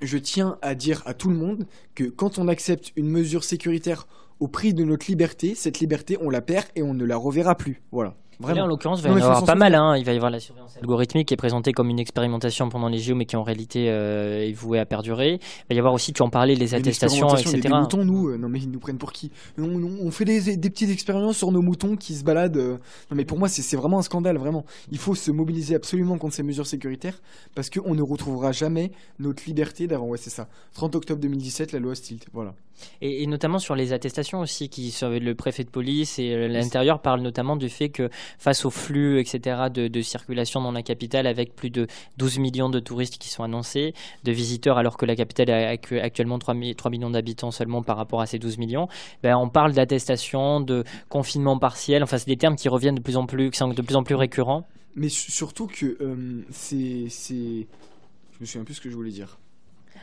je 0.00 0.18
tiens 0.18 0.58
à 0.62 0.74
dire 0.74 1.02
à 1.06 1.14
tout 1.14 1.28
le 1.28 1.36
monde 1.36 1.66
que 1.94 2.04
quand 2.04 2.38
on 2.38 2.48
accepte 2.48 2.92
une 2.96 3.08
mesure 3.08 3.44
sécuritaire 3.44 4.06
au 4.40 4.48
prix 4.48 4.74
de 4.74 4.84
notre 4.84 5.06
liberté, 5.08 5.54
cette 5.54 5.80
liberté, 5.80 6.16
on 6.20 6.30
la 6.30 6.40
perd 6.40 6.66
et 6.76 6.82
on 6.82 6.94
ne 6.94 7.04
la 7.04 7.16
reverra 7.16 7.56
plus. 7.56 7.82
Voilà. 7.90 8.14
Vraiment. 8.40 8.62
en 8.62 8.66
l'occurrence, 8.66 9.00
il 9.00 9.08
va 9.08 9.18
y 9.18 9.22
avoir 9.22 9.44
pas 9.44 9.54
mal. 9.54 9.74
Hein. 9.74 9.96
Il 9.96 10.04
va 10.04 10.12
y 10.12 10.16
avoir 10.16 10.30
la 10.30 10.38
surveillance 10.38 10.76
algorithmique 10.76 11.28
qui 11.28 11.34
est 11.34 11.38
présentée 11.38 11.72
comme 11.72 11.90
une 11.90 11.98
expérimentation 11.98 12.68
pendant 12.68 12.88
les 12.88 12.98
JO, 12.98 13.14
mais 13.14 13.26
qui 13.26 13.36
en 13.36 13.42
réalité 13.42 13.90
euh, 13.90 14.46
est 14.46 14.52
vouée 14.52 14.78
à 14.78 14.86
perdurer. 14.86 15.34
Il 15.34 15.68
va 15.70 15.74
y 15.74 15.78
avoir 15.78 15.92
aussi, 15.92 16.12
tu 16.12 16.22
en 16.22 16.30
parlais, 16.30 16.54
les 16.54 16.74
attestations, 16.74 17.34
etc. 17.34 17.58
Des 17.58 17.68
moutons, 17.68 18.04
nous. 18.04 18.28
Euh, 18.28 18.38
non, 18.38 18.48
mais 18.48 18.60
ils 18.60 18.70
nous 18.70 18.78
prennent 18.78 18.98
pour 18.98 19.12
qui? 19.12 19.32
On, 19.58 20.10
fait 20.10 20.24
des, 20.24 20.56
petites 20.56 20.90
expériences 20.90 21.36
sur 21.36 21.50
nos 21.52 21.62
moutons 21.62 21.96
qui 21.96 22.14
se 22.14 22.24
baladent. 22.24 22.56
Euh. 22.56 22.72
Non, 23.10 23.16
mais 23.16 23.24
pour 23.24 23.38
moi, 23.38 23.48
c'est 23.48 23.76
vraiment 23.76 23.98
un 23.98 24.02
scandale, 24.02 24.38
vraiment. 24.38 24.64
Il 24.90 24.98
faut 24.98 25.14
se 25.14 25.30
mobiliser 25.30 25.74
absolument 25.74 26.18
contre 26.18 26.34
ces 26.34 26.42
mesures 26.42 26.66
sécuritaires 26.66 27.20
parce 27.54 27.70
qu'on 27.70 27.94
ne 27.94 28.02
retrouvera 28.02 28.52
jamais 28.52 28.92
notre 29.18 29.42
liberté 29.46 29.86
d'avant. 29.86 30.06
Ouais, 30.06 30.18
c'est 30.18 30.30
ça. 30.30 30.48
30 30.74 30.94
octobre 30.94 31.20
2017, 31.20 31.72
la 31.72 31.80
loi 31.80 31.94
Stilt. 31.94 32.26
Voilà. 32.32 32.54
Et, 33.00 33.26
notamment 33.26 33.58
sur 33.58 33.74
les 33.74 33.92
attestations 33.92 34.40
aussi, 34.40 34.68
qui 34.68 34.94
le 35.02 35.34
préfet 35.34 35.64
de 35.64 35.70
police 35.70 36.18
et 36.18 36.48
l'intérieur 36.48 37.00
parle 37.00 37.20
notamment 37.20 37.56
du 37.56 37.68
fait 37.68 37.88
que 37.88 38.08
face 38.38 38.64
au 38.64 38.70
flux, 38.70 39.20
etc., 39.20 39.66
de, 39.72 40.00
circulation 40.02 40.60
dans 40.60 40.72
la 40.72 40.82
capitale, 40.82 41.26
avec 41.26 41.54
plus 41.54 41.70
de 41.70 41.86
12 42.16 42.38
millions 42.38 42.70
de 42.70 42.80
touristes 42.80 43.18
qui 43.18 43.28
sont 43.28 43.42
annoncés, 43.42 43.94
de 44.24 44.32
visiteurs, 44.32 44.78
alors 44.78 44.96
que 44.96 45.06
la 45.06 45.16
capitale 45.16 45.50
a 45.50 45.68
actuellement 46.02 46.38
3, 46.38 46.54
3 46.76 46.90
millions 46.90 47.10
d'habitants 47.10 47.50
seulement 47.50 47.82
par 47.82 47.96
rapport 47.96 48.20
à 48.20 48.26
ces 48.26 48.38
12 48.38 48.58
millions, 48.58 48.88
ben, 49.22 49.36
on 49.36 49.48
parle 49.48 49.72
d'attestation, 49.72 50.60
de 50.60 50.84
confinement 51.08 51.58
partiel, 51.58 52.02
enfin 52.02 52.18
c'est 52.18 52.28
des 52.28 52.36
termes 52.36 52.56
qui 52.56 52.68
reviennent 52.68 52.96
de 52.96 53.00
plus 53.00 53.16
en 53.16 53.26
plus, 53.26 53.50
qui 53.50 53.58
sont 53.58 53.68
de 53.68 53.82
plus 53.82 53.96
en 53.96 54.02
plus 54.02 54.14
récurrents. 54.14 54.66
Mais 54.94 55.08
surtout 55.08 55.66
que 55.66 55.96
euh, 56.00 56.42
c'est... 56.50 57.08
Je 57.08 58.40
me 58.40 58.46
souviens 58.46 58.64
plus 58.64 58.74
ce 58.74 58.80
que 58.80 58.90
je 58.90 58.94
voulais 58.94 59.10
dire. 59.10 59.38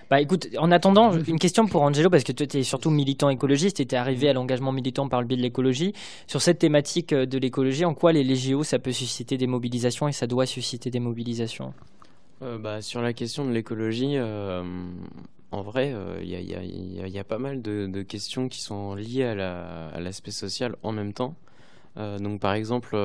Bah 0.09 0.21
écoute, 0.21 0.47
en 0.57 0.71
attendant, 0.71 1.13
une 1.27 1.39
question 1.39 1.65
pour 1.65 1.81
Angelo, 1.81 2.09
parce 2.09 2.23
que 2.23 2.31
toi 2.31 2.45
tu 2.45 2.57
es 2.57 2.63
surtout 2.63 2.89
militant 2.89 3.29
écologiste 3.29 3.79
et 3.79 3.85
tu 3.85 3.95
es 3.95 3.97
arrivé 3.97 4.29
à 4.29 4.33
l'engagement 4.33 4.71
militant 4.71 5.07
par 5.07 5.21
le 5.21 5.27
biais 5.27 5.37
de 5.37 5.41
l'écologie. 5.41 5.93
Sur 6.27 6.41
cette 6.41 6.59
thématique 6.59 7.13
euh, 7.13 7.25
de 7.25 7.37
l'écologie, 7.37 7.85
en 7.85 7.93
quoi 7.93 8.13
les 8.13 8.23
Légio, 8.23 8.63
ça 8.63 8.79
peut 8.79 8.91
susciter 8.91 9.37
des 9.37 9.47
mobilisations 9.47 10.07
et 10.07 10.11
ça 10.11 10.27
doit 10.27 10.45
susciter 10.45 10.91
des 10.91 10.99
mobilisations? 10.99 11.73
Euh, 12.43 12.57
bah, 12.57 12.81
Sur 12.81 13.01
la 13.01 13.13
question 13.13 13.45
de 13.45 13.51
l'écologie, 13.51 14.17
euh, 14.17 14.63
en 15.51 15.61
vrai, 15.61 15.95
il 16.21 16.29
y, 16.29 17.19
a 17.19 17.23
pas 17.23 17.37
mal 17.37 17.61
de, 17.61 18.01
questions 18.03 18.49
qui 18.49 18.61
sont 18.61 18.93
liées 18.93 19.23
à 19.23 19.99
l'aspect 19.99 20.31
social 20.31 20.75
en 20.83 20.91
même 20.91 21.13
temps. 21.13 21.35
donc 21.95 22.41
par 22.41 22.53
exemple, 22.53 22.97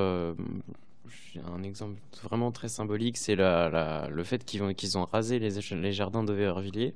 un 1.47 1.63
exemple 1.63 2.01
vraiment 2.23 2.53
très 2.53 2.69
symbolique, 2.69 3.17
c'est 3.17 3.37
le 3.37 4.23
fait 4.25 4.45
qu'ils 4.45 4.99
ont, 4.99 5.05
rasé 5.05 5.39
les, 5.39 5.93
jardins 5.93 6.25
de 6.25 6.33
Vervilliers. 6.33 6.95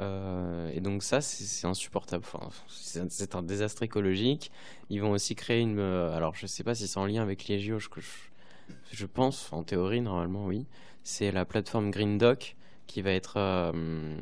Euh, 0.00 0.70
et 0.72 0.80
donc 0.80 1.02
ça, 1.02 1.20
c'est 1.20 1.66
insupportable. 1.66 2.24
C'est 2.68 3.34
un 3.34 3.42
désastre 3.42 3.82
écologique. 3.82 4.50
Ils 4.90 5.00
vont 5.00 5.10
aussi 5.10 5.34
créer 5.34 5.60
une... 5.60 5.78
Euh, 5.78 6.16
alors, 6.16 6.34
je 6.34 6.44
ne 6.44 6.48
sais 6.48 6.62
pas 6.62 6.74
si 6.74 6.86
c'est 6.86 6.98
en 6.98 7.06
lien 7.06 7.22
avec 7.22 7.48
les 7.48 7.58
JO, 7.58 7.78
je, 7.80 9.06
pense, 9.06 9.52
en 9.52 9.64
théorie, 9.64 10.00
normalement, 10.00 10.46
oui. 10.46 10.66
C'est 11.02 11.32
la 11.32 11.44
plateforme 11.44 11.90
Green 11.90 12.18
Doc 12.18 12.56
qui 12.86 13.02
va 13.02 13.10
être... 13.10 13.34
Euh, 13.36 14.16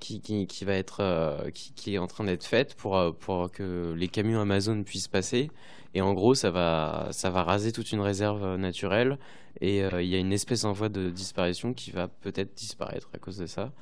qui, 0.00 0.20
qui, 0.20 0.64
va 0.64 0.74
être 0.74 1.50
qui, 1.52 1.94
est 1.94 1.98
en 1.98 2.06
train 2.06 2.22
d'être 2.22 2.44
faite 2.44 2.76
pour, 2.76 3.16
pour 3.16 3.50
que 3.50 3.92
les 3.96 4.06
camions 4.06 4.40
Amazon 4.40 4.84
puissent 4.84 5.08
passer 5.08 5.50
et 5.94 6.00
en 6.00 6.12
gros, 6.12 6.34
ça 6.34 6.50
va, 6.50 7.08
ça 7.12 7.30
va 7.30 7.42
raser 7.42 7.72
toute 7.72 7.92
une 7.92 8.00
réserve 8.00 8.44
euh, 8.44 8.56
naturelle. 8.56 9.18
Et 9.60 9.82
euh, 9.82 10.02
il 10.02 10.08
y 10.08 10.14
a 10.14 10.18
une 10.18 10.32
espèce 10.32 10.64
en 10.64 10.72
voie 10.72 10.88
de 10.88 11.10
disparition 11.10 11.72
qui 11.72 11.90
va 11.90 12.08
peut-être 12.08 12.54
disparaître 12.54 13.08
à 13.14 13.18
cause 13.18 13.38
de 13.38 13.46
ça. 13.46 13.72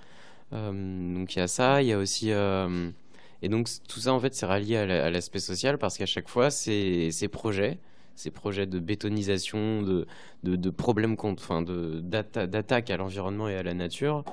Euh, 0.52 1.14
donc 1.14 1.34
il 1.34 1.40
y 1.40 1.42
a 1.42 1.48
ça. 1.48 1.82
Il 1.82 1.88
y 1.88 1.92
a 1.92 1.98
aussi. 1.98 2.30
et 2.30 3.48
donc 3.48 3.68
tout 3.88 4.00
ça, 4.00 4.12
en 4.12 4.20
fait, 4.20 4.34
c'est 4.34 4.46
rallié 4.46 4.76
à 4.76 5.10
l'aspect 5.10 5.40
social 5.40 5.78
parce 5.78 5.98
qu'à 5.98 6.06
chaque 6.06 6.28
fois, 6.28 6.50
ces, 6.50 7.10
projets 7.30 7.78
ces 8.14 8.30
projets 8.30 8.66
de 8.66 8.78
bétonisation, 8.78 9.82
de, 9.82 10.70
problèmes 10.70 11.16
contre, 11.16 11.42
enfin, 11.42 11.62
d'attaque 11.62 12.90
à 12.90 12.96
l'environnement 12.96 13.48
et 13.48 13.56
à 13.56 13.62
la 13.62 13.74
nature, 13.74 14.24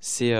c'est 0.00 0.32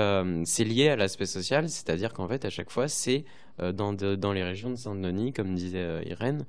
lié 0.59 0.89
à 0.89 0.95
l'aspect 0.95 1.25
social, 1.25 1.67
c'est-à-dire 1.67 2.13
qu'en 2.13 2.27
fait, 2.27 2.45
à 2.45 2.49
chaque 2.49 2.69
fois, 2.69 2.87
c'est 2.87 3.25
dans, 3.59 3.91
dans 3.93 4.31
les 4.31 4.43
régions 4.43 4.69
de 4.69 4.75
Saint-Denis, 4.75 5.33
comme 5.33 5.53
disait 5.55 6.05
Irène, 6.05 6.45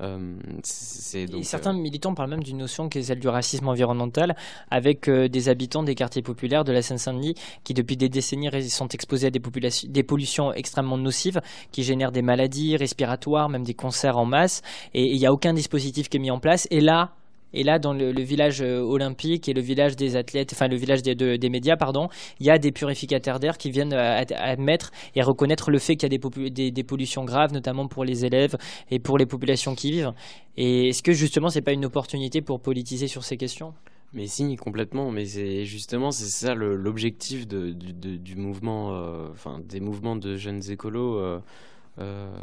euh, 0.00 0.36
certains 0.62 1.74
euh, 1.74 1.80
militants 1.80 2.14
parlent 2.14 2.30
même 2.30 2.42
d'une 2.42 2.58
notion 2.58 2.88
qui 2.88 2.98
est 2.98 3.02
celle 3.02 3.18
du 3.18 3.28
racisme 3.28 3.68
environnemental, 3.68 4.36
avec 4.70 5.08
euh, 5.08 5.28
des 5.28 5.48
habitants 5.48 5.82
des 5.82 5.94
quartiers 5.94 6.22
populaires 6.22 6.64
de 6.64 6.72
la 6.72 6.82
Seine-Saint-Denis 6.82 7.34
qui, 7.64 7.74
depuis 7.74 7.96
des 7.96 8.08
décennies, 8.08 8.48
sont 8.70 8.88
exposés 8.88 9.28
à 9.28 9.30
des, 9.30 9.40
des 9.88 10.02
pollutions 10.02 10.52
extrêmement 10.52 10.98
nocives, 10.98 11.40
qui 11.72 11.82
génèrent 11.82 12.12
des 12.12 12.22
maladies 12.22 12.76
respiratoires, 12.76 13.48
même 13.48 13.64
des 13.64 13.74
cancers 13.74 14.16
en 14.16 14.24
masse, 14.24 14.62
et 14.94 15.04
il 15.04 15.18
n'y 15.18 15.26
a 15.26 15.32
aucun 15.32 15.52
dispositif 15.52 16.08
qui 16.08 16.18
est 16.18 16.20
mis 16.20 16.30
en 16.30 16.38
place. 16.38 16.68
Et 16.70 16.80
là, 16.80 17.12
et 17.52 17.62
là, 17.62 17.78
dans 17.78 17.92
le, 17.92 18.12
village 18.22 18.60
euh, 18.60 18.80
olympique 18.80 19.48
et 19.48 19.54
le 19.54 19.60
village 19.60 19.96
des 19.96 20.16
athlètes, 20.16 20.52
enfin 20.52 20.68
le 20.68 20.76
village 20.76 21.02
des, 21.02 21.14
des 21.14 21.48
médias, 21.48 21.76
pardon, 21.76 22.08
il 22.40 22.46
y 22.46 22.50
a 22.50 22.58
des 22.58 22.72
purificateurs 22.72 23.40
d'air 23.40 23.56
qui 23.58 23.70
viennent 23.70 23.94
euh, 23.94 24.22
admettre 24.36 24.90
et 25.14 25.22
reconnaître 25.22 25.70
le 25.70 25.78
fait 25.78 25.96
qu'il 25.96 26.12
y 26.12 26.14
a 26.14 26.18
des, 26.18 26.70
des, 26.70 26.84
pollutions 26.84 27.24
graves, 27.24 27.52
notamment 27.52 27.88
pour 27.88 28.04
les 28.04 28.24
élèves 28.24 28.56
et 28.90 28.98
pour 28.98 29.18
les 29.18 29.26
populations 29.26 29.74
qui 29.74 29.92
vivent. 29.92 30.12
Et 30.56 30.88
est-ce 30.88 31.02
que 31.02 31.12
justement, 31.12 31.48
c'est 31.48 31.62
pas 31.62 31.72
une 31.72 31.84
opportunité 31.84 32.42
pour 32.42 32.60
politiser 32.60 33.08
sur 33.08 33.24
ces 33.24 33.36
questions? 33.36 33.72
Mais 34.14 34.26
si, 34.26 34.56
complètement. 34.56 35.10
Mais 35.10 35.24
c'est 35.24 35.64
justement 35.64 36.10
c'est 36.10 36.26
ça 36.26 36.54
l'objectif 36.54 37.46
de, 37.46 37.72
du, 37.72 38.36
mouvement, 38.36 38.94
euh, 38.94 39.28
enfin 39.30 39.60
des 39.66 39.80
mouvements 39.80 40.16
de 40.16 40.36
jeunes 40.36 40.62
écolos. 40.70 41.40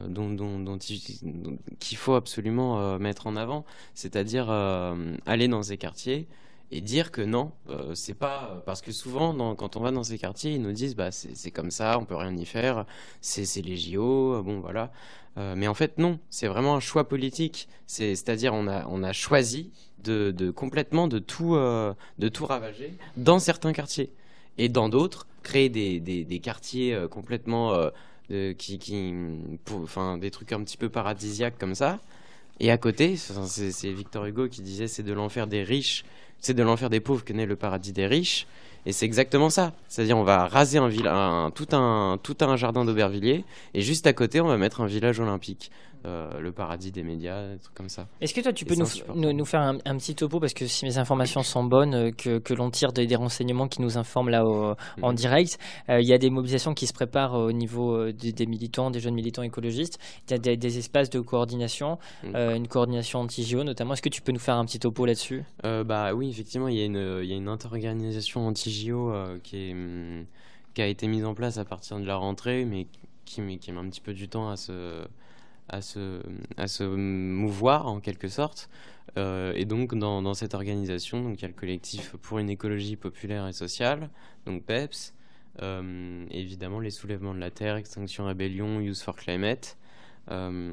Dont, 0.07 0.29
dont, 0.29 0.77
qu'il 0.77 1.97
faut 1.97 2.15
absolument 2.15 2.79
euh, 2.79 2.97
mettre 2.97 3.27
en 3.27 3.35
avant, 3.35 3.65
c'est-à-dire 3.93 4.47
euh, 4.49 5.15
aller 5.25 5.47
dans 5.47 5.63
ces 5.63 5.77
quartiers 5.77 6.27
et 6.71 6.81
dire 6.81 7.11
que 7.11 7.21
non, 7.21 7.51
c'est 7.93 8.15
pas 8.15 8.63
parce 8.65 8.81
que 8.81 8.91
souvent 8.91 9.55
quand 9.55 9.77
on 9.77 9.81
va 9.81 9.91
dans 9.91 10.03
ces 10.03 10.17
quartiers, 10.17 10.55
ils 10.55 10.61
nous 10.61 10.71
disent 10.71 10.95
bah 10.95 11.11
c'est 11.11 11.51
comme 11.51 11.69
ça, 11.69 11.99
on 11.99 12.05
peut 12.05 12.15
rien 12.15 12.35
y 12.35 12.45
faire, 12.45 12.85
c'est 13.21 13.61
les 13.61 13.77
JO, 13.77 14.41
bon 14.41 14.61
voilà. 14.61 14.91
mais 15.37 15.67
en 15.67 15.75
fait 15.75 15.99
non, 15.99 16.19
c'est 16.31 16.47
vraiment 16.47 16.75
un 16.75 16.79
choix 16.79 17.07
politique. 17.07 17.69
C'est-à-dire 17.85 18.55
on 18.55 18.67
a 18.67 18.87
on 18.87 19.03
a 19.03 19.13
choisi 19.13 19.71
de, 20.03 20.33
complètement 20.49 21.07
de 21.07 21.19
tout 21.19 21.53
de 21.53 22.29
tout 22.29 22.47
ravager 22.47 22.97
dans 23.15 23.37
certains 23.37 23.71
quartiers 23.71 24.11
et 24.57 24.67
dans 24.67 24.89
d'autres 24.89 25.27
créer 25.43 25.69
des, 25.69 25.99
des 25.99 26.39
quartiers 26.39 26.99
complètement 27.11 27.91
qui, 28.29 28.79
enfin, 29.71 30.17
des 30.17 30.31
trucs 30.31 30.51
un 30.51 30.63
petit 30.63 30.77
peu 30.77 30.89
paradisiaques 30.89 31.57
comme 31.57 31.75
ça. 31.75 31.99
Et 32.59 32.71
à 32.71 32.77
côté, 32.77 33.15
c'est 33.17 33.91
Victor 33.91 34.25
Hugo 34.25 34.47
qui 34.47 34.61
disait 34.61 34.87
c'est 34.87 35.03
de 35.03 35.13
l'enfer 35.13 35.47
des 35.47 35.63
riches, 35.63 36.05
c'est 36.39 36.53
de 36.53 36.63
l'enfer 36.63 36.89
des 36.89 36.99
pauvres 36.99 37.23
que 37.23 37.33
naît 37.33 37.45
le 37.45 37.55
paradis 37.55 37.91
des 37.91 38.07
riches. 38.07 38.47
Et 38.85 38.91
c'est 38.91 39.05
exactement 39.05 39.49
ça. 39.49 39.73
C'est-à-dire, 39.87 40.17
on 40.17 40.23
va 40.23 40.47
raser 40.47 40.77
un, 40.77 41.51
tout, 41.51 41.67
un, 41.71 42.19
tout 42.21 42.37
un 42.41 42.55
jardin 42.55 42.85
d'Aubervilliers, 42.85 43.43
et 43.73 43.81
juste 43.81 44.05
à 44.05 44.13
côté, 44.13 44.41
on 44.41 44.47
va 44.47 44.57
mettre 44.57 44.81
un 44.81 44.85
village 44.85 45.19
olympique. 45.19 45.71
Euh, 46.05 46.39
le 46.39 46.51
paradis 46.51 46.91
des 46.91 47.01
médias, 47.01 47.47
des 47.47 47.57
trucs 47.57 47.73
comme 47.73 47.89
ça. 47.89 48.07
Est-ce 48.21 48.33
que 48.33 48.41
toi, 48.41 48.53
tu 48.53 48.63
peux 48.63 48.75
nous, 48.75 49.33
nous, 49.33 49.45
faire 49.45 49.61
un, 49.61 49.97
petit 49.97 50.13
topo, 50.13 50.39
parce 50.39 50.53
que 50.53 50.67
si 50.67 50.85
mes 50.85 50.99
informations 50.99 51.41
sont 51.41 51.63
bonnes, 51.63 51.95
euh, 51.95 52.11
que, 52.11 52.37
que 52.37 52.53
l'on 52.53 52.69
tire 52.69 52.91
des, 52.93 53.15
renseignements 53.15 53.67
qui 53.67 53.81
nous 53.81 53.97
informent 53.97 54.29
là 54.29 54.43
en 54.45 55.09
mhm. 55.09 55.15
direct, 55.15 55.57
euh, 55.89 55.99
il 55.99 56.07
y 56.07 56.13
a 56.13 56.19
des 56.19 56.29
mobilisations 56.29 56.75
qui 56.75 56.85
se 56.85 56.93
préparent 56.93 57.33
au 57.33 57.51
niveau 57.51 58.11
des, 58.11 58.45
militants, 58.45 58.91
des 58.91 58.99
jeunes 58.99 59.15
militants 59.15 59.41
écologistes. 59.41 59.97
Il 60.29 60.33
y 60.33 60.49
a 60.49 60.55
des, 60.55 60.77
espaces 60.77 61.09
de 61.09 61.19
coordination, 61.21 61.97
mhm. 62.23 62.35
une 62.35 62.67
coordination 62.67 63.21
anti-JO 63.21 63.63
notamment. 63.63 63.93
Est-ce 63.93 64.03
que 64.03 64.09
tu 64.09 64.21
peux 64.21 64.31
nous 64.31 64.39
faire 64.39 64.57
un 64.57 64.65
petit 64.65 64.79
topo 64.79 65.05
là-dessus? 65.05 65.43
Bah 65.63 66.13
oui, 66.13 66.29
effectivement, 66.29 66.67
il 66.67 66.77
y 66.77 66.81
a 66.81 66.85
une, 66.85 67.19
il 67.23 67.29
y 67.29 67.33
a 67.33 67.35
une 67.35 67.47
interorganisation 67.47 68.45
anti-JO 68.47 69.11
qui, 69.43 69.71
hum, 69.71 70.25
qui 70.75 70.81
a 70.83 70.87
été 70.87 71.07
mise 71.07 71.25
en 71.25 71.33
place 71.33 71.57
à 71.57 71.65
partir 71.65 71.99
de 71.99 72.05
la 72.05 72.15
rentrée, 72.15 72.65
mais 72.65 72.85
qui, 73.25 73.41
qui 73.57 73.71
met 73.71 73.79
un 73.79 73.89
petit 73.89 74.01
peu 74.01 74.13
du 74.13 74.27
temps 74.27 74.49
à 74.49 74.55
se 74.55 75.05
à 75.69 75.81
se, 75.81 76.83
mouvoir 76.83 77.87
en 77.87 77.99
quelque 77.99 78.27
sorte. 78.27 78.69
Euh, 79.17 79.53
et 79.55 79.65
donc 79.65 79.95
dans, 79.95 80.33
cette 80.33 80.53
organisation, 80.53 81.21
donc, 81.21 81.39
il 81.39 81.41
y 81.43 81.45
a 81.45 81.47
le 81.47 81.53
collectif 81.53 82.15
pour 82.21 82.39
une 82.39 82.49
écologie 82.49 82.95
populaire 82.95 83.47
et 83.47 83.53
sociale, 83.53 84.09
donc 84.45 84.63
PEPS, 84.63 85.13
euh, 85.61 86.25
évidemment 86.31 86.79
les 86.79 86.89
soulèvements 86.89 87.33
de 87.33 87.39
la 87.39 87.49
Terre, 87.49 87.77
Extinction 87.77 88.25
Rébellion, 88.25 88.81
Youth 88.81 88.99
for 88.99 89.15
Climate, 89.15 89.77
euh, 90.31 90.71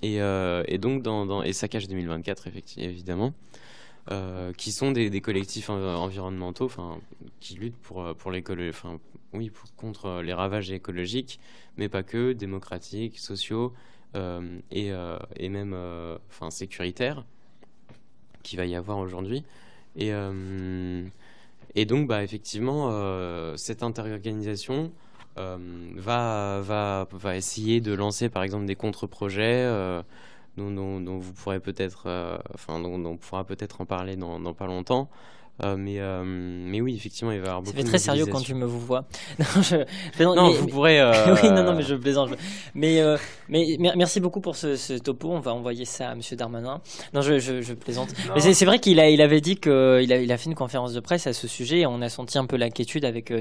et, 0.00 0.16
et, 0.16 0.78
donc 0.78 1.02
dans, 1.02 1.42
et 1.42 1.52
Saccage 1.52 1.88
2024 1.88 2.46
effectivement, 2.46 2.88
évidemment. 2.88 3.34
qui 4.56 4.72
sont 4.72 4.92
des, 4.92 5.20
collectifs 5.20 5.70
environnementaux, 5.70 6.70
qui 7.40 7.54
luttent 7.54 7.76
pour 7.76 8.14
pour 8.14 8.30
l'écologie, 8.30 8.76
contre 9.76 10.22
les 10.22 10.32
ravages 10.32 10.70
écologiques, 10.70 11.40
mais 11.76 11.88
pas 11.88 12.02
que, 12.02 12.32
démocratiques, 12.32 13.18
sociaux 13.18 13.72
euh, 14.16 14.58
et, 14.70 14.92
euh, 14.92 15.18
et, 15.36 15.48
même 15.48 15.72
euh, 15.74 16.16
sécuritaires 16.50 17.24
qu'il 18.44 18.58
va 18.58 18.66
y 18.66 18.76
avoir 18.76 18.98
aujourd'hui. 18.98 19.44
Et, 19.96 20.12
donc, 21.86 22.06
bah, 22.06 22.22
effectivement, 22.22 23.56
cette 23.56 23.82
interorganisation 23.82 24.92
va, 25.36 26.60
va, 26.62 27.36
essayer 27.36 27.80
de 27.80 27.92
lancer, 27.92 28.28
par 28.28 28.42
exemple, 28.42 28.66
des 28.66 28.76
contre-projets. 28.76 29.64
Dont, 30.56 31.18
vous 31.18 31.32
pourrez 31.32 31.58
peut-être, 31.58 32.06
on 32.68 33.16
pourra 33.16 33.44
peut-être 33.44 33.80
en 33.80 33.86
parler 33.86 34.16
dans 34.16 34.54
pas 34.54 34.66
longtemps, 34.66 35.08
euh, 35.62 35.76
mais, 35.78 36.00
euh, 36.00 36.24
mais 36.24 36.80
oui, 36.80 36.96
effectivement, 36.96 37.30
il 37.30 37.38
va 37.38 37.46
y 37.46 37.48
avoir 37.48 37.62
beaucoup 37.62 37.76
Ça 37.76 37.82
fait 37.82 37.88
très 37.88 37.98
sérieux 37.98 38.26
quand 38.26 38.40
tu 38.40 38.54
me 38.54 38.66
vous 38.66 38.80
vois. 38.80 39.04
non, 39.38 39.62
je, 39.62 40.24
non 40.24 40.50
vous 40.50 40.66
pourrez. 40.66 41.00
Euh, 41.00 41.36
oui, 41.42 41.50
non, 41.50 41.62
non, 41.62 41.74
mais 41.74 41.84
je 41.84 41.94
plaisante. 41.94 42.30
Mais, 42.74 43.00
mais 43.48 43.76
merci 43.96 44.18
beaucoup 44.18 44.40
pour 44.40 44.56
ce, 44.56 44.74
ce, 44.74 44.94
topo. 44.94 45.30
On 45.30 45.38
va 45.38 45.54
envoyer 45.54 45.84
ça 45.84 46.10
à 46.10 46.14
Monsieur 46.16 46.36
Darmanin. 46.36 46.80
Non, 47.12 47.20
je, 47.20 47.38
je, 47.38 47.62
je 47.62 47.72
plaisante. 47.72 48.08
Mais 48.34 48.40
c'est 48.40 48.64
vrai 48.64 48.80
qu'il 48.80 48.98
a, 48.98 49.08
il 49.10 49.20
avait 49.20 49.40
dit 49.40 49.56
qu'il 49.56 49.72
a, 49.72 50.20
il 50.20 50.32
a 50.32 50.36
fait 50.36 50.46
une 50.46 50.56
conférence 50.56 50.92
de 50.92 51.00
presse 51.00 51.28
à 51.28 51.32
ce 51.32 51.46
sujet 51.46 51.80
et 51.80 51.86
on 51.86 52.00
a 52.02 52.08
senti 52.08 52.36
un 52.36 52.46
peu 52.46 52.56
l'inquiétude 52.56 53.04
avec 53.04 53.32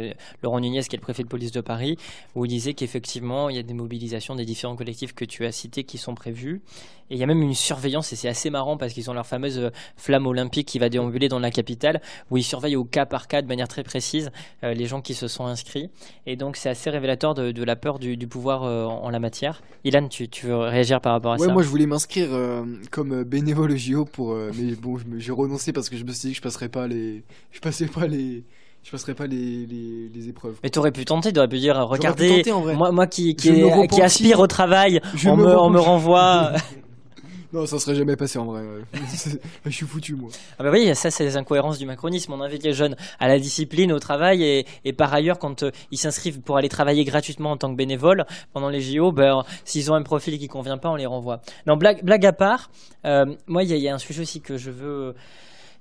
Laurent 0.43 0.59
Nunez, 0.59 0.83
qui 0.83 0.95
est 0.95 0.99
le 0.99 1.03
préfet 1.03 1.23
de 1.23 1.27
police 1.27 1.51
de 1.51 1.61
Paris, 1.61 1.97
où 2.35 2.45
il 2.45 2.49
disait 2.49 2.73
qu'effectivement, 2.73 3.49
il 3.49 3.55
y 3.55 3.59
a 3.59 3.63
des 3.63 3.73
mobilisations 3.73 4.35
des 4.35 4.45
différents 4.45 4.75
collectifs 4.75 5.13
que 5.13 5.25
tu 5.25 5.45
as 5.45 5.51
cités 5.51 5.83
qui 5.83 5.97
sont 5.97 6.13
prévues. 6.13 6.61
Et 7.09 7.15
il 7.15 7.19
y 7.19 7.23
a 7.23 7.27
même 7.27 7.41
une 7.41 7.53
surveillance 7.53 8.13
et 8.13 8.15
c'est 8.15 8.29
assez 8.29 8.49
marrant 8.49 8.77
parce 8.77 8.93
qu'ils 8.93 9.09
ont 9.09 9.13
leur 9.13 9.27
fameuse 9.27 9.71
flamme 9.97 10.25
olympique 10.25 10.67
qui 10.67 10.79
va 10.79 10.89
déambuler 10.89 11.27
dans 11.27 11.39
la 11.39 11.51
capitale 11.51 12.01
où 12.31 12.37
ils 12.37 12.43
surveillent 12.43 12.75
au 12.75 12.83
cas 12.83 13.05
par 13.05 13.27
cas 13.27 13.41
de 13.41 13.47
manière 13.47 13.67
très 13.67 13.83
précise 13.83 14.31
euh, 14.63 14.73
les 14.73 14.85
gens 14.85 15.01
qui 15.01 15.13
se 15.13 15.27
sont 15.27 15.45
inscrits. 15.45 15.89
Et 16.25 16.35
donc 16.35 16.55
c'est 16.57 16.69
assez 16.69 16.89
révélateur 16.89 17.33
de, 17.33 17.63
la 17.63 17.75
peur 17.75 17.99
du, 17.99 18.17
pouvoir 18.27 18.63
euh, 18.63 18.85
en, 18.85 19.09
la 19.09 19.19
matière. 19.19 19.61
Ilan, 19.83 20.07
tu, 20.07 20.27
veux 20.43 20.57
réagir 20.57 21.01
par 21.01 21.13
rapport 21.13 21.33
à 21.33 21.35
ouais, 21.35 21.47
ça 21.47 21.53
Moi 21.53 21.63
je 21.63 21.67
voulais 21.67 21.85
m'inscrire 21.85 22.33
euh, 22.33 22.63
comme 22.91 23.23
bénévole 23.23 23.71
au 23.71 23.77
JO 23.77 24.05
pour, 24.05 24.35
mais 24.35 24.75
bon 24.75 24.97
j'ai 25.17 25.31
renoncé 25.31 25.73
parce 25.73 25.89
que 25.89 25.97
je 25.97 26.03
me 26.03 26.11
suis 26.11 26.29
dit 26.29 26.33
que 26.33 26.37
je 26.37 26.41
passerais 26.41 26.69
pas 26.69 26.87
les, 26.87 27.23
je 27.51 27.59
passais 27.59 27.87
pas 27.87 28.07
les 28.07 28.43
je 28.83 28.91
passerai 28.91 29.13
pas 29.13 29.27
les, 29.27 29.65
les, 29.65 30.27
épreuves. 30.27 30.59
Mais 30.61 30.69
tu 30.69 30.77
aurais 30.77 30.91
pu 30.91 31.05
tenter, 31.05 31.31
tu 31.31 31.39
aurais 31.39 31.47
pu 31.47 31.57
dire, 31.57 31.77
regardez, 31.87 32.43
moi, 32.75 32.91
moi 32.91 33.07
qui, 33.07 33.33
qui, 33.33 33.63
qui 33.89 34.01
aspire 34.01 34.41
au 34.41 34.47
travail, 34.47 34.99
on 35.25 35.37
me, 35.37 35.57
on 35.57 35.69
me 35.69 35.79
renvoie. 35.79 36.51
Non, 37.53 37.67
ça 37.67 37.77
serait 37.77 37.93
jamais 37.93 38.15
passé 38.15 38.39
en 38.39 38.45
vrai. 38.45 38.63
je 39.65 39.69
suis 39.69 39.85
foutu, 39.85 40.15
moi. 40.15 40.31
Ah 40.57 40.63
bah 40.63 40.71
oui, 40.71 40.95
ça, 40.95 41.11
c'est 41.11 41.23
les 41.23 41.37
incohérences 41.37 41.77
du 41.77 41.85
macronisme. 41.85 42.33
On 42.33 42.41
invite 42.41 42.63
les 42.63 42.73
jeunes 42.73 42.95
à 43.19 43.27
la 43.27 43.37
discipline, 43.37 43.91
au 43.91 43.99
travail, 43.99 44.65
et, 44.83 44.93
par 44.93 45.13
ailleurs, 45.13 45.37
quand 45.37 45.61
euh, 45.61 45.69
ils 45.91 45.99
s'inscrivent 45.99 46.41
pour 46.41 46.57
aller 46.57 46.67
travailler 46.67 47.03
gratuitement 47.03 47.51
en 47.51 47.57
tant 47.57 47.69
que 47.69 47.75
bénévole 47.75 48.25
pendant 48.53 48.69
les 48.69 48.81
JO, 48.81 49.11
ben, 49.11 49.43
s'ils 49.65 49.91
ont 49.91 49.95
un 49.95 50.01
profil 50.01 50.39
qui 50.39 50.47
convient 50.47 50.79
pas, 50.79 50.89
on 50.89 50.95
les 50.95 51.05
renvoie. 51.05 51.41
Non, 51.67 51.77
blague, 51.77 52.25
à 52.25 52.33
part, 52.33 52.71
euh, 53.05 53.35
moi, 53.45 53.61
il 53.63 53.77
y, 53.77 53.87
a 53.87 53.93
un 53.93 53.99
sujet 53.99 54.23
aussi 54.23 54.41
que 54.41 54.57
je 54.57 54.71
veux 54.71 55.13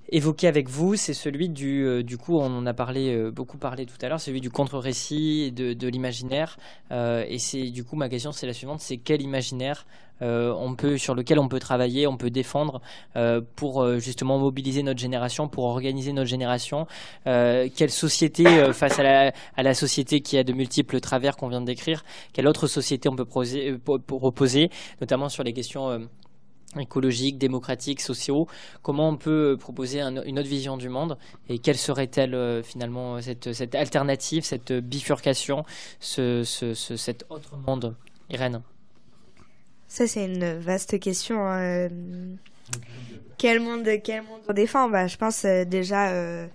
évoquer 0.08 0.46
avec 0.46 0.68
vous, 0.68 0.96
c'est 0.96 1.14
celui 1.14 1.48
du, 1.48 1.84
euh, 1.84 2.02
du 2.02 2.18
coup, 2.18 2.38
on 2.38 2.58
en 2.58 2.66
a 2.66 2.74
parlé, 2.74 3.14
euh, 3.14 3.30
beaucoup 3.30 3.58
parlé 3.58 3.86
tout 3.86 3.96
à 4.02 4.08
l'heure, 4.08 4.20
celui 4.20 4.40
du 4.40 4.50
contre-récit 4.50 5.52
de, 5.52 5.88
l'imaginaire. 5.88 6.58
Euh, 6.90 7.24
et 7.28 7.38
c'est 7.38 7.70
du 7.70 7.84
coup 7.84 7.96
ma 7.96 8.08
question, 8.08 8.32
c'est 8.32 8.46
la 8.46 8.52
suivante, 8.52 8.80
c'est 8.80 8.96
quel 8.96 9.22
imaginaire 9.22 9.86
on 10.24 10.76
peut, 10.76 10.98
sur 10.98 11.16
lequel 11.16 11.40
on 11.40 11.48
peut 11.48 11.58
travailler, 11.58 12.06
on 12.06 12.16
peut 12.16 12.30
défendre 12.30 12.80
pour 13.56 13.98
justement 13.98 14.38
mobiliser 14.38 14.84
notre 14.84 15.00
génération, 15.00 15.48
pour 15.48 15.64
organiser 15.64 16.12
notre 16.12 16.30
génération. 16.30 16.86
quelle 17.24 17.90
société 17.90 18.44
face 18.72 19.00
à 19.00 19.02
la, 19.02 19.32
à 19.56 19.62
la, 19.64 19.74
société 19.74 20.20
qui 20.20 20.38
a 20.38 20.44
de 20.44 20.52
multiples 20.52 21.00
travers 21.00 21.36
qu'on 21.36 21.48
vient 21.48 21.60
de 21.60 21.66
décrire, 21.66 22.04
quelle 22.32 22.46
autre 22.46 22.68
société 22.68 23.08
on 23.08 23.16
peut 23.16 23.24
proposer 23.24 24.70
notamment 25.00 25.28
sur 25.28 25.42
les 25.42 25.52
questions 25.52 26.06
écologiques, 26.78 27.38
démocratiques, 27.38 28.00
sociaux, 28.00 28.46
comment 28.82 29.08
on 29.08 29.16
peut 29.16 29.56
proposer 29.58 30.00
une 30.00 30.38
autre 30.38 30.48
vision 30.48 30.76
du 30.76 30.88
monde 30.88 31.18
et 31.48 31.58
quelle 31.58 31.76
serait-elle 31.76 32.34
euh, 32.34 32.62
finalement 32.62 33.20
cette, 33.20 33.74
alternative, 33.74 34.44
cette 34.44 34.72
bifurcation, 34.72 35.64
ce, 36.00 36.42
ce, 36.44 36.74
cet 36.74 37.24
autre 37.28 37.56
monde 37.56 37.96
Irène? 38.30 38.62
Ça 39.88 40.06
c'est 40.06 40.24
une 40.24 40.58
vaste 40.58 40.98
question. 40.98 41.46
Hein. 41.46 41.88
Quel 43.38 43.60
monde, 43.60 43.88
quel 44.02 44.22
monde 44.22 44.40
on 44.48 44.52
défend? 44.52 44.88
Bah, 44.88 45.06
Je 45.06 45.16
pense 45.16 45.44
euh, 45.44 45.64
déjà... 45.64 46.10
Euh, 46.10 46.46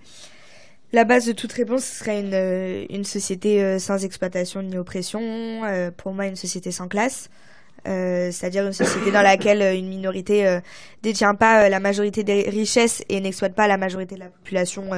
la 0.92 1.04
base 1.04 1.26
de 1.26 1.32
toute 1.32 1.52
réponse 1.52 1.84
serait 1.84 2.20
une, 2.20 2.86
une 2.88 3.04
société 3.04 3.78
sans 3.78 4.06
exploitation 4.06 4.62
ni 4.62 4.78
oppression, 4.78 5.20
pour 5.98 6.14
moi 6.14 6.26
une 6.26 6.34
société 6.34 6.72
sans 6.72 6.88
classe. 6.88 7.28
Euh, 7.88 8.30
c'est-à-dire 8.32 8.66
une 8.66 8.72
société 8.72 9.10
dans 9.10 9.22
laquelle 9.22 9.62
euh, 9.62 9.74
une 9.74 9.88
minorité 9.88 10.46
euh, 10.46 10.60
détient 11.02 11.34
pas 11.34 11.68
la 11.70 11.80
majorité 11.80 12.22
des 12.22 12.42
richesses 12.42 13.02
et 13.08 13.18
n'exploite 13.20 13.54
pas 13.54 13.66
la 13.66 13.78
majorité 13.78 14.14
de 14.16 14.20
la 14.20 14.28
population 14.28 14.90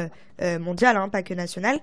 mondiale, 0.61 0.97
hein, 0.97 1.09
pas 1.09 1.23
que 1.23 1.35
nationale. 1.35 1.79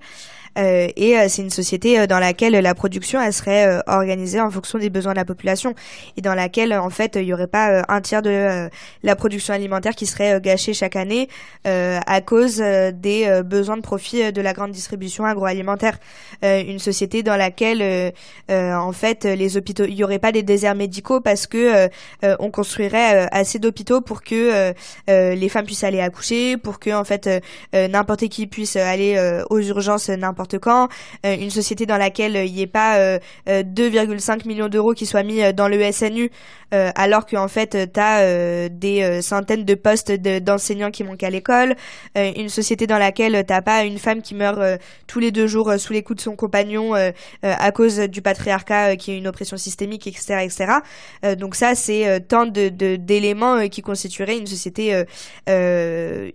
et 0.56 1.16
c'est 1.28 1.42
une 1.42 1.50
société 1.50 2.06
dans 2.06 2.18
laquelle 2.18 2.54
la 2.54 2.74
production 2.74 3.20
elle 3.20 3.32
serait 3.32 3.80
organisée 3.86 4.40
en 4.40 4.50
fonction 4.50 4.78
des 4.78 4.90
besoins 4.90 5.12
de 5.12 5.18
la 5.18 5.24
population 5.24 5.74
et 6.16 6.20
dans 6.20 6.34
laquelle 6.34 6.72
en 6.74 6.90
fait 6.90 7.16
il 7.16 7.24
y 7.24 7.32
aurait 7.32 7.46
pas 7.46 7.84
un 7.88 8.00
tiers 8.00 8.22
de 8.22 8.68
la 9.02 9.16
production 9.16 9.54
alimentaire 9.54 9.94
qui 9.94 10.06
serait 10.06 10.40
gâchée 10.40 10.74
chaque 10.74 10.96
année 10.96 11.28
à 11.64 12.20
cause 12.20 12.56
des 12.58 13.42
besoins 13.44 13.76
de 13.76 13.82
profit 13.82 14.32
de 14.32 14.40
la 14.40 14.52
grande 14.52 14.72
distribution 14.72 15.24
agroalimentaire. 15.24 15.98
une 16.42 16.78
société 16.78 17.22
dans 17.22 17.36
laquelle 17.36 18.12
en 18.48 18.92
fait 18.92 19.24
les 19.24 19.56
hôpitaux, 19.56 19.84
il 19.84 19.94
y 19.94 20.04
aurait 20.04 20.18
pas 20.18 20.32
des 20.32 20.42
déserts 20.42 20.74
médicaux 20.74 21.20
parce 21.20 21.46
que 21.46 21.58
euh, 21.58 21.88
euh, 22.24 22.36
on 22.38 22.50
construirait 22.50 23.24
euh, 23.24 23.26
assez 23.30 23.58
d'hôpitaux 23.58 24.00
pour 24.00 24.22
que 24.22 24.72
les 25.08 25.48
femmes 25.48 25.66
puissent 25.66 25.84
aller 25.84 26.00
accoucher, 26.00 26.56
pour 26.56 26.78
que 26.78 26.90
en 26.90 27.04
fait 27.04 27.28
n'importe 27.72 28.28
qui 28.28 28.46
puisse 28.48 28.76
aller 28.76 29.18
aux 29.50 29.60
urgences 29.60 30.08
n'importe 30.08 30.58
quand, 30.58 30.88
une 31.24 31.50
société 31.50 31.86
dans 31.86 31.96
laquelle 31.96 32.36
il 32.46 32.52
n'y 32.52 32.62
ait 32.62 32.66
pas 32.66 33.18
2,5 33.46 34.46
millions 34.46 34.68
d'euros 34.68 34.92
qui 34.92 35.06
soient 35.06 35.22
mis 35.22 35.52
dans 35.52 35.68
le 35.68 35.92
SNU 35.92 36.30
alors 36.70 37.26
qu'en 37.26 37.48
fait 37.48 37.92
tu 37.92 38.00
as 38.00 38.68
des 38.68 39.20
centaines 39.22 39.64
de 39.64 39.74
postes 39.74 40.12
d'enseignants 40.12 40.90
qui 40.90 41.04
manquent 41.04 41.22
à 41.22 41.30
l'école, 41.30 41.76
une 42.14 42.48
société 42.48 42.86
dans 42.86 42.98
laquelle 42.98 43.44
t'as 43.46 43.62
pas 43.62 43.84
une 43.84 43.98
femme 43.98 44.22
qui 44.22 44.34
meurt 44.34 44.60
tous 45.06 45.20
les 45.20 45.30
deux 45.30 45.46
jours 45.46 45.72
sous 45.78 45.92
les 45.92 46.02
coups 46.02 46.18
de 46.18 46.22
son 46.22 46.36
compagnon 46.36 46.94
à 47.42 47.72
cause 47.72 47.98
du 47.98 48.22
patriarcat 48.22 48.96
qui 48.96 49.12
est 49.12 49.18
une 49.18 49.26
oppression 49.26 49.56
systémique, 49.56 50.06
etc., 50.06 50.40
etc. 50.42 50.72
Euh, 51.24 51.34
donc 51.34 51.54
ça, 51.54 51.74
c'est 51.74 52.08
euh, 52.08 52.18
tant 52.20 52.46
de 52.46 52.68
d'éléments 52.68 53.56
euh, 53.56 53.66
qui 53.68 53.82
constitueraient 53.82 54.38
une 54.38 54.46
société 54.46 55.04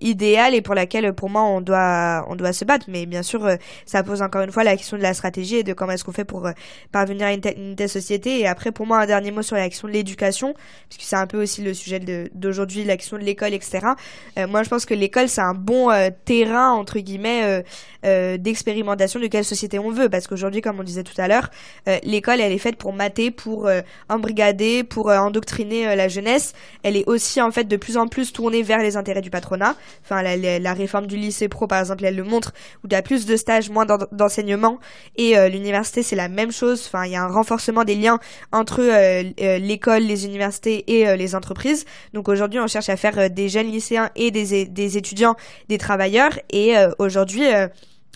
idéale 0.01 0.55
et 0.55 0.61
pour 0.61 0.75
laquelle, 0.75 1.13
pour 1.13 1.29
moi, 1.29 1.43
on 1.43 1.61
doit 1.61 1.79
on 2.27 2.35
doit 2.35 2.53
se 2.53 2.65
battre. 2.65 2.85
Mais 2.89 3.05
bien 3.05 3.23
sûr, 3.23 3.47
ça 3.85 4.03
pose 4.03 4.21
encore 4.21 4.41
une 4.41 4.51
fois 4.51 4.63
la 4.63 4.75
question 4.75 4.97
de 4.97 5.01
la 5.01 5.13
stratégie 5.13 5.57
et 5.57 5.63
de 5.63 5.73
comment 5.73 5.91
est-ce 5.91 6.03
qu'on 6.03 6.11
fait 6.11 6.25
pour 6.25 6.49
parvenir 6.91 7.27
à 7.27 7.33
une, 7.33 7.41
telle 7.75 7.89
société. 7.89 8.39
Et 8.39 8.47
après, 8.47 8.71
pour 8.71 8.85
moi, 8.85 8.99
un 8.99 9.05
dernier 9.05 9.31
mot 9.31 9.41
sur 9.41 9.55
la 9.55 9.67
question 9.69 9.87
de 9.87 9.93
l'éducation, 9.93 10.53
puisque 10.89 11.07
c'est 11.07 11.15
un 11.15 11.27
peu 11.27 11.41
aussi 11.41 11.61
le 11.61 11.73
sujet 11.73 11.99
d'aujourd'hui, 12.33 12.83
la 12.83 12.97
question 12.97 13.17
de 13.17 13.23
l'école, 13.23 13.53
etc. 13.53 13.87
moi, 14.49 14.63
je 14.63 14.69
pense 14.69 14.85
que 14.85 14.93
l'école, 14.93 15.29
c'est 15.29 15.41
un 15.41 15.53
bon 15.53 15.89
terrain, 16.25 16.71
entre 16.71 16.99
guillemets, 16.99 17.63
d'expérimentation 18.03 19.19
de 19.19 19.27
quelle 19.27 19.45
société 19.45 19.79
on 19.79 19.91
veut. 19.91 20.09
Parce 20.09 20.27
qu'aujourd'hui, 20.27 20.61
comme 20.61 20.79
on 20.79 20.83
disait 20.83 21.03
tout 21.03 21.19
à 21.19 21.27
l'heure, 21.27 21.49
l'école, 22.03 22.41
elle 22.41 22.51
est 22.51 22.57
faite 22.57 22.77
pour 22.77 22.93
mater, 22.93 23.31
pour 23.31 23.69
embrigader, 24.09 24.83
pour 24.83 25.09
endoctriner 25.09 25.95
la 25.95 26.07
jeunesse. 26.07 26.53
Elle 26.83 26.97
est 26.97 27.07
aussi, 27.07 27.41
en 27.41 27.51
fait, 27.51 27.65
de 27.65 27.77
plus 27.77 27.97
en 27.97 28.07
plus 28.07 28.33
tournée 28.33 28.63
vers 28.63 28.79
les 28.79 28.97
intérêts 28.97 29.21
du 29.21 29.29
patronat. 29.29 29.75
Enfin, 30.03 30.21
la, 30.21 30.73
réforme 30.73 31.07
du 31.07 31.17
lycée 31.17 31.47
pro, 31.47 31.67
par 31.67 31.79
exemple, 31.79 31.92
elle 32.01 32.15
le 32.15 32.23
montre, 32.23 32.53
où 32.83 32.87
il 32.87 32.93
y 32.93 32.95
a 32.95 33.01
plus 33.01 33.25
de 33.25 33.35
stages, 33.35 33.69
moins 33.69 33.85
d'enseignement. 34.11 34.79
Et 35.15 35.37
euh, 35.37 35.49
l'université, 35.49 36.03
c'est 36.03 36.15
la 36.15 36.29
même 36.29 36.51
chose. 36.51 36.83
Enfin, 36.87 37.05
il 37.05 37.11
y 37.11 37.15
a 37.15 37.23
un 37.23 37.27
renforcement 37.27 37.83
des 37.83 37.95
liens 37.95 38.19
entre 38.51 38.81
euh, 38.81 39.23
euh, 39.41 39.57
l'école, 39.59 40.03
les 40.03 40.25
universités 40.25 40.83
et 40.87 41.15
les 41.17 41.35
entreprises. 41.35 41.85
Donc 42.13 42.27
aujourd'hui, 42.29 42.59
on 42.59 42.67
cherche 42.67 42.89
à 42.89 42.97
faire 42.97 43.29
des 43.29 43.49
jeunes 43.49 43.71
lycéens 43.71 44.09
et 44.15 44.31
des 44.31 44.97
étudiants, 44.97 45.35
des 45.69 45.77
travailleurs. 45.77 46.39
Et 46.51 46.73
aujourd'hui, 46.97 47.43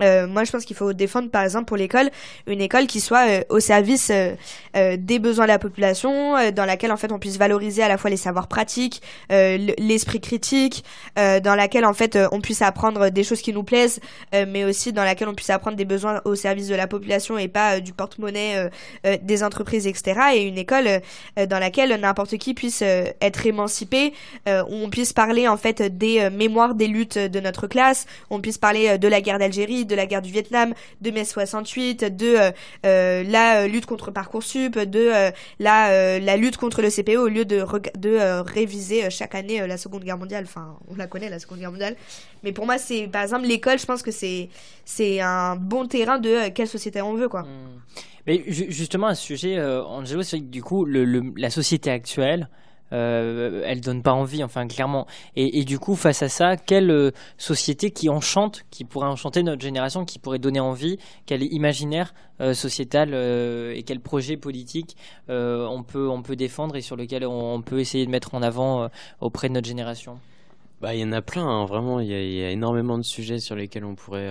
euh, 0.02 0.28
moi, 0.28 0.44
je 0.44 0.52
pense 0.52 0.66
qu'il 0.66 0.76
faut 0.76 0.94
défendre, 0.94 1.30
par 1.30 1.44
exemple, 1.44 1.66
pour 1.66 1.78
l'école, 1.78 2.10
une 2.46 2.62
école 2.62 2.88
qui 2.88 3.02
soit 3.02 3.28
euh, 3.28 3.42
au 3.50 3.60
service 3.60 4.12
euh, 4.12 4.98
des 4.98 5.20
besoins 5.20 5.46
de 5.46 5.50
la 5.52 5.60
population, 5.60 6.36
dans 6.52 6.66
laquelle 6.66 6.92
en 6.92 6.98
fait 6.98 7.12
on 7.12 7.20
puisse 7.20 7.38
valoriser 7.38 7.82
à 7.82 7.88
la 7.88 7.98
fois 7.98 8.10
les 8.10 8.18
savoirs 8.18 8.48
pratiques, 8.48 9.02
l'esprit 9.30 10.22
critique, 10.22 10.84
dans 11.16 11.56
laquelle 11.56 11.86
en 11.86 11.94
fait 11.94 12.18
on 12.32 12.42
puisse 12.42 12.62
apprendre 12.62 13.10
des 13.10 13.24
choses 13.24 13.42
qui 13.42 13.54
nous 13.54 13.64
plaisent, 13.64 14.00
mais 14.34 14.66
aussi 14.66 14.94
dans 14.94 15.04
laquelle 15.04 15.28
on 15.28 15.34
puisse 15.34 15.50
apprendre 15.50 15.78
des 15.78 15.86
besoins 15.86 16.22
au 16.26 16.36
service 16.36 16.68
de 16.68 16.76
la 16.76 16.86
population 16.86 17.38
et 17.38 17.48
pas 17.48 17.80
du 17.80 17.94
porte-monnaie 17.94 18.70
des 19.22 19.44
entreprises, 19.44 19.88
etc. 19.88 20.20
Et 20.36 20.44
une 20.44 20.58
école 20.58 21.02
dans 21.36 21.60
laquelle 21.60 22.00
n'importe 22.00 22.38
qui 22.38 22.54
puisse 22.54 22.82
être 22.84 23.46
émancipé, 23.46 24.14
où 24.48 24.76
on 24.76 24.90
puisse 24.90 25.14
parler 25.14 25.48
en 25.48 25.58
fait 25.58 25.82
des 25.98 26.30
mémoires 26.30 26.76
des 26.76 26.88
luttes 26.88 27.18
de 27.18 27.40
notre 27.40 27.68
classe, 27.68 28.06
on 28.30 28.42
puisse 28.42 28.60
parler 28.60 28.98
de 28.98 29.08
la 29.08 29.22
guerre 29.22 29.40
d'Algérie 29.40 29.87
de 29.88 29.96
la 29.96 30.06
guerre 30.06 30.22
du 30.22 30.32
Vietnam, 30.32 30.74
de 31.02 31.12
mai 31.12 31.26
68, 31.26 32.16
de 32.16 32.26
euh, 32.28 32.52
euh, 32.86 33.24
la 33.24 33.62
euh, 33.62 33.68
lutte 33.68 33.86
contre 33.86 34.12
Parcoursup, 34.12 34.78
de 34.78 35.32
la, 35.60 36.38
lutte 36.38 36.58
contre 36.58 36.82
le 36.82 36.90
CPO 36.90 37.26
au 37.26 37.28
lieu 37.28 37.46
de, 37.46 38.42
réviser 38.42 39.10
chaque 39.10 39.36
année 39.36 39.66
la 39.66 39.78
Seconde 39.78 40.04
Guerre 40.04 40.18
mondiale. 40.18 40.46
Enfin, 40.46 40.78
on 40.88 40.96
la 40.96 41.08
connaît, 41.08 41.30
la 41.30 41.40
Seconde 41.40 41.60
Guerre 41.60 41.72
mondiale. 41.72 41.96
Mais 42.44 42.52
pour 42.52 42.66
moi, 42.66 42.78
c'est 42.78 43.08
par 43.08 43.24
exemple 43.24 43.46
l'école, 43.48 43.80
je 43.80 43.86
pense 43.86 44.04
que 44.04 44.12
c'est 44.12 44.50
c'est 44.86 45.20
un 45.20 45.56
bon 45.56 45.88
terrain 45.88 46.20
de 46.20 46.50
quelle 46.50 46.68
société 46.68 47.02
on 47.02 47.14
veut, 47.14 47.30
quoi. 47.30 47.44
Hmm. 47.44 47.80
Mais 48.28 48.44
justement, 48.48 49.08
à 49.08 49.16
ce 49.16 49.24
sujet, 49.24 49.62
Angelo, 49.62 50.22
c'est 50.22 50.40
du 50.40 50.62
coup, 50.62 50.86
la 50.86 51.50
société 51.50 51.90
actuelle, 51.90 52.50
euh, 52.94 53.62
elle 53.66 53.82
donne 53.82 54.02
pas 54.02 54.14
envie, 54.14 54.44
enfin 54.44 54.68
clairement. 54.68 55.08
Et, 55.36 55.64
du 55.66 55.80
coup, 55.80 55.96
face 55.96 56.24
à 56.24 56.30
ça, 56.30 56.58
quelle 56.58 56.90
euh, 56.92 57.12
société 57.38 57.92
qui 57.92 58.10
enchante, 58.10 58.64
qui 58.72 58.86
pourrait 58.86 59.08
enchanter 59.08 59.44
notre 59.44 59.62
génération, 59.62 60.06
qui 60.06 60.20
pourrait 60.20 60.40
donner 60.40 60.60
envie, 60.60 60.98
quel 61.26 61.44
imaginaire 61.44 62.14
euh, 62.42 62.54
sociétal 62.54 63.12
euh, 63.14 63.74
et 63.76 63.84
quel 63.84 64.00
projet 64.00 64.38
politique 64.38 64.96
on 65.28 65.84
peut 65.84 66.08
on 66.08 66.22
peut 66.22 66.36
défendre 66.36 66.76
et 66.76 66.82
sur 66.82 66.96
lequel 66.96 67.26
on, 67.26 67.62
peut 67.62 67.80
essayer 67.80 68.06
de 68.06 68.12
mettre 68.12 68.36
en 68.36 68.42
avant 68.42 68.90
auprès 69.20 69.50
de 69.50 69.54
notre 69.54 69.68
génération? 69.68 70.20
Bah, 70.80 70.94
il 70.94 71.02
y 71.02 71.04
en 71.04 71.12
a 71.12 71.22
plein, 71.22 71.46
hein. 71.48 71.66
vraiment. 71.66 72.00
Il 72.00 72.08
y, 72.08 72.44
a 72.44 72.52
énormément 72.52 72.98
de 72.98 73.04
sujets 73.04 73.40
sur 73.40 73.56
lesquels 73.56 73.84
on 73.84 73.96
pourrait, 73.96 74.30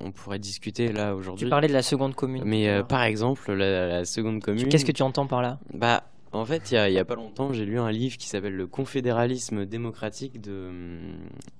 on 0.00 0.12
pourrait 0.12 0.38
discuter 0.38 0.92
là 0.92 1.14
aujourd'hui. 1.14 1.46
Tu 1.46 1.50
parlais 1.50 1.68
de 1.68 1.72
la 1.72 1.82
seconde 1.82 2.14
commune. 2.14 2.42
Mais 2.44 2.82
par 2.84 3.02
exemple, 3.02 3.52
la, 3.52 3.86
la 3.86 4.04
seconde 4.04 4.40
commune. 4.40 4.68
Qu'est-ce 4.68 4.84
que 4.84 4.92
tu 4.92 5.02
entends 5.02 5.26
par 5.26 5.42
là? 5.42 5.58
Bah, 5.74 6.04
en 6.36 6.44
fait, 6.44 6.70
il 6.70 6.92
n'y 6.92 6.98
a, 6.98 7.04
pas 7.04 7.14
longtemps, 7.14 7.52
j'ai 7.52 7.64
lu 7.64 7.78
un 7.78 7.90
livre 7.90 8.16
qui 8.16 8.28
s'appelle 8.28 8.54
Le 8.54 8.66
confédéralisme 8.66 9.66
démocratique 9.66 10.40
de 10.40 10.70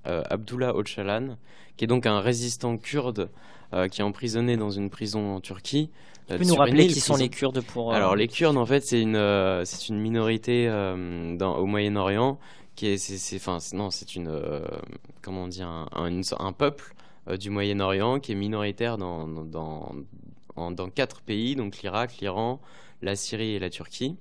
euh, 0.05 0.23
Abdullah 0.29 0.73
Öcalan, 0.75 1.37
qui 1.75 1.85
est 1.85 1.87
donc 1.87 2.05
un 2.05 2.19
résistant 2.19 2.77
kurde 2.77 3.29
euh, 3.73 3.87
qui 3.87 4.01
est 4.01 4.03
emprisonné 4.03 4.57
dans 4.57 4.69
une 4.69 4.89
prison 4.89 5.35
en 5.35 5.41
Turquie. 5.41 5.89
Tu 6.27 6.37
peux 6.37 6.43
nous 6.43 6.55
rappeler 6.55 6.87
qui 6.87 6.99
sont 6.99 7.15
les 7.15 7.29
Kurdes 7.29 7.61
pour. 7.61 7.91
Euh, 7.91 7.95
Alors, 7.95 8.15
les 8.15 8.27
Kurdes, 8.27 8.57
en 8.57 8.65
fait, 8.65 8.81
c'est 8.81 9.01
une, 9.01 9.61
c'est 9.65 9.89
une 9.89 9.99
minorité 9.99 10.67
dans, 10.67 11.57
au 11.57 11.65
Moyen-Orient 11.65 12.37
qui 12.75 12.87
est. 12.87 12.97
c'est, 12.97 13.35
enfin, 13.37 13.59
non, 13.73 13.89
c'est 13.89 14.15
une. 14.15 14.29
comment 15.21 15.43
on 15.43 15.47
dit 15.47 15.63
un, 15.63 15.87
un, 15.93 16.51
peuple 16.51 16.93
du 17.39 17.49
Moyen-Orient 17.49 18.19
qui 18.19 18.33
est 18.33 18.35
minoritaire 18.35 18.97
dans, 18.97 19.27
dans, 19.27 19.93
dans 20.57 20.89
quatre 20.89 21.21
pays, 21.21 21.55
donc 21.55 21.77
l'Irak, 21.81 22.17
l'Iran, 22.19 22.59
la 23.01 23.15
Syrie 23.15 23.53
et 23.53 23.59
la 23.59 23.69
Turquie. 23.69 24.17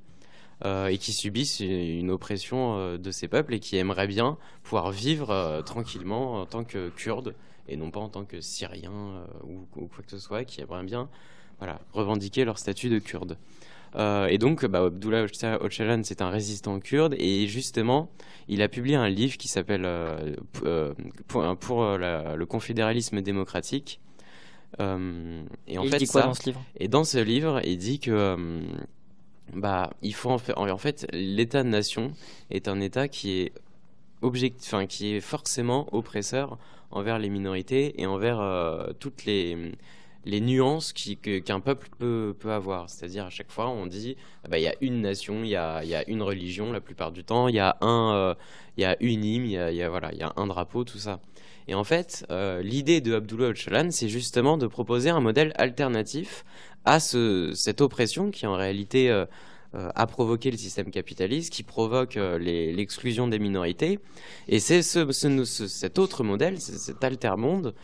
Euh, 0.64 0.86
et 0.86 0.96
qui 0.96 1.12
subissent 1.12 1.60
une 1.60 2.10
oppression 2.10 2.78
euh, 2.78 2.96
de 2.96 3.10
ces 3.10 3.28
peuples 3.28 3.52
et 3.52 3.60
qui 3.60 3.76
aimeraient 3.76 4.06
bien 4.06 4.38
pouvoir 4.62 4.90
vivre 4.90 5.28
euh, 5.28 5.60
tranquillement 5.60 6.40
en 6.40 6.46
tant 6.46 6.64
que 6.64 6.88
Kurdes 6.88 7.34
et 7.68 7.76
non 7.76 7.90
pas 7.90 8.00
en 8.00 8.08
tant 8.08 8.24
que 8.24 8.40
Syriens 8.40 9.26
ou, 9.44 9.66
quoi 9.70 10.02
que 10.02 10.10
ce 10.10 10.18
soit, 10.18 10.44
qui 10.44 10.62
aimeraient 10.62 10.82
bien 10.82 11.10
voilà, 11.58 11.78
revendiquer 11.92 12.46
leur 12.46 12.56
statut 12.58 12.88
de 12.88 12.98
Kurdes. 12.98 13.36
et 13.98 14.38
donc, 14.38 14.64
bah, 14.64 14.84
Abdullah 14.84 15.26
Öcalan, 15.60 16.02
c'est 16.04 16.22
un 16.22 16.30
résistant 16.30 16.80
kurde, 16.80 17.14
et 17.18 17.46
justement, 17.48 18.08
il 18.46 18.62
a 18.62 18.68
publié 18.68 18.94
un 18.94 19.08
livre 19.08 19.36
qui 19.36 19.48
s'appelle 19.48 19.86
Pour, 20.52 21.42
le 21.42 22.44
confédéralisme 22.44 23.20
démocratique. 23.20 24.00
et 24.78 25.78
en 25.78 25.84
fait, 25.84 25.98
dit 25.98 26.06
quoi 26.06 26.22
dans 26.22 26.34
ce 26.34 26.44
livre? 26.46 26.62
Et 26.78 26.88
dans 26.88 27.04
ce 27.04 27.18
livre, 27.18 27.60
il 27.64 27.78
dit 27.78 27.98
que 27.98 28.36
bah, 29.52 29.90
il 30.02 30.14
faut 30.14 30.30
en, 30.30 30.38
fait, 30.38 30.56
en 30.56 30.78
fait 30.78 31.06
l'État-nation 31.12 32.12
est 32.50 32.68
un 32.68 32.80
État 32.80 33.08
qui 33.08 33.40
est 33.40 33.52
objectif, 34.22 34.74
enfin, 34.74 34.86
qui 34.86 35.14
est 35.14 35.20
forcément 35.20 35.88
oppresseur 35.92 36.58
envers 36.90 37.18
les 37.18 37.28
minorités 37.28 38.00
et 38.00 38.06
envers 38.06 38.40
euh, 38.40 38.92
toutes 38.98 39.24
les, 39.24 39.72
nuances 40.26 40.92
qu'un 40.92 41.60
peuple 41.60 41.88
peut, 41.98 42.34
avoir. 42.46 42.90
C'est-à-dire 42.90 43.26
à 43.26 43.30
chaque 43.30 43.50
fois 43.50 43.68
on 43.68 43.86
dit 43.86 44.16
ah 44.44 44.48
bah, 44.48 44.58
il 44.58 44.62
y 44.62 44.68
a 44.68 44.74
une 44.80 45.00
nation, 45.00 45.44
il 45.44 45.50
y 45.50 45.56
a, 45.56 46.08
une 46.08 46.22
religion 46.22 46.72
la 46.72 46.80
plupart 46.80 47.12
du 47.12 47.22
temps, 47.24 47.48
il 47.48 47.54
y 47.54 47.60
a 47.60 47.76
un, 47.80 48.14
euh, 48.14 48.34
y 48.76 48.84
a 48.84 48.96
une 49.00 49.24
hymne, 49.24 49.46
il 49.46 49.52
y 49.52 49.58
a, 49.58 49.70
y 49.70 49.82
a, 49.82 50.12
y 50.14 50.22
a 50.22 50.32
un 50.36 50.46
drapeau, 50.46 50.84
tout 50.84 50.98
ça. 50.98 51.20
Et 51.68 51.74
en 51.74 51.84
fait, 51.84 52.24
euh, 52.30 52.62
l'idée 52.62 53.00
de 53.00 53.14
Abdullah 53.14 53.48
Öcalan, 53.48 53.90
c'est 53.90 54.08
justement 54.08 54.56
de 54.56 54.66
proposer 54.66 55.10
un 55.10 55.20
modèle 55.20 55.52
alternatif 55.56 56.44
à 56.86 57.00
ce, 57.00 57.52
cette 57.54 57.82
oppression 57.82 58.30
qui 58.30 58.46
en 58.46 58.54
réalité 58.54 59.10
euh, 59.10 59.26
euh, 59.74 59.90
a 59.94 60.06
provoqué 60.06 60.50
le 60.50 60.56
système 60.56 60.90
capitaliste, 60.90 61.52
qui 61.52 61.64
provoque 61.64 62.16
euh, 62.16 62.38
l'exclusion 62.38 63.26
des 63.26 63.40
minorités. 63.40 63.98
Et 64.48 64.60
c'est 64.60 64.80
ce, 64.82 65.12
cet 65.66 65.98
autre 65.98 66.22
modèle, 66.22 66.58
cet 66.60 67.04
alter-monde, 67.04 67.74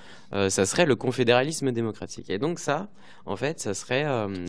ça 0.48 0.64
serait 0.64 0.86
le 0.86 0.96
confédéralisme 0.96 1.72
démocratique. 1.72 2.30
Et 2.30 2.38
donc 2.38 2.58
ça, 2.58 2.88
en 3.26 3.36
fait, 3.36 3.60
ça 3.60 3.74
serait... 3.74 4.06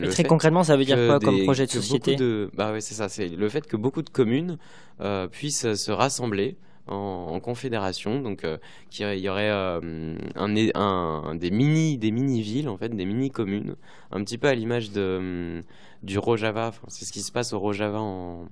très 0.09 0.23
concrètement, 0.23 0.63
ça 0.63 0.77
veut 0.77 0.85
dire 0.85 0.95
quoi 0.95 1.19
comme 1.19 1.43
projet 1.43 1.65
de 1.65 1.71
société? 1.71 2.15
de, 2.15 2.49
Bah 2.53 2.71
ouais, 2.71 2.79
c'est 2.79 2.93
ça, 2.93 3.09
c'est 3.09 3.27
le 3.27 3.49
fait 3.49 3.67
que 3.67 3.75
beaucoup 3.75 4.01
de 4.01 4.09
communes 4.09 4.57
puissent 5.31 5.73
se 5.73 5.91
rassembler 5.91 6.55
en, 6.87 7.39
confédération, 7.39 8.21
donc 8.21 8.43
euh, 8.43 8.57
il 8.99 9.19
y 9.19 9.29
aurait 9.29 9.49
euh, 9.51 10.15
des 11.35 11.51
mini 11.51 11.97
des 11.97 12.11
mini 12.11 12.41
villes 12.41 12.69
en 12.69 12.77
fait, 12.77 12.89
des 12.89 13.05
mini 13.05 13.31
communes, 13.31 13.75
un 14.11 14.23
petit 14.23 14.37
peu 14.37 14.47
à 14.47 14.55
l'image 14.55 14.91
de 14.91 15.17
hum, 15.17 15.63
du 16.03 16.17
Rojava. 16.17 16.71
C'est 16.87 17.05
ce 17.05 17.13
qui 17.13 17.21
se 17.21 17.31
passe 17.31 17.53
au 17.53 17.59
Rojava 17.59 17.99
en, 18.01 18.47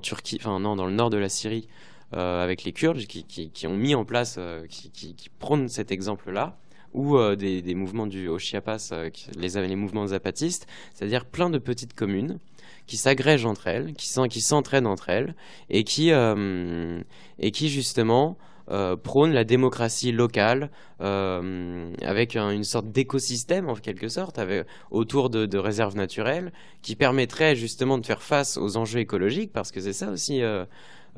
Turquie, 0.00 0.38
enfin 0.40 0.58
non, 0.58 0.76
dans 0.76 0.86
le 0.86 0.92
nord 0.92 1.10
de 1.10 1.18
la 1.18 1.28
Syrie, 1.28 1.68
euh, 2.14 2.42
avec 2.42 2.64
les 2.64 2.72
Kurdes 2.72 2.98
qui, 2.98 3.66
ont 3.66 3.76
mis 3.76 3.94
en 3.94 4.04
place, 4.04 4.38
qui, 4.68 5.14
prônent 5.38 5.68
cet 5.68 5.92
exemple-là 5.92 6.56
ou 6.92 7.18
des, 7.34 7.74
mouvements 7.74 8.06
du 8.06 8.28
au 8.28 8.38
Chiapas, 8.38 8.92
les, 9.36 9.48
les 9.66 9.76
mouvements 9.76 10.06
zapatistes, 10.06 10.66
c'est-à-dire 10.94 11.24
plein 11.24 11.50
de 11.50 11.58
petites 11.58 11.94
communes 11.94 12.38
qui 12.86 12.96
s'agrègent 12.96 13.46
entre 13.46 13.66
elles, 13.66 13.94
qui 13.94 14.40
s'entraînent 14.40 14.86
entre 14.86 15.08
elles, 15.08 15.34
et 15.70 15.84
qui, 15.84 16.12
euh, 16.12 17.00
qui 17.52 17.68
justement 17.68 18.36
euh, 18.70 18.96
prônent 18.96 19.32
la 19.32 19.44
démocratie 19.44 20.10
locale 20.12 20.70
euh, 21.02 21.92
avec 22.02 22.34
une 22.34 22.64
sorte 22.64 22.90
d'écosystème 22.90 23.68
en 23.68 23.74
quelque 23.74 24.08
sorte 24.08 24.40
autour 24.90 25.28
de, 25.28 25.44
de, 25.44 25.58
réserves 25.58 25.96
naturelles 25.96 26.50
qui 26.80 26.96
permettrait 26.96 27.56
justement 27.56 27.98
de 27.98 28.06
faire 28.06 28.22
face 28.22 28.56
aux 28.56 28.78
enjeux 28.78 29.00
écologiques 29.00 29.52
parce 29.52 29.70
que 29.70 29.80
c'est 29.80 29.92
ça 29.92 30.10
aussi 30.10 30.40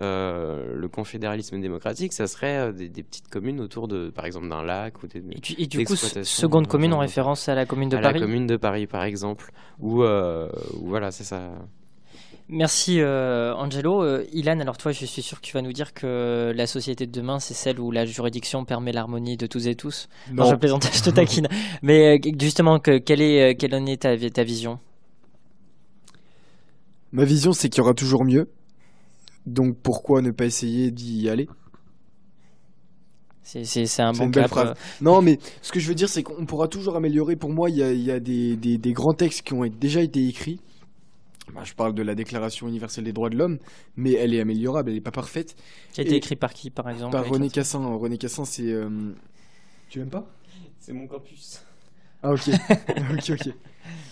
euh, 0.01 0.75
le 0.75 0.89
confédéralisme 0.89 1.61
démocratique, 1.61 2.13
ça 2.13 2.27
serait 2.27 2.59
euh, 2.59 2.73
des, 2.73 3.03
petites 3.03 3.29
communes 3.29 3.61
autour 3.61 3.89
de, 3.89 4.11
par 4.11 4.25
exemple, 4.27 4.49
d'un 4.49 4.63
lac 4.63 5.03
ou 5.03 5.07
des. 5.07 5.23
Et, 5.59 5.67
du, 5.67 5.85
coup, 5.85 5.97
seconde 5.97 6.67
commune 6.67 6.93
en 6.93 6.99
référence 6.99 7.49
à 7.49 7.55
la 7.55 7.67
commune 7.67 7.89
de 7.89 7.97
Paris. 7.97 8.21
la 8.21 8.27
commune 8.27 8.47
de 8.47 8.57
Paris, 8.57 8.87
par 8.87 9.05
exemple, 9.05 9.53
où, 9.81 10.03
euh, 10.03 10.49
voilà, 10.83 11.11
c'est 11.11 11.25
ça. 11.25 11.53
Merci 12.49 13.01
euh, 13.01 13.55
Angelo. 13.55 14.05
Euh, 14.05 14.25
Ilan, 14.33 14.61
alors 14.61 14.77
toi, 14.77 14.93
je 14.93 15.05
suis 15.05 15.23
sûr 15.23 15.41
que 15.41 15.47
tu 15.47 15.53
vas 15.53 15.63
nous 15.63 15.73
dire 15.73 15.93
que 15.93 16.53
la 16.55 16.67
société 16.67 17.07
de 17.07 17.11
demain, 17.11 17.41
c'est 17.41 17.55
celle 17.55 17.81
où 17.81 17.91
la 17.91 18.05
juridiction 18.05 18.65
permet 18.65 18.93
l'harmonie 18.93 19.37
de 19.37 19.47
tous 19.47 19.67
et 19.67 19.75
tous. 19.75 20.09
Non, 20.33 20.45
je 20.45 20.55
plaisante, 20.55 20.89
je 20.93 21.03
te 21.03 21.11
taquine. 21.11 21.49
Mais 21.83 22.19
euh, 22.19 22.31
justement, 22.39 22.79
que, 22.79 22.99
quelle, 22.99 23.21
est, 23.21 23.57
quelle 23.57 23.75
en 23.75 23.85
est 23.87 24.03
ta, 24.03 24.17
ta 24.17 24.45
vision? 24.45 24.79
Ma 27.11 27.25
vision, 27.25 27.53
c'est 27.53 27.69
qu'il 27.69 27.79
y 27.79 27.81
aura 27.81 27.95
toujours 27.95 28.25
mieux. 28.25 28.49
Donc 29.47 29.77
pourquoi 29.83 30.23
ne 30.23 30.31
pas 30.31 30.45
essayer 30.45 30.91
d'y 30.91 31.29
aller? 31.29 31.49
C'est 33.43 34.01
un 34.01 34.13
bon 34.13 34.31
cap. 34.31 34.77
Non, 35.01 35.23
mais 35.23 35.39
ce 35.63 35.71
que 35.71 35.79
je 35.79 35.87
veux 35.87 35.95
dire, 35.95 36.09
c'est 36.09 36.25
qu'on 36.25 36.47
pourra 36.47 36.67
toujours 36.67 36.97
améliorer. 36.97 37.37
Pour 37.37 37.51
moi, 37.51 37.71
il 37.71 37.77
y 37.77 37.83
a, 37.83 37.93
y 37.93 38.11
a 38.11 38.19
des, 38.19 38.57
des, 38.57 38.77
des, 38.77 38.93
grands 38.93 39.15
textes 39.15 39.43
qui 39.43 39.55
ont 39.55 39.65
déjà 39.67 40.03
été 40.03 40.27
écrits 40.27 40.59
bah, 41.55 41.63
je 41.65 41.75
parle 41.75 41.95
de 41.95 42.03
la 42.03 42.15
Déclaration 42.15 42.67
universelle 42.67 43.05
des 43.05 43.13
droits 43.13 43.31
de 43.31 43.37
l'homme, 43.37 43.59
mais 43.97 44.13
elle 44.13 44.35
est 44.35 44.41
améliorable, 44.41 44.91
elle 44.91 44.97
n'est 44.97 45.01
pas 45.01 45.13
parfaite. 45.13 45.55
Qui 45.93 46.01
a 46.01 46.05
été 46.05 46.17
écrit 46.17 46.37
par 46.37 46.53
qui, 46.53 46.71
par 46.71 46.89
exemple 46.91 47.13
Par 47.13 47.29
René 47.29 47.49
Cassin. 47.49 47.85
René 47.97 48.19
Cassin, 48.19 48.45
c'est. 48.45 48.71
Euh, 48.71 49.15
tu 49.89 50.01
l'aimes 50.01 50.11
pas? 50.11 50.27
C'est 50.81 50.93
mon 50.93 51.07
campus. 51.07 51.61
Ah, 52.23 52.33
ok. 52.33 52.49
ok, 52.49 53.31
ok. 53.31 53.55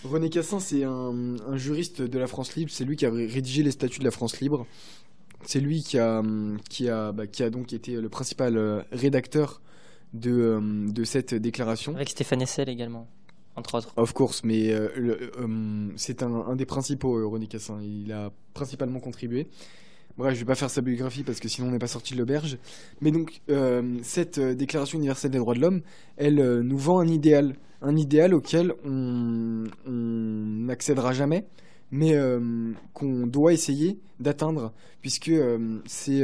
René 0.05 0.31
Cassin, 0.31 0.61
c'est 0.61 0.85
un, 0.85 1.36
juriste 1.55 2.02
de 2.02 2.19
la 2.19 2.27
France 2.27 2.55
libre. 2.55 2.70
C'est 2.73 2.85
lui 2.85 2.97
qui 2.97 3.06
a 3.06 3.11
rédigé 3.11 3.62
les 3.62 3.73
statuts 3.73 3.98
de 3.98 4.05
la 4.05 4.11
France 4.12 4.40
libre. 4.40 4.66
C'est 5.46 5.60
lui 5.60 5.82
qui 5.82 5.98
a, 5.98 6.22
qui, 6.68 6.88
a, 6.88 7.12
bah, 7.12 7.26
qui 7.26 7.42
a 7.42 7.50
donc 7.50 7.72
été 7.72 8.00
le 8.00 8.08
principal 8.08 8.56
euh, 8.56 8.82
rédacteur 8.92 9.60
de, 10.12 10.30
euh, 10.30 10.60
de 10.90 11.04
cette 11.04 11.34
déclaration. 11.34 11.94
Avec 11.94 12.10
Stéphane 12.10 12.42
Essel 12.42 12.68
également 12.68 13.08
entre 13.56 13.76
autres. 13.76 13.92
Of 13.96 14.12
course, 14.12 14.42
mais 14.44 14.70
euh, 14.72 14.88
euh, 14.98 15.88
c'est 15.96 16.22
un, 16.22 16.56
des 16.56 16.66
principaux, 16.66 17.16
euh, 17.16 17.26
René 17.26 17.46
Cassin. 17.46 17.80
Il 17.82 18.12
a 18.12 18.32
principalement 18.52 19.00
contribué. 19.00 19.48
Bref, 20.16 20.34
je 20.34 20.40
vais 20.40 20.44
pas 20.44 20.54
faire 20.54 20.70
sa 20.70 20.80
biographie 20.80 21.24
parce 21.24 21.40
que 21.40 21.48
sinon 21.48 21.68
on 21.68 21.70
n'est 21.72 21.78
pas 21.78 21.88
sorti 21.88 22.14
de 22.14 22.18
l'auberge. 22.20 22.58
Mais 23.00 23.10
donc, 23.10 23.40
cette 24.02 24.38
Déclaration 24.38 24.96
universelle 24.96 25.32
des 25.32 25.38
droits 25.38 25.54
de 25.54 25.60
l'homme, 25.60 25.82
elle 26.16 26.60
nous 26.60 26.78
vend 26.78 27.00
un 27.00 27.08
idéal. 27.08 27.56
Un 27.82 27.96
idéal 27.96 28.32
auquel 28.32 28.74
on 28.84 29.64
n'accédera 29.86 31.12
jamais, 31.12 31.46
mais 31.94 32.12
qu'on 32.92 33.26
doit 33.26 33.52
essayer 33.52 34.00
d'atteindre, 34.18 34.72
puisque 35.00 35.30
c'est 35.86 36.22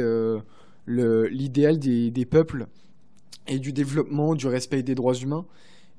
l'idéal 0.87 1.79
des, 1.79 2.25
peuples 2.25 2.67
et 3.47 3.59
du 3.59 3.73
développement, 3.73 4.35
du 4.35 4.47
respect 4.47 4.83
des 4.83 4.95
droits 4.95 5.15
humains 5.15 5.45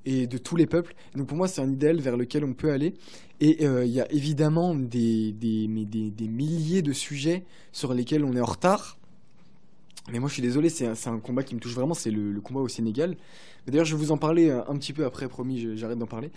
et 0.05 0.27
de 0.27 0.39
tous 0.39 0.57
les 0.57 0.67
peuples. 0.67 0.95
Donc 1.15 1.29
pour 1.29 1.37
moi, 1.37 1.49
c'est 1.49 1.61
un 1.61 1.71
idéal 1.71 2.01
vers 2.01 2.17
lequel 2.17 2.45
on 2.45 2.55
peut 2.55 2.71
aller. 2.71 2.95
Et 3.41 3.67
euh, 3.67 3.85
il 3.85 3.93
y 3.93 4.01
a 4.01 4.11
évidemment 4.13 4.75
des, 4.75 5.35
milliers 5.39 6.83
de 6.83 6.93
sujets 6.93 7.45
sur 7.73 7.95
lesquels 7.95 8.25
on 8.25 8.35
est 8.35 8.41
en 8.41 8.47
retard. 8.47 8.99
Mais 10.11 10.19
moi, 10.19 10.29
je 10.29 10.35
suis 10.35 10.43
désolé, 10.43 10.69
c'est 10.69 10.87
un, 11.07 11.19
combat 11.21 11.45
qui 11.45 11.55
me 11.55 11.61
touche 11.61 11.75
vraiment, 11.75 11.95
c'est 11.95 12.11
le, 12.11 12.41
combat 12.41 12.61
au 12.61 12.69
Sénégal. 12.69 13.17
D'ailleurs, 13.67 13.85
je 13.85 13.95
vais 13.95 14.03
vous 14.03 14.11
en 14.11 14.19
parler 14.19 14.49
euh, 14.49 14.63
un 14.69 14.77
petit 14.77 14.93
peu 14.93 15.05
après, 15.05 15.29
promis, 15.29 15.77
j'arrête 15.77 15.99
d'en 15.99 16.07
parler. 16.07 16.33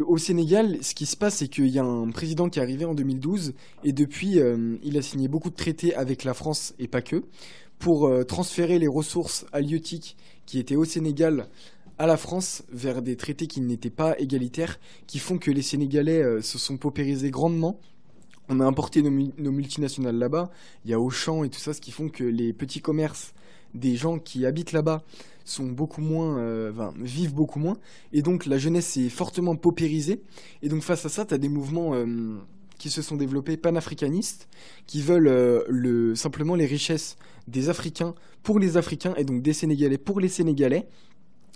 Au 0.00 0.18
Sénégal, 0.18 0.78
ce 0.82 0.94
qui 0.94 1.06
se 1.06 1.16
passe, 1.16 1.36
c'est 1.36 1.48
qu'il 1.48 1.68
y 1.68 1.78
a 1.78 1.84
un 1.84 2.10
président 2.10 2.48
qui 2.48 2.58
est 2.58 2.62
arrivé 2.62 2.84
en 2.84 2.94
2012, 2.94 3.54
et 3.84 3.92
depuis, 3.92 4.40
euh, 4.40 4.76
il 4.82 4.98
a 4.98 5.02
signé 5.02 5.28
beaucoup 5.28 5.50
de 5.50 5.54
traités 5.54 5.94
avec 5.94 6.24
la 6.24 6.34
France, 6.34 6.74
et 6.78 6.88
pas 6.88 7.02
que, 7.02 7.22
pour 7.78 8.10
transférer 8.26 8.78
les 8.78 8.88
ressources 8.88 9.46
halieutiques 9.52 10.16
qui 10.46 10.58
étaient 10.58 10.76
au 10.76 10.84
Sénégal 10.84 11.48
à 11.98 12.06
la 12.06 12.16
France 12.16 12.62
vers 12.72 13.02
des 13.02 13.16
traités 13.16 13.46
qui 13.46 13.60
n'étaient 13.60 13.90
pas 13.90 14.18
égalitaires, 14.18 14.78
qui 15.06 15.18
font 15.18 15.38
que 15.38 15.50
les 15.50 15.62
Sénégalais 15.62 16.22
euh, 16.22 16.40
se 16.42 16.58
sont 16.58 16.76
paupérisés 16.76 17.30
grandement. 17.30 17.78
On 18.48 18.60
a 18.60 18.64
importé 18.64 19.00
nos, 19.00 19.10
multinationales 19.10 20.18
là-bas, 20.18 20.50
il 20.84 20.90
y 20.90 20.94
a 20.94 21.00
Auchan 21.00 21.44
et 21.44 21.48
tout 21.48 21.60
ça, 21.60 21.72
ce 21.72 21.80
qui 21.80 21.92
font 21.92 22.08
que 22.08 22.24
les 22.24 22.52
petits 22.52 22.80
commerces 22.80 23.32
des 23.74 23.96
gens 23.96 24.18
qui 24.18 24.44
habitent 24.44 24.72
là-bas 24.72 25.02
sont 25.44 25.66
beaucoup 25.66 26.00
moins, 26.00 26.38
euh, 26.38 26.72
vivent 27.00 27.34
beaucoup 27.34 27.58
moins, 27.58 27.76
et 28.12 28.22
donc 28.22 28.46
la 28.46 28.58
jeunesse 28.58 28.96
est 28.96 29.08
fortement 29.08 29.56
paupérisée. 29.56 30.22
Et 30.62 30.68
donc 30.68 30.82
face 30.82 31.04
à 31.04 31.08
ça, 31.08 31.24
tu 31.24 31.34
as 31.34 31.38
des 31.38 31.48
mouvements 31.48 31.94
euh, 31.94 32.06
qui 32.78 32.90
se 32.90 33.02
sont 33.02 33.16
développés 33.16 33.56
panafricanistes, 33.56 34.48
qui 34.86 35.00
veulent 35.02 35.64
le, 35.68 36.14
simplement 36.14 36.54
les 36.54 36.66
richesses 36.66 37.16
des 37.46 37.68
Africains 37.68 38.14
pour 38.42 38.58
les 38.58 38.76
Africains, 38.76 39.14
et 39.16 39.24
donc 39.24 39.42
des 39.42 39.52
Sénégalais 39.52 39.98
pour 39.98 40.20
les 40.20 40.28
Sénégalais. 40.28 40.86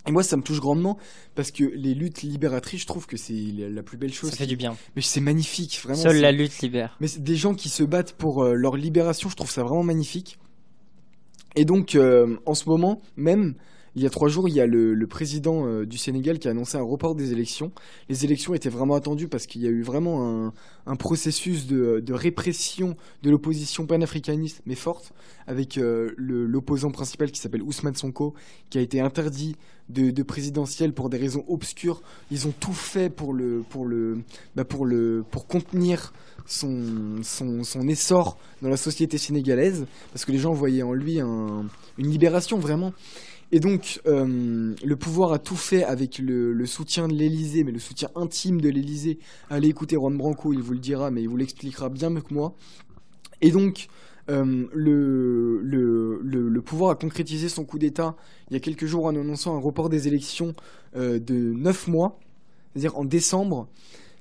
Et 0.07 0.13
moi, 0.13 0.23
ça 0.23 0.37
me 0.37 0.43
touche 0.43 0.61
grandement 0.61 0.97
parce 1.35 1.51
que 1.51 1.65
les 1.65 1.93
luttes 1.93 2.23
libératrices, 2.23 2.83
je 2.83 2.87
trouve 2.87 3.07
que 3.07 3.17
c'est 3.17 3.35
la 3.35 3.83
plus 3.83 3.99
belle 3.99 4.13
chose. 4.13 4.31
Ça 4.31 4.37
fait 4.37 4.47
du 4.47 4.57
bien. 4.57 4.77
Mais 4.97 5.03
c'est 5.03 5.21
magnifique, 5.21 5.81
vraiment. 5.83 6.01
Seule 6.01 6.21
la 6.21 6.33
lutte 6.33 6.61
libère. 6.61 6.97
Mais 7.01 7.09
des 7.19 7.37
gens 7.37 7.55
qui 7.55 7.69
se 7.69 7.83
battent 7.83 8.15
pour 8.15 8.43
euh, 8.43 8.55
leur 8.55 8.77
libération, 8.77 9.29
je 9.29 9.37
trouve 9.37 9.51
ça 9.51 9.63
vraiment 9.63 9.83
magnifique. 9.83 10.39
Et 11.57 11.65
donc, 11.65 11.95
euh, 11.95 12.37
en 12.47 12.55
ce 12.55 12.69
moment 12.69 13.03
même, 13.17 13.55
il 13.99 14.03
y 14.03 14.07
a 14.07 14.11
trois 14.11 14.29
jours, 14.29 14.49
il 14.49 14.55
y 14.55 14.61
a 14.61 14.67
le, 14.67 15.07
président 15.09 15.67
euh, 15.67 15.85
du 15.85 15.99
Sénégal 15.99 16.39
qui 16.39 16.47
a 16.47 16.53
annoncé 16.53 16.79
un 16.79 16.83
report 16.83 17.17
des 17.17 17.33
élections. 17.33 17.73
Les 18.09 18.25
élections 18.25 18.55
étaient 18.55 18.69
vraiment 18.69 18.95
attendues 18.95 19.27
parce 19.27 19.47
qu'il 19.47 19.61
y 19.61 19.67
a 19.67 19.71
eu 19.71 19.83
vraiment 19.83 20.53
un, 20.87 20.97
processus 20.97 21.67
de, 21.67 22.13
répression 22.13 22.97
de 23.23 23.31
l'opposition 23.31 23.87
panafricaniste, 23.87 24.63
mais 24.67 24.77
forte, 24.77 25.13
avec 25.49 25.79
euh, 25.79 26.13
l'opposant 26.17 26.93
principal 26.93 27.33
qui 27.33 27.41
s'appelle 27.41 27.63
Ousmane 27.63 27.97
Sonko, 27.97 28.35
qui 28.71 28.79
a 28.79 28.81
été 28.81 29.01
interdit 29.01 29.57
de, 29.89 30.11
de, 30.11 30.23
présidentielle 30.23 30.93
pour 30.93 31.09
des 31.09 31.19
raisons 31.19 31.45
obscures. 31.49 32.01
Ils 32.31 32.47
ont 32.47 32.55
tout 32.59 32.73
fait 32.73 33.11
pour 33.11 33.35
bah 34.55 34.65
contenir 35.49 36.13
son, 36.47 37.21
essor 37.89 38.39
dans 38.63 38.69
la 38.69 38.77
société 38.77 39.19
sénégalaise, 39.19 39.87
parce 40.13 40.25
que 40.25 40.33
les 40.33 40.39
gens 40.39 40.53
voyaient 40.53 40.83
en 40.83 40.93
lui 40.93 41.21
un, 41.21 41.67
une 41.99 42.09
libération 42.09 42.59
vraiment. 42.59 42.93
Et 43.51 43.61
donc, 43.61 44.01
euh, 44.07 44.75
le 44.85 44.97
pouvoir 44.97 45.33
a 45.33 45.39
tout 45.39 45.57
fait 45.57 45.83
avec 45.83 46.19
le, 46.19 46.67
soutien 46.67 47.09
de 47.09 47.15
l'Élysée, 47.15 47.65
mais 47.65 47.73
le 47.73 47.79
soutien 47.79 48.11
intime 48.15 48.61
de 48.61 48.69
l'Élysée. 48.69 49.19
Allez 49.49 49.69
écouter 49.69 49.97
Juan 49.97 50.17
Branco, 50.17 50.53
il 50.53 50.61
vous 50.61 50.75
le 50.75 50.79
dira, 50.79 51.11
mais 51.11 51.23
il 51.23 51.29
vous 51.29 51.37
l'expliquera 51.37 51.89
bien 51.89 52.11
mieux 52.11 52.21
que 52.21 52.35
moi. 52.35 52.55
Et 53.41 53.51
donc, 53.51 53.89
euh, 54.29 54.67
le, 54.75 55.61
le, 55.63 56.21
le, 56.23 56.63
pouvoir 56.63 56.91
a 56.91 56.95
concrétisé 56.97 57.49
son 57.49 57.65
coup 57.65 57.79
d'État 57.79 58.15
il 58.51 58.53
y 58.53 58.57
a 58.57 58.61
quelques 58.61 58.85
jours 58.85 59.07
en 59.07 59.17
annonçant 59.17 59.57
un 59.57 59.61
report 59.61 59.89
des 59.89 60.07
élections 60.07 60.55
euh, 60.97 61.19
de 61.19 61.35
9 61.35 61.89
mois, 61.89 62.21
c'est-à-dire 62.73 62.99
en 62.99 63.07
décembre 63.07 63.69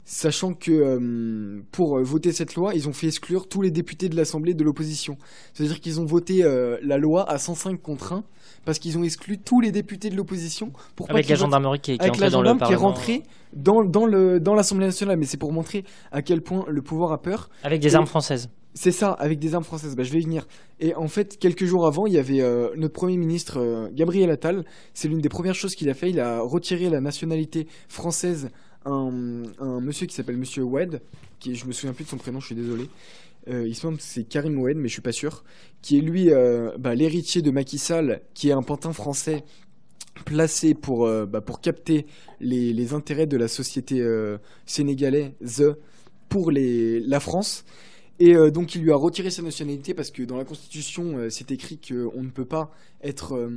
sachant 0.06 0.54
que 0.54 1.62
pour 1.74 2.00
voter 2.00 2.32
cette 2.32 2.56
loi, 2.56 2.74
ils 2.74 2.88
ont 2.88 2.94
fait 2.94 3.08
exclure 3.08 3.50
tous 3.50 3.62
les 3.62 3.72
députés 3.72 4.08
de 4.08 4.16
l'Assemblée 4.16 4.54
de 4.54 4.64
l'opposition. 4.64 5.18
C'est-à-dire 5.54 5.82
qu'ils 5.82 6.00
ont 6.00 6.06
voté 6.06 6.44
la 6.82 6.98
loi 6.98 7.30
à 7.30 7.38
105 7.38 7.82
contre 7.82 8.14
1 8.14 8.24
parce 8.68 8.80
qu'ils 8.80 8.98
ont 8.98 9.04
exclu 9.04 9.38
tous 9.38 9.62
les 9.62 9.72
députés 9.72 10.10
de 10.10 10.18
l'opposition. 10.18 10.74
Avec 11.08 11.30
la 11.30 11.36
gendarmerie 11.36 11.80
qui 11.80 11.94
est, 11.94 11.98
qui 11.98 12.06
est 12.06 12.30
dans 12.30 12.42
le 12.42 12.54
qui 12.66 12.74
est 12.74 12.76
rentrée 12.76 13.24
dans, 13.54 13.82
dans, 13.86 14.06
le, 14.06 14.42
dans 14.42 14.56
l'Assemblée 14.56 14.88
nationale. 14.88 15.16
Mais 15.16 15.26
c'est 15.26 15.38
pour 15.38 15.54
montrer 15.54 15.86
à 16.12 16.22
quel 16.22 16.42
point 16.42 16.66
le 16.68 16.82
pouvoir 16.82 17.14
a 17.14 17.22
peur. 17.22 17.50
Avec 17.64 17.80
des 17.80 17.96
armes 17.96 18.08
françaises. 18.08 18.50
C'est 18.74 18.92
ça, 18.92 19.14
avec 19.14 19.40
des 19.40 19.56
armes 19.56 19.64
françaises. 19.64 19.96
Bah, 19.96 20.04
je 20.04 20.12
vais 20.12 20.20
y 20.20 20.24
venir. 20.24 20.46
Et 20.82 20.94
en 20.96 21.08
fait, 21.08 21.40
quelques 21.40 21.64
jours 21.64 21.88
avant, 21.88 22.08
il 22.08 22.14
y 22.14 22.18
avait 22.18 22.44
notre 22.76 22.94
Premier 22.94 23.16
ministre, 23.16 23.90
Gabriel 23.94 24.30
Attal. 24.32 24.66
C'est 24.94 25.08
l'une 25.08 25.22
des 25.22 25.30
premières 25.30 25.56
choses 25.56 25.74
qu'il 25.74 25.90
a 25.90 25.94
fait. 25.94 26.10
Il 26.10 26.20
a 26.20 26.42
retiré 26.42 26.90
la 26.90 27.00
nationalité 27.00 27.68
française 27.88 28.50
un, 28.86 29.82
monsieur 29.82 30.08
qui 30.08 30.16
s'appelle 30.16 30.38
Monsieur 30.38 30.64
Wed, 30.64 31.02
qui 31.40 31.56
je 31.56 31.66
me 31.66 31.72
souviens 31.72 31.94
plus 31.94 32.06
de 32.06 32.10
son 32.10 32.18
prénom, 32.18 32.40
je 32.40 32.48
suis 32.48 32.56
désolé. 32.56 32.90
Euh, 33.50 33.68
il 33.68 33.76
se 33.76 33.82
semble 33.82 33.98
que 33.98 34.04
c'est 34.04 34.24
Karim 34.24 34.60
Wed, 34.60 34.78
mais 34.78 34.88
je 34.88 34.94
suis 34.94 35.02
pas 35.02 35.12
sûr. 35.12 35.44
Qui 35.82 35.98
est 35.98 36.02
lui 36.02 36.32
euh, 36.32 36.72
bah, 36.78 36.96
l'héritier 36.96 37.42
de 37.42 37.52
Macky 37.52 37.78
Sall, 37.78 38.22
qui 38.34 38.50
est 38.50 38.54
un 38.54 38.64
pantin 38.64 38.94
français 38.94 39.44
placé 40.26 40.74
pour, 40.74 41.06
euh, 41.06 41.26
bah, 41.26 41.42
pour 41.42 41.62
capter 41.62 42.06
les, 42.40 42.94
intérêts 42.94 43.28
de 43.28 43.38
la 43.38 43.48
société 43.48 44.06
sénégalaise 44.66 45.76
pour 46.30 46.52
la 46.52 47.20
France. 47.20 47.66
Et 48.20 48.34
donc 48.50 48.74
il 48.74 48.82
lui 48.82 48.92
a 48.92 48.96
retiré 48.96 49.30
sa 49.30 49.44
nationalité 49.44 49.94
parce 49.94 50.10
que 50.10 50.24
dans 50.24 50.38
la 50.38 50.46
Constitution, 50.46 51.28
c'est 51.30 51.52
écrit 51.52 51.78
qu'on 51.78 52.24
ne 52.24 52.30
peut 52.30 52.46
pas 52.46 52.72
être, 53.04 53.48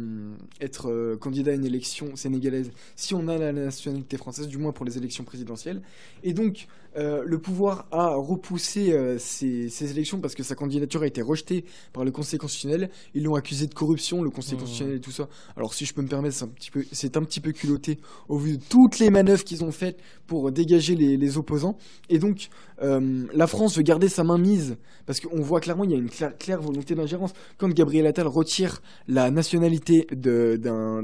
être 0.61 1.17
candidat 1.17 1.53
à 1.53 1.55
une 1.55 1.65
élection 1.65 2.15
sénégalaise 2.15 2.71
si 2.95 3.15
on 3.15 3.27
a 3.29 3.39
la 3.39 3.53
nationalité 3.53 4.19
française, 4.19 4.49
du 4.49 4.59
moins 4.59 4.73
pour 4.73 4.85
les 4.85 4.99
élections 4.99 5.25
présidentielles. 5.25 5.81
Et 6.23 6.35
donc, 6.35 6.67
euh, 6.97 7.23
le 7.25 7.39
pouvoir 7.39 7.87
a 7.91 8.15
repoussé 8.15 8.97
ces, 9.19 9.69
ces, 9.69 9.91
élections 9.91 10.21
parce 10.21 10.35
que 10.35 10.43
sa 10.43 10.55
candidature 10.55 11.03
a 11.03 11.07
été 11.07 11.23
rejetée 11.23 11.65
par 11.93 12.05
le 12.05 12.11
Conseil 12.11 12.39
constitutionnel. 12.39 12.91
Ils 13.15 13.23
l'ont 13.23 13.35
accusé 13.35 13.67
de 13.67 13.75
corruption, 13.75 14.23
le 14.23 14.31
Conseil 14.31 14.55
mmh. 14.55 14.61
constitutionnel 14.61 14.97
et 14.97 15.01
tout 15.01 15.13
ça. 15.13 15.29
Alors, 15.57 15.75
si 15.75 15.85
je 15.85 15.95
peux 15.95 16.03
me 16.03 16.09
permettre, 16.09 16.35
c'est 16.35 16.45
un 16.45 16.49
petit 16.49 16.71
peu, 16.71 16.85
c'est 16.93 17.17
un 17.17 17.23
petit 17.23 17.41
peu 17.41 17.53
culotté 17.53 17.99
au 18.29 18.39
vu 18.39 18.59
de 18.59 18.63
toutes 18.69 18.99
les 18.99 19.11
manœuvres 19.11 19.45
qu'ils 19.45 19.65
ont 19.65 19.71
faites 19.73 20.01
pour 20.27 20.51
dégager 20.53 20.95
les, 20.95 21.17
les 21.17 21.39
opposants. 21.39 21.77
Et 22.09 22.19
donc, 22.19 22.49
la 22.81 23.47
France 23.47 23.77
veut 23.77 23.83
garder 23.83 24.09
sa 24.09 24.25
main 24.25 24.39
mise 24.39 24.77
parce 25.07 25.21
qu'on 25.21 25.41
voit 25.41 25.61
clairement 25.61 25.85
il 25.85 25.91
y 25.91 25.95
a 25.95 25.99
une 25.99 26.09
claire, 26.09 26.37
claire 26.39 26.61
volonté 26.61 26.95
d'ingérence. 26.95 27.33
Quand 27.59 27.69
Gabriel 27.69 28.07
Attal 28.07 28.27
retire 28.27 28.81
la 29.09 29.31
nationalité 29.31 30.07
d'un 30.13 31.03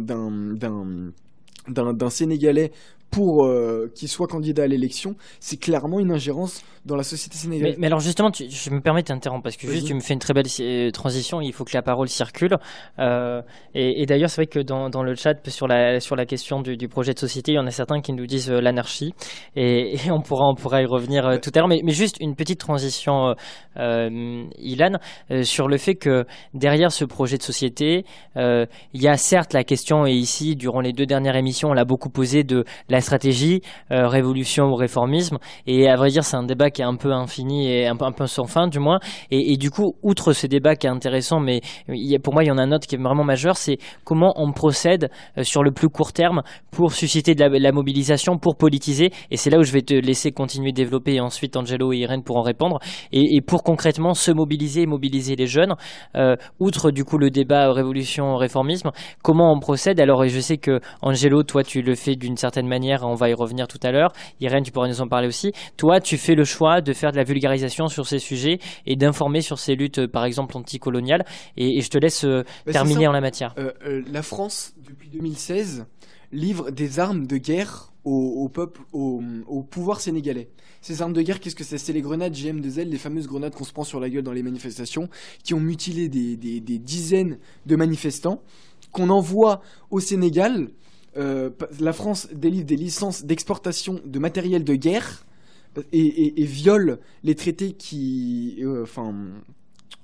Sénégalais 2.10 2.72
pour 3.10 3.44
euh, 3.44 3.90
qu'il 3.94 4.08
soit 4.08 4.26
candidat 4.26 4.64
à 4.64 4.66
l'élection, 4.66 5.16
c'est 5.40 5.56
clairement 5.56 6.00
une 6.00 6.10
ingérence 6.10 6.62
dans 6.86 6.96
la 6.96 7.02
société 7.02 7.36
sénégalaise. 7.36 7.76
Mais, 7.78 7.88
alors 7.88 8.00
justement, 8.00 8.30
je 8.32 8.70
me 8.70 8.80
permets 8.80 9.02
de 9.02 9.08
t'interrompre 9.08 9.42
parce 9.42 9.56
que 9.56 9.66
juste 9.66 9.88
tu 9.88 9.94
me 9.94 10.00
fais 10.00 10.14
une 10.14 10.20
très 10.20 10.32
belle 10.32 10.46
euh, 10.60 10.90
transition. 10.90 11.40
Il 11.40 11.52
faut 11.52 11.64
que 11.64 11.74
la 11.74 11.82
parole 11.82 12.08
circule. 12.08 12.56
Euh, 12.98 13.42
et, 13.74 14.06
d'ailleurs, 14.06 14.30
c'est 14.30 14.42
vrai 14.42 14.46
que 14.46 14.60
dans, 14.60 14.88
dans, 14.88 15.02
le 15.02 15.14
chat 15.14 15.34
sur 15.50 15.66
la 15.66 16.00
sur 16.00 16.16
la 16.16 16.24
question 16.24 16.62
du, 16.62 16.76
du, 16.76 16.88
projet 16.88 17.12
de 17.12 17.18
société, 17.18 17.52
il 17.52 17.54
y 17.56 17.58
en 17.58 17.66
a 17.66 17.70
certains 17.70 18.00
qui 18.00 18.12
nous 18.12 18.26
disent 18.26 18.50
l'anarchie 18.50 19.12
et, 19.56 19.96
on 20.10 20.20
pourra 20.20 20.46
on 20.48 20.54
pourra 20.54 20.80
y 20.80 20.86
revenir 20.86 21.40
tout 21.42 21.50
à 21.54 21.58
l'heure. 21.58 21.68
Mais, 21.68 21.80
mais, 21.84 21.92
juste 21.92 22.16
une 22.20 22.36
petite 22.36 22.60
transition, 22.60 23.34
Ilan, 23.76 24.98
sur 25.42 25.68
le 25.68 25.76
fait 25.78 25.96
que 25.96 26.24
derrière 26.54 26.92
ce 26.92 27.04
projet 27.04 27.36
de 27.36 27.42
société, 27.42 28.04
il 28.36 28.68
y 28.94 29.08
a 29.08 29.16
certes 29.16 29.52
la 29.52 29.64
question 29.64 30.06
et 30.06 30.12
ici 30.12 30.54
durant 30.54 30.80
les 30.80 30.92
deux 30.92 31.06
dernières 31.06 31.36
émissions, 31.36 31.70
on 31.70 31.74
l'a 31.74 31.84
beaucoup 31.84 32.10
posé 32.10 32.44
de 32.44 32.64
la 32.88 33.00
stratégie 33.00 33.60
révolution 33.90 34.66
ou 34.66 34.74
réformisme. 34.74 35.38
Et 35.66 35.88
à 35.88 35.96
vrai 35.96 36.10
dire, 36.10 36.24
c'est 36.24 36.36
un 36.36 36.44
débat 36.44 36.70
qui 36.70 36.76
est 36.82 36.85
un 36.85 36.97
peu 36.97 37.12
infini 37.12 37.69
et 37.70 37.86
un 37.86 37.97
peu, 37.97 38.27
sans 38.27 38.44
fin, 38.44 38.69
du 38.69 38.78
moins. 38.78 38.98
Et, 39.31 39.57
du 39.57 39.70
coup, 39.70 39.94
outre 40.03 40.32
ce 40.32 40.47
débat 40.47 40.77
qui 40.77 40.86
est 40.86 40.90
intéressant, 40.90 41.40
mais 41.40 41.61
pour 42.23 42.35
moi, 42.35 42.44
il 42.44 42.48
y 42.48 42.51
en 42.51 42.59
a 42.59 42.62
un 42.62 42.73
autre 42.73 42.86
qui 42.86 42.94
est 42.94 42.98
vraiment 42.98 43.24
majeur, 43.24 43.57
c'est 43.57 43.78
comment 44.05 44.35
on 44.36 44.53
procède 44.53 45.11
euh, 45.39 45.43
sur 45.43 45.62
le 45.62 45.73
plus 45.73 45.89
court 45.89 46.12
terme 46.12 46.43
pour 46.70 46.93
susciter 46.93 47.35
de 47.35 47.44
la, 47.44 47.73
mobilisation, 47.73 48.39
pour 48.39 48.57
politiser. 48.57 49.11
Et 49.31 49.36
c'est 49.36 49.51
là 49.51 49.59
où 49.59 49.62
je 49.62 49.73
vais 49.73 49.82
te 49.82 49.94
laisser 49.94 50.32
continuer 50.32 50.73
de 50.73 50.77
développer 50.77 51.15
et 51.15 51.20
ensuite 51.20 51.57
Angelo 51.57 51.93
et 51.93 51.98
Irène 51.98 52.23
pour 52.23 52.36
en 52.36 52.43
répondre. 52.43 52.78
Et, 53.12 53.40
pour 53.40 53.62
concrètement 53.62 54.15
se 54.15 54.31
mobiliser 54.31 54.82
et 54.82 54.86
mobiliser 54.86 55.36
les 55.36 55.47
jeunes, 55.47 55.74
euh, 56.16 56.36
outre 56.59 56.90
du 56.90 57.05
coup 57.05 57.19
le 57.19 57.31
débat 57.31 57.73
révolution-réformisme, 57.73 58.90
comment 59.23 59.53
on 59.53 59.61
procède? 59.61 60.01
Alors, 60.01 60.27
je 60.27 60.40
sais 60.40 60.57
que 60.57 60.81
Angelo, 61.03 61.43
toi, 61.43 61.62
tu 61.62 61.82
le 61.82 61.94
fais 61.94 62.16
d'une 62.16 62.36
certaine 62.36 62.66
manière, 62.66 63.05
on 63.05 63.15
va 63.15 63.28
y 63.28 63.35
revenir 63.35 63.69
tout 63.69 63.81
à 63.82 63.93
l'heure. 63.93 64.12
Irène, 64.40 64.62
tu 64.62 64.73
pourrais 64.73 64.89
nous 64.89 65.01
en 65.01 65.09
parler 65.09 65.28
aussi. 65.28 65.53
Toi, 65.77 66.01
tu 66.01 66.16
fais 66.16 66.35
le 66.35 66.44
choix 66.44 66.65
de 66.80 66.93
faire 66.93 67.12
de 67.12 67.16
la 67.16 67.24
vulgarisation 67.24 67.88
sur 67.88 68.06
ces 68.06 68.18
sujets 68.18 68.59
et 68.86 68.97
d'informer 68.97 69.40
sur 69.40 69.59
ces 69.59 69.74
luttes, 69.74 69.98
euh, 69.98 70.09
par 70.09 70.24
exemple, 70.24 70.56
anticoloniales. 70.56 71.24
Et, 71.56 71.78
et 71.78 71.80
je 71.80 71.90
te 71.90 71.98
laisse 71.98 72.24
euh, 72.24 72.44
bah, 72.66 72.72
terminer 72.72 73.06
en 73.06 73.12
la 73.12 73.20
matière. 73.20 73.55
Euh, 73.59 74.02
la 74.10 74.22
France, 74.22 74.74
depuis 74.78 75.09
2016, 75.09 75.86
livre 76.32 76.70
des 76.70 76.98
armes 76.98 77.26
de 77.26 77.36
guerre 77.36 77.93
au, 78.05 78.48
peuple, 78.48 78.82
au, 78.93 79.20
pouvoir 79.68 80.01
sénégalais. 80.01 80.48
Ces 80.80 81.02
armes 81.02 81.12
de 81.12 81.22
guerre, 81.22 81.40
qu'est-ce 81.40 81.56
que 81.56 81.64
c'est? 81.64 81.76
C'est 81.76 81.93
les 81.93 82.02
grenades 82.02 82.32
GM2L, 82.32 82.88
les 82.88 82.98
fameuses 82.98 83.26
grenades 83.26 83.52
qu'on 83.52 83.64
se 83.64 83.72
prend 83.72 83.82
sur 83.82 83.98
la 83.98 84.09
gueule 84.09 84.22
dans 84.22 84.32
les 84.32 84.44
manifestations, 84.44 85.09
qui 85.43 85.55
ont 85.55 85.60
mutilé 85.60 86.09
des, 86.09 86.36
des 86.36 86.78
dizaines 86.78 87.38
de 87.66 87.74
manifestants, 87.74 88.43
qu'on 88.93 89.10
envoie 89.10 89.60
au 89.90 89.98
Sénégal 89.98 90.68
euh, 91.16 91.51
la 91.80 91.93
France 91.94 92.28
délivre 92.32 92.66
des 92.66 92.76
licences 92.76 93.24
d'exportation 93.24 94.01
de 94.05 94.18
matériel 94.18 94.64
de 94.64 94.74
guerre 94.74 95.24
et, 95.93 96.44
viole 96.44 96.98
les 97.24 97.35
traités 97.35 97.73
qui, 97.73 98.59
euh, 98.61 98.82
enfin, 98.82 99.15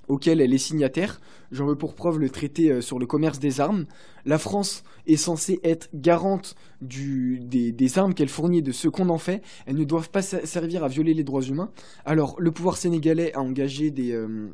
auxquels 0.07 0.41
elle 0.41 0.53
est 0.53 0.57
signataire. 0.57 1.19
J'en 1.53 1.67
veux 1.67 1.75
pour 1.75 1.93
preuve 1.93 2.17
le 2.17 2.31
traité 2.31 2.71
euh, 2.71 2.81
sur 2.81 2.97
le 2.97 3.05
commerce 3.05 3.37
des 3.37 3.61
armes. 3.61 3.85
La 4.25 4.39
France 4.39 4.83
est 5.05 5.17
censée 5.17 5.59
être 5.63 5.87
garante 5.93 6.55
des, 6.81 7.99
armes 7.99 8.15
qu'elle 8.15 8.29
fournit 8.29 8.63
de 8.63 8.71
ce 8.71 8.87
qu'on 8.87 9.09
en 9.09 9.19
fait. 9.19 9.43
Elles 9.67 9.75
ne 9.75 9.83
doivent 9.83 10.09
pas 10.09 10.23
servir 10.23 10.83
à 10.83 10.87
violer 10.87 11.13
les 11.13 11.23
droits 11.23 11.43
humains. 11.43 11.69
Alors, 12.05 12.37
le 12.39 12.49
pouvoir 12.51 12.77
sénégalais 12.77 13.35
a 13.35 13.41
engagé 13.41 13.91
des, 13.91 14.13
euh, 14.13 14.49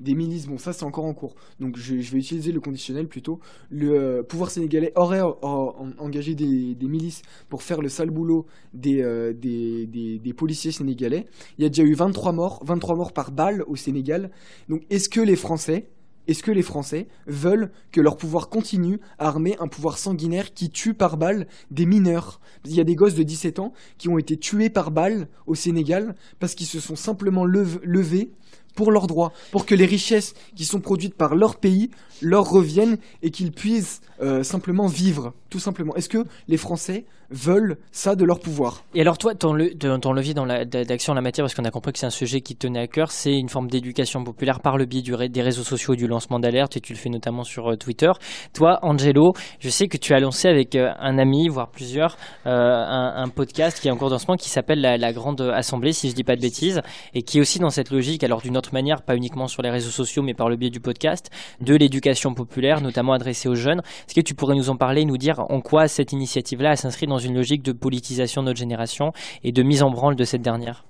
milices. 0.00 0.48
Bon, 0.48 0.58
ça, 0.58 0.72
c'est 0.72 0.82
encore 0.82 1.04
en 1.04 1.14
cours. 1.14 1.36
Donc, 1.60 1.76
je, 1.76 1.94
vais 1.94 2.18
utiliser 2.18 2.50
le 2.50 2.60
conditionnel 2.60 3.06
plutôt. 3.06 3.38
Le 3.70 3.92
euh, 3.92 4.22
pouvoir 4.24 4.50
sénégalais 4.50 4.92
aurait 4.96 5.20
engagé 5.20 6.34
des, 6.34 6.76
milices 6.88 7.22
pour 7.48 7.62
faire 7.62 7.80
le 7.80 7.88
sale 7.88 8.10
boulot 8.10 8.46
des, 8.74 9.04
des, 9.34 10.32
policiers 10.36 10.72
sénégalais. 10.72 11.26
Il 11.58 11.62
y 11.62 11.64
a 11.64 11.68
déjà 11.68 11.84
eu 11.84 11.94
23 11.94 12.32
morts, 12.32 12.60
23 12.64 12.96
morts 12.96 13.12
par 13.12 13.30
balle 13.30 13.62
au 13.68 13.76
Sénégal. 13.76 14.32
Donc, 14.68 14.82
est-ce 14.90 15.08
que 15.08 15.20
les 15.20 15.36
Français 15.36 15.86
est-ce 16.28 16.42
que 16.42 16.50
les 16.50 16.62
Français 16.62 17.08
veulent 17.26 17.72
que 17.90 18.02
leur 18.02 18.18
pouvoir 18.18 18.50
continue 18.50 19.00
à 19.18 19.28
armer 19.28 19.56
un 19.60 19.66
pouvoir 19.66 19.96
sanguinaire 19.98 20.52
qui 20.52 20.70
tue 20.70 20.92
par 20.94 21.16
balle 21.16 21.48
des 21.70 21.86
mineurs? 21.86 22.40
Il 22.66 22.74
y 22.74 22.80
a 22.80 22.84
des 22.84 22.94
gosses 22.94 23.14
de 23.14 23.22
17 23.22 23.58
ans 23.58 23.72
qui 23.96 24.08
ont 24.10 24.18
été 24.18 24.36
tués 24.36 24.68
par 24.68 24.90
balle 24.90 25.28
au 25.46 25.54
Sénégal 25.54 26.14
parce 26.38 26.54
qu'ils 26.54 26.66
se 26.66 26.80
sont 26.80 26.96
simplement 26.96 27.46
levés 27.46 28.30
pour 28.78 28.92
leurs 28.92 29.08
droits, 29.08 29.32
pour 29.50 29.66
que 29.66 29.74
les 29.74 29.86
richesses 29.86 30.34
qui 30.54 30.64
sont 30.64 30.78
produites 30.78 31.16
par 31.16 31.34
leur 31.34 31.56
pays 31.56 31.90
leur 32.22 32.48
reviennent 32.48 32.98
et 33.22 33.30
qu'ils 33.32 33.50
puissent 33.50 34.00
euh, 34.20 34.42
simplement 34.42 34.86
vivre, 34.86 35.32
tout 35.50 35.58
simplement. 35.58 35.94
Est-ce 35.94 36.08
que 36.08 36.24
les 36.48 36.56
Français 36.56 37.04
veulent 37.30 37.76
ça 37.92 38.16
de 38.16 38.24
leur 38.24 38.40
pouvoir? 38.40 38.84
Et 38.94 39.00
alors 39.00 39.18
toi, 39.18 39.34
ton, 39.34 39.52
levier 39.52 40.34
d'action 40.34 41.12
en 41.12 41.16
la 41.16 41.22
matière, 41.22 41.44
parce 41.44 41.54
qu'on 41.54 41.64
a 41.64 41.70
compris 41.70 41.92
que 41.92 41.98
c'est 41.98 42.06
un 42.06 42.10
sujet 42.10 42.40
qui 42.40 42.56
te 42.56 42.66
tenait 42.66 42.80
à 42.80 42.86
cœur, 42.86 43.10
c'est 43.12 43.32
une 43.32 43.48
forme 43.48 43.68
d'éducation 43.68 44.24
populaire 44.24 44.60
par 44.60 44.76
le 44.76 44.86
biais 44.86 45.02
des 45.28 45.42
réseaux 45.42 45.62
sociaux 45.62 45.94
et 45.94 45.96
du 45.96 46.08
lancement 46.08 46.40
d'alerte, 46.40 46.76
et 46.76 46.80
tu 46.80 46.92
le 46.92 46.98
fais 46.98 47.10
notamment 47.10 47.44
sur 47.44 47.70
euh, 47.70 47.76
Twitter. 47.76 48.10
Toi, 48.54 48.78
Angelo, 48.82 49.32
je 49.60 49.68
sais 49.68 49.88
que 49.88 49.96
tu 49.96 50.14
as 50.14 50.20
lancé 50.20 50.48
avec 50.48 50.74
euh, 50.74 50.90
un 50.98 51.18
ami, 51.18 51.48
voire 51.48 51.70
plusieurs, 51.70 52.16
un, 52.44 53.28
podcast 53.34 53.80
qui 53.80 53.88
est 53.88 53.90
en 53.90 53.96
cours 53.96 54.10
moment 54.10 54.36
qui 54.36 54.48
s'appelle 54.48 54.80
la, 54.80 55.12
Grande 55.12 55.40
Assemblée, 55.54 55.92
si 55.92 56.10
je 56.10 56.14
dis 56.14 56.24
pas 56.24 56.34
de 56.34 56.40
bêtises, 56.40 56.80
et 57.14 57.22
qui 57.22 57.38
est 57.38 57.40
aussi 57.40 57.58
dans 57.58 57.70
cette 57.70 57.90
logique, 57.90 58.24
alors 58.24 58.40
d'une 58.40 58.56
autre 58.56 58.67
manière, 58.72 59.02
pas 59.02 59.16
uniquement 59.16 59.48
sur 59.48 59.62
les 59.62 59.70
réseaux 59.70 59.90
sociaux, 59.90 60.22
mais 60.22 60.34
par 60.34 60.48
le 60.48 60.56
biais 60.56 60.70
du 60.70 60.80
podcast, 60.80 61.30
de 61.60 61.74
l'éducation 61.74 62.34
populaire, 62.34 62.80
notamment 62.80 63.12
adressée 63.12 63.48
aux 63.48 63.54
jeunes. 63.54 63.80
Est-ce 64.06 64.14
que 64.14 64.20
tu 64.20 64.34
pourrais 64.34 64.54
nous 64.54 64.70
en 64.70 64.76
parler, 64.76 65.04
nous 65.04 65.18
dire 65.18 65.40
en 65.40 65.60
quoi 65.60 65.88
cette 65.88 66.12
initiative-là 66.12 66.76
s'inscrit 66.76 67.06
dans 67.06 67.18
une 67.18 67.34
logique 67.34 67.62
de 67.62 67.72
politisation 67.72 68.42
de 68.42 68.48
notre 68.48 68.58
génération 68.58 69.12
et 69.44 69.52
de 69.52 69.62
mise 69.62 69.82
en 69.82 69.90
branle 69.90 70.16
de 70.16 70.24
cette 70.24 70.42
dernière? 70.42 70.84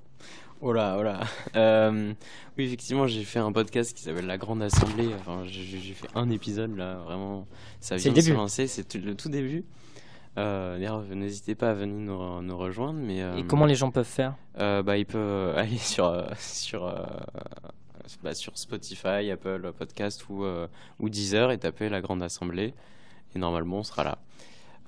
Oh 0.61 0.73
là, 0.73 0.97
oh 0.99 1.03
là. 1.03 1.21
Euh, 1.57 2.13
oui, 2.57 2.65
effectivement, 2.65 3.07
j'ai 3.07 3.25
fait 3.25 3.39
un 3.39 3.53
podcast 3.53 3.97
qui 3.97 4.03
s'appelle 4.03 4.27
La 4.27 4.39
Grande 4.39 4.63
Assemblée. 4.63 5.09
Enfin, 5.19 5.43
j'ai 5.47 5.95
fait 5.95 6.09
un 6.15 6.31
épisode 6.31 6.77
là, 6.77 6.97
vraiment. 6.97 7.47
Ça 7.81 7.97
vient 7.97 8.13
de 8.13 8.21
se 8.21 8.33
lancer, 8.33 8.67
c'est 8.67 8.95
le 8.95 9.15
tout 9.15 9.29
début. 9.29 9.65
Euh, 10.37 10.75
D'ailleurs, 10.77 11.03
n'hésitez 11.03 11.55
pas 11.55 11.71
à 11.71 11.75
venir 11.75 11.97
nous, 11.97 12.43
nous 12.43 12.57
rejoindre. 12.57 13.01
Mais, 13.01 13.23
euh, 13.23 13.37
Et 13.37 13.45
comment 13.45 13.67
les 13.67 13.75
gens 13.75 13.91
peuvent 13.91 14.05
faire? 14.05 14.35
Euh, 14.59 14.83
bah, 14.83 14.99
Ils 14.99 15.07
peuvent 15.07 15.57
aller 15.57 15.79
sur, 15.79 16.25
sur 16.37 16.93
bah, 18.23 18.35
sur 18.35 18.57
Spotify, 18.57 19.31
Apple 19.31 19.73
Podcast 19.79 20.29
ou, 20.29 20.45
euh, 20.45 20.67
ou 20.99 21.09
Deezer 21.09 21.51
et 21.51 21.59
taper 21.59 21.89
la 21.89 22.01
Grande 22.01 22.23
Assemblée. 22.23 22.75
Et 23.35 23.39
normalement, 23.39 23.79
on 23.79 23.83
sera 23.83 24.05
là. 24.05 24.19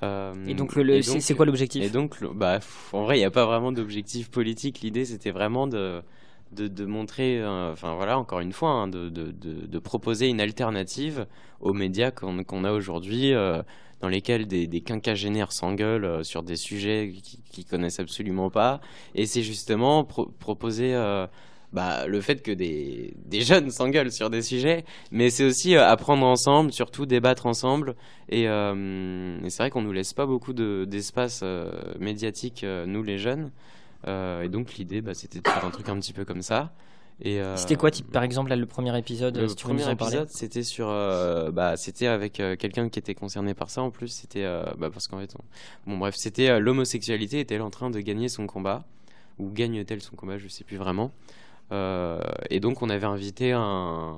Euh, 0.02 0.34
et 0.46 0.54
donc, 0.54 0.74
le, 0.74 1.02
c'est 1.02 1.34
quoi 1.34 1.44
l'objectif? 1.44 1.84
Et 1.84 1.90
donc, 1.90 2.24
bah, 2.34 2.60
en 2.92 3.02
vrai, 3.04 3.16
il 3.16 3.20
n'y 3.20 3.26
a 3.26 3.30
pas 3.30 3.44
vraiment 3.44 3.72
d'objectif 3.72 4.30
politique. 4.30 4.80
L'idée, 4.80 5.04
c'était 5.04 5.30
vraiment 5.30 5.66
de, 5.66 6.02
de, 6.52 6.68
de 6.68 6.84
montrer, 6.86 7.38
euh, 7.40 7.72
enfin 7.72 7.94
voilà, 7.94 8.18
encore 8.18 8.40
une 8.40 8.52
fois, 8.52 8.70
hein, 8.70 8.88
de, 8.88 9.10
de, 9.10 9.30
de, 9.30 9.78
proposer 9.78 10.28
une 10.28 10.40
alternative 10.40 11.26
aux 11.60 11.74
médias 11.74 12.10
qu'on 12.10 12.42
qu'on 12.44 12.64
a 12.64 12.72
aujourd'hui, 12.72 13.34
dans 14.01 14.09
lesquels 14.09 14.47
des, 14.47 14.81
quinquagénaires 14.81 15.52
s'engueulent 15.52 16.24
sur 16.24 16.43
des 16.43 16.56
sujets 16.56 17.12
qu'ils 17.51 17.66
connaissent 17.66 18.01
absolument 18.01 18.51
pas. 18.51 18.81
Et 19.14 19.27
c'est 19.27 19.43
justement 19.43 20.05
proposer 20.05 20.94
bah, 21.72 22.06
le 22.06 22.20
fait 22.20 22.43
que 22.43 22.51
des, 22.51 23.14
jeunes 23.31 23.70
s'engueulent 23.70 24.10
sur 24.10 24.28
des 24.28 24.43
sujets, 24.43 24.85
mais 25.12 25.31
c'est 25.31 25.44
aussi 25.44 25.77
euh, 25.77 25.86
apprendre 25.86 26.27
ensemble, 26.27 26.72
surtout 26.72 27.06
débattre 27.06 27.47
ensemble. 27.47 27.94
Et, 28.28 28.48
euh, 28.48 29.39
c'est 29.48 29.62
vrai 29.62 29.70
qu'on 29.70 29.82
nous 29.82 29.93
laisse 29.93 30.12
pas 30.12 30.27
beaucoup 30.27 30.52
d'espace 30.52 31.40
euh, 31.43 31.70
médiatique, 31.98 32.64
nous 32.86 33.02
les 33.02 33.18
jeunes. 33.18 33.51
et 34.06 34.48
donc 34.48 34.74
l'idée, 34.74 35.01
bah, 35.01 35.14
c'était 35.14 35.40
de 35.40 35.48
faire 35.48 35.64
un 35.64 35.70
truc 35.70 35.89
un 35.89 35.98
petit 35.98 36.12
peu 36.12 36.24
comme 36.24 36.43
ça. 36.43 36.72
C'était 37.56 37.76
quoi, 37.76 37.90
type, 37.90 38.10
par 38.10 38.22
exemple, 38.22 38.51
là, 38.51 38.56
le 38.56 38.66
premier 38.66 38.97
épisode 38.98 39.36
Le 39.36 39.55
premier 39.55 39.90
épisode, 39.90 40.28
c'était 40.30 40.62
sur, 40.62 40.86
bah, 40.86 41.76
c'était 41.76 42.06
avec 42.06 42.34
quelqu'un 42.34 42.88
qui 42.88 42.98
était 42.98 43.14
concerné 43.14 43.55
par 43.55 43.70
ça. 43.70 43.82
En 43.82 43.90
plus, 43.90 44.09
c'était, 44.09 44.44
bah, 44.78 44.90
parce 44.90 45.06
qu'en 45.09 45.18
fait, 45.18 45.34
bon, 45.86 45.98
bref, 45.98 46.14
c'était 46.16 46.60
l'homosexualité 46.60 47.40
est-elle 47.40 47.62
en 47.62 47.70
train 47.70 47.90
de 47.90 48.01
gagner 48.01 48.28
son 48.28 48.47
combat? 48.47 48.84
Ou 49.38 49.51
gagne-t-elle 49.51 50.02
son 50.02 50.16
combat? 50.16 50.36
Je 50.36 50.48
sais 50.48 50.64
plus 50.64 50.76
vraiment. 50.76 51.12
Euh, 51.72 52.20
et 52.51 52.60
donc 52.60 52.82
on 52.82 52.90
avait 52.90 53.06
invité 53.06 53.52
un 53.52 54.16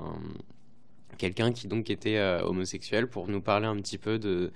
quelqu'un 1.18 1.52
qui 1.52 1.68
donc 1.68 1.90
était 1.90 2.16
euh, 2.16 2.42
homosexuel 2.42 3.06
pour 3.06 3.28
nous 3.28 3.42
parler 3.42 3.66
un 3.66 3.76
petit 3.76 3.98
peu 3.98 4.18
de 4.18 4.52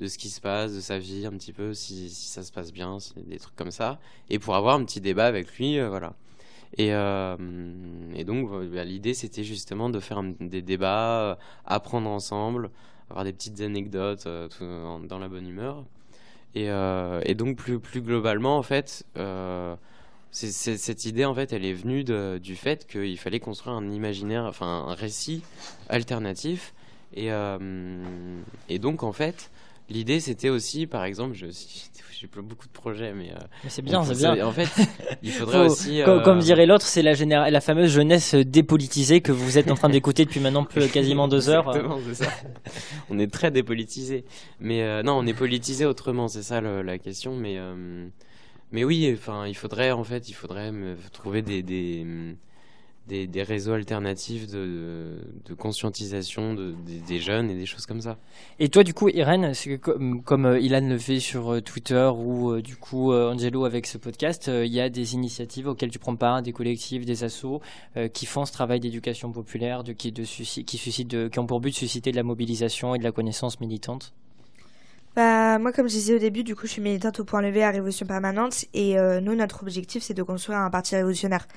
de 0.00 0.06
ce 0.06 0.16
qui 0.16 0.30
se 0.30 0.40
passe, 0.40 0.74
de 0.74 0.80
sa 0.80 0.98
vie, 0.98 1.26
un 1.26 1.32
petit 1.32 1.52
peu 1.52 1.74
si, 1.74 2.08
si 2.08 2.28
ça 2.28 2.42
se 2.42 2.50
passe 2.50 2.72
bien, 2.72 2.96
des 3.16 3.38
trucs 3.38 3.54
comme 3.54 3.70
ça, 3.70 4.00
et 4.30 4.38
pour 4.38 4.54
avoir 4.54 4.76
un 4.76 4.84
petit 4.86 5.02
débat 5.02 5.26
avec 5.26 5.58
lui, 5.58 5.78
euh, 5.78 5.90
voilà. 5.90 6.14
Et, 6.78 6.90
et 6.90 8.24
donc 8.24 8.50
bah, 8.72 8.84
l'idée 8.84 9.14
c'était 9.14 9.42
justement 9.44 9.90
de 9.90 10.00
faire 10.00 10.22
des 10.40 10.62
débats, 10.62 11.38
apprendre 11.66 12.08
ensemble, 12.08 12.70
avoir 13.10 13.24
des 13.24 13.32
petites 13.32 13.60
anecdotes 13.60 14.28
dans 14.58 15.18
la 15.18 15.28
bonne 15.28 15.48
humeur. 15.48 15.84
Et, 16.54 17.34
donc 17.34 17.56
plus, 17.56 18.00
globalement 18.00 18.56
en 18.56 18.62
fait, 18.62 19.04
cette 20.32 21.04
idée, 21.06 21.24
en 21.24 21.34
fait, 21.34 21.52
elle 21.52 21.64
est 21.64 21.72
venue 21.72 22.04
du 22.04 22.56
fait 22.56 22.86
qu'il 22.86 23.18
fallait 23.18 23.40
construire 23.40 23.76
un 23.76 23.90
imaginaire, 23.90 24.44
enfin 24.44 24.84
un 24.88 24.94
récit 24.94 25.42
alternatif. 25.88 26.72
Euh, 27.16 28.38
et 28.68 28.78
donc, 28.78 29.02
en 29.02 29.12
fait, 29.12 29.50
l'idée 29.90 30.20
c'était 30.20 30.48
aussi, 30.48 30.86
par 30.86 31.04
exemple, 31.04 31.34
je, 31.34 31.46
j'ai 32.20 32.28
beaucoup 32.42 32.66
de 32.66 32.72
projets, 32.72 33.12
mais. 33.12 33.32
mais 33.64 33.70
c'est 33.70 33.82
bien, 33.82 34.02
c'est 34.04 34.16
bien. 34.16 34.46
En 34.46 34.52
fait, 34.52 34.68
il 35.22 35.32
faudrait 35.32 35.66
aussi. 35.66 36.00
Comme, 36.04 36.38
dirait 36.38 36.66
l'autre, 36.66 36.86
c'est 36.86 37.02
la, 37.02 37.50
la 37.50 37.60
fameuse 37.60 37.90
jeunesse 37.90 38.34
dépolitisée 38.34 39.20
que 39.20 39.32
vous 39.32 39.58
êtes 39.58 39.70
en 39.70 39.74
train 39.74 39.88
d'écouter 39.88 40.24
depuis 40.24 40.40
maintenant 40.40 40.64
quasiment 40.92 41.28
deux 41.28 41.50
heures. 41.50 41.68
Exactement, 41.68 41.98
c'est 42.06 42.24
ça. 42.24 42.30
on 43.10 43.18
est 43.18 43.30
très 43.30 43.50
dépolitisé. 43.50 44.24
Mais 44.60 45.02
non, 45.02 45.18
on 45.18 45.26
est 45.26 45.34
politisé 45.34 45.84
autrement, 45.84 46.28
c'est 46.28 46.42
ça 46.42 46.60
la 46.60 46.98
question. 46.98 47.34
Mais 47.36 47.58
mais 48.72 48.84
oui, 48.84 49.10
enfin, 49.12 49.46
il 49.46 49.54
faudrait 49.56 49.90
en 49.90 50.04
fait, 50.04 50.28
il 50.28 50.34
faudrait 50.34 50.70
me 50.70 50.96
trouver 51.12 51.42
des, 51.42 51.62
des, 51.62 52.06
des, 53.10 53.42
réseaux 53.42 53.72
alternatifs 53.72 54.46
de, 54.46 55.18
de 55.44 55.54
conscientisation 55.54 56.54
de, 56.54 56.74
des, 57.06 57.18
jeunes 57.18 57.50
et 57.50 57.54
des 57.54 57.66
choses 57.66 57.86
comme 57.86 58.00
ça. 58.00 58.18
Et 58.58 58.68
toi, 58.68 58.84
du 58.84 58.94
coup, 58.94 59.08
Irène, 59.08 59.52
que 59.52 59.76
comme, 59.76 60.22
comme 60.22 60.46
euh, 60.46 60.60
Ilan 60.60 60.86
le 60.88 60.98
fait 60.98 61.20
sur 61.20 61.54
euh, 61.54 61.60
Twitter 61.60 62.10
ou 62.14 62.52
euh, 62.52 62.62
du 62.62 62.76
coup 62.76 63.12
Angelo 63.12 63.64
avec 63.64 63.86
ce 63.86 63.98
podcast, 63.98 64.48
il 64.48 64.72
y 64.72 64.80
a 64.80 64.88
des 64.88 65.14
initiatives 65.14 65.68
auxquelles 65.68 65.90
tu 65.90 65.98
prends 65.98 66.16
part, 66.16 66.42
des 66.42 66.52
collectifs, 66.52 67.04
des 67.04 67.24
assos 67.24 67.60
qui 68.12 68.26
font 68.26 68.44
ce 68.44 68.52
travail 68.52 68.80
d'éducation 68.80 69.32
populaire, 69.32 69.84
de, 69.84 69.92
qui, 69.92 70.12
de, 70.12 70.22
qui, 70.22 70.78
suscite 70.78 71.30
qui 71.30 71.38
ont 71.38 71.46
pour 71.46 71.60
but 71.60 71.70
de 71.70 71.74
susciter 71.74 72.10
de 72.10 72.16
la 72.16 72.22
mobilisation 72.22 72.94
et 72.94 72.98
de 72.98 73.04
la 73.04 73.12
connaissance 73.12 73.60
militante. 73.60 74.12
Bah, 75.16 75.58
moi, 75.58 75.72
comme 75.72 75.88
je 75.88 75.94
disais 75.94 76.14
au 76.14 76.18
début, 76.18 76.44
du 76.44 76.54
coup, 76.54 76.66
je 76.66 76.72
suis 76.72 76.82
militante 76.82 77.18
au 77.18 77.24
point 77.24 77.42
levé 77.42 77.64
à 77.64 77.70
Révolution 77.70 78.06
Permanente. 78.06 78.64
Et 78.74 78.98
euh, 78.98 79.20
nous, 79.20 79.34
notre 79.34 79.62
objectif, 79.62 80.04
c'est 80.04 80.14
de 80.14 80.22
construire 80.22 80.58
un 80.58 80.70
parti 80.70 80.94
révolutionnaire. 80.94 81.48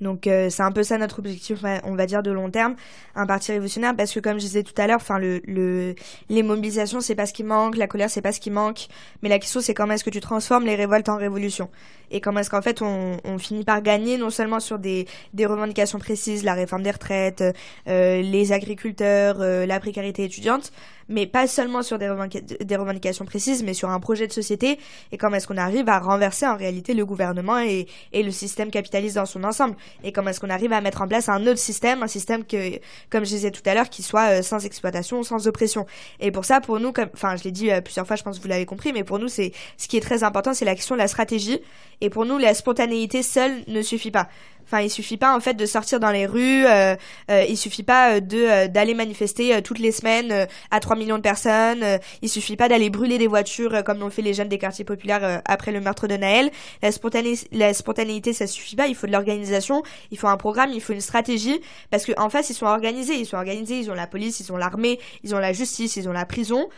Donc 0.00 0.26
euh, 0.26 0.48
c'est 0.50 0.62
un 0.62 0.72
peu 0.72 0.82
ça 0.82 0.98
notre 0.98 1.18
objectif, 1.18 1.58
on 1.84 1.94
va 1.94 2.06
dire 2.06 2.22
de 2.22 2.30
long 2.30 2.50
terme, 2.50 2.74
un 3.14 3.26
parti 3.26 3.52
révolutionnaire, 3.52 3.94
parce 3.94 4.12
que 4.12 4.20
comme 4.20 4.34
je 4.34 4.44
disais 4.44 4.62
tout 4.62 4.74
à 4.78 4.86
l'heure, 4.86 4.96
enfin 5.00 5.18
le, 5.18 5.40
le 5.46 5.94
les 6.28 6.42
mobilisations 6.42 7.00
c'est 7.00 7.14
pas 7.14 7.26
ce 7.26 7.32
qui 7.32 7.44
manque, 7.44 7.76
la 7.76 7.86
colère 7.86 8.08
c'est 8.08 8.22
pas 8.22 8.32
ce 8.32 8.40
qui 8.40 8.50
manque, 8.50 8.88
mais 9.22 9.28
la 9.28 9.38
question 9.38 9.60
c'est 9.60 9.74
comment 9.74 9.92
est-ce 9.92 10.04
que 10.04 10.10
tu 10.10 10.20
transformes 10.20 10.64
les 10.64 10.74
révoltes 10.74 11.08
en 11.08 11.16
révolution? 11.16 11.68
Et 12.10 12.20
comment 12.20 12.40
est-ce 12.40 12.50
qu'en 12.50 12.62
fait 12.62 12.82
on, 12.82 13.18
on, 13.24 13.38
finit 13.38 13.64
par 13.64 13.82
gagner 13.82 14.18
non 14.18 14.30
seulement 14.30 14.58
sur 14.58 14.78
des, 14.78 15.06
des 15.32 15.46
revendications 15.46 15.98
précises, 15.98 16.44
la 16.44 16.54
réforme 16.54 16.82
des 16.82 16.90
retraites, 16.90 17.44
euh, 17.88 18.22
les 18.22 18.52
agriculteurs, 18.52 19.36
euh, 19.40 19.64
la 19.64 19.78
précarité 19.78 20.24
étudiante, 20.24 20.72
mais 21.10 21.26
pas 21.26 21.46
seulement 21.46 21.82
sur 21.82 21.98
des, 21.98 22.08
revendications 22.08 23.24
précises, 23.26 23.62
mais 23.62 23.74
sur 23.74 23.90
un 23.90 24.00
projet 24.00 24.26
de 24.26 24.32
société 24.32 24.78
et 25.12 25.18
comment 25.18 25.36
est-ce 25.36 25.46
qu'on 25.46 25.56
arrive 25.56 25.88
à 25.88 25.98
renverser 25.98 26.46
en 26.46 26.56
réalité 26.56 26.94
le 26.94 27.04
gouvernement 27.04 27.58
et, 27.58 27.86
le 28.14 28.30
système 28.30 28.70
capitaliste 28.70 29.16
dans 29.16 29.26
son 29.26 29.44
ensemble? 29.44 29.76
Et 30.04 30.12
comment 30.12 30.30
est-ce 30.30 30.40
qu'on 30.40 30.50
arrive 30.50 30.72
à 30.72 30.80
mettre 30.80 31.02
en 31.02 31.08
place 31.08 31.28
un 31.28 31.46
autre 31.46 31.58
système, 31.58 32.02
un 32.02 32.06
système 32.06 32.44
que, 32.44 32.78
comme 33.10 33.24
je 33.24 33.30
disais 33.30 33.50
tout 33.50 33.62
à 33.66 33.74
l'heure, 33.74 33.90
qui 33.90 34.02
soit 34.02 34.38
euh, 34.38 34.42
sans 34.42 34.64
exploitation, 34.64 35.22
sans 35.24 35.48
oppression? 35.48 35.84
Et 36.20 36.30
pour 36.30 36.44
ça, 36.44 36.60
pour 36.60 36.78
nous, 36.78 36.92
comme, 36.92 37.08
enfin, 37.12 37.34
je 37.36 37.44
l'ai 37.44 37.50
dit 37.50 37.72
euh, 37.72 37.80
plusieurs 37.80 38.06
fois, 38.06 38.14
je 38.14 38.22
pense 38.22 38.38
que 38.38 38.42
vous 38.42 38.48
l'avez 38.48 38.66
compris, 38.66 38.92
mais 38.92 39.02
pour 39.02 39.18
nous, 39.18 39.28
c'est 39.28 39.52
ce 39.76 39.88
qui 39.88 39.96
est 39.96 40.00
très 40.00 40.22
important, 40.22 40.54
c'est 40.54 40.64
la 40.64 40.76
question 40.76 40.94
de 40.94 41.00
la 41.00 41.08
stratégie. 41.08 41.60
Et 42.00 42.08
pour 42.08 42.24
nous, 42.24 42.38
la 42.38 42.54
spontanéité 42.54 43.22
seule 43.22 43.64
ne 43.66 43.82
suffit 43.82 44.12
pas. 44.12 44.28
Enfin, 44.70 44.82
il 44.82 44.90
suffit 44.90 45.16
pas 45.16 45.34
en 45.34 45.40
fait 45.40 45.54
de 45.54 45.66
sortir 45.66 45.98
dans 45.98 46.12
les 46.12 46.26
rues. 46.26 46.64
Euh, 46.64 46.94
euh, 47.28 47.44
il 47.48 47.56
suffit 47.56 47.82
pas 47.82 48.14
euh, 48.14 48.20
de 48.20 48.38
euh, 48.38 48.68
d'aller 48.68 48.94
manifester 48.94 49.60
toutes 49.62 49.80
les 49.80 49.90
semaines 49.90 50.46
à 50.70 50.78
3 50.78 50.94
millions 50.94 51.16
de 51.16 51.22
personnes. 51.22 51.84
il 52.22 52.28
suffit 52.28 52.54
pas 52.54 52.68
d'aller 52.68 52.88
brûler 52.88 53.18
des 53.18 53.26
voitures 53.26 53.82
comme 53.82 53.98
l'ont 53.98 54.10
fait 54.10 54.22
les 54.22 54.32
jeunes 54.32 54.48
des 54.48 54.58
quartiers 54.58 54.84
populaires 54.84 55.42
après 55.44 55.72
le 55.72 55.80
meurtre 55.80 56.06
de 56.06 56.14
Naël. 56.14 56.50
La, 56.82 56.92
spontanéité, 56.92 57.48
la 57.50 57.74
spontanéité, 57.74 58.32
ça 58.32 58.46
suffit 58.46 58.76
pas. 58.76 58.86
Il 58.86 58.94
faut 58.94 59.08
de 59.08 59.12
l'organisation. 59.12 59.82
Il 60.12 60.18
faut 60.18 60.28
un 60.28 60.36
programme. 60.36 60.70
Il 60.72 60.80
faut 60.80 60.92
une 60.92 61.00
stratégie. 61.00 61.60
Parce 61.90 62.04
que 62.04 62.12
en 62.16 62.30
face, 62.30 62.50
ils 62.50 62.54
sont 62.54 62.66
organisés. 62.66 63.14
Ils 63.14 63.26
sont 63.26 63.38
organisés. 63.38 63.80
Ils 63.80 63.90
ont 63.90 63.94
la 63.94 64.06
police. 64.06 64.38
Ils 64.38 64.52
ont 64.52 64.56
l'armée. 64.56 65.00
Ils 65.24 65.34
ont 65.34 65.40
la 65.40 65.52
justice. 65.52 65.96
Ils 65.96 66.08
ont 66.08 66.12
la 66.12 66.26
prison. 66.26 66.68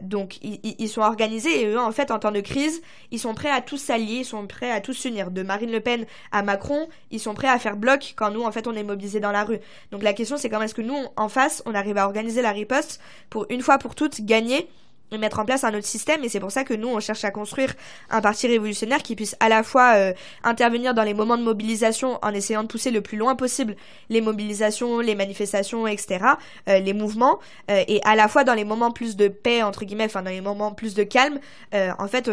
donc 0.00 0.38
ils, 0.42 0.60
ils 0.78 0.88
sont 0.88 1.02
organisés 1.02 1.62
et 1.62 1.66
eux, 1.66 1.78
en 1.78 1.92
fait, 1.92 2.10
en 2.10 2.18
temps 2.18 2.32
de 2.32 2.40
crise, 2.40 2.80
ils 3.10 3.18
sont 3.18 3.34
prêts 3.34 3.50
à 3.50 3.60
tous 3.60 3.76
s'allier. 3.76 4.20
Ils 4.20 4.24
sont 4.24 4.46
prêts 4.46 4.70
à 4.70 4.80
tous 4.80 4.94
s'unir. 4.94 5.30
De 5.30 5.42
Marine 5.42 5.70
Le 5.70 5.80
Pen 5.80 6.06
à 6.32 6.42
Macron, 6.42 6.88
ils 7.10 7.20
sont 7.20 7.33
prêts 7.34 7.48
à 7.48 7.58
faire 7.58 7.76
bloc 7.76 8.14
quand 8.16 8.30
nous, 8.30 8.42
en 8.42 8.52
fait, 8.52 8.66
on 8.66 8.74
est 8.74 8.82
mobilisés 8.82 9.20
dans 9.20 9.32
la 9.32 9.44
rue. 9.44 9.58
Donc 9.90 10.02
la 10.02 10.12
question, 10.12 10.36
c'est 10.36 10.48
comment 10.48 10.62
est-ce 10.62 10.74
que 10.74 10.82
nous, 10.82 10.96
en 11.16 11.28
face, 11.28 11.62
on 11.66 11.74
arrive 11.74 11.98
à 11.98 12.06
organiser 12.06 12.42
la 12.42 12.52
riposte 12.52 13.00
pour 13.30 13.46
une 13.50 13.60
fois 13.60 13.78
pour 13.78 13.94
toutes 13.94 14.20
gagner 14.22 14.68
mettre 15.12 15.38
en 15.38 15.44
place 15.44 15.64
un 15.64 15.74
autre 15.74 15.86
système 15.86 16.24
et 16.24 16.28
c'est 16.28 16.40
pour 16.40 16.50
ça 16.50 16.64
que 16.64 16.74
nous 16.74 16.88
on 16.88 17.00
cherche 17.00 17.24
à 17.24 17.30
construire 17.30 17.72
un 18.10 18.20
parti 18.20 18.46
révolutionnaire 18.46 19.02
qui 19.02 19.14
puisse 19.14 19.36
à 19.40 19.48
la 19.48 19.62
fois 19.62 19.94
euh, 19.94 20.12
intervenir 20.42 20.94
dans 20.94 21.02
les 21.02 21.14
moments 21.14 21.36
de 21.36 21.42
mobilisation 21.42 22.18
en 22.22 22.30
essayant 22.30 22.62
de 22.62 22.68
pousser 22.68 22.90
le 22.90 23.00
plus 23.00 23.16
loin 23.16 23.36
possible 23.36 23.76
les 24.10 24.20
mobilisations, 24.20 25.00
les 25.00 25.14
manifestations, 25.14 25.86
etc., 25.86 26.24
euh, 26.68 26.78
les 26.80 26.92
mouvements 26.92 27.38
euh, 27.70 27.82
et 27.86 28.00
à 28.04 28.16
la 28.16 28.28
fois 28.28 28.44
dans 28.44 28.54
les 28.54 28.64
moments 28.64 28.90
plus 28.90 29.16
de 29.16 29.28
paix 29.28 29.62
entre 29.62 29.84
guillemets, 29.84 30.06
enfin 30.06 30.22
dans 30.22 30.30
les 30.30 30.40
moments 30.40 30.72
plus 30.72 30.94
de 30.94 31.02
calme, 31.02 31.38
en 31.72 32.08
fait, 32.08 32.30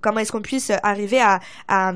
comment 0.00 0.20
est-ce 0.20 0.32
qu'on 0.32 0.42
puisse 0.42 0.70
arriver 0.82 1.20
à, 1.20 1.40
à, 1.66 1.92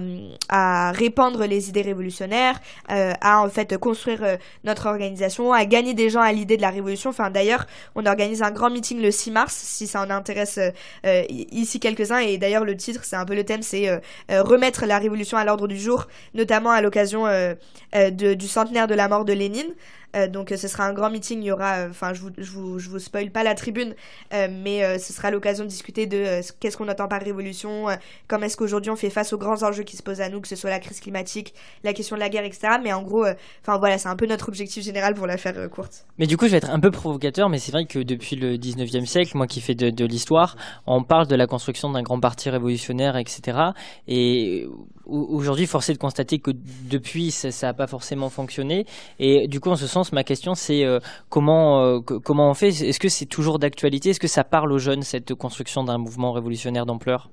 à, 0.49 0.93
répandre 0.93 1.45
les 1.45 1.69
idées 1.69 1.83
révolutionnaires, 1.83 2.61
à 2.89 3.41
en 3.41 3.49
fait 3.49 3.77
construire 3.79 4.39
notre 4.65 4.87
organisation, 4.87 5.53
à 5.53 5.65
gagner 5.65 5.95
des 5.95 6.11
gens 6.11 6.21
à 6.21 6.33
l'idée 6.33 6.57
de 6.57 6.63
la 6.63 6.71
révolution. 6.71 7.11
Enfin 7.11 7.31
d'ailleurs, 7.31 7.67
on 7.95 8.07
organise 8.07 8.43
un 8.43 8.51
grand 8.51 8.71
meeting 8.71 9.01
le 9.01 9.11
6 9.11 9.31
mars 9.31 9.55
si 9.55 9.87
ça 9.87 10.03
en 10.03 10.11
intéresse 10.13 10.59
euh, 10.59 10.71
euh, 11.07 11.25
ici 11.29 11.81
quelques-uns. 11.81 12.19
Et 12.19 12.39
d'ailleurs, 12.39 12.65
le 12.65 12.77
titre, 12.77 13.05
c'est 13.05 13.17
un 13.17 13.25
peu 13.25 13.35
le 13.35 13.45
thème, 13.45 13.63
c'est 13.63 13.89
euh, 13.89 13.99
remettre 14.43 14.87
la 14.87 14.99
révolution 14.99 15.37
à 15.37 15.45
l'ordre 15.45 15.69
du 15.69 15.79
jour, 15.79 16.07
notamment 16.35 16.71
à 16.71 16.81
l'occasion 16.81 17.27
du 18.13 18.49
centenaire 18.49 18.87
de 18.87 18.95
la 18.95 19.09
mort 19.09 19.25
de 19.25 19.33
Lénine. 19.33 19.75
Euh, 20.17 20.29
donc 20.29 20.53
euh, 20.53 20.57
ce 20.57 20.69
sera 20.69 20.85
un 20.85 20.93
grand 20.93 21.11
meeting. 21.11 21.41
Il 21.43 21.47
y 21.47 21.53
aura, 21.53 21.79
euh, 21.79 21.91
enfin 21.91 22.13
je 22.13 22.21
vous, 22.21 22.31
je 22.37 22.51
vous, 22.51 22.79
je 22.79 22.89
vous 22.89 22.99
spoil 22.99 23.31
pas 23.31 23.43
la 23.43 23.55
tribune, 23.55 23.95
mais 24.33 24.99
ce 24.99 25.13
sera 25.13 25.31
l'occasion 25.31 25.65
de 25.65 25.69
discuter 25.69 26.07
de 26.07 26.41
qu'est-ce 26.61 26.77
qu'on 26.77 26.89
attend 26.89 27.09
par 27.09 27.21
révolution, 27.21 27.87
comment 28.29 28.47
est-ce 28.47 28.57
qu'aujourd'hui 28.57 28.91
on 28.91 28.97
fait 28.97 29.11
face 29.11 29.33
aux 29.33 29.39
grands 29.39 29.63
enjeux 29.63 29.83
qui 29.83 29.97
se 29.97 30.03
posent 30.03 30.21
à 30.21 30.29
nous, 30.29 30.41
que 30.41 30.49
ce 30.49 30.57
soit 30.57 30.71
la 30.71 30.79
crise 30.79 31.01
climatique, 31.01 31.55
la 31.85 31.93
question 31.93 32.17
de 32.17 32.21
la 32.21 32.29
guerre, 32.29 32.45
etc. 32.45 32.79
Mais 32.83 32.93
en 32.93 33.03
gros, 33.03 33.25
enfin 33.63 33.79
voilà, 33.79 33.99
c'est 33.99 34.09
un 34.09 34.17
peu 34.17 34.27
notre 34.27 34.49
objectif 34.49 34.85
général 34.85 35.15
pour 35.15 35.27
la 35.27 35.37
faire 35.37 35.69
courte. 35.71 36.07
Mais 36.19 36.27
du 36.27 36.37
coup, 36.37 36.47
je 36.47 36.53
vais 36.53 36.59
être 36.59 36.71
un 36.71 36.81
peu 36.81 36.91
provocateur, 36.91 37.49
mais 37.49 37.59
c'est 37.59 37.73
vrai 37.73 37.85
que 37.85 37.99
depuis 37.99 38.37
le 38.37 38.57
19e 38.57 39.07
siècle, 39.07 39.37
moi 39.37 39.47
qui 39.47 39.61
fais 39.61 39.75
de, 39.75 39.91
de 39.91 40.05
l'histoire, 40.05 40.57
on 40.87 41.03
parle 41.03 41.27
de 41.27 41.37
la 41.37 41.47
construction 41.47 41.91
d'un 41.91 42.03
grand 42.03 42.21
parti 42.21 42.51
révolutionnaire, 42.51 43.17
etc. 43.17 43.59
Et 44.09 44.67
aujourd'hui, 45.07 45.67
force 45.67 45.89
est 45.89 45.95
de 45.95 45.99
constater 45.99 46.39
que 46.39 46.51
depuis, 46.89 47.31
ça 47.31 47.67
n'a 47.67 47.75
pas 47.75 47.87
forcément 47.87 48.29
fonctionné. 48.29 48.87
Et 49.19 49.49
du 49.49 49.61
coup, 49.61 49.71
en 49.71 49.77
ce 49.77 49.87
sens, 49.87 50.13
ma 50.13 50.25
question, 50.25 50.55
c'est 50.55 50.85
euh, 50.85 51.01
comment, 51.29 51.83
euh, 51.83 52.01
comment 52.01 52.51
on 52.51 52.55
fait? 52.55 52.69
Est-ce 52.69 53.01
que 53.01 53.09
c'est 53.09 53.27
toujours 53.27 53.59
d'actualité? 53.59 54.11
Est-ce 54.11 54.21
que 54.21 54.29
ça 54.29 54.45
parle 54.45 54.73
aux 54.73 54.79
jeunes, 54.79 55.03
cette 55.03 55.35
construction 55.35 55.85
d'un 55.85 55.99
mouvement 55.99 56.33
révolutionnaire 56.33 56.87
d'ampleur? 56.87 57.31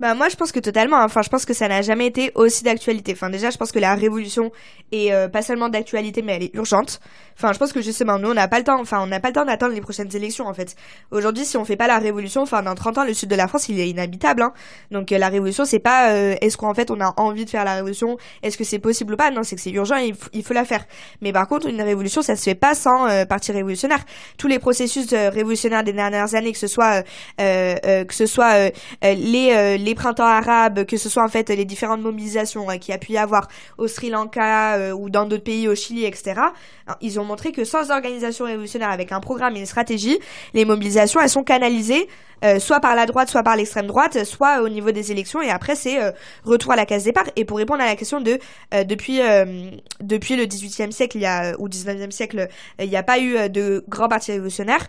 Bah 0.00 0.14
moi 0.14 0.28
je 0.28 0.34
pense 0.34 0.50
que 0.50 0.58
totalement. 0.58 0.96
Enfin 1.04 1.22
je 1.22 1.28
pense 1.28 1.44
que 1.44 1.54
ça 1.54 1.68
n'a 1.68 1.80
jamais 1.80 2.06
été 2.06 2.32
aussi 2.34 2.64
d'actualité. 2.64 3.12
Enfin 3.12 3.30
déjà 3.30 3.50
je 3.50 3.56
pense 3.56 3.70
que 3.70 3.78
la 3.78 3.94
révolution 3.94 4.50
est 4.90 5.12
euh, 5.12 5.28
pas 5.28 5.40
seulement 5.40 5.68
d'actualité 5.68 6.20
mais 6.20 6.34
elle 6.34 6.42
est 6.42 6.54
urgente. 6.54 7.00
Enfin 7.36 7.52
je 7.52 7.58
pense 7.58 7.72
que 7.72 7.80
justement 7.80 8.18
nous 8.18 8.30
on 8.30 8.34
n'a 8.34 8.48
pas 8.48 8.58
le 8.58 8.64
temps. 8.64 8.80
Enfin 8.80 9.00
on 9.00 9.06
n'a 9.06 9.20
pas 9.20 9.28
le 9.28 9.34
temps 9.34 9.44
d'attendre 9.44 9.72
les 9.72 9.80
prochaines 9.80 10.14
élections 10.16 10.46
en 10.46 10.54
fait. 10.54 10.74
Aujourd'hui 11.12 11.44
si 11.44 11.56
on 11.56 11.64
fait 11.64 11.76
pas 11.76 11.86
la 11.86 11.98
révolution, 11.98 12.42
enfin 12.42 12.64
dans 12.64 12.74
30 12.74 12.98
ans 12.98 13.04
le 13.04 13.14
sud 13.14 13.28
de 13.28 13.36
la 13.36 13.46
France 13.46 13.68
il 13.68 13.78
est 13.78 13.88
inhabitable. 13.88 14.42
Hein. 14.42 14.52
Donc 14.90 15.12
euh, 15.12 15.18
la 15.18 15.28
révolution 15.28 15.64
c'est 15.64 15.78
pas 15.78 16.10
euh, 16.10 16.34
est-ce 16.40 16.56
qu'en 16.56 16.74
fait 16.74 16.90
on 16.90 17.00
a 17.00 17.14
envie 17.16 17.44
de 17.44 17.50
faire 17.50 17.64
la 17.64 17.74
révolution, 17.74 18.16
est-ce 18.42 18.58
que 18.58 18.64
c'est 18.64 18.80
possible 18.80 19.14
ou 19.14 19.16
pas? 19.16 19.30
Non 19.30 19.44
c'est 19.44 19.54
que 19.54 19.62
c'est 19.62 19.70
urgent 19.70 19.96
et 19.96 20.12
il, 20.32 20.42
faut 20.42 20.54
la 20.54 20.64
faire. 20.64 20.84
Mais 21.20 21.32
par 21.32 21.46
contre 21.46 21.68
une 21.68 21.80
révolution 21.80 22.20
ça 22.20 22.34
se 22.34 22.42
fait 22.42 22.56
pas 22.56 22.74
sans 22.74 23.26
parti 23.26 23.52
révolutionnaire. 23.52 24.04
Tous 24.38 24.48
les 24.48 24.58
processus 24.58 25.12
révolutionnaires 25.12 25.84
des 25.84 25.92
dernières 25.92 26.34
années 26.34 26.50
que 26.50 26.58
ce 26.58 26.66
soit 26.66 27.04
que 27.38 28.04
ce 28.10 28.26
soit 28.26 28.70
les 29.02 29.83
les 29.84 29.94
printemps 29.94 30.24
arabes, 30.24 30.84
que 30.84 30.96
ce 30.96 31.08
soit 31.08 31.22
en 31.22 31.28
fait 31.28 31.50
les 31.50 31.64
différentes 31.64 32.00
mobilisations 32.00 32.66
qui 32.66 32.78
qu'il 32.84 32.92
y 32.92 32.94
a 32.94 32.98
pu 32.98 33.12
y 33.12 33.18
avoir 33.18 33.48
au 33.78 33.88
Sri 33.88 34.10
Lanka 34.10 34.74
euh, 34.76 34.92
ou 34.92 35.10
dans 35.10 35.26
d'autres 35.26 35.44
pays, 35.44 35.68
au 35.68 35.74
Chili, 35.74 36.04
etc. 36.04 36.40
Ils 37.00 37.18
ont 37.18 37.24
montré 37.24 37.52
que 37.52 37.64
sans 37.64 37.90
organisation 37.90 38.44
révolutionnaire 38.44 38.90
avec 38.90 39.12
un 39.12 39.20
programme 39.20 39.56
et 39.56 39.60
une 39.60 39.66
stratégie, 39.66 40.18
les 40.52 40.64
mobilisations 40.64 41.20
elles 41.20 41.30
sont 41.30 41.44
canalisées 41.44 42.08
euh, 42.44 42.58
soit 42.58 42.80
par 42.80 42.94
la 42.94 43.06
droite, 43.06 43.30
soit 43.30 43.42
par 43.42 43.56
l'extrême 43.56 43.86
droite, 43.86 44.22
soit 44.24 44.60
au 44.60 44.68
niveau 44.68 44.90
des 44.90 45.10
élections. 45.12 45.40
Et 45.40 45.48
après, 45.48 45.76
c'est 45.76 46.02
euh, 46.02 46.10
retour 46.44 46.72
à 46.72 46.76
la 46.76 46.84
case 46.84 47.04
départ. 47.04 47.24
Et 47.36 47.46
pour 47.46 47.56
répondre 47.56 47.80
à 47.80 47.86
la 47.86 47.96
question 47.96 48.20
de 48.20 48.38
depuis 48.84 49.20
depuis 50.00 50.36
le 50.36 50.44
18e 50.44 50.90
siècle, 50.90 51.18
ou 51.58 51.68
19e 51.68 52.10
siècle, 52.10 52.48
il 52.78 52.88
n'y 52.88 52.96
a 52.96 53.02
pas 53.02 53.18
eu 53.18 53.48
de 53.48 53.84
grand 53.88 54.08
parti 54.08 54.32
révolutionnaire. 54.32 54.86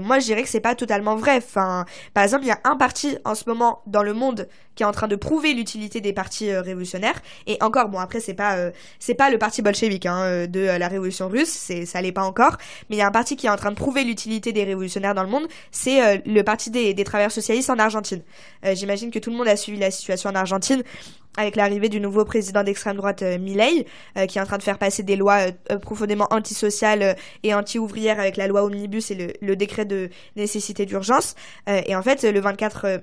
moi, 0.00 0.20
je 0.20 0.26
dirais 0.26 0.42
que 0.42 0.48
c'est 0.48 0.60
pas 0.60 0.74
totalement 0.74 1.16
vrai. 1.16 1.38
Enfin, 1.38 1.86
par 2.14 2.22
exemple, 2.22 2.44
il 2.44 2.48
y 2.48 2.52
a 2.52 2.60
un 2.64 2.76
parti 2.76 3.16
en 3.24 3.34
ce 3.34 3.44
moment 3.48 3.82
dans 3.86 4.02
le 4.02 4.14
monde 4.14 4.31
qui 4.74 4.82
est 4.82 4.86
en 4.86 4.92
train 4.92 5.08
de 5.08 5.16
prouver 5.16 5.54
l'utilité 5.54 6.00
des 6.00 6.12
partis 6.12 6.50
euh, 6.50 6.62
révolutionnaires. 6.62 7.20
Et 7.46 7.58
encore, 7.60 7.88
bon 7.88 7.98
après 7.98 8.20
c'est 8.20 8.34
pas 8.34 8.56
c'est 8.98 9.14
pas 9.14 9.30
le 9.30 9.38
parti 9.38 9.62
bolchevique 9.62 10.06
hein, 10.06 10.46
de 10.46 10.60
la 10.60 10.88
révolution 10.88 11.28
russe, 11.28 11.50
c'est 11.50 11.86
ça 11.86 12.00
l'est 12.00 12.12
pas 12.12 12.24
encore, 12.24 12.56
mais 12.88 12.96
il 12.96 12.98
y 12.98 13.02
a 13.02 13.06
un 13.06 13.12
parti 13.12 13.36
qui 13.36 13.46
est 13.46 13.50
en 13.50 13.56
train 13.56 13.70
de 13.70 13.76
prouver 13.76 14.04
l'utilité 14.04 14.52
des 14.52 14.64
révolutionnaires 14.64 15.14
dans 15.14 15.22
le 15.22 15.28
monde, 15.28 15.46
c'est 15.70 16.22
le 16.24 16.42
parti 16.42 16.70
des, 16.70 16.94
des 16.94 17.04
travailleurs 17.04 17.32
socialistes 17.32 17.70
en 17.70 17.78
Argentine. 17.78 18.22
J'imagine 18.74 19.10
que 19.10 19.18
tout 19.18 19.30
le 19.30 19.36
monde 19.36 19.48
a 19.48 19.56
suivi 19.56 19.78
la 19.78 19.90
situation 19.90 20.30
en 20.30 20.34
Argentine 20.34 20.82
avec 21.36 21.56
l'arrivée 21.56 21.88
du 21.88 22.00
nouveau 22.00 22.24
président 22.24 22.62
d'extrême 22.62 22.96
droite 22.96 23.22
euh, 23.22 23.38
Milei, 23.38 23.86
euh, 24.16 24.26
qui 24.26 24.38
est 24.38 24.40
en 24.40 24.46
train 24.46 24.58
de 24.58 24.62
faire 24.62 24.78
passer 24.78 25.02
des 25.02 25.16
lois 25.16 25.48
euh, 25.70 25.78
profondément 25.78 26.26
antisociales 26.30 27.16
et 27.42 27.54
anti-ouvrières 27.54 28.20
avec 28.20 28.36
la 28.36 28.46
loi 28.46 28.64
Omnibus 28.64 29.10
et 29.10 29.38
le 29.40 29.56
décret 29.56 29.84
de 29.84 30.10
nécessité 30.36 30.86
d'urgence. 30.86 31.34
et 31.66 31.94
en 31.96 32.02
fait, 32.02 32.22
le 32.22 32.40
24 32.40 33.02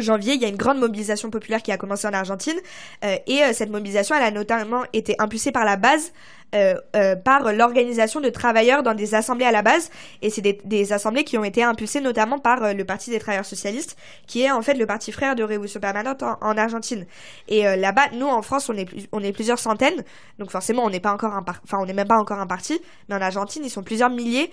janvier, 0.00 0.34
il 0.34 0.42
y 0.42 0.44
a 0.44 0.48
une 0.48 0.56
grande 0.56 0.78
mobilisation 0.78 1.30
populaire 1.30 1.62
qui 1.62 1.72
a 1.72 1.76
commencé 1.76 2.06
en 2.06 2.12
Argentine 2.12 2.56
euh, 3.04 3.16
et 3.26 3.42
euh, 3.42 3.52
cette 3.52 3.70
mobilisation, 3.70 4.14
elle 4.16 4.22
a 4.22 4.30
notamment 4.30 4.82
été 4.92 5.14
impulsée 5.18 5.52
par 5.52 5.64
la 5.64 5.76
base, 5.76 6.12
euh, 6.54 6.76
par 7.16 7.52
l'organisation 7.52 8.20
de 8.20 8.28
travailleurs 8.28 8.82
dans 8.82 8.94
des 8.94 9.14
assemblées 9.14 9.44
à 9.44 9.50
la 9.50 9.62
base 9.62 9.90
et 10.22 10.30
c'est 10.30 10.42
des, 10.42 10.92
assemblées 10.92 11.24
qui 11.24 11.36
ont 11.36 11.44
été 11.44 11.62
impulsées 11.64 12.00
notamment 12.00 12.38
par 12.38 12.74
le 12.74 12.84
Parti 12.84 13.10
des 13.10 13.18
travailleurs 13.18 13.44
socialistes, 13.44 13.96
qui 14.26 14.42
est 14.42 14.50
en 14.50 14.62
fait 14.62 14.74
le 14.74 14.86
parti 14.86 15.10
frère 15.10 15.34
de 15.34 15.42
Révolution 15.42 15.80
permanente 15.80 16.22
en, 16.22 16.56
Argentine. 16.56 17.06
Et 17.48 17.62
là-bas, 17.62 18.10
nous 18.12 18.26
en 18.26 18.42
France, 18.42 18.68
on 18.68 18.76
est 18.76 18.86
on 19.10 19.20
est 19.20 19.32
plusieurs 19.32 19.58
centaines, 19.58 20.04
donc 20.38 20.50
forcément 20.50 20.84
on 20.84 20.90
n'est 20.90 21.00
pas 21.00 21.12
encore 21.12 21.32
un 21.32 21.44
enfin 21.64 21.78
on 21.80 21.86
n'est 21.86 21.92
même 21.92 22.06
pas 22.06 22.18
encore 22.18 22.38
un 22.38 22.46
parti, 22.46 22.80
mais 23.08 23.16
en 23.16 23.20
Argentine 23.20 23.62
ils 23.64 23.70
sont 23.70 23.82
plusieurs 23.82 24.10
milliers 24.10 24.50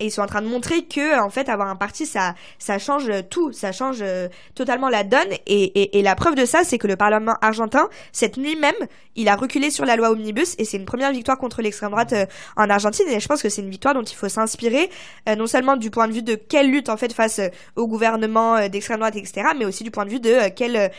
et 0.00 0.06
ils 0.06 0.10
sont 0.10 0.22
en 0.22 0.26
train 0.26 0.42
de 0.42 0.48
montrer 0.48 0.84
que 0.84 1.20
en 1.20 1.30
fait 1.30 1.48
avoir 1.48 1.68
un 1.68 1.76
parti 1.76 2.04
ça 2.04 2.34
change 2.78 3.10
tout 3.30 3.52
ça 3.52 3.70
change 3.70 3.98
euh, 4.02 4.28
totalement 4.54 4.88
la 4.88 5.04
donne. 5.04 5.28
Et, 5.46 6.02
la 6.02 6.16
preuve 6.16 6.34
de 6.34 6.44
ça 6.44 6.64
c'est 6.64 6.78
que 6.78 6.86
le 6.86 6.96
parlement 6.96 7.36
argentin 7.40 7.88
cette 8.12 8.36
nuit 8.36 8.56
même 8.56 8.74
il 9.14 9.28
a 9.28 9.36
reculé 9.36 9.70
sur 9.70 9.84
la 9.84 9.96
loi 9.96 10.10
omnibus 10.10 10.56
et 10.58 10.64
c'est 10.64 10.76
une 10.76 10.84
première 10.84 11.12
victoire 11.12 11.38
contre 11.38 11.62
l'extrême 11.62 11.92
droite 11.92 12.12
euh, 12.12 12.26
en 12.56 12.68
Argentine. 12.68 13.06
Et 13.08 13.20
je 13.20 13.28
pense 13.28 13.42
que 13.42 13.48
c'est 13.48 13.62
une 13.62 13.70
victoire 13.70 13.94
dont 13.94 14.02
il 14.02 14.14
faut 14.14 14.28
s'inspirer 14.28 14.90
euh, 15.28 15.36
non 15.36 15.46
seulement 15.46 15.76
du 15.76 15.90
point 15.90 16.08
de 16.08 16.12
vue 16.12 16.22
de 16.22 16.34
quelle 16.34 16.70
lutte 16.70 16.88
en 16.88 16.96
fait 16.96 17.12
face 17.12 17.40
au 17.76 17.86
gouvernement 17.86 18.68
d'extrême 18.68 18.98
droite 18.98 19.16
etc 19.16 19.48
mais 19.56 19.64
aussi 19.64 19.84
du 19.84 19.90
point 19.90 20.04
de 20.04 20.10
vue 20.10 20.20
de 20.20 20.48
quelle 20.48 20.90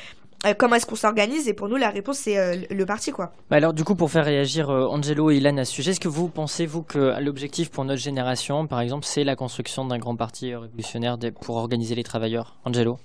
euh, 0.46 0.54
comment 0.54 0.76
est-ce 0.76 0.86
qu'on 0.86 0.96
s'organise 0.96 1.48
Et 1.48 1.54
pour 1.54 1.70
nous, 1.70 1.76
la 1.76 1.90
réponse, 1.90 2.20
c'est 2.20 2.38
euh, 2.38 2.56
le 2.70 2.86
parti, 2.86 3.12
quoi. 3.12 3.32
Bah 3.50 3.58
alors, 3.58 3.74
du 3.74 3.84
coup, 3.84 3.96
pour 3.96 4.12
faire 4.12 4.26
réagir 4.26 4.70
euh, 4.70 4.86
Angelo 4.86 5.32
et 5.32 5.38
Ilan 5.38 5.58
à 5.58 5.66
ce 5.66 5.74
sujet, 5.74 5.92
est-ce 5.92 6.00
que 6.00 6.08
vous 6.08 6.28
pensez, 6.30 6.66
vous, 6.66 6.84
que 6.84 7.20
l'objectif 7.20 7.70
pour 7.72 7.86
notre 7.86 8.02
génération, 8.02 8.68
par 8.68 8.82
exemple, 8.82 9.06
c'est 9.06 9.24
la 9.24 9.36
construction 9.36 9.86
d'un 9.86 9.98
grand 9.98 10.16
parti 10.16 10.54
révolutionnaire 10.56 11.18
pour 11.42 11.58
organiser 11.58 11.96
les 11.96 12.04
travailleurs? 12.04 12.58
Angelo? 12.66 13.00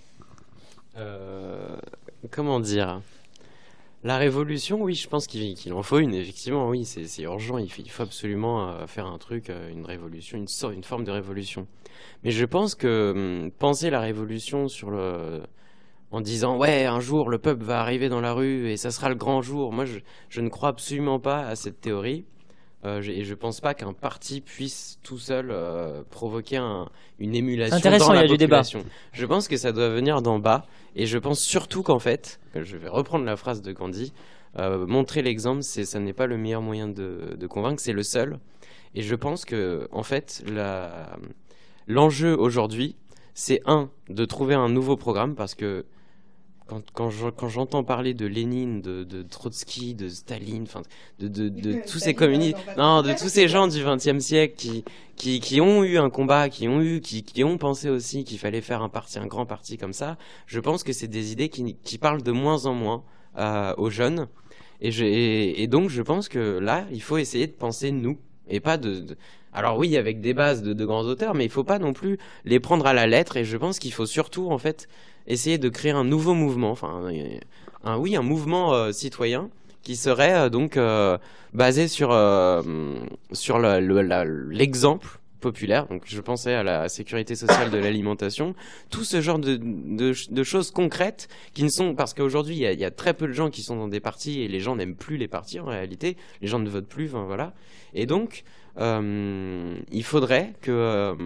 Comment 2.31 2.61
dire? 2.61 3.01
La 4.05 4.19
révolution, 4.19 4.83
oui, 4.83 4.95
je 4.95 5.09
pense 5.09 5.27
qu'il 5.27 5.73
en 5.73 5.83
faut 5.83 5.99
une, 5.99 6.15
effectivement, 6.15 6.69
oui, 6.69 6.85
c'est 6.85 7.23
urgent, 7.23 7.57
il 7.57 7.71
faut, 7.71 7.83
il 7.83 7.91
faut 7.91 8.03
absolument 8.03 8.87
faire 8.87 9.07
un 9.07 9.17
truc, 9.17 9.51
une 9.71 9.87
révolution, 9.87 10.37
une, 10.37 10.75
une 10.75 10.85
forme 10.85 11.05
de 11.05 11.11
révolution. 11.11 11.67
Mais 12.23 12.31
je 12.31 12.45
pense 12.45 12.75
que 12.75 13.13
hum, 13.45 13.51
penser 13.51 13.89
la 13.89 14.01
révolution 14.01 14.69
sur 14.69 14.91
le, 14.91 15.43
en 16.11 16.21
disant 16.21 16.57
ouais 16.57 16.87
un 16.87 17.01
jour 17.01 17.29
le 17.29 17.39
peuple 17.39 17.65
va 17.65 17.81
arriver 17.81 18.09
dans 18.09 18.21
la 18.21 18.33
rue 18.33 18.71
et 18.71 18.77
ça 18.77 18.91
sera 18.91 19.09
le 19.09 19.15
grand 19.15 19.43
jour. 19.43 19.73
Moi 19.73 19.85
je, 19.85 20.41
ne 20.41 20.49
crois 20.49 20.71
absolument 20.71 21.21
pas 21.21 21.47
à 21.47 21.57
cette 21.57 21.81
théorie 21.81 22.25
euh, 22.85 23.03
et 23.03 23.25
je 23.25 23.35
pense 23.35 23.61
pas 23.61 23.75
qu'un 23.75 23.93
parti 23.93 24.41
puisse 24.41 24.99
tout 25.03 25.19
seul 25.19 25.51
euh, 25.51 26.03
provoquer 26.11 26.59
une 27.19 27.35
émulation 27.35 27.79
dans 27.79 28.13
la 28.13 28.27
population. 28.27 28.85
Je 29.13 29.27
pense 29.27 29.49
que 29.49 29.57
ça 29.57 29.73
doit 29.73 29.91
venir 29.91 30.23
d'en 30.23 30.39
bas 30.39 30.65
et 30.97 31.07
je 31.07 31.19
pense 31.19 31.41
surtout 31.41 31.83
qu'en 31.83 31.99
fait, 31.99 32.41
je 32.55 32.77
vais 32.77 32.89
reprendre 32.89 33.25
la 33.25 33.37
phrase 33.37 33.63
de 33.63 33.73
Gandhi, 33.73 34.13
euh, 34.59 34.87
montrer 34.87 35.23
l'exemple, 35.23 35.63
c'est 35.63 35.85
ça 35.85 36.01
n'est 36.01 36.13
pas 36.13 36.27
le 36.27 36.37
meilleur 36.37 36.63
moyen 36.63 36.89
de, 36.89 37.37
de 37.39 37.47
convaincre, 37.47 37.81
c'est 37.81 37.93
le 37.93 38.03
seul. 38.03 38.39
Et 38.95 39.03
je 39.03 39.15
pense 39.15 39.45
que 39.45 39.87
en 39.93 40.03
fait 40.03 40.43
l'enjeu 41.87 42.37
aujourd'hui, 42.37 42.97
c'est 43.35 43.61
un 43.67 43.91
de 44.09 44.25
trouver 44.25 44.55
un 44.55 44.69
nouveau 44.69 44.97
programme 44.97 45.35
parce 45.37 45.55
que 45.55 45.85
quand, 46.93 47.31
quand 47.33 47.49
j'entends 47.49 47.83
parler 47.83 48.15
de 48.15 48.27
Lénine, 48.27 48.81
de, 48.81 49.23
Trotsky, 49.23 49.95
de 49.95 50.09
Staline, 50.09 50.63
enfin, 50.63 50.83
de, 51.19 51.29
de, 51.29 51.83
tous 51.91 51.99
ces 51.99 52.15
communistes, 52.15 52.57
non, 52.77 53.03
de 53.03 53.13
tous 53.13 53.29
ces 53.29 53.49
gens 53.49 53.67
du 53.67 53.83
XXe 53.83 54.19
siècle 54.19 54.55
qui, 54.57 54.85
qui, 55.17 55.41
qui, 55.41 55.61
ont 55.61 55.83
eu 55.83 55.99
un 55.99 56.11
combat, 56.11 56.49
qui 56.49 56.69
ont 56.69 56.81
eu, 56.81 57.01
qui, 57.01 57.23
qui 57.23 57.45
ont 57.45 57.59
pensé 57.59 57.91
aussi 57.91 58.25
qu'il 58.25 58.39
fallait 58.39 58.61
faire 58.61 58.83
un 58.83 58.89
parti, 58.89 59.19
un 59.19 59.27
grand 59.27 59.47
parti 59.47 59.77
comme 59.77 59.93
ça, 59.93 60.17
je 60.47 60.61
pense 60.61 60.85
que 60.85 60.93
c'est 60.93 61.09
des 61.09 61.33
idées 61.33 61.49
qui, 61.49 61.77
qui 61.83 61.99
parlent 61.99 62.23
de 62.23 62.33
moins 62.33 62.67
en 62.67 62.75
moins 62.75 63.03
euh, 63.39 63.75
aux 63.77 63.91
jeunes. 63.91 64.29
Et, 64.81 64.93
je, 64.93 65.05
et, 65.05 65.67
donc, 65.67 65.91
je 65.91 66.01
pense 66.01 66.29
que 66.29 66.59
là, 66.59 66.87
il 66.91 67.03
faut 67.03 67.19
essayer 67.19 67.47
de 67.47 67.53
penser 67.53 67.91
nous 67.93 68.19
et 68.49 68.61
pas 68.61 68.79
de, 68.79 69.17
alors 69.53 69.77
oui, 69.77 69.97
avec 69.97 70.21
des 70.21 70.33
bases 70.33 70.63
de, 70.63 70.73
de, 70.73 70.85
grands 70.85 71.03
auteurs, 71.03 71.35
mais 71.35 71.45
il 71.45 71.51
faut 71.51 71.65
pas 71.65 71.79
non 71.79 71.93
plus 71.93 72.19
les 72.45 72.61
prendre 72.61 72.87
à 72.87 72.95
la 72.95 73.07
lettre. 73.07 73.37
Et 73.37 73.45
je 73.45 73.57
pense 73.57 73.79
qu'il 73.79 73.93
faut 73.93 74.07
surtout 74.07 74.51
en 74.51 74.59
fait 74.59 74.89
essayer 75.31 75.59
de 75.59 75.69
créer 75.69 75.93
un 75.93 76.05
nouveau 76.05 76.35
mouvement, 76.35 76.71
enfin, 76.71 77.09
un, 77.85 77.97
oui, 77.99 78.17
un 78.17 78.23
mouvement 78.23 78.75
euh, 78.75 78.93
citoyen 78.93 79.49
qui 79.83 79.97
serait 79.97 80.35
euh, 80.35 80.49
donc 80.51 80.77
euh, 80.77 81.17
basé 81.55 81.89
sur 81.89 82.11
sur 83.33 83.59
l'exemple 83.59 85.19
populaire. 85.41 85.87
Donc, 85.87 86.03
je 86.05 86.21
pensais 86.21 86.53
à 86.53 86.63
la 86.63 86.91
sécurité 86.91 87.35
sociale 87.35 87.71
de 87.71 87.79
l'alimentation, 87.79 88.55
tout 88.91 89.05
ce 89.05 89.23
genre 89.23 89.39
de, 89.39 89.57
de, 89.57 90.43
choses 90.43 90.71
concrètes 90.71 91.29
qui 91.55 91.65
ne 91.65 91.71
sont 91.71 91.95
parce 91.95 92.13
qu'aujourd'hui 92.13 92.57
il 92.57 92.79
y, 92.79 92.85
a 92.85 92.91
très 92.91 93.15
peu 93.15 93.27
de 93.27 93.33
gens 93.33 93.49
qui 93.49 93.63
sont 93.63 93.77
dans 93.77 93.89
des 93.89 94.01
partis 94.01 94.43
et 94.43 94.49
les 94.49 94.61
gens 94.61 94.77
n'aiment 94.77 94.97
plus 94.97 95.17
les 95.17 95.29
partis 95.29 95.59
en 95.59 95.65
réalité. 95.65 96.19
Les 96.43 96.49
gens 96.49 96.59
ne 96.59 96.69
votent 96.69 96.89
plus, 96.89 97.07
voilà. 97.07 97.55
Et 97.95 98.05
donc, 98.05 98.45
il 98.79 100.05
faudrait 100.05 100.53
que 100.61 101.17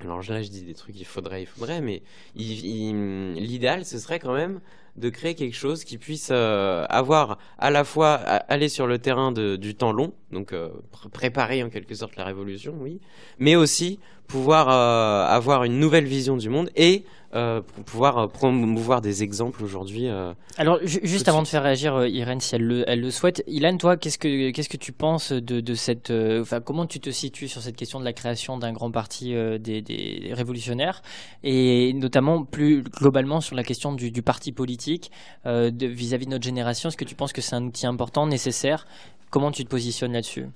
alors 0.00 0.22
là, 0.28 0.42
je 0.42 0.48
dis 0.48 0.62
des 0.62 0.74
trucs, 0.74 0.98
il 0.98 1.04
faudrait, 1.04 1.42
il 1.42 1.46
faudrait, 1.46 1.80
mais 1.80 2.02
l'idéal, 2.34 3.84
ce 3.84 3.98
serait 3.98 4.18
quand 4.18 4.34
même 4.34 4.60
de 4.96 5.08
créer 5.08 5.34
quelque 5.34 5.54
chose 5.54 5.84
qui 5.84 5.98
puisse 5.98 6.30
euh, 6.32 6.84
avoir 6.88 7.38
à 7.58 7.70
la 7.70 7.84
fois 7.84 8.14
aller 8.14 8.68
sur 8.68 8.86
le 8.86 8.98
terrain 8.98 9.32
de, 9.32 9.56
du 9.56 9.74
temps 9.74 9.92
long, 9.92 10.12
donc 10.32 10.52
euh, 10.52 10.68
préparer 11.12 11.62
en 11.62 11.70
quelque 11.70 11.94
sorte 11.94 12.16
la 12.16 12.24
révolution, 12.24 12.74
oui, 12.80 13.00
mais 13.38 13.56
aussi 13.56 14.00
pouvoir 14.30 14.68
euh, 14.68 15.26
avoir 15.26 15.64
une 15.64 15.78
nouvelle 15.78 16.06
vision 16.06 16.36
du 16.36 16.48
monde 16.48 16.70
et 16.76 17.04
euh, 17.34 17.60
pour 17.60 17.84
pouvoir 17.84 18.18
euh, 18.18 18.26
promouvoir 18.26 19.00
des 19.00 19.22
exemples 19.22 19.62
aujourd'hui. 19.62 20.08
Alors, 20.56 20.78
juste 20.82 21.28
avant 21.28 21.42
de 21.42 21.48
faire 21.48 21.62
réagir 21.62 22.06
Irène, 22.06 22.40
si 22.40 22.54
elle 22.54 22.62
le, 22.62 22.84
elle 22.88 23.00
le 23.00 23.10
souhaite, 23.10 23.42
Ilan, 23.46 23.76
toi, 23.76 23.96
qu'est-ce 23.96 24.18
que 24.18 24.50
qu'est-ce 24.50 24.68
que 24.68 24.76
tu 24.76 24.92
penses 24.92 25.32
de, 25.32 25.60
de 25.60 25.74
cette, 25.74 26.10
enfin, 26.10 26.60
comment 26.60 26.86
tu 26.86 27.00
te 27.00 27.10
situes 27.10 27.48
sur 27.48 27.60
cette 27.60 27.76
question 27.76 28.00
de 28.00 28.04
la 28.04 28.12
création 28.12 28.56
d'un 28.56 28.72
grand 28.72 28.90
parti 28.90 29.34
des, 29.60 29.82
des, 29.82 30.30
révolutionnaires 30.32 31.02
et 31.42 31.92
notamment 31.94 32.44
plus 32.44 32.82
globalement 32.82 33.40
sur 33.40 33.56
la 33.56 33.64
question 33.64 33.92
du, 33.92 34.10
du 34.10 34.22
parti 34.22 34.52
politique 34.52 35.10
vis-à-vis 35.44 36.26
de 36.26 36.30
notre 36.30 36.44
génération? 36.44 36.88
Est-ce 36.88 36.96
que 36.96 37.04
tu 37.04 37.14
penses 37.14 37.32
que 37.32 37.40
c'est 37.40 37.56
un 37.56 37.64
outil 37.64 37.86
important, 37.86 38.26
nécessaire? 38.26 38.86
Comment 39.30 39.50
tu 39.50 39.64
te 39.64 39.68
positionnes 39.68 40.12
là-dessus? 40.12 40.46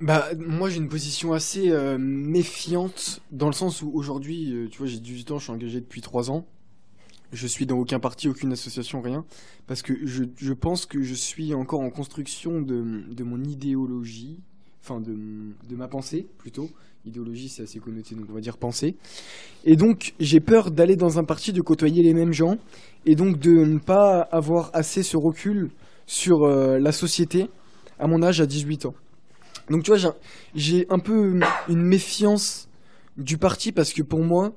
Bah, 0.00 0.28
moi 0.38 0.70
j'ai 0.70 0.78
une 0.78 0.88
position 0.88 1.32
assez 1.32 1.70
euh, 1.70 1.98
méfiante 1.98 3.20
dans 3.32 3.46
le 3.46 3.52
sens 3.52 3.82
où 3.82 3.90
aujourd'hui, 3.92 4.52
euh, 4.52 4.68
tu 4.70 4.78
vois, 4.78 4.86
j'ai 4.86 4.98
18 4.98 5.30
ans, 5.32 5.38
je 5.38 5.44
suis 5.44 5.52
engagé 5.52 5.80
depuis 5.80 6.00
3 6.00 6.30
ans. 6.30 6.46
Je 7.32 7.46
suis 7.46 7.64
dans 7.64 7.78
aucun 7.78 8.00
parti, 8.00 8.28
aucune 8.28 8.52
association, 8.52 9.00
rien. 9.02 9.24
Parce 9.68 9.82
que 9.82 9.94
je, 10.04 10.24
je 10.36 10.52
pense 10.52 10.86
que 10.86 11.02
je 11.02 11.14
suis 11.14 11.54
encore 11.54 11.80
en 11.80 11.90
construction 11.90 12.60
de, 12.60 13.04
de 13.08 13.24
mon 13.24 13.44
idéologie, 13.44 14.40
enfin 14.82 15.00
de, 15.00 15.14
de 15.68 15.76
ma 15.76 15.86
pensée 15.86 16.26
plutôt. 16.38 16.70
Idéologie 17.06 17.48
c'est 17.48 17.62
assez 17.62 17.78
connoté, 17.78 18.14
donc 18.14 18.26
on 18.30 18.32
va 18.32 18.40
dire 18.40 18.56
pensée. 18.56 18.96
Et 19.64 19.76
donc 19.76 20.14
j'ai 20.18 20.40
peur 20.40 20.70
d'aller 20.70 20.96
dans 20.96 21.18
un 21.18 21.24
parti, 21.24 21.52
de 21.52 21.60
côtoyer 21.60 22.02
les 22.02 22.14
mêmes 22.14 22.32
gens, 22.32 22.56
et 23.06 23.14
donc 23.14 23.38
de 23.38 23.50
ne 23.50 23.78
pas 23.78 24.20
avoir 24.20 24.70
assez 24.72 25.02
ce 25.02 25.16
recul 25.16 25.70
sur 26.06 26.44
euh, 26.44 26.78
la 26.78 26.92
société 26.92 27.48
à 27.98 28.06
mon 28.06 28.22
âge 28.22 28.40
à 28.40 28.46
18 28.46 28.86
ans. 28.86 28.94
Donc 29.70 29.84
tu 29.84 29.92
vois, 29.92 30.16
j'ai 30.54 30.86
un 30.90 30.98
peu 30.98 31.40
une 31.68 31.82
méfiance 31.82 32.68
du 33.16 33.38
parti 33.38 33.72
parce 33.72 33.92
que 33.92 34.02
pour 34.02 34.20
moi, 34.20 34.52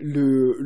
le 0.00 0.56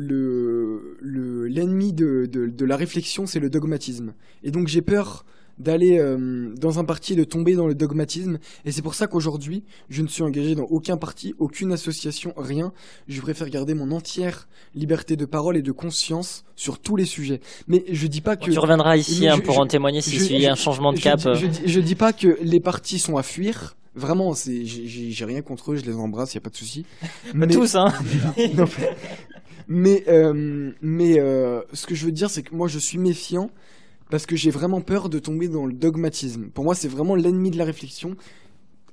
l'ennemi 1.47 1.93
le, 1.97 2.27
de, 2.27 2.47
de, 2.47 2.65
la 2.65 2.77
réflexion, 2.77 3.25
c'est 3.25 3.39
le 3.39 3.49
dogmatisme. 3.49 4.13
Et 4.43 4.51
donc 4.51 4.67
j'ai 4.67 4.81
peur 4.81 5.25
d'aller 5.59 5.99
euh, 5.99 6.53
dans 6.55 6.79
un 6.79 6.85
parti 6.85 7.13
et 7.13 7.15
de 7.15 7.23
tomber 7.23 7.55
dans 7.55 7.67
le 7.67 7.75
dogmatisme. 7.75 8.39
Et 8.65 8.71
c'est 8.71 8.81
pour 8.81 8.95
ça 8.95 9.07
qu'aujourd'hui, 9.07 9.63
je 9.89 10.01
ne 10.01 10.07
suis 10.07 10.23
engagé 10.23 10.55
dans 10.55 10.63
aucun 10.63 10.97
parti, 10.97 11.35
aucune 11.37 11.71
association, 11.71 12.33
rien. 12.37 12.73
Je 13.07 13.21
préfère 13.21 13.49
garder 13.49 13.73
mon 13.73 13.91
entière 13.91 14.47
liberté 14.75 15.15
de 15.15 15.25
parole 15.25 15.57
et 15.57 15.61
de 15.61 15.71
conscience 15.71 16.43
sur 16.55 16.79
tous 16.79 16.95
les 16.95 17.05
sujets. 17.05 17.39
Mais 17.67 17.83
je 17.89 18.07
dis 18.07 18.21
pas 18.21 18.35
que... 18.35 18.51
Tu 18.51 18.59
reviendras 18.59 18.97
ici 18.97 19.27
hein, 19.27 19.39
pour 19.39 19.59
en 19.59 19.67
témoigner 19.67 20.01
s'il 20.01 20.39
y 20.39 20.47
a 20.47 20.51
un 20.51 20.55
changement 20.55 20.93
de 20.93 20.99
cap. 20.99 21.19
Je, 21.19 21.47
je, 21.65 21.79
dis 21.79 21.95
pas 21.95 22.13
que 22.13 22.37
les 22.41 22.59
partis 22.59 22.99
sont 22.99 23.17
à 23.17 23.23
fuir. 23.23 23.75
Vraiment, 23.95 24.33
c'est, 24.33 24.65
j'ai 24.65 25.25
rien 25.25 25.41
contre 25.41 25.73
eux, 25.73 25.75
je 25.75 25.85
les 25.85 25.93
embrasse, 25.93 26.33
y 26.33 26.37
a 26.37 26.41
pas 26.41 26.49
de 26.49 26.55
souci. 26.55 26.85
Mais 27.33 27.47
tous, 27.47 27.75
hein. 27.75 27.93
Mais, 29.67 30.03
euh, 30.09 30.71
mais 30.81 31.19
euh, 31.19 31.61
ce 31.71 31.87
que 31.87 31.95
je 31.95 32.05
veux 32.05 32.11
dire, 32.11 32.29
c'est 32.29 32.43
que 32.43 32.53
moi, 32.53 32.67
je 32.67 32.79
suis 32.79 32.97
méfiant 32.97 33.49
parce 34.09 34.25
que 34.25 34.35
j'ai 34.35 34.51
vraiment 34.51 34.81
peur 34.81 35.09
de 35.09 35.19
tomber 35.19 35.47
dans 35.47 35.65
le 35.65 35.73
dogmatisme. 35.73 36.49
Pour 36.53 36.63
moi, 36.63 36.75
c'est 36.75 36.87
vraiment 36.87 37.15
l'ennemi 37.15 37.51
de 37.51 37.57
la 37.57 37.65
réflexion. 37.65 38.15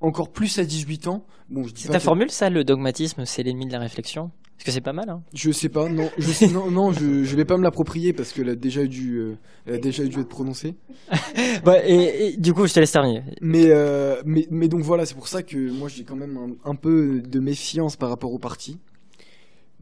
Encore 0.00 0.30
plus 0.32 0.58
à 0.58 0.64
18 0.64 1.08
ans. 1.08 1.24
Bon, 1.50 1.64
C'est 1.74 1.88
ta 1.88 1.98
que- 1.98 2.02
formule, 2.04 2.30
ça, 2.30 2.48
le 2.48 2.64
dogmatisme, 2.64 3.24
c'est 3.26 3.42
l'ennemi 3.42 3.66
de 3.66 3.72
la 3.72 3.78
réflexion? 3.80 4.30
Parce 4.56 4.64
que 4.66 4.70
c'est 4.72 4.80
pas 4.82 4.92
mal, 4.92 5.08
hein 5.08 5.22
Je 5.34 5.50
sais 5.52 5.68
pas, 5.70 5.88
non, 5.88 6.10
je 6.18 6.30
sais, 6.30 6.46
non, 6.48 6.70
non, 6.70 6.92
je, 6.92 7.24
je 7.24 7.36
vais 7.36 7.44
pas 7.46 7.56
me 7.56 7.62
l'approprier 7.62 8.12
parce 8.12 8.32
qu'elle 8.32 8.48
a 8.50 8.54
déjà 8.54 8.84
dû, 8.86 9.16
euh, 9.16 9.34
elle 9.66 9.74
a 9.74 9.78
déjà 9.78 10.04
dû 10.04 10.20
être 10.20 10.28
prononcée. 10.28 10.74
Bah, 11.64 11.76
et, 11.86 12.26
et 12.34 12.36
du 12.36 12.52
coup, 12.54 12.66
je 12.66 12.72
te 12.74 12.80
laisse 12.80 12.92
terminer. 12.92 13.22
Mais, 13.42 13.66
euh, 13.68 14.20
mais, 14.24 14.46
mais 14.50 14.68
donc 14.68 14.80
voilà, 14.82 15.04
c'est 15.06 15.14
pour 15.14 15.28
ça 15.28 15.42
que 15.42 15.70
moi 15.70 15.88
j'ai 15.88 16.04
quand 16.04 16.16
même 16.16 16.36
un, 16.36 16.70
un 16.70 16.74
peu 16.74 17.20
de 17.20 17.40
méfiance 17.40 17.96
par 17.96 18.08
rapport 18.10 18.32
au 18.32 18.38
parti. 18.38 18.78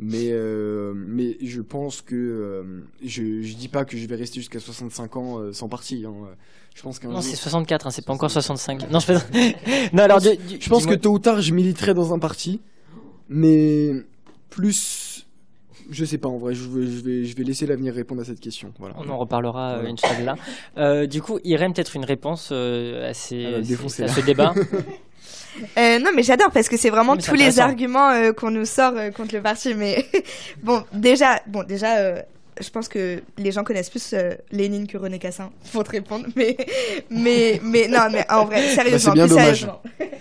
Mais, 0.00 0.28
euh, 0.30 0.92
mais 0.94 1.36
je 1.42 1.60
pense 1.60 2.02
que 2.02 2.14
euh, 2.14 2.62
je, 3.04 3.42
je 3.42 3.54
dis 3.56 3.66
pas 3.68 3.84
que 3.84 3.96
je 3.96 4.06
vais 4.06 4.14
rester 4.14 4.38
jusqu'à 4.40 4.60
65 4.60 5.16
ans 5.16 5.38
euh, 5.40 5.52
sans 5.52 5.68
parti. 5.68 6.04
hein. 6.06 6.12
Je 6.76 6.82
pense 6.82 7.00
qu'un 7.00 7.08
Non, 7.08 7.14
jour- 7.20 7.24
c'est 7.24 7.34
64, 7.36 7.88
hein, 7.88 7.90
c'est 7.90 8.04
pas 8.04 8.12
encore 8.12 8.30
65. 8.30 8.88
Non, 8.92 9.00
je 9.00 9.06
fais... 9.06 9.56
non, 9.92 10.04
alors, 10.04 10.20
du- 10.20 10.36
du- 10.36 10.58
je 10.60 10.68
pense 10.68 10.84
que 10.84 10.90
dis-moi- 10.90 10.96
tôt 10.98 11.12
ou 11.14 11.18
tard 11.18 11.40
je 11.40 11.52
militerai 11.52 11.94
dans 11.94 12.14
un 12.14 12.20
parti, 12.20 12.60
mais 13.28 13.90
plus, 14.50 15.26
je 15.90 16.04
sais 16.04 16.18
pas 16.18 16.28
en 16.28 16.38
vrai. 16.38 16.54
Je 16.54 16.68
vais, 16.68 16.86
je 16.86 17.00
vais, 17.02 17.24
je 17.24 17.36
vais 17.36 17.42
laisser 17.42 17.66
l'avenir 17.66 17.92
répondre 17.92 18.20
à 18.20 18.24
cette 18.24 18.38
question. 18.40 18.72
Voilà. 18.78 18.94
On 18.98 19.08
en 19.08 19.18
reparlera 19.18 19.70
euh, 19.70 19.74
Voilà. 19.76 19.88
une 19.90 19.98
fois 19.98 20.20
là. 20.24 20.36
Euh, 20.76 21.06
du 21.06 21.20
coup, 21.22 21.40
Irène, 21.42 21.72
peut-être 21.72 21.96
une 21.96 22.04
réponse 22.04 22.50
euh, 22.52 23.10
à, 23.10 23.14
ces, 23.14 23.44
Ah 23.46 23.50
bah, 23.50 23.56
à 23.56 23.62
ces- 23.62 23.68
défoncez-la. 23.68 24.10
à 24.12 24.14
ce 24.14 24.20
débat? 24.20 24.54
Euh, 25.78 25.98
non, 25.98 26.10
mais 26.14 26.22
j'adore 26.22 26.50
parce 26.50 26.68
que 26.68 26.76
c'est 26.76 26.90
vraiment 26.90 27.16
tous 27.16 27.34
les 27.34 27.60
arguments 27.60 28.10
euh, 28.10 28.32
qu'on 28.32 28.50
nous 28.50 28.64
sort 28.64 28.94
euh, 28.96 29.10
contre 29.10 29.34
le 29.34 29.42
parti. 29.42 29.74
Mais 29.74 30.06
bon, 30.62 30.84
déjà, 30.92 31.40
bon, 31.46 31.62
déjà, 31.62 31.96
euh, 31.96 32.22
je 32.60 32.70
pense 32.70 32.88
que 32.88 33.22
les 33.36 33.52
gens 33.52 33.64
connaissent 33.64 33.90
plus 33.90 34.12
euh, 34.12 34.34
Lénine 34.50 34.86
que 34.86 34.96
René 34.98 35.18
Cassin 35.18 35.50
pour 35.72 35.84
te 35.84 35.90
répondre. 35.90 36.26
Mais, 36.36 36.56
mais, 37.10 37.60
mais 37.62 37.88
non, 37.88 38.08
mais 38.10 38.24
en 38.30 38.44
vrai, 38.44 38.62
sérieusement, 38.74 39.12
Bah, 39.12 39.14
bien 39.14 39.24
plus 39.26 39.30
dommage. 39.30 39.46
sérieusement. 39.60 39.82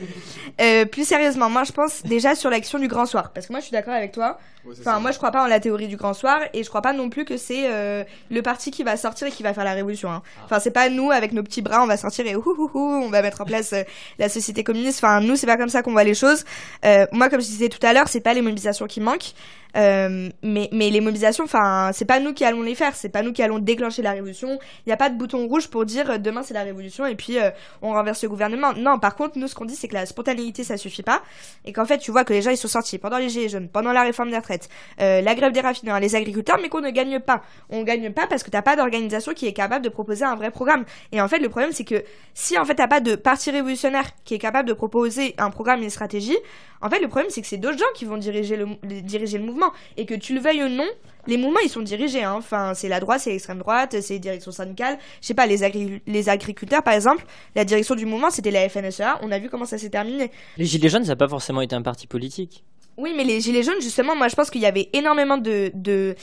Euh, 0.59 0.85
plus 0.85 1.07
sérieusement, 1.07 1.51
moi, 1.51 1.63
je 1.65 1.71
pense 1.71 2.01
déjà 2.03 2.33
sur 2.33 2.49
l'action 2.49 2.79
du 2.79 2.87
grand 2.87 3.05
soir, 3.05 3.29
parce 3.31 3.45
que 3.45 3.53
moi, 3.53 3.59
je 3.59 3.65
suis 3.65 3.73
d'accord 3.73 3.93
avec 3.93 4.11
toi. 4.11 4.39
Enfin, 4.79 4.99
moi, 4.99 5.11
je 5.11 5.17
crois 5.17 5.29
pas 5.29 5.43
en 5.43 5.47
la 5.47 5.59
théorie 5.59 5.87
du 5.87 5.97
grand 5.97 6.15
soir 6.15 6.39
et 6.51 6.63
je 6.63 6.69
crois 6.69 6.81
pas 6.81 6.93
non 6.93 7.09
plus 7.09 7.25
que 7.25 7.37
c'est 7.37 7.71
euh, 7.71 8.03
le 8.31 8.41
parti 8.41 8.71
qui 8.71 8.81
va 8.83 8.97
sortir 8.97 9.27
et 9.27 9.31
qui 9.31 9.43
va 9.43 9.53
faire 9.53 9.63
la 9.63 9.73
révolution. 9.73 10.09
hein. 10.11 10.23
Enfin, 10.45 10.59
c'est 10.59 10.71
pas 10.71 10.89
nous 10.89 11.11
avec 11.11 11.31
nos 11.31 11.43
petits 11.43 11.61
bras, 11.61 11.83
on 11.83 11.85
va 11.85 11.95
sortir 11.95 12.25
et 12.25 12.35
ouh, 12.35 12.41
ouh, 12.43 12.71
ouh, 12.73 12.79
on 13.05 13.09
va 13.09 13.21
mettre 13.21 13.41
en 13.41 13.45
place 13.45 13.71
euh, 13.73 13.83
la 14.17 14.29
société 14.29 14.63
communiste. 14.63 14.97
Enfin, 15.03 15.21
nous, 15.21 15.35
c'est 15.35 15.45
pas 15.47 15.57
comme 15.57 15.69
ça 15.69 15.83
qu'on 15.83 15.91
voit 15.91 16.03
les 16.03 16.15
choses. 16.15 16.43
Euh, 16.85 17.05
moi, 17.11 17.29
comme 17.29 17.39
je 17.39 17.45
disais 17.45 17.69
tout 17.69 17.85
à 17.85 17.93
l'heure, 17.93 18.07
c'est 18.07 18.19
pas 18.21 18.33
les 18.33 18.41
mobilisations 18.41 18.87
qui 18.87 18.99
manquent, 18.99 19.33
euh, 19.77 20.29
mais 20.43 20.69
mais 20.71 20.89
les 20.89 21.01
mobilisations, 21.01 21.43
enfin, 21.43 21.91
c'est 21.93 22.05
pas 22.05 22.19
nous 22.19 22.33
qui 22.33 22.43
allons 22.43 22.61
les 22.63 22.75
faire, 22.75 22.95
c'est 22.95 23.09
pas 23.09 23.21
nous 23.21 23.31
qui 23.33 23.43
allons 23.43 23.59
déclencher 23.59 24.01
la 24.01 24.11
révolution. 24.11 24.57
Il 24.85 24.89
y 24.89 24.93
a 24.93 24.97
pas 24.97 25.09
de 25.09 25.17
bouton 25.17 25.47
rouge 25.47 25.67
pour 25.69 25.85
dire 25.85 26.09
euh, 26.09 26.17
demain 26.17 26.41
c'est 26.43 26.53
la 26.53 26.63
révolution 26.63 27.05
et 27.05 27.15
puis 27.15 27.39
euh, 27.39 27.51
on 27.81 27.91
renverse 27.93 28.23
le 28.23 28.29
gouvernement. 28.29 28.73
Non, 28.73 28.99
par 28.99 29.15
contre, 29.15 29.37
nous, 29.37 29.47
ce 29.47 29.55
qu'on 29.55 29.65
dit, 29.65 29.75
c'est 29.75 29.87
que 29.87 29.93
la 29.93 30.05
spontanéité, 30.05 30.63
ça 30.63 30.77
suffit 30.77 31.03
pas 31.03 31.21
et 31.65 31.73
qu'en 31.73 31.85
fait, 31.85 31.99
tu 31.99 32.11
vois 32.11 32.23
que 32.23 32.33
les 32.33 32.41
gens 32.41 32.51
ils 32.51 32.57
sont 32.57 32.67
sortis 32.67 32.97
pendant 32.97 33.17
les 33.17 33.29
gilets 33.29 33.49
jaunes, 33.49 33.69
pendant 33.69 33.91
la 33.91 34.01
réforme 34.03 34.31
des 34.31 34.37
retraites, 34.37 34.69
la 34.97 35.35
grève 35.35 35.51
des 35.51 35.61
raffineurs, 35.61 35.99
les 35.99 36.15
agriculteurs, 36.15 36.57
mais 36.61 36.69
qu'on 36.69 36.81
ne 36.81 36.89
gagne 36.89 37.19
pas. 37.19 37.41
On 37.69 37.83
gagne 37.83 38.11
pas 38.11 38.27
parce 38.27 38.43
que 38.43 38.49
t'as 38.49 38.61
pas 38.61 38.75
d'organisation 38.75 39.33
qui 39.33 39.47
est 39.47 39.53
capable 39.53 39.83
de 39.85 39.89
proposer 39.89 40.25
un 40.25 40.35
vrai 40.35 40.51
programme. 40.51 40.85
Et 41.11 41.21
en 41.21 41.27
fait, 41.27 41.39
le 41.39 41.49
problème, 41.49 41.71
c'est 41.71 41.83
que 41.85 42.03
si 42.33 42.57
en 42.57 42.65
fait 42.65 42.75
t'as 42.75 42.87
pas 42.87 42.99
de 42.99 43.15
parti 43.15 43.51
révolutionnaire 43.51 44.05
qui 44.25 44.33
est 44.33 44.39
capable 44.39 44.67
de 44.67 44.73
proposer 44.73 45.35
un 45.37 45.49
programme 45.49 45.81
et 45.81 45.83
une 45.83 45.89
stratégie, 45.89 46.37
en 46.81 46.89
fait, 46.91 46.99
le 46.99 47.07
problème, 47.07 47.31
c'est 47.31 47.41
que 47.41 47.47
c'est 47.47 47.57
d'autres 47.57 47.79
gens 47.79 47.85
qui 47.95 48.05
vont 48.05 48.17
diriger 48.17 48.55
le- 48.55 48.67
diriger 49.01 49.39
le 49.39 49.43
mouvement. 49.45 49.66
Et 49.97 50.05
que 50.05 50.15
tu 50.15 50.33
le 50.33 50.39
veuilles 50.39 50.63
ou 50.63 50.69
non, 50.69 50.87
les 51.27 51.37
mouvements, 51.37 51.59
ils 51.63 51.69
sont 51.69 51.81
dirigés. 51.81 52.23
Hein. 52.23 52.35
Enfin, 52.37 52.73
c'est 52.73 52.87
la 52.87 52.99
droite, 52.99 53.21
c'est 53.21 53.31
l'extrême 53.31 53.59
droite, 53.59 53.99
c'est 54.01 54.13
les 54.13 54.19
directions 54.19 54.51
syndicales. 54.51 54.97
Je 55.21 55.27
sais 55.27 55.33
pas, 55.33 55.45
les, 55.45 56.01
les 56.07 56.29
agriculteurs, 56.29 56.83
par 56.83 56.93
exemple, 56.93 57.25
la 57.55 57.65
direction 57.65 57.95
du 57.95 58.05
mouvement, 58.05 58.29
c'était 58.29 58.51
la 58.51 58.67
FNSEA. 58.69 59.19
On 59.21 59.31
a 59.31 59.39
vu 59.39 59.49
comment 59.49 59.65
ça 59.65 59.77
s'est 59.77 59.89
terminé. 59.89 60.31
Les 60.57 60.65
Gilets 60.65 60.89
jaunes, 60.89 61.03
ça 61.03 61.11
n'a 61.11 61.15
pas 61.17 61.27
forcément 61.27 61.61
été 61.61 61.75
un 61.75 61.81
parti 61.81 62.07
politique. 62.07 62.63
Oui, 62.99 63.13
mais 63.15 63.23
les 63.23 63.39
gilets 63.41 63.61
jaunes, 63.61 63.79
justement, 63.79 64.15
moi, 64.15 64.27
je 64.27 64.35
pense 64.35 64.49
qu'il 64.49 64.61
y 64.61 64.65
avait 64.65 64.89
énormément 64.91 65.37
de 65.37 65.71
de, 65.75 66.15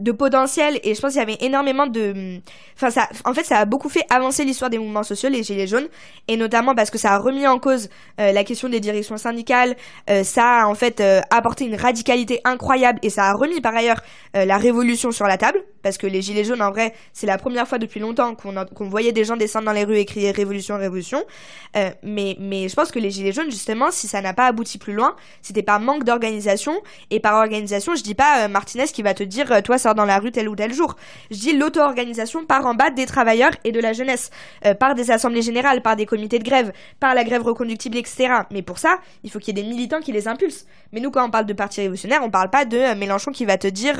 de 0.00 0.12
potentiel 0.12 0.80
et 0.82 0.92
je 0.92 1.00
pense 1.00 1.12
qu'il 1.12 1.20
y 1.20 1.22
avait 1.22 1.38
énormément 1.40 1.86
de, 1.86 2.40
enfin, 2.74 2.90
ça, 2.90 3.08
en 3.24 3.32
fait, 3.32 3.44
ça 3.44 3.58
a 3.58 3.64
beaucoup 3.64 3.88
fait 3.88 4.04
avancer 4.10 4.44
l'histoire 4.44 4.70
des 4.70 4.78
mouvements 4.78 5.04
sociaux, 5.04 5.28
les 5.28 5.44
gilets 5.44 5.68
jaunes, 5.68 5.86
et 6.26 6.36
notamment 6.36 6.74
parce 6.74 6.90
que 6.90 6.98
ça 6.98 7.12
a 7.12 7.18
remis 7.18 7.46
en 7.46 7.60
cause 7.60 7.90
euh, 8.20 8.32
la 8.32 8.42
question 8.42 8.68
des 8.68 8.80
directions 8.80 9.16
syndicales, 9.16 9.76
euh, 10.10 10.24
ça 10.24 10.62
a 10.62 10.66
en 10.66 10.74
fait 10.74 11.00
euh, 11.00 11.20
apporté 11.30 11.64
une 11.64 11.76
radicalité 11.76 12.40
incroyable 12.44 12.98
et 13.02 13.10
ça 13.10 13.26
a 13.26 13.32
remis 13.32 13.60
par 13.60 13.76
ailleurs 13.76 14.00
euh, 14.36 14.44
la 14.44 14.58
révolution 14.58 15.12
sur 15.12 15.26
la 15.28 15.38
table 15.38 15.60
parce 15.84 15.98
que 15.98 16.08
les 16.08 16.22
gilets 16.22 16.44
jaunes, 16.44 16.62
en 16.62 16.70
vrai, 16.72 16.94
c'est 17.12 17.26
la 17.26 17.38
première 17.38 17.68
fois 17.68 17.78
depuis 17.78 18.00
longtemps 18.00 18.34
qu'on 18.34 18.54
qu'on 18.64 18.88
voyait 18.88 19.12
des 19.12 19.24
gens 19.24 19.36
descendre 19.36 19.66
dans 19.66 19.72
les 19.72 19.84
rues 19.84 19.98
et 19.98 20.06
crier 20.06 20.32
révolution, 20.32 20.76
révolution. 20.78 21.22
Euh, 21.76 21.90
mais 22.02 22.36
mais 22.40 22.68
je 22.68 22.74
pense 22.74 22.90
que 22.90 22.98
les 22.98 23.10
gilets 23.10 23.32
jaunes, 23.32 23.50
justement, 23.50 23.90
si 23.90 24.08
ça 24.08 24.22
n'a 24.22 24.32
pas 24.32 24.46
abouti 24.46 24.78
plus 24.78 24.94
loin, 24.94 25.14
c'était 25.42 25.62
par 25.62 25.80
manque 25.84 26.04
d'organisation. 26.04 26.74
Et 27.10 27.20
par 27.20 27.34
organisation, 27.34 27.94
je 27.94 28.02
dis 28.02 28.14
pas 28.14 28.44
euh, 28.44 28.48
Martinez 28.48 28.86
qui 28.86 29.02
va 29.02 29.14
te 29.14 29.22
dire 29.22 29.52
euh, 29.52 29.60
toi 29.60 29.78
sors 29.78 29.94
dans 29.94 30.04
la 30.04 30.18
rue 30.18 30.32
tel 30.32 30.48
ou 30.48 30.56
tel 30.56 30.72
jour. 30.72 30.96
Je 31.30 31.38
dis 31.38 31.56
l'auto-organisation 31.56 32.44
par 32.44 32.66
en 32.66 32.74
bas 32.74 32.90
des 32.90 33.06
travailleurs 33.06 33.52
et 33.64 33.72
de 33.72 33.80
la 33.80 33.92
jeunesse, 33.92 34.30
euh, 34.66 34.74
par 34.74 34.94
des 34.94 35.10
assemblées 35.10 35.42
générales, 35.42 35.82
par 35.82 35.96
des 35.96 36.06
comités 36.06 36.38
de 36.38 36.44
grève, 36.44 36.72
par 36.98 37.14
la 37.14 37.22
grève 37.22 37.42
reconductible, 37.42 37.96
etc. 37.96 38.28
Mais 38.50 38.62
pour 38.62 38.78
ça, 38.78 38.98
il 39.22 39.30
faut 39.30 39.38
qu'il 39.38 39.56
y 39.56 39.60
ait 39.60 39.62
des 39.62 39.68
militants 39.68 40.00
qui 40.00 40.12
les 40.12 40.26
impulsent. 40.26 40.66
Mais 40.92 41.00
nous, 41.00 41.10
quand 41.10 41.24
on 41.24 41.30
parle 41.30 41.46
de 41.46 41.52
parti 41.52 41.80
révolutionnaire, 41.80 42.22
on 42.24 42.30
parle 42.30 42.50
pas 42.50 42.64
de 42.64 42.94
Mélenchon 42.94 43.32
qui 43.32 43.44
va 43.44 43.58
te 43.58 43.66
dire 43.66 43.96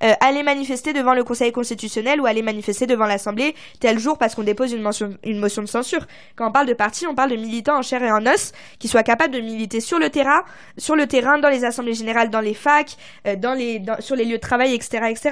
allez 0.00 0.42
manifester 0.42 0.92
devant 0.92 1.14
le 1.14 1.22
Conseil 1.22 1.52
constitutionnel 1.52 2.20
ou 2.20 2.26
allez 2.26 2.42
manifester 2.42 2.86
devant 2.86 3.06
l'Assemblée 3.06 3.54
tel 3.80 3.98
jour 3.98 4.18
parce 4.18 4.34
qu'on 4.34 4.42
dépose 4.42 4.72
une, 4.72 4.88
une 5.24 5.38
motion 5.38 5.62
de 5.62 5.68
censure. 5.68 6.06
Quand 6.36 6.48
on 6.48 6.52
parle 6.52 6.66
de 6.66 6.72
parti, 6.72 7.06
on 7.06 7.14
parle 7.14 7.30
de 7.30 7.36
militants 7.36 7.78
en 7.78 7.82
chair 7.82 8.02
et 8.02 8.10
en 8.10 8.26
os 8.26 8.52
qui 8.78 8.88
soient 8.88 9.02
capables 9.02 9.34
de 9.34 9.40
militer 9.40 9.80
sur 9.80 9.98
le 9.98 10.10
terrain, 10.10 10.42
sur 10.76 10.96
le 10.96 11.06
terrain, 11.06 11.27
dans 11.36 11.50
les 11.50 11.66
assemblées 11.66 11.92
générales, 11.92 12.30
dans 12.30 12.40
les 12.40 12.54
facs, 12.54 12.96
euh, 13.26 13.36
dans 13.36 13.52
les, 13.52 13.82
sur 13.98 14.16
les 14.16 14.24
lieux 14.24 14.38
de 14.38 14.42
travail, 14.42 14.74
etc., 14.74 15.08
etc. 15.10 15.30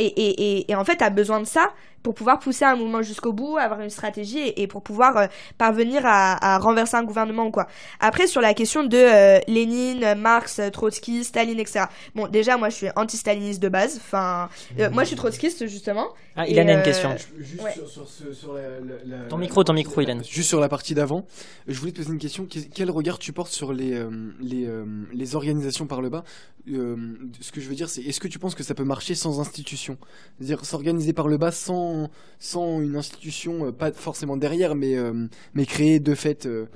Et, 0.00 0.06
et, 0.06 0.58
et, 0.58 0.70
et 0.72 0.74
en 0.74 0.84
fait, 0.84 0.96
t'as 0.96 1.10
besoin 1.10 1.38
de 1.38 1.46
ça 1.46 1.72
pour 2.02 2.14
pouvoir 2.14 2.38
pousser 2.38 2.64
un 2.64 2.76
mouvement 2.76 3.02
jusqu'au 3.02 3.32
bout, 3.32 3.56
avoir 3.56 3.80
une 3.80 3.90
stratégie 3.90 4.38
et, 4.38 4.62
et 4.62 4.66
pour 4.66 4.82
pouvoir 4.82 5.16
euh, 5.16 5.26
parvenir 5.58 6.02
à, 6.04 6.54
à 6.54 6.58
renverser 6.58 6.96
un 6.96 7.04
gouvernement 7.04 7.46
ou 7.46 7.50
quoi. 7.50 7.66
Après, 8.00 8.26
sur 8.26 8.40
la 8.40 8.54
question 8.54 8.84
de 8.84 8.96
euh, 8.96 9.38
Lénine, 9.48 10.14
Marx, 10.16 10.60
Trotsky, 10.72 11.24
Staline, 11.24 11.58
etc. 11.60 11.86
Bon, 12.14 12.28
déjà, 12.28 12.56
moi, 12.56 12.68
je 12.68 12.74
suis 12.76 12.86
anti-staliniste 12.96 13.60
de 13.62 13.68
base. 13.68 13.96
Enfin, 13.96 14.48
euh, 14.78 14.90
moi, 14.90 15.02
je 15.02 15.08
suis 15.08 15.16
trotskiste 15.16 15.66
justement. 15.66 16.06
Ah, 16.36 16.46
Ilan 16.46 16.68
a 16.68 16.72
une 16.74 16.82
question. 16.82 17.14
Juste 17.38 17.62
Ouais. 17.62 17.72
sur, 17.72 17.88
sur 17.88 18.08
ce- 18.08 18.32
sur 18.32 18.54
la- 18.54 18.60
la- 18.78 19.18
la- 19.18 19.24
Ton 19.28 19.38
micro, 19.38 19.64
ton 19.64 19.72
micro, 19.72 20.00
Ilan. 20.00 20.20
Juste 20.22 20.48
sur 20.48 20.60
la 20.60 20.68
partie 20.68 20.94
d'avant, 20.94 21.26
je 21.66 21.78
voulais 21.80 21.90
te 21.92 21.96
poser 21.96 22.10
une 22.12 22.18
question. 22.18 22.46
Qu'est- 22.46 22.70
Quel 22.72 22.90
regard 22.92 23.18
tu 23.18 23.32
portes 23.32 23.50
sur 23.52 23.72
les, 23.72 23.92
euh, 23.94 24.08
les, 24.40 24.66
euh, 24.66 24.84
les 25.12 25.34
organisations 25.34 25.86
par 25.86 26.00
le 26.00 26.10
bas? 26.10 26.22
Euh, 26.70 26.96
Ce 27.40 27.50
que 27.50 27.60
je 27.60 27.68
veux 27.68 27.74
dire, 27.74 27.88
c'est 27.88 28.02
est-ce 28.02 28.20
que 28.20 28.28
tu 28.28 28.38
penses 28.38 28.54
que 28.54 28.62
ça 28.62 28.74
peut 28.74 28.84
marcher 28.84 29.14
sans 29.16 29.40
institution? 29.40 29.96
C'est-à-dire 30.38 30.64
s'organiser 30.64 31.12
par 31.12 31.26
le 31.26 31.38
bas 31.38 31.50
sans, 31.50 31.97
sans 32.38 32.80
une 32.80 32.96
institution, 32.96 33.66
euh, 33.66 33.72
pas 33.72 33.92
forcément 33.92 34.36
derrière, 34.36 34.74
mais, 34.74 34.96
euh, 34.96 35.26
mais 35.54 35.66
créer 35.66 35.98
de 36.00 36.14
fait. 36.14 36.46
euh, 36.46 36.66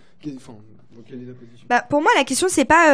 Bah, 1.69 1.85
pour 1.89 2.03
moi, 2.03 2.11
la 2.17 2.25
question, 2.25 2.47
c'est 2.51 2.65
pas. 2.65 2.91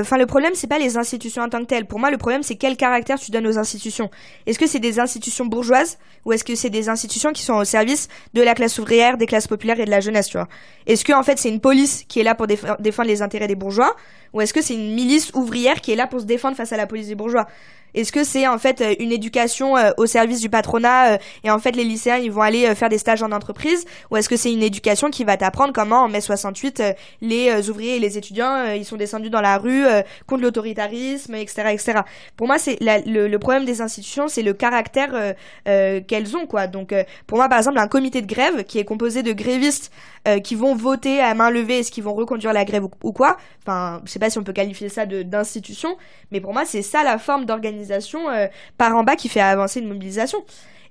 Enfin, 0.00 0.16
le 0.18 0.26
problème, 0.26 0.52
c'est 0.54 0.66
pas 0.66 0.78
les 0.78 0.96
institutions 0.96 1.42
en 1.42 1.48
tant 1.48 1.60
que 1.60 1.66
telles. 1.66 1.84
Pour 1.84 1.98
moi, 1.98 2.10
le 2.10 2.16
problème, 2.16 2.42
c'est 2.42 2.54
quel 2.54 2.76
caractère 2.76 3.18
tu 3.18 3.30
donnes 3.30 3.46
aux 3.46 3.58
institutions. 3.58 4.08
Est-ce 4.46 4.58
que 4.58 4.66
c'est 4.66 4.78
des 4.78 4.98
institutions 5.00 5.44
bourgeoises 5.46 5.98
ou 6.24 6.32
est-ce 6.32 6.44
que 6.44 6.54
c'est 6.54 6.70
des 6.70 6.88
institutions 6.88 7.32
qui 7.32 7.42
sont 7.42 7.54
au 7.54 7.64
service 7.64 8.08
de 8.34 8.40
la 8.42 8.54
classe 8.54 8.78
ouvrière, 8.78 9.18
des 9.18 9.26
classes 9.26 9.48
populaires 9.48 9.78
et 9.80 9.84
de 9.84 9.90
la 9.90 10.00
jeunesse, 10.00 10.28
tu 10.28 10.36
vois? 10.38 10.48
Est-ce 10.86 11.04
que, 11.04 11.12
en 11.12 11.22
fait, 11.22 11.38
c'est 11.38 11.50
une 11.50 11.60
police 11.60 12.04
qui 12.08 12.20
est 12.20 12.24
là 12.24 12.34
pour 12.34 12.46
déf- 12.46 12.80
défendre 12.80 13.08
les 13.08 13.20
intérêts 13.20 13.48
des 13.48 13.56
bourgeois 13.56 13.94
ou 14.32 14.40
est-ce 14.40 14.54
que 14.54 14.62
c'est 14.62 14.74
une 14.74 14.94
milice 14.94 15.30
ouvrière 15.34 15.80
qui 15.80 15.92
est 15.92 15.96
là 15.96 16.06
pour 16.06 16.20
se 16.20 16.26
défendre 16.26 16.56
face 16.56 16.72
à 16.72 16.76
la 16.76 16.86
police 16.86 17.08
des 17.08 17.14
bourgeois? 17.14 17.46
Est-ce 17.94 18.12
que 18.12 18.24
c'est 18.24 18.46
en 18.48 18.58
fait 18.58 18.80
euh, 18.80 18.94
une 18.98 19.12
éducation 19.12 19.76
euh, 19.76 19.90
au 19.98 20.06
service 20.06 20.40
du 20.40 20.48
patronat 20.48 21.12
euh, 21.14 21.18
et 21.44 21.50
en 21.50 21.58
fait 21.58 21.76
les 21.76 21.84
lycéens 21.84 22.16
ils 22.16 22.32
vont 22.32 22.42
aller 22.42 22.74
faire 22.74 22.88
des 22.88 22.98
stages 22.98 23.22
en 23.22 23.30
entreprise 23.32 23.84
ou 24.10 24.16
est-ce 24.16 24.28
que 24.28 24.36
c'est 24.36 24.52
une 24.52 24.62
éducation 24.62 25.10
qui 25.10 25.24
va 25.24 25.36
t'apprendre 25.36 25.72
comment 25.72 26.02
en 26.02 26.08
mai 26.08 26.20
68 26.20 26.80
euh, 26.80 26.92
les 27.20 27.70
ouvriers 27.70 27.96
et 27.96 28.00
les 28.00 28.18
étudiants 28.18 28.64
ils 28.72 28.84
sont 28.84 28.96
descendus 28.96 29.30
dans 29.30 29.40
la 29.40 29.58
rue 29.58 29.84
contre 30.26 30.42
l'autoritarisme 30.42 31.34
etc 31.34 31.68
etc 31.70 32.00
pour 32.36 32.46
moi 32.46 32.58
c'est 32.58 32.78
le, 32.80 33.28
le 33.28 33.38
problème 33.38 33.64
des 33.64 33.80
institutions 33.80 34.28
c'est 34.28 34.42
le 34.42 34.52
caractère 34.54 35.34
euh, 35.68 36.00
qu'elles 36.00 36.36
ont 36.36 36.46
quoi. 36.46 36.66
Donc 36.66 36.94
pour 37.26 37.38
moi 37.38 37.48
par 37.48 37.58
exemple 37.58 37.78
un 37.78 37.88
comité 37.88 38.22
de 38.22 38.26
grève 38.26 38.64
qui 38.64 38.78
est 38.78 38.84
composé 38.84 39.22
de 39.22 39.32
grévistes 39.32 39.90
euh, 40.26 40.40
qui 40.40 40.54
vont 40.54 40.74
voter 40.74 41.20
à 41.20 41.34
main 41.34 41.50
levée 41.50 41.80
est-ce 41.80 41.90
qu'ils 41.90 42.04
vont 42.04 42.14
reconduire 42.14 42.52
la 42.52 42.64
grève 42.64 42.84
ou, 42.84 42.90
ou 43.02 43.12
quoi 43.12 43.36
enfin 43.62 44.00
je 44.04 44.10
sais 44.10 44.18
pas 44.18 44.30
si 44.30 44.38
on 44.38 44.42
peut 44.42 44.52
qualifier 44.52 44.88
ça 44.88 45.06
de 45.06 45.22
d'institution 45.22 45.96
mais 46.30 46.40
pour 46.40 46.52
moi 46.52 46.64
c'est 46.64 46.82
ça 46.82 47.02
la 47.02 47.18
forme 47.18 47.44
d'organisation 47.44 47.83
euh, 47.92 48.46
par 48.78 48.96
en 48.96 49.04
bas 49.04 49.16
qui 49.16 49.28
fait 49.28 49.40
avancer 49.40 49.80
une 49.80 49.88
mobilisation 49.88 50.38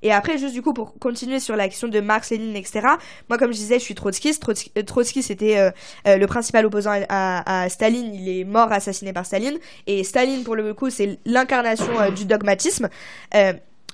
Et 0.02 0.12
après, 0.12 0.38
juste 0.38 0.54
du 0.54 0.62
coup, 0.62 0.74
pour 0.74 0.98
continuer 1.00 1.40
sur 1.40 1.56
la 1.56 1.68
question 1.68 1.88
de 1.88 2.00
Marx, 2.00 2.32
Lénine, 2.32 2.56
etc., 2.56 2.82
moi, 3.30 3.38
comme 3.38 3.52
je 3.52 3.58
disais, 3.58 3.80
je 3.80 3.84
suis 3.84 3.96
trotskiste. 3.96 4.42
Trotsky, 4.42 4.72
euh, 4.78 4.84
Trotsky 4.84 5.24
c'était 5.24 5.58
euh, 5.60 6.18
le 6.18 6.26
principal 6.26 6.66
opposant 6.66 7.00
à, 7.10 7.70
Staline. 7.70 8.14
Il 8.14 8.30
est 8.30 8.44
mort 8.44 8.72
assassiné 8.72 9.14
par 9.14 9.26
Staline. 9.26 9.58
Et 9.88 10.04
Staline, 10.04 10.44
pour 10.44 10.56
le 10.56 10.74
coup, 10.74 10.90
c'est 10.90 11.20
l'incarnation 11.26 12.12
du 12.16 12.26
dogmatisme. 12.26 12.90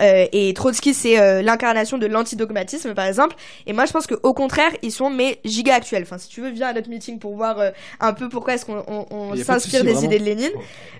Euh, 0.01 0.27
et 0.31 0.53
Trotsky, 0.53 0.93
c'est 0.93 1.19
euh, 1.19 1.41
l'incarnation 1.41 1.97
de 1.97 2.07
l'antidogmatisme, 2.07 2.93
par 2.93 3.05
exemple. 3.05 3.35
Et 3.65 3.73
moi, 3.73 3.85
je 3.85 3.91
pense 3.91 4.07
qu'au 4.07 4.33
contraire, 4.33 4.71
ils 4.81 4.91
sont 4.91 5.09
mais 5.09 5.39
giga 5.43 5.75
actuels. 5.75 6.03
Enfin, 6.03 6.17
si 6.17 6.29
tu 6.29 6.41
veux, 6.41 6.49
viens 6.49 6.67
à 6.67 6.73
notre 6.73 6.89
meeting 6.89 7.19
pour 7.19 7.35
voir 7.35 7.59
euh, 7.59 7.71
un 7.99 8.13
peu 8.13 8.29
pourquoi 8.29 8.53
est-ce 8.53 8.65
qu'on 8.65 8.83
on, 8.87 9.35
s'inspire 9.35 9.83
des 9.83 10.05
idées 10.05 10.19
de 10.19 10.25
Lénine. 10.25 10.51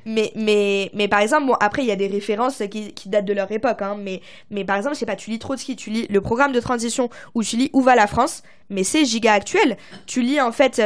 Mais, 0.06 0.32
mais, 0.36 0.92
mais 0.94 1.08
par 1.08 1.20
exemple, 1.22 1.48
bon, 1.48 1.56
après, 1.60 1.84
il 1.84 1.88
y 1.88 1.92
a 1.92 1.96
des 1.96 2.08
références 2.08 2.62
qui, 2.70 2.94
qui 2.94 3.10
datent 3.10 3.26
de 3.26 3.34
leur 3.34 3.52
époque. 3.52 3.82
Hein, 3.82 3.98
mais, 4.00 4.22
mais 4.52 4.66
par 4.66 4.78
exemple, 4.78 4.96
je 4.96 5.00
sais 5.00 5.06
pas, 5.06 5.16
tu 5.16 5.30
lis 5.30 5.40
Trotsky, 5.40 5.76
tu 5.76 5.90
lis 5.90 6.08
le 6.10 6.22
programme 6.22 6.52
de 6.52 6.60
transition 6.60 7.10
ou 7.36 7.44
tu 7.44 7.58
lis 7.58 7.70
Où 7.74 7.82
va 7.82 7.96
la 7.96 8.08
France? 8.08 8.44
Mais 8.70 8.84
c'est 8.84 9.04
giga 9.04 9.34
actuel. 9.34 9.78
Tu 10.06 10.22
lis 10.22 10.40
en 10.40 10.52
fait 10.52 10.80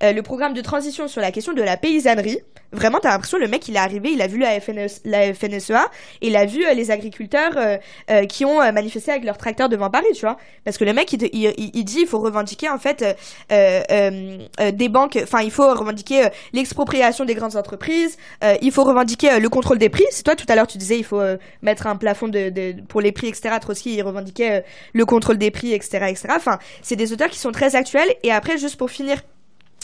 le 0.00 0.20
programme 0.22 0.54
de 0.54 0.62
transition 0.62 1.06
sur 1.06 1.20
la 1.20 1.30
question 1.30 1.52
de 1.52 1.62
la 1.62 1.76
paysannerie. 1.76 2.38
Vraiment, 2.72 2.98
t'as 3.00 3.10
l'impression 3.10 3.38
le 3.38 3.48
mec 3.48 3.68
il 3.68 3.76
est 3.76 3.78
arrivé, 3.78 4.10
il 4.10 4.20
a 4.20 4.26
vu 4.26 4.38
la, 4.38 4.60
FNS, 4.60 4.76
e, 4.76 4.86
la 5.04 5.32
FNSEA, 5.32 5.86
et 6.20 6.28
il 6.28 6.36
a 6.36 6.46
vu 6.46 6.64
les 6.74 6.90
agriculteurs 6.90 7.52
euh, 7.56 7.76
euh, 8.10 8.26
qui 8.26 8.44
ont 8.44 8.60
euh, 8.60 8.72
manifesté 8.72 9.12
avec 9.12 9.24
leurs 9.24 9.38
tracteurs 9.38 9.68
devant 9.68 9.90
Paris, 9.90 10.06
tu 10.14 10.22
vois. 10.22 10.36
Parce 10.64 10.76
que 10.78 10.84
le 10.84 10.92
mec, 10.92 11.12
il, 11.12 11.22
il, 11.32 11.84
dit 11.84 12.00
il 12.00 12.06
faut 12.06 12.18
revendiquer 12.18 12.68
en 12.68 12.78
fait 12.78 13.04
des 13.48 14.88
banques, 14.88 15.18
enfin 15.22 15.42
il 15.42 15.50
faut 15.50 15.72
revendiquer 15.72 16.28
l'expropriation 16.52 17.24
des 17.24 17.34
grandes 17.34 17.56
entreprises, 17.56 18.16
il 18.60 18.72
faut 18.72 18.84
revendiquer 18.84 19.38
le 19.38 19.48
contrôle 19.48 19.78
des 19.78 19.88
prix. 19.88 20.04
C'est 20.10 20.24
toi 20.24 20.34
tout 20.34 20.46
à 20.48 20.56
l'heure 20.56 20.66
tu 20.66 20.78
disais 20.78 20.98
il 20.98 21.04
faut 21.04 21.22
mettre 21.62 21.86
un 21.86 21.96
plafond 21.96 22.28
de, 22.28 22.74
pour 22.88 23.00
les 23.00 23.12
prix, 23.12 23.28
etc. 23.28 23.56
Trotsky 23.60 23.94
il 23.94 24.02
revendiquait 24.02 24.64
le 24.92 25.04
contrôle 25.06 25.38
des 25.38 25.50
prix, 25.50 25.72
etc., 25.72 26.06
etc. 26.08 26.28
Enfin, 26.36 26.58
c'est 26.82 26.96
des 26.96 27.12
auteurs 27.12 27.30
qui 27.30 27.38
sont 27.38 27.52
très 27.52 27.76
actuels. 27.76 28.14
Et 28.22 28.32
après, 28.32 28.58
juste 28.58 28.76
pour 28.76 28.90
finir 28.90 29.22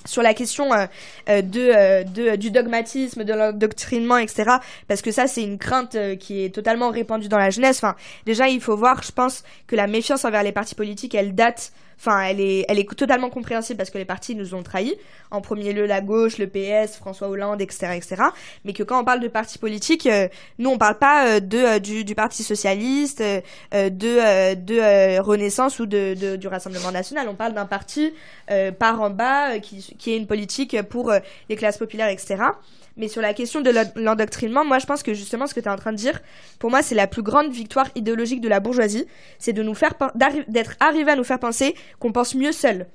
sur 0.05 0.23
la 0.23 0.35
question 0.35 0.73
euh, 0.73 0.87
euh, 1.29 1.43
de, 1.43 1.61
euh, 1.61 2.05
de, 2.05 2.37
du 2.37 2.51
dogmatisme, 2.51 3.25
de 3.25 3.33
l'endoctrinement, 3.33 4.17
etc. 4.17 4.57
Parce 4.89 5.03
que 5.03 5.11
ça, 5.11 5.27
c'est 5.27 5.43
une 5.43 5.59
crainte 5.59 5.97
qui 6.19 6.45
est 6.45 6.55
totalement 6.55 6.91
répandue 6.91 7.29
dans 7.29 7.39
la 7.39 7.51
jeunesse. 7.51 7.79
Enfin, 7.79 7.97
déjà, 8.27 8.49
il 8.49 8.61
faut 8.61 8.77
voir, 8.77 9.03
je 9.03 9.13
pense, 9.13 9.45
que 9.67 9.77
la 9.77 9.87
méfiance 9.87 10.25
envers 10.25 10.43
les 10.43 10.53
partis 10.53 10.75
politiques, 10.75 11.15
elle 11.15 11.35
date 11.35 11.73
Enfin, 11.99 12.23
elle 12.23 12.41
est, 12.41 12.65
elle 12.69 12.79
est 12.79 12.89
totalement 12.97 13.31
compréhensible 13.31 13.77
parce 13.77 13.91
que 13.91 13.99
les 13.99 14.05
partis 14.05 14.35
nous 14.35 14.55
ont 14.55 14.63
trahis. 14.63 14.97
En 15.31 15.41
premier 15.41 15.73
lieu, 15.73 15.87
la 15.87 16.01
gauche, 16.01 16.39
le 16.39 16.47
PS, 16.47 16.97
François 16.97 17.29
Hollande, 17.29 17.61
etc., 17.61 17.93
etc. 17.97 18.23
Mais 18.65 18.73
que 18.73 18.83
quand 18.83 19.01
on 19.01 19.05
parle 19.05 19.21
de 19.21 19.29
partis 19.29 19.59
politiques, 19.59 20.07
euh, 20.07 20.29
nous 20.59 20.71
on 20.71 20.79
parle 20.79 20.99
pas 20.99 21.27
euh, 21.27 21.41
de 21.41 21.59
euh, 21.59 21.79
du, 21.79 22.05
du, 22.05 22.15
Parti 22.15 22.43
socialiste, 22.43 23.23
de 23.73 24.55
de 24.55 25.19
Renaissance 25.21 25.81
ou 25.81 25.87
de, 25.87 26.15
de, 26.15 26.37
du 26.37 26.47
Rassemblement 26.47 26.93
national. 26.93 27.29
On 27.29 27.35
parle 27.35 27.55
d'un 27.55 27.67
parti 27.67 28.13
par 28.79 29.01
en 29.01 29.11
bas 29.11 29.59
qui 29.59 29.95
qui 29.99 30.13
est 30.13 30.17
une 30.17 30.27
politique 30.27 30.81
pour 30.83 31.13
les 31.49 31.57
classes 31.57 31.79
populaires, 31.79 32.09
etc. 32.09 32.37
Mais 32.97 33.09
sur 33.09 33.23
la 33.23 33.35
question 33.35 33.61
de 33.61 33.73
l'endoctrinement, 33.97 34.65
moi 34.65 34.79
je 34.79 34.87
pense 34.87 35.03
que 35.03 35.15
justement 35.15 35.47
ce 35.47 35.55
que 35.55 35.61
tu 35.61 35.67
es 35.67 35.71
en 35.71 35.77
train 35.77 35.93
de 35.93 35.97
dire, 35.97 36.21
pour 36.59 36.71
moi 36.71 36.83
c'est 36.83 36.95
la 36.95 37.07
plus 37.07 37.23
grande 37.23 37.51
victoire 37.51 37.89
idéologique 37.95 38.41
de 38.41 38.49
la 38.49 38.61
bourgeoisie, 38.61 39.07
c'est 39.39 39.53
de 39.53 39.63
nous 39.63 39.75
faire 39.75 39.95
d'être 40.49 40.77
arrivé 40.81 41.13
à 41.13 41.17
nous 41.17 41.25
faire 41.25 41.39
penser 41.39 41.75
qu'on 41.99 42.13
pense 42.13 42.35
mieux 42.35 42.53
seul 42.53 42.87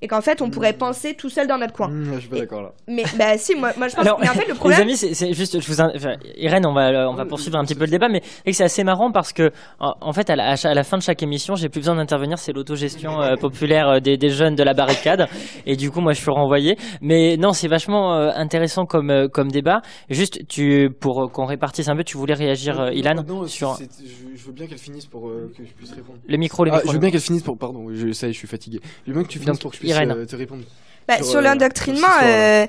et 0.00 0.08
qu'en 0.08 0.20
fait 0.20 0.40
on 0.42 0.50
pourrait 0.50 0.72
mmh. 0.72 0.78
penser 0.78 1.14
tout 1.14 1.28
seul 1.28 1.46
dans 1.46 1.58
notre 1.58 1.72
coin. 1.72 1.88
Mmh, 1.88 2.14
je 2.14 2.20
suis 2.20 2.28
pas 2.28 2.38
d'accord 2.38 2.62
là. 2.62 2.72
Mais 2.86 3.04
bah 3.18 3.36
si 3.36 3.54
moi, 3.54 3.72
moi 3.76 3.88
je 3.88 3.96
pense 3.96 4.04
mais 4.20 4.28
en 4.28 4.34
fait 4.34 4.48
le 4.48 4.54
problème 4.58 4.86
Les 4.86 5.04
amis 5.04 5.14
c'est 5.14 5.32
juste 5.32 5.60
je 5.60 5.66
vous 5.66 5.80
enfin, 5.80 6.16
Irène 6.36 6.66
on 6.66 6.72
va 6.72 7.08
on 7.10 7.14
va 7.14 7.24
poursuivre 7.24 7.58
un 7.58 7.64
petit 7.64 7.74
peu 7.74 7.84
le 7.84 7.90
débat 7.90 8.08
mais 8.08 8.22
c'est 8.52 8.64
assez 8.64 8.84
marrant 8.84 9.10
parce 9.12 9.32
que 9.32 9.50
en, 9.78 10.12
fait 10.12 10.30
à 10.30 10.36
la, 10.36 10.54
à 10.54 10.74
la, 10.74 10.84
fin 10.84 10.98
de 10.98 11.02
chaque 11.02 11.22
émission, 11.22 11.54
j'ai 11.54 11.68
plus 11.68 11.80
besoin 11.80 11.96
d'intervenir, 11.96 12.38
c'est 12.38 12.52
l'autogestion 12.52 13.20
euh, 13.20 13.36
populaire 13.36 13.88
euh, 13.88 14.00
des, 14.00 14.16
des, 14.16 14.30
jeunes 14.30 14.54
de 14.54 14.62
la 14.62 14.74
barricade 14.74 15.28
et 15.66 15.76
du 15.76 15.90
coup 15.90 16.00
moi 16.00 16.12
je 16.12 16.20
suis 16.20 16.30
renvoyé 16.30 16.76
mais 17.00 17.36
non, 17.36 17.52
c'est 17.52 17.68
vachement 17.68 18.14
euh, 18.14 18.30
intéressant 18.34 18.86
comme 18.86 19.28
comme 19.32 19.50
débat. 19.50 19.82
Juste 20.10 20.46
tu 20.48 20.90
pour 20.90 21.30
qu'on 21.32 21.46
répartisse 21.46 21.88
un 21.88 21.96
peu, 21.96 22.04
tu 22.04 22.16
voulais 22.16 22.34
réagir 22.34 22.90
Ilan 22.92 23.24
sur 23.46 23.78
je, 23.78 24.44
veux 24.44 24.52
bien 24.52 24.66
qu'elle 24.66 24.78
finisse 24.78 25.06
pour 25.06 25.28
que 25.28 25.64
je 25.64 25.72
puisse 25.72 25.92
répondre. 25.92 26.18
Les 26.26 26.38
micros 26.38 26.64
les 26.64 26.70
ah, 26.72 26.80
Je 26.84 26.92
veux 26.92 26.98
bien 26.98 27.10
qu'elle 27.10 27.20
finisse 27.20 27.42
pour 27.42 27.56
pardon, 27.56 27.86
je, 27.92 28.12
ça 28.12 28.26
y 28.26 28.30
est, 28.30 28.32
je 28.32 28.38
suis 28.38 28.48
fatigué. 28.48 28.80
Je 29.06 29.12
veux 29.12 29.18
bien 29.18 29.24
que 29.24 29.28
tu 29.28 29.38
finisses 29.38 29.58
pour 29.58 29.70
que 29.70 29.76
je 29.76 29.80
puisse 29.80 29.87
euh, 29.92 30.26
te 30.26 30.36
répondre. 30.36 30.62
Bah, 31.06 31.22
sur, 31.22 31.38
euh, 31.38 31.40
l'endoctrinement, 31.40 32.06
euh, 32.22 32.66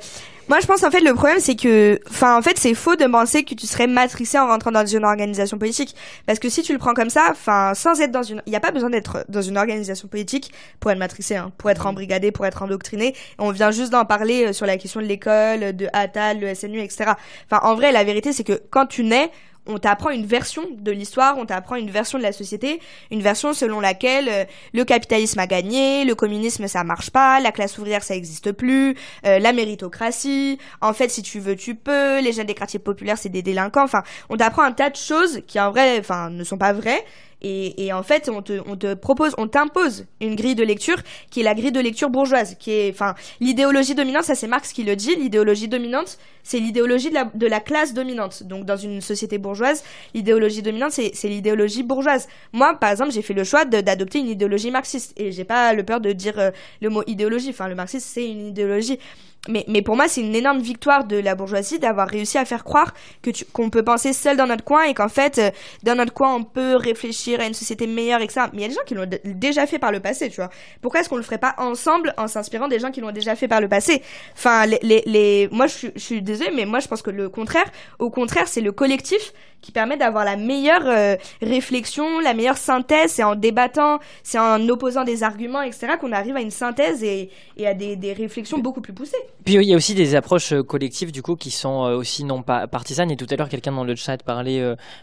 moi 0.47 0.59
je 0.61 0.65
pense 0.65 0.83
en 0.83 0.91
fait 0.91 1.01
le 1.01 1.13
problème 1.13 1.39
c'est 1.39 1.57
que, 1.57 1.99
enfin 2.09 2.37
en 2.37 2.41
fait 2.41 2.57
c'est 2.57 2.73
faux 2.73 2.95
de 2.95 3.05
penser 3.05 3.43
que 3.43 3.53
tu 3.53 3.67
serais 3.67 3.87
matricé 3.87 4.39
en 4.39 4.47
rentrant 4.47 4.71
dans 4.71 4.85
une 4.85 5.03
organisation 5.03 5.57
politique, 5.57 5.93
parce 6.25 6.39
que 6.39 6.47
si 6.47 6.61
tu 6.61 6.71
le 6.71 6.79
prends 6.79 6.93
comme 6.93 7.09
ça, 7.09 7.27
enfin 7.31 7.73
sans 7.75 7.99
être 7.99 8.11
dans 8.11 8.23
une, 8.23 8.41
il 8.45 8.51
n'y 8.51 8.55
a 8.55 8.61
pas 8.61 8.71
besoin 8.71 8.89
d'être 8.89 9.25
dans 9.27 9.41
une 9.41 9.57
organisation 9.57 10.07
politique 10.07 10.51
pour 10.79 10.89
être 10.91 10.97
matricé, 10.97 11.35
hein, 11.35 11.51
pour 11.57 11.69
être 11.69 11.85
embrigadé, 11.85 12.31
pour 12.31 12.45
être 12.45 12.61
endoctriné. 12.63 13.13
On 13.39 13.51
vient 13.51 13.71
juste 13.71 13.91
d'en 13.91 14.05
parler 14.05 14.53
sur 14.53 14.65
la 14.65 14.77
question 14.77 15.01
de 15.01 15.05
l'école, 15.05 15.75
de 15.75 15.87
Attal, 15.91 16.39
le 16.39 16.55
SNU, 16.55 16.79
etc. 16.79 17.11
Enfin 17.51 17.59
en 17.67 17.75
vrai 17.75 17.91
la 17.91 18.05
vérité 18.05 18.31
c'est 18.31 18.45
que 18.45 18.61
quand 18.69 18.85
tu 18.85 19.03
nais 19.03 19.29
on 19.69 19.77
t'apprend 19.77 20.09
une 20.09 20.25
version 20.25 20.63
de 20.77 20.91
l'histoire, 20.91 21.37
on 21.37 21.45
t'apprend 21.45 21.75
une 21.75 21.91
version 21.91 22.17
de 22.17 22.23
la 22.23 22.31
société, 22.31 22.81
une 23.11 23.21
version 23.21 23.53
selon 23.53 23.79
laquelle 23.79 24.27
euh, 24.27 24.45
le 24.73 24.83
capitalisme 24.83 25.39
a 25.39 25.47
gagné, 25.47 26.03
le 26.03 26.15
communisme 26.15 26.67
ça 26.67 26.83
marche 26.83 27.11
pas, 27.11 27.39
la 27.39 27.51
classe 27.51 27.77
ouvrière 27.77 28.03
ça 28.03 28.15
existe 28.15 28.51
plus, 28.51 28.95
euh, 29.25 29.39
la 29.39 29.53
méritocratie, 29.53 30.57
en 30.81 30.93
fait 30.93 31.09
si 31.09 31.21
tu 31.21 31.39
veux 31.39 31.55
tu 31.55 31.75
peux, 31.75 32.19
les 32.19 32.33
jeunes 32.33 32.47
des 32.47 32.55
quartiers 32.55 32.79
populaires 32.79 33.17
c'est 33.17 33.29
des 33.29 33.43
délinquants, 33.43 33.83
enfin 33.83 34.03
on 34.29 34.37
t'apprend 34.37 34.63
un 34.63 34.71
tas 34.71 34.89
de 34.89 34.95
choses 34.95 35.41
qui 35.47 35.59
en 35.59 35.69
vrai 35.69 35.99
enfin 35.99 36.31
ne 36.31 36.43
sont 36.43 36.57
pas 36.57 36.73
vraies 36.73 37.05
et, 37.41 37.85
et, 37.85 37.93
en 37.93 38.03
fait, 38.03 38.29
on 38.29 38.41
te, 38.41 38.59
on 38.67 38.75
te 38.75 38.93
propose, 38.93 39.33
on 39.37 39.47
t'impose 39.47 40.05
une 40.19 40.35
grille 40.35 40.55
de 40.55 40.63
lecture 40.63 40.97
qui 41.29 41.39
est 41.39 41.43
la 41.43 41.53
grille 41.53 41.71
de 41.71 41.79
lecture 41.79 42.09
bourgeoise, 42.09 42.55
qui 42.59 42.71
est, 42.71 42.89
enfin, 42.91 43.15
l'idéologie 43.39 43.95
dominante, 43.95 44.23
ça 44.23 44.35
c'est 44.35 44.47
Marx 44.47 44.73
qui 44.73 44.83
le 44.83 44.95
dit, 44.95 45.15
l'idéologie 45.15 45.67
dominante, 45.67 46.17
c'est 46.43 46.59
l'idéologie 46.59 47.09
de 47.09 47.15
la, 47.15 47.31
de 47.33 47.47
la 47.47 47.59
classe 47.59 47.93
dominante. 47.93 48.43
Donc 48.43 48.65
dans 48.65 48.75
une 48.77 48.99
société 48.99 49.37
bourgeoise, 49.37 49.83
l'idéologie 50.13 50.61
dominante, 50.61 50.91
c'est, 50.91 51.11
c'est 51.13 51.29
l'idéologie 51.29 51.83
bourgeoise. 51.83 52.27
Moi, 52.51 52.73
par 52.75 52.91
exemple, 52.91 53.11
j'ai 53.11 53.21
fait 53.21 53.33
le 53.33 53.43
choix 53.43 53.63
d'adopter 53.65 54.19
une 54.19 54.29
idéologie 54.29 54.71
marxiste, 54.71 55.13
et 55.15 55.31
j'ai 55.31 55.45
pas 55.45 55.73
le 55.73 55.83
peur 55.83 56.01
de 56.01 56.11
dire 56.11 56.37
euh, 56.39 56.51
le 56.81 56.89
mot 56.89 57.03
idéologie. 57.07 57.49
Enfin, 57.51 57.67
le 57.67 57.75
marxisme, 57.75 58.07
c'est 58.13 58.29
une 58.29 58.47
idéologie 58.47 58.99
mais, 59.47 59.63
mais 59.67 59.81
pour 59.81 59.95
moi, 59.95 60.07
c'est 60.07 60.21
une 60.21 60.35
énorme 60.35 60.59
victoire 60.59 61.05
de 61.05 61.17
la 61.17 61.33
bourgeoisie 61.33 61.79
d'avoir 61.79 62.09
réussi 62.09 62.37
à 62.37 62.45
faire 62.45 62.63
croire 62.63 62.93
que 63.21 63.31
qu'on 63.53 63.69
peut 63.69 63.83
penser 63.83 64.11
seul 64.11 64.35
dans 64.35 64.47
notre 64.47 64.63
coin 64.63 64.83
et 64.83 64.93
qu'en 64.93 65.07
fait, 65.07 65.37
euh, 65.37 65.49
dans 65.83 65.95
notre 65.95 66.13
coin, 66.13 66.35
on 66.35 66.43
peut 66.43 66.75
réfléchir 66.75 67.39
à 67.39 67.45
une 67.45 67.53
société 67.53 67.87
meilleure 67.87 68.21
et 68.21 68.27
ça. 68.27 68.49
Mais 68.53 68.59
il 68.59 68.61
y 68.63 68.65
a 68.65 68.67
des 68.67 68.73
gens 68.73 68.83
qui 68.85 68.95
l'ont 68.95 69.09
déjà 69.23 69.65
fait 69.65 69.79
par 69.79 69.91
le 69.91 70.01
passé, 70.01 70.29
tu 70.29 70.35
vois. 70.35 70.49
Pourquoi 70.81 70.99
est-ce 70.99 71.09
qu'on 71.09 71.17
le 71.17 71.23
ferait 71.23 71.37
pas 71.37 71.55
ensemble 71.57 72.13
en 72.17 72.27
s'inspirant 72.27 72.67
des 72.67 72.79
gens 72.79 72.91
qui 72.91 72.99
l'ont 72.99 73.11
déjà 73.11 73.35
fait 73.35 73.47
par 73.47 73.61
le 73.61 73.69
passé? 73.69 74.03
Enfin, 74.33 74.65
les, 74.65 74.79
les, 74.83 75.03
les... 75.05 75.49
moi, 75.51 75.67
je, 75.67 75.87
je 75.95 75.99
suis 76.01 76.21
désolée, 76.21 76.51
mais 76.53 76.65
moi, 76.65 76.79
je 76.79 76.87
pense 76.87 77.01
que 77.01 77.11
le 77.11 77.29
contraire, 77.29 77.71
au 77.97 78.09
contraire, 78.09 78.47
c'est 78.47 78.61
le 78.61 78.73
collectif 78.73 79.33
qui 79.61 79.71
permet 79.71 79.97
d'avoir 79.97 80.25
la 80.25 80.35
meilleure 80.35 80.85
euh, 80.85 81.15
réflexion, 81.41 82.19
la 82.19 82.33
meilleure 82.33 82.57
synthèse. 82.57 83.11
C'est 83.11 83.23
en 83.23 83.35
débattant, 83.35 83.99
c'est 84.23 84.39
en 84.39 84.67
opposant 84.69 85.03
des 85.03 85.23
arguments, 85.23 85.61
etc., 85.61 85.93
qu'on 85.99 86.11
arrive 86.11 86.35
à 86.35 86.41
une 86.41 86.51
synthèse 86.51 87.03
et, 87.03 87.29
et 87.57 87.67
à 87.67 87.73
des, 87.73 87.95
des, 87.95 88.13
réflexions 88.13 88.59
beaucoup 88.59 88.81
plus 88.81 88.93
poussées. 88.93 89.17
Puis 89.43 89.55
il 89.55 89.63
y 89.63 89.73
a 89.73 89.77
aussi 89.77 89.95
des 89.95 90.15
approches 90.15 90.53
euh, 90.53 90.63
collectives, 90.63 91.11
du 91.11 91.21
coup, 91.21 91.35
qui 91.35 91.51
sont 91.51 91.85
euh, 91.85 91.97
aussi 91.97 92.23
non 92.23 92.41
pas 92.41 92.67
partisanes. 92.67 93.11
Et 93.11 93.17
tout 93.17 93.27
à 93.29 93.35
l'heure, 93.35 93.49
quelqu'un 93.49 93.71
dans 93.71 93.83
le 93.83 93.95
chat 93.95 94.21
parlait 94.23 94.59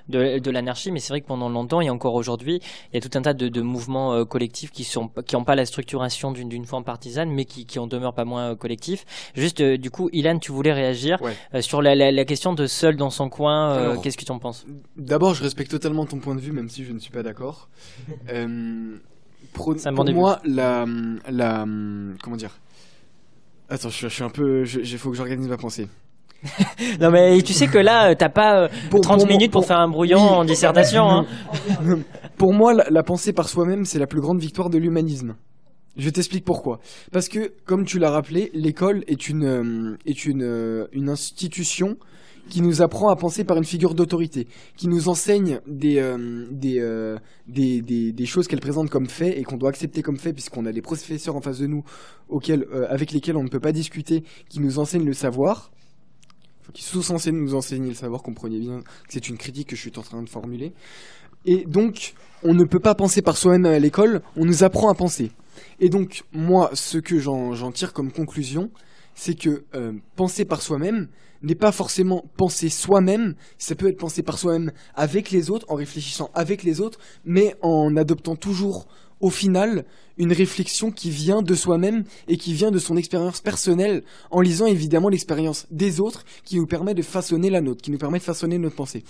de, 0.09 0.39
de 0.39 0.51
l'anarchie, 0.51 0.91
mais 0.91 1.01
c'est 1.01 1.13
vrai 1.13 1.21
que 1.21 1.27
pendant 1.27 1.49
longtemps 1.49 1.81
et 1.81 1.91
encore 1.91 2.15
aujourd'hui, 2.15 2.61
il 2.93 2.95
y 2.95 2.99
a 2.99 3.09
tout 3.09 3.17
un 3.19 3.23
tas 3.23 3.35
de, 3.35 3.49
de 3.49 3.61
mouvements 3.61 4.25
collectifs 4.25 4.71
qui 4.71 4.85
sont 4.85 5.11
qui 5.27 5.35
n'ont 5.37 5.45
pas 5.45 5.55
la 5.55 5.67
structuration 5.67 6.33
d'une 6.33 6.67
forme 6.67 6.85
partisane, 6.85 7.31
mais 7.31 7.45
qui, 7.45 7.67
qui 7.67 7.79
en 7.79 7.87
demeurent 7.87 8.15
pas 8.15 8.25
moins 8.25 8.55
collectifs. 8.55 9.05
Juste, 9.35 9.63
du 9.63 9.91
coup, 9.91 10.09
Ilan, 10.13 10.39
tu 10.39 10.53
voulais 10.53 10.73
réagir 10.73 11.19
sur 11.61 11.83
la, 11.83 11.95
la, 11.95 12.13
la, 12.13 12.25
question 12.25 12.53
de 12.53 12.67
seul 12.67 12.97
dans 12.97 13.11
son 13.11 13.29
coin. 13.29 13.97
Qu'est-ce 14.03 14.17
que 14.17 14.25
tu 14.25 14.33
en 14.33 14.39
penses 14.39 14.46
D'abord, 14.97 15.35
je 15.35 15.43
respecte 15.43 15.71
totalement 15.71 16.07
ton 16.07 16.19
point 16.19 16.35
de 16.35 16.41
vue, 16.41 16.53
même 16.53 16.69
si 16.69 16.85
je 16.85 16.93
ne 16.93 16.99
suis 16.99 17.11
pas 17.11 17.23
d'accord. 17.23 17.69
euh, 18.29 18.97
pour, 19.53 19.75
moi, 20.13 20.41
la, 20.45 20.85
la, 21.29 21.65
comment 22.23 22.37
dire? 22.37 22.59
Attends, 23.69 23.89
je, 23.89 24.09
suis 24.09 24.23
un 24.23 24.31
peu, 24.31 24.65
il 24.65 24.99
faut 24.99 25.11
que 25.11 25.17
j'organise 25.17 25.49
ma 25.49 25.57
pensée. 25.57 25.89
non 27.01 27.11
mais 27.11 27.41
tu 27.43 27.53
sais 27.53 27.67
que 27.67 27.79
là, 27.79 28.15
t'as 28.15 28.29
pas 28.29 28.69
30 28.91 29.23
euh, 29.23 29.27
minutes 29.27 29.51
pour, 29.51 29.65
faire 29.65 29.79
un 29.79 29.89
brouillon 29.89 30.19
en 30.19 30.45
dissertation. 30.45 31.05
Hein. 31.09 31.27
pour 32.37 32.53
moi, 32.53 32.75
la, 32.75 33.03
pensée 33.03 33.33
par 33.33 33.49
soi-même, 33.49 33.85
c'est 33.85 33.99
la 33.99 34.07
plus 34.07 34.21
grande 34.21 34.39
victoire 34.39 34.71
de 34.71 34.79
l'humanisme. 34.79 35.35
Je 35.97 36.11
t'explique 36.11 36.45
pourquoi. 36.45 36.79
Parce 37.11 37.29
que, 37.29 37.53
comme 37.65 37.85
tu 37.85 37.99
l'as 37.99 38.11
rappelé, 38.11 38.51
l'école 38.53 39.03
est 39.07 39.29
une, 39.29 39.45
euh, 39.45 39.97
est 40.05 40.27
une, 40.27 40.43
euh, 40.43 40.87
une 40.93 41.09
institution 41.09 41.97
qui 42.49 42.63
nous 42.63 42.83
apprend 42.83 43.09
à 43.09 43.17
penser 43.17 43.45
par 43.45 43.57
une 43.57 43.65
figure 43.65 43.95
d'autorité, 43.95 44.47
qui 44.77 44.89
nous 44.89 45.09
enseigne 45.09 45.61
des, 45.67 45.99
euh, 45.99 46.47
euh, 46.65 47.19
des, 47.47 47.83
des, 47.83 48.13
des, 48.13 48.27
choses 48.27 48.49
qu'elle 48.49 48.61
présente 48.61 48.91
comme 48.91 49.09
fait 49.09 49.39
et 49.39 49.43
qu'on 49.43 49.57
doit 49.57 49.71
accepter 49.71 50.03
comme 50.03 50.19
fait 50.19 50.33
puisqu'on 50.33 50.67
a 50.67 50.73
des 50.73 50.83
professeurs 50.83 51.37
en 51.37 51.41
face 51.41 51.59
de 51.59 51.67
nous 51.67 51.85
auxquels, 52.29 52.67
euh, 52.73 52.87
avec 52.89 53.13
lesquels 53.13 53.37
on 53.37 53.43
ne 53.43 53.49
peut 53.49 53.61
pas 53.61 53.73
discuter, 53.73 54.25
qui 54.49 54.61
nous 54.61 54.79
enseignent 54.79 55.07
le 55.07 55.15
savoir. 55.15 55.71
qui 56.73 56.83
sont 56.83 57.03
censés 57.03 57.31
nous 57.33 57.55
enseigner 57.55 57.89
le 57.89 57.95
savoir, 57.95 58.23
comprenez 58.23 58.59
bien 58.59 58.81
que 58.81 58.89
c'est 59.09 59.29
une 59.29 59.39
critique 59.39 59.69
que 59.69 59.77
je 59.77 59.81
suis 59.81 59.93
en 59.97 60.03
train 60.03 60.23
de 60.23 60.29
formuler. 60.29 60.73
Et 61.45 61.65
donc, 61.65 62.15
on 62.43 62.55
ne 62.55 62.65
peut 62.65 62.81
pas 62.81 62.97
penser 62.97 63.23
par 63.23 63.37
soi-même 63.37 63.67
à 63.67 63.79
l'école, 63.79 64.21
on 64.37 64.45
nous 64.45 64.65
apprend 64.65 64.91
à 64.91 64.95
penser. 64.95 65.31
Et 65.79 65.89
donc, 65.89 66.25
moi, 66.33 66.71
ce 66.75 66.99
que 66.99 67.19
j'en 67.19 67.73
tire 67.73 67.93
comme 67.93 68.11
conclusion, 68.11 68.71
c'est 69.17 69.35
que 69.35 69.65
euh, 69.75 69.93
penser 70.15 70.45
par 70.45 70.63
soi-même 70.63 71.09
n'est 71.43 71.57
pas 71.57 71.73
forcément 71.73 72.25
penser 72.37 72.69
soi-même, 72.69 73.35
ça 73.59 73.75
peut 73.75 73.89
être 73.89 73.99
penser 73.99 74.23
par 74.23 74.39
soi-même 74.39 74.71
avec 74.95 75.31
les 75.31 75.51
autres, 75.51 75.67
en 75.69 75.75
réfléchissant 75.75 76.31
avec 76.35 76.63
les 76.63 76.81
autres, 76.81 77.01
mais 77.25 77.57
en 77.63 77.97
adoptant 77.97 78.37
toujours 78.37 78.87
au 79.21 79.31
final 79.31 79.87
une 80.19 80.33
réflexion 80.33 80.91
qui 80.91 81.11
vient 81.11 81.43
de 81.43 81.55
soi-même 81.55 82.05
et 82.29 82.37
qui 82.37 82.53
vient 82.53 82.71
de 82.71 82.79
son 82.79 82.97
expérience 82.97 83.41
personnelle, 83.41 84.03
en 84.31 84.41
lisant 84.41 84.67
évidemment 84.67 85.09
l'expérience 85.09 85.67
des 85.71 86.01
autres 86.01 86.25
qui 86.45 86.57
nous 86.57 86.67
permet 86.67 86.95
de 86.95 87.03
façonner 87.03 87.51
la 87.51 87.61
nôtre, 87.61 87.83
qui 87.83 87.91
nous 87.91 87.99
permet 87.99 88.19
de 88.19 88.25
façonner 88.25 88.59
notre 88.59 88.77
pensée. 88.77 89.05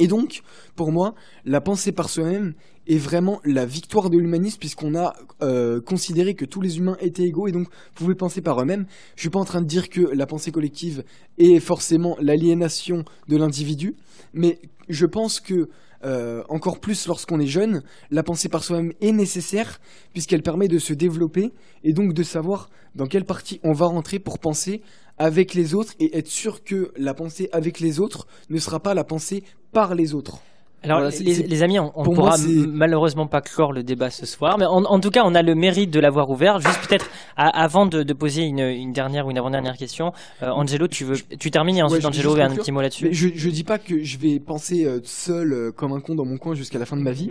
Et 0.00 0.06
donc, 0.06 0.42
pour 0.76 0.92
moi, 0.92 1.14
la 1.44 1.60
pensée 1.60 1.92
par 1.92 2.08
soi-même 2.08 2.54
est 2.86 2.96
vraiment 2.96 3.40
la 3.44 3.66
victoire 3.66 4.08
de 4.08 4.16
l'humanisme 4.16 4.58
puisqu'on 4.58 4.96
a 4.96 5.12
euh, 5.42 5.82
considéré 5.82 6.34
que 6.34 6.46
tous 6.46 6.62
les 6.62 6.78
humains 6.78 6.96
étaient 7.00 7.24
égaux 7.24 7.46
et 7.48 7.52
donc 7.52 7.68
pouvaient 7.94 8.14
penser 8.14 8.40
par 8.40 8.58
eux-mêmes. 8.60 8.86
Je 9.14 9.20
suis 9.20 9.30
pas 9.30 9.38
en 9.38 9.44
train 9.44 9.60
de 9.60 9.66
dire 9.66 9.90
que 9.90 10.00
la 10.00 10.26
pensée 10.26 10.52
collective 10.52 11.04
est 11.36 11.60
forcément 11.60 12.16
l'aliénation 12.18 13.04
de 13.28 13.36
l'individu, 13.36 13.94
mais 14.32 14.58
je 14.88 15.04
pense 15.04 15.38
que 15.38 15.68
euh, 16.02 16.42
encore 16.48 16.80
plus 16.80 17.06
lorsqu'on 17.06 17.38
est 17.38 17.46
jeune, 17.46 17.82
la 18.10 18.22
pensée 18.22 18.48
par 18.48 18.64
soi-même 18.64 18.94
est 19.02 19.12
nécessaire 19.12 19.82
puisqu'elle 20.14 20.42
permet 20.42 20.66
de 20.66 20.78
se 20.78 20.94
développer 20.94 21.52
et 21.84 21.92
donc 21.92 22.14
de 22.14 22.22
savoir 22.22 22.70
dans 22.94 23.06
quelle 23.06 23.26
partie 23.26 23.60
on 23.64 23.72
va 23.72 23.84
rentrer 23.84 24.18
pour 24.18 24.38
penser 24.38 24.80
avec 25.20 25.52
les 25.52 25.74
autres 25.74 25.92
et 26.00 26.16
être 26.18 26.28
sûr 26.28 26.64
que 26.64 26.92
la 26.96 27.12
pensée 27.12 27.50
avec 27.52 27.78
les 27.78 28.00
autres 28.00 28.26
ne 28.48 28.58
sera 28.58 28.80
pas 28.80 28.94
la 28.94 29.04
pensée 29.04 29.44
par 29.70 29.94
les 29.94 30.14
autres. 30.14 30.40
Alors, 30.82 31.10
les, 31.20 31.62
amis, 31.62 31.78
on, 31.78 31.92
ne 31.94 32.04
pourra 32.04 32.36
malheureusement 32.38 33.26
pas 33.26 33.42
clore 33.42 33.74
le 33.74 33.82
débat 33.82 34.08
ce 34.08 34.24
soir, 34.24 34.56
mais 34.56 34.64
en, 34.64 34.98
tout 34.98 35.10
cas, 35.10 35.24
on 35.26 35.34
a 35.34 35.42
le 35.42 35.54
mérite 35.54 35.90
de 35.90 36.00
l'avoir 36.00 36.30
ouvert. 36.30 36.58
Juste 36.58 36.88
peut-être, 36.88 37.10
avant 37.36 37.84
de, 37.84 38.12
poser 38.14 38.44
une, 38.44 38.92
dernière 38.94 39.26
ou 39.26 39.30
une 39.30 39.36
avant-dernière 39.36 39.76
question, 39.76 40.14
euh, 40.42 40.48
Angelo, 40.48 40.88
tu 40.88 41.04
veux, 41.04 41.16
tu 41.38 41.50
termines 41.50 41.76
et 41.76 41.82
ensuite 41.82 42.06
Angelo 42.06 42.40
un 42.40 42.54
petit 42.54 42.72
mot 42.72 42.80
là-dessus. 42.80 43.08
Je, 43.12 43.28
je 43.34 43.50
dis 43.50 43.62
pas 43.62 43.78
que 43.78 44.02
je 44.02 44.16
vais 44.16 44.40
penser 44.40 44.86
euh, 44.86 45.00
seul 45.04 45.52
euh, 45.52 45.70
comme 45.70 45.92
un 45.92 46.00
con 46.00 46.14
dans 46.14 46.24
mon 46.24 46.38
coin 46.38 46.54
jusqu'à 46.54 46.78
la 46.78 46.86
fin 46.86 46.96
de 46.96 47.02
ma 47.02 47.12
vie. 47.12 47.30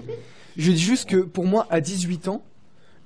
Je 0.56 0.72
dis 0.72 0.80
juste 0.80 1.10
que 1.10 1.18
pour 1.18 1.46
moi, 1.46 1.66
à 1.72 1.82
18 1.82 2.28
ans, 2.28 2.44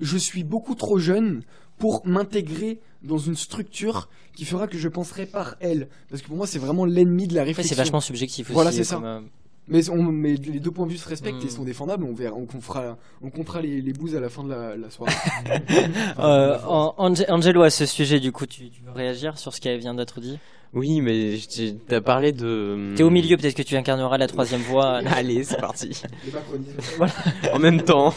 je 0.01 0.17
suis 0.17 0.43
beaucoup 0.43 0.75
trop 0.75 0.99
jeune 0.99 1.43
pour 1.83 2.07
m'intégrer 2.07 2.79
dans 3.01 3.17
une 3.17 3.35
structure 3.35 4.07
qui 4.37 4.45
fera 4.45 4.67
que 4.67 4.77
je 4.77 4.87
penserai 4.87 5.25
par 5.25 5.57
elle. 5.59 5.89
Parce 6.09 6.21
que 6.21 6.27
pour 6.27 6.37
moi, 6.37 6.47
c'est 6.47 6.57
vraiment 6.57 6.85
l'ennemi 6.85 7.27
de 7.27 7.35
la 7.35 7.43
réflexion. 7.43 7.75
c'est 7.75 7.81
vachement 7.81 7.99
subjectif 7.99 8.45
aussi. 8.45 8.53
Voilà, 8.53 8.71
c'est 8.71 8.85
ça. 8.85 9.01
Mais, 9.67 9.81
les 9.81 10.61
deux 10.61 10.71
points 10.71 10.85
de 10.85 10.91
vue 10.93 10.97
se 10.97 11.09
respectent 11.09 11.43
et 11.43 11.47
hmm. 11.47 11.49
sont 11.49 11.65
défendables. 11.65 12.05
On, 12.05 12.13
verra, 12.13 12.37
on, 12.37 12.61
fera, 12.61 12.97
on 13.21 13.29
comptera 13.29 13.61
les, 13.61 13.81
les 13.81 13.91
bouses 13.91 14.15
à 14.15 14.21
la 14.21 14.29
fin 14.29 14.45
de 14.45 14.49
la, 14.49 14.89
soirée. 14.89 15.13
euh, 16.19 16.57
Angelo, 16.63 17.63
à 17.63 17.69
ce 17.69 17.85
sujet, 17.85 18.21
du 18.21 18.31
coup, 18.31 18.45
tu, 18.45 18.71
veux 18.85 18.93
réagir 18.93 19.37
sur 19.37 19.53
ce 19.53 19.59
qui 19.59 19.77
vient 19.77 19.93
d'être 19.93 20.21
dit? 20.21 20.39
Oui, 20.73 21.01
mais 21.01 21.35
tu 21.37 21.75
as 21.93 22.01
parlé 22.01 22.31
de. 22.31 22.93
T'es 22.95 23.03
au 23.03 23.09
milieu, 23.09 23.35
peut-être 23.35 23.55
que 23.55 23.61
tu 23.61 23.75
incarneras 23.75 24.17
la 24.17 24.27
troisième 24.27 24.61
voix. 24.61 25.01
Allez, 25.05 25.43
c'est 25.43 25.59
parti. 25.59 26.01
voilà. 26.97 27.13
En 27.51 27.59
même 27.59 27.81
temps. 27.81 28.13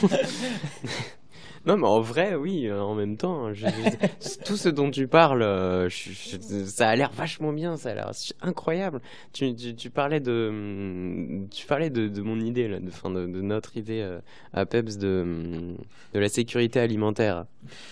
Non, 1.67 1.77
mais 1.77 1.86
en 1.89 2.01
vrai, 2.01 2.36
oui, 2.36 2.69
euh, 2.69 2.81
en 2.81 2.95
même 2.95 3.17
temps, 3.17 3.51
tout 4.47 4.57
ce 4.57 4.69
dont 4.69 4.89
tu 4.93 5.09
parles, 5.09 5.43
euh, 5.43 5.89
ça 5.91 6.89
a 6.89 6.95
l'air 6.95 7.11
vachement 7.11 7.53
bien, 7.53 7.77
ça 7.77 7.91
a 7.91 7.95
l'air 7.95 8.12
incroyable. 8.41 9.01
Tu, 9.33 9.53
tu, 9.55 9.91
parlais 9.91 10.20
de, 10.20 11.45
tu 11.51 11.67
parlais 11.67 11.91
de, 11.91 12.20
mon 12.23 12.39
idée, 12.39 12.69
là, 12.69 12.78
de, 12.78 12.91
fin, 12.91 13.11
de, 13.11 13.27
notre 13.27 13.77
idée 13.77 14.01
euh, 14.01 14.20
à 14.53 14.65
PEPS 14.65 14.97
de, 14.99 15.75
de 16.15 16.19
la 16.20 16.28
sécurité 16.28 16.78
alimentaire. 16.78 17.47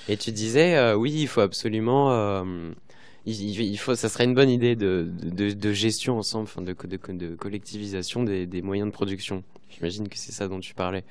Et 0.08 0.16
tu 0.16 0.30
disais, 0.30 0.94
oui, 0.94 1.12
il 1.12 1.26
faut 1.26 1.40
absolument. 1.40 2.44
Il, 3.26 3.76
faut, 3.78 3.96
ça 3.96 4.08
serait 4.08 4.24
une 4.24 4.34
bonne 4.34 4.50
idée 4.50 4.76
de, 4.76 5.10
de, 5.10 5.72
gestion 5.72 6.18
ensemble, 6.18 6.48
de, 6.62 6.76
de 7.12 7.34
collectivisation 7.34 8.22
des, 8.22 8.46
des 8.46 8.62
moyens 8.62 8.88
de 8.88 8.92
production. 8.92 9.42
J'imagine 9.68 10.08
que 10.08 10.16
c'est 10.16 10.30
ça 10.30 10.46
dont 10.46 10.60
tu 10.60 10.74
parlais. 10.74 11.02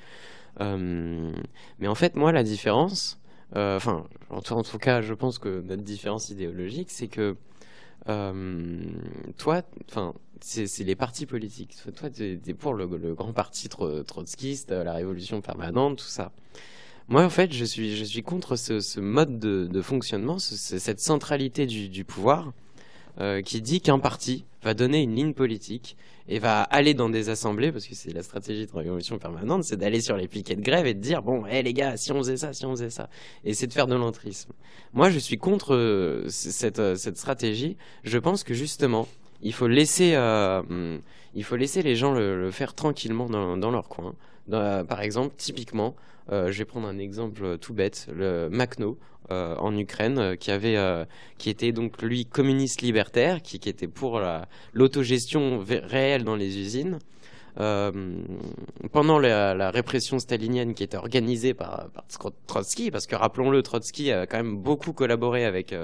Euh, 0.60 1.32
mais 1.78 1.88
en 1.88 1.94
fait, 1.94 2.14
moi, 2.14 2.32
la 2.32 2.42
différence, 2.42 3.18
euh, 3.56 3.76
enfin, 3.76 4.06
en, 4.30 4.40
tout 4.40 4.78
cas, 4.78 5.00
je 5.00 5.14
pense 5.14 5.38
que 5.38 5.60
notre 5.62 5.82
différence 5.82 6.30
idéologique, 6.30 6.90
c'est 6.90 7.08
que 7.08 7.36
euh, 8.08 8.82
toi, 9.38 9.62
enfin, 9.88 10.14
c'est 10.40 10.84
les 10.84 10.96
partis 10.96 11.26
politiques. 11.26 11.76
Toi, 11.96 12.10
tu 12.10 12.40
es, 12.46 12.54
pour 12.54 12.74
le, 12.74 12.86
grand 13.14 13.32
parti 13.32 13.68
trotskiste, 13.68 14.70
la 14.70 14.92
révolution 14.92 15.40
permanente, 15.40 15.98
tout 15.98 16.04
ça. 16.04 16.32
Moi, 17.08 17.22
en 17.22 17.30
fait, 17.30 17.52
je 17.52 17.64
suis, 17.64 18.22
contre 18.22 18.56
ce, 18.56 19.00
mode 19.00 19.38
de, 19.38 19.82
fonctionnement, 19.82 20.38
cette 20.38 21.00
centralité 21.00 21.66
du 21.66 22.04
pouvoir, 22.04 22.52
qui 23.44 23.62
dit 23.62 23.80
qu'un 23.80 23.98
parti 23.98 24.44
va 24.62 24.74
donner 24.74 25.02
une 25.02 25.14
ligne 25.14 25.34
politique 25.34 25.96
et 26.28 26.38
va 26.38 26.62
aller 26.62 26.94
dans 26.94 27.10
des 27.10 27.28
assemblées, 27.28 27.70
parce 27.70 27.86
que 27.86 27.94
c'est 27.94 28.12
la 28.12 28.22
stratégie 28.22 28.66
de 28.66 28.72
révolution 28.72 29.18
permanente, 29.18 29.64
c'est 29.64 29.76
d'aller 29.76 30.00
sur 30.00 30.16
les 30.16 30.26
piquets 30.26 30.56
de 30.56 30.62
grève 30.62 30.86
et 30.86 30.94
de 30.94 31.00
dire, 31.00 31.22
bon, 31.22 31.44
hé 31.46 31.62
les 31.62 31.74
gars, 31.74 31.96
si 31.96 32.12
on 32.12 32.18
faisait 32.18 32.38
ça, 32.38 32.52
si 32.52 32.64
on 32.64 32.70
faisait 32.70 32.90
ça. 32.90 33.10
Et 33.44 33.52
c'est 33.52 33.66
de 33.66 33.72
faire 33.72 33.86
de 33.86 33.94
l'entrisme. 33.94 34.52
Moi, 34.94 35.10
je 35.10 35.18
suis 35.18 35.36
contre 35.36 35.74
euh, 35.74 36.24
cette, 36.28 36.78
euh, 36.78 36.96
cette 36.96 37.18
stratégie. 37.18 37.76
Je 38.04 38.16
pense 38.16 38.42
que 38.42 38.54
justement, 38.54 39.06
il 39.42 39.52
faut 39.52 39.68
laisser, 39.68 40.14
euh, 40.14 40.98
il 41.34 41.44
faut 41.44 41.56
laisser 41.56 41.82
les 41.82 41.94
gens 41.94 42.14
le, 42.14 42.50
faire 42.50 42.74
tranquillement 42.74 43.28
dans 43.28 43.70
leur 43.70 43.88
coin. 43.88 44.14
par 44.48 45.02
exemple, 45.02 45.34
typiquement, 45.36 45.94
je 46.30 46.52
vais 46.52 46.64
prendre 46.64 46.88
un 46.88 46.98
exemple 46.98 47.58
tout 47.58 47.74
bête, 47.74 48.08
le 48.12 48.48
Macno 48.48 48.98
euh, 49.30 49.56
en 49.56 49.74
Ukraine, 49.74 50.18
euh, 50.18 50.36
qui 50.36 50.50
avait, 50.50 50.76
euh, 50.76 51.06
qui 51.38 51.48
était 51.48 51.72
donc 51.72 52.02
lui 52.02 52.26
communiste 52.26 52.82
libertaire, 52.82 53.40
qui, 53.40 53.58
qui 53.58 53.70
était 53.70 53.88
pour 53.88 54.20
l'autogestion 54.74 55.64
réelle 55.66 56.24
dans 56.24 56.36
les 56.36 56.58
usines. 56.58 56.98
pendant 57.56 59.18
la, 59.18 59.70
répression 59.70 60.18
stalinienne 60.18 60.74
qui 60.74 60.82
était 60.82 60.98
organisée 60.98 61.54
par, 61.54 61.88
par 61.88 62.04
Trotsky, 62.46 62.90
parce 62.90 63.06
que 63.06 63.16
rappelons-le, 63.16 63.62
Trotsky 63.62 64.12
a 64.12 64.26
quand 64.26 64.36
même 64.36 64.58
beaucoup 64.58 64.92
collaboré 64.92 65.46
avec, 65.46 65.74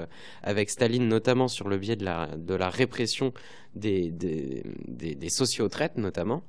avec 0.43 0.69
Staline, 0.69 1.07
notamment 1.07 1.47
sur 1.47 1.67
le 1.67 1.79
biais 1.79 1.95
de 1.95 2.05
la, 2.05 2.27
de 2.37 2.53
la 2.53 2.69
répression 2.69 3.33
des, 3.73 4.11
des, 4.11 4.63
des, 4.87 5.15
des 5.15 5.29
sociotraites, 5.29 5.97
notamment. 5.97 6.43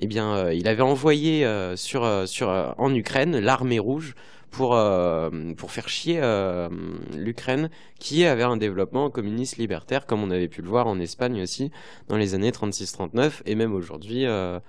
Eh 0.00 0.06
bien, 0.06 0.50
il 0.50 0.68
avait 0.68 0.82
envoyé 0.82 1.46
sur, 1.76 2.26
sur, 2.26 2.74
en 2.78 2.94
Ukraine 2.94 3.38
l'armée 3.38 3.78
rouge 3.78 4.14
pour, 4.52 4.76
euh, 4.76 5.30
pour 5.56 5.72
faire 5.72 5.88
chier 5.88 6.20
euh, 6.22 6.68
l'Ukraine 7.16 7.70
qui 7.98 8.24
avait 8.24 8.42
un 8.44 8.58
développement 8.58 9.10
communiste 9.10 9.56
libertaire 9.56 10.06
comme 10.06 10.22
on 10.22 10.30
avait 10.30 10.46
pu 10.46 10.62
le 10.62 10.68
voir 10.68 10.86
en 10.86 11.00
Espagne 11.00 11.42
aussi 11.42 11.72
dans 12.08 12.16
les 12.16 12.34
années 12.34 12.50
36-39 12.50 13.40
et 13.46 13.54
même 13.54 13.74
aujourd'hui 13.74 14.26
euh, 14.26 14.60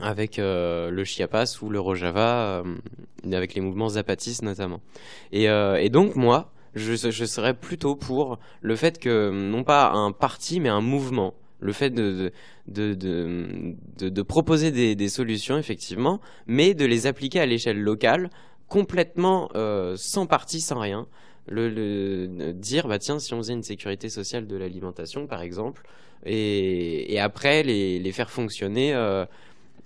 avec 0.00 0.36
le 0.38 1.02
Chiapas 1.04 1.58
ou 1.62 1.68
le 1.68 1.80
Rojava 1.80 2.62
avec 3.32 3.54
les 3.54 3.60
mouvements 3.60 3.88
zapatistes 3.88 4.42
notamment. 4.42 4.80
Et, 5.32 5.48
donc 5.90 6.14
moi 6.14 6.52
je 6.76 6.94
serais 6.94 7.54
plutôt 7.54 7.96
pour 7.96 8.38
le 8.60 8.76
fait 8.76 9.00
que 9.00 9.30
non 9.32 9.64
pas 9.64 9.90
un 9.90 10.12
parti 10.12 10.60
mais 10.60 10.68
un 10.68 10.80
mouvement 10.80 11.34
le 11.60 11.72
fait 11.72 11.90
de, 11.90 12.32
proposer 14.22 14.94
des, 14.94 15.08
solutions, 15.08 15.58
effectivement, 15.58 16.20
mais 16.46 16.74
de 16.74 16.84
les 16.84 17.06
appliquer 17.06 17.40
à 17.40 17.46
l'échelle 17.46 17.80
locale 17.80 18.30
complètement 18.68 19.50
euh, 19.54 19.94
sans 19.96 20.26
parti, 20.26 20.60
sans 20.60 20.80
rien. 20.80 21.06
Dire, 21.48 22.86
bah 22.86 22.98
tiens, 22.98 23.18
si 23.18 23.34
on 23.34 23.38
faisait 23.38 23.54
une 23.54 23.62
sécurité 23.62 24.08
sociale 24.08 24.46
de 24.46 24.56
l'alimentation, 24.56 25.26
par 25.26 25.42
exemple, 25.42 25.82
et, 26.24 27.18
après 27.18 27.62
les, 27.62 27.98
les, 27.98 28.12
faire 28.12 28.30
fonctionner 28.30 28.94
euh, 28.94 29.24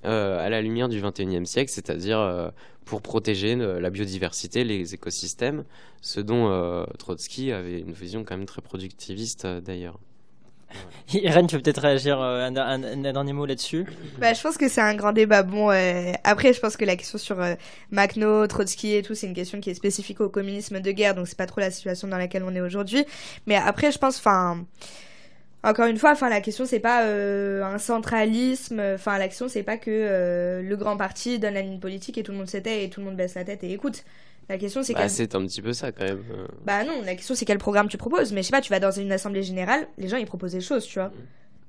euh, 0.04 0.44
à 0.44 0.50
la 0.50 0.60
lumière 0.60 0.88
du 0.88 1.00
21e 1.00 1.46
siècle, 1.46 1.70
c'est-à-dire 1.70 2.52
pour 2.84 3.00
protéger 3.00 3.56
la 3.56 3.88
biodiversité, 3.88 4.62
les 4.62 4.92
écosystèmes, 4.92 5.64
ce 6.02 6.20
dont 6.20 6.84
Trotsky 6.98 7.50
avait 7.52 7.80
une 7.80 7.92
vision 7.92 8.24
quand 8.24 8.36
même 8.36 8.46
très 8.46 8.60
productiviste 8.60 9.46
d'ailleurs. 9.46 9.98
Irène, 11.12 11.46
tu 11.46 11.56
peux 11.56 11.62
peut-être 11.62 11.82
réagir 11.82 12.20
euh, 12.20 12.46
un, 12.46 12.78
dernier 12.78 13.32
mot 13.32 13.46
là-dessus 13.46 13.86
bah, 14.18 14.32
Je 14.32 14.40
pense 14.40 14.56
que 14.56 14.68
c'est 14.68 14.80
un 14.80 14.94
grand 14.94 15.12
débat. 15.12 15.42
Bon, 15.42 15.70
euh, 15.70 16.12
après, 16.24 16.52
je 16.52 16.60
pense 16.60 16.76
que 16.76 16.84
la 16.84 16.96
question 16.96 17.18
sur 17.18 17.40
euh, 17.40 17.54
Makhno, 17.90 18.46
Trotsky 18.46 18.94
et 18.94 19.02
tout, 19.02 19.14
c'est 19.14 19.26
une 19.26 19.34
question 19.34 19.60
qui 19.60 19.70
est 19.70 19.74
spécifique 19.74 20.20
au 20.20 20.28
communisme 20.28 20.80
de 20.80 20.90
guerre, 20.90 21.14
donc 21.14 21.28
c'est 21.28 21.38
pas 21.38 21.46
trop 21.46 21.60
la 21.60 21.70
situation 21.70 22.08
dans 22.08 22.18
laquelle 22.18 22.42
on 22.44 22.54
est 22.54 22.60
aujourd'hui. 22.60 23.04
Mais 23.46 23.56
après, 23.56 23.92
je 23.92 23.98
pense, 23.98 24.18
enfin, 24.18 24.64
encore 25.62 25.86
une 25.86 25.98
fois, 25.98 26.12
enfin, 26.12 26.28
la 26.28 26.40
question 26.40 26.64
c'est 26.64 26.80
pas 26.80 27.04
un 27.06 27.78
centralisme. 27.78 28.80
Enfin, 28.94 29.18
l'action 29.18 29.48
c'est 29.48 29.62
pas 29.62 29.76
que 29.76 30.60
le 30.62 30.76
grand 30.76 30.96
parti 30.96 31.38
donne 31.38 31.54
la 31.54 31.62
ligne 31.62 31.80
politique 31.80 32.18
et 32.18 32.22
tout 32.22 32.32
le 32.32 32.38
monde 32.38 32.48
s'était 32.48 32.84
et 32.84 32.90
tout 32.90 33.00
le 33.00 33.06
monde 33.06 33.16
baisse 33.16 33.34
la 33.34 33.44
tête 33.44 33.64
et 33.64 33.72
écoute 33.72 34.04
La 34.48 34.58
question 34.58 34.82
c'est 34.82 34.92
Bah, 34.94 35.08
c'est 35.08 35.34
un 35.34 35.42
petit 35.46 35.62
peu 35.62 35.72
ça 35.72 35.92
quand 35.92 36.04
même. 36.04 36.22
Bah 36.64 36.84
non, 36.84 37.02
la 37.02 37.14
question 37.14 37.34
c'est 37.34 37.44
quel 37.44 37.58
programme 37.58 37.88
tu 37.88 37.96
proposes. 37.96 38.32
Mais 38.32 38.42
je 38.42 38.46
sais 38.46 38.52
pas, 38.52 38.60
tu 38.60 38.70
vas 38.70 38.80
dans 38.80 38.90
une 38.90 39.10
assemblée 39.12 39.42
générale, 39.42 39.86
les 39.98 40.08
gens 40.08 40.16
ils 40.16 40.26
proposent 40.26 40.52
des 40.52 40.60
choses, 40.60 40.84
tu 40.84 40.98
vois. 40.98 41.12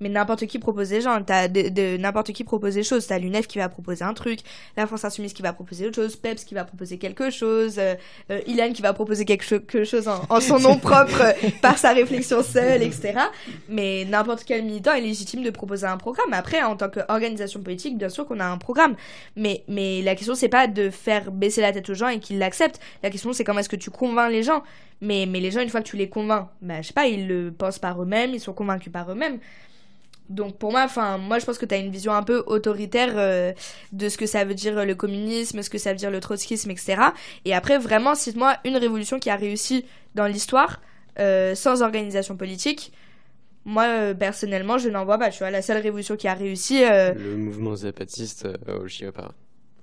Mais 0.01 0.09
n'importe 0.09 0.45
qui 0.45 0.59
propose 0.59 0.89
des 0.89 0.99
gens. 0.99 1.21
T'as 1.23 1.47
de, 1.47 1.69
de- 1.69 1.95
n'importe 1.97 2.33
qui 2.33 2.43
propose 2.43 2.73
des 2.73 2.83
choses. 2.83 3.07
T'as 3.07 3.17
l'UNEF 3.17 3.47
qui 3.47 3.59
va 3.59 3.69
proposer 3.69 4.03
un 4.03 4.13
truc, 4.13 4.39
la 4.75 4.87
France 4.87 5.05
Insoumise 5.05 5.31
qui 5.33 5.41
va 5.41 5.53
proposer 5.53 5.87
autre 5.87 5.95
chose, 5.95 6.17
PEPS 6.17 6.43
qui 6.43 6.53
va 6.53 6.65
proposer 6.65 6.97
quelque 6.97 7.29
chose, 7.29 7.75
euh, 7.77 7.95
euh, 8.29 8.41
Ilan 8.47 8.73
qui 8.73 8.81
va 8.81 8.91
proposer 8.91 9.23
quelque, 9.23 9.43
cho- 9.45 9.59
quelque 9.61 9.85
chose 9.85 10.07
en, 10.09 10.21
en 10.29 10.41
son 10.41 10.59
nom 10.59 10.77
propre, 10.77 11.21
euh, 11.21 11.49
par 11.61 11.77
sa 11.77 11.93
réflexion 11.93 12.43
seule, 12.43 12.83
etc. 12.83 13.13
Mais 13.69 14.03
n'importe 14.05 14.43
quel 14.43 14.63
militant 14.65 14.93
est 14.93 15.01
légitime 15.01 15.43
de 15.43 15.49
proposer 15.49 15.85
un 15.87 15.97
programme. 15.97 16.33
Après, 16.33 16.61
en 16.61 16.75
tant 16.75 16.89
qu'organisation 16.89 17.61
politique, 17.61 17.97
bien 17.97 18.09
sûr 18.09 18.25
qu'on 18.27 18.39
a 18.41 18.45
un 18.45 18.57
programme. 18.57 18.95
Mais, 19.37 19.63
mais 19.69 20.01
la 20.01 20.15
question, 20.15 20.35
c'est 20.35 20.49
pas 20.49 20.67
de 20.67 20.89
faire 20.89 21.31
baisser 21.31 21.61
la 21.61 21.71
tête 21.71 21.89
aux 21.89 21.93
gens 21.93 22.09
et 22.09 22.19
qu'ils 22.19 22.37
l'acceptent. 22.39 22.81
La 23.01 23.09
question, 23.09 23.31
c'est 23.31 23.45
comment 23.45 23.59
est-ce 23.59 23.69
que 23.69 23.75
tu 23.77 23.91
convaincs 23.91 24.29
les 24.31 24.43
gens. 24.43 24.61
Mais, 25.01 25.25
mais 25.25 25.39
les 25.39 25.51
gens, 25.51 25.61
une 25.61 25.69
fois 25.69 25.81
que 25.81 25.87
tu 25.87 25.95
les 25.97 26.09
convaincs, 26.09 26.47
bah, 26.61 26.81
je 26.81 26.87
sais 26.87 26.93
pas, 26.93 27.07
ils 27.07 27.27
le 27.27 27.51
pensent 27.51 27.79
par 27.79 28.01
eux-mêmes, 28.01 28.33
ils 28.33 28.39
sont 28.41 28.53
convaincus 28.53 28.91
par 28.91 29.09
eux-mêmes. 29.11 29.39
Donc 30.29 30.57
pour 30.57 30.71
moi, 30.71 30.83
enfin, 30.83 31.17
moi 31.17 31.37
je 31.39 31.45
pense 31.45 31.57
que 31.57 31.65
tu 31.65 31.75
as 31.75 31.77
une 31.77 31.91
vision 31.91 32.13
un 32.13 32.23
peu 32.23 32.43
autoritaire 32.47 33.13
euh, 33.15 33.53
de 33.91 34.09
ce 34.09 34.17
que 34.17 34.25
ça 34.25 34.43
veut 34.43 34.55
dire 34.55 34.77
euh, 34.77 34.85
le 34.85 34.95
communisme, 34.95 35.61
ce 35.61 35.69
que 35.69 35.77
ça 35.77 35.91
veut 35.91 35.97
dire 35.97 36.09
le 36.11 36.19
trotskisme, 36.19 36.71
etc. 36.71 36.95
Et 37.45 37.53
après, 37.53 37.77
vraiment, 37.77 38.15
cite-moi 38.15 38.57
une 38.65 38.77
révolution 38.77 39.19
qui 39.19 39.29
a 39.29 39.35
réussi 39.35 39.85
dans 40.15 40.25
l'histoire 40.25 40.81
euh, 41.19 41.53
sans 41.55 41.81
organisation 41.83 42.35
politique. 42.37 42.91
Moi, 43.65 43.83
euh, 43.85 44.13
personnellement, 44.13 44.77
je 44.77 44.89
n'en 44.89 45.05
vois 45.05 45.17
pas. 45.17 45.29
Tu 45.31 45.39
vois, 45.39 45.51
la 45.51 45.61
seule 45.61 45.81
révolution 45.81 46.15
qui 46.15 46.27
a 46.27 46.33
réussi, 46.33 46.83
euh, 46.83 47.13
Le 47.13 47.35
mouvement 47.37 47.75
zapatiste 47.75 48.45
euh, 48.45 48.79
au 48.83 48.87
Chiapas, 48.87 49.31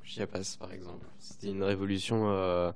Chiapas 0.05 0.57
par 0.59 0.73
exemple. 0.73 1.07
C'était 1.19 1.49
une 1.49 1.63
révolution 1.65 2.29
euh, 2.31 2.71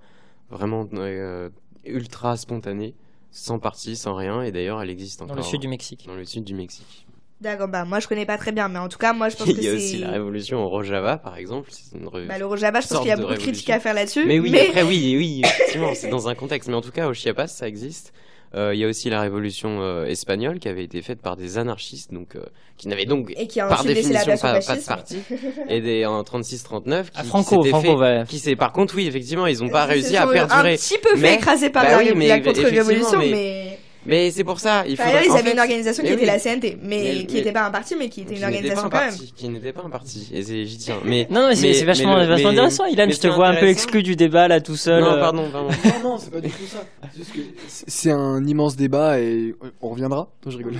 vraiment 0.51 0.89
euh, 0.95 1.49
ultra 1.85 2.36
spontanée, 2.36 2.95
sans 3.31 3.59
parti, 3.59 3.95
sans 3.97 4.15
rien, 4.15 4.43
et 4.43 4.51
d'ailleurs 4.53 4.81
elle 4.83 4.91
existe 4.91 5.20
Dans 5.20 5.27
encore. 5.27 5.36
le 5.36 5.43
sud 5.43 5.61
du 5.61 5.69
Mexique. 5.69 6.05
Dans 6.07 6.15
le 6.17 6.25
sud 6.25 6.43
du 6.45 6.55
Mexique. 6.55 7.06
D'accord, 7.41 7.69
bah 7.69 7.85
moi 7.85 8.01
je 8.01 8.07
connais 8.09 8.27
pas 8.27 8.39
très 8.39 8.53
bien, 8.53 8.69
mais 8.69 8.79
en 8.79 8.89
tout 8.89 8.99
cas, 8.99 9.13
moi 9.13 9.29
je 9.29 9.37
pense 9.37 9.47
Il 9.49 9.57
que 9.57 9.63
y 9.63 9.69
a 9.69 9.73
aussi 9.75 9.99
c'est. 9.99 10.05
la 10.05 10.11
révolution 10.13 10.59
au 10.59 10.69
Rojava 10.69 11.19
par 11.19 11.37
exemple. 11.37 11.69
C'est 11.71 11.97
une 11.97 12.09
Bah, 12.27 12.39
le 12.39 12.47
Rojava, 12.47 12.81
je 12.81 12.89
pense 12.89 12.99
qu'il 12.99 13.09
y 13.09 13.13
a 13.13 13.17
de 13.17 13.23
beaucoup 13.23 13.35
de 13.35 13.39
critiques 13.39 13.71
à 13.71 13.81
faire 13.81 13.95
là-dessus. 13.95 14.25
Mais 14.27 14.39
oui, 14.39 14.59
après 14.59 14.83
oui, 14.83 15.15
oui, 15.19 15.43
effectivement, 15.45 15.93
c'est 15.95 16.09
dans 16.09 16.29
un 16.29 16.35
contexte. 16.35 16.69
Mais 16.69 16.77
en 16.77 16.81
tout 16.83 16.93
cas, 16.93 17.07
au 17.09 17.13
Chiapas, 17.15 17.49
ça 17.49 17.67
existe. 17.69 18.13
Euh, 18.55 18.73
Il 18.73 18.81
y 18.81 18.85
a 18.85 18.89
aussi 18.89 19.11
la 19.11 19.21
révolution 19.21 19.83
euh, 19.83 20.05
espagnole 20.07 20.61
qui 20.61 20.69
avait 20.69 20.85
été 20.85 21.03
faite 21.03 21.21
par 21.21 21.37
des 21.37 21.59
anarchistes, 21.59 22.13
donc 22.15 22.37
euh, 22.37 22.45
qui 22.79 22.87
n'avaient 22.87 23.05
donc 23.05 23.33
Et 23.37 23.49
qui 23.49 23.61
a 23.61 23.67
par 23.67 23.83
la 23.83 23.93
définition 23.93 24.37
pas, 24.41 24.61
pas 24.61 24.77
de 24.77 24.87
parti, 24.87 25.19
et 25.69 25.81
des 25.81 26.07
en 26.07 26.23
36-39 26.23 27.05
qui, 27.07 27.11
Ah, 27.17 27.23
qui 27.23 27.29
Franco, 27.29 27.63
Franco, 27.65 27.81
fait- 27.85 27.95
ouais. 27.97 28.23
qui 28.29 28.39
s'est 28.39 28.55
par 28.55 28.71
contre 28.73 28.95
oui 28.95 29.09
effectivement 29.09 29.49
ils 29.49 29.65
ont 29.65 29.69
pas 29.69 29.85
réussi 29.85 30.17
à 30.17 30.27
perdurer. 30.29 30.73
Un 30.73 30.77
petit 30.77 30.97
peu 31.03 31.17
fait 31.17 31.23
Mais- 31.23 31.35
écraser 31.35 31.71
par 31.71 31.83
bah 31.85 31.91
la, 31.91 31.99
oui, 31.99 32.13
mais 32.15 32.29
la 32.29 32.39
eff- 32.39 32.45
contre-révolution, 32.45 33.19
mais. 33.19 33.79
Mais 34.07 34.31
c'est 34.31 34.44
pour 34.44 34.60
ça, 34.60 34.85
il 34.86 34.97
faut. 34.97 35.02
Enfin, 35.02 35.12
d'ailleurs, 35.12 35.25
ils 35.26 35.31
en 35.31 35.35
avaient 35.35 35.43
fait- 35.44 35.52
une 35.52 35.59
organisation 35.60 36.02
qui 36.05 36.12
était 36.12 36.26
la 36.26 36.39
CNT, 36.39 36.78
mais, 36.83 36.89
Mais- 36.89 37.25
qui 37.26 37.26
mais- 37.35 37.39
n'était 37.41 37.52
pas 37.52 37.67
un 37.67 37.70
parti, 37.70 37.94
mais 37.99 38.09
qui 38.09 38.20
était 38.23 38.31
qui 38.31 38.35
une 38.36 38.41
pas 38.41 38.47
organisation 38.47 38.85
un 38.86 38.91
quand 38.91 38.99
même. 39.01 39.15
qui 39.36 39.49
n'était 39.49 39.73
pas 39.73 39.83
un 39.85 39.91
parti, 39.91 40.31
et 40.33 40.43
c'est- 40.43 40.65
j'y 40.65 40.78
tiens. 40.78 40.97
Mais 41.05 41.26
Non, 41.31 41.49
mais 41.49 41.55
c'est 41.57 41.67
mais- 41.68 41.75
c'est 41.75 41.85
vachement, 41.85 42.15
mais 42.17 42.23
le- 42.23 42.28
vachement 42.28 42.51
mais- 42.51 42.57
intéressant. 42.59 42.85
Ilan, 42.86 43.07
je 43.10 43.18
te 43.18 43.26
vois 43.28 43.49
un 43.49 43.55
peu 43.57 43.67
exclu 43.68 44.02
du 44.02 44.17
débat 44.17 44.49
là 44.49 44.60
tout 44.60 44.76
seul. 44.76 45.02
Non, 45.02 45.12
euh. 45.12 45.20
pardon, 45.20 45.44
pardon. 45.52 45.68
Non, 45.85 46.10
non, 46.10 46.18
c'est 46.18 46.31
pas 46.33 46.41
du 46.41 46.49
tout 46.51 46.67
ça. 46.67 46.85
C'est 47.12 47.18
juste 47.18 47.33
que 47.33 47.41
C'est 47.67 48.10
un 48.10 48.44
immense 48.47 48.76
débat 48.76 49.18
et 49.20 49.55
on 49.83 49.89
reviendra. 49.91 50.28
Non, 50.44 50.51
je 50.52 50.57
rigole. 50.59 50.75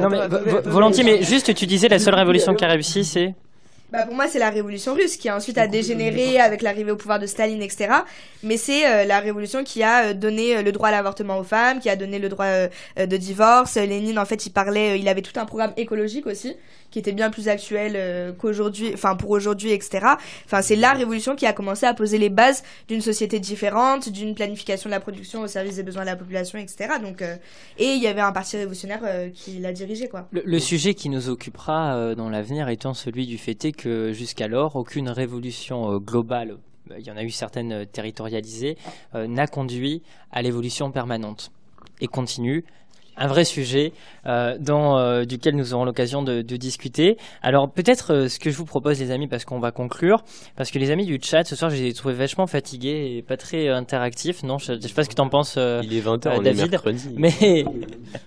Non, 0.00 0.08
mais 0.08 0.28
vo- 0.28 0.38
vo- 0.62 0.70
volontiers, 0.70 1.04
mais 1.04 1.22
juste 1.22 1.54
tu 1.54 1.66
disais 1.66 1.88
la 1.88 1.98
seule 1.98 2.14
révolution 2.14 2.54
qui 2.54 2.64
a 2.64 2.68
réussi, 2.68 3.04
c'est. 3.04 3.34
Bah 3.92 4.06
pour 4.06 4.14
moi 4.14 4.26
c'est 4.26 4.38
la 4.38 4.48
révolution 4.48 4.94
russe 4.94 5.18
qui 5.18 5.30
ensuite 5.30 5.58
a 5.58 5.66
dégénéré 5.66 6.40
avec 6.40 6.62
l'arrivée 6.62 6.92
au 6.92 6.96
pouvoir 6.96 7.18
de 7.18 7.26
Staline 7.26 7.60
etc. 7.60 7.92
Mais 8.42 8.56
c'est 8.56 8.86
euh, 8.86 9.04
la 9.04 9.20
révolution 9.20 9.64
qui 9.64 9.82
a 9.82 10.06
euh, 10.06 10.14
donné 10.14 10.56
euh, 10.56 10.62
le 10.62 10.72
droit 10.72 10.88
à 10.88 10.92
l'avortement 10.92 11.38
aux 11.38 11.44
femmes, 11.44 11.78
qui 11.78 11.90
a 11.90 11.96
donné 11.96 12.18
le 12.18 12.30
droit 12.30 12.46
euh, 12.46 12.68
euh, 12.98 13.04
de 13.04 13.16
divorce. 13.18 13.74
Lénine 13.76 14.18
en 14.18 14.24
fait 14.24 14.46
il 14.46 14.50
parlait, 14.50 14.98
il 14.98 15.08
avait 15.08 15.20
tout 15.20 15.38
un 15.38 15.44
programme 15.44 15.74
écologique 15.76 16.26
aussi 16.26 16.56
qui 16.92 16.98
était 16.98 17.12
bien 17.12 17.30
plus 17.30 17.48
actuel 17.48 17.94
euh, 17.96 18.32
qu'aujourd'hui, 18.32 18.92
enfin 18.94 19.16
pour 19.16 19.30
aujourd'hui 19.30 19.72
etc. 19.72 20.06
Enfin 20.44 20.62
c'est 20.62 20.76
la 20.76 20.92
révolution 20.92 21.34
qui 21.34 21.46
a 21.46 21.52
commencé 21.52 21.86
à 21.86 21.94
poser 21.94 22.18
les 22.18 22.28
bases 22.28 22.62
d'une 22.86 23.00
société 23.00 23.40
différente, 23.40 24.10
d'une 24.10 24.34
planification 24.34 24.88
de 24.88 24.94
la 24.94 25.00
production 25.00 25.40
au 25.40 25.46
service 25.46 25.76
des 25.76 25.82
besoins 25.82 26.02
de 26.02 26.10
la 26.10 26.16
population 26.16 26.58
etc. 26.58 26.94
Donc 27.02 27.22
euh, 27.22 27.36
et 27.78 27.86
il 27.94 28.02
y 28.02 28.06
avait 28.06 28.20
un 28.20 28.32
parti 28.32 28.56
révolutionnaire 28.58 29.00
euh, 29.04 29.30
qui 29.30 29.58
l'a 29.58 29.72
dirigé 29.72 30.08
quoi. 30.08 30.28
Le, 30.30 30.42
le 30.44 30.58
sujet 30.60 30.94
qui 30.94 31.08
nous 31.08 31.30
occupera 31.30 31.96
euh, 31.96 32.14
dans 32.14 32.28
l'avenir 32.28 32.68
étant 32.68 32.94
celui 32.94 33.26
du 33.26 33.38
fait 33.38 33.64
est 33.64 33.72
que 33.82 34.12
jusqu'alors, 34.12 34.76
aucune 34.76 35.08
révolution 35.08 35.92
euh, 35.92 35.98
globale, 35.98 36.56
il 36.98 37.06
y 37.06 37.10
en 37.10 37.16
a 37.16 37.22
eu 37.22 37.30
certaines 37.30 37.72
euh, 37.72 37.84
territorialisées, 37.84 38.76
euh, 39.14 39.26
n'a 39.26 39.46
conduit 39.46 40.02
à 40.30 40.42
l'évolution 40.42 40.90
permanente 40.90 41.50
et 42.00 42.06
continue. 42.06 42.64
Un 43.14 43.26
vrai 43.26 43.44
sujet 43.44 43.92
euh, 44.26 44.56
dans, 44.58 44.96
euh, 44.98 45.24
duquel 45.24 45.54
nous 45.54 45.74
aurons 45.74 45.84
l'occasion 45.84 46.22
de, 46.22 46.40
de 46.40 46.56
discuter. 46.56 47.18
Alors 47.42 47.70
peut-être 47.70 48.14
euh, 48.14 48.28
ce 48.28 48.38
que 48.38 48.50
je 48.50 48.56
vous 48.56 48.64
propose 48.64 48.98
les 48.98 49.10
amis, 49.10 49.28
parce 49.28 49.44
qu'on 49.44 49.60
va 49.60 49.70
conclure, 49.70 50.24
parce 50.56 50.70
que 50.70 50.78
les 50.78 50.90
amis 50.90 51.04
du 51.04 51.18
chat, 51.22 51.44
ce 51.44 51.54
soir 51.54 51.70
je 51.70 51.76
les 51.76 51.88
ai 51.88 51.92
trouvés 51.92 52.14
vachement 52.14 52.46
fatigués 52.46 53.16
et 53.18 53.22
pas 53.22 53.36
très 53.36 53.68
euh, 53.68 53.76
interactifs. 53.76 54.42
Non, 54.42 54.56
je, 54.56 54.72
je 54.80 54.88
sais 54.88 54.94
pas 54.94 55.04
ce 55.04 55.10
que 55.10 55.14
tu 55.14 55.20
en 55.20 55.28
penses, 55.28 55.56
euh, 55.58 55.82
Il 55.84 55.92
est 55.94 56.00
20h, 56.00 56.28
euh, 56.28 56.36
on 56.38 56.40
est 56.40 56.44
David, 56.54 56.70
mercredi. 56.70 57.10
mais 57.18 57.30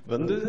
22h. 0.09 0.39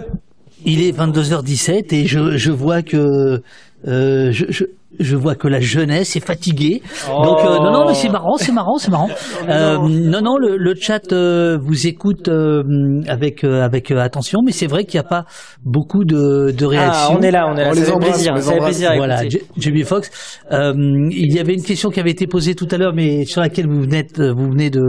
Il 0.67 0.83
est 0.83 0.93
22h17 0.97 1.95
et 1.95 2.07
je, 2.07 2.37
je 2.37 2.51
vois 2.51 2.83
que 2.83 3.43
euh, 3.89 4.33
je, 4.33 4.45
je, 4.51 4.65
je 4.99 5.17
vois 5.17 5.35
que 5.35 5.49
la 5.49 5.61
jeunesse 5.61 6.17
est 6.17 6.25
fatiguée. 6.25 6.83
Donc 7.09 7.39
euh, 7.41 7.59
non 7.59 7.73
non 7.73 7.87
mais 7.89 7.95
c'est 7.95 8.09
marrant 8.09 8.37
c'est 8.37 8.53
marrant 8.53 8.79
c'est 8.79 8.91
marrant. 8.91 9.09
Euh, 9.49 9.79
non 9.79 10.21
non 10.23 10.37
le, 10.39 10.57
le 10.57 10.75
chat 10.75 11.13
euh, 11.13 11.57
vous 11.61 11.87
écoute 11.87 12.29
euh, 12.29 12.63
avec 13.07 13.45
euh, 13.45 13.63
avec 13.63 13.91
euh, 13.91 13.99
attention 14.01 14.41
mais 14.45 14.51
c'est 14.53 14.67
vrai 14.67 14.85
qu'il 14.85 14.99
n'y 15.01 15.07
a 15.07 15.09
pas 15.09 15.25
beaucoup 15.65 16.05
de, 16.05 16.51
de 16.51 16.65
Ah, 16.65 16.69
réactions. 16.69 17.17
on 17.19 17.23
est 17.23 17.31
là, 17.31 17.47
on 17.49 17.57
est 17.57 17.65
là. 17.65 17.71
Embrasse, 17.71 18.11
plaisir, 18.13 18.33
on 18.33 18.37
les 18.37 18.43
ça 18.43 18.49
fait 18.51 18.55
embrasse. 18.57 18.71
plaisir 18.71 18.93
Voilà, 18.97 19.25
écouter. 19.25 19.45
J- 19.57 19.63
Jamie 19.63 19.83
Foxx. 19.85 20.11
Euh, 20.53 20.73
il 21.11 21.33
y 21.35 21.39
avait 21.39 21.55
une 21.55 21.63
question 21.63 21.91
qui 21.91 22.01
avait 22.01 22.11
été 22.11 22.27
posée 22.27 22.55
tout 22.55 22.67
à 22.71 22.77
l'heure, 22.77 22.93
mais 22.95 23.25
sur 23.25 23.41
laquelle 23.41 23.69
vous 23.69 23.83
venez, 23.83 24.03
de- 24.03 24.31
vous 24.31 24.51
venez 24.51 24.71
de, 24.71 24.81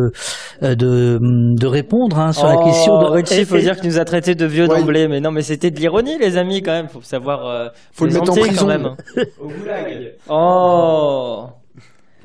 euh, 0.63 0.75
de, 0.75 1.19
de 1.21 1.67
répondre, 1.67 2.17
hein, 2.19 2.31
sur 2.31 2.47
la 2.47 2.55
Oh, 2.57 2.63
question 2.65 2.97
de. 2.99 3.05
Richie, 3.11 3.45
faut 3.45 3.57
dire 3.57 3.75
qu'il 3.79 3.89
nous 3.89 3.99
a 3.99 4.05
traité 4.05 4.33
de 4.35 4.45
vieux 4.45 4.67
Ouais. 4.67 4.79
d'emblée, 4.79 5.07
mais 5.07 5.19
non, 5.19 5.31
mais 5.31 5.41
c'était 5.41 5.71
de 5.71 5.79
l'ironie, 5.79 6.17
les 6.19 6.37
amis, 6.37 6.61
quand 6.61 6.71
même. 6.73 6.87
Faut 6.87 7.01
savoir. 7.01 7.45
euh, 7.45 7.67
Faut 7.93 8.05
le 8.05 8.13
mettre 8.13 8.31
en 8.31 8.35
prison. 8.35 8.61
Quand 8.61 8.67
même. 8.67 8.89
Oh. 10.29 11.45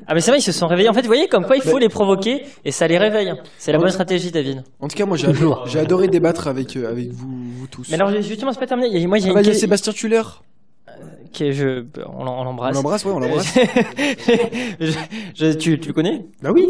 Ah 0.05 0.13
mais 0.13 0.19
c'est 0.19 0.31
vrai, 0.31 0.39
ils 0.39 0.43
se 0.43 0.51
sont 0.51 0.67
réveillés. 0.67 0.89
En 0.89 0.93
fait, 0.93 1.01
vous 1.01 1.07
voyez 1.07 1.27
comme 1.29 1.45
quoi 1.45 1.55
il 1.55 1.61
faut 1.61 1.77
les 1.77 1.87
provoquer 1.87 2.43
et 2.65 2.71
ça 2.71 2.87
les 2.87 2.97
réveille. 2.97 3.33
C'est 3.57 3.71
la 3.71 3.77
bonne 3.77 3.89
stratégie, 3.89 4.31
David. 4.31 4.63
En 4.81 4.87
tout 4.89 4.95
cas, 4.97 5.05
moi 5.05 5.15
j'ai 5.17 5.27
adoré, 5.27 5.69
j'ai 5.69 5.79
adoré 5.79 6.07
débattre 6.09 6.47
avec, 6.47 6.75
euh, 6.75 6.89
avec 6.89 7.09
vous, 7.11 7.27
vous 7.57 7.67
tous. 7.67 7.87
Mais 7.89 7.95
alors 7.95 8.09
justement, 8.21 8.51
c'est 8.51 8.59
pas 8.59 8.67
terminé. 8.67 8.89
Il 8.91 9.01
y 9.01 9.05
a- 9.05 9.07
Moi, 9.07 9.19
j'ai 9.19 9.29
Ah 9.29 9.33
bah, 9.33 9.41
il 9.41 9.47
y 9.47 9.49
a 9.49 9.53
que- 9.53 9.57
Sébastien 9.57 9.93
Tuller. 9.93 10.21
que 11.33 11.51
je, 11.51 11.85
on 12.05 12.23
l'em- 12.25 12.27
on 12.27 12.41
On 12.41 12.43
l'embrasse. 12.43 12.75
l'embrasse, 12.75 13.05
ouais, 13.05 13.11
on 13.13 13.19
l'embrasse. 13.19 13.53
Je- 14.79 14.91
je- 15.35 15.53
tu, 15.57 15.79
tu 15.79 15.87
le 15.87 15.93
connais? 15.93 16.25
Bah 16.41 16.51
oui. 16.53 16.67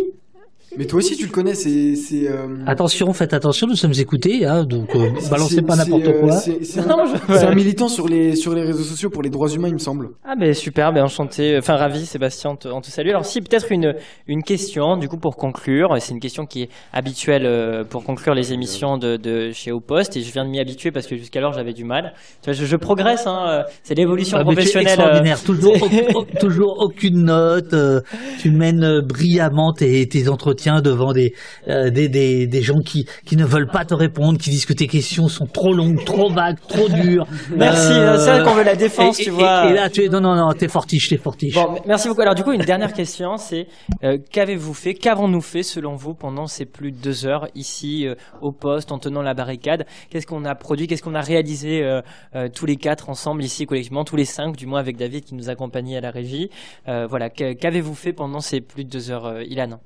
Mais 0.78 0.86
toi 0.86 1.00
aussi, 1.00 1.16
tu 1.16 1.26
le 1.26 1.32
connais, 1.32 1.54
c'est. 1.54 1.96
c'est 1.96 2.28
euh, 2.28 2.48
Attention, 2.66 3.14
faites 3.14 3.34
attention, 3.34 3.68
nous 3.68 3.76
sommes 3.76 3.94
écoutés, 3.98 4.46
hein, 4.46 4.64
donc 4.64 4.96
euh, 4.96 5.10
balancez 5.30 5.62
pas 5.62 5.76
n'importe 5.76 6.04
euh, 6.08 6.20
quoi. 6.22 6.32
C'est 6.38 6.80
un, 6.80 7.06
je- 7.30 7.46
un 7.46 7.54
militant 7.54 7.88
sur 7.88 8.08
les, 8.08 8.36
sur 8.36 8.56
les 8.56 8.64
réseaux 8.64 8.84
sociaux 8.84 9.10
pour 9.12 9.22
les 9.22 9.30
droits 9.30 9.50
humains, 9.50 9.68
il 9.68 9.76
me 9.76 9.80
semble. 9.80 10.10
Ah 10.26 10.36
ben 10.36 10.54
super, 10.54 10.92
ben 10.92 11.04
enchanté, 11.04 11.58
enfin 11.60 11.76
ravi 11.76 12.06
Sébastien, 12.08 12.52
on 12.52 12.56
te, 12.56 12.68
on 12.68 12.82
te 12.82 12.88
salue. 12.88 13.10
Alors 13.10 13.26
si 13.26 13.42
peut-être 13.42 13.72
une 13.72 13.94
une 14.28 14.42
question 14.42 14.98
du 14.98 15.08
coup 15.08 15.18
pour 15.18 15.36
conclure, 15.36 15.96
c'est 16.00 16.14
une 16.14 16.20
question 16.20 16.46
qui 16.48 16.64
est 16.64 16.70
habituelle 16.92 17.46
euh, 17.46 17.84
pour 17.84 18.04
conclure 18.04 18.34
les 18.34 18.52
émissions 18.54 18.98
de, 18.98 19.18
de 19.18 19.52
chez 19.52 19.72
Au 19.72 19.80
Poste 19.80 20.18
et 20.18 20.22
je 20.22 20.32
viens 20.32 20.44
de 20.46 20.50
m'y 20.50 20.60
habituer 20.60 20.92
parce 20.92 21.06
que 21.06 21.16
jusqu'alors 21.18 21.54
j'avais 21.54 21.74
du 21.74 21.84
mal. 21.84 22.14
Tu 22.42 22.50
vois, 22.50 22.54
je, 22.54 22.66
je 22.66 22.76
progresse, 22.78 23.28
hein, 23.28 23.46
euh, 23.48 23.64
c'est 23.84 23.94
l'évolution 23.96 24.38
Ah, 24.40 24.44
mais 24.44 24.54
professionnelle. 24.54 24.88
extraordinaire, 24.88 25.44
toujours, 25.44 25.76
toujours 26.40 26.78
aucune 26.80 27.26
note. 27.26 27.74
euh, 27.74 28.02
tu 28.40 28.50
mènes 28.50 29.02
brillamment 29.02 29.72
tes, 29.74 30.08
tes 30.08 30.30
entretiens 30.30 30.63
devant 30.82 31.14
des, 31.14 31.34
euh, 31.68 31.90
des, 31.90 32.08
des, 32.10 32.48
des 32.48 32.62
gens 32.62 32.80
qui, 32.80 33.06
qui 33.26 33.36
ne 33.38 33.46
veulent 33.46 33.70
pas 33.70 33.86
te 33.86 33.94
répondre, 33.94 34.38
qui 34.38 34.50
disent 34.50 34.66
que 34.66 34.74
tes 34.74 34.88
questions 34.88 35.28
sont 35.28 35.46
trop 35.46 35.74
longues, 35.74 36.04
trop 36.06 36.30
vagues, 36.30 36.58
trop 36.68 36.90
dures. 36.90 37.26
Merci, 37.56 37.92
Euh, 37.92 38.18
c'est 38.18 38.32
vrai 38.32 38.44
qu'on 38.44 38.56
veut 38.56 38.64
la 38.64 38.76
défense, 38.76 39.20
et, 39.20 39.24
tu 39.24 39.30
et- 39.30 39.34
vois. 39.34 39.68
Et, 39.68 39.72
et 39.72 39.74
là, 39.74 39.90
tu 39.90 40.04
es 40.04 40.10
non, 40.10 40.22
non, 40.22 40.36
non, 40.36 40.52
t'es 40.54 40.68
fortiche, 40.68 41.10
t'es 41.10 41.18
fortiche. 41.18 41.54
Bon, 41.56 41.76
merci 41.86 42.08
beaucoup. 42.08 42.22
Alors 42.22 42.36
du 42.36 42.44
coup, 42.44 42.52
une 42.52 42.62
dernière 42.64 42.94
question, 42.94 43.38
c'est 43.38 43.68
euh, 44.04 44.18
qu'avez-vous 44.32 44.74
fait, 44.74 44.94
qu'avons-nous 44.94 45.42
fait 45.42 45.64
selon 45.64 45.96
vous 45.96 46.14
pendant 46.14 46.48
ces 46.48 46.66
plus 46.66 46.92
de 46.92 46.98
deux 46.98 47.26
heures 47.26 47.48
ici 47.56 48.08
euh, 48.08 48.16
au 48.42 48.52
poste 48.52 48.92
en 48.92 49.00
tenant 49.00 49.22
la 49.22 49.34
barricade? 49.34 49.86
Qu'est-ce 50.10 50.28
qu'on 50.28 50.46
a 50.46 50.56
produit, 50.56 50.88
qu'est-ce 50.88 51.04
qu'on 51.04 51.16
a 51.16 51.22
réalisé 51.22 51.84
euh, 51.84 52.02
euh, 52.36 52.48
tous 52.54 52.66
les 52.66 52.76
quatre 52.78 53.10
ensemble 53.10 53.44
ici 53.44 53.66
collectivement, 53.66 54.04
tous 54.04 54.16
les 54.16 54.26
cinq, 54.26 54.56
du 54.56 54.66
moins 54.66 54.80
avec 54.80 54.98
David 54.98 55.24
qui 55.26 55.36
nous 55.36 55.50
accompagnait 55.50 55.98
à 55.98 56.02
la 56.02 56.12
régie? 56.12 56.50
Euh, 56.88 57.06
voilà, 57.10 57.30
qu'avez-vous 57.30 57.96
fait 57.96 58.14
pendant 58.14 58.40
ces 58.40 58.62
plus 58.62 58.84
de 58.84 58.90
deux 58.90 59.12
heures, 59.12 59.42
Ilan? 59.48 59.80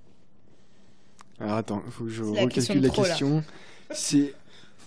Alors 1.40 1.56
attends, 1.56 1.82
il 1.86 1.92
faut 1.92 2.04
que 2.06 2.10
je 2.10 2.24
question 2.24 2.74
recalcule 2.74 2.82
la 2.82 2.90
question. 2.90 3.44
C'est. 3.92 4.34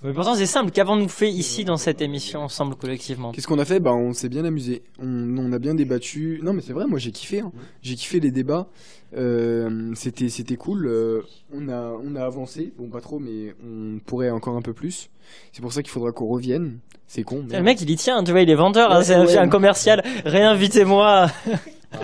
Mais 0.02 0.14
pourtant, 0.14 0.34
c'est 0.34 0.46
simple. 0.46 0.70
Qu'avons-nous 0.70 1.08
fait 1.10 1.28
ici 1.30 1.62
dans 1.66 1.76
cette 1.76 2.00
émission 2.00 2.40
ensemble 2.40 2.74
collectivement 2.74 3.32
Qu'est-ce 3.32 3.46
qu'on 3.46 3.58
a 3.58 3.66
fait? 3.66 3.80
Bah, 3.80 3.92
on 3.92 4.14
s'est 4.14 4.30
bien 4.30 4.46
amusé. 4.46 4.82
On, 4.98 5.06
on 5.38 5.52
a 5.52 5.58
bien 5.58 5.74
débattu. 5.74 6.40
Non, 6.42 6.54
mais 6.54 6.62
c'est 6.62 6.72
vrai, 6.72 6.86
moi 6.86 6.98
j'ai 6.98 7.12
kiffé. 7.12 7.40
hein. 7.40 7.52
J'ai 7.82 7.96
kiffé 7.96 8.18
les 8.18 8.30
débats. 8.30 8.68
Euh, 9.14 9.92
c'était 9.94 10.30
c'était 10.30 10.56
cool. 10.56 10.86
Euh, 10.86 11.20
on 11.52 11.68
a 11.68 11.92
on 12.02 12.16
a 12.16 12.24
avancé. 12.24 12.72
Bon, 12.78 12.88
pas 12.88 13.02
trop, 13.02 13.18
mais 13.18 13.54
on 13.62 13.98
pourrait 13.98 14.30
encore 14.30 14.56
un 14.56 14.62
peu 14.62 14.72
plus. 14.72 15.10
C'est 15.52 15.60
pour 15.60 15.72
ça 15.74 15.82
qu'il 15.82 15.90
faudra 15.90 16.12
qu'on 16.12 16.28
revienne. 16.28 16.78
C'est 17.06 17.22
con. 17.22 17.44
Le 17.50 17.60
mec, 17.62 17.80
il 17.82 17.90
y 17.90 17.96
tient, 17.96 18.24
tu 18.24 18.30
vois, 18.30 18.40
il 18.40 18.48
est 18.48 18.54
vendeur, 18.54 18.90
hein, 18.92 18.98
Ouais, 18.98 19.04
c'est 19.04 19.14
un, 19.14 19.26
ouais. 19.26 19.36
un 19.36 19.48
commercial. 19.48 20.02
Réinvitez-moi. 20.24 21.26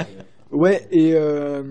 Ouais, 0.53 0.87
et, 0.93 1.11
euh, 1.15 1.63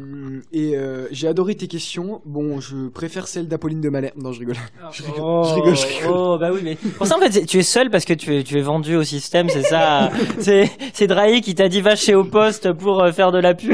et 0.51 0.75
euh, 0.75 1.07
j'ai 1.09 1.27
adoré 1.29 1.55
tes 1.55 1.67
questions. 1.67 2.21
Bon, 2.25 2.59
je 2.59 2.89
préfère 2.89 3.27
celle 3.27 3.47
d'Apolline 3.47 3.79
de 3.79 3.87
Malherbe. 3.89 4.21
Non, 4.21 4.33
je 4.33 4.39
rigole. 4.39 4.57
Je 4.91 5.01
rigole, 5.03 5.21
Oh, 5.23 5.43
je 5.47 5.53
rigole, 5.55 5.75
je 5.77 5.85
rigole. 5.87 6.11
oh, 6.13 6.37
bah 6.37 6.49
oui, 6.53 6.59
mais 6.61 6.75
pour 6.75 7.07
ça, 7.07 7.15
en 7.17 7.19
fait, 7.21 7.45
tu 7.45 7.57
es 7.59 7.63
seul 7.63 7.89
parce 7.89 8.03
que 8.03 8.13
tu 8.13 8.35
es, 8.35 8.43
tu 8.43 8.57
es 8.57 8.61
vendu 8.61 8.97
au 8.97 9.03
système, 9.03 9.47
c'est 9.49 9.63
ça. 9.63 10.11
c'est, 10.39 10.69
c'est 10.93 11.07
Drahi 11.07 11.39
qui 11.41 11.55
t'a 11.55 11.69
dit 11.69 11.79
va 11.79 11.95
chez 11.95 12.15
Au 12.15 12.25
Poste 12.25 12.73
pour 12.73 13.01
euh, 13.01 13.11
faire 13.13 13.31
de 13.31 13.39
la 13.39 13.53
pub. 13.53 13.71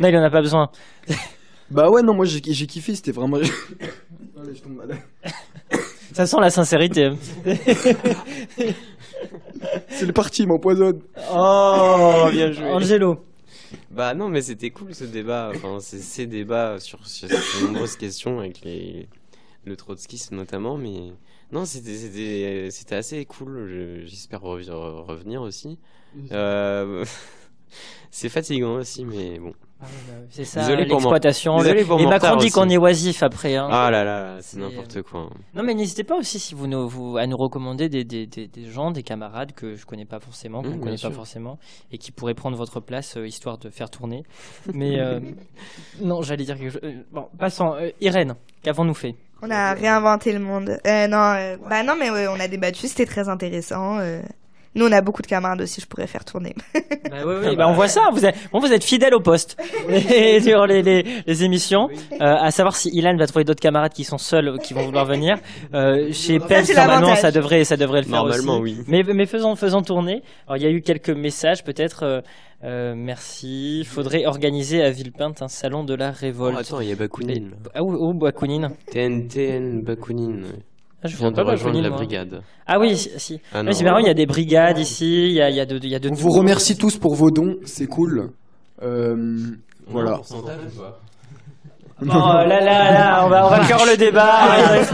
Non, 0.00 0.08
il 0.08 0.16
en 0.16 0.22
a 0.22 0.30
pas 0.30 0.40
besoin. 0.42 0.70
Bah 1.70 1.88
ouais, 1.90 2.02
non, 2.02 2.12
moi 2.14 2.26
j'ai 2.26 2.42
j'ai 2.46 2.66
kiffé. 2.66 2.94
C'était 2.94 3.10
vraiment. 3.10 3.38
Allez, 3.38 3.46
je 4.54 4.60
tombe 4.60 4.76
malade. 4.76 4.98
Ça 6.12 6.26
sent 6.26 6.36
la 6.38 6.50
sincérité. 6.50 7.10
C'est 9.88 10.06
le 10.06 10.12
parti, 10.12 10.42
il 10.42 10.48
m'empoisonne. 10.48 11.00
Oh, 11.34 12.26
bien 12.30 12.52
joué. 12.52 12.64
Angelo. 12.66 13.18
Bah 13.94 14.14
non, 14.14 14.28
mais 14.28 14.42
c'était 14.42 14.70
cool 14.70 14.94
ce 14.94 15.04
débat. 15.04 15.52
Enfin, 15.54 15.78
ces 15.80 16.26
débats 16.26 16.80
sur, 16.80 17.06
sur 17.06 17.28
de 17.28 17.66
nombreuses 17.66 17.96
questions 17.96 18.40
avec 18.40 18.62
les, 18.62 19.08
le 19.64 19.76
trotskisme 19.76 20.36
notamment. 20.36 20.76
Mais 20.76 21.12
non, 21.52 21.64
c'était 21.64 22.94
assez 22.96 23.24
cool. 23.24 23.68
Je- 23.68 24.04
J'espère 24.06 24.40
rev- 24.42 24.68
re- 24.68 25.04
revenir 25.04 25.42
aussi. 25.42 25.78
Euh, 26.32 27.04
c'est 28.10 28.28
fatigant 28.28 28.74
aussi, 28.76 29.04
mais 29.04 29.38
bon. 29.38 29.52
C'est 30.30 30.44
ça, 30.44 30.60
Désolé 30.60 30.86
pour 30.86 31.00
mon- 31.00 31.10
l'exploitation. 31.10 31.58
Le- 31.58 32.00
Et 32.00 32.06
Macron 32.06 32.36
dit 32.36 32.50
qu'on 32.50 32.68
est 32.68 32.76
oisif 32.76 33.22
après. 33.22 33.56
Hein. 33.56 33.68
Ah 33.70 33.90
là 33.90 34.04
là, 34.04 34.36
c'est 34.40 34.56
C'est- 34.56 34.60
n'importe 34.60 35.02
quoi. 35.02 35.30
Non, 35.54 35.62
mais 35.62 35.74
n'hésitez 35.74 36.04
pas 36.04 36.16
aussi 36.16 36.38
si 36.38 36.54
vous 36.54 36.66
nous, 36.66 36.88
vous, 36.88 37.16
à 37.16 37.26
nous 37.26 37.36
recommander 37.36 37.88
des, 37.88 38.04
des, 38.04 38.26
des, 38.26 38.46
des 38.48 38.64
gens, 38.70 38.90
des 38.90 39.02
camarades 39.02 39.52
que 39.52 39.74
je 39.74 39.86
connais 39.86 40.04
pas 40.06 40.18
forcément, 40.20 40.62
qu'on 40.62 40.68
Mmh, 40.70 40.76
ne 40.76 40.82
connaît 40.82 40.96
sûr. 40.96 41.10
pas 41.10 41.14
forcément, 41.16 41.58
et 41.92 41.98
qui 41.98 42.10
pourraient 42.12 42.34
prendre 42.34 42.56
votre 42.56 42.80
place 42.80 43.16
euh, 43.16 43.26
histoire 43.26 43.58
de 43.58 43.70
faire 43.70 43.90
tourner. 43.90 44.22
Mais 44.72 44.98
euh, 45.00 45.20
non, 46.02 46.22
j'allais 46.22 46.44
dire 46.44 46.56
quelque 46.58 46.70
chose. 46.72 46.80
euh, 46.84 47.02
Bon, 47.12 47.28
passons. 47.38 47.74
Euh, 47.74 47.90
Irène, 48.00 48.34
qu'avons-nous 48.62 48.94
fait? 48.94 49.14
On 49.42 49.50
a 49.50 49.74
réinventé 49.74 50.32
le 50.32 50.38
monde. 50.38 50.78
Euh, 50.86 51.06
non, 51.06 51.34
euh, 51.36 51.56
bah 51.68 51.82
non, 51.82 51.94
mais 51.98 52.10
ouais, 52.10 52.26
on 52.28 52.40
a 52.40 52.48
débattu, 52.48 52.88
c'était 52.88 53.04
très 53.04 53.28
intéressant. 53.28 53.98
Nous, 54.74 54.86
on 54.86 54.92
a 54.92 55.00
beaucoup 55.00 55.22
de 55.22 55.26
camarades 55.26 55.60
aussi, 55.60 55.80
je 55.80 55.86
pourrais 55.86 56.06
faire 56.06 56.24
tourner. 56.24 56.54
bah, 56.74 57.18
oui, 57.24 57.34
oui, 57.44 57.56
bah, 57.56 57.66
on 57.68 57.74
voit 57.74 57.86
ça. 57.88 58.02
Vous 58.12 58.24
êtes, 58.26 58.34
bon, 58.52 58.58
vous 58.58 58.72
êtes 58.72 58.82
fidèle 58.84 59.14
au 59.14 59.20
poste 59.20 59.56
Et 59.88 60.40
sur 60.40 60.66
les, 60.66 60.82
les, 60.82 61.04
les 61.26 61.44
émissions. 61.44 61.88
Euh, 62.12 62.16
à 62.20 62.50
savoir 62.50 62.74
si 62.74 62.88
Ilan 62.92 63.16
va 63.16 63.26
trouver 63.26 63.44
d'autres 63.44 63.60
camarades 63.62 63.92
qui 63.92 64.04
sont 64.04 64.18
seuls, 64.18 64.58
qui 64.62 64.74
vont 64.74 64.84
vouloir 64.84 65.04
venir. 65.04 65.36
Euh, 65.74 66.10
chez 66.12 66.38
Pels, 66.40 66.66
c'est 66.66 66.74
normalement, 66.74 67.14
ça 67.14 67.30
devrait, 67.30 67.64
ça 67.64 67.76
devrait 67.76 68.00
le 68.02 68.06
faire 68.08 68.16
Normalement, 68.24 68.58
aussi. 68.58 68.76
oui. 68.78 68.84
Mais, 68.88 69.02
mais 69.14 69.26
faisons, 69.26 69.54
faisons 69.54 69.82
tourner. 69.82 70.22
Alors, 70.46 70.56
il 70.56 70.62
y 70.62 70.66
a 70.66 70.70
eu 70.70 70.80
quelques 70.80 71.10
messages, 71.10 71.62
peut-être. 71.62 72.02
euh, 72.02 72.20
euh, 72.64 72.94
merci. 72.96 73.80
Il 73.80 73.86
faudrait 73.86 74.24
organiser 74.26 74.82
à 74.82 74.90
Villepinte 74.90 75.42
un 75.42 75.48
salon 75.48 75.84
de 75.84 75.94
la 75.94 76.10
Oh, 76.10 76.18
révolte. 76.18 76.58
attends, 76.58 76.80
il 76.80 76.88
y 76.88 76.92
a 76.92 76.96
Bakounine. 76.96 77.52
Ah, 77.74 77.82
où, 77.82 77.92
où 77.92 78.18
Bakounine? 78.18 78.70
TNTN 78.90 79.82
Bakounine. 79.82 80.46
Ah, 81.04 81.08
je 81.08 81.16
viens 81.16 81.30
de 81.30 81.36
pas 81.36 81.42
rejoindre 81.44 81.80
la 81.82 81.90
brigade. 81.90 82.40
Ah 82.66 82.78
oui, 82.80 82.96
si. 82.96 83.40
Ah 83.54 83.60
Oui, 83.64 83.74
c'est 83.74 83.84
marrant, 83.84 83.98
il 83.98 84.06
y 84.06 84.10
a 84.10 84.14
des 84.14 84.26
brigades 84.26 84.78
ici, 84.78 85.26
il 85.28 85.32
y 85.34 85.42
a, 85.42 85.50
il 85.50 85.56
y 85.56 85.60
a 85.60 85.66
de, 85.66 85.76
il 85.82 85.88
y 85.90 85.94
a 85.94 85.98
de 85.98 86.08
On 86.08 86.12
tout. 86.14 86.20
vous 86.20 86.30
remercie 86.30 86.76
tous 86.76 86.96
pour 86.96 87.14
vos 87.14 87.30
dons, 87.30 87.56
c'est 87.64 87.86
cool. 87.86 88.30
Euh, 88.82 89.36
voilà. 89.86 90.20
Oh 92.02 92.06
là 92.06 92.44
là 92.60 92.90
là, 92.92 93.22
on 93.24 93.28
va, 93.28 93.46
on 93.46 93.50
va 93.50 93.60
clore 93.60 93.86
le 93.86 93.96
débat. 93.96 94.32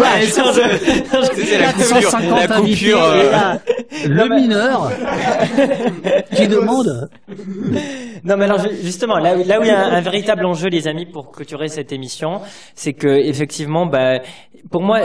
C'est 1.35 1.59
la 1.59 1.73
coupure, 1.73 2.11
150 2.11 2.39
la 2.41 2.47
coupure. 2.61 3.03
euh, 3.03 3.55
le 4.07 4.29
mineur 4.29 4.91
qui 6.37 6.47
demande. 6.47 7.09
Non, 8.23 8.37
mais 8.37 8.45
alors 8.45 8.59
ju- 8.61 8.77
justement, 8.83 9.19
là, 9.19 9.35
où- 9.35 9.45
là 9.45 9.59
où 9.59 9.63
il 9.63 9.69
y 9.69 9.71
a 9.71 9.87
un, 9.87 9.93
un 9.95 10.01
véritable 10.03 10.45
enjeu, 10.45 10.69
les 10.69 10.87
amis, 10.89 11.07
pour 11.07 11.33
clôturer 11.33 11.69
cette 11.69 11.91
émission, 11.91 12.43
c'est 12.75 12.93
que 12.93 13.09
effectivement, 13.09 13.87
bah, 13.87 14.19
pour 14.71 14.83
moi, 14.83 15.01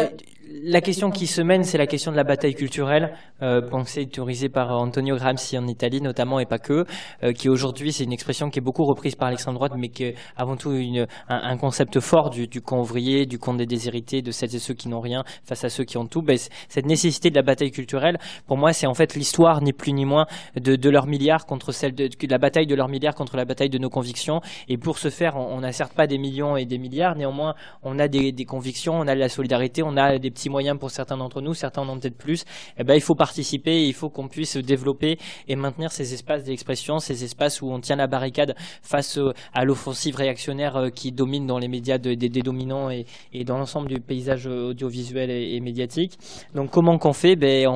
la 0.63 0.81
question 0.81 1.11
qui 1.11 1.27
se 1.27 1.41
mène, 1.41 1.63
c'est 1.63 1.77
la 1.77 1.87
question 1.87 2.11
de 2.11 2.17
la 2.17 2.23
bataille 2.23 2.55
culturelle, 2.55 3.13
euh, 3.41 3.61
pensée 3.61 4.05
théorisée 4.05 4.49
par 4.49 4.71
Antonio 4.71 5.15
Gramsci 5.15 5.57
en 5.57 5.67
Italie 5.67 6.01
notamment 6.01 6.39
et 6.39 6.45
pas 6.45 6.59
que, 6.59 6.85
euh, 7.23 7.33
qui 7.33 7.49
aujourd'hui 7.49 7.91
c'est 7.91 8.03
une 8.03 8.13
expression 8.13 8.49
qui 8.49 8.59
est 8.59 8.61
beaucoup 8.61 8.85
reprise 8.85 9.15
par 9.15 9.29
l'extrême 9.29 9.55
droite, 9.55 9.73
mais 9.77 9.89
qui 9.89 10.05
est 10.05 10.15
avant 10.37 10.55
tout 10.55 10.71
une, 10.71 11.07
un, 11.29 11.41
un 11.43 11.57
concept 11.57 11.99
fort 11.99 12.29
du, 12.29 12.47
du 12.47 12.61
camp 12.61 12.79
ouvrier, 12.79 13.25
du 13.25 13.37
camp 13.37 13.53
des 13.53 13.65
déshérités, 13.65 14.21
de 14.21 14.31
celles 14.31 14.55
et 14.55 14.59
ceux 14.59 14.73
qui 14.73 14.87
n'ont 14.87 15.01
rien 15.01 15.23
face 15.43 15.63
à 15.63 15.69
ceux 15.69 15.83
qui 15.83 15.97
ont 15.97 16.05
tout. 16.05 16.21
Ben, 16.21 16.37
cette 16.69 16.85
nécessité 16.85 17.29
de 17.29 17.35
la 17.35 17.41
bataille 17.41 17.71
culturelle, 17.71 18.17
pour 18.47 18.57
moi, 18.57 18.71
c'est 18.71 18.87
en 18.87 18.93
fait 18.93 19.15
l'histoire 19.15 19.61
ni 19.61 19.73
plus 19.73 19.93
ni 19.93 20.05
moins 20.05 20.25
de, 20.55 20.75
de 20.75 20.89
leurs 20.89 21.07
milliards 21.07 21.45
contre 21.45 21.71
celle 21.71 21.93
de, 21.93 22.07
de 22.07 22.27
la 22.29 22.37
bataille 22.37 22.67
de 22.67 22.75
leurs 22.75 22.89
milliards 22.89 23.15
contre 23.15 23.35
la 23.35 23.45
bataille 23.45 23.69
de 23.69 23.77
nos 23.77 23.89
convictions. 23.89 24.41
Et 24.69 24.77
pour 24.77 24.99
ce 24.99 25.09
faire, 25.09 25.35
on 25.35 25.59
n'a 25.59 25.71
certes 25.71 25.93
pas 25.93 26.07
des 26.07 26.17
millions 26.17 26.55
et 26.55 26.65
des 26.65 26.77
milliards, 26.77 27.15
néanmoins, 27.15 27.55
on 27.83 27.99
a 27.99 28.07
des, 28.07 28.31
des 28.31 28.45
convictions, 28.45 28.93
on 28.93 29.07
a 29.07 29.15
de 29.15 29.19
la 29.19 29.29
solidarité, 29.29 29.83
on 29.83 29.97
a 29.97 30.17
des 30.17 30.31
petits 30.31 30.44
moyens 30.49 30.77
pour 30.79 30.91
certains 30.91 31.17
d'entre 31.17 31.41
nous, 31.41 31.53
certains 31.53 31.81
en 31.81 31.89
ont 31.89 31.99
peut-être 31.99 32.17
plus. 32.17 32.45
Eh 32.77 32.83
ben, 32.83 32.95
il 32.95 33.01
faut 33.01 33.15
participer, 33.15 33.87
il 33.87 33.93
faut 33.93 34.09
qu'on 34.09 34.27
puisse 34.27 34.57
développer 34.57 35.17
et 35.47 35.55
maintenir 35.55 35.91
ces 35.91 36.13
espaces 36.13 36.43
d'expression, 36.43 36.99
ces 36.99 37.23
espaces 37.23 37.61
où 37.61 37.71
on 37.71 37.79
tient 37.79 37.95
la 37.95 38.07
barricade 38.07 38.55
face 38.81 39.19
à 39.53 39.65
l'offensive 39.65 40.15
réactionnaire 40.15 40.75
euh, 40.77 40.89
qui 40.89 41.11
domine 41.11 41.47
dans 41.47 41.59
les 41.59 41.67
médias 41.67 41.97
de- 41.97 42.13
des, 42.13 42.29
dominants 42.29 42.89
et, 42.89 43.05
dans 43.43 43.57
l'ensemble 43.57 43.87
du 43.87 43.99
paysage 43.99 44.47
audiovisuel 44.47 45.29
et, 45.29 45.59
médiatique. 45.59 46.17
Donc 46.53 46.71
comment 46.71 46.97
qu'on 46.97 47.13
fait? 47.13 47.35
Ben, 47.35 47.67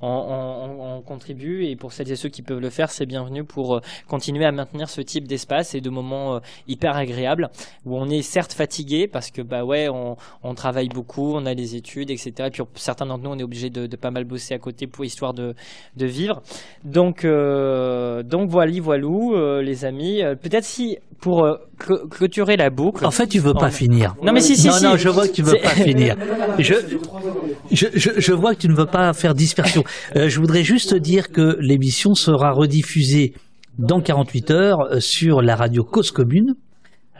on 0.00 1.02
contribue 1.02 1.66
et 1.66 1.76
pour 1.76 1.92
celles 1.92 2.10
et 2.10 2.16
ceux 2.16 2.28
qui 2.28 2.42
peuvent 2.42 2.60
le 2.60 2.70
faire, 2.70 2.90
c'est 2.90 3.06
bienvenu 3.06 3.44
pour 3.44 3.76
euh, 3.76 3.80
continuer 4.08 4.44
à 4.44 4.52
maintenir 4.52 4.88
ce 4.88 5.00
type 5.00 5.26
d'espace 5.26 5.74
et 5.74 5.80
de 5.80 5.90
moments 5.90 6.36
euh, 6.36 6.40
hyper 6.68 6.96
agréables 6.96 7.50
où 7.84 7.96
on 7.96 8.08
est 8.08 8.22
certes 8.22 8.52
fatigué 8.52 9.08
parce 9.08 9.30
que 9.30 9.42
bah 9.42 9.64
ouais 9.64 9.88
on, 9.88 10.16
on 10.42 10.54
travaille 10.54 10.88
beaucoup, 10.88 11.34
on 11.34 11.46
a 11.46 11.54
les 11.54 11.76
études, 11.76 12.05
etc. 12.10 12.32
Et 12.46 12.50
puis 12.50 12.62
certains 12.76 13.06
d'entre 13.06 13.24
nous 13.24 13.30
on 13.30 13.38
est 13.38 13.42
obligé 13.42 13.70
de, 13.70 13.86
de 13.86 13.96
pas 13.96 14.10
mal 14.10 14.24
bosser 14.24 14.54
à 14.54 14.58
côté 14.58 14.86
pour 14.86 15.04
histoire 15.04 15.34
de, 15.34 15.54
de 15.96 16.06
vivre. 16.06 16.42
Donc 16.84 17.24
euh, 17.24 18.22
donc 18.22 18.50
voilà 18.50 18.66
voilou 18.80 19.34
euh, 19.34 19.62
les 19.62 19.84
amis. 19.84 20.22
Euh, 20.22 20.34
Peut-être 20.34 20.64
si 20.64 20.98
pour 21.20 21.44
euh, 21.44 21.54
clôturer 22.10 22.56
la 22.56 22.68
boucle. 22.68 23.06
En 23.06 23.10
fait, 23.10 23.26
tu 23.26 23.38
veux 23.38 23.54
pas 23.54 23.70
finir. 23.70 24.14
Non 24.22 24.32
mais 24.32 24.40
si 24.40 24.56
si 24.56 24.66
non, 24.66 24.72
si. 24.74 24.84
non, 24.84 24.96
je 24.96 25.08
vois 25.08 25.26
que 25.26 25.32
tu 25.32 25.42
veux 25.42 25.58
pas 25.62 25.70
finir. 25.70 26.16
Je, 26.58 26.74
je, 27.70 27.86
je, 27.94 28.10
je 28.16 28.32
vois 28.32 28.54
que 28.54 28.60
tu 28.60 28.68
ne 28.68 28.74
veux 28.74 28.86
pas 28.86 29.12
faire 29.12 29.34
dispersion. 29.34 29.84
Je 30.14 30.40
voudrais 30.40 30.62
juste 30.64 30.94
dire 30.94 31.30
que 31.30 31.56
l'émission 31.60 32.14
sera 32.14 32.50
rediffusée 32.50 33.34
dans 33.78 34.00
48 34.00 34.50
heures 34.50 35.02
sur 35.02 35.42
la 35.42 35.54
radio 35.56 35.84
Cause 35.84 36.10
Commune 36.10 36.54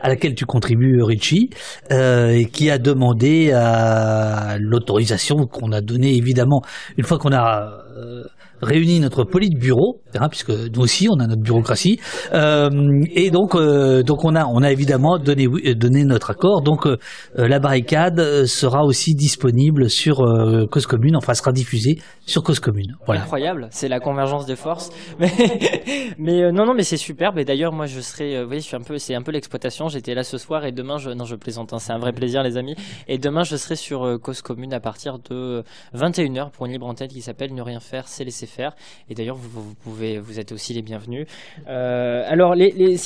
à 0.06 0.08
laquelle 0.08 0.36
tu 0.36 0.46
contribues, 0.46 1.02
Richie, 1.02 1.50
euh, 1.90 2.28
et 2.28 2.44
qui 2.44 2.70
a 2.70 2.78
demandé 2.78 3.50
à 3.50 4.56
l'autorisation 4.60 5.46
qu'on 5.46 5.72
a 5.72 5.80
donnée 5.80 6.14
évidemment. 6.14 6.62
Une 6.96 7.02
fois 7.02 7.18
qu'on 7.18 7.32
a 7.32 7.85
euh, 7.96 8.24
réuni 8.62 9.00
notre 9.00 9.24
politburo, 9.24 10.00
hein, 10.18 10.28
puisque 10.28 10.50
nous 10.50 10.80
aussi 10.80 11.08
on 11.08 11.18
a 11.20 11.26
notre 11.26 11.42
bureaucratie, 11.42 11.98
euh, 12.32 12.68
et 13.14 13.30
donc 13.30 13.54
euh, 13.54 14.02
donc 14.02 14.24
on 14.24 14.34
a 14.34 14.44
on 14.46 14.62
a 14.62 14.70
évidemment 14.70 15.18
donné 15.18 15.46
donné 15.74 16.04
notre 16.04 16.30
accord. 16.30 16.62
Donc 16.62 16.86
la 17.34 17.58
barricade 17.58 18.44
sera 18.46 18.84
aussi 18.84 19.14
disponible 19.14 19.88
sur 19.90 20.16
Cause 20.70 20.86
Commune, 20.86 21.16
enfin 21.16 21.34
sera 21.34 21.52
diffusée 21.52 21.98
sur 22.26 22.42
Cause 22.42 22.60
Commune. 22.60 22.96
Voilà. 23.06 23.22
Incroyable, 23.22 23.68
c'est 23.70 23.88
la 23.88 24.00
convergence 24.00 24.46
des 24.46 24.56
forces. 24.56 24.90
Mais, 25.18 25.32
mais 26.18 26.52
non, 26.52 26.66
non, 26.66 26.74
mais 26.74 26.82
c'est 26.82 26.96
superbe. 26.96 27.38
Et 27.38 27.44
d'ailleurs, 27.44 27.72
moi, 27.72 27.86
je 27.86 28.00
serai, 28.00 28.40
vous 28.42 28.46
voyez, 28.46 28.60
je 28.60 28.66
suis 28.66 28.76
un 28.76 28.80
peu, 28.80 28.98
c'est 28.98 29.14
un 29.14 29.22
peu 29.22 29.32
l'exploitation. 29.32 29.88
J'étais 29.88 30.14
là 30.14 30.22
ce 30.24 30.36
soir 30.38 30.64
et 30.64 30.72
demain, 30.72 30.98
je, 30.98 31.10
non, 31.10 31.24
je 31.24 31.36
plaisante. 31.36 31.72
hein, 31.72 31.78
c'est 31.78 31.92
un 31.92 31.98
vrai 31.98 32.12
plaisir, 32.12 32.42
les 32.42 32.56
amis. 32.56 32.74
Et 33.08 33.18
demain, 33.18 33.42
je 33.42 33.56
serai 33.56 33.76
sur 33.76 34.18
Cause 34.22 34.42
Commune 34.42 34.74
à 34.74 34.80
partir 34.80 35.18
de 35.30 35.62
21h 35.94 36.50
pour 36.50 36.66
une 36.66 36.72
libre 36.72 36.86
antenne 36.86 37.08
qui 37.08 37.22
s'appelle 37.22 37.54
Ne 37.54 37.62
rien 37.62 37.80
faire. 37.80 37.85
Faire, 37.86 38.08
c'est 38.08 38.24
laisser 38.24 38.46
faire. 38.46 38.74
Et 39.08 39.14
d'ailleurs, 39.14 39.36
vous, 39.36 39.62
vous, 39.62 39.74
pouvez, 39.74 40.18
vous 40.18 40.38
êtes 40.38 40.52
aussi 40.52 40.74
les 40.74 40.82
bienvenus. 40.82 41.26
Euh, 41.68 42.24
alors, 42.26 42.54
les, 42.54 42.70
les, 42.70 42.96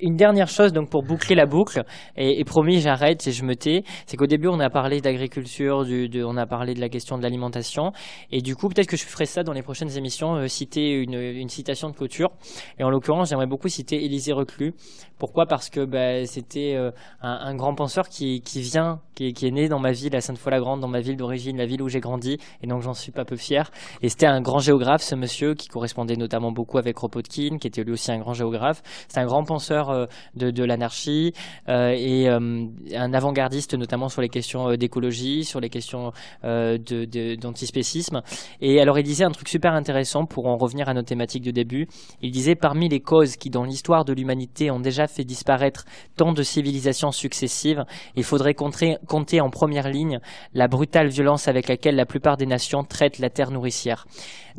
une, 0.00 0.16
dernière 0.16 0.48
chose, 0.48 0.72
donc 0.72 0.90
pour 0.90 1.02
boucler 1.02 1.34
la 1.34 1.46
boucle, 1.46 1.84
et, 2.16 2.42
promis, 2.44 2.80
j'arrête 2.80 3.26
et 3.26 3.32
je 3.32 3.44
me 3.44 3.54
tais. 3.54 3.82
C'est 4.06 4.16
qu'au 4.16 4.26
début, 4.26 4.48
on 4.48 4.60
a 4.60 4.70
parlé 4.70 5.00
d'agriculture, 5.00 5.84
on 6.24 6.36
a 6.36 6.46
parlé 6.46 6.74
de 6.74 6.80
la 6.80 6.88
question 6.88 7.18
de 7.18 7.22
l'alimentation, 7.22 7.92
et 8.32 8.40
du 8.40 8.56
coup, 8.56 8.68
peut-être 8.68 8.88
que 8.88 8.96
je 8.96 9.04
ferai 9.04 9.26
ça 9.26 9.42
dans 9.42 9.52
les 9.52 9.62
prochaines 9.62 9.96
émissions, 9.96 10.36
euh, 10.36 10.48
citer 10.48 10.90
une, 10.90 11.48
citation 11.48 11.90
de 11.90 11.94
clôture. 11.94 12.30
Et 12.78 12.84
en 12.84 12.90
l'occurrence, 12.90 13.30
j'aimerais 13.30 13.46
beaucoup 13.46 13.68
citer 13.68 14.04
Élisée 14.04 14.32
Reclus. 14.32 14.74
Pourquoi? 15.18 15.46
Parce 15.46 15.70
que 15.70 15.84
bah, 15.84 16.26
c'était 16.26 16.74
euh, 16.76 16.90
un, 17.22 17.38
un, 17.42 17.54
grand 17.54 17.74
penseur 17.74 18.08
qui, 18.08 18.40
qui 18.42 18.60
vient, 18.60 19.00
qui, 19.14 19.32
qui, 19.32 19.46
est 19.46 19.50
né 19.50 19.68
dans 19.68 19.78
ma 19.78 19.92
ville, 19.92 20.14
à 20.14 20.20
Sainte-Foy-la-Grande, 20.20 20.80
dans 20.80 20.88
ma 20.88 21.00
ville 21.00 21.16
d'origine, 21.16 21.56
la 21.56 21.66
ville 21.66 21.82
où 21.82 21.88
j'ai 21.88 22.00
grandi, 22.00 22.38
et 22.62 22.66
donc 22.66 22.82
j'en 22.82 22.94
suis 22.94 23.12
pas 23.12 23.24
peu 23.24 23.36
fier. 23.36 23.70
Et 24.02 24.08
c'était 24.08 24.26
un 24.26 24.40
grand 24.40 24.58
géographe, 24.58 25.02
ce 25.02 25.14
monsieur, 25.14 25.54
qui 25.54 25.68
correspondait 25.68 26.16
notamment 26.16 26.52
beaucoup 26.52 26.78
avec 26.78 26.96
Kropotkin, 26.96 27.58
qui 27.58 27.66
était 27.66 27.82
lui 27.82 27.92
aussi 27.92 28.12
un 28.12 28.18
grand 28.18 28.34
géographe. 28.34 28.82
C'est 29.08 29.20
un 29.20 29.26
grand 29.26 29.44
penseur 29.44 29.90
euh, 29.90 30.06
de, 30.34 30.50
de 30.50 30.64
l'anarchie 30.64 31.32
euh, 31.68 31.94
et 31.96 32.28
euh, 32.28 32.66
un 32.94 33.14
avant-gardiste 33.14 33.74
notamment 33.74 34.08
sur 34.08 34.22
les 34.22 34.28
questions 34.28 34.70
euh, 34.70 34.76
d'écologie, 34.76 35.44
sur 35.44 35.60
les 35.60 35.68
questions 35.68 36.12
d'antispécisme. 36.42 38.22
Et 38.60 38.80
alors 38.80 38.98
il 38.98 39.02
disait 39.02 39.24
un 39.24 39.30
truc 39.30 39.48
super 39.48 39.72
intéressant 39.72 40.26
pour 40.26 40.46
en 40.46 40.56
revenir 40.56 40.88
à 40.88 40.94
nos 40.94 41.02
thématiques 41.02 41.44
de 41.44 41.50
début. 41.50 41.88
Il 42.22 42.30
disait 42.30 42.54
parmi 42.54 42.88
les 42.88 43.00
causes 43.00 43.36
qui 43.36 43.50
dans 43.50 43.64
l'histoire 43.64 44.04
de 44.04 44.12
l'humanité 44.12 44.70
ont 44.70 44.80
déjà 44.80 45.05
fait 45.08 45.24
disparaître 45.24 45.84
tant 46.16 46.32
de 46.32 46.42
civilisations 46.42 47.12
successives, 47.12 47.84
il 48.14 48.24
faudrait 48.24 48.54
compter, 48.54 48.96
compter 49.06 49.40
en 49.40 49.50
première 49.50 49.88
ligne 49.88 50.20
la 50.54 50.68
brutale 50.68 51.08
violence 51.08 51.48
avec 51.48 51.68
laquelle 51.68 51.96
la 51.96 52.06
plupart 52.06 52.36
des 52.36 52.46
nations 52.46 52.84
traitent 52.84 53.18
la 53.18 53.30
terre 53.30 53.50
nourricière. 53.50 54.06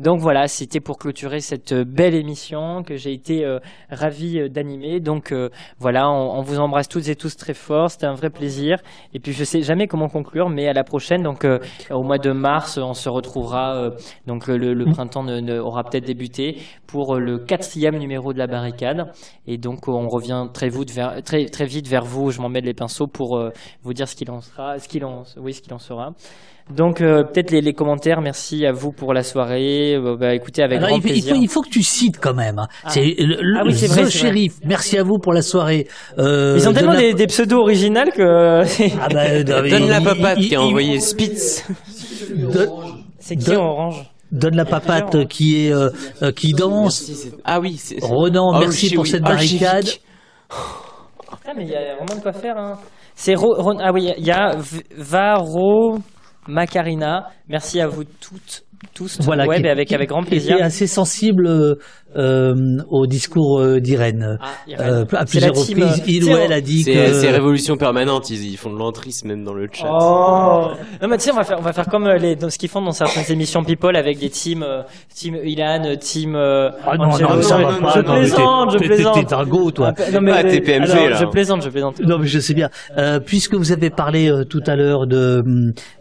Donc 0.00 0.20
voilà, 0.20 0.46
c'était 0.46 0.78
pour 0.78 0.96
clôturer 0.96 1.40
cette 1.40 1.74
belle 1.74 2.14
émission 2.14 2.84
que 2.84 2.96
j'ai 2.96 3.12
été 3.12 3.44
euh, 3.44 3.58
ravi 3.90 4.48
d'animer. 4.48 5.00
Donc 5.00 5.32
euh, 5.32 5.48
voilà, 5.78 6.08
on, 6.08 6.38
on, 6.38 6.42
vous 6.42 6.60
embrasse 6.60 6.88
toutes 6.88 7.08
et 7.08 7.16
tous 7.16 7.36
très 7.36 7.54
fort. 7.54 7.90
C'était 7.90 8.06
un 8.06 8.14
vrai 8.14 8.30
plaisir. 8.30 8.78
Et 9.12 9.18
puis 9.18 9.32
je 9.32 9.42
sais 9.42 9.60
jamais 9.62 9.88
comment 9.88 10.08
conclure, 10.08 10.50
mais 10.50 10.68
à 10.68 10.72
la 10.72 10.84
prochaine. 10.84 11.22
Donc 11.22 11.44
euh, 11.44 11.58
au 11.90 12.04
mois 12.04 12.18
de 12.18 12.30
mars, 12.30 12.78
on 12.78 12.94
se 12.94 13.08
retrouvera. 13.08 13.90
donc 14.26 14.46
le, 14.46 14.72
le 14.72 14.84
printemps 14.86 15.24
ne, 15.24 15.40
ne 15.40 15.58
aura 15.58 15.82
peut-être 15.82 16.06
débuté 16.06 16.58
pour 16.86 17.16
le 17.16 17.38
quatrième 17.38 17.98
numéro 17.98 18.32
de 18.32 18.38
la 18.38 18.46
barricade. 18.46 19.10
Et 19.46 19.58
donc 19.58 19.88
on 19.88 20.08
revient 20.08 20.46
très 20.54 20.68
vite 20.68 20.92
vers, 20.92 21.22
très, 21.24 21.46
très 21.46 21.66
vite 21.66 21.88
vers 21.88 22.04
vous. 22.04 22.30
Je 22.30 22.40
m'en 22.40 22.48
mets 22.48 22.60
les 22.60 22.74
pinceaux 22.74 23.08
pour 23.08 23.50
vous 23.82 23.92
dire 23.92 24.06
ce 24.06 24.14
qu'il 24.14 24.30
en 24.30 24.40
sera, 24.40 24.78
ce 24.78 24.88
qu'il 24.88 25.04
en, 25.04 25.24
oui, 25.38 25.54
ce 25.54 25.60
qu'il 25.60 25.74
en 25.74 25.78
sera. 25.78 26.12
Donc 26.74 27.00
euh, 27.00 27.24
peut-être 27.24 27.50
les, 27.50 27.60
les, 27.60 27.72
commentaires. 27.72 28.20
Merci 28.20 28.66
à 28.66 28.72
vous 28.72 28.92
pour 28.92 29.14
la 29.14 29.22
soirée. 29.22 29.94
Euh, 29.94 30.16
bah, 30.16 30.34
écoutez 30.34 30.62
avec 30.62 30.78
Alors, 30.78 30.90
grand 30.90 30.98
il, 30.98 31.02
plaisir. 31.02 31.24
Il 31.26 31.36
faut, 31.36 31.42
il 31.42 31.48
faut, 31.48 31.62
que 31.62 31.70
tu 31.70 31.82
cites 31.82 32.18
quand 32.20 32.34
même. 32.34 32.58
Ah. 32.58 32.90
C'est 32.90 33.14
le, 33.18 33.58
ah 33.58 33.62
oui, 33.64 33.74
c'est 33.74 33.86
vrai, 33.86 34.10
shérif. 34.10 34.54
Merci 34.64 34.98
à 34.98 35.02
vous 35.02 35.18
pour 35.18 35.32
la 35.32 35.42
soirée. 35.42 35.88
Euh, 36.18 36.56
Ils 36.58 36.68
ont 36.68 36.72
tellement 36.72 36.92
la... 36.92 37.00
des, 37.00 37.14
des, 37.14 37.26
pseudos 37.26 37.60
originales 37.60 38.12
que. 38.12 38.60
ah 39.00 39.08
bah, 39.12 39.42
Donne 39.42 39.88
la 39.88 40.00
papate 40.00 40.38
qui 40.38 40.54
a 40.54 40.62
envoyé 40.62 41.00
Spitz. 41.00 41.66
C'est 43.18 43.36
qui 43.36 43.56
en 43.56 43.64
orange 43.64 44.10
Donne 44.30 44.56
la 44.56 44.66
papate 44.66 45.26
qui 45.28 45.66
est 45.66 45.72
euh, 45.72 45.90
qui 46.32 46.52
danse. 46.52 47.10
Ah 47.44 47.60
oui. 47.60 47.80
Ronan, 48.02 48.52
oh, 48.54 48.58
merci 48.60 48.94
pour 48.94 49.06
cette 49.06 49.22
barricade. 49.22 49.86
Ah 50.50 51.52
mais 51.56 51.64
il 51.64 51.70
y 51.70 51.74
a 51.74 51.94
vraiment 51.96 52.14
de 52.14 52.20
quoi 52.20 52.32
faire. 52.34 52.58
Hein. 52.58 52.78
C'est 53.14 53.34
ah 53.36 53.90
oui, 53.92 54.12
il 54.18 54.26
y 54.26 54.30
a 54.30 54.54
Varo 54.96 55.98
Macarina. 56.48 57.30
Merci 57.48 57.80
à 57.80 57.86
vous 57.86 58.04
toutes, 58.04 58.64
tous, 58.94 59.18
voilà, 59.22 59.46
web, 59.46 59.60
qui, 59.60 59.66
et 59.66 59.70
avec, 59.70 59.92
avec 59.92 60.08
grand 60.08 60.22
plaisir. 60.22 60.56
Qui 60.56 60.62
est 60.62 60.64
assez 60.64 60.86
sensible 60.86 61.48
euh, 62.16 62.54
au 62.90 63.06
discours 63.06 63.60
euh, 63.60 63.80
d'Irène. 63.80 64.38
Ah, 64.40 64.46
euh, 64.80 65.04
à 65.12 65.24
plusieurs 65.24 65.52
team, 65.52 65.82
reprises, 65.82 66.02
il 66.06 66.24
ou 66.24 66.36
elle 66.36 66.52
a 66.52 66.60
dit 66.60 66.84
que... 66.84 67.12
C'est 67.12 67.30
révolution 67.30 67.76
permanente, 67.76 68.30
ils, 68.30 68.52
ils 68.52 68.56
font 68.56 68.72
de 68.72 68.78
l'entrisme 68.78 69.28
même 69.28 69.44
dans 69.44 69.54
le 69.54 69.68
chat. 69.70 69.88
Oh 69.90 70.68
non 71.02 71.08
mais 71.08 71.16
tu 71.18 71.24
sais, 71.24 71.32
on 71.32 71.36
va 71.36 71.44
faire, 71.44 71.58
on 71.58 71.62
va 71.62 71.72
faire 71.72 71.86
comme 71.86 72.08
les, 72.08 72.36
dans 72.36 72.50
ce 72.50 72.58
qu'ils 72.58 72.68
font 72.68 72.82
dans 72.82 72.92
certaines 72.92 73.30
émissions 73.30 73.62
People 73.62 73.96
avec 73.96 74.18
des 74.18 74.30
teams, 74.30 74.64
team 75.14 75.36
Ilan, 75.42 75.96
team... 76.00 76.34
ah 76.36 76.70
non, 76.96 77.08
non, 77.08 77.36
non, 77.36 77.42
ça 77.42 77.58
va 77.58 77.72
pas. 77.74 77.92
Je 77.96 78.00
plaisante, 78.00 78.72
je 78.72 78.78
plaisante. 78.78 79.14
T'es 79.14 79.24
dingo, 79.24 79.70
toi. 79.70 79.92
Non, 80.12 80.20
mais, 80.20 80.32
ah, 80.34 80.42
t'es 80.44 80.60
PMG, 80.60 80.90
alors, 80.90 81.10
là. 81.10 81.16
Je 81.16 81.26
plaisante, 81.26 81.62
je 81.62 81.68
plaisante. 81.68 82.00
Non 82.00 82.18
mais 82.18 82.26
je 82.26 82.38
sais 82.38 82.54
bien. 82.54 82.70
Euh, 82.96 83.20
puisque 83.20 83.54
vous 83.54 83.72
avez 83.72 83.90
parlé 83.90 84.30
euh, 84.30 84.44
tout 84.44 84.62
à 84.66 84.76
l'heure 84.76 85.06
de 85.06 85.42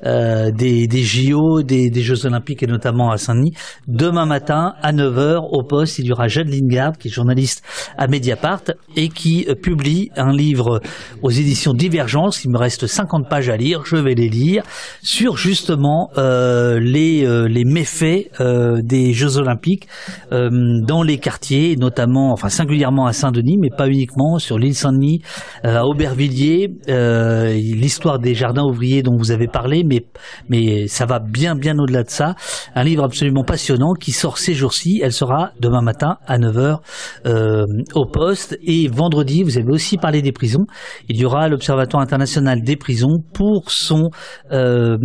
euh, 0.06 0.52
des, 0.52 0.88
des 0.88 1.02
JO, 1.02 1.64
des, 1.64 1.90
des 1.90 2.02
Jeux 2.02 2.26
Olympiques 2.26 2.64
et 2.64 2.67
notamment 2.68 3.12
à 3.12 3.18
Saint-Denis, 3.18 3.54
demain 3.88 4.26
matin 4.26 4.74
à 4.82 4.94
9h 4.94 5.48
au 5.52 5.64
poste, 5.64 6.00
il 6.00 6.06
y 6.06 6.12
aura 6.12 6.28
Jade 6.28 6.50
Lingard 6.50 6.98
qui 6.98 7.08
est 7.08 7.12
journaliste 7.12 7.64
à 7.98 8.08
Mediapart 8.08 8.62
et 8.96 9.10
qui 9.10 9.46
euh, 9.48 9.56
publie 9.56 10.10
un 10.16 10.32
livre 10.32 10.82
aux 11.22 11.32
éditions 11.32 11.74
Divergence. 11.74 12.44
Il 12.44 12.52
me 12.52 12.58
reste 12.58 12.88
50 12.88 13.30
pages 13.30 13.50
à 13.50 13.58
lire, 13.58 13.84
je 13.86 13.96
vais 13.96 14.14
les 14.14 14.30
lire, 14.30 14.64
sur 15.02 15.38
justement 15.38 16.10
euh, 16.18 16.80
les, 16.80 17.26
euh, 17.26 17.48
les 17.48 17.66
méfaits 17.66 18.30
euh, 18.40 18.82
des 18.84 19.14
Jeux 19.14 19.38
Olympiques 19.38 19.88
euh, 20.32 20.50
dans 20.86 21.04
les 21.04 21.18
quartiers, 21.18 21.76
notamment, 21.76 22.32
enfin 22.32 22.50
singulièrement 22.50 23.06
à 23.06 23.14
Saint-Denis, 23.14 23.58
mais 23.60 23.70
pas 23.76 23.88
uniquement, 23.88 24.40
sur 24.40 24.58
l'île 24.58 24.76
Saint-Denis, 24.76 25.22
à 25.64 25.86
Aubervilliers, 25.86 26.70
l'histoire 26.88 28.20
des 28.20 28.34
jardins 28.34 28.64
ouvriers 28.64 29.04
dont 29.04 29.16
vous 29.18 29.32
avez 29.32 29.48
parlé, 29.48 29.84
mais, 29.84 30.06
mais 30.50 30.88
ça 30.88 31.06
va 31.06 31.20
bien 31.20 31.56
bien 31.56 31.78
au-delà 31.80 32.04
de 32.04 32.10
ça. 32.10 32.36
Un 32.76 32.84
livre 32.84 33.04
absolument 33.04 33.44
passionnant 33.44 33.94
qui 33.94 34.12
sort 34.12 34.38
ces 34.38 34.54
jours-ci. 34.54 35.02
Elle 35.04 35.14
sera 35.14 35.52
demain 35.60 35.82
matin 35.82 36.18
à 36.28 36.38
9h 36.38 36.78
euh, 37.26 37.66
au 37.96 38.06
poste. 38.06 38.58
Et 38.64 38.88
vendredi, 38.88 39.44
vous 39.44 39.58
avez 39.58 39.72
aussi 39.72 39.98
parlé 39.98 40.22
des 40.22 40.32
prisons. 40.32 40.66
Il 41.10 41.18
y 41.18 41.26
aura 41.26 41.48
l'Observatoire 41.48 42.02
international 42.02 42.62
des 42.62 42.76
prisons 42.76 43.18
pour 43.34 43.72
son, 43.72 44.10
euh, 44.52 44.98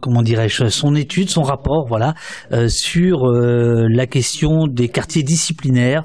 comment 0.00 0.22
dirais-je, 0.22 0.68
son 0.68 0.94
étude, 0.94 1.28
son 1.30 1.42
rapport, 1.42 1.86
voilà, 1.88 2.14
euh, 2.52 2.68
sur 2.68 3.26
euh, 3.26 3.86
la 3.88 4.06
question 4.06 4.66
des 4.66 4.88
quartiers 4.88 5.22
disciplinaires, 5.22 6.04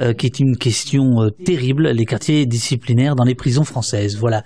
euh, 0.00 0.12
qui 0.12 0.26
est 0.26 0.40
une 0.40 0.56
question 0.56 1.30
terrible, 1.44 1.88
les 1.88 2.04
quartiers 2.04 2.46
disciplinaires 2.46 3.16
dans 3.16 3.24
les 3.24 3.34
prisons 3.34 3.64
françaises. 3.64 4.16
Voilà. 4.16 4.42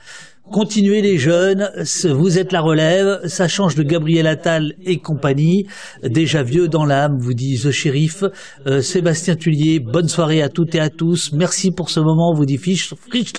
Continuez 0.53 1.01
les 1.01 1.17
jeunes, 1.17 1.71
vous 2.05 2.39
êtes 2.39 2.53
la 2.53 2.61
relève, 2.61 3.21
ça 3.25 3.49
change 3.49 3.75
de 3.77 3.83
Gabriel 3.83 4.27
Attal 4.27 4.75
et 4.85 4.99
compagnie, 4.99 5.67
déjà 6.03 6.43
vieux 6.43 6.69
dans 6.69 6.85
l'âme, 6.85 7.17
vous 7.19 7.33
dit 7.33 7.59
The 7.59 7.71
Shérif, 7.71 8.25
euh, 8.67 8.83
Sébastien 8.83 9.37
Tullier, 9.37 9.81
bonne 9.81 10.07
soirée 10.07 10.43
à 10.43 10.51
toutes 10.51 10.75
et 10.75 10.81
à 10.81 10.91
tous, 10.91 11.33
merci 11.33 11.71
pour 11.71 11.89
ce 11.89 11.99
moment, 11.99 12.35
vous 12.35 12.45
dit 12.45 12.59
Fiche, 12.59 12.93
Fiche 13.11 13.33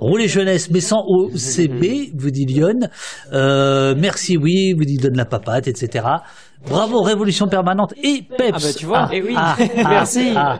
roulez 0.00 0.28
jeunesse, 0.28 0.70
mais 0.70 0.80
sans 0.80 1.02
OCB, 1.06 2.12
vous 2.14 2.30
dit 2.30 2.44
Lyon, 2.44 2.88
euh, 3.32 3.94
merci 3.96 4.36
oui, 4.36 4.74
vous 4.74 4.84
dit 4.84 4.98
Donne 4.98 5.16
la 5.16 5.24
papate, 5.24 5.66
etc. 5.66 6.04
Bravo, 6.66 7.02
Révolution 7.02 7.46
permanente 7.46 7.94
et 8.02 8.22
PEPS. 8.36 8.52
Ah 8.52 8.58
bah 8.60 8.72
tu 8.76 8.86
vois, 8.86 9.06
ah, 9.08 9.14
et 9.14 9.22
oui, 9.22 9.34
ah, 9.36 9.56
merci. 9.88 10.32
Ah, 10.36 10.58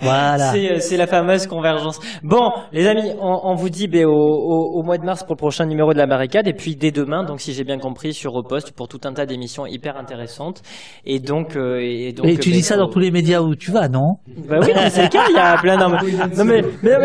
voilà. 0.00 0.52
C'est 0.80 0.96
la 0.96 1.06
fameuse 1.06 1.46
convergence. 1.46 1.98
Bon, 2.22 2.50
les 2.72 2.86
amis, 2.86 3.12
on, 3.20 3.40
on 3.44 3.54
vous 3.54 3.70
dit 3.70 3.88
ben, 3.88 4.04
au, 4.04 4.10
au, 4.12 4.78
au, 4.78 4.82
mois 4.82 4.98
de 4.98 5.04
mars 5.04 5.22
pour 5.24 5.34
le 5.34 5.38
prochain 5.38 5.66
numéro 5.66 5.92
de 5.92 5.98
la 5.98 6.06
barricade, 6.06 6.46
et 6.46 6.52
puis 6.52 6.76
dès 6.76 6.90
demain, 6.90 7.24
donc 7.24 7.40
si 7.40 7.52
j'ai 7.52 7.64
bien 7.64 7.78
compris, 7.78 8.12
sur 8.12 8.32
Repost 8.32 8.72
pour 8.72 8.86
tout 8.86 9.00
un 9.04 9.12
tas 9.12 9.26
d'émissions 9.26 9.66
hyper 9.66 9.96
intéressantes. 9.96 10.62
Et 11.04 11.18
donc, 11.20 11.56
euh, 11.56 11.78
et 11.80 12.12
donc. 12.12 12.26
Et 12.26 12.36
tu 12.36 12.50
ben, 12.50 12.56
dis 12.56 12.62
ça 12.62 12.76
dans 12.76 12.88
tous 12.88 12.98
les 13.00 13.10
médias 13.10 13.40
où 13.40 13.54
tu 13.56 13.70
vas, 13.70 13.88
non? 13.88 14.16
Bah 14.48 14.58
oui, 14.60 14.72
c'est 14.90 15.04
le 15.04 15.08
cas. 15.08 15.24
Il 15.30 15.36
y 15.36 15.38
a 15.38 15.56
plein. 15.56 15.76
Mais, 15.76 15.84
non, 16.36 16.44
mais, 16.44 16.62
mais, 16.82 16.98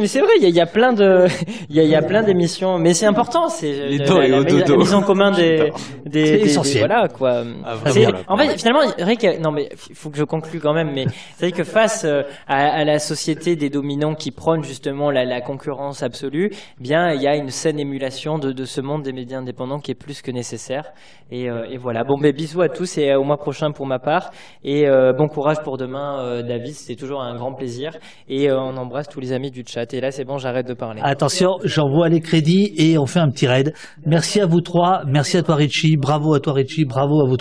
mais 0.00 0.06
c'est 0.06 0.20
vrai, 0.20 0.32
il 0.38 0.42
y, 0.42 0.46
a, 0.46 0.48
il 0.48 0.54
y, 0.54 0.60
a 0.60 0.66
plein 0.66 0.92
de, 0.92 1.26
il 1.68 1.76
y 1.76 1.80
a, 1.80 1.82
il 1.82 1.90
y 1.90 1.94
a 1.96 2.02
plein 2.02 2.22
d'émissions, 2.22 2.78
mais 2.78 2.92
c'est 2.94 3.06
important. 3.06 3.48
C'est 3.48 3.72
les 3.72 3.98
la, 3.98 4.04
la, 4.06 4.40
la, 4.40 4.40
la 4.40 4.76
mise 4.76 4.94
en 4.94 5.02
commun 5.02 5.30
des, 5.32 5.70
des, 6.04 6.26
C'est 6.26 6.32
des, 6.36 6.44
essentiel. 6.44 6.82
des- 6.82 6.88
voilà 6.88 7.08
quoi. 7.08 7.42
Ah, 7.64 7.74
C'est- 7.86 8.02
vraiment, 8.02 8.18
là. 8.18 8.24
en 8.28 8.36
fait, 8.36 8.58
finalement, 8.58 8.80
Rick, 8.98 9.26
non 9.40 9.50
mais 9.52 9.68
il 9.90 9.94
faut 9.96 10.10
que 10.10 10.18
je 10.18 10.24
conclue 10.24 10.60
quand 10.60 10.72
même. 10.74 10.92
Mais 10.94 11.06
c'est 11.36 11.48
vrai 11.48 11.52
que 11.52 11.64
face 11.64 12.04
euh, 12.04 12.22
à, 12.46 12.56
à 12.80 12.84
la 12.84 12.98
société 12.98 13.56
des 13.56 13.70
dominants 13.70 14.14
qui 14.14 14.30
prônent 14.30 14.62
justement 14.62 15.10
la, 15.10 15.24
la 15.24 15.40
concurrence 15.40 16.02
absolue, 16.02 16.50
eh 16.52 16.82
bien 16.82 17.12
il 17.12 17.22
y 17.22 17.26
a 17.26 17.36
une 17.36 17.50
saine 17.50 17.78
émulation 17.78 18.38
de, 18.38 18.52
de 18.52 18.64
ce 18.64 18.80
monde 18.80 19.02
des 19.02 19.12
médias 19.12 19.38
indépendants 19.38 19.78
qui 19.78 19.90
est 19.90 19.94
plus 19.94 20.22
que 20.22 20.30
nécessaire. 20.30 20.84
Et, 21.30 21.50
euh, 21.50 21.66
et 21.70 21.76
voilà. 21.76 22.04
Bon, 22.04 22.18
ben 22.20 22.32
bisous 22.32 22.60
à 22.62 22.68
tous 22.68 22.98
et 22.98 23.10
euh, 23.10 23.18
au 23.18 23.24
mois 23.24 23.36
prochain 23.38 23.72
pour 23.72 23.86
ma 23.86 23.98
part. 23.98 24.30
Et 24.62 24.86
euh, 24.88 25.12
bon 25.12 25.26
courage 25.28 25.60
pour 25.64 25.76
demain, 25.76 26.20
euh, 26.20 26.42
David. 26.42 26.74
C'était 26.74 26.98
toujours 27.00 27.20
un 27.22 27.34
grand 27.34 27.52
plaisir. 27.52 27.92
Et 28.28 28.48
euh, 28.48 28.58
on 28.60 28.76
embrasse 28.76 29.08
tous 29.08 29.20
les 29.20 29.32
amis 29.32 29.50
du 29.50 29.64
chat. 29.66 29.92
Et 29.92 30.00
là, 30.00 30.10
c'est 30.10 30.24
bon, 30.24 30.38
j'arrête 30.38 30.66
de 30.68 30.74
parler. 30.74 31.00
Attention, 31.04 31.56
j'envoie 31.64 32.08
les 32.08 32.20
crédits 32.20 32.72
et 32.78 32.96
on 32.98 33.06
fait 33.06 33.18
un 33.20 33.30
petit 33.30 33.46
raid. 33.46 33.72
Merci 34.04 34.40
à 34.40 34.46
vous 34.46 34.60
trois, 34.60 35.02
merci 35.06 35.36
à 35.36 35.42
toi 35.42 35.56
Richie, 35.56 35.96
bravo 35.96 36.34
à 36.34 36.40
toi 36.40 36.52
Richie, 36.52 36.84
bravo 36.84 37.20
à 37.24 37.28
vous 37.28 37.35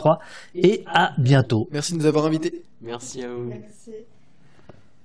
et 0.53 0.83
à 0.87 1.13
bientôt. 1.17 1.67
Merci 1.71 1.93
de 1.93 1.99
nous 1.99 2.05
avoir 2.05 2.25
invités. 2.25 2.63
Merci 2.81 3.23
à 3.23 3.29
vous. 3.29 3.45
Merci. 3.45 3.91